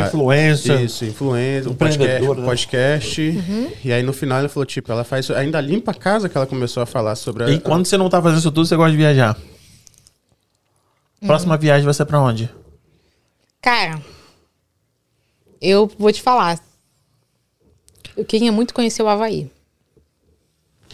Influencer. 0.00 0.80
isso, 0.82 1.04
influencer, 1.04 1.70
o 1.70 1.74
podcast. 1.74 2.28
Né? 2.28 2.44
podcast 2.44 3.20
Uhum. 3.20 3.72
E 3.84 3.92
aí 3.92 4.02
no 4.02 4.12
final 4.12 4.38
ela 4.38 4.48
falou, 4.48 4.66
tipo, 4.66 4.90
ela 4.90 5.04
faz. 5.04 5.30
Ainda 5.30 5.60
limpa 5.60 5.92
a 5.92 5.94
casa 5.94 6.28
que 6.28 6.36
ela 6.36 6.46
começou 6.46 6.82
a 6.82 6.86
falar 6.86 7.14
sobre 7.14 7.44
a. 7.44 7.50
E 7.50 7.60
quando 7.60 7.86
você 7.86 7.96
não 7.96 8.08
tá 8.08 8.20
fazendo 8.20 8.38
isso 8.38 8.50
tudo, 8.50 8.66
você 8.66 8.76
gosta 8.76 8.90
de 8.90 8.96
viajar. 8.96 9.36
Hum. 11.22 11.26
Próxima 11.26 11.56
viagem 11.56 11.84
vai 11.84 11.94
ser 11.94 12.04
pra 12.04 12.20
onde? 12.20 12.50
Cara, 13.60 14.00
eu 15.60 15.90
vou 15.98 16.12
te 16.12 16.22
falar. 16.22 16.58
Eu 18.16 18.24
queria 18.24 18.52
muito 18.52 18.72
conhecer 18.72 19.02
o 19.02 19.08
Havaí. 19.08 19.50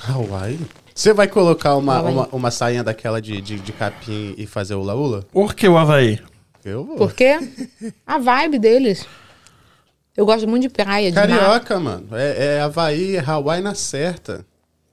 Hawaii? 0.09 0.59
Você 0.95 1.13
vai 1.13 1.29
colocar 1.29 1.77
uma, 1.77 2.03
uma, 2.03 2.29
uma 2.33 2.51
sainha 2.51 2.83
daquela 2.83 3.21
de, 3.21 3.41
de, 3.41 3.59
de 3.59 3.73
capim 3.73 4.35
e 4.37 4.47
fazer 4.47 4.75
o 4.75 4.83
laula? 4.83 5.25
Por 5.33 5.55
que 5.55 5.67
o 5.69 5.79
Havaí? 5.79 6.21
Eu 6.65 6.85
vou. 6.85 6.97
Por 6.97 7.13
quê? 7.15 7.39
A 8.07 8.19
vibe 8.19 8.59
deles. 8.59 9.07
Eu 10.17 10.27
gosto 10.27 10.47
muito 10.47 10.63
de 10.63 10.69
praia, 10.69 11.11
de 11.11 11.17
mar. 11.17 11.27
Carioca, 11.29 11.81
mano. 11.81 12.09
É, 12.13 12.57
é 12.57 12.61
Havaí, 12.61 13.17
é 13.17 13.21
Hawaii 13.25 13.63
na 13.63 13.75
certa. 13.75 14.45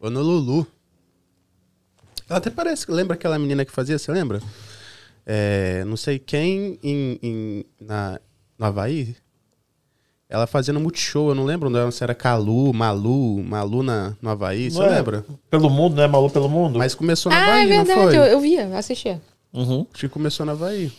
Honolulu. 0.02 0.66
Ela 2.30 2.38
até 2.38 2.50
parece, 2.50 2.90
lembra 2.90 3.16
aquela 3.16 3.38
menina 3.38 3.66
que 3.66 3.72
fazia, 3.72 3.98
você 3.98 4.12
lembra? 4.12 4.42
É, 5.26 5.84
não 5.86 5.98
sei 5.98 6.18
quem 6.20 6.80
em, 6.82 7.20
em- 7.22 7.66
na, 7.82 8.20
no 8.58 8.66
Havaí. 8.66 9.16
Ela 10.30 10.46
fazia 10.46 10.72
no 10.74 10.80
Multishow, 10.80 11.30
eu 11.30 11.36
não 11.36 11.44
lembro 11.44 11.70
não, 11.72 11.90
se 11.92 12.04
era 12.04 12.14
Calu, 12.14 12.72
Malu, 12.72 13.44
Malu 13.44 13.82
na, 13.82 14.16
no 14.22 14.30
Havaí, 14.30 14.70
você 14.70 14.78
Não 14.78 14.86
é? 14.86 14.90
lembra? 14.98 15.26
Pelo 15.50 15.70
mundo, 15.72 15.96
né? 15.96 16.06
Malu 16.08 16.30
pelo 16.30 16.48
mundo? 16.48 16.78
Mas 16.78 16.94
começou 16.94 17.32
no 17.32 17.38
Ah, 17.38 17.42
Havaí, 17.42 17.64
é 17.72 17.78
não 17.78 17.86
verdade. 17.86 18.10
foi? 18.10 18.18
Eu, 18.18 18.24
eu 18.24 18.40
via, 18.40 18.62
eu 18.68 18.78
assistia. 18.78 19.20
Uhum. 19.52 19.88
Acho 19.92 20.02
que 20.02 20.10
começou 20.10 20.46
no 20.46 20.52
Havaí. 20.52 20.92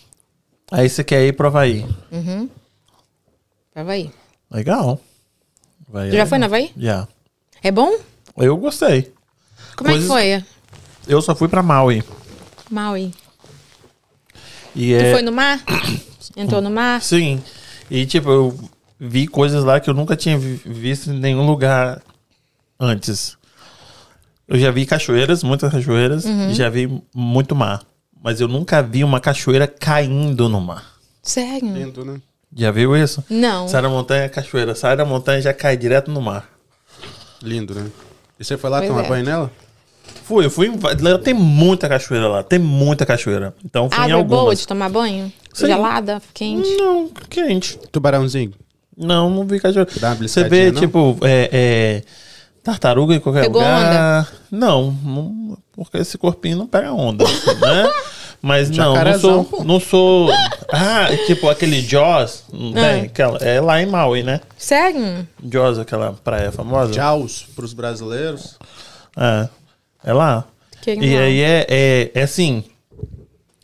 Aí 0.70 0.88
você 0.88 1.02
quer 1.02 1.26
ir 1.26 1.32
pro 1.34 1.48
Havaí. 1.48 1.84
Havaí. 3.74 4.10
Legal. 4.50 5.00
Havaí 5.88 6.10
Tu 6.10 6.16
já 6.16 6.26
foi 6.26 6.38
legal. 6.38 6.48
Havaí? 6.48 6.72
Já. 6.76 7.08
É 7.62 7.70
bom? 7.70 7.92
Eu 8.36 8.56
gostei. 8.56 9.12
Como 9.76 9.90
Coisas- 9.90 10.10
é 10.10 10.38
que 10.38 10.44
foi? 10.44 10.44
Eu 11.08 11.20
só 11.22 11.34
fui 11.34 11.48
pra 11.48 11.62
Maui. 11.62 12.02
Maui. 12.70 13.12
E 14.74 14.90
Tu 14.96 15.04
é... 15.04 15.12
foi 15.12 15.22
no 15.22 15.32
mar? 15.32 15.60
Entrou 16.36 16.60
no 16.60 16.70
mar? 16.70 17.02
Sim. 17.02 17.42
E, 17.90 18.06
tipo, 18.06 18.30
eu 18.30 18.70
vi 18.98 19.26
coisas 19.26 19.64
lá 19.64 19.80
que 19.80 19.90
eu 19.90 19.94
nunca 19.94 20.16
tinha 20.16 20.38
vi- 20.38 20.60
visto 20.64 21.10
em 21.10 21.18
nenhum 21.18 21.44
lugar 21.46 22.00
antes. 22.78 23.36
Eu 24.46 24.58
já 24.58 24.70
vi 24.70 24.86
cachoeiras, 24.86 25.42
muitas 25.42 25.70
cachoeiras, 25.72 26.24
Uhum. 26.24 26.50
e 26.50 26.54
já 26.54 26.68
vi 26.68 27.02
muito 27.14 27.54
mar. 27.54 27.82
Mas 28.22 28.40
eu 28.40 28.48
nunca 28.48 28.82
vi 28.82 29.02
uma 29.02 29.20
cachoeira 29.20 29.66
caindo 29.66 30.48
no 30.48 30.60
mar. 30.60 30.84
Sério? 31.22 31.72
Lindo, 31.74 32.04
né? 32.04 32.20
Já 32.54 32.70
viu 32.70 32.96
isso? 32.96 33.24
Não. 33.30 33.68
Sai 33.68 33.80
da 33.80 33.88
montanha, 33.88 34.28
cachoeira. 34.28 34.74
Sai 34.74 34.96
da 34.96 35.04
montanha 35.04 35.38
e 35.38 35.42
já 35.42 35.54
cai 35.54 35.76
direto 35.76 36.10
no 36.10 36.20
mar. 36.20 36.48
Lindo, 37.42 37.74
né? 37.74 37.86
E 38.38 38.44
você 38.44 38.56
foi 38.56 38.68
lá 38.70 38.78
Pois 38.78 38.90
tomar 38.90 39.04
é. 39.04 39.08
banho 39.08 39.24
nela? 39.24 39.52
Fui, 40.24 40.44
eu 40.44 40.50
fui. 40.50 40.66
em 40.66 41.02
lá 41.02 41.18
Tem 41.18 41.32
muita 41.34 41.88
cachoeira 41.88 42.28
lá. 42.28 42.42
Tem 42.42 42.58
muita 42.58 43.06
cachoeira. 43.06 43.54
Então 43.64 43.88
fui 43.88 43.98
em 43.98 44.12
Água 44.12 44.20
é 44.20 44.24
boa 44.24 44.40
algumas. 44.40 44.60
de 44.60 44.66
tomar 44.66 44.88
banho? 44.88 45.32
Sim. 45.52 45.66
Gelada, 45.66 46.20
quente? 46.34 46.76
Não, 46.76 47.08
quente. 47.28 47.78
Tubarãozinho. 47.90 48.52
Não, 48.96 49.30
não 49.30 49.46
vi 49.46 49.60
cachoeira. 49.60 49.90
Você 50.20 50.44
vê, 50.44 50.70
não? 50.70 50.80
tipo, 50.80 51.18
é, 51.22 51.48
é, 51.52 52.02
tartaruga 52.62 53.14
em 53.14 53.20
qualquer 53.20 53.42
Pegou 53.42 53.60
lugar. 53.62 54.30
Não, 54.50 54.90
não, 54.92 55.58
porque 55.72 55.98
esse 55.98 56.16
corpinho 56.18 56.58
não 56.58 56.66
pega 56.66 56.92
onda, 56.92 57.24
né? 57.24 57.90
Mas 58.42 58.70
não, 58.70 58.94
não 58.94 59.18
sou, 59.18 59.64
não 59.64 59.78
sou. 59.80 60.30
Ah, 60.72 61.08
tipo 61.26 61.46
aquele 61.50 61.82
Jaws, 61.82 62.44
não 62.50 62.70
Ah. 62.70 62.88
tem? 62.88 63.02
Aquela, 63.02 63.36
é 63.38 63.60
lá 63.60 63.82
em 63.82 63.86
Maui, 63.86 64.22
né? 64.22 64.40
Sério? 64.56 65.28
Jaws, 65.44 65.78
aquela 65.78 66.14
praia 66.24 66.50
famosa. 66.50 66.90
Jaws 66.92 67.46
pros 67.54 67.74
brasileiros. 67.74 68.58
É, 69.14 69.48
é 70.04 70.12
lá. 70.14 70.44
Que 70.80 70.94
E 70.94 71.18
aí 71.18 71.40
é, 71.42 71.66
é, 71.68 72.10
é 72.14 72.22
assim: 72.22 72.64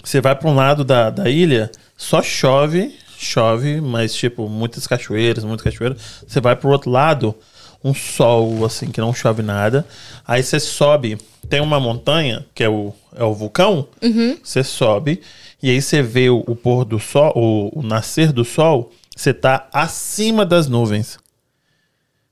você 0.04 0.20
vai 0.20 0.34
para 0.34 0.50
um 0.50 0.54
lado 0.54 0.84
da, 0.84 1.08
da 1.08 1.30
ilha, 1.30 1.70
só 1.96 2.22
chove, 2.22 2.94
chove, 3.16 3.80
mas 3.80 4.14
tipo, 4.14 4.46
muitas 4.46 4.86
cachoeiras, 4.86 5.42
muitas 5.42 5.64
cachoeiras. 5.64 5.98
Você 6.28 6.38
vai 6.38 6.54
pro 6.54 6.68
outro 6.68 6.90
lado, 6.90 7.34
um 7.86 7.94
sol, 7.94 8.64
assim, 8.64 8.90
que 8.90 9.00
não 9.00 9.14
chove 9.14 9.42
nada. 9.42 9.86
Aí 10.26 10.42
você 10.42 10.58
sobe, 10.58 11.18
tem 11.48 11.60
uma 11.60 11.78
montanha, 11.78 12.44
que 12.54 12.64
é 12.64 12.68
o, 12.68 12.92
é 13.14 13.22
o 13.22 13.32
vulcão, 13.32 13.86
você 14.42 14.64
sobe, 14.64 15.20
e 15.62 15.70
aí 15.70 15.80
você 15.80 16.02
vê 16.02 16.28
o, 16.28 16.42
o 16.46 16.56
pôr 16.56 16.84
do 16.84 16.98
sol, 16.98 17.32
o, 17.36 17.78
o 17.78 17.82
nascer 17.82 18.32
do 18.32 18.44
sol, 18.44 18.92
você 19.16 19.32
tá 19.32 19.68
acima 19.72 20.44
das 20.44 20.66
nuvens. 20.66 21.18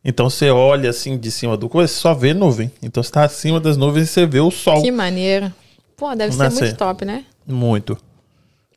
Então 0.04 0.28
você 0.28 0.50
olha 0.50 0.90
assim 0.90 1.16
de 1.16 1.30
cima 1.30 1.56
do 1.56 1.68
coisa, 1.68 1.90
você 1.90 1.98
só 1.98 2.12
vê 2.12 2.34
nuvem. 2.34 2.70
Então 2.82 3.02
você 3.02 3.10
tá 3.10 3.24
acima 3.24 3.58
das 3.58 3.76
nuvens 3.76 4.10
e 4.10 4.12
você 4.12 4.26
vê 4.26 4.40
o 4.40 4.50
sol. 4.50 4.82
Que 4.82 4.90
maneiro. 4.90 5.52
Pô, 5.96 6.14
deve 6.14 6.32
ser 6.32 6.38
Nascer. 6.38 6.64
muito 6.64 6.76
top, 6.76 7.04
né? 7.04 7.24
Muito. 7.46 7.96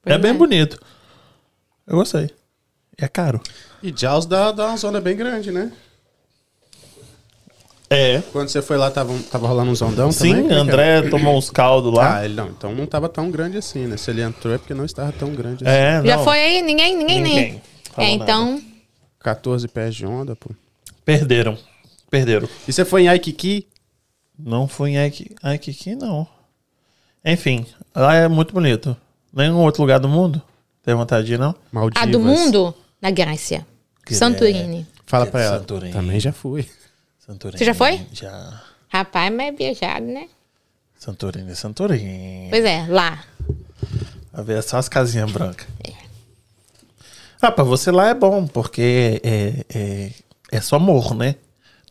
Pois 0.02 0.16
é 0.16 0.18
bem 0.18 0.32
é. 0.32 0.34
bonito. 0.34 0.80
Eu 1.86 1.98
gostei. 1.98 2.30
É 2.98 3.08
caro. 3.08 3.42
E 3.84 3.92
Jaws 3.92 4.26
dá, 4.26 4.52
dá 4.52 4.68
uma 4.68 4.78
zona 4.78 5.02
bem 5.02 5.18
grande, 5.18 5.52
né? 5.52 5.72
É. 7.90 8.22
Quando 8.34 8.50
você 8.50 8.62
foi 8.62 8.78
lá, 8.78 8.92
tava, 8.92 9.18
tava 9.32 9.48
rolando 9.48 9.72
uns 9.72 9.82
ondão 9.82 10.12
Sim, 10.12 10.30
também? 10.30 10.42
Como 10.44 10.54
é 10.54 10.56
que 10.56 10.62
André 10.62 11.02
tomou 11.10 11.38
uns 11.38 11.50
caldos 11.50 11.94
lá. 11.94 12.18
Ah, 12.18 12.26
ele 12.26 12.34
não. 12.36 12.50
Então 12.50 12.76
não 12.76 12.86
tava 12.86 13.08
tão 13.08 13.32
grande 13.32 13.58
assim, 13.58 13.88
né? 13.88 13.96
Se 13.96 14.12
ele 14.12 14.22
entrou 14.22 14.54
é 14.54 14.58
porque 14.58 14.74
não 14.74 14.84
estava 14.86 15.12
tão 15.14 15.34
grande 15.34 15.66
assim. 15.66 15.74
é, 15.74 16.02
Já 16.06 16.18
não. 16.18 16.24
foi 16.24 16.38
aí? 16.38 16.62
Ninguém? 16.62 16.98
Ninguém, 16.98 17.22
Ninguém 17.22 17.62
É, 17.98 18.10
então. 18.12 18.62
14 19.20 19.68
pés 19.70 19.96
de 19.96 20.06
onda, 20.06 20.36
pô. 20.36 20.50
Perderam. 21.06 21.58
Perderam. 22.10 22.48
E 22.68 22.74
você 22.74 22.84
foi 22.84 23.04
em 23.04 23.08
Aikiki? 23.08 23.66
Não 24.38 24.68
fui 24.68 24.92
em 24.92 24.98
Aiki- 24.98 25.32
Aikiki, 25.42 25.96
não. 25.96 26.28
Enfim, 27.24 27.66
lá 27.96 28.16
é 28.16 28.28
muito 28.28 28.54
bonito. 28.54 28.96
Nenhum 29.34 29.60
outro 29.62 29.82
lugar 29.82 30.00
do 30.00 30.08
mundo. 30.08 30.42
Tem 30.84 30.94
vontade 30.94 31.26
de 31.28 31.34
ir, 31.34 31.40
não? 31.40 31.56
Maldivas. 31.72 32.08
A 32.08 32.12
do 32.12 32.20
mundo? 32.20 32.74
Na 33.02 33.12
Grécia. 33.12 33.66
Santorini. 34.10 34.86
Fala 35.06 35.26
pra 35.26 35.42
ela. 35.42 35.60
Santorini. 35.60 35.92
Também 35.94 36.20
já 36.20 36.32
fui. 36.32 36.66
Santorini. 37.28 37.58
Você 37.60 37.66
já 37.66 37.74
foi? 37.74 38.06
Já. 38.14 38.62
Rapaz, 38.88 39.34
mas 39.34 39.48
é 39.50 39.52
viajado, 39.52 40.06
né? 40.06 40.28
Santorini, 40.98 41.56
Santorini. 41.56 42.48
Pois 42.50 42.64
é, 42.64 42.86
lá. 42.88 43.24
A 44.34 44.42
ver 44.42 44.62
só 44.64 44.78
as 44.78 44.88
casinhas 44.88 45.30
brancas. 45.32 45.68
Ah, 47.42 47.52
pra 47.52 47.64
você 47.64 47.92
lá 47.92 48.08
é 48.10 48.14
bom, 48.14 48.48
porque 48.48 49.20
é, 49.24 49.66
é, 49.74 50.12
é 50.52 50.62
só 50.62 50.80
morro, 50.80 51.16
né? 51.16 51.36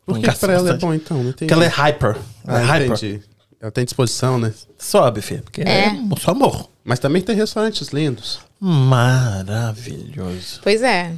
Por 0.05 0.19
que 0.21 0.31
pra 0.33 0.53
ela 0.55 0.71
é 0.71 0.75
bom 0.75 0.95
então? 0.95 1.23
Não. 1.23 1.33
Porque 1.33 1.53
ela 1.53 1.65
é 1.65 1.69
hyper. 1.69 2.17
Ela 2.47 2.59
Ah, 2.59 2.61
é 2.61 2.65
hyper. 2.65 2.87
entendi. 2.87 3.23
Ela 3.61 3.71
tem 3.71 3.85
disposição, 3.85 4.39
né? 4.39 4.53
Sobe, 4.79 5.21
filho. 5.21 5.43
Porque 5.43 5.63
é. 5.63 5.87
É. 5.89 5.97
só 6.21 6.35
morro. 6.35 6.71
Mas 6.85 6.99
também 6.99 7.21
tem 7.23 7.35
restaurantes 7.37 7.89
lindos. 7.89 8.41
Maravilhoso. 8.61 10.61
Pois 10.63 10.83
é. 10.83 11.13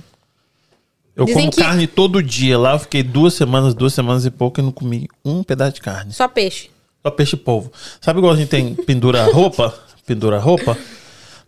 Eu 1.19 1.25
Dizem 1.27 1.41
como 1.43 1.53
que- 1.53 1.61
carne 1.61 1.87
todo 1.87 2.23
dia 2.23 2.57
lá. 2.57 2.73
Eu 2.75 2.79
fiquei 2.79 3.03
duas 3.03 3.35
semanas, 3.35 3.75
duas 3.75 3.93
semanas 3.93 4.25
e 4.25 4.31
pouco 4.31 4.61
e 4.61 4.63
não 4.63 4.71
comi 4.73 5.09
um 5.25 5.43
pedaço 5.43 5.73
de 5.75 5.81
carne. 5.81 6.13
Só 6.13 6.29
peixe. 6.29 6.71
Só 7.03 7.11
peixe 7.11 7.37
polvo. 7.37 7.73
Sabe 8.01 8.21
igual 8.21 8.33
a 8.33 8.37
gente 8.37 8.49
tem 8.49 8.73
pendura 8.87 9.25
roupa? 9.33 9.75
pendura 10.07 10.39
roupa? 10.39 10.79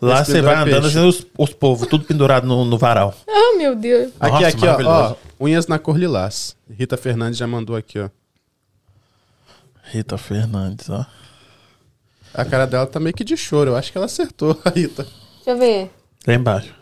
Lá 0.02 0.24
você 0.24 0.42
vai 0.42 0.56
pendura 0.56 0.78
andando 0.78 0.82
peixe. 0.92 0.98
assim, 0.98 1.08
os, 1.08 1.26
os 1.38 1.54
povos, 1.54 1.86
tudo 1.86 2.04
pendurado 2.04 2.46
no, 2.46 2.64
no 2.64 2.76
varal. 2.76 3.14
Oh, 3.28 3.56
meu 3.56 3.76
Deus. 3.76 4.12
Aqui, 4.18 4.32
Nossa, 4.42 4.48
aqui, 4.48 4.66
ó, 4.66 5.10
ó. 5.12 5.14
Unhas 5.38 5.66
na 5.68 5.78
cor 5.78 5.96
lilás. 5.96 6.56
Rita 6.68 6.96
Fernandes 6.96 7.38
já 7.38 7.46
mandou 7.46 7.76
aqui, 7.76 7.98
ó. 8.00 8.08
Rita 9.84 10.18
Fernandes, 10.18 10.88
ó. 10.90 11.04
A 12.34 12.44
cara 12.44 12.66
dela 12.66 12.86
tá 12.86 12.98
meio 13.00 13.14
que 13.14 13.24
de 13.24 13.36
choro. 13.36 13.70
Eu 13.70 13.76
acho 13.76 13.90
que 13.92 13.98
ela 13.98 14.06
acertou, 14.06 14.58
a 14.64 14.70
Rita. 14.74 15.04
Deixa 15.36 15.50
eu 15.50 15.58
ver. 15.58 15.90
Lá 16.26 16.34
embaixo. 16.34 16.74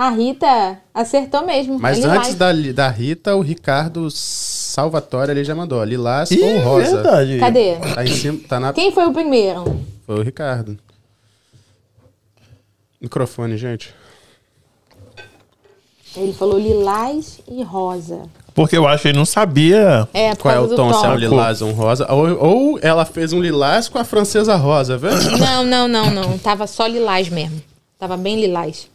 A 0.00 0.08
Rita 0.08 0.78
acertou 0.94 1.44
mesmo. 1.44 1.78
Mas 1.78 1.98
Ele 1.98 2.06
antes 2.06 2.34
vai. 2.34 2.54
da, 2.54 2.72
da 2.72 2.88
Rita, 2.88 3.36
o 3.36 3.42
Ricardo 3.42 4.10
Salvatore 4.10 5.30
ali 5.30 5.44
já 5.44 5.54
mandou. 5.54 5.84
Lilás 5.84 6.30
Ih, 6.30 6.42
ou 6.42 6.58
rosa. 6.60 7.02
verdade. 7.02 7.38
Cadê? 7.38 7.76
Tá 7.76 8.02
em 8.02 8.06
cima, 8.06 8.40
tá 8.48 8.58
na. 8.58 8.72
Quem 8.72 8.90
foi 8.92 9.04
o 9.06 9.12
primeiro? 9.12 9.78
Foi 10.06 10.18
o 10.18 10.22
Ricardo. 10.22 10.78
Microfone, 12.98 13.58
gente. 13.58 13.94
Ele 16.16 16.32
falou 16.32 16.58
lilás 16.58 17.42
e 17.46 17.62
rosa. 17.62 18.22
Porque 18.54 18.78
eu 18.78 18.88
acho 18.88 19.02
que 19.02 19.08
ele 19.08 19.18
não 19.18 19.26
sabia. 19.26 20.08
É, 20.14 20.34
Qual 20.34 20.54
é 20.54 20.60
o 20.60 20.66
do 20.66 20.76
tom? 20.76 20.94
Se 20.94 21.04
é 21.04 21.08
um 21.10 21.12
tom. 21.12 21.18
lilás 21.18 21.60
ou 21.60 21.68
um 21.68 21.72
rosa? 21.72 22.10
Ou, 22.10 22.42
ou 22.42 22.78
ela 22.80 23.04
fez 23.04 23.34
um 23.34 23.40
lilás 23.42 23.86
com 23.86 23.98
a 23.98 24.04
francesa 24.04 24.56
rosa, 24.56 24.96
viu? 24.96 25.10
Não, 25.38 25.62
não, 25.62 25.86
não, 25.86 26.10
não. 26.10 26.38
Tava 26.38 26.66
só 26.66 26.86
lilás 26.86 27.28
mesmo. 27.28 27.62
Tava 27.98 28.16
bem 28.16 28.40
lilás. 28.40 28.88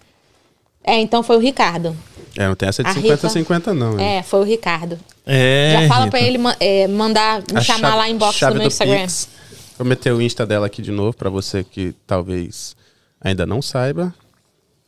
É, 0.85 0.99
então 0.99 1.23
foi 1.23 1.35
o 1.37 1.39
Ricardo. 1.39 1.95
É, 2.37 2.47
não 2.47 2.55
tem 2.55 2.67
essa 2.69 2.83
de 2.83 2.89
A 2.89 2.93
50-50 2.93 3.67
não. 3.73 3.99
hein? 3.99 4.17
É, 4.17 4.23
foi 4.23 4.41
o 4.41 4.43
Ricardo. 4.43 4.99
É. 5.25 5.71
Já 5.81 5.87
fala 5.87 6.05
Rita. 6.05 6.11
pra 6.17 6.21
ele 6.21 6.37
é, 6.59 6.87
mandar 6.87 7.41
me 7.51 7.57
A 7.57 7.61
chamar 7.61 7.79
chave- 7.91 7.97
lá 7.97 8.09
em 8.09 8.17
box 8.17 8.41
no 8.41 8.49
meu 8.51 8.59
do 8.61 8.67
Instagram. 8.67 9.01
Pix. 9.01 9.29
Vou 9.77 9.87
meter 9.87 10.13
o 10.13 10.21
Insta 10.21 10.45
dela 10.45 10.67
aqui 10.67 10.81
de 10.81 10.91
novo 10.91 11.15
pra 11.15 11.29
você 11.29 11.63
que 11.63 11.93
talvez 12.05 12.75
ainda 13.21 13.45
não 13.45 13.61
saiba. 13.61 14.13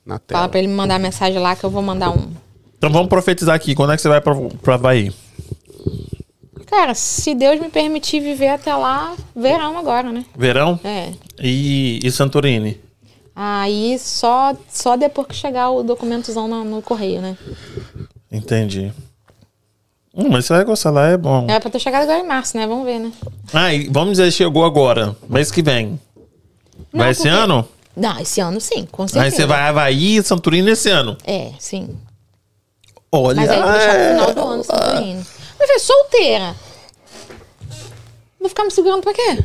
Na 0.05 0.19
tela. 0.19 0.39
Fala 0.39 0.49
pra 0.49 0.59
ele 0.59 0.67
me 0.67 0.73
mandar 0.75 0.99
mensagem 0.99 1.39
lá 1.39 1.55
que 1.55 1.63
eu 1.63 1.69
vou 1.69 1.81
mandar 1.81 2.11
um. 2.11 2.31
Então 2.77 2.89
vamos 2.91 3.07
profetizar 3.09 3.55
aqui. 3.55 3.73
Quando 3.75 3.91
é 3.93 3.95
que 3.95 4.01
você 4.01 4.07
vai 4.07 4.21
pra, 4.21 4.33
pra 4.61 4.75
Havaí? 4.75 5.11
Cara, 6.65 6.93
se 6.93 7.33
Deus 7.33 7.59
me 7.59 7.69
permitir 7.69 8.19
viver 8.19 8.49
até 8.49 8.75
lá, 8.75 9.15
verão 9.35 9.77
agora, 9.77 10.11
né? 10.11 10.25
Verão? 10.37 10.79
É. 10.83 11.11
E, 11.41 11.99
e 12.03 12.11
Santorini? 12.11 12.79
Aí 13.39 13.99
só, 13.99 14.55
só 14.67 14.97
depois 14.97 15.27
que 15.27 15.35
chegar 15.35 15.69
o 15.69 15.83
documentozão 15.83 16.47
no, 16.47 16.63
no 16.63 16.81
correio, 16.81 17.21
né? 17.21 17.37
Entendi. 18.31 18.91
Hum, 20.11 20.29
mas 20.31 20.45
você 20.45 20.53
vai 20.53 20.65
gostar 20.65 20.89
lá, 20.89 21.09
é 21.09 21.17
bom. 21.17 21.45
Era 21.47 21.59
pra 21.59 21.69
ter 21.69 21.77
chegado 21.77 22.01
agora 22.01 22.17
em 22.17 22.25
março, 22.27 22.57
né? 22.57 22.65
Vamos 22.65 22.83
ver, 22.83 22.97
né? 22.97 23.11
Ah, 23.53 23.71
e 23.71 23.87
vamos 23.89 24.17
dizer, 24.17 24.31
chegou 24.31 24.65
agora, 24.65 25.15
mês 25.29 25.51
que 25.51 25.61
vem. 25.61 25.99
Não, 26.91 26.99
vai 27.01 27.11
esse 27.11 27.21
porque- 27.21 27.35
ano? 27.37 27.67
Não, 27.95 28.19
esse 28.19 28.41
ano 28.41 28.59
sim, 28.59 28.87
com 28.91 29.07
certeza. 29.07 29.25
Aí 29.25 29.31
você 29.31 29.45
vai 29.45 29.59
a 29.61 29.69
Havaí 29.69 30.17
e 30.17 30.23
Santorini 30.23 30.71
esse 30.71 30.89
ano. 30.89 31.15
É, 31.23 31.51
sim. 31.59 31.95
Olha, 33.11 33.35
Mas 33.41 33.49
aí 33.51 33.61
vou 33.61 33.71
deixar 33.71 33.93
é. 33.93 34.07
pro 34.15 34.25
final 34.25 34.33
do 34.33 34.51
ano, 34.51 34.63
Santorini. 34.63 35.25
Mas 35.59 35.69
é 35.69 35.79
solteira. 35.79 36.55
Vou 38.39 38.49
ficar 38.49 38.63
me 38.63 38.71
segurando 38.71 39.01
pra 39.03 39.13
quê? 39.13 39.43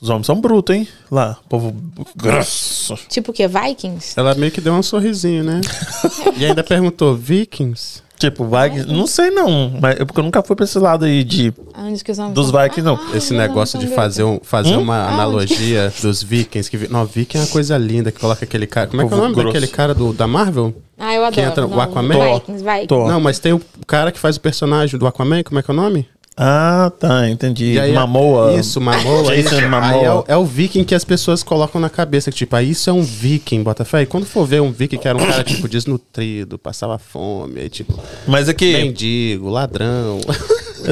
Os 0.00 0.08
homens 0.10 0.26
são 0.26 0.40
brutos, 0.40 0.76
hein? 0.76 0.86
Lá, 1.10 1.36
povo 1.48 1.74
grosso. 2.14 2.94
Tipo 3.08 3.30
o 3.30 3.34
quê? 3.34 3.48
Vikings? 3.48 4.14
Ela 4.16 4.34
meio 4.34 4.52
que 4.52 4.60
deu 4.60 4.72
um 4.72 4.82
sorrisinho, 4.82 5.42
né? 5.42 5.60
e 6.36 6.44
ainda 6.44 6.62
perguntou, 6.62 7.16
Vikings? 7.16 8.02
Tipo, 8.18 8.44
Vikings, 8.44 8.92
não 8.92 9.06
sei 9.06 9.30
não, 9.30 9.70
mas 9.80 10.00
é 10.00 10.04
porque 10.04 10.18
eu 10.18 10.24
nunca 10.24 10.42
fui 10.42 10.56
pra 10.56 10.64
esse 10.64 10.76
lado 10.76 11.04
aí 11.04 11.22
de 11.22 11.54
Aonde 11.72 12.02
que 12.02 12.10
os 12.10 12.18
homens 12.18 12.34
dos? 12.34 12.50
Vikings, 12.50 12.82
não. 12.82 12.96
Ah, 12.96 13.16
Esse 13.16 13.32
negócio 13.32 13.78
de 13.78 13.86
fazer, 13.86 14.24
um, 14.24 14.40
fazer 14.42 14.76
Hum? 14.76 14.82
uma 14.82 15.02
Aonde? 15.02 15.14
analogia 15.14 15.92
dos 16.02 16.20
vikings. 16.22 16.68
Que, 16.68 16.76
vi- 16.76 16.88
não, 16.88 17.04
viking 17.06 17.38
é 17.38 17.40
uma 17.42 17.46
coisa 17.46 17.78
linda, 17.78 18.10
que 18.10 18.18
coloca 18.20 18.44
aquele 18.44 18.66
cara... 18.66 18.88
Como 18.88 19.02
é 19.02 19.06
que 19.06 19.12
é 19.14 19.16
o 19.16 19.20
nome 19.20 19.34
grosso. 19.36 19.46
daquele 19.54 19.68
cara 19.68 19.94
do, 19.94 20.12
da 20.12 20.26
Marvel? 20.26 20.74
Ah, 20.98 21.14
eu 21.14 21.30
Que 21.30 21.40
adoro. 21.40 21.48
entra 21.52 21.66
o 21.66 21.70
Não, 21.70 21.80
Aquaman? 21.80 22.34
Vikings, 22.34 22.64
Vikings. 22.64 23.08
Não, 23.08 23.20
mas 23.20 23.38
tem 23.38 23.52
o 23.52 23.60
cara 23.86 24.10
que 24.10 24.18
faz 24.18 24.36
o 24.36 24.40
personagem 24.40 24.98
do 24.98 25.06
Aquaman, 25.06 25.44
como 25.44 25.60
é 25.60 25.62
que 25.62 25.70
é 25.70 25.74
o 25.74 25.76
nome? 25.76 26.08
Ah, 26.40 26.92
tá, 27.00 27.28
entendi. 27.28 27.72
E 27.72 27.80
aí, 27.80 27.92
Mamoa. 27.92 28.54
Isso, 28.54 28.80
Mamoa. 28.80 29.34
Jason 29.34 29.56
Aí 29.56 29.68
Momoa. 29.68 30.04
é, 30.04 30.12
o- 30.12 30.24
é 30.28 30.36
o 30.36 30.44
viking 30.44 30.84
que 30.84 30.94
as 30.94 31.04
pessoas 31.04 31.42
colocam 31.42 31.80
na 31.80 31.90
cabeça. 31.90 32.30
Que, 32.30 32.36
tipo, 32.36 32.54
ah, 32.54 32.62
isso 32.62 32.88
é 32.88 32.92
um 32.92 33.02
viking, 33.02 33.60
Botafé. 33.64 34.02
E 34.02 34.06
quando 34.06 34.24
for 34.24 34.46
ver 34.46 34.62
um 34.62 34.70
viking 34.70 34.98
que 34.98 35.08
era 35.08 35.18
um 35.18 35.26
cara, 35.26 35.42
tipo, 35.42 35.68
desnutrido, 35.68 36.56
passava 36.56 36.96
fome, 36.96 37.60
aí, 37.62 37.68
tipo, 37.68 37.98
Mas 38.26 38.48
aqui, 38.48 38.72
mendigo, 38.72 39.48
ladrão. 39.48 40.20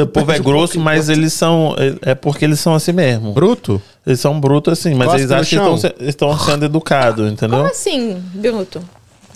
o 0.03 0.07
povo 0.09 0.33
é 0.33 0.39
grosso, 0.41 0.81
mas 0.81 1.09
eles 1.09 1.33
são. 1.33 1.77
É 2.03 2.15
porque 2.17 2.45
eles 2.45 2.59
são 2.59 2.75
assim 2.75 2.91
mesmo. 2.93 3.33
Bruto? 3.33 3.81
Eles 4.05 4.19
são 4.19 4.41
brutos 4.41 4.73
assim, 4.73 4.95
mas 4.95 5.07
Gosta 5.07 5.21
eles 5.21 5.31
acham 5.31 5.79
que 5.79 5.87
estão, 5.87 6.07
estão 6.09 6.39
sendo 6.41 6.65
educados, 6.65 7.31
entendeu? 7.31 7.59
Como 7.59 7.71
assim, 7.71 8.21
Bruto? 8.35 8.83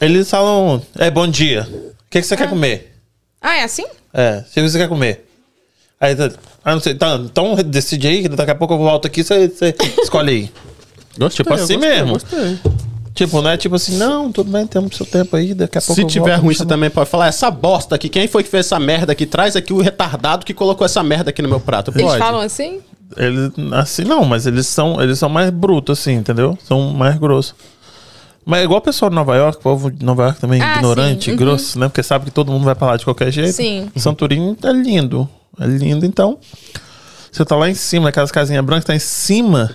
Eles 0.00 0.28
falam, 0.28 0.82
é 0.98 1.08
bom 1.08 1.28
dia. 1.28 1.68
O 1.70 1.92
que, 2.10 2.20
que 2.20 2.26
você 2.26 2.36
quer 2.36 2.48
comer? 2.48 2.96
Ah, 3.40 3.58
é 3.58 3.62
assim? 3.62 3.84
É, 4.12 4.42
o 4.48 4.52
que 4.52 4.60
você 4.62 4.76
quer 4.78 4.88
comer? 4.88 5.29
Aí, 6.00 6.16
tá- 6.16 6.30
ah, 6.64 6.72
não 6.72 6.80
sei, 6.80 6.94
tá, 6.94 7.14
então 7.22 7.54
decide 7.56 8.06
aí, 8.08 8.22
que 8.22 8.28
daqui 8.30 8.50
a 8.50 8.54
pouco 8.54 8.72
eu 8.72 8.78
volto 8.78 9.04
aqui, 9.06 9.22
você, 9.22 9.48
você 9.48 9.74
escolhe 10.02 10.30
aí. 10.30 10.50
Gostei, 11.18 11.44
Tipo 11.44 11.52
assim 11.54 11.74
gostei, 11.74 11.90
mesmo. 11.90 12.12
Gostei. 12.14 12.58
Tipo, 13.12 13.42
não 13.42 13.50
é 13.50 13.56
tipo 13.58 13.74
assim, 13.74 13.98
não, 13.98 14.32
tudo 14.32 14.50
bem, 14.50 14.66
temos 14.66 14.96
seu 14.96 15.04
tempo 15.04 15.36
aí, 15.36 15.52
daqui 15.52 15.76
a 15.76 15.80
pouco 15.82 15.94
Se 15.94 16.00
eu 16.00 16.06
tiver 16.06 16.30
volto, 16.30 16.42
ruim, 16.44 16.54
você 16.54 16.64
também 16.64 16.88
pode 16.88 17.10
falar, 17.10 17.26
essa 17.26 17.50
bosta 17.50 17.96
aqui, 17.96 18.08
quem 18.08 18.26
foi 18.26 18.42
que 18.42 18.48
fez 18.48 18.64
essa 18.66 18.78
merda 18.78 19.12
aqui? 19.12 19.26
Traz 19.26 19.56
aqui 19.56 19.74
o 19.74 19.80
retardado 19.82 20.46
que 20.46 20.54
colocou 20.54 20.86
essa 20.86 21.02
merda 21.02 21.28
aqui 21.28 21.42
no 21.42 21.48
meu 21.50 21.60
prato. 21.60 21.90
Eles 21.90 22.02
Pode? 22.02 22.18
falam 22.18 22.40
assim? 22.40 22.80
Eles, 23.16 23.50
assim, 23.72 24.04
não, 24.04 24.24
mas 24.24 24.46
eles 24.46 24.66
são, 24.68 25.02
eles 25.02 25.18
são 25.18 25.28
mais 25.28 25.50
brutos, 25.50 25.98
assim, 25.98 26.14
entendeu? 26.14 26.56
São 26.64 26.92
mais 26.94 27.18
grossos. 27.18 27.54
Mas 28.46 28.60
é 28.60 28.64
igual 28.64 28.78
o 28.78 28.82
pessoal 28.82 29.10
de 29.10 29.16
Nova 29.16 29.36
York, 29.36 29.58
o 29.58 29.60
povo 29.60 29.90
de 29.90 30.02
Nova 30.02 30.22
York 30.22 30.40
também 30.40 30.60
é 30.62 30.64
Ah, 30.64 30.76
ignorante, 30.76 31.30
uhum. 31.30 31.36
grosso, 31.36 31.78
né? 31.78 31.88
Porque 31.88 32.02
sabe 32.02 32.24
que 32.26 32.30
todo 32.30 32.50
mundo 32.50 32.64
vai 32.64 32.74
pra 32.74 32.86
lá 32.86 32.96
de 32.96 33.04
qualquer 33.04 33.30
jeito. 33.30 33.52
Sim. 33.52 33.90
Santorini 33.96 34.56
é 34.64 34.72
lindo. 34.72 35.28
É 35.58 35.66
lindo, 35.66 36.06
então. 36.06 36.38
Você 37.30 37.44
tá 37.44 37.56
lá 37.56 37.68
em 37.70 37.74
cima, 37.74 38.06
naquelas 38.06 38.30
casinhas 38.32 38.64
brancas, 38.64 38.84
tá 38.84 38.94
em 38.94 38.98
cima 38.98 39.74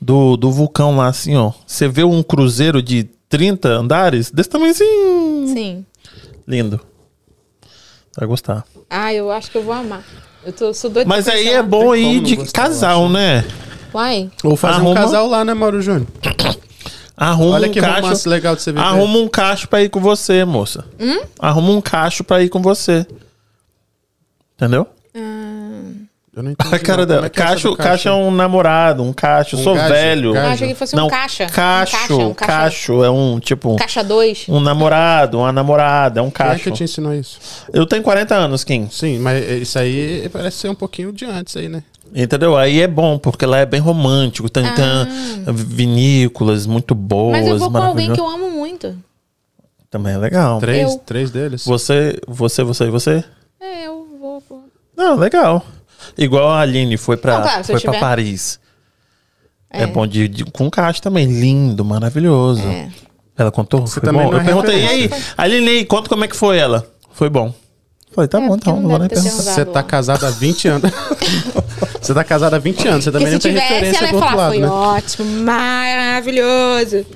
do, 0.00 0.36
do 0.36 0.50
vulcão 0.50 0.96
lá, 0.96 1.08
assim, 1.08 1.36
ó. 1.36 1.52
Você 1.66 1.88
vê 1.88 2.04
um 2.04 2.22
cruzeiro 2.22 2.82
de 2.82 3.04
30 3.28 3.68
andares, 3.68 4.30
desse 4.30 4.48
tamanho 4.48 4.70
assim. 4.72 4.84
Sim. 5.54 5.86
Lindo. 6.46 6.80
Vai 8.16 8.26
gostar. 8.26 8.64
Ah, 8.88 9.12
eu 9.12 9.30
acho 9.30 9.50
que 9.50 9.58
eu 9.58 9.62
vou 9.62 9.74
amar. 9.74 10.02
Eu 10.44 10.52
tô, 10.52 10.72
sou 10.72 10.88
doida 10.88 11.08
Mas 11.08 11.26
aí 11.28 11.48
é 11.48 11.62
bom 11.62 11.86
como 11.86 12.22
de 12.22 12.36
gostar, 12.36 12.62
casal, 12.62 13.08
né? 13.08 13.44
Uai. 13.92 14.30
Ou 14.44 14.56
fazer 14.56 14.74
um 14.76 14.86
Arruma- 14.86 14.94
casal 14.94 15.26
lá, 15.26 15.44
né, 15.44 15.52
Mauro 15.52 15.82
Júnior? 15.82 16.06
Arruma 17.16 17.54
Olha 17.56 17.68
um 17.68 17.72
que 17.72 17.80
cacho. 17.80 18.28
legal 18.28 18.54
de 18.54 18.62
você 18.62 18.72
viver. 18.72 18.84
Arruma 18.84 19.18
um 19.18 19.28
cacho 19.28 19.68
pra 19.68 19.82
ir 19.82 19.88
com 19.88 20.00
você, 20.00 20.44
moça. 20.44 20.84
Hum? 21.00 21.20
Arruma 21.38 21.70
um 21.72 21.80
cacho 21.80 22.22
pra 22.22 22.42
ir 22.42 22.48
com 22.48 22.60
você. 22.62 23.06
Entendeu? 24.56 24.86
Eu 26.34 26.42
não 26.42 26.50
entendi. 26.50 26.74
A 26.74 26.78
cara 26.78 26.98
não. 26.98 27.06
dela. 27.06 27.20
Como 27.20 27.26
é 27.26 27.30
que 27.30 27.40
é 27.40 27.44
Cacho, 27.46 27.76
cacho 27.76 28.08
é 28.10 28.12
um 28.12 28.30
namorado, 28.30 29.02
um 29.02 29.10
cacho. 29.10 29.56
Um 29.56 29.62
Sou 29.62 29.74
gajo, 29.74 29.88
velho. 29.88 30.32
gajo. 30.34 30.46
Eu 30.46 30.52
achei 30.52 30.68
que 30.68 30.74
fosse 30.74 30.94
Não, 30.94 31.06
um 31.06 31.08
caixa. 31.10 31.46
Cacho, 31.46 31.94
um 31.94 31.96
caixa, 31.96 32.14
um 32.14 32.34
caixa, 32.34 32.52
cacho 32.52 33.04
é 33.04 33.10
um 33.10 33.40
tipo 33.40 33.72
um, 33.72 33.76
Caixa 33.76 34.04
2. 34.04 34.46
um 34.50 34.60
namorado, 34.60 35.38
uma 35.38 35.50
namorada, 35.50 36.20
é 36.20 36.22
um 36.22 36.30
Quem 36.30 36.44
é 36.44 36.48
cacho. 36.50 36.64
que 36.64 36.70
te 36.72 36.84
ensinou 36.84 37.14
isso? 37.14 37.38
Eu 37.72 37.86
tenho 37.86 38.02
40 38.02 38.34
anos, 38.34 38.64
Kim. 38.64 38.86
Sim, 38.90 39.18
mas 39.18 39.42
isso 39.62 39.78
aí 39.78 40.28
parece 40.30 40.58
ser 40.58 40.68
um 40.68 40.74
pouquinho 40.74 41.10
de 41.10 41.24
antes 41.24 41.56
aí, 41.56 41.70
né? 41.70 41.82
Entendeu? 42.14 42.54
Aí 42.54 42.82
é 42.82 42.86
bom, 42.86 43.18
porque 43.18 43.46
lá 43.46 43.56
é 43.58 43.64
bem 43.66 43.80
romântico. 43.80 44.50
Tem, 44.50 44.62
tem 44.74 45.54
vinícolas 45.54 46.66
muito 46.66 46.94
boas, 46.94 47.36
Ah. 47.36 47.40
Mas 47.40 47.48
eu 47.48 47.58
vou 47.58 47.70
com 47.70 47.78
alguém 47.78 48.12
que 48.12 48.20
eu 48.20 48.28
amo 48.28 48.50
muito. 48.50 48.94
Também 49.90 50.12
é 50.12 50.18
legal. 50.18 50.60
Três, 50.60 50.92
Eu. 50.92 50.98
três 50.98 51.30
deles. 51.30 51.64
Você, 51.64 52.20
você, 52.28 52.62
você 52.62 52.84
e 52.84 52.90
você? 52.90 53.24
É, 53.58 53.86
eu. 53.86 53.95
Não, 54.96 55.14
legal. 55.16 55.64
Igual 56.16 56.48
a 56.50 56.60
Aline 56.60 56.96
foi 56.96 57.16
pra, 57.16 57.34
Não, 57.36 57.42
claro, 57.42 57.64
foi 57.64 57.74
pra 57.80 57.92
tiver. 57.92 58.00
Paris. 58.00 58.58
É, 59.70 59.82
É. 59.82 59.86
bom 59.86 60.06
de, 60.06 60.28
de- 60.28 60.44
com 60.44 60.70
caixa 60.70 61.00
também. 61.02 61.26
Lindo, 61.26 61.84
maravilhoso. 61.84 62.62
É. 62.66 62.88
Ela 63.36 63.50
contou? 63.52 63.86
Você 63.86 64.00
foi 64.00 64.02
também 64.08 64.22
bom? 64.24 64.30
não 64.30 64.38
Eu 64.38 64.42
é 64.42 64.44
perguntei, 64.44 64.82
e 64.84 64.88
aí. 64.88 65.10
Aline, 65.36 65.84
conta 65.84 66.08
como 66.08 66.24
é 66.24 66.28
que 66.28 66.36
foi 66.36 66.56
ela. 66.58 66.86
Foi 67.12 67.28
bom. 67.28 67.52
Falei, 68.14 68.28
tá 68.28 68.38
É, 68.38 68.40
bom, 68.40 68.48
porque 68.48 68.62
então, 68.62 68.74
não 68.76 68.82
não 68.82 68.90
vou 68.90 68.98
nem 69.00 69.08
perguntar. 69.08 69.30
sido- 69.30 69.42
Você 69.54 69.64
tá 69.66 69.82
casado 69.82 70.24
há 70.24 70.30
20 70.30 70.68
anos. 70.68 70.90
você 72.00 72.14
tá 72.14 72.24
casado 72.24 72.54
há 72.54 72.58
20 72.58 72.88
anos. 72.88 73.04
Você 73.04 73.12
também 73.12 73.30
não 73.32 73.38
tem 73.38 73.52
tivesse, 73.52 73.72
referência 73.74 73.98
ela 73.98 74.08
do 74.08 74.14
outro 74.14 74.30
falar, 74.30 74.42
lado, 74.44 74.52
foi 74.52 74.60
né? 74.62 74.68
ótimo, 74.68 75.44
maravilhoso. 75.44 77.06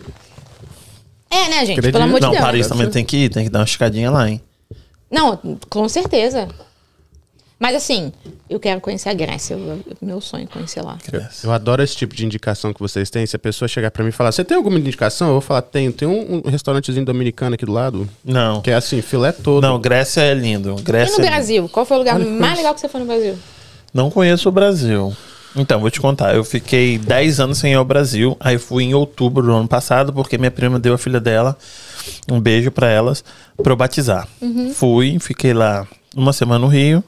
É, 1.30 1.48
né, 1.48 1.60
gente? 1.64 1.78
Acredito. 1.78 1.92
Pelo 1.92 2.04
amor 2.04 2.16
de 2.20 2.26
Não, 2.26 2.32
Deus. 2.32 2.44
Paris 2.44 2.66
também 2.66 2.90
tem 2.90 3.04
que 3.04 3.16
ir, 3.24 3.28
tem 3.30 3.44
que 3.44 3.50
dar 3.50 3.60
uma 3.60 3.64
escadinha 3.64 4.10
lá, 4.10 4.28
hein? 4.28 4.40
Não, 5.10 5.38
com 5.70 5.88
certeza. 5.88 6.48
Mas 7.60 7.76
assim, 7.76 8.10
eu 8.48 8.58
quero 8.58 8.80
conhecer 8.80 9.10
a 9.10 9.12
Grécia. 9.14 9.52
eu- 9.52 9.60
eu- 9.60 9.96
meu 10.00 10.18
sonho 10.20 10.44
é 10.44 10.46
conhecer 10.46 10.80
lá. 10.82 10.96
Eu 11.44 11.52
adoro 11.52 11.82
esse 11.82 11.94
tipo 11.94 12.14
de 12.16 12.24
indicação 12.24 12.72
que 12.72 12.80
vocês 12.80 13.10
têm. 13.10 13.26
Se 13.26 13.36
a 13.36 13.38
pessoa 13.38 13.68
chegar 13.68 13.90
pra 13.90 14.02
mim 14.02 14.08
e 14.08 14.12
falar, 14.12 14.32
você 14.32 14.42
tem 14.42 14.56
alguma 14.56 14.78
indicação? 14.78 15.26
Eu 15.28 15.32
vou 15.34 15.40
falar, 15.42 15.60
tenho. 15.60 15.92
Tem 15.92 16.08
um, 16.08 16.40
um 16.44 16.50
restaurantezinho 16.50 17.04
dominicano 17.04 17.54
aqui 17.54 17.66
do 17.66 17.72
lado, 17.72 18.08
Não. 18.24 18.62
que 18.62 18.70
é 18.70 18.74
assim, 18.74 19.02
filé 19.02 19.30
todo. 19.30 19.62
Não, 19.62 19.78
Grécia 19.78 20.22
é 20.22 20.32
lindo. 20.32 20.74
E 20.78 20.82
Grécia 20.82 21.16
no 21.18 21.20
é 21.20 21.24
lindo. 21.26 21.30
Brasil? 21.36 21.68
Qual 21.68 21.84
foi 21.84 21.96
o 21.98 22.00
lugar 22.00 22.18
mais 22.18 22.56
legal 22.56 22.72
que 22.74 22.80
você 22.80 22.88
foi 22.88 23.00
no 23.00 23.06
Brasil? 23.06 23.38
Não 23.92 24.10
conheço 24.10 24.48
o 24.48 24.52
Brasil. 24.52 25.14
Então, 25.54 25.80
vou 25.80 25.90
te 25.90 26.00
contar. 26.00 26.34
Eu 26.34 26.44
fiquei 26.44 26.96
10 26.96 27.40
anos 27.40 27.58
sem 27.58 27.72
ir 27.72 27.74
ao 27.74 27.84
Brasil. 27.84 28.36
Aí 28.40 28.56
fui 28.56 28.84
em 28.84 28.94
outubro 28.94 29.42
do 29.44 29.52
ano 29.52 29.68
passado, 29.68 30.12
porque 30.14 30.38
minha 30.38 30.50
prima 30.50 30.78
deu 30.78 30.94
a 30.94 30.98
filha 30.98 31.20
dela. 31.20 31.58
Um 32.30 32.40
beijo 32.40 32.70
pra 32.70 32.88
elas, 32.88 33.22
pra 33.62 33.72
eu 33.72 33.76
batizar. 33.76 34.26
Uhum. 34.40 34.72
Fui, 34.72 35.18
fiquei 35.20 35.52
lá 35.52 35.86
uma 36.16 36.32
semana 36.32 36.60
no 36.60 36.68
Rio. 36.68 37.04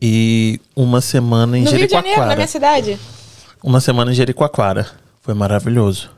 E 0.00 0.60
uma 0.76 1.00
semana 1.00 1.56
em 1.58 1.62
No 1.64 1.70
Rio 1.70 1.86
de 1.86 1.92
Janeiro, 1.92 2.20
na 2.20 2.26
Jericoacoara. 2.34 2.36
minha 2.36 2.48
cidade. 2.48 2.98
Uma 3.62 3.80
semana 3.80 4.10
em 4.10 4.14
Jericoacoara. 4.14 4.86
Foi 5.22 5.32
maravilhoso. 5.34 6.10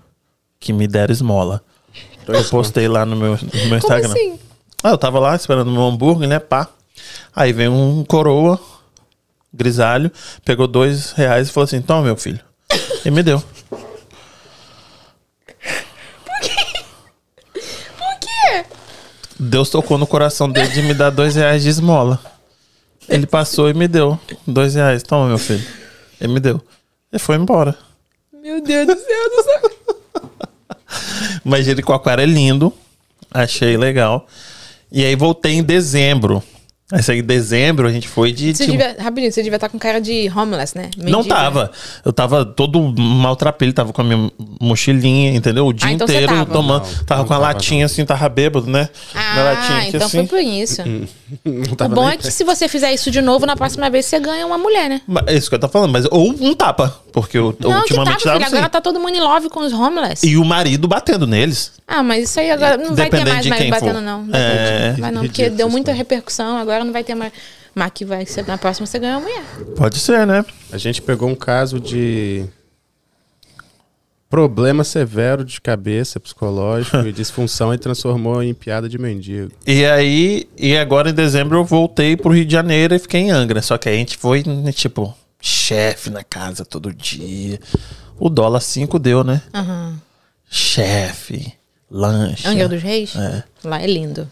Que 0.58 0.72
me 0.72 0.86
deram 0.88 1.12
esmola. 1.12 1.62
Eu 2.26 2.42
postei 2.44 2.88
lá 2.88 3.06
no 3.06 3.14
meu, 3.14 3.32
no 3.32 3.38
meu 3.38 3.62
Como 3.62 3.76
Instagram. 3.76 4.10
assim? 4.10 4.38
Ah, 4.82 4.90
eu 4.90 4.98
tava 4.98 5.18
lá 5.20 5.36
esperando 5.36 5.70
meu 5.70 5.82
hambúrguer, 5.84 6.28
né? 6.28 6.38
Pá. 6.40 6.68
Aí 7.34 7.52
vem 7.52 7.68
um 7.68 8.02
coroa, 8.04 8.58
grisalho, 9.54 10.10
pegou 10.44 10.66
dois 10.66 11.12
reais 11.12 11.48
e 11.48 11.52
falou 11.52 11.64
assim: 11.66 11.80
Toma, 11.80 12.02
meu 12.02 12.16
filho. 12.16 12.40
E 13.04 13.10
me 13.10 13.22
deu. 13.22 13.40
Por 17.52 18.18
quê? 18.20 18.64
Deus 19.38 19.70
tocou 19.70 19.98
no 19.98 20.06
coração 20.06 20.50
dele 20.50 20.68
de 20.68 20.82
me 20.82 20.94
dar 20.94 21.10
dois 21.10 21.36
reais 21.36 21.62
de 21.62 21.68
esmola. 21.68 22.18
Ele 23.08 23.26
passou 23.26 23.68
e 23.68 23.74
me 23.74 23.86
deu 23.86 24.18
dois 24.46 24.74
reais. 24.74 25.02
Toma, 25.02 25.28
meu 25.28 25.38
filho. 25.38 25.64
Ele 26.20 26.32
me 26.32 26.40
deu. 26.40 26.60
E 27.12 27.18
foi 27.18 27.36
embora. 27.36 27.76
Meu 28.32 28.60
Deus 28.60 28.86
do 28.86 28.96
céu 28.96 29.30
do 29.30 29.42
céu. 29.42 29.70
Mas 31.44 31.64
Jericoacoara 31.64 32.22
é 32.22 32.26
lindo. 32.26 32.72
Achei 33.30 33.76
legal. 33.76 34.26
E 34.90 35.04
aí 35.04 35.14
voltei 35.14 35.52
em 35.54 35.62
dezembro. 35.62 36.42
Aí 36.92 37.02
saí 37.02 37.18
em 37.18 37.22
dezembro, 37.24 37.88
a 37.88 37.90
gente 37.90 38.06
foi 38.06 38.30
de. 38.30 38.54
Você 38.54 38.64
tipo, 38.64 38.78
devia, 38.78 38.96
rapidinho, 39.02 39.32
você 39.32 39.42
devia 39.42 39.56
estar 39.56 39.68
com 39.68 39.76
cara 39.76 40.00
de 40.00 40.30
homeless, 40.34 40.78
né? 40.78 40.88
Não 40.96 41.24
tava. 41.24 41.64
né? 41.64 41.70
Eu 42.04 42.12
tava 42.12 42.44
todo 42.44 42.80
maltrapilho, 42.96 43.72
tava 43.72 43.92
com 43.92 44.02
a 44.02 44.04
minha 44.04 44.30
mochilinha, 44.60 45.32
entendeu? 45.34 45.66
O 45.66 45.72
dia 45.72 45.88
Ah, 45.88 45.92
então 45.92 46.04
inteiro 46.06 46.28
tava. 46.28 46.46
tomando. 46.46 46.84
Não, 46.86 47.04
tava 47.04 47.20
não 47.22 47.26
com 47.26 47.34
a 47.34 47.36
tava, 47.38 47.52
latinha 47.52 47.86
assim, 47.86 48.04
tava 48.04 48.28
bêbado, 48.28 48.68
né? 48.70 48.88
Minha 49.12 49.44
latinha 49.44 49.78
Ah, 49.78 49.80
aqui, 49.80 49.88
então 49.96 50.06
assim. 50.06 50.18
foi 50.18 50.26
por 50.28 50.38
isso. 50.38 50.82
Não 51.44 51.72
O 51.72 51.76
tava 51.76 51.92
bom 51.92 52.08
é 52.08 52.16
que 52.16 52.30
se 52.30 52.44
você 52.44 52.68
fizer 52.68 52.94
isso 52.94 53.10
de 53.10 53.20
novo, 53.20 53.44
na 53.46 53.56
próxima 53.56 53.90
vez 53.90 54.06
você 54.06 54.20
ganha 54.20 54.46
uma 54.46 54.56
mulher, 54.56 54.88
né? 54.88 55.00
É 55.26 55.34
isso 55.34 55.48
que 55.48 55.56
eu 55.56 55.58
tô 55.58 55.68
falando, 55.68 55.90
mas 55.90 56.04
ou 56.08 56.30
um 56.30 56.54
tapa, 56.54 57.00
porque 57.12 57.36
eu, 57.36 57.46
Não, 57.58 57.82
que 57.82 57.94
tá, 57.94 58.00
ultimamente 58.00 58.22
filho, 58.22 58.46
agora 58.46 58.68
tá 58.68 58.80
todo 58.80 59.00
mundo 59.00 59.16
em 59.16 59.20
love 59.20 59.48
com 59.48 59.58
os 59.58 59.72
homeless. 59.72 60.24
E 60.24 60.36
o 60.36 60.44
marido 60.44 60.86
batendo 60.86 61.26
neles. 61.26 61.72
Ah, 61.88 62.02
mas 62.04 62.30
isso 62.30 62.38
aí 62.38 62.50
agora 62.50 62.76
não 62.76 62.94
vai 62.94 63.10
ter 63.10 63.26
mais 63.26 63.44
quem 63.44 63.70
batendo, 63.70 63.94
for. 63.94 64.00
não. 64.02 64.26
Vai, 64.26 64.40
É. 64.40 64.94
vai 65.00 65.10
não, 65.10 65.22
porque 65.22 65.50
deu 65.50 65.66
essa 65.66 65.72
muita 65.72 65.92
repercussão, 65.92 66.56
agora 66.58 66.75
agora 66.76 66.84
não 66.84 66.92
vai 66.92 67.02
ter 67.02 67.14
mais. 67.14 67.32
Mas 67.74 67.90
que 67.94 68.04
vai 68.04 68.24
ser 68.26 68.46
na 68.46 68.58
próxima 68.58 68.86
você 68.86 68.98
ganha 68.98 69.18
uma 69.18 69.28
mulher. 69.28 69.44
Pode 69.76 69.98
ser, 69.98 70.26
né? 70.26 70.44
A 70.70 70.78
gente 70.78 71.02
pegou 71.02 71.28
um 71.28 71.34
caso 71.34 71.80
de 71.80 72.44
problema 74.28 74.82
severo 74.82 75.44
de 75.44 75.60
cabeça, 75.60 76.18
psicológico 76.18 76.98
e 77.06 77.12
disfunção 77.12 77.72
e 77.72 77.78
transformou 77.78 78.42
em 78.42 78.52
piada 78.52 78.88
de 78.88 78.98
mendigo. 78.98 79.52
E 79.66 79.84
aí, 79.84 80.48
e 80.56 80.76
agora 80.76 81.10
em 81.10 81.14
dezembro 81.14 81.58
eu 81.58 81.64
voltei 81.64 82.16
pro 82.16 82.32
Rio 82.32 82.44
de 82.44 82.52
Janeiro 82.52 82.94
e 82.94 82.98
fiquei 82.98 83.20
em 83.20 83.30
Angra. 83.30 83.62
Só 83.62 83.78
que 83.78 83.88
a 83.88 83.92
gente 83.92 84.16
foi, 84.16 84.42
né, 84.44 84.72
tipo, 84.72 85.14
chefe 85.40 86.10
na 86.10 86.24
casa 86.24 86.64
todo 86.64 86.92
dia. 86.92 87.60
O 88.18 88.28
dólar 88.28 88.60
5 88.60 88.98
deu, 88.98 89.22
né? 89.22 89.42
Aham. 89.54 90.00
Chefe, 90.48 91.52
lanche. 91.90 92.46
Angra 92.46 92.68
dos 92.68 92.82
Reis? 92.82 93.14
É. 93.16 93.44
Lá 93.64 93.82
é 93.82 93.86
lindo. 93.86 94.30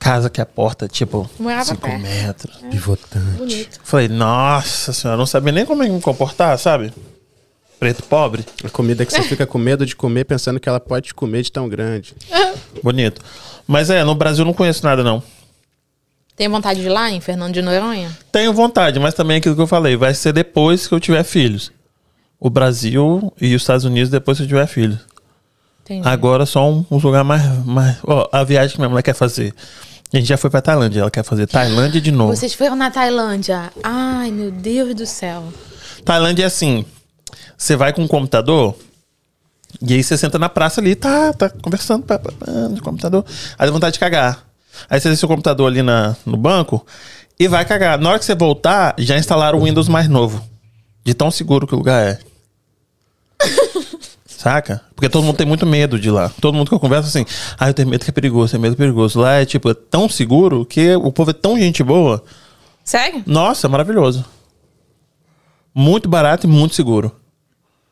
Casa 0.00 0.30
que 0.30 0.40
a 0.40 0.46
porta, 0.46 0.88
tipo, 0.88 1.30
Morava 1.38 1.66
5 1.66 1.80
perto. 1.80 2.00
metros. 2.00 2.56
Pivotante. 2.70 3.36
Bonito. 3.36 3.80
Falei, 3.84 4.08
nossa 4.08 4.94
senhora, 4.94 5.18
não 5.18 5.26
sabia 5.26 5.52
nem 5.52 5.66
como 5.66 5.82
me 5.84 6.00
comportar, 6.00 6.58
sabe? 6.58 6.90
Preto 7.78 8.02
pobre. 8.04 8.44
A 8.64 8.70
comida 8.70 9.04
que 9.04 9.12
você 9.12 9.22
fica 9.22 9.46
com 9.46 9.58
medo 9.58 9.84
de 9.84 9.94
comer 9.94 10.24
pensando 10.24 10.58
que 10.58 10.68
ela 10.68 10.80
pode 10.80 11.08
te 11.08 11.14
comer 11.14 11.42
de 11.42 11.52
tão 11.52 11.68
grande. 11.68 12.14
Bonito. 12.82 13.20
Mas 13.66 13.90
é, 13.90 14.02
no 14.02 14.14
Brasil 14.14 14.42
eu 14.42 14.46
não 14.46 14.54
conheço 14.54 14.84
nada, 14.84 15.04
não. 15.04 15.22
Tem 16.34 16.48
vontade 16.48 16.80
de 16.80 16.86
ir 16.86 16.90
lá 16.90 17.10
em 17.10 17.20
Fernando 17.20 17.52
de 17.52 17.60
Noronha? 17.60 18.10
Tenho 18.32 18.54
vontade, 18.54 18.98
mas 18.98 19.12
também 19.12 19.36
aquilo 19.36 19.54
que 19.54 19.60
eu 19.60 19.66
falei, 19.66 19.96
vai 19.96 20.14
ser 20.14 20.32
depois 20.32 20.86
que 20.88 20.94
eu 20.94 20.98
tiver 21.00 21.22
filhos. 21.24 21.70
O 22.38 22.48
Brasil 22.48 23.30
e 23.38 23.54
os 23.54 23.60
Estados 23.60 23.84
Unidos 23.84 24.08
depois 24.08 24.38
que 24.38 24.44
eu 24.44 24.48
tiver 24.48 24.66
filhos. 24.66 24.98
Entendi. 25.90 26.06
Agora 26.06 26.46
só 26.46 26.70
um, 26.70 26.86
um 26.88 26.98
lugar 26.98 27.24
mais. 27.24 27.42
mais 27.66 27.96
ó, 28.06 28.28
a 28.30 28.44
viagem 28.44 28.74
que 28.74 28.78
minha 28.78 28.88
mulher 28.88 29.02
quer 29.02 29.14
fazer. 29.14 29.52
A 30.12 30.16
gente 30.16 30.28
já 30.28 30.36
foi 30.36 30.48
pra 30.48 30.62
Tailândia, 30.62 31.00
ela 31.00 31.10
quer 31.10 31.24
fazer 31.24 31.48
Tailândia 31.48 32.00
de 32.00 32.12
novo. 32.12 32.34
Vocês 32.34 32.54
foram 32.54 32.76
na 32.76 32.92
Tailândia. 32.92 33.72
Ai, 33.82 34.30
meu 34.30 34.52
Deus 34.52 34.94
do 34.94 35.04
céu. 35.04 35.42
Tailândia 36.04 36.44
é 36.44 36.46
assim: 36.46 36.84
você 37.58 37.74
vai 37.74 37.92
com 37.92 38.02
um 38.02 38.08
computador 38.08 38.76
e 39.82 39.94
aí 39.94 40.02
você 40.02 40.16
senta 40.16 40.38
na 40.38 40.48
praça 40.48 40.80
ali, 40.80 40.94
tá, 40.94 41.32
tá 41.32 41.50
conversando 41.50 42.04
pá, 42.04 42.20
pá, 42.20 42.30
pá, 42.38 42.46
no 42.46 42.80
computador. 42.80 43.24
Aí 43.58 43.66
dá 43.66 43.72
vontade 43.72 43.94
de 43.94 43.98
cagar. 43.98 44.46
Aí 44.88 45.00
você 45.00 45.08
deixa 45.08 45.26
o 45.26 45.28
computador 45.28 45.66
ali 45.66 45.82
na, 45.82 46.16
no 46.24 46.36
banco 46.36 46.86
e 47.36 47.48
vai 47.48 47.64
cagar. 47.64 47.98
Na 47.98 48.10
hora 48.10 48.18
que 48.20 48.24
você 48.24 48.36
voltar, 48.36 48.94
já 48.96 49.18
instalaram 49.18 49.58
o 49.58 49.64
Windows 49.64 49.88
mais 49.88 50.08
novo. 50.08 50.40
De 51.04 51.14
tão 51.14 51.32
seguro 51.32 51.66
que 51.66 51.74
o 51.74 51.78
lugar 51.78 52.00
é. 52.00 52.18
Saca? 54.40 54.80
Porque 54.94 55.06
todo 55.10 55.22
mundo 55.22 55.36
tem 55.36 55.46
muito 55.46 55.66
medo 55.66 55.98
de 56.00 56.10
lá. 56.10 56.30
Todo 56.40 56.54
mundo 56.54 56.68
que 56.68 56.74
eu 56.74 56.80
converso 56.80 57.08
assim, 57.08 57.26
ah, 57.58 57.68
eu 57.68 57.74
tenho 57.74 57.86
medo 57.90 58.02
que 58.02 58.10
é 58.10 58.12
perigoso, 58.12 58.52
tenho 58.52 58.62
medo 58.62 58.74
que 58.74 58.80
é 58.80 58.86
perigoso. 58.86 59.20
Lá 59.20 59.34
é 59.34 59.44
tipo, 59.44 59.68
é 59.68 59.74
tão 59.74 60.08
seguro 60.08 60.64
que 60.64 60.94
o 60.96 61.12
povo 61.12 61.30
é 61.30 61.34
tão 61.34 61.58
gente 61.58 61.82
boa. 61.82 62.24
Sério? 62.82 63.22
Nossa, 63.26 63.68
maravilhoso. 63.68 64.24
Muito 65.74 66.08
barato 66.08 66.46
e 66.46 66.50
muito 66.50 66.74
seguro. 66.74 67.14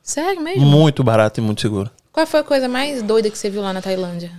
Sério 0.02 0.40
mesmo? 0.40 0.64
Muito 0.64 1.04
barato 1.04 1.38
e 1.38 1.42
muito 1.42 1.60
seguro. 1.60 1.90
Qual 2.10 2.26
foi 2.26 2.40
a 2.40 2.44
coisa 2.44 2.66
mais 2.66 3.02
doida 3.02 3.28
que 3.28 3.36
você 3.36 3.50
viu 3.50 3.60
lá 3.60 3.74
na 3.74 3.82
Tailândia? 3.82 4.32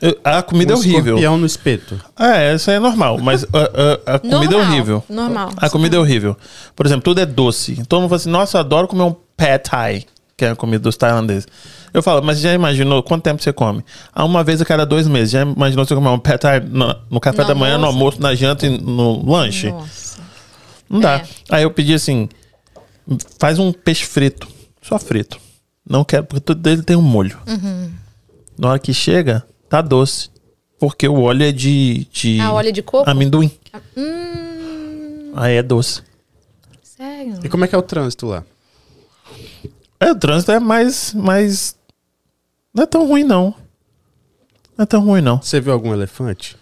Eu- 0.00 0.16
A 0.22 0.40
comida 0.40 0.72
é 0.74 0.76
horrível. 0.76 1.00
escorpião 1.00 1.36
no 1.36 1.46
espeto. 1.46 2.00
É, 2.16 2.54
isso 2.54 2.70
aí 2.70 2.76
é 2.76 2.80
normal, 2.80 3.18
mas 3.18 3.42
a, 3.44 4.12
a- 4.12 4.14
a 4.14 4.18
comida 4.20 4.54
é 4.54 4.58
Normal, 4.58 4.60
horrível. 4.70 5.04
normal. 5.08 5.50
A 5.56 5.68
comida 5.68 5.96
é 5.96 5.98
horrível. 5.98 6.36
Por 6.76 6.86
exemplo, 6.86 7.02
tudo 7.02 7.20
é 7.20 7.26
doce. 7.26 7.82
Todo 7.88 8.02
mundo 8.02 8.10
fala 8.10 8.16
assim, 8.20 8.30
nossa, 8.30 8.56
eu 8.58 8.60
adoro 8.60 8.86
comer 8.86 9.02
um 9.02 9.16
pad 9.36 9.58
thai, 9.68 10.04
que 10.36 10.44
é 10.44 10.50
a 10.50 10.56
comida 10.56 10.80
dos 10.80 10.96
tailandeses. 10.96 11.46
Eu 11.92 12.02
falo, 12.02 12.22
mas 12.22 12.40
já 12.40 12.52
imaginou 12.52 13.02
quanto 13.02 13.22
tempo 13.22 13.42
você 13.42 13.52
come? 13.52 13.84
Ah, 14.12 14.24
uma 14.24 14.42
vez 14.42 14.60
a 14.60 14.64
cada 14.64 14.84
dois 14.84 15.06
meses. 15.06 15.30
Já 15.30 15.42
imaginou 15.42 15.84
você 15.84 15.94
comer 15.94 16.08
um 16.08 16.18
thai 16.18 16.60
no, 16.60 16.94
no 17.10 17.20
café 17.20 17.42
No 17.42 17.48
da 17.48 17.54
manhã, 17.54 17.78
no 17.78 17.86
almoço? 17.86 18.16
almoço, 18.16 18.22
na 18.22 18.34
janta 18.34 18.66
e 18.66 18.70
no 18.78 19.24
lanche? 19.30 19.70
Nossa. 19.70 20.20
Não 20.90 21.00
dá. 21.00 21.16
É. 21.18 21.24
Aí 21.50 21.62
eu 21.62 21.70
pedi 21.70 21.94
assim: 21.94 22.28
faz 23.38 23.58
um 23.58 23.72
peixe 23.72 24.04
frito. 24.04 24.48
Só 24.82 24.98
frito. 24.98 25.38
Não 25.88 26.02
quero, 26.04 26.24
porque 26.24 26.40
tudo 26.40 26.60
dele 26.60 26.82
tem 26.82 26.96
um 26.96 27.02
molho. 27.02 27.38
Uhum. 27.46 27.90
Na 28.58 28.70
hora 28.70 28.78
que 28.78 28.92
chega, 28.92 29.44
tá 29.68 29.80
doce. 29.80 30.30
Porque 30.80 31.06
o 31.08 31.20
óleo 31.22 31.44
é 31.44 31.52
de. 31.52 32.06
de 32.12 32.40
Ah, 32.40 32.52
óleo 32.52 32.72
de 32.72 32.82
coco? 32.82 33.08
Amendoim. 33.08 33.50
Hum, 33.96 35.32
Aí 35.36 35.54
é 35.56 35.62
doce. 35.62 36.02
sério? 36.82 37.38
E 37.42 37.48
como 37.48 37.64
é 37.64 37.68
que 37.68 37.74
é 37.74 37.78
o 37.78 37.82
trânsito 37.82 38.26
lá? 38.26 38.44
É, 40.00 40.10
o 40.10 40.14
trânsito 40.16 40.52
é 40.52 40.58
mais. 40.60 41.14
mais. 41.14 41.76
Não 42.74 42.82
é 42.82 42.86
tão 42.86 43.06
ruim, 43.06 43.24
não. 43.24 43.54
Não 44.76 44.82
é 44.82 44.86
tão 44.86 45.00
ruim, 45.04 45.20
não. 45.20 45.40
Você 45.40 45.60
viu 45.60 45.72
algum 45.72 45.92
elefante? 45.92 46.56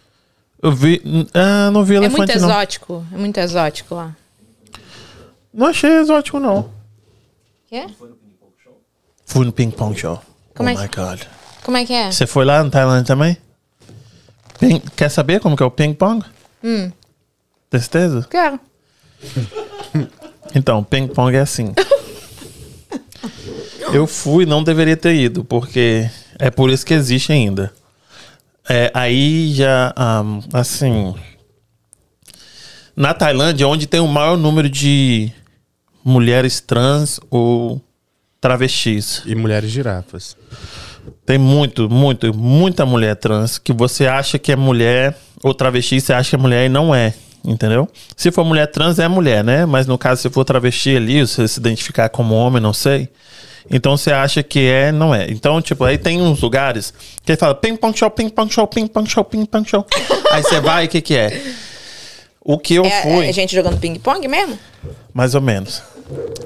Eu 0.63 0.73
vi. 0.73 1.03
Ah, 1.35 1.71
não 1.71 1.85
vi 1.85 1.95
É 1.95 1.97
elefante, 1.99 2.19
muito 2.19 2.39
não. 2.41 2.49
exótico. 2.51 3.07
É 3.13 3.17
muito 3.17 3.39
exótico 3.39 3.95
lá. 3.95 4.15
Não 5.53 5.67
achei 5.67 5.91
exótico, 5.99 6.39
não. 6.39 6.71
Quê? 7.69 7.87
Fui 9.27 9.45
no 9.47 9.53
Ping 9.53 9.71
Pong 9.71 9.99
Show. 9.99 10.21
Como 10.55 10.69
oh 10.69 10.73
é 10.73 10.75
que- 10.89 11.01
my 11.01 11.05
God. 11.07 11.23
Como 11.65 11.77
é 11.77 11.85
que 11.87 11.93
é? 11.93 12.11
Você 12.13 12.27
foi 12.27 12.45
lá 12.45 12.63
no 12.63 12.71
Tailândia 12.71 13.05
também? 13.07 13.37
Ping- 14.59 14.83
Quer 14.97 15.09
saber 15.09 15.41
como 15.41 15.57
que 15.57 15.63
é 15.63 15.67
o 15.67 15.71
ping 15.71 15.95
pong? 15.95 16.25
Hum. 16.63 16.91
Certeza? 17.71 18.27
Quero. 18.31 18.61
Então, 20.55 20.83
ping 20.85 21.07
pong 21.09 21.35
é 21.37 21.41
assim. 21.41 21.73
Eu 23.93 24.07
fui, 24.07 24.47
não 24.47 24.65
deveria 24.65 24.97
ter 24.97 25.15
ido, 25.15 25.45
porque 25.45 26.09
é 26.39 26.51
por 26.51 26.71
isso 26.71 26.85
que 26.85 26.95
existe 26.95 27.31
ainda. 27.31 27.73
É, 28.69 28.91
aí 28.95 29.53
já, 29.53 29.93
ahm, 29.97 30.41
assim. 30.53 31.15
Na 32.97 33.13
Tailândia, 33.13 33.69
onde 33.69 33.87
tem 33.87 34.01
o 34.01 34.09
maior 34.09 34.37
número 34.37 34.69
de 34.69 35.31
mulheres 36.05 36.61
trans 36.61 37.21
ou 37.31 37.81
travestis. 38.41 39.23
E 39.27 39.35
mulheres 39.35 39.71
girafas. 39.71 40.37
Tem 41.27 41.39
muito, 41.39 41.89
muito, 41.91 42.37
muita 42.37 42.87
mulher 42.87 43.17
trans 43.17 43.59
que 43.59 43.73
você 43.73 44.07
acha 44.07 44.39
que 44.39 44.53
é 44.53 44.57
mulher 44.57 45.17
ou 45.43 45.53
travesti, 45.53 46.01
você 46.01 46.13
acha 46.13 46.31
que 46.31 46.37
é 46.37 46.39
mulher 46.39 46.67
e 46.67 46.69
não 46.69 46.95
é. 46.95 47.15
Entendeu? 47.45 47.89
Se 48.17 48.31
for 48.31 48.45
mulher 48.45 48.69
trans, 48.69 48.99
é 48.99 49.09
mulher, 49.09 49.43
né? 49.43 49.67
Mas 49.67 49.87
no 49.87 49.99
caso, 49.99 50.23
se 50.23 50.31
for 50.31 50.45
travesti 50.45 50.97
ali, 50.97 51.21
você 51.21 51.47
se 51.49 51.59
identificar 51.59 52.09
como 52.09 52.35
homem, 52.35 52.63
não 52.63 52.73
sei. 52.73 53.09
Então 53.71 53.97
você 53.97 54.13
acha 54.13 54.43
que 54.43 54.61
é, 54.61 54.91
não 54.93 55.15
é. 55.15 55.27
Então, 55.31 55.61
tipo, 55.63 55.85
aí 55.85 55.97
tem 55.99 56.21
uns 56.21 56.41
lugares 56.41 56.93
que 57.25 57.33
ele 57.33 57.39
fala 57.39 57.55
ping 57.55 57.77
pong 57.77 57.97
show, 57.99 58.11
ping 58.11 58.29
pong 58.29 58.53
show, 58.53 58.67
ping 58.67 58.87
pong 58.87 59.09
show, 59.09 59.25
ping 59.25 59.45
pong 59.47 59.69
show. 59.69 59.87
aí 60.33 60.43
você 60.43 60.61
vai, 60.61 60.87
o 60.87 60.89
que 60.89 61.01
que 61.01 61.17
é? 61.17 61.43
O 62.45 62.59
que 62.59 62.75
eu 62.75 62.85
É, 62.85 63.03
fui. 63.03 63.29
é 63.29 63.33
gente 63.33 63.55
jogando 63.55 63.79
ping-pong 63.79 64.27
mesmo? 64.27 64.59
Mais 65.15 65.35
ou 65.37 65.41
menos. 65.41 65.81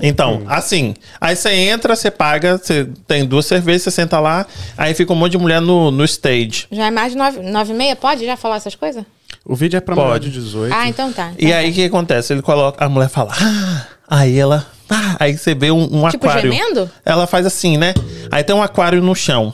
Então, 0.02 0.42
assim, 0.46 0.94
aí 1.18 1.34
você 1.34 1.50
entra, 1.50 1.96
você 1.96 2.10
paga, 2.10 2.58
você 2.58 2.86
tem 3.08 3.24
duas 3.24 3.46
cervejas, 3.46 3.82
você 3.82 3.90
senta 3.90 4.20
lá, 4.20 4.46
aí 4.76 4.92
fica 4.94 5.12
um 5.12 5.16
monte 5.16 5.32
de 5.32 5.38
mulher 5.38 5.60
no, 5.60 5.90
no 5.90 6.04
stage. 6.04 6.66
Já 6.70 6.86
é 6.86 6.90
mais 6.90 7.12
de 7.12 7.18
nove, 7.18 7.40
nove 7.40 7.72
e 7.72 7.76
meia? 7.76 7.96
Pode 7.96 8.24
já 8.26 8.36
falar 8.36 8.56
essas 8.56 8.74
coisas? 8.74 9.04
O 9.44 9.54
vídeo 9.56 9.78
é 9.78 9.80
pra 9.80 9.96
maior 9.96 10.10
Pode. 10.12 10.28
de 10.30 10.38
18. 10.40 10.74
Ah, 10.74 10.88
então 10.88 11.10
tá. 11.12 11.32
E 11.38 11.50
aí 11.52 11.70
o 11.70 11.72
que 11.72 11.84
acontece? 11.84 12.32
Ele 12.32 12.42
coloca, 12.42 12.84
a 12.84 12.88
mulher 12.88 13.08
fala, 13.08 13.32
ah, 13.40 13.86
aí 14.08 14.38
ela, 14.38 14.66
ah, 14.90 15.16
aí 15.20 15.36
você 15.36 15.54
vê 15.54 15.70
um, 15.70 15.82
um 15.82 16.08
Tipo 16.08 16.26
aquário. 16.28 16.52
gemendo? 16.52 16.90
Ela 17.04 17.26
faz 17.26 17.46
assim, 17.46 17.76
né? 17.76 17.94
Aí 18.30 18.42
tem 18.44 18.54
um 18.54 18.62
aquário 18.62 19.02
no 19.02 19.14
chão. 19.14 19.52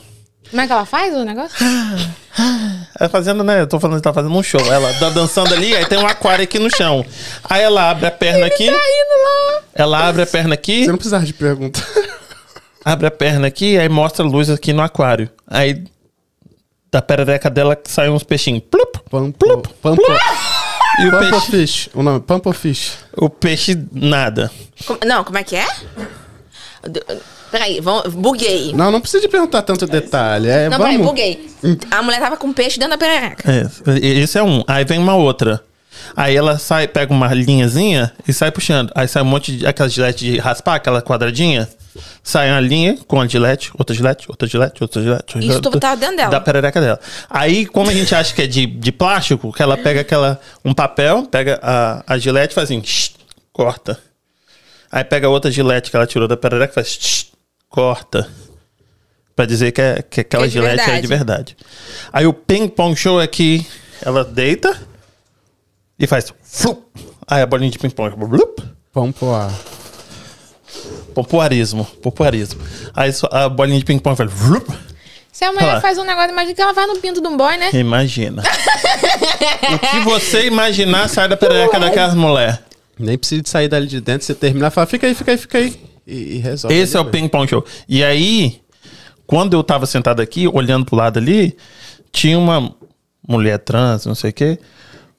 Como 0.49 0.61
é 0.61 0.67
que 0.67 0.71
ela 0.73 0.85
faz 0.85 1.15
o 1.15 1.23
negócio? 1.23 1.57
Ela 2.99 3.09
fazendo, 3.09 3.43
né? 3.43 3.61
Eu 3.61 3.67
tô 3.67 3.79
falando 3.79 3.97
que 3.97 4.03
tá 4.03 4.13
fazendo 4.13 4.35
um 4.35 4.43
show. 4.43 4.61
Ela 4.71 4.93
tá 4.99 5.09
dançando 5.09 5.53
ali, 5.53 5.75
aí 5.75 5.85
tem 5.85 5.97
um 5.97 6.05
aquário 6.05 6.43
aqui 6.43 6.59
no 6.59 6.69
chão. 6.75 7.03
Aí 7.49 7.61
ela 7.63 7.89
abre 7.89 8.05
a 8.05 8.11
perna 8.11 8.45
aqui. 8.45 8.65
Tá 8.65 8.71
indo 8.71 9.23
lá. 9.23 9.61
Ela 9.73 10.07
abre 10.07 10.21
a 10.21 10.27
perna 10.27 10.53
aqui. 10.53 10.83
Você 10.83 10.91
não 10.91 10.97
precisava 10.97 11.25
de 11.25 11.33
perguntar. 11.33 11.83
abre 12.85 13.07
a 13.07 13.11
perna 13.11 13.47
aqui, 13.47 13.77
aí 13.77 13.89
mostra 13.89 14.23
a 14.23 14.27
luz 14.27 14.49
aqui 14.49 14.73
no 14.73 14.81
aquário. 14.83 15.29
Aí 15.47 15.83
da 16.91 17.01
perereca 17.01 17.49
dela 17.49 17.75
saem 17.85 18.11
uns 18.11 18.23
peixinhos. 18.23 18.61
Plup, 18.69 18.99
Pampo, 19.09 19.69
pampo, 19.81 20.03
e 20.99 21.07
o 21.07 21.19
peixe, 21.19 21.51
fish. 21.51 21.89
O 21.93 22.03
nome, 22.03 22.19
pampo 22.21 22.51
fish. 22.53 22.93
o 23.17 23.29
peixe 23.29 23.77
nada. 23.91 24.51
Como- 24.85 24.99
não, 25.05 25.23
como 25.23 25.37
é 25.37 25.43
que 25.43 25.55
é? 25.55 25.65
Peraí, 27.51 27.79
vamos, 27.79 28.13
buguei. 28.13 28.73
Não, 28.73 28.91
não 28.91 28.99
precisa 28.99 29.21
de 29.21 29.27
perguntar 29.29 29.61
tanto 29.61 29.85
detalhe. 29.85 30.49
É, 30.49 30.69
Não, 30.69 30.77
vamos. 30.77 30.91
peraí, 30.93 31.05
buguei. 31.07 31.49
A 31.91 32.01
mulher 32.01 32.19
tava 32.19 32.35
com 32.35 32.51
peixe 32.51 32.79
dentro 32.79 32.91
da 32.91 32.97
perereca. 32.97 33.43
É, 33.51 33.67
esse 34.05 34.37
é 34.37 34.43
um. 34.43 34.63
Aí 34.67 34.83
vem 34.83 34.97
uma 34.99 35.15
outra. 35.15 35.63
Aí 36.15 36.35
ela 36.35 36.57
sai, 36.59 36.87
pega 36.87 37.11
uma 37.11 37.33
linhazinha 37.33 38.11
e 38.27 38.33
sai 38.33 38.51
puxando. 38.51 38.91
Aí 38.95 39.07
sai 39.07 39.23
um 39.23 39.25
monte 39.25 39.57
de 39.57 39.65
aquela 39.65 39.89
gilete 39.89 40.25
de 40.25 40.37
raspar, 40.37 40.75
aquela 40.75 41.01
quadradinha. 41.01 41.67
Sai 42.23 42.49
uma 42.49 42.59
linha 42.59 42.97
com 43.07 43.19
a 43.21 43.27
gilete, 43.27 43.71
outra 43.77 43.95
gilete, 43.95 44.25
outra 44.29 44.47
gilete, 44.47 44.81
outra 44.81 45.01
gilete. 45.01 45.39
Isso 45.39 45.61
tudo 45.61 45.79
tá 45.79 45.93
dentro 45.95 46.17
dela. 46.17 46.31
Da 46.31 46.41
perereca 46.41 46.81
dela. 46.81 46.99
Aí, 47.29 47.65
como 47.65 47.89
a 47.89 47.93
gente 47.93 48.13
acha 48.15 48.33
que 48.33 48.41
é 48.43 48.47
de, 48.47 48.65
de 48.65 48.91
plástico, 48.91 49.51
que 49.51 49.61
ela 49.61 49.77
pega 49.77 50.01
aquela 50.01 50.39
um 50.63 50.73
papel, 50.73 51.25
pega 51.25 51.59
a, 51.61 52.03
a 52.07 52.17
gilete 52.17 52.51
e 52.53 52.55
faz 52.55 52.69
assim, 52.69 52.81
shh, 52.83 53.11
corta. 53.51 53.99
Aí 54.91 55.03
pega 55.03 55.29
outra 55.29 55.51
gilete 55.51 55.89
que 55.89 55.95
ela 55.95 56.07
tirou 56.07 56.27
da 56.27 56.37
perereca 56.37 56.71
e 56.71 56.75
faz 56.75 56.87
shh, 56.87 57.25
corta. 57.69 58.27
Pra 59.35 59.45
dizer 59.45 59.71
que, 59.71 59.81
é, 59.81 60.01
que 60.01 60.21
aquela 60.21 60.45
É 60.45 60.49
gilete 60.49 60.89
é 60.89 61.01
de 61.01 61.07
verdade. 61.07 61.57
Aí 62.11 62.25
o 62.25 62.33
ping 62.33 62.67
pong 62.67 62.95
show 62.95 63.19
é 63.19 63.25
que 63.25 63.65
ela 64.01 64.23
deita 64.23 64.79
e 66.03 66.07
faz. 66.07 66.33
Flup. 66.41 66.83
Aí 67.27 67.41
a 67.41 67.45
bolinha 67.45 67.71
de 67.71 67.79
ping-pong. 67.79 68.15
Pompoar. 68.91 69.51
Pompoarismo. 71.13 71.85
Pompoarismo. 72.01 72.61
Aí 72.93 73.11
a 73.31 73.49
bolinha 73.49 73.79
de 73.79 73.85
ping-pong 73.85 74.15
faz. 74.15 74.31
Flup. 74.31 74.69
Se 75.31 75.45
a 75.45 75.51
mulher 75.51 75.81
faz 75.81 75.97
um 75.97 76.03
negócio, 76.03 76.29
imagina 76.29 76.53
que 76.53 76.61
ela 76.61 76.73
vai 76.73 76.85
no 76.85 76.97
pinto 76.97 77.19
de 77.19 77.27
um 77.27 77.35
boy, 77.35 77.57
né? 77.57 77.71
Imagina. 77.73 78.43
o 79.73 79.79
que 79.79 79.99
você 80.01 80.45
imaginar 80.45 81.09
sai 81.09 81.27
da 81.27 81.35
perereca 81.35 81.79
daquelas 81.79 82.13
mulher. 82.13 82.63
Nem 82.99 83.17
precisa 83.17 83.41
de 83.41 83.49
sair 83.49 83.67
dali 83.67 83.87
de 83.87 83.99
dentro, 83.99 84.25
você 84.25 84.35
terminar 84.35 84.67
e 84.67 84.71
fala, 84.71 84.85
fica 84.85 85.07
aí, 85.07 85.15
fica 85.15 85.31
aí, 85.31 85.37
fica 85.37 85.57
aí. 85.57 85.79
E, 86.05 86.35
e 86.35 86.37
resolve. 86.37 86.77
Esse 86.77 86.95
é 86.95 86.99
o 86.99 87.05
ping-pong 87.05 87.49
show. 87.49 87.65
E 87.89 88.03
aí, 88.03 88.61
quando 89.25 89.55
eu 89.55 89.63
tava 89.63 89.87
sentado 89.87 90.21
aqui, 90.21 90.47
olhando 90.47 90.85
pro 90.85 90.95
lado 90.95 91.17
ali, 91.17 91.57
tinha 92.11 92.37
uma 92.37 92.71
mulher 93.27 93.57
trans, 93.57 94.05
não 94.05 94.13
sei 94.13 94.29
o 94.29 94.33
quê, 94.33 94.59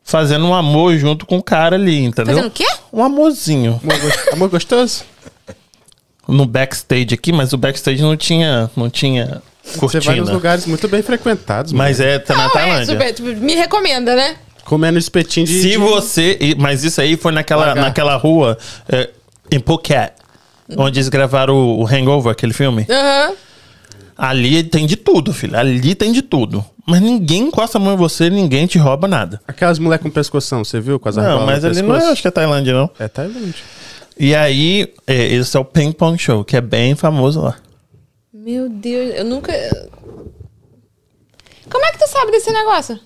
fazendo 0.04 0.46
um 0.46 0.54
amor 0.54 0.96
junto 0.98 1.24
com 1.26 1.38
o 1.38 1.42
cara 1.42 1.74
ali, 1.76 2.04
entendeu? 2.04 2.34
Fazendo 2.36 2.48
o 2.48 2.50
quê? 2.52 2.66
Um 2.92 3.02
amorzinho. 3.02 3.80
Amor, 3.82 3.98
gos- 4.00 4.28
amor 4.32 4.48
gostoso? 4.50 5.04
No 6.28 6.46
backstage 6.46 7.08
aqui, 7.14 7.32
mas 7.32 7.52
o 7.52 7.58
backstage 7.58 8.00
não 8.02 8.16
tinha, 8.16 8.70
não 8.76 8.88
tinha 8.88 9.42
Você 9.64 9.98
vai 10.00 10.16
nos 10.16 10.20
cortina. 10.20 10.32
lugares 10.32 10.66
muito 10.66 10.88
bem 10.88 11.02
frequentados, 11.02 11.72
Mas 11.72 11.98
mano. 11.98 12.10
é, 12.10 12.18
tá 12.18 12.34
na 12.34 12.42
Não, 12.44 12.50
é 12.50 12.52
Tailândia. 12.52 12.86
super, 12.94 13.12
tipo, 13.12 13.28
me 13.44 13.54
recomenda, 13.54 14.14
né? 14.14 14.36
Comendo 14.64 14.98
espetinho 14.98 15.44
de... 15.46 15.60
Se 15.60 15.70
de- 15.72 15.76
você. 15.78 16.54
Mas 16.58 16.82
isso 16.84 16.98
aí 17.00 17.16
foi 17.18 17.32
naquela, 17.32 17.66
Lagar. 17.66 17.84
naquela 17.84 18.16
rua 18.16 18.56
é, 18.88 19.10
em 19.52 19.58
Phuket, 19.60 20.12
onde 20.78 20.98
eles 20.98 21.10
gravaram 21.10 21.54
o, 21.54 21.82
o 21.82 21.86
Hangover, 21.86 22.32
aquele 22.32 22.54
filme. 22.54 22.86
Aham. 22.88 23.34
Ali 24.16 24.62
tem 24.62 24.86
de 24.86 24.96
tudo, 24.96 25.32
filho. 25.32 25.56
Ali 25.56 25.94
tem 25.94 26.12
de 26.12 26.22
tudo. 26.22 26.64
Mas 26.86 27.00
ninguém 27.00 27.48
encosta 27.48 27.78
a 27.78 27.80
mão 27.80 27.94
em 27.94 27.96
você, 27.96 28.28
ninguém 28.28 28.66
te 28.66 28.78
rouba 28.78 29.08
nada. 29.08 29.40
Aquelas 29.48 29.78
mulher 29.78 29.98
com 29.98 30.10
pescoção, 30.10 30.64
você 30.64 30.80
viu? 30.80 31.00
Com 31.00 31.08
as 31.08 31.16
Não, 31.16 31.46
mas 31.46 31.64
ali 31.64 31.82
não 31.82 31.96
é, 31.96 32.10
acho 32.10 32.22
que 32.22 32.28
é 32.28 32.30
Tailândia, 32.30 32.74
não. 32.74 32.90
É 32.98 33.08
Tailândia. 33.08 33.54
E 34.18 34.34
aí, 34.34 34.92
é, 35.06 35.26
esse 35.26 35.56
é 35.56 35.60
o 35.60 35.64
Ping 35.64 35.92
Pong 35.92 36.16
Show, 36.18 36.44
que 36.44 36.56
é 36.56 36.60
bem 36.60 36.94
famoso 36.94 37.40
lá. 37.40 37.56
Meu 38.32 38.68
Deus, 38.68 39.14
eu 39.16 39.24
nunca. 39.24 39.52
Como 41.70 41.84
é 41.84 41.92
que 41.92 41.98
tu 41.98 42.08
sabe 42.08 42.30
desse 42.30 42.52
negócio? 42.52 43.00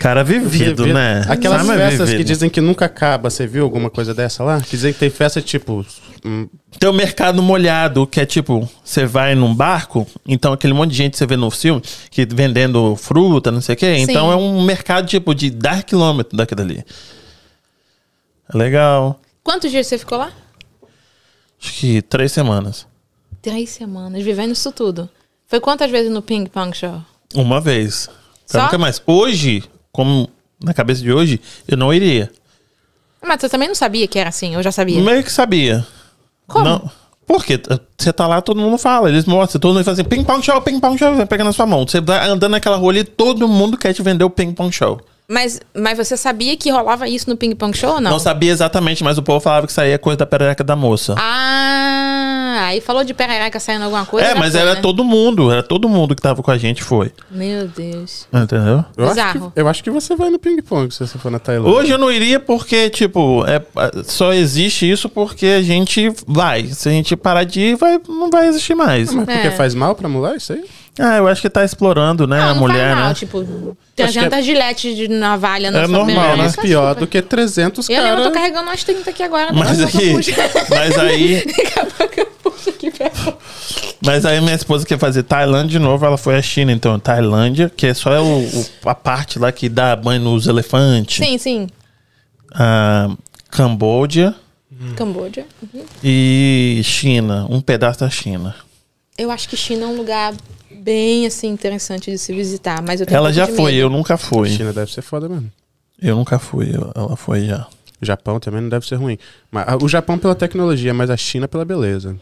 Cara 0.00 0.24
vivido, 0.24 0.84
viu? 0.84 0.94
né? 0.94 1.26
Aquelas 1.28 1.66
Sabe, 1.66 1.78
é 1.78 1.88
festas 1.90 2.08
que 2.08 2.12
vivido. 2.16 2.26
dizem 2.26 2.48
que 2.48 2.58
nunca 2.58 2.86
acaba, 2.86 3.28
você 3.28 3.46
viu 3.46 3.62
alguma 3.64 3.90
coisa 3.90 4.14
dessa 4.14 4.42
lá? 4.42 4.58
Que 4.58 4.70
dizem 4.70 4.94
que 4.94 4.98
tem 4.98 5.10
festa 5.10 5.42
tipo. 5.42 5.84
hum, 6.24 6.48
Tem 6.78 6.88
o 6.88 6.92
mercado 6.94 7.42
molhado, 7.42 8.06
que 8.06 8.18
é 8.18 8.24
tipo, 8.24 8.66
você 8.82 9.04
vai 9.04 9.34
num 9.34 9.54
barco, 9.54 10.06
então 10.26 10.54
aquele 10.54 10.72
monte 10.72 10.92
de 10.92 10.96
gente 10.96 11.12
que 11.12 11.18
você 11.18 11.26
vê 11.26 11.36
no 11.36 11.50
filme, 11.50 11.82
que 12.10 12.24
vendendo 12.24 12.96
fruta, 12.96 13.52
não 13.52 13.60
sei 13.60 13.74
o 13.74 13.78
quê. 13.78 13.96
Então 13.98 14.32
é 14.32 14.36
um 14.36 14.62
mercado 14.64 15.06
tipo 15.06 15.34
de 15.34 15.50
10 15.50 15.84
quilômetros 15.84 16.34
daquilo 16.34 16.62
ali. 16.62 16.82
É 18.52 18.56
legal. 18.56 19.20
Quantos 19.44 19.70
dias 19.70 19.86
você 19.86 19.98
ficou 19.98 20.16
lá? 20.16 20.32
Acho 21.62 21.74
que 21.74 22.00
três 22.00 22.32
semanas. 22.32 22.86
Três 23.42 23.68
semanas, 23.68 24.22
vivendo 24.24 24.52
isso 24.52 24.72
tudo. 24.72 25.10
Foi 25.46 25.60
quantas 25.60 25.90
vezes 25.90 26.10
no 26.10 26.22
Ping 26.22 26.46
Pong 26.46 26.74
Show? 26.74 27.02
Uma 27.34 27.60
vez. 27.60 28.08
Só? 28.46 28.62
Nunca 28.62 28.78
mais. 28.78 29.00
Hoje, 29.06 29.62
como 29.92 30.28
na 30.62 30.74
cabeça 30.74 31.02
de 31.02 31.12
hoje, 31.12 31.40
eu 31.66 31.76
não 31.76 31.92
iria. 31.92 32.30
Mas 33.22 33.40
você 33.40 33.48
também 33.48 33.68
não 33.68 33.74
sabia 33.74 34.06
que 34.06 34.18
era 34.18 34.28
assim, 34.28 34.54
eu 34.54 34.62
já 34.62 34.72
sabia. 34.72 35.00
Meio 35.00 35.22
que 35.22 35.32
sabia. 35.32 35.86
Como? 36.46 36.64
Não. 36.64 36.90
Porque 37.26 37.60
você 37.96 38.12
tá 38.12 38.26
lá, 38.26 38.40
todo 38.40 38.60
mundo 38.60 38.76
fala, 38.76 39.08
eles 39.08 39.24
mostram, 39.24 39.60
todo 39.60 39.74
mundo 39.74 39.84
faz 39.84 39.98
assim, 39.98 40.08
ping 40.08 40.24
pong 40.24 40.44
show, 40.44 40.60
ping 40.62 40.80
pong 40.80 40.98
show, 40.98 41.14
vai 41.14 41.26
pegar 41.26 41.44
na 41.44 41.52
sua 41.52 41.64
mão. 41.64 41.86
Você 41.86 42.00
vai 42.00 42.28
andando 42.28 42.52
naquela 42.52 42.76
rua 42.76 42.90
ali, 42.90 43.04
todo 43.04 43.46
mundo 43.46 43.78
quer 43.78 43.92
te 43.92 44.02
vender 44.02 44.24
o 44.24 44.30
ping 44.30 44.52
pong 44.52 44.72
show. 44.72 45.00
Mas, 45.30 45.60
mas 45.72 45.96
você 45.96 46.16
sabia 46.16 46.56
que 46.56 46.72
rolava 46.72 47.08
isso 47.08 47.30
no 47.30 47.36
Ping 47.36 47.54
Pong 47.54 47.76
Show 47.76 47.94
ou 47.94 48.00
não? 48.00 48.10
Não, 48.10 48.18
sabia 48.18 48.50
exatamente, 48.50 49.04
mas 49.04 49.16
o 49.16 49.22
povo 49.22 49.38
falava 49.38 49.64
que 49.64 49.70
isso 49.70 49.80
aí 49.80 49.92
é 49.92 49.98
coisa 49.98 50.16
da 50.16 50.26
perereca 50.26 50.64
da 50.64 50.74
moça. 50.74 51.14
Ah, 51.16 51.79
aí 52.70 52.80
falou 52.80 53.04
de 53.04 53.12
perereca 53.14 53.58
saindo 53.60 53.84
alguma 53.84 54.04
coisa. 54.06 54.28
é, 54.28 54.34
mas 54.34 54.52
foi, 54.52 54.60
era 54.60 54.74
né? 54.74 54.80
todo 54.80 55.04
mundo, 55.04 55.50
era 55.50 55.62
todo 55.62 55.88
mundo 55.88 56.14
que 56.14 56.22
tava 56.22 56.42
com 56.42 56.50
a 56.50 56.58
gente 56.58 56.82
foi. 56.82 57.12
Meu 57.30 57.66
Deus. 57.68 58.26
Entendeu? 58.32 58.84
Eu 58.96 59.04
acho, 59.04 59.14
Bizarro. 59.14 59.52
que, 59.54 59.60
eu 59.60 59.68
acho 59.68 59.84
que 59.84 59.90
você 59.90 60.16
vai 60.16 60.30
no 60.30 60.38
ping-pong 60.38 60.92
se 60.92 61.06
você 61.06 61.18
for 61.18 61.30
na 61.30 61.38
Tailândia. 61.38 61.70
Hoje 61.72 61.90
eu 61.90 61.98
não 61.98 62.10
iria 62.10 62.40
porque, 62.40 62.88
tipo, 62.90 63.44
é, 63.46 63.62
só 64.04 64.32
existe 64.32 64.90
isso 64.90 65.08
porque 65.08 65.46
a 65.46 65.62
gente 65.62 66.12
vai. 66.26 66.64
Se 66.66 66.88
a 66.88 66.92
gente 66.92 67.16
parar 67.16 67.44
de 67.44 67.60
ir, 67.60 67.76
vai, 67.76 68.00
não 68.08 68.30
vai 68.30 68.48
existir 68.48 68.74
mais. 68.74 69.12
Mas 69.12 69.24
porque 69.26 69.48
É. 69.48 69.50
faz 69.50 69.74
mal 69.74 69.94
pra 69.94 70.08
mulher 70.08 70.36
isso 70.36 70.52
aí? 70.52 70.64
Ah, 70.98 71.16
eu 71.16 71.28
acho 71.28 71.40
que 71.40 71.48
tá 71.48 71.64
explorando, 71.64 72.26
né, 72.26 72.38
Não, 72.38 72.48
a 72.50 72.52
não 72.54 72.60
mulher, 72.60 72.88
faz 72.88 72.98
mal, 72.98 73.08
né? 73.08 73.14
tipo, 73.14 73.76
que 73.96 74.02
é- 74.02 74.06
300 74.06 74.44
giletes 74.44 74.96
de 74.96 75.08
navalha 75.08 75.70
na 75.70 75.78
É 75.82 75.84
sua 75.86 75.92
normal, 75.92 76.06
perereca, 76.16 76.36
né? 76.36 76.42
Mas 76.42 76.56
pior 76.56 76.94
do 76.94 77.06
que 77.06 77.22
300 77.22 77.88
Eu 77.88 78.02
mesmo 78.02 78.16
tô 78.16 78.22
caras. 78.24 78.34
carregando 78.34 78.68
umas 78.68 78.84
30 78.84 79.08
aqui 79.08 79.22
agora. 79.22 79.50
Mas 79.52 79.78
daqui 79.78 79.96
a 79.96 80.00
pouco 80.00 80.12
eu 80.12 80.18
aqui, 80.18 80.32
puxo. 80.34 80.66
mas 80.68 80.98
aí, 80.98 81.44
Pra 82.90 83.10
mas 84.04 84.24
aí 84.24 84.40
minha 84.40 84.54
esposa 84.54 84.86
quer 84.86 84.98
fazer 84.98 85.22
Tailândia 85.24 85.78
de 85.78 85.78
novo, 85.78 86.04
ela 86.06 86.16
foi 86.16 86.36
à 86.36 86.42
China, 86.42 86.72
então 86.72 86.98
Tailândia, 86.98 87.68
que 87.74 87.86
é 87.86 87.92
só 87.94 88.22
o, 88.22 88.42
o- 88.44 88.66
a 88.86 88.94
parte 88.94 89.38
lá 89.38 89.50
que 89.52 89.68
dá 89.68 89.94
banho 89.96 90.20
nos 90.22 90.46
elefantes. 90.46 91.24
Sim, 91.24 91.36
sim. 91.36 91.66
Ah, 92.54 93.10
Camboja 93.50 94.34
Camboja. 94.96 95.44
Uhum. 95.62 95.84
e 96.02 96.80
China, 96.84 97.46
um 97.50 97.60
pedaço 97.60 98.00
da 98.00 98.08
China. 98.08 98.54
Eu 99.18 99.30
acho 99.30 99.46
que 99.48 99.56
China 99.56 99.84
é 99.84 99.86
um 99.88 99.96
lugar 99.96 100.32
bem, 100.70 101.26
assim, 101.26 101.48
interessante 101.48 102.10
de 102.10 102.16
se 102.16 102.32
visitar, 102.32 102.80
mas 102.80 103.00
eu 103.00 103.06
tenho 103.06 103.18
Ela 103.18 103.30
já 103.32 103.46
foi, 103.46 103.72
medo. 103.72 103.82
eu 103.84 103.90
nunca 103.90 104.16
fui. 104.16 104.48
China 104.48 104.72
deve 104.72 104.90
ser 104.90 105.02
foda 105.02 105.28
mesmo. 105.28 105.50
Eu 106.00 106.16
nunca 106.16 106.38
fui, 106.38 106.72
ela 106.94 107.14
foi 107.16 107.44
já. 107.46 107.66
O 108.00 108.06
Japão 108.06 108.40
também 108.40 108.62
não 108.62 108.70
deve 108.70 108.86
ser 108.86 108.94
ruim. 108.94 109.18
Mas, 109.50 109.64
ah, 109.68 109.76
o 109.78 109.86
Japão 109.86 110.16
pela 110.16 110.34
tecnologia, 110.34 110.94
mas 110.94 111.10
a 111.10 111.16
China 111.18 111.46
pela 111.46 111.66
beleza. 111.66 112.16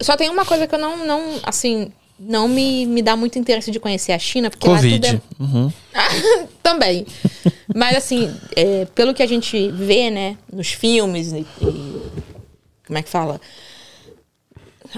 Só 0.00 0.16
tem 0.16 0.28
uma 0.30 0.44
coisa 0.44 0.66
que 0.66 0.74
eu 0.74 0.78
não, 0.78 1.04
não 1.06 1.22
assim, 1.42 1.92
não 2.18 2.48
me, 2.48 2.86
me 2.86 3.02
dá 3.02 3.16
muito 3.16 3.38
interesse 3.38 3.70
de 3.70 3.78
conhecer 3.80 4.12
a 4.12 4.18
China, 4.18 4.50
porque 4.50 4.68
lá 4.68 4.76
Covid. 4.76 5.00
tudo 5.00 5.22
é... 5.40 5.42
Uhum. 5.42 5.72
Também. 6.62 7.06
Mas 7.74 7.96
assim, 7.96 8.34
é, 8.56 8.86
pelo 8.94 9.14
que 9.14 9.22
a 9.22 9.26
gente 9.26 9.70
vê, 9.70 10.10
né, 10.10 10.36
nos 10.52 10.68
filmes 10.68 11.32
e, 11.32 11.46
e- 11.60 12.02
como 12.86 12.98
é 12.98 13.02
que 13.02 13.08
fala? 13.08 13.40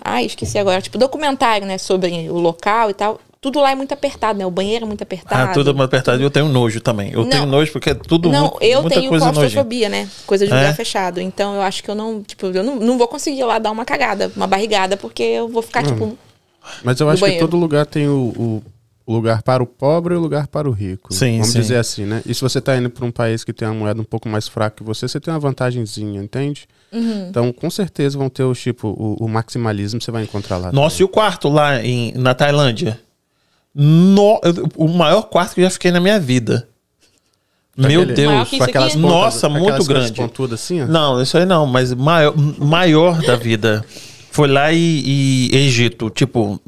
Ai, 0.04 0.24
esqueci 0.26 0.58
agora. 0.58 0.80
Tipo, 0.80 0.98
documentário, 0.98 1.66
né, 1.66 1.76
sobre 1.78 2.28
o 2.30 2.38
local 2.38 2.90
e 2.90 2.94
tal. 2.94 3.20
Tudo 3.40 3.58
lá 3.60 3.70
é 3.70 3.74
muito 3.74 3.92
apertado, 3.94 4.38
né? 4.38 4.44
O 4.44 4.50
banheiro 4.50 4.84
é 4.84 4.86
muito 4.88 5.02
apertado. 5.02 5.50
Ah, 5.50 5.54
tudo 5.54 5.74
mais 5.74 5.86
apertado. 5.86 6.22
Eu 6.22 6.30
tenho 6.30 6.46
nojo 6.48 6.78
também. 6.80 7.10
Eu 7.10 7.22
Não. 7.22 7.30
tenho 7.30 7.46
nojo 7.46 7.72
porque 7.72 7.90
é 7.90 7.94
tudo 7.94 8.28
Não, 8.28 8.50
muito, 8.50 8.58
eu 8.62 8.82
muita 8.82 9.00
tenho 9.00 9.08
claustrofobia, 9.18 9.88
né? 9.88 10.08
Coisa 10.26 10.46
de 10.46 10.52
É? 10.52 10.56
lugar 10.56 10.74
fechado. 10.76 11.20
Então 11.20 11.54
eu 11.54 11.62
acho 11.62 11.82
que 11.82 11.90
eu 11.90 11.94
não, 11.94 12.22
tipo, 12.22 12.46
eu 12.46 12.62
não, 12.62 12.76
não 12.76 12.98
vou 12.98 13.08
conseguir 13.08 13.40
ir 13.40 13.44
lá 13.44 13.58
dar 13.58 13.70
uma 13.70 13.86
cagada, 13.86 14.30
uma 14.36 14.46
barrigada, 14.46 14.94
porque 14.94 15.22
eu 15.22 15.48
vou 15.48 15.62
ficar, 15.62 15.82
tipo. 15.82 16.18
Mas 16.84 17.00
eu 17.00 17.08
acho 17.08 17.16
que 17.16 17.28
banheiro. 17.28 17.46
todo 17.48 17.58
lugar 17.58 17.86
tem 17.86 18.06
o, 18.08 18.62
o 19.06 19.12
lugar 19.12 19.42
para 19.42 19.62
o 19.62 19.66
pobre 19.66 20.12
e 20.12 20.16
o 20.18 20.20
lugar 20.20 20.46
para 20.46 20.68
o 20.68 20.72
rico. 20.72 21.12
Sim, 21.14 21.38
Vamos 21.38 21.48
sim. 21.48 21.60
dizer 21.60 21.78
assim, 21.78 22.04
né? 22.04 22.20
E 22.26 22.34
se 22.34 22.42
você 22.42 22.60
tá 22.60 22.76
indo 22.76 22.90
para 22.90 23.06
um 23.06 23.10
país 23.10 23.42
que 23.42 23.54
tem 23.54 23.66
uma 23.66 23.72
moeda 23.74 23.98
um 24.02 24.04
pouco 24.04 24.28
mais 24.28 24.46
fraca 24.48 24.76
que 24.76 24.82
você, 24.84 25.08
você 25.08 25.18
tem 25.18 25.32
uma 25.32 25.40
vantagenzinha, 25.40 26.22
entende? 26.22 26.68
Uhum. 26.92 27.28
Então, 27.30 27.50
com 27.54 27.70
certeza 27.70 28.18
vão 28.18 28.28
ter 28.28 28.44
o 28.44 28.52
tipo, 28.54 28.88
o, 28.88 29.24
o 29.24 29.28
maximalismo 29.28 29.98
você 29.98 30.10
vai 30.10 30.24
encontrar 30.24 30.58
lá. 30.58 30.70
Nossa, 30.72 31.00
e 31.00 31.04
o 31.04 31.08
quarto 31.08 31.48
lá 31.48 31.82
em, 31.82 32.12
na 32.14 32.34
Tailândia? 32.34 33.00
No- 33.74 34.40
o 34.76 34.88
maior 34.88 35.22
quarto 35.22 35.54
que 35.54 35.60
eu 35.60 35.64
já 35.64 35.70
fiquei 35.70 35.90
na 35.90 36.00
minha 36.00 36.18
vida. 36.18 36.68
Meu 37.76 38.02
Aquele- 38.02 38.26
Maior 38.26 38.36
Deus. 38.38 38.48
que 38.50 38.56
isso 38.56 38.64
aquelas 38.64 38.92
aqui? 38.92 39.00
pontas- 39.00 39.16
Nossa, 39.16 39.46
aquelas 39.46 39.62
muito 39.62 39.76
coisas 39.86 39.86
grande. 40.10 40.12
pontudas 40.20 40.60
assim, 40.60 40.82
ó. 40.82 40.86
Não, 40.86 41.22
isso 41.22 41.38
aí 41.38 41.46
não, 41.46 41.66
mas 41.66 41.94
maior, 41.94 42.34
maior 42.58 43.22
da 43.22 43.36
vida. 43.36 43.84
Foi 44.32 44.48
lá 44.48 44.72
e, 44.72 45.48
e 45.52 45.56
Egito, 45.56 46.10
tipo, 46.10 46.60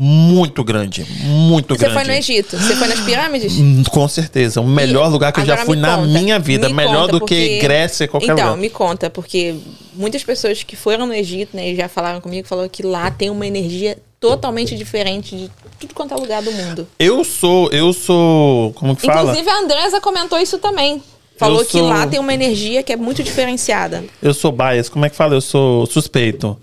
muito 0.00 0.62
grande, 0.62 1.04
muito 1.24 1.74
Você 1.74 1.80
grande. 1.80 1.94
foi 1.94 2.04
no 2.04 2.12
Egito? 2.12 2.56
Você 2.56 2.76
foi 2.76 2.86
nas 2.86 3.00
pirâmides? 3.00 3.58
Hum, 3.58 3.82
Com 3.90 4.06
certeza, 4.06 4.60
o 4.60 4.66
melhor 4.66 5.08
E 5.08 5.10
lugar 5.10 5.32
que 5.32 5.40
eu 5.40 5.44
já 5.46 5.56
fui 5.58 5.76
na 5.76 5.96
minha 5.98 6.38
vida, 6.38 6.68
me 6.68 6.74
melhor 6.74 7.00
conta, 7.02 7.12
do 7.12 7.18
porque- 7.20 7.48
que 7.48 7.58
Grécia, 7.58 8.06
qualquer 8.06 8.32
então, 8.32 8.36
lugar. 8.50 8.56
me 8.56 8.70
conta, 8.70 9.10
porque 9.10 9.56
muitas 9.94 10.22
pessoas 10.22 10.62
que 10.62 10.76
foram 10.76 11.06
no 11.06 11.12
Egito, 11.14 11.56
né, 11.56 11.70
e 11.72 11.76
já 11.76 11.88
falaram 11.88 12.20
comigo, 12.20 12.46
falaram 12.46 12.68
que 12.68 12.82
lá 12.84 13.10
tem 13.10 13.28
uma 13.28 13.46
energia 13.46 13.98
totalmente 14.20 14.76
diferente 14.76 15.36
de 15.36 15.50
tudo 15.80 15.94
quanto 15.94 16.14
é 16.14 16.16
lugar 16.16 16.42
do 16.42 16.52
mundo. 16.52 16.86
Eu 16.98 17.24
sou, 17.24 17.68
eu 17.72 17.92
sou, 17.92 18.72
como 18.74 18.94
que 18.94 19.04
fala? 19.06 19.30
Inclusive 19.32 19.48
a 19.50 19.58
Andresa 19.60 20.00
comentou 20.00 20.38
isso 20.38 20.58
também. 20.58 21.02
Falou 21.36 21.60
Eu 21.60 21.66
que 21.66 21.72
sou- 21.72 21.88
lá 21.88 22.04
tem 22.06 22.18
uma 22.18 22.34
energia 22.34 22.82
que 22.82 22.92
é 22.92 22.96
muito 22.96 23.22
diferenciada. 23.22 24.02
Eu 24.20 24.34
sou 24.34 24.50
bias, 24.50 24.88
como 24.88 25.04
é 25.06 25.10
que 25.10 25.14
fala? 25.14 25.34
Eu 25.34 25.40
sou 25.40 25.86
suspeito. 25.86 26.56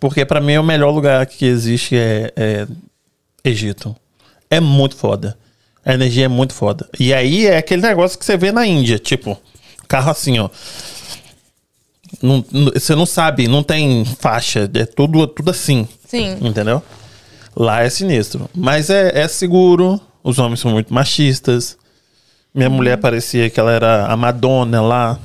Porque 0.00 0.24
pra 0.24 0.40
mim 0.40 0.56
o 0.58 0.62
melhor 0.62 0.90
lugar 0.90 1.26
que 1.26 1.44
existe 1.44 1.96
é, 1.96 2.32
é 2.36 2.66
Egito. 3.44 3.94
É 4.50 4.60
muito 4.60 4.96
foda. 4.96 5.36
A 5.84 5.94
energia 5.94 6.26
é 6.26 6.28
muito 6.28 6.52
foda. 6.54 6.88
E 6.98 7.12
aí 7.14 7.46
é 7.46 7.56
aquele 7.58 7.82
negócio 7.82 8.18
que 8.18 8.24
você 8.24 8.36
vê 8.36 8.52
na 8.52 8.66
Índia, 8.66 8.98
tipo, 8.98 9.36
carro 9.88 10.10
assim, 10.10 10.38
ó. 10.38 10.48
Não- 12.22 12.44
não- 12.50 12.72
você 12.72 12.94
não 12.94 13.06
sabe, 13.06 13.48
não 13.48 13.62
tem 13.62 14.04
faixa, 14.04 14.70
é 14.74 14.84
tudo, 14.86 15.26
tudo 15.26 15.50
assim. 15.50 15.86
Sim. 16.06 16.36
Entendeu? 16.40 16.82
Lá 17.54 17.82
é 17.82 17.90
sinistro. 17.90 18.48
Mas 18.54 18.88
é, 18.90 19.20
é 19.22 19.28
seguro. 19.28 20.00
Os 20.22 20.38
homens 20.38 20.60
são 20.60 20.70
muito 20.70 20.92
machistas. 20.92 21.76
Minha 22.54 22.70
mulher 22.70 22.96
parecia 22.98 23.50
que 23.50 23.58
ela 23.60 23.72
era 23.72 24.06
a 24.06 24.16
Madonna 24.16 24.80
lá. 24.80 25.18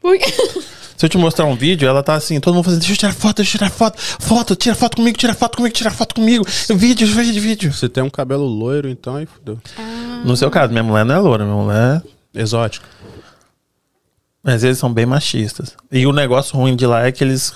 Por- 0.00 0.16
Se 0.98 1.06
eu 1.06 1.08
te 1.08 1.16
mostrar 1.16 1.46
um 1.46 1.54
vídeo, 1.54 1.88
ela 1.88 2.02
tá 2.02 2.14
assim, 2.14 2.40
todo 2.40 2.54
mundo 2.54 2.64
fazendo, 2.64 2.80
deixa 2.80 2.92
eu 2.92 2.96
tirar 2.96 3.12
foto, 3.14 3.36
deixa 3.36 3.56
eu 3.56 3.58
tirar 3.60 3.70
foto, 3.70 3.96
foto, 4.00 4.56
tira 4.56 4.74
foto 4.74 4.96
comigo, 4.96 5.16
tira 5.16 5.32
foto 5.32 5.56
comigo, 5.56 5.72
tira 5.72 5.92
foto 5.92 6.12
comigo, 6.16 6.44
vídeo, 6.74 7.06
vídeo, 7.06 7.40
vídeo. 7.40 7.72
Você 7.72 7.88
tem 7.88 8.02
um 8.02 8.10
cabelo 8.10 8.44
loiro, 8.44 8.88
então 8.88 9.14
aí 9.14 9.24
fudeu. 9.24 9.60
No 10.24 10.36
seu 10.36 10.50
caso, 10.50 10.72
minha 10.72 10.82
mulher 10.82 11.04
não 11.04 11.14
é 11.14 11.18
loura, 11.18 11.44
minha 11.44 11.56
mulher. 11.56 12.02
Exótico. 12.34 12.84
Mas 14.42 14.64
eles 14.64 14.76
são 14.78 14.92
bem 14.92 15.06
machistas. 15.06 15.76
E 15.92 16.04
o 16.04 16.12
negócio 16.12 16.56
ruim 16.56 16.74
de 16.74 16.84
lá 16.84 17.06
é 17.06 17.12
que 17.12 17.22
eles. 17.22 17.52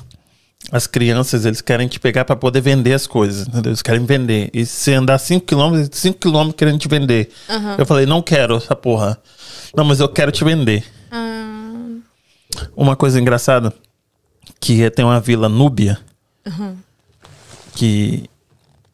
As 0.71 0.87
crianças, 0.87 1.45
eles 1.45 1.61
querem 1.61 1.89
te 1.89 1.99
pegar 1.99 2.25
pra 2.25 2.37
poder 2.37 2.61
vender 2.61 2.93
as 2.93 3.09
coisas, 3.09 3.49
entendeu? 3.49 3.71
Eles 3.71 3.83
querem 3.83 4.07
vender. 4.07 4.51
E 4.55 4.65
se 4.65 4.93
andar 4.93 5.19
5km, 5.19 5.89
5km 5.89 6.53
querendo 6.53 6.79
te 6.79 6.87
vender. 6.87 7.33
Eu 7.77 7.85
falei, 7.85 8.07
não 8.07 8.23
quero 8.23 8.57
essa 8.57 8.77
porra. 8.77 9.19
Não, 9.77 9.85
mas 9.85 9.99
eu 9.99 10.09
quero 10.09 10.31
te 10.31 10.45
vender. 10.45 10.85
Ah, 12.67 12.73
Uma 12.77 12.97
coisa 12.97 13.21
engraçada, 13.21 13.73
que 14.61 14.83
é, 14.83 14.91
tem 14.91 15.05
uma 15.05 15.21
vila 15.21 15.49
núbia, 15.49 15.99
que 17.75 18.29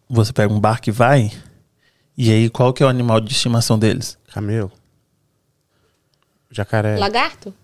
você 0.09 0.33
pega 0.33 0.53
um 0.53 0.61
barco 0.61 0.89
e 0.89 0.93
vai, 0.93 1.31
e 2.17 2.31
aí 2.31 2.51
qual 2.51 2.73
que 2.73 2.83
é 2.83 2.87
o 2.87 2.89
animal 2.89 3.21
de 3.21 3.33
estimação 3.33 3.79
deles? 3.79 4.19
Camelo. 4.33 4.73
Jacaré. 6.51 6.97
lagarto? 6.99 7.55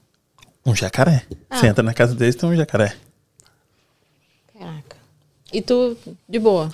Um 0.65 0.74
jacaré. 0.74 1.26
Você 1.50 1.66
entra 1.66 1.83
na 1.83 1.92
casa 1.94 2.15
deles, 2.15 2.34
tem 2.36 2.49
um 2.49 2.57
jacaré. 2.57 2.97
Caraca. 4.52 4.97
E 5.52 5.60
tu, 5.60 5.97
de 6.28 6.39
boa. 6.39 6.70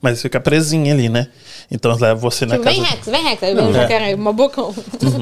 Mas 0.00 0.22
fica 0.22 0.38
presinho 0.40 0.92
ali, 0.92 1.08
né? 1.08 1.26
Então 1.70 1.90
leva 1.96 2.14
você 2.14 2.46
na 2.46 2.52
Tipo, 2.54 2.64
casa... 2.64 2.76
vem 2.76 2.84
Rex, 2.84 3.06
vem 3.06 3.22
Rex. 3.24 3.42
Aí 3.42 3.54
vem 3.54 3.64
um 3.64 3.70
é. 3.70 3.72
jacaré, 3.72 4.14
uma 4.14 4.32
bocão. 4.32 4.72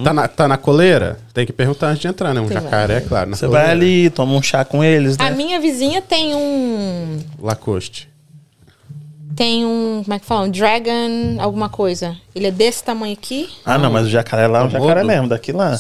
Tá, 0.04 0.12
na, 0.12 0.28
tá 0.28 0.46
na 0.46 0.58
coleira? 0.58 1.18
Tem 1.32 1.46
que 1.46 1.52
perguntar 1.52 1.88
antes 1.88 2.00
de 2.02 2.08
entrar, 2.08 2.34
né? 2.34 2.40
Um 2.42 2.46
Você 2.46 2.54
jacaré, 2.54 3.00
claro. 3.00 3.30
Na 3.30 3.36
Você 3.36 3.46
vai 3.46 3.62
coleira. 3.68 3.72
ali, 3.72 4.10
toma 4.10 4.34
um 4.34 4.42
chá 4.42 4.64
com 4.64 4.84
eles, 4.84 5.16
A 5.18 5.30
né? 5.30 5.36
minha 5.36 5.58
vizinha 5.58 6.02
tem 6.02 6.34
um. 6.34 7.18
Lacoste. 7.40 8.08
Tem 9.34 9.64
um. 9.64 10.02
Como 10.04 10.14
é 10.14 10.18
que 10.18 10.26
fala? 10.26 10.46
Um 10.46 10.50
dragon, 10.50 11.36
alguma 11.40 11.68
coisa. 11.68 12.16
Ele 12.34 12.46
é 12.46 12.50
desse 12.50 12.82
tamanho 12.84 13.12
aqui. 13.14 13.48
Ah, 13.64 13.76
não, 13.78 13.90
mas 13.90 14.06
o 14.06 14.10
jacaré 14.10 14.46
lá 14.46 14.60
é 14.60 14.62
um 14.62 14.66
É 14.68 14.70
jacaré 14.70 15.04
mesmo, 15.04 15.28
daqui 15.28 15.52
lá. 15.52 15.78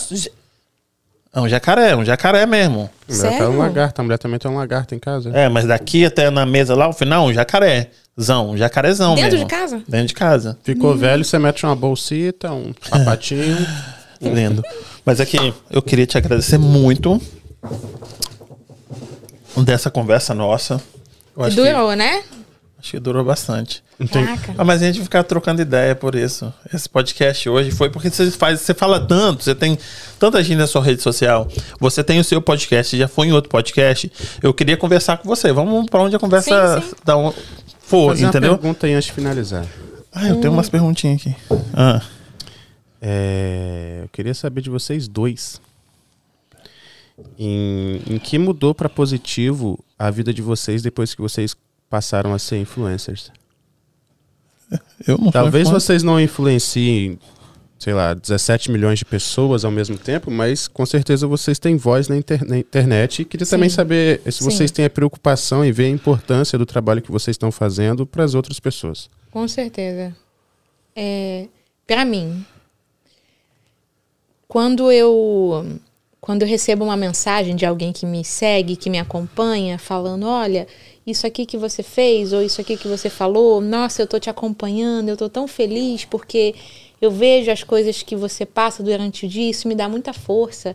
É 1.36 1.40
um 1.40 1.46
jacaré, 1.46 1.94
um 1.94 2.02
jacaré 2.02 2.46
mesmo. 2.46 2.88
Sério? 3.06 3.50
um 3.50 3.58
lagarto. 3.58 4.00
A 4.00 4.04
mulher 4.04 4.16
também 4.16 4.38
tem 4.38 4.50
um 4.50 4.56
lagarto 4.56 4.94
em 4.94 4.98
casa. 4.98 5.28
É, 5.34 5.50
mas 5.50 5.66
daqui 5.66 6.06
até 6.06 6.30
na 6.30 6.46
mesa 6.46 6.74
lá, 6.74 6.88
o 6.88 6.94
final, 6.94 7.26
um 7.26 7.32
jacarézão, 7.34 8.52
um 8.52 8.56
jacarezão 8.56 9.14
Dentro 9.14 9.32
mesmo. 9.32 9.46
de 9.46 9.54
casa? 9.54 9.82
Dentro 9.86 10.06
de 10.06 10.14
casa. 10.14 10.58
Ficou 10.64 10.96
velho, 10.96 11.22
você 11.22 11.38
mete 11.38 11.66
uma 11.66 11.76
bolsita, 11.76 12.50
um 12.50 12.72
sapatinho. 12.80 13.54
Lindo. 14.18 14.64
Mas 15.04 15.20
aqui, 15.20 15.52
eu 15.70 15.82
queria 15.82 16.06
te 16.06 16.16
agradecer 16.16 16.56
muito 16.56 17.20
dessa 19.58 19.90
conversa 19.90 20.32
nossa. 20.32 20.80
Eu 21.36 21.44
acho, 21.44 21.54
que, 21.54 21.62
Durou, 21.62 21.94
né? 21.94 22.22
acho 22.78 22.92
que 22.92 22.98
durou 22.98 23.22
bastante. 23.22 23.84
Ah, 24.58 24.64
mas 24.64 24.82
a 24.82 24.86
gente 24.86 25.00
fica 25.00 25.24
trocando 25.24 25.62
ideia 25.62 25.94
por 25.94 26.14
isso. 26.14 26.52
Esse 26.72 26.86
podcast 26.88 27.48
hoje 27.48 27.70
foi 27.70 27.88
porque 27.88 28.10
você 28.10 28.30
faz, 28.30 28.60
você 28.60 28.74
fala 28.74 29.00
tanto, 29.00 29.42
você 29.42 29.54
tem 29.54 29.78
tanta 30.18 30.42
gente 30.44 30.58
na 30.58 30.66
sua 30.66 30.82
rede 30.82 31.00
social. 31.00 31.48
Você 31.80 32.04
tem 32.04 32.20
o 32.20 32.24
seu 32.24 32.42
podcast, 32.42 32.96
já 32.96 33.08
foi 33.08 33.28
em 33.28 33.32
outro 33.32 33.48
podcast. 33.48 34.12
Eu 34.42 34.52
queria 34.52 34.76
conversar 34.76 35.16
com 35.16 35.26
você. 35.26 35.50
Vamos 35.52 35.88
pra 35.88 36.02
onde 36.02 36.14
a 36.14 36.18
conversa 36.18 36.80
Sim, 36.80 36.88
sim. 36.88 36.94
dá 37.04 37.16
um, 37.16 37.32
for, 37.80 38.10
Fazer 38.10 38.26
entendeu? 38.26 38.50
uma 38.52 38.58
pergunta 38.58 38.86
aí 38.86 38.92
antes 38.92 39.06
de 39.06 39.12
finalizar. 39.12 39.64
Ah, 40.12 40.28
eu 40.28 40.40
tenho 40.40 40.52
umas 40.52 40.68
perguntinhas 40.68 41.20
aqui. 41.20 41.34
Ah, 41.72 42.02
É, 43.00 44.00
eu 44.02 44.08
queria 44.08 44.34
saber 44.34 44.60
de 44.60 44.68
vocês 44.70 45.08
dois. 45.08 45.60
Em, 47.38 48.02
em 48.10 48.18
que 48.18 48.38
mudou 48.38 48.74
para 48.74 48.88
positivo 48.90 49.82
a 49.98 50.10
vida 50.10 50.34
de 50.34 50.42
vocês 50.42 50.82
depois 50.82 51.14
que 51.14 51.22
vocês 51.22 51.56
passaram 51.88 52.34
a 52.34 52.38
ser 52.38 52.58
influencers? 52.58 53.30
Eu 55.06 55.18
não 55.18 55.30
Talvez 55.30 55.68
vocês 55.68 56.02
não 56.02 56.20
influenciem, 56.20 57.18
sei 57.78 57.92
lá, 57.92 58.14
17 58.14 58.70
milhões 58.70 58.98
de 58.98 59.04
pessoas 59.04 59.64
ao 59.64 59.70
mesmo 59.70 59.98
tempo, 59.98 60.30
mas 60.30 60.68
com 60.68 60.86
certeza 60.86 61.26
vocês 61.26 61.58
têm 61.58 61.76
voz 61.76 62.08
na, 62.08 62.16
inter- 62.16 62.46
na 62.48 62.56
internet. 62.58 63.22
E 63.22 63.24
queria 63.24 63.46
também 63.46 63.68
saber 63.68 64.20
se 64.24 64.32
Sim. 64.32 64.44
vocês 64.44 64.70
têm 64.70 64.84
a 64.84 64.90
preocupação 64.90 65.64
em 65.64 65.72
ver 65.72 65.86
a 65.86 65.90
importância 65.90 66.58
do 66.58 66.64
trabalho 66.64 67.02
que 67.02 67.10
vocês 67.10 67.34
estão 67.34 67.50
fazendo 67.52 68.06
para 68.06 68.24
as 68.24 68.34
outras 68.34 68.60
pessoas. 68.60 69.10
Com 69.30 69.46
certeza. 69.48 70.16
É, 70.94 71.46
para 71.86 72.04
mim, 72.04 72.44
quando 74.48 74.90
eu 74.92 75.78
quando 76.20 76.42
eu 76.42 76.48
recebo 76.48 76.84
uma 76.84 76.96
mensagem 76.96 77.54
de 77.54 77.64
alguém 77.64 77.92
que 77.92 78.04
me 78.04 78.24
segue, 78.24 78.74
que 78.74 78.90
me 78.90 78.98
acompanha, 78.98 79.78
falando, 79.78 80.26
olha, 80.26 80.66
isso 81.06 81.26
aqui 81.26 81.46
que 81.46 81.56
você 81.56 81.82
fez 81.82 82.32
ou 82.32 82.42
isso 82.42 82.60
aqui 82.60 82.76
que 82.76 82.88
você 82.88 83.08
falou, 83.08 83.60
nossa, 83.60 84.02
eu 84.02 84.06
tô 84.06 84.18
te 84.18 84.28
acompanhando, 84.28 85.08
eu 85.08 85.16
tô 85.16 85.28
tão 85.28 85.46
feliz 85.46 86.04
porque 86.04 86.54
eu 87.00 87.10
vejo 87.10 87.50
as 87.50 87.62
coisas 87.62 88.02
que 88.02 88.16
você 88.16 88.44
passa 88.44 88.82
durante 88.82 89.24
o 89.26 89.28
dia, 89.28 89.48
isso 89.50 89.68
me 89.68 89.74
dá 89.74 89.88
muita 89.88 90.12
força. 90.12 90.74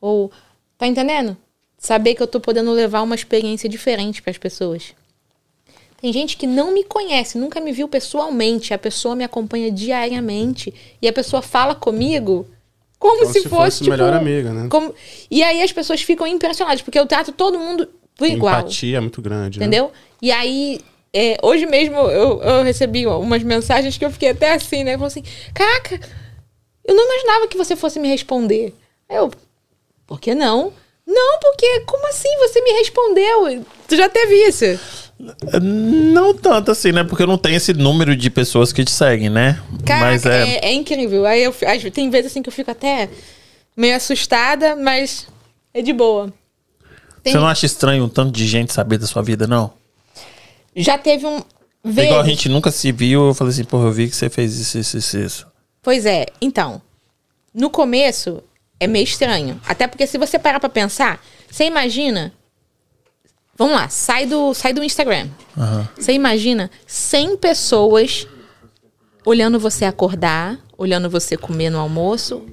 Ou 0.00 0.30
tá 0.78 0.86
entendendo? 0.86 1.36
Saber 1.76 2.14
que 2.14 2.22
eu 2.22 2.26
tô 2.26 2.40
podendo 2.40 2.72
levar 2.72 3.02
uma 3.02 3.14
experiência 3.14 3.68
diferente 3.68 4.22
para 4.22 4.30
as 4.30 4.38
pessoas. 4.38 4.94
Tem 6.00 6.12
gente 6.12 6.36
que 6.36 6.46
não 6.46 6.72
me 6.72 6.84
conhece, 6.84 7.36
nunca 7.38 7.60
me 7.60 7.72
viu 7.72 7.88
pessoalmente. 7.88 8.72
A 8.72 8.78
pessoa 8.78 9.14
me 9.16 9.24
acompanha 9.24 9.70
diariamente 9.70 10.72
e 11.02 11.08
a 11.08 11.12
pessoa 11.12 11.42
fala 11.42 11.74
comigo 11.74 12.46
como, 12.98 13.18
Como 13.20 13.32
se, 13.32 13.40
se 13.42 13.48
fosse, 13.48 13.56
fosse 13.64 13.78
tipo, 13.84 13.90
melhor 13.90 14.12
amiga, 14.14 14.52
né? 14.52 14.68
como- 14.70 14.94
E 15.30 15.42
aí 15.42 15.60
as 15.62 15.72
pessoas 15.72 16.00
ficam 16.02 16.26
impressionadas 16.26 16.80
porque 16.82 16.98
eu 16.98 17.06
trato 17.06 17.32
todo 17.32 17.58
mundo 17.58 17.88
por 18.16 18.26
igual, 18.26 18.60
Empatia 18.60 18.96
é 18.96 19.00
muito 19.00 19.20
grande. 19.20 19.58
né? 19.58 19.66
entendeu? 19.66 19.92
E 20.20 20.32
aí 20.32 20.80
é, 21.12 21.38
hoje 21.42 21.64
mesmo 21.64 21.96
eu, 21.96 22.42
eu 22.42 22.62
recebi 22.62 23.06
umas 23.06 23.42
mensagens 23.42 23.96
que 23.96 24.04
eu 24.04 24.10
fiquei 24.10 24.30
até 24.30 24.52
assim, 24.52 24.84
né? 24.84 24.92
Falou 24.92 25.06
assim, 25.06 25.22
caraca, 25.54 26.00
eu 26.84 26.94
não 26.94 27.04
imaginava 27.04 27.48
que 27.48 27.56
você 27.56 27.74
fosse 27.74 27.98
me 27.98 28.08
responder. 28.08 28.74
Aí 29.08 29.16
eu, 29.16 29.30
por 30.06 30.20
que 30.20 30.34
não? 30.34 30.72
Não, 31.06 31.38
porque 31.40 31.80
como 31.80 32.06
assim 32.08 32.28
você 32.38 32.60
me 32.60 32.72
respondeu? 32.72 33.64
Tu 33.88 33.96
já 33.96 34.08
teve 34.08 34.34
isso? 34.46 34.78
Não 35.62 36.34
tanto 36.34 36.70
assim, 36.70 36.92
né? 36.92 37.02
Porque 37.02 37.22
eu 37.22 37.26
não 37.26 37.38
tenho 37.38 37.56
esse 37.56 37.72
número 37.72 38.14
de 38.14 38.28
pessoas 38.28 38.72
que 38.72 38.84
te 38.84 38.90
seguem, 38.90 39.30
né? 39.30 39.58
Caraca, 39.86 40.04
Mas 40.04 40.26
é. 40.26 40.56
é... 40.56 40.66
é 40.66 40.72
incrível. 40.72 41.24
Aí 41.24 41.42
eu, 41.42 41.54
tem 41.92 42.10
vezes 42.10 42.32
assim 42.32 42.42
que 42.42 42.48
eu 42.48 42.52
fico 42.52 42.70
até 42.70 43.08
meio 43.76 43.96
assustada, 43.96 44.76
mas 44.76 45.26
é 45.72 45.80
de 45.80 45.92
boa. 45.92 46.32
Tem- 47.26 47.32
Você 47.32 47.40
não 47.40 47.48
acha 47.48 47.66
estranho 47.66 48.04
um 48.04 48.08
tanto 48.08 48.30
de 48.30 48.46
gente 48.46 48.72
saber 48.72 48.98
da 48.98 49.06
sua 49.06 49.20
vida, 49.20 49.48
não? 49.48 49.72
Já 50.76 50.96
teve 50.96 51.26
um. 51.26 51.38
É 51.38 51.42
Vezes... 51.82 52.04
Igual 52.10 52.20
a 52.20 52.24
gente 52.24 52.48
nunca 52.48 52.70
se 52.70 52.92
viu, 52.92 53.26
eu 53.26 53.34
falei 53.34 53.52
assim, 53.52 53.64
porra, 53.64 53.86
eu 53.86 53.92
vi 53.92 54.08
que 54.08 54.14
você 54.14 54.30
fez 54.30 54.56
isso, 54.56 54.78
isso, 54.78 54.96
isso, 54.96 55.18
isso. 55.18 55.46
Pois 55.82 56.06
é, 56.06 56.26
então. 56.40 56.80
No 57.52 57.68
começo 57.68 58.44
é 58.78 58.86
meio 58.86 59.02
estranho. 59.02 59.60
Até 59.66 59.88
porque 59.88 60.06
se 60.06 60.16
você 60.18 60.38
parar 60.38 60.60
pra 60.60 60.68
pensar, 60.68 61.20
você 61.50 61.64
imagina. 61.64 62.32
Vamos 63.58 63.74
lá, 63.74 63.88
sai 63.88 64.24
do, 64.24 64.54
sai 64.54 64.72
do 64.72 64.84
Instagram. 64.84 65.28
Você 65.98 66.12
imagina 66.12 66.70
100 66.86 67.38
pessoas 67.38 68.28
olhando 69.24 69.58
você 69.58 69.84
acordar, 69.84 70.58
olhando 70.78 71.10
você 71.10 71.36
comer 71.36 71.70
no 71.70 71.78
almoço. 71.80 72.46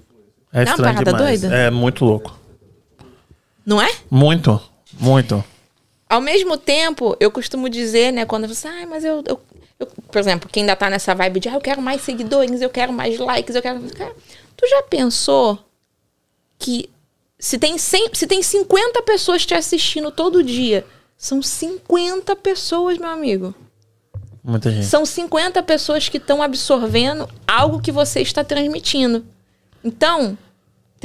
É 0.51 0.65
Não 0.65 0.71
é 0.71 0.75
uma 0.75 0.83
parada 0.83 1.11
demais. 1.13 1.41
doida? 1.41 1.55
É 1.55 1.69
muito 1.69 2.03
louco. 2.05 2.39
Não 3.65 3.81
é? 3.81 3.89
Muito, 4.09 4.59
muito. 4.99 5.43
Ao 6.09 6.21
mesmo 6.21 6.57
tempo, 6.57 7.15
eu 7.19 7.31
costumo 7.31 7.69
dizer, 7.69 8.11
né, 8.11 8.25
quando 8.25 8.47
você, 8.47 8.67
ai, 8.67 8.85
mas 8.85 9.03
eu, 9.03 9.23
eu, 9.27 9.39
eu- 9.79 9.87
por 10.11 10.19
exemplo, 10.19 10.49
quem 10.51 10.61
ainda 10.63 10.75
tá 10.75 10.89
nessa 10.89 11.15
vibe 11.15 11.39
de, 11.39 11.49
ah, 11.49 11.53
eu 11.55 11.61
quero 11.61 11.81
mais 11.81 12.01
seguidores, 12.01 12.61
eu 12.61 12.69
quero 12.69 12.93
mais 12.93 13.17
likes, 13.17 13.55
eu 13.55 13.61
quero. 13.61 13.79
Cara, 13.91 14.13
tu 14.55 14.67
já 14.67 14.83
pensou 14.83 15.57
que 16.59 16.89
se 17.39 17.57
tem, 17.57 17.77
100, 17.77 18.09
se 18.13 18.27
tem 18.27 18.41
50 18.43 19.01
pessoas 19.01 19.45
te 19.45 19.53
assistindo 19.53 20.11
todo 20.11 20.43
dia, 20.43 20.85
são 21.17 21.41
50 21.41 22.35
pessoas, 22.35 22.97
meu 22.97 23.09
amigo. 23.09 23.53
Muita 24.43 24.69
gente. 24.71 24.85
São 24.85 25.05
50 25.05 25.63
pessoas 25.63 26.09
que 26.09 26.17
estão 26.17 26.41
absorvendo 26.43 27.27
algo 27.47 27.81
que 27.81 27.91
você 27.91 28.21
está 28.21 28.43
transmitindo. 28.43 29.25
Então, 29.83 30.37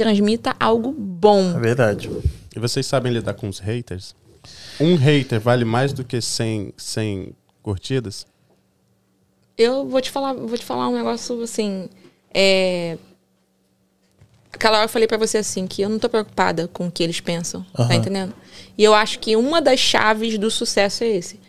transmita 0.03 0.55
algo 0.57 0.91
É 0.91 0.93
bom. 0.97 1.59
verdade. 1.59 2.09
E 2.55 2.59
vocês 2.59 2.85
sabem 2.85 3.11
lidar 3.11 3.33
com 3.33 3.49
os 3.49 3.59
haters? 3.59 4.15
Um 4.79 4.95
hater 4.95 5.41
vale 5.41 5.65
mais 5.65 5.91
do 5.91 6.05
que 6.05 6.21
100, 6.21 6.73
100 6.77 7.33
curtidas? 7.61 8.25
Eu 9.57 9.85
vou 9.85 9.99
te 9.99 10.09
falar, 10.09 10.33
vou 10.33 10.57
te 10.57 10.63
falar 10.63 10.87
um 10.87 10.95
negócio 10.95 11.41
assim. 11.43 11.89
É... 12.33 12.97
Aquela 14.53 14.77
hora 14.77 14.85
eu 14.85 14.89
falei 14.89 15.05
pra 15.07 15.17
você 15.17 15.37
assim, 15.39 15.67
que 15.67 15.81
eu 15.81 15.89
não 15.89 15.99
tô 15.99 16.07
preocupada 16.07 16.67
com 16.69 16.87
o 16.87 16.91
que 16.91 17.03
eles 17.03 17.19
pensam, 17.19 17.63
tá 17.75 17.83
Aham. 17.83 17.95
entendendo? 17.95 18.33
E 18.77 18.83
eu 18.83 18.93
acho 18.95 19.19
que 19.19 19.35
uma 19.35 19.61
das 19.61 19.79
chaves 19.79 20.37
do 20.37 20.49
sucesso 20.49 21.03
é 21.03 21.07
esse. 21.07 21.39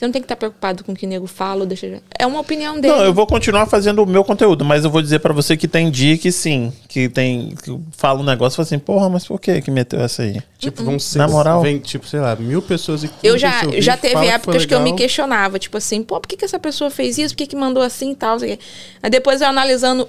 Você 0.00 0.06
não 0.06 0.12
tem 0.12 0.22
que 0.22 0.24
estar 0.24 0.36
preocupado 0.36 0.82
com 0.82 0.92
o 0.92 0.96
que 0.96 1.04
o 1.04 1.08
nego 1.10 1.26
fala 1.26 1.66
deixa. 1.66 2.00
É 2.18 2.26
uma 2.26 2.40
opinião 2.40 2.80
dele. 2.80 2.94
Não, 2.94 3.04
eu 3.04 3.12
vou 3.12 3.26
continuar 3.26 3.66
fazendo 3.66 4.02
o 4.02 4.06
meu 4.06 4.24
conteúdo, 4.24 4.64
mas 4.64 4.82
eu 4.82 4.90
vou 4.90 5.02
dizer 5.02 5.18
pra 5.18 5.34
você 5.34 5.58
que 5.58 5.68
tem 5.68 5.90
dia 5.90 6.16
que 6.16 6.32
sim, 6.32 6.72
que 6.88 7.06
tem. 7.06 7.54
Que 7.62 7.68
eu 7.68 7.82
falo 7.98 8.20
um 8.20 8.24
negócio 8.24 8.54
e 8.54 8.56
falo 8.56 8.64
assim, 8.66 8.78
porra, 8.78 9.10
mas 9.10 9.26
por 9.26 9.38
que 9.38 9.60
que 9.60 9.70
meteu 9.70 10.00
essa 10.00 10.22
aí? 10.22 10.42
Tipo, 10.58 10.84
vão 10.84 10.98
ser. 10.98 11.18
Na 11.18 11.28
moral. 11.28 11.60
Vem, 11.60 11.78
tipo, 11.80 12.06
sei 12.06 12.18
lá, 12.18 12.34
mil 12.34 12.62
pessoas 12.62 13.04
e 13.04 13.10
Eu 13.22 13.36
já, 13.36 13.60
já 13.78 13.94
teve 13.94 14.14
fala 14.14 14.32
épocas 14.32 14.64
que 14.64 14.74
eu 14.74 14.80
me 14.80 14.94
questionava, 14.94 15.58
tipo 15.58 15.76
assim, 15.76 16.02
pô, 16.02 16.18
por 16.18 16.26
que, 16.26 16.38
que 16.38 16.46
essa 16.46 16.58
pessoa 16.58 16.88
fez 16.90 17.18
isso? 17.18 17.34
Por 17.34 17.40
que, 17.40 17.48
que 17.48 17.56
mandou 17.56 17.82
assim 17.82 18.12
e 18.12 18.16
tal? 18.16 18.38
quê. 18.38 18.58
Aí 19.02 19.10
depois 19.10 19.42
eu 19.42 19.48
analisando 19.48 20.08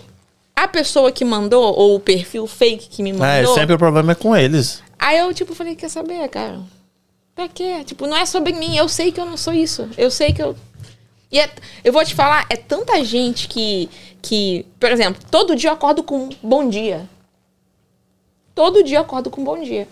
a 0.55 0.69
pessoa 0.69 1.11
que 1.11 1.25
mandou, 1.25 1.77
ou 1.77 1.95
o 1.95 1.99
perfil 1.99 2.47
fake 2.47 2.87
que 2.87 3.03
me 3.03 3.09
É, 3.09 3.13
mandou. 3.13 3.55
sempre 3.55 3.75
o 3.75 3.77
problema 3.77 4.13
é 4.13 4.15
com 4.15 4.33
eles. 4.33 4.81
Aí 4.97 5.17
eu, 5.17 5.33
tipo, 5.33 5.53
falei, 5.53 5.75
quer 5.75 5.89
saber, 5.89 6.29
cara? 6.29 6.61
Pra 7.35 7.47
quê? 7.47 7.83
Tipo, 7.83 8.07
não 8.07 8.17
é 8.17 8.25
sobre 8.25 8.53
mim. 8.53 8.75
Eu 8.75 8.87
sei 8.89 9.11
que 9.11 9.19
eu 9.19 9.25
não 9.25 9.37
sou 9.37 9.53
isso. 9.53 9.89
Eu 9.97 10.11
sei 10.11 10.33
que 10.33 10.41
eu. 10.41 10.55
E 11.31 11.39
é- 11.39 11.49
eu 11.83 11.93
vou 11.93 12.03
te 12.03 12.13
falar, 12.13 12.45
é 12.49 12.55
tanta 12.57 13.03
gente 13.03 13.47
que, 13.47 13.89
que. 14.21 14.65
Por 14.79 14.91
exemplo, 14.91 15.21
todo 15.31 15.55
dia 15.55 15.69
eu 15.69 15.73
acordo 15.73 16.03
com 16.03 16.29
bom 16.43 16.67
dia. 16.67 17.07
Todo 18.53 18.83
dia 18.83 18.97
eu 18.97 19.01
acordo 19.01 19.29
com 19.29 19.43
bom 19.43 19.61
dia. 19.61 19.87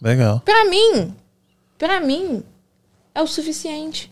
Legal. 0.00 0.40
Pra 0.44 0.64
mim, 0.66 1.14
pra 1.76 2.00
mim, 2.00 2.42
é 3.14 3.20
o 3.22 3.26
suficiente. 3.26 4.10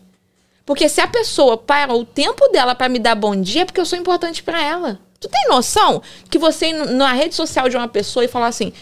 Porque 0.65 0.89
se 0.89 0.99
a 0.99 1.07
pessoa 1.07 1.57
para 1.57 1.93
o 1.95 2.03
tempo 2.03 2.49
dela 2.49 2.75
pra 2.75 2.89
me 2.89 2.99
dar 2.99 3.15
bom 3.15 3.33
dia, 3.39 3.61
é 3.61 3.65
porque 3.65 3.79
eu 3.79 3.85
sou 3.85 3.97
importante 3.97 4.43
pra 4.43 4.61
ela. 4.61 4.99
Tu 5.19 5.29
tem 5.29 5.47
noção 5.47 6.01
que 6.29 6.37
você 6.37 6.67
ir 6.67 6.73
na 6.91 7.13
rede 7.13 7.33
social 7.33 7.69
de 7.69 7.77
uma 7.77 7.87
pessoa 7.87 8.25
e 8.25 8.27
falar 8.27 8.47
assim: 8.47 8.73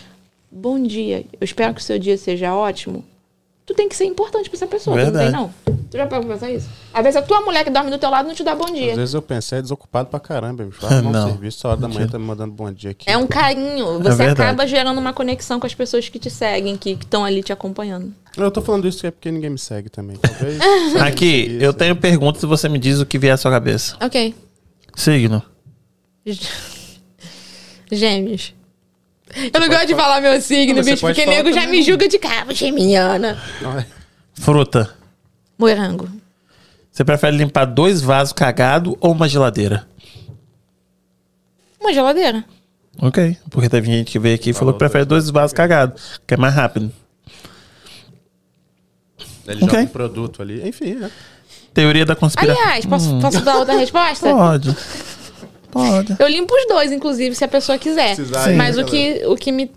Bom 0.52 0.82
dia, 0.82 1.26
eu 1.40 1.46
espero 1.46 1.74
que 1.76 1.82
o 1.82 1.84
seu 1.84 2.00
dia 2.00 2.18
seja 2.18 2.56
ótimo. 2.56 3.06
Tu 3.66 3.74
tem 3.74 3.90
que 3.90 3.96
ser 3.96 4.06
importante 4.06 4.48
pra 4.48 4.58
essa 4.58 4.68
pessoa, 4.68 4.96
tu 4.96 5.00
não 5.00 5.12
Verdade. 5.12 5.32
tem, 5.32 5.42
não? 5.42 5.54
Tu 5.90 5.98
já 5.98 6.06
pra 6.06 6.22
pensar 6.22 6.52
isso? 6.52 6.70
Às 6.94 7.04
vezes 7.04 7.16
a 7.18 7.22
tua 7.24 7.42
mulher 7.42 7.64
que 7.64 7.72
dorme 7.72 7.90
do 7.90 7.98
teu 7.98 8.12
lado 8.12 8.28
não 8.28 8.36
te 8.36 8.44
dá 8.44 8.54
bom 8.54 8.66
Às 8.66 8.74
dia. 8.74 8.96
vezes 8.96 9.16
eu 9.16 9.24
penso, 9.24 9.56
é 9.56 9.62
desocupado 9.62 10.08
pra 10.08 10.20
caramba, 10.20 10.64
bicho. 10.64 10.86
Não. 11.02 11.10
um 11.10 11.30
serviço, 11.32 11.58
essa 11.60 11.70
hora 11.70 11.78
da 11.78 11.88
manhã 11.88 12.08
tá 12.08 12.20
me 12.20 12.26
mandando 12.26 12.54
bom 12.54 12.72
dia 12.72 12.92
aqui. 12.92 13.10
É 13.10 13.18
um 13.18 13.26
carinho. 13.26 13.98
Você 14.04 14.18
verdade. 14.18 14.42
acaba 14.42 14.68
gerando 14.68 15.00
uma 15.00 15.14
conexão 15.14 15.60
com 15.60 15.66
as 15.66 15.74
pessoas 15.74 16.08
que 16.08 16.20
te 16.20 16.30
seguem, 16.30 16.78
que 16.78 16.92
estão 16.92 17.26
ali 17.26 17.42
te 17.42 17.52
acompanhando. 17.52 18.14
Eu 18.38 18.52
tô 18.52 18.62
falando 18.62 18.88
isso 18.88 19.08
é 19.08 19.10
porque 19.10 19.32
ninguém 19.32 19.50
me 19.50 19.58
segue 19.58 19.90
também. 19.90 20.18
Talvez. 20.18 20.60
Aqui, 21.02 21.58
eu 21.60 21.74
tenho 21.74 21.96
perguntas 21.96 22.44
e 22.44 22.46
você 22.46 22.70
me 22.70 22.78
diz 22.78 23.00
o 23.00 23.06
que 23.06 23.18
vier 23.18 23.34
à 23.34 23.38
sua 23.38 23.50
cabeça. 23.50 23.98
Ok. 24.00 24.36
Signo. 24.96 25.42
Gêmeos. 27.92 28.54
Eu 29.54 29.60
não 29.60 29.68
gosto 29.68 29.88
de 29.88 29.96
falar 29.96 30.22
meu 30.22 30.40
signo, 30.42 30.76
Não, 30.76 30.84
você 30.84 30.92
bicho, 30.92 31.02
pode 31.02 31.14
porque 31.16 31.26
falar 31.26 31.38
nego 31.44 31.54
já 31.54 31.62
também. 31.64 31.80
me 31.80 31.86
julga 31.86 32.08
de 32.08 32.18
cara. 32.20 32.54
Geminiana. 32.54 33.38
É- 33.80 33.86
Fruta. 34.34 34.94
Morango. 35.58 36.10
Você 36.92 37.04
prefere 37.04 37.36
limpar 37.36 37.66
dois 37.66 38.02
vasos 38.02 38.32
cagados 38.34 38.96
ou 39.02 39.12
uma 39.12 39.28
geladeira? 39.28 39.88
Uma 41.80 41.94
geladeira. 41.94 42.44
Ok. 43.02 43.38
Porque 43.50 43.68
teve 43.70 43.88
gente 43.92 44.12
que 44.12 44.20
veio 44.20 44.36
aqui 44.36 44.52
e 44.52 44.54
falou 44.54 44.74
que 44.74 44.80
prefere 44.80 45.04
dois 45.06 45.30
vasos 45.30 45.54
cagados, 45.54 46.20
que 46.26 46.34
é 46.34 46.38
mais 46.38 46.54
rápido. 46.54 46.92
Ele 49.48 49.64
Ok. 49.64 49.68
joga 49.70 49.82
um 49.84 49.88
produto 49.88 50.42
ali. 50.42 50.68
Enfim, 50.68 50.96
né? 50.96 51.12
Teoria 51.74 52.06
da 52.06 52.16
conspiração. 52.16 52.64
Aliás, 52.64 52.86
posso, 52.86 53.20
posso 53.20 53.42
dar 53.42 53.58
outra 53.58 53.76
resposta? 53.78 54.30
Pode. 54.34 54.76
Pode. 55.76 56.16
Eu 56.18 56.28
limpo 56.30 56.54
os 56.56 56.66
dois, 56.70 56.90
inclusive, 56.92 57.36
se 57.36 57.44
a 57.44 57.48
pessoa 57.50 57.78
quiser. 57.78 58.16
Precisar, 58.16 58.50
Mas 58.54 58.78
o 58.78 58.86
que, 58.86 59.24
o 59.26 59.36
que 59.36 59.52
me. 59.52 59.70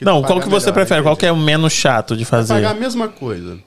Não, 0.00 0.20
qual 0.22 0.40
que 0.40 0.48
você 0.48 0.66
melhor, 0.66 0.74
prefere? 0.74 1.02
Qual 1.02 1.16
que 1.16 1.24
é 1.24 1.30
o 1.30 1.36
menos 1.36 1.72
chato 1.72 2.16
de 2.16 2.24
fazer? 2.24 2.54
Pagar 2.54 2.72
a 2.72 2.74
mesma 2.74 3.06
coisa. 3.08 3.58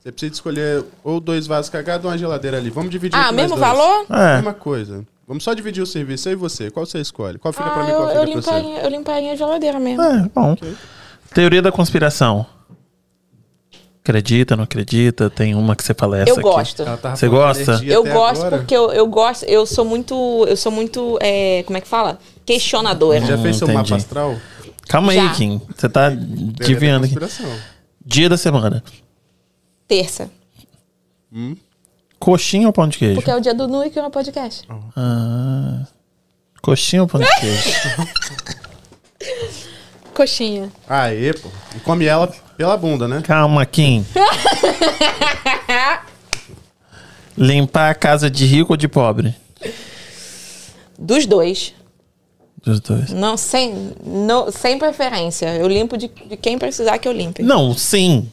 Você 0.00 0.12
precisa 0.12 0.32
escolher 0.34 0.84
ou 1.02 1.18
dois 1.18 1.48
vasos 1.48 1.68
cagados 1.68 2.04
ou 2.04 2.10
uma 2.12 2.16
geladeira 2.16 2.56
ali. 2.56 2.70
Vamos 2.70 2.90
dividir 2.90 3.18
Ah, 3.18 3.32
mesmo 3.32 3.56
valor? 3.56 4.06
É. 4.08 4.36
Mesma 4.36 4.54
coisa. 4.54 5.04
Vamos 5.26 5.42
só 5.42 5.52
dividir 5.54 5.82
o 5.82 5.86
serviço. 5.86 6.28
Eu 6.28 6.32
e 6.34 6.36
você. 6.36 6.70
Qual 6.70 6.86
você 6.86 7.00
escolhe? 7.00 7.36
Qual 7.36 7.52
fica 7.52 7.68
pra 7.68 7.82
Ah, 7.82 7.84
mim, 7.84 7.90
eu, 7.90 7.96
qual 7.96 8.10
eu, 8.12 8.26
fica 8.28 8.42
pra 8.42 8.60
você? 8.60 8.86
eu 8.86 8.88
limparia 8.90 9.32
a 9.32 9.36
geladeira 9.36 9.80
mesmo. 9.80 10.00
É, 10.02 10.30
bom. 10.32 10.56
Teoria 11.34 11.60
da 11.60 11.72
conspiração. 11.72 12.46
Acredita, 14.08 14.56
não 14.56 14.64
acredita? 14.64 15.28
Tem 15.28 15.54
uma 15.54 15.76
que 15.76 15.84
você 15.84 15.92
fala 15.92 16.16
essa 16.18 16.30
eu 16.30 16.34
aqui. 16.36 16.42
gosto. 16.42 16.82
Você 17.14 17.28
gosta? 17.28 17.80
Eu 17.84 18.02
gosto 18.04 18.40
agora. 18.40 18.56
porque 18.58 18.74
eu, 18.74 18.90
eu 18.90 19.06
gosto, 19.06 19.44
eu 19.44 19.66
sou 19.66 19.84
muito, 19.84 20.46
eu 20.48 20.56
sou 20.56 20.72
muito, 20.72 21.18
é, 21.20 21.62
como 21.64 21.76
é 21.76 21.80
que 21.82 21.86
fala? 21.86 22.18
Questionadora. 22.46 23.20
Já 23.20 23.36
fez 23.36 23.56
seu 23.56 23.68
Hum, 23.68 23.74
mapa 23.74 23.86
entendi. 23.88 24.02
astral? 24.02 24.34
Calma 24.88 25.12
aí, 25.12 25.18
Já. 25.18 25.34
Kim. 25.34 25.60
Você 25.76 25.88
tá 25.90 26.08
desviando 26.08 27.04
aqui. 27.04 27.14
Dia 28.02 28.30
da 28.30 28.38
semana. 28.38 28.82
Terça. 29.86 30.30
Coxinha 32.18 32.66
ou 32.66 32.72
pão 32.72 32.88
de 32.88 32.96
queijo? 32.96 33.16
Porque 33.16 33.30
é 33.30 33.36
o 33.36 33.40
dia 33.40 33.52
do 33.52 33.68
Nu 33.68 33.90
que 33.90 34.00
no 34.00 34.10
podcast. 34.10 34.66
Ah, 34.96 35.82
coxinha 36.62 37.02
ou 37.02 37.08
pão 37.08 37.20
de 37.20 37.28
queijo? 37.40 37.70
Coxinha. 40.14 40.72
Aê, 40.88 41.32
pô. 41.34 41.48
E 41.76 41.80
come 41.80 42.06
ela 42.06 42.32
pela 42.58 42.76
bunda, 42.76 43.06
né? 43.06 43.22
Calma, 43.24 43.64
Kim. 43.64 44.04
Limpar 47.36 47.90
a 47.90 47.94
casa 47.94 48.28
de 48.28 48.44
rico 48.44 48.72
ou 48.72 48.76
de 48.76 48.88
pobre? 48.88 49.34
Dos 50.98 51.24
dois. 51.24 51.72
Dos 52.64 52.80
dois. 52.80 53.10
Não, 53.12 53.36
sem, 53.36 53.92
não, 54.04 54.50
sem 54.50 54.76
preferência. 54.78 55.54
Eu 55.56 55.68
limpo 55.68 55.96
de, 55.96 56.08
de 56.08 56.36
quem 56.36 56.58
precisar 56.58 56.98
que 56.98 57.06
eu 57.06 57.12
limpe. 57.12 57.42
Não, 57.42 57.72
sim. 57.74 58.28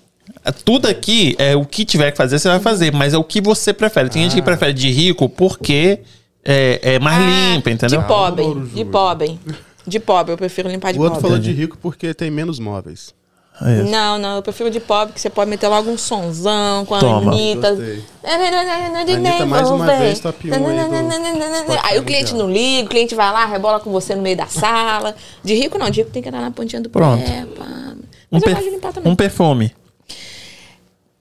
Tudo 0.65 0.87
aqui 0.87 1.35
é 1.37 1.55
o 1.55 1.63
que 1.63 1.85
tiver 1.85 2.09
que 2.11 2.17
fazer, 2.17 2.39
você 2.39 2.49
vai 2.49 2.59
fazer, 2.59 2.91
mas 2.91 3.13
é 3.13 3.17
o 3.17 3.23
que 3.23 3.39
você 3.39 3.71
prefere. 3.71 4.09
Tem 4.09 4.21
Ah. 4.21 4.25
gente 4.25 4.35
que 4.35 4.41
prefere 4.41 4.73
de 4.73 4.89
rico 4.89 5.29
porque 5.29 5.99
é, 6.43 6.79
é 6.95 6.99
mais 6.99 7.17
Ah, 7.23 7.53
limpa, 7.55 7.69
entendeu? 7.69 8.01
De 8.01 8.07
pobre. 8.07 8.43
De 8.73 8.85
pobre. 8.85 9.39
De 9.85 9.99
pobre, 9.99 10.33
eu 10.33 10.37
prefiro 10.37 10.67
limpar 10.67 10.93
de 10.93 10.97
O 10.99 11.03
outro 11.03 11.21
pobre. 11.21 11.29
falou 11.29 11.43
de 11.43 11.51
rico 11.51 11.77
porque 11.79 12.11
tem 12.15 12.31
menos 12.31 12.57
móveis. 12.57 13.13
É. 13.61 13.83
Não, 13.83 14.17
não, 14.17 14.35
eu 14.35 14.41
prefiro 14.43 14.69
de 14.69 14.81
pobre, 14.81 15.13
que 15.13 15.21
você 15.21 15.29
pode 15.29 15.49
meter 15.49 15.67
logo 15.69 15.89
um 15.89 15.97
sonzão 15.97 16.85
com 16.85 16.93
a 16.95 16.99
Toma. 16.99 17.31
Anitta. 17.31 17.69
Gostei. 17.73 18.03
Anitta, 18.23 19.45
mais 19.45 19.69
uma 19.69 19.85
vez, 19.97 20.19
top 20.19 20.51
1 20.51 20.53
aí 20.53 21.79
Aí 21.83 21.99
o 21.99 22.03
cliente 22.03 22.33
não 22.33 22.51
liga, 22.51 22.85
o 22.85 22.89
cliente 22.89 23.15
vai 23.15 23.31
lá, 23.31 23.45
rebola 23.45 23.79
com 23.79 23.91
você 23.91 24.13
no 24.13 24.21
meio 24.21 24.35
da 24.35 24.47
sala. 24.47 25.15
De 25.43 25.53
rico 25.53 25.77
não, 25.77 25.89
de 25.89 26.01
rico 26.01 26.11
tem 26.11 26.21
que 26.21 26.27
andar 26.29 26.41
na 26.41 26.51
pontinha 26.51 26.81
do 26.81 26.89
Pronto. 26.89 27.23
pé. 27.23 27.45
Pá. 27.55 27.63
Um, 27.65 27.97
Mas 28.31 28.41
eu 28.41 28.45
per- 28.45 28.55
gosto 28.55 28.65
de 28.65 28.75
limpar 28.75 28.91
também. 28.93 29.11
um 29.13 29.15
perfume. 29.15 29.73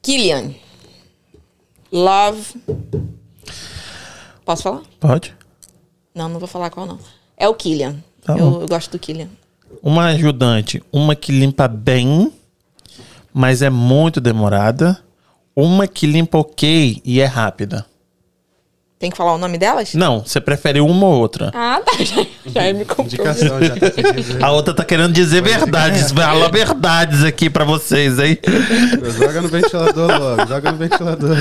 Killian. 0.03 0.51
Love. 1.93 2.61
Posso 4.45 4.63
falar? 4.65 4.83
Pode? 4.99 5.35
Não, 6.15 6.29
não 6.29 6.39
vou 6.41 6.49
falar 6.49 6.71
qual 6.71 6.85
não. 6.87 6.99
É 7.37 7.49
o 7.49 7.55
Killian. 7.55 7.97
Tá 8.25 8.37
eu, 8.37 8.61
eu 8.63 8.69
gosto 8.69 8.91
do 8.91 8.99
Killian. 8.99 9.29
Uma 9.85 10.07
ajudante. 10.07 10.83
Uma 10.91 11.15
que 11.15 11.31
limpa 11.31 11.69
bem, 11.69 12.33
mas 13.35 13.61
é 13.61 13.69
muito 13.69 14.19
demorada. 14.19 14.99
Uma 15.55 15.87
que 15.87 16.07
limpa 16.07 16.39
ok 16.39 17.03
e 17.05 17.21
é 17.21 17.27
rápida. 17.27 17.85
Tem 18.99 19.11
que 19.11 19.17
falar 19.19 19.35
o 19.35 19.39
nome 19.39 19.59
delas? 19.59 19.93
Não, 19.93 20.21
você 20.25 20.41
prefere 20.41 20.81
uma 20.81 21.05
ou 21.05 21.21
outra. 21.21 21.51
Ah, 21.55 21.83
tá. 21.85 21.93
Já, 22.03 22.25
já 22.47 22.73
me. 22.73 22.87
Indicação, 23.01 23.63
já 23.63 23.77
tá. 23.77 24.47
A 24.47 24.53
outra 24.53 24.73
tá 24.73 24.85
querendo 24.85 25.13
dizer 25.13 25.43
verdades. 25.43 26.13
Fala 26.13 26.49
verdades 26.49 27.23
aqui 27.23 27.51
pra 27.51 27.65
vocês, 27.65 28.19
hein? 28.19 28.39
Joga 29.19 29.43
no 29.43 29.49
ventilador 29.49 30.19
logo, 30.19 30.47
joga 30.47 30.73
no 30.73 30.79
ventilador. 30.79 31.37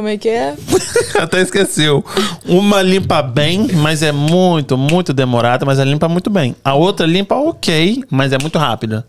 Como 0.00 0.08
é 0.08 0.16
que 0.16 0.30
é? 0.30 0.56
Até 1.20 1.42
esqueceu. 1.42 2.02
Uma 2.46 2.80
limpa 2.80 3.20
bem, 3.20 3.68
mas 3.74 4.02
é 4.02 4.10
muito, 4.10 4.78
muito 4.78 5.12
demorada, 5.12 5.66
mas 5.66 5.78
ela 5.78 5.90
limpa 5.90 6.08
muito 6.08 6.30
bem. 6.30 6.56
A 6.64 6.72
outra 6.72 7.04
limpa 7.06 7.34
ok, 7.34 8.02
mas 8.08 8.32
é 8.32 8.38
muito 8.38 8.58
rápida. 8.58 9.06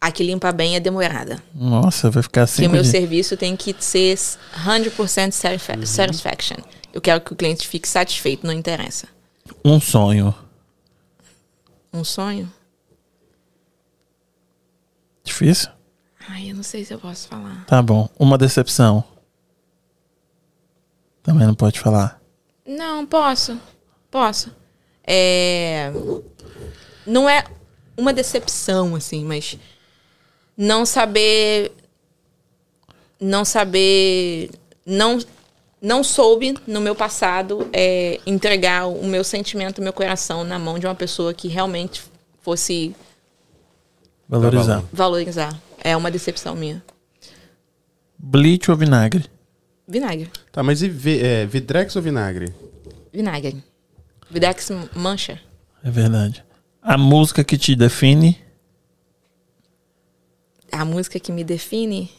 A 0.00 0.10
que 0.10 0.24
limpa 0.24 0.50
bem 0.50 0.74
é 0.74 0.80
demorada. 0.80 1.40
Nossa, 1.54 2.10
vai 2.10 2.20
ficar 2.20 2.42
assim. 2.42 2.62
Porque 2.62 2.66
o 2.66 2.72
meu 2.72 2.84
serviço 2.84 3.36
tem 3.36 3.54
que 3.54 3.72
ser 3.78 4.16
100% 4.16 5.30
satisfa- 5.30 5.86
satisfaction. 5.86 6.56
Eu 6.92 7.00
quero 7.00 7.20
que 7.20 7.32
o 7.32 7.36
cliente 7.36 7.68
fique 7.68 7.88
satisfeito, 7.88 8.44
não 8.44 8.52
interessa. 8.52 9.06
Um 9.64 9.80
sonho. 9.80 10.34
Um 11.94 12.02
sonho? 12.02 12.50
Difícil? 15.22 15.68
Ai, 16.28 16.50
eu 16.50 16.56
não 16.56 16.64
sei 16.64 16.84
se 16.84 16.92
eu 16.92 16.98
posso 16.98 17.28
falar. 17.28 17.64
Tá 17.68 17.80
bom. 17.80 18.08
Uma 18.18 18.36
decepção. 18.36 19.04
Também 21.22 21.46
não 21.46 21.54
pode 21.54 21.78
falar. 21.80 22.20
Não, 22.66 23.06
posso. 23.06 23.58
Posso. 24.10 24.54
É... 25.04 25.92
Não 27.06 27.28
é 27.28 27.44
uma 27.96 28.12
decepção, 28.12 28.94
assim, 28.94 29.24
mas 29.24 29.58
não 30.56 30.84
saber. 30.84 31.72
Não 33.20 33.44
saber. 33.44 34.50
Não, 34.84 35.18
não 35.80 36.02
soube, 36.02 36.56
no 36.66 36.80
meu 36.80 36.94
passado, 36.94 37.68
é, 37.72 38.20
entregar 38.26 38.86
o 38.86 39.04
meu 39.04 39.22
sentimento, 39.22 39.78
o 39.78 39.82
meu 39.82 39.92
coração 39.92 40.42
na 40.42 40.58
mão 40.58 40.78
de 40.78 40.86
uma 40.86 40.94
pessoa 40.94 41.32
que 41.32 41.46
realmente 41.46 42.02
fosse 42.40 42.94
Valorizar. 44.32 44.80
Tá 44.80 44.88
valorizar. 44.94 45.60
É 45.84 45.94
uma 45.94 46.10
decepção 46.10 46.56
minha. 46.56 46.82
Bleach 48.18 48.70
ou 48.70 48.76
vinagre? 48.76 49.26
Vinagre. 49.86 50.30
Tá, 50.50 50.62
mas 50.62 50.82
e 50.82 50.88
vi- 50.88 51.20
é, 51.20 51.44
Vidrex 51.46 51.94
ou 51.96 52.02
vinagre? 52.02 52.54
Vinagre. 53.12 53.62
Videx 54.30 54.70
mancha. 54.94 55.40
É 55.84 55.90
verdade. 55.90 56.44
A 56.80 56.96
música 56.96 57.44
que 57.44 57.58
te 57.58 57.74
define? 57.76 58.40
A 60.70 60.84
música 60.84 61.20
que 61.20 61.30
me 61.30 61.44
define 61.44 62.10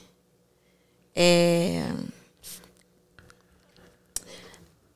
é. 1.16 1.84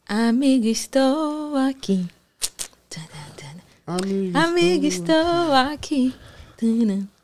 Amiga, 0.07 0.67
estou 0.67 1.55
aqui. 1.55 2.05
Amigo. 3.85 4.37
Amiga, 4.37 4.85
estou 4.87 5.53
aqui. 5.53 6.13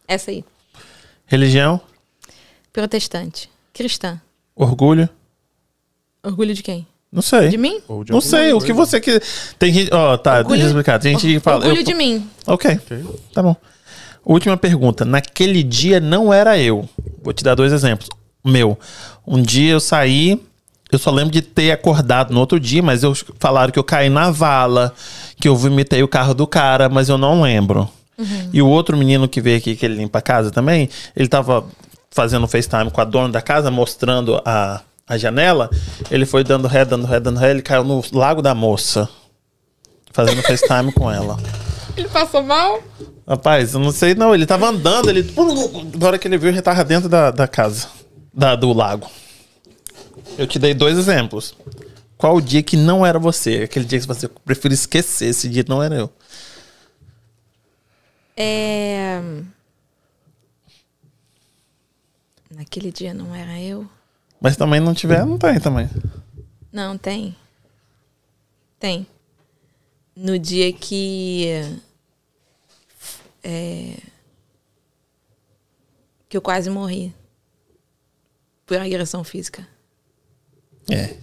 Essa 0.08 0.32
aí. 0.32 0.44
Religião? 1.26 1.80
Protestante. 2.72 3.50
Cristã. 3.74 4.20
Orgulho? 4.56 5.10
Orgulho 6.24 6.54
de 6.54 6.64
quem? 6.64 6.88
Não 7.12 7.22
sei. 7.22 7.50
De 7.50 7.58
mim? 7.58 7.80
Ou 7.88 8.04
de 8.04 8.12
Não 8.12 8.22
sei, 8.22 8.54
o 8.54 8.60
que 8.62 8.74
você 8.74 9.00
que 9.00 9.22
Tem 9.60 9.72
gente. 9.72 9.94
Ó, 9.94 10.18
tá, 10.18 10.38
Orgulho- 10.38 10.50
deixa 10.56 10.66
eu 10.66 10.68
explicar. 10.70 11.00
Tem 11.00 11.12
gente 11.14 11.28
que 11.36 11.40
fala. 11.40 11.58
Orgulho 11.58 11.82
eu- 11.82 11.84
de 11.86 11.94
mim. 11.94 12.28
Ok, 12.48 12.72
Ok. 12.72 13.04
tá 13.34 13.44
bom. 13.44 13.56
Última 14.26 14.58
pergunta. 14.58 15.06
Naquele 15.06 15.62
dia 15.62 16.00
não 16.00 16.34
era 16.34 16.58
eu. 16.58 16.88
Vou 17.22 17.34
te 17.34 17.44
dar 17.44 17.56
dois 17.56 17.72
exemplos. 17.74 18.08
Meu, 18.44 18.78
um 19.28 19.42
dia 19.42 19.74
eu 19.74 19.80
saí, 19.80 20.42
eu 20.92 20.98
só 20.98 21.12
lembro 21.12 21.32
de 21.32 21.42
ter 21.42 21.72
acordado 21.72 22.34
no 22.34 22.40
outro 22.40 22.60
dia, 22.60 22.82
mas 22.82 23.04
eu 23.04 23.14
falaram 23.40 23.72
que 23.72 23.78
eu 23.80 23.84
caí 23.84 24.10
na 24.10 24.32
vala, 24.32 24.94
que 25.40 25.48
eu 25.48 25.56
vomitei 25.56 26.02
o 26.02 26.08
carro 26.08 26.34
do 26.34 26.48
cara, 26.48 26.90
mas 26.90 27.10
eu 27.10 27.18
não 27.18 27.42
lembro. 27.42 27.88
E 28.54 28.62
o 28.62 28.68
outro 28.68 28.96
menino 28.98 29.28
que 29.28 29.42
veio 29.42 29.58
aqui, 29.58 29.76
que 29.76 29.86
ele 29.86 29.96
limpa 29.96 30.20
a 30.20 30.22
casa 30.22 30.52
também, 30.52 30.90
ele 31.16 31.28
tava 31.28 31.66
fazendo 32.12 32.48
FaceTime 32.48 32.90
com 32.92 33.02
a 33.02 33.04
dona 33.04 33.30
da 33.30 33.42
casa, 33.42 33.70
mostrando 33.72 34.42
a, 34.46 34.82
a 35.14 35.18
janela. 35.18 35.70
Ele 36.12 36.26
foi 36.26 36.44
dando 36.44 36.68
ré, 36.68 36.84
dando 36.84 37.06
ré, 37.06 37.20
dando 37.20 37.40
ré, 37.40 37.52
ele 37.52 37.62
caiu 37.62 37.84
no 37.84 38.04
lago 38.12 38.42
da 38.42 38.54
moça. 38.54 39.10
Fazendo 40.12 40.42
FaceTime 40.44 40.92
com 40.92 41.10
ela. 41.10 41.38
Ele 41.96 42.08
passou 42.08 42.44
mal? 42.44 42.82
Rapaz, 43.28 43.74
eu 43.74 43.80
não 43.80 43.92
sei 43.92 44.14
não. 44.14 44.34
Ele 44.34 44.46
tava 44.46 44.68
andando, 44.68 45.10
ele. 45.10 45.26
Na 45.98 46.08
hora 46.08 46.20
que 46.20 46.28
ele 46.28 46.38
viu, 46.38 46.50
ele 46.50 46.62
tava 46.62 46.84
dentro 46.84 47.10
da, 47.10 47.32
da 47.32 47.48
casa. 47.48 47.88
Da, 48.34 48.56
do 48.56 48.74
lago. 48.74 49.10
Eu 50.38 50.46
te 50.48 50.60
dei 50.60 50.74
dois 50.74 50.98
exemplos. 50.98 51.56
Qual 52.18 52.36
o 52.36 52.42
dia 52.42 52.64
que 52.64 52.78
não 52.78 53.06
era 53.06 53.20
você? 53.20 53.64
Aquele 53.64 53.86
dia 53.86 54.00
que 54.00 54.08
você 54.08 54.28
prefere 54.28 54.74
esquecer, 54.74 55.30
esse 55.30 55.50
dia 55.50 55.66
não 55.68 55.82
era 55.82 55.96
eu. 55.96 56.10
É. 58.36 59.22
Naquele 62.50 62.92
dia 62.92 63.14
não 63.14 63.36
era 63.36 63.60
eu? 63.60 63.88
Mas 64.44 64.58
também 64.58 64.82
não 64.82 64.94
tiver, 64.94 65.26
não 65.26 65.38
tem 65.38 65.58
também. 65.58 65.90
Não, 66.70 66.98
tem. 66.98 67.34
Tem. 68.78 69.08
No 70.14 70.38
dia 70.38 70.74
que. 70.74 71.46
É, 73.42 73.96
que 76.28 76.36
eu 76.36 76.42
quase 76.42 76.70
morri. 76.70 77.16
Por 78.66 78.78
agressão 78.78 79.24
física. 79.24 79.66
É. 80.92 81.16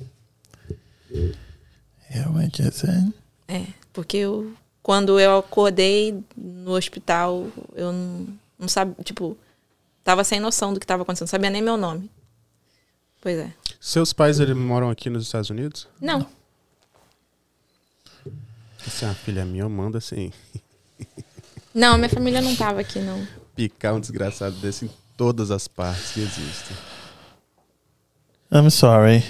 Realmente 2.08 2.62
é 2.62 2.70
sério. 2.70 3.12
É, 3.46 3.66
porque 3.92 4.16
eu. 4.16 4.54
Quando 4.82 5.20
eu 5.20 5.36
acordei 5.36 6.24
no 6.34 6.70
hospital, 6.70 7.48
eu 7.74 7.92
não, 7.92 8.26
não 8.58 8.66
sabia. 8.66 8.96
Tipo, 9.04 9.36
tava 10.02 10.24
sem 10.24 10.40
noção 10.40 10.72
do 10.72 10.80
que 10.80 10.86
tava 10.86 11.02
acontecendo. 11.02 11.26
Não 11.26 11.30
sabia 11.30 11.50
nem 11.50 11.60
meu 11.60 11.76
nome. 11.76 12.10
Pois 13.20 13.38
é. 13.38 13.52
Seus 13.80 14.12
pais, 14.12 14.40
eles 14.40 14.56
moram 14.56 14.90
aqui 14.90 15.10
nos 15.10 15.24
Estados 15.24 15.50
Unidos? 15.50 15.86
Não. 16.00 16.26
Se 18.78 19.04
é 19.04 19.08
uma 19.08 19.14
filha 19.14 19.44
minha, 19.44 19.62
eu 19.64 19.70
mando 19.70 19.98
assim, 19.98 20.32
Não, 21.74 21.96
minha 21.96 22.08
família 22.08 22.40
não 22.40 22.56
tava 22.56 22.80
aqui, 22.80 22.98
não. 22.98 23.26
picar 23.54 23.94
um 23.94 24.00
desgraçado 24.00 24.56
desse 24.56 24.86
em 24.86 24.90
todas 25.16 25.50
as 25.50 25.68
partes 25.68 26.12
que 26.12 26.20
existem. 26.20 26.76
I'm 28.52 28.70
sorry. 28.70 29.22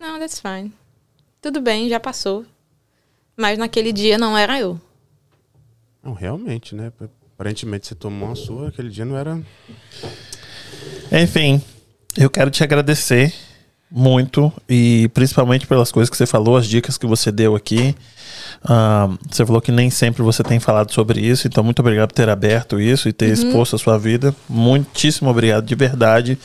Não, 0.00 0.18
that's 0.18 0.40
fine. 0.40 0.72
Tudo 1.40 1.60
bem, 1.60 1.88
já 1.88 2.00
passou. 2.00 2.44
Mas 3.36 3.58
naquele 3.58 3.92
dia 3.92 4.18
não 4.18 4.36
era 4.36 4.58
eu. 4.58 4.80
Não, 6.02 6.12
realmente, 6.14 6.74
né? 6.74 6.90
Aparentemente 7.34 7.86
você 7.86 7.94
tomou 7.94 8.28
uma 8.30 8.34
sua, 8.34 8.68
aquele 8.68 8.88
dia 8.88 9.04
não 9.04 9.16
era. 9.16 9.40
Enfim, 11.12 11.62
eu 12.16 12.30
quero 12.30 12.50
te 12.50 12.62
agradecer 12.62 13.32
muito 13.90 14.52
e 14.68 15.08
principalmente 15.14 15.66
pelas 15.66 15.92
coisas 15.92 16.10
que 16.10 16.16
você 16.16 16.26
falou, 16.26 16.56
as 16.56 16.66
dicas 16.66 16.98
que 16.98 17.06
você 17.06 17.30
deu 17.30 17.54
aqui. 17.54 17.94
Ah, 18.64 19.08
você 19.30 19.44
falou 19.44 19.60
que 19.60 19.70
nem 19.70 19.90
sempre 19.90 20.22
você 20.22 20.42
tem 20.42 20.58
falado 20.58 20.92
sobre 20.92 21.20
isso, 21.20 21.46
então 21.46 21.62
muito 21.62 21.80
obrigado 21.80 22.08
por 22.08 22.14
ter 22.14 22.28
aberto 22.28 22.80
isso 22.80 23.08
e 23.08 23.12
ter 23.12 23.26
exposto 23.26 23.76
a 23.76 23.78
sua 23.78 23.98
vida. 23.98 24.34
Muitíssimo 24.48 25.30
obrigado 25.30 25.64
de 25.64 25.74
verdade. 25.74 26.38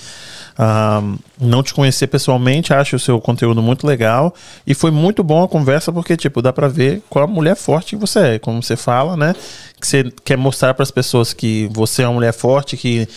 Ah, 0.58 1.02
não 1.40 1.64
te 1.64 1.74
conhecer 1.74 2.08
pessoalmente, 2.08 2.74
acho 2.74 2.98
o 2.98 3.00
seu 3.00 3.20
conteúdo 3.20 3.62
muito 3.62 3.88
legal 3.88 4.36
e 4.68 4.74
foi 4.74 4.92
muito 4.92 5.24
bom 5.24 5.44
a 5.44 5.48
conversa 5.48 5.92
porque 5.92 6.16
tipo 6.18 6.42
dá 6.42 6.52
pra 6.52 6.68
ver 6.68 7.02
qual 7.10 7.26
a 7.26 7.28
mulher 7.28 7.56
forte 7.56 7.96
que 7.96 8.02
você 8.02 8.20
é, 8.20 8.40
como 8.40 8.62
você 8.62 8.76
fala, 8.76 9.16
né? 9.16 9.34
Que 9.80 9.88
você 9.88 10.12
quer 10.24 10.38
mostrar 10.38 10.74
para 10.74 10.84
as 10.84 10.92
pessoas 10.92 11.34
que 11.34 11.70
você 11.72 12.04
é 12.04 12.08
uma 12.08 12.16
mulher 12.16 12.34
forte, 12.34 12.78
que 12.78 13.08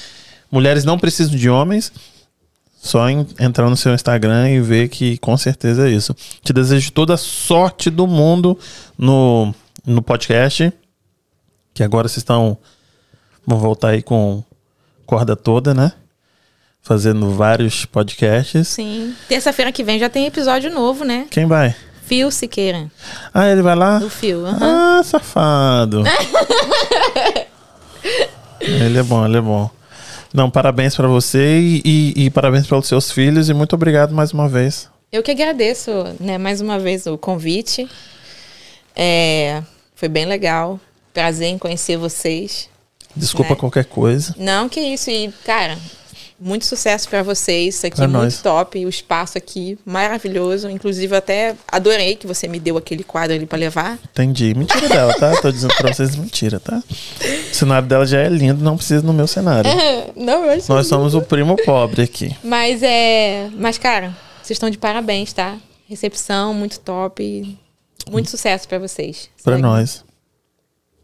mulheres 0.50 0.84
não 0.84 0.99
precisam 0.99 1.36
de 1.36 1.50
homens. 1.50 1.92
Só 2.84 3.08
em- 3.08 3.26
entrar 3.40 3.70
no 3.70 3.76
seu 3.78 3.94
Instagram 3.94 4.50
e 4.50 4.60
ver 4.60 4.90
que 4.90 5.16
com 5.16 5.34
certeza 5.38 5.88
é 5.88 5.90
isso. 5.90 6.14
Te 6.42 6.52
desejo 6.52 6.92
toda 6.92 7.14
a 7.14 7.16
sorte 7.16 7.88
do 7.88 8.06
mundo 8.06 8.58
no, 8.98 9.54
no 9.86 10.02
podcast. 10.02 10.70
Que 11.72 11.82
agora 11.82 12.06
vocês 12.06 12.18
estão. 12.18 12.58
Vão 13.46 13.58
voltar 13.58 13.88
aí 13.88 14.02
com 14.02 14.44
corda 15.06 15.34
toda, 15.34 15.72
né? 15.72 15.92
Fazendo 16.82 17.30
vários 17.30 17.86
podcasts. 17.86 18.68
Sim. 18.68 19.14
Terça-feira 19.30 19.72
que 19.72 19.82
vem 19.82 19.98
já 19.98 20.10
tem 20.10 20.26
episódio 20.26 20.70
novo, 20.70 21.06
né? 21.06 21.26
Quem 21.30 21.46
vai? 21.46 21.74
Fio 22.04 22.30
Siqueira. 22.30 22.92
Ah, 23.32 23.48
ele 23.48 23.62
vai 23.62 23.74
lá? 23.74 23.98
Do 23.98 24.10
Fio. 24.10 24.44
aham. 24.44 25.00
Ah, 25.00 25.02
safado. 25.02 26.02
ele 28.60 28.98
é 28.98 29.02
bom, 29.02 29.24
ele 29.24 29.38
é 29.38 29.40
bom. 29.40 29.70
Não, 30.34 30.50
parabéns 30.50 30.96
pra 30.96 31.06
você 31.06 31.60
e, 31.60 31.82
e- 31.84 32.24
e 32.24 32.30
parabéns 32.30 32.66
pelos 32.66 32.88
seus 32.88 33.10
filhos 33.12 33.48
e 33.48 33.54
muito 33.54 33.74
obrigado 33.74 34.12
mais 34.12 34.32
uma 34.32 34.48
vez. 34.48 34.88
Eu 35.12 35.22
que 35.22 35.30
agradeço, 35.30 35.92
né, 36.18 36.36
mais 36.38 36.60
uma 36.60 36.76
vez 36.78 37.06
o 37.06 37.16
convite. 37.16 37.88
É, 38.96 39.62
foi 39.94 40.08
bem 40.08 40.24
legal. 40.26 40.80
Prazer 41.12 41.48
em 41.48 41.56
conhecer 41.58 41.96
vocês. 41.96 42.68
Desculpa 43.14 43.50
Né? 43.50 43.56
qualquer 43.60 43.84
coisa. 43.84 44.34
Não, 44.36 44.68
que 44.68 44.80
isso. 44.80 45.08
E, 45.08 45.32
cara, 45.44 45.78
muito 46.38 46.66
sucesso 46.66 47.08
pra 47.08 47.22
vocês. 47.22 47.76
Isso 47.76 47.86
aqui 47.86 48.02
é 48.02 48.06
muito 48.06 48.22
nós. 48.22 48.42
top. 48.42 48.84
O 48.84 48.88
espaço 48.88 49.38
aqui, 49.38 49.78
maravilhoso. 49.84 50.68
Inclusive, 50.68 51.14
até 51.16 51.54
adorei 51.70 52.16
que 52.16 52.26
você 52.26 52.48
me 52.48 52.58
deu 52.58 52.76
aquele 52.76 53.04
quadro 53.04 53.34
ali 53.34 53.46
pra 53.46 53.58
levar. 53.58 53.98
Entendi. 54.12 54.54
Mentira 54.54 54.88
dela, 54.88 55.14
tá? 55.14 55.32
Tô 55.40 55.50
dizendo 55.50 55.74
pra 55.76 55.92
vocês 55.92 56.16
mentira, 56.16 56.60
tá? 56.60 56.82
O 57.50 57.54
cenário 57.54 57.88
dela 57.88 58.06
já 58.06 58.20
é 58.20 58.28
lindo, 58.28 58.62
não 58.62 58.76
precisa 58.76 59.04
no 59.04 59.12
meu 59.12 59.26
cenário. 59.26 59.70
Não, 60.16 60.44
eu 60.44 60.50
acho 60.50 60.72
Nós 60.72 60.86
somos 60.86 61.14
o 61.14 61.22
primo 61.22 61.56
pobre 61.64 62.02
aqui. 62.02 62.34
Mas 62.42 62.82
é. 62.82 63.50
Mas, 63.56 63.78
cara, 63.78 64.14
vocês 64.42 64.56
estão 64.56 64.70
de 64.70 64.78
parabéns, 64.78 65.32
tá? 65.32 65.56
Recepção 65.88 66.54
muito 66.54 66.78
top. 66.80 67.58
Muito 68.10 68.30
sucesso 68.30 68.68
pra 68.68 68.78
vocês. 68.78 69.28
Segue. 69.36 69.62
nós. 69.62 70.03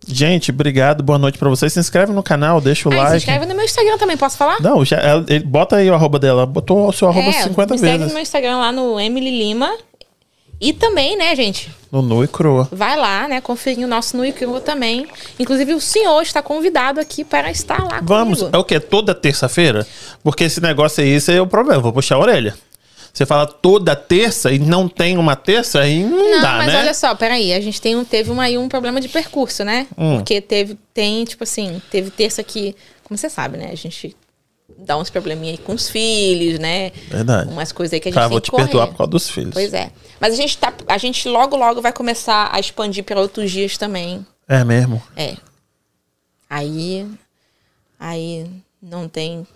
Gente, 0.06 0.50
obrigado, 0.50 1.02
boa 1.02 1.18
noite 1.18 1.38
pra 1.38 1.48
vocês. 1.48 1.72
Se 1.72 1.78
inscreve 1.78 2.12
no 2.12 2.22
canal, 2.22 2.60
deixa 2.60 2.88
o 2.88 2.92
Ah, 2.92 2.94
e 2.94 2.98
se 2.98 3.04
like. 3.04 3.16
inscreve 3.18 3.46
no 3.46 3.54
meu 3.54 3.64
Instagram 3.64 3.98
também, 3.98 4.16
posso 4.16 4.36
falar? 4.36 4.60
Não, 4.60 4.84
já, 4.84 4.96
ela- 4.96 5.24
ele- 5.28 5.44
bota 5.44 5.76
aí 5.76 5.90
o 5.90 5.94
arroba 5.94 6.18
dela. 6.18 6.46
Botou 6.46 6.88
o 6.88 6.92
seu 6.92 7.06
arroba 7.08 7.28
é, 7.28 7.42
50 7.42 7.74
me 7.74 7.80
segue 7.80 7.92
vezes. 7.92 8.06
no 8.08 8.14
meu 8.14 8.22
Instagram 8.22 8.56
lá 8.56 8.72
no 8.72 8.98
Emily 8.98 9.30
Lima. 9.30 9.70
E 10.62 10.74
também, 10.74 11.16
né, 11.16 11.34
gente? 11.34 11.70
No 11.90 12.02
nu 12.02 12.22
e 12.22 12.28
crua. 12.28 12.68
Vai 12.70 12.94
lá, 12.94 13.26
né, 13.26 13.40
conferir 13.40 13.84
o 13.84 13.88
nosso 13.88 14.14
No 14.16 14.26
Icru 14.26 14.60
também. 14.60 15.06
Inclusive, 15.38 15.72
o 15.72 15.80
senhor 15.80 16.20
está 16.20 16.42
convidado 16.42 17.00
aqui 17.00 17.24
para 17.24 17.50
estar 17.50 17.82
lá 17.82 18.00
Vamos, 18.02 18.40
comigo. 18.40 18.56
é 18.56 18.60
o 18.60 18.64
quê? 18.64 18.78
Toda 18.78 19.14
terça-feira? 19.14 19.86
Porque 20.22 20.44
esse 20.44 20.60
negócio 20.60 21.02
aí, 21.02 21.16
isso 21.16 21.30
aí 21.30 21.38
é 21.38 21.40
o 21.42 21.46
problema. 21.46 21.80
Vou 21.80 21.92
puxar 21.94 22.16
a 22.16 22.18
orelha. 22.18 22.54
Você 23.12 23.26
fala 23.26 23.46
toda 23.46 23.94
terça 23.96 24.52
e 24.52 24.58
não 24.58 24.88
tem 24.88 25.18
uma 25.18 25.34
terça, 25.36 25.80
aí 25.80 26.02
não, 26.04 26.30
Não, 26.30 26.40
dá, 26.42 26.52
mas 26.58 26.66
né? 26.72 26.78
olha 26.78 26.94
só, 26.94 27.14
peraí, 27.14 27.52
a 27.52 27.60
gente 27.60 27.80
tem 27.80 27.96
um, 27.96 28.04
teve 28.04 28.30
um, 28.30 28.40
aí 28.40 28.56
um 28.56 28.68
problema 28.68 29.00
de 29.00 29.08
percurso, 29.08 29.64
né? 29.64 29.86
Hum. 29.98 30.16
Porque 30.18 30.40
teve, 30.40 30.78
tem, 30.94 31.24
tipo 31.24 31.42
assim, 31.44 31.82
teve 31.90 32.10
terça 32.10 32.42
que, 32.42 32.74
como 33.04 33.18
você 33.18 33.28
sabe, 33.28 33.58
né? 33.58 33.70
A 33.72 33.74
gente 33.74 34.16
dá 34.78 34.96
uns 34.96 35.10
probleminha 35.10 35.52
aí 35.52 35.58
com 35.58 35.72
os 35.74 35.90
filhos, 35.90 36.58
né? 36.58 36.90
Verdade. 37.08 37.50
Umas 37.50 37.72
coisas 37.72 37.92
aí 37.92 38.00
que 38.00 38.08
a 38.08 38.12
gente 38.12 38.16
Tá, 38.16 38.22
tem 38.22 38.30
vou 38.30 38.40
te 38.40 38.50
correr. 38.50 38.64
perdoar 38.64 38.86
por 38.86 38.96
causa 38.96 39.10
dos 39.10 39.28
filhos. 39.28 39.52
Pois 39.52 39.74
é. 39.74 39.90
Mas 40.20 40.32
a 40.32 40.36
gente 40.36 40.56
tá, 40.56 40.72
a 40.86 40.96
gente 40.96 41.28
logo, 41.28 41.56
logo 41.56 41.82
vai 41.82 41.92
começar 41.92 42.48
a 42.52 42.60
expandir 42.60 43.04
para 43.04 43.20
outros 43.20 43.50
dias 43.50 43.76
também. 43.76 44.24
É 44.48 44.64
mesmo. 44.64 45.02
É. 45.16 45.36
Aí, 46.48 47.06
aí 47.98 48.46
não 48.82 49.08
tem, 49.08 49.46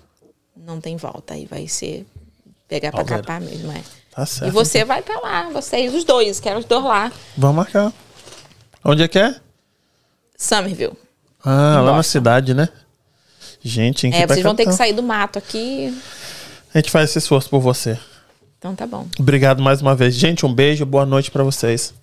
não 0.56 0.80
tem 0.80 0.96
volta. 0.96 1.34
Aí 1.34 1.46
vai 1.46 1.66
ser 1.68 2.04
Pegar 2.74 2.90
pra 2.90 3.04
Palmeira. 3.04 3.22
capar 3.22 3.40
mesmo, 3.40 3.70
é. 3.70 3.80
Tá 4.10 4.26
certo. 4.26 4.48
E 4.48 4.52
você 4.52 4.84
vai 4.84 5.00
pra 5.00 5.20
lá, 5.20 5.48
vocês, 5.50 5.94
os 5.94 6.02
dois, 6.02 6.40
quero 6.40 6.58
os 6.58 6.64
dois 6.64 6.82
lá. 6.82 7.12
Vamos 7.36 7.54
marcar. 7.54 7.92
Onde 8.84 9.04
é 9.04 9.06
que 9.06 9.16
é? 9.16 9.36
Somerville. 10.36 10.96
Ah, 11.44 11.80
lá 11.84 11.94
na 11.94 12.02
cidade, 12.02 12.52
né? 12.52 12.68
Gente, 13.62 14.02
tem 14.02 14.10
que 14.10 14.16
ir 14.16 14.22
É, 14.22 14.26
vocês 14.26 14.42
vão 14.42 14.56
ter 14.56 14.66
que 14.66 14.72
sair 14.72 14.92
do 14.92 15.04
mato 15.04 15.38
aqui. 15.38 15.96
A 16.74 16.78
gente 16.78 16.90
faz 16.90 17.10
esse 17.10 17.18
esforço 17.18 17.48
por 17.48 17.60
você. 17.60 17.96
Então 18.58 18.74
tá 18.74 18.88
bom. 18.88 19.06
Obrigado 19.20 19.62
mais 19.62 19.80
uma 19.80 19.94
vez. 19.94 20.16
Gente, 20.16 20.44
um 20.44 20.52
beijo, 20.52 20.84
boa 20.84 21.06
noite 21.06 21.30
pra 21.30 21.44
vocês. 21.44 21.94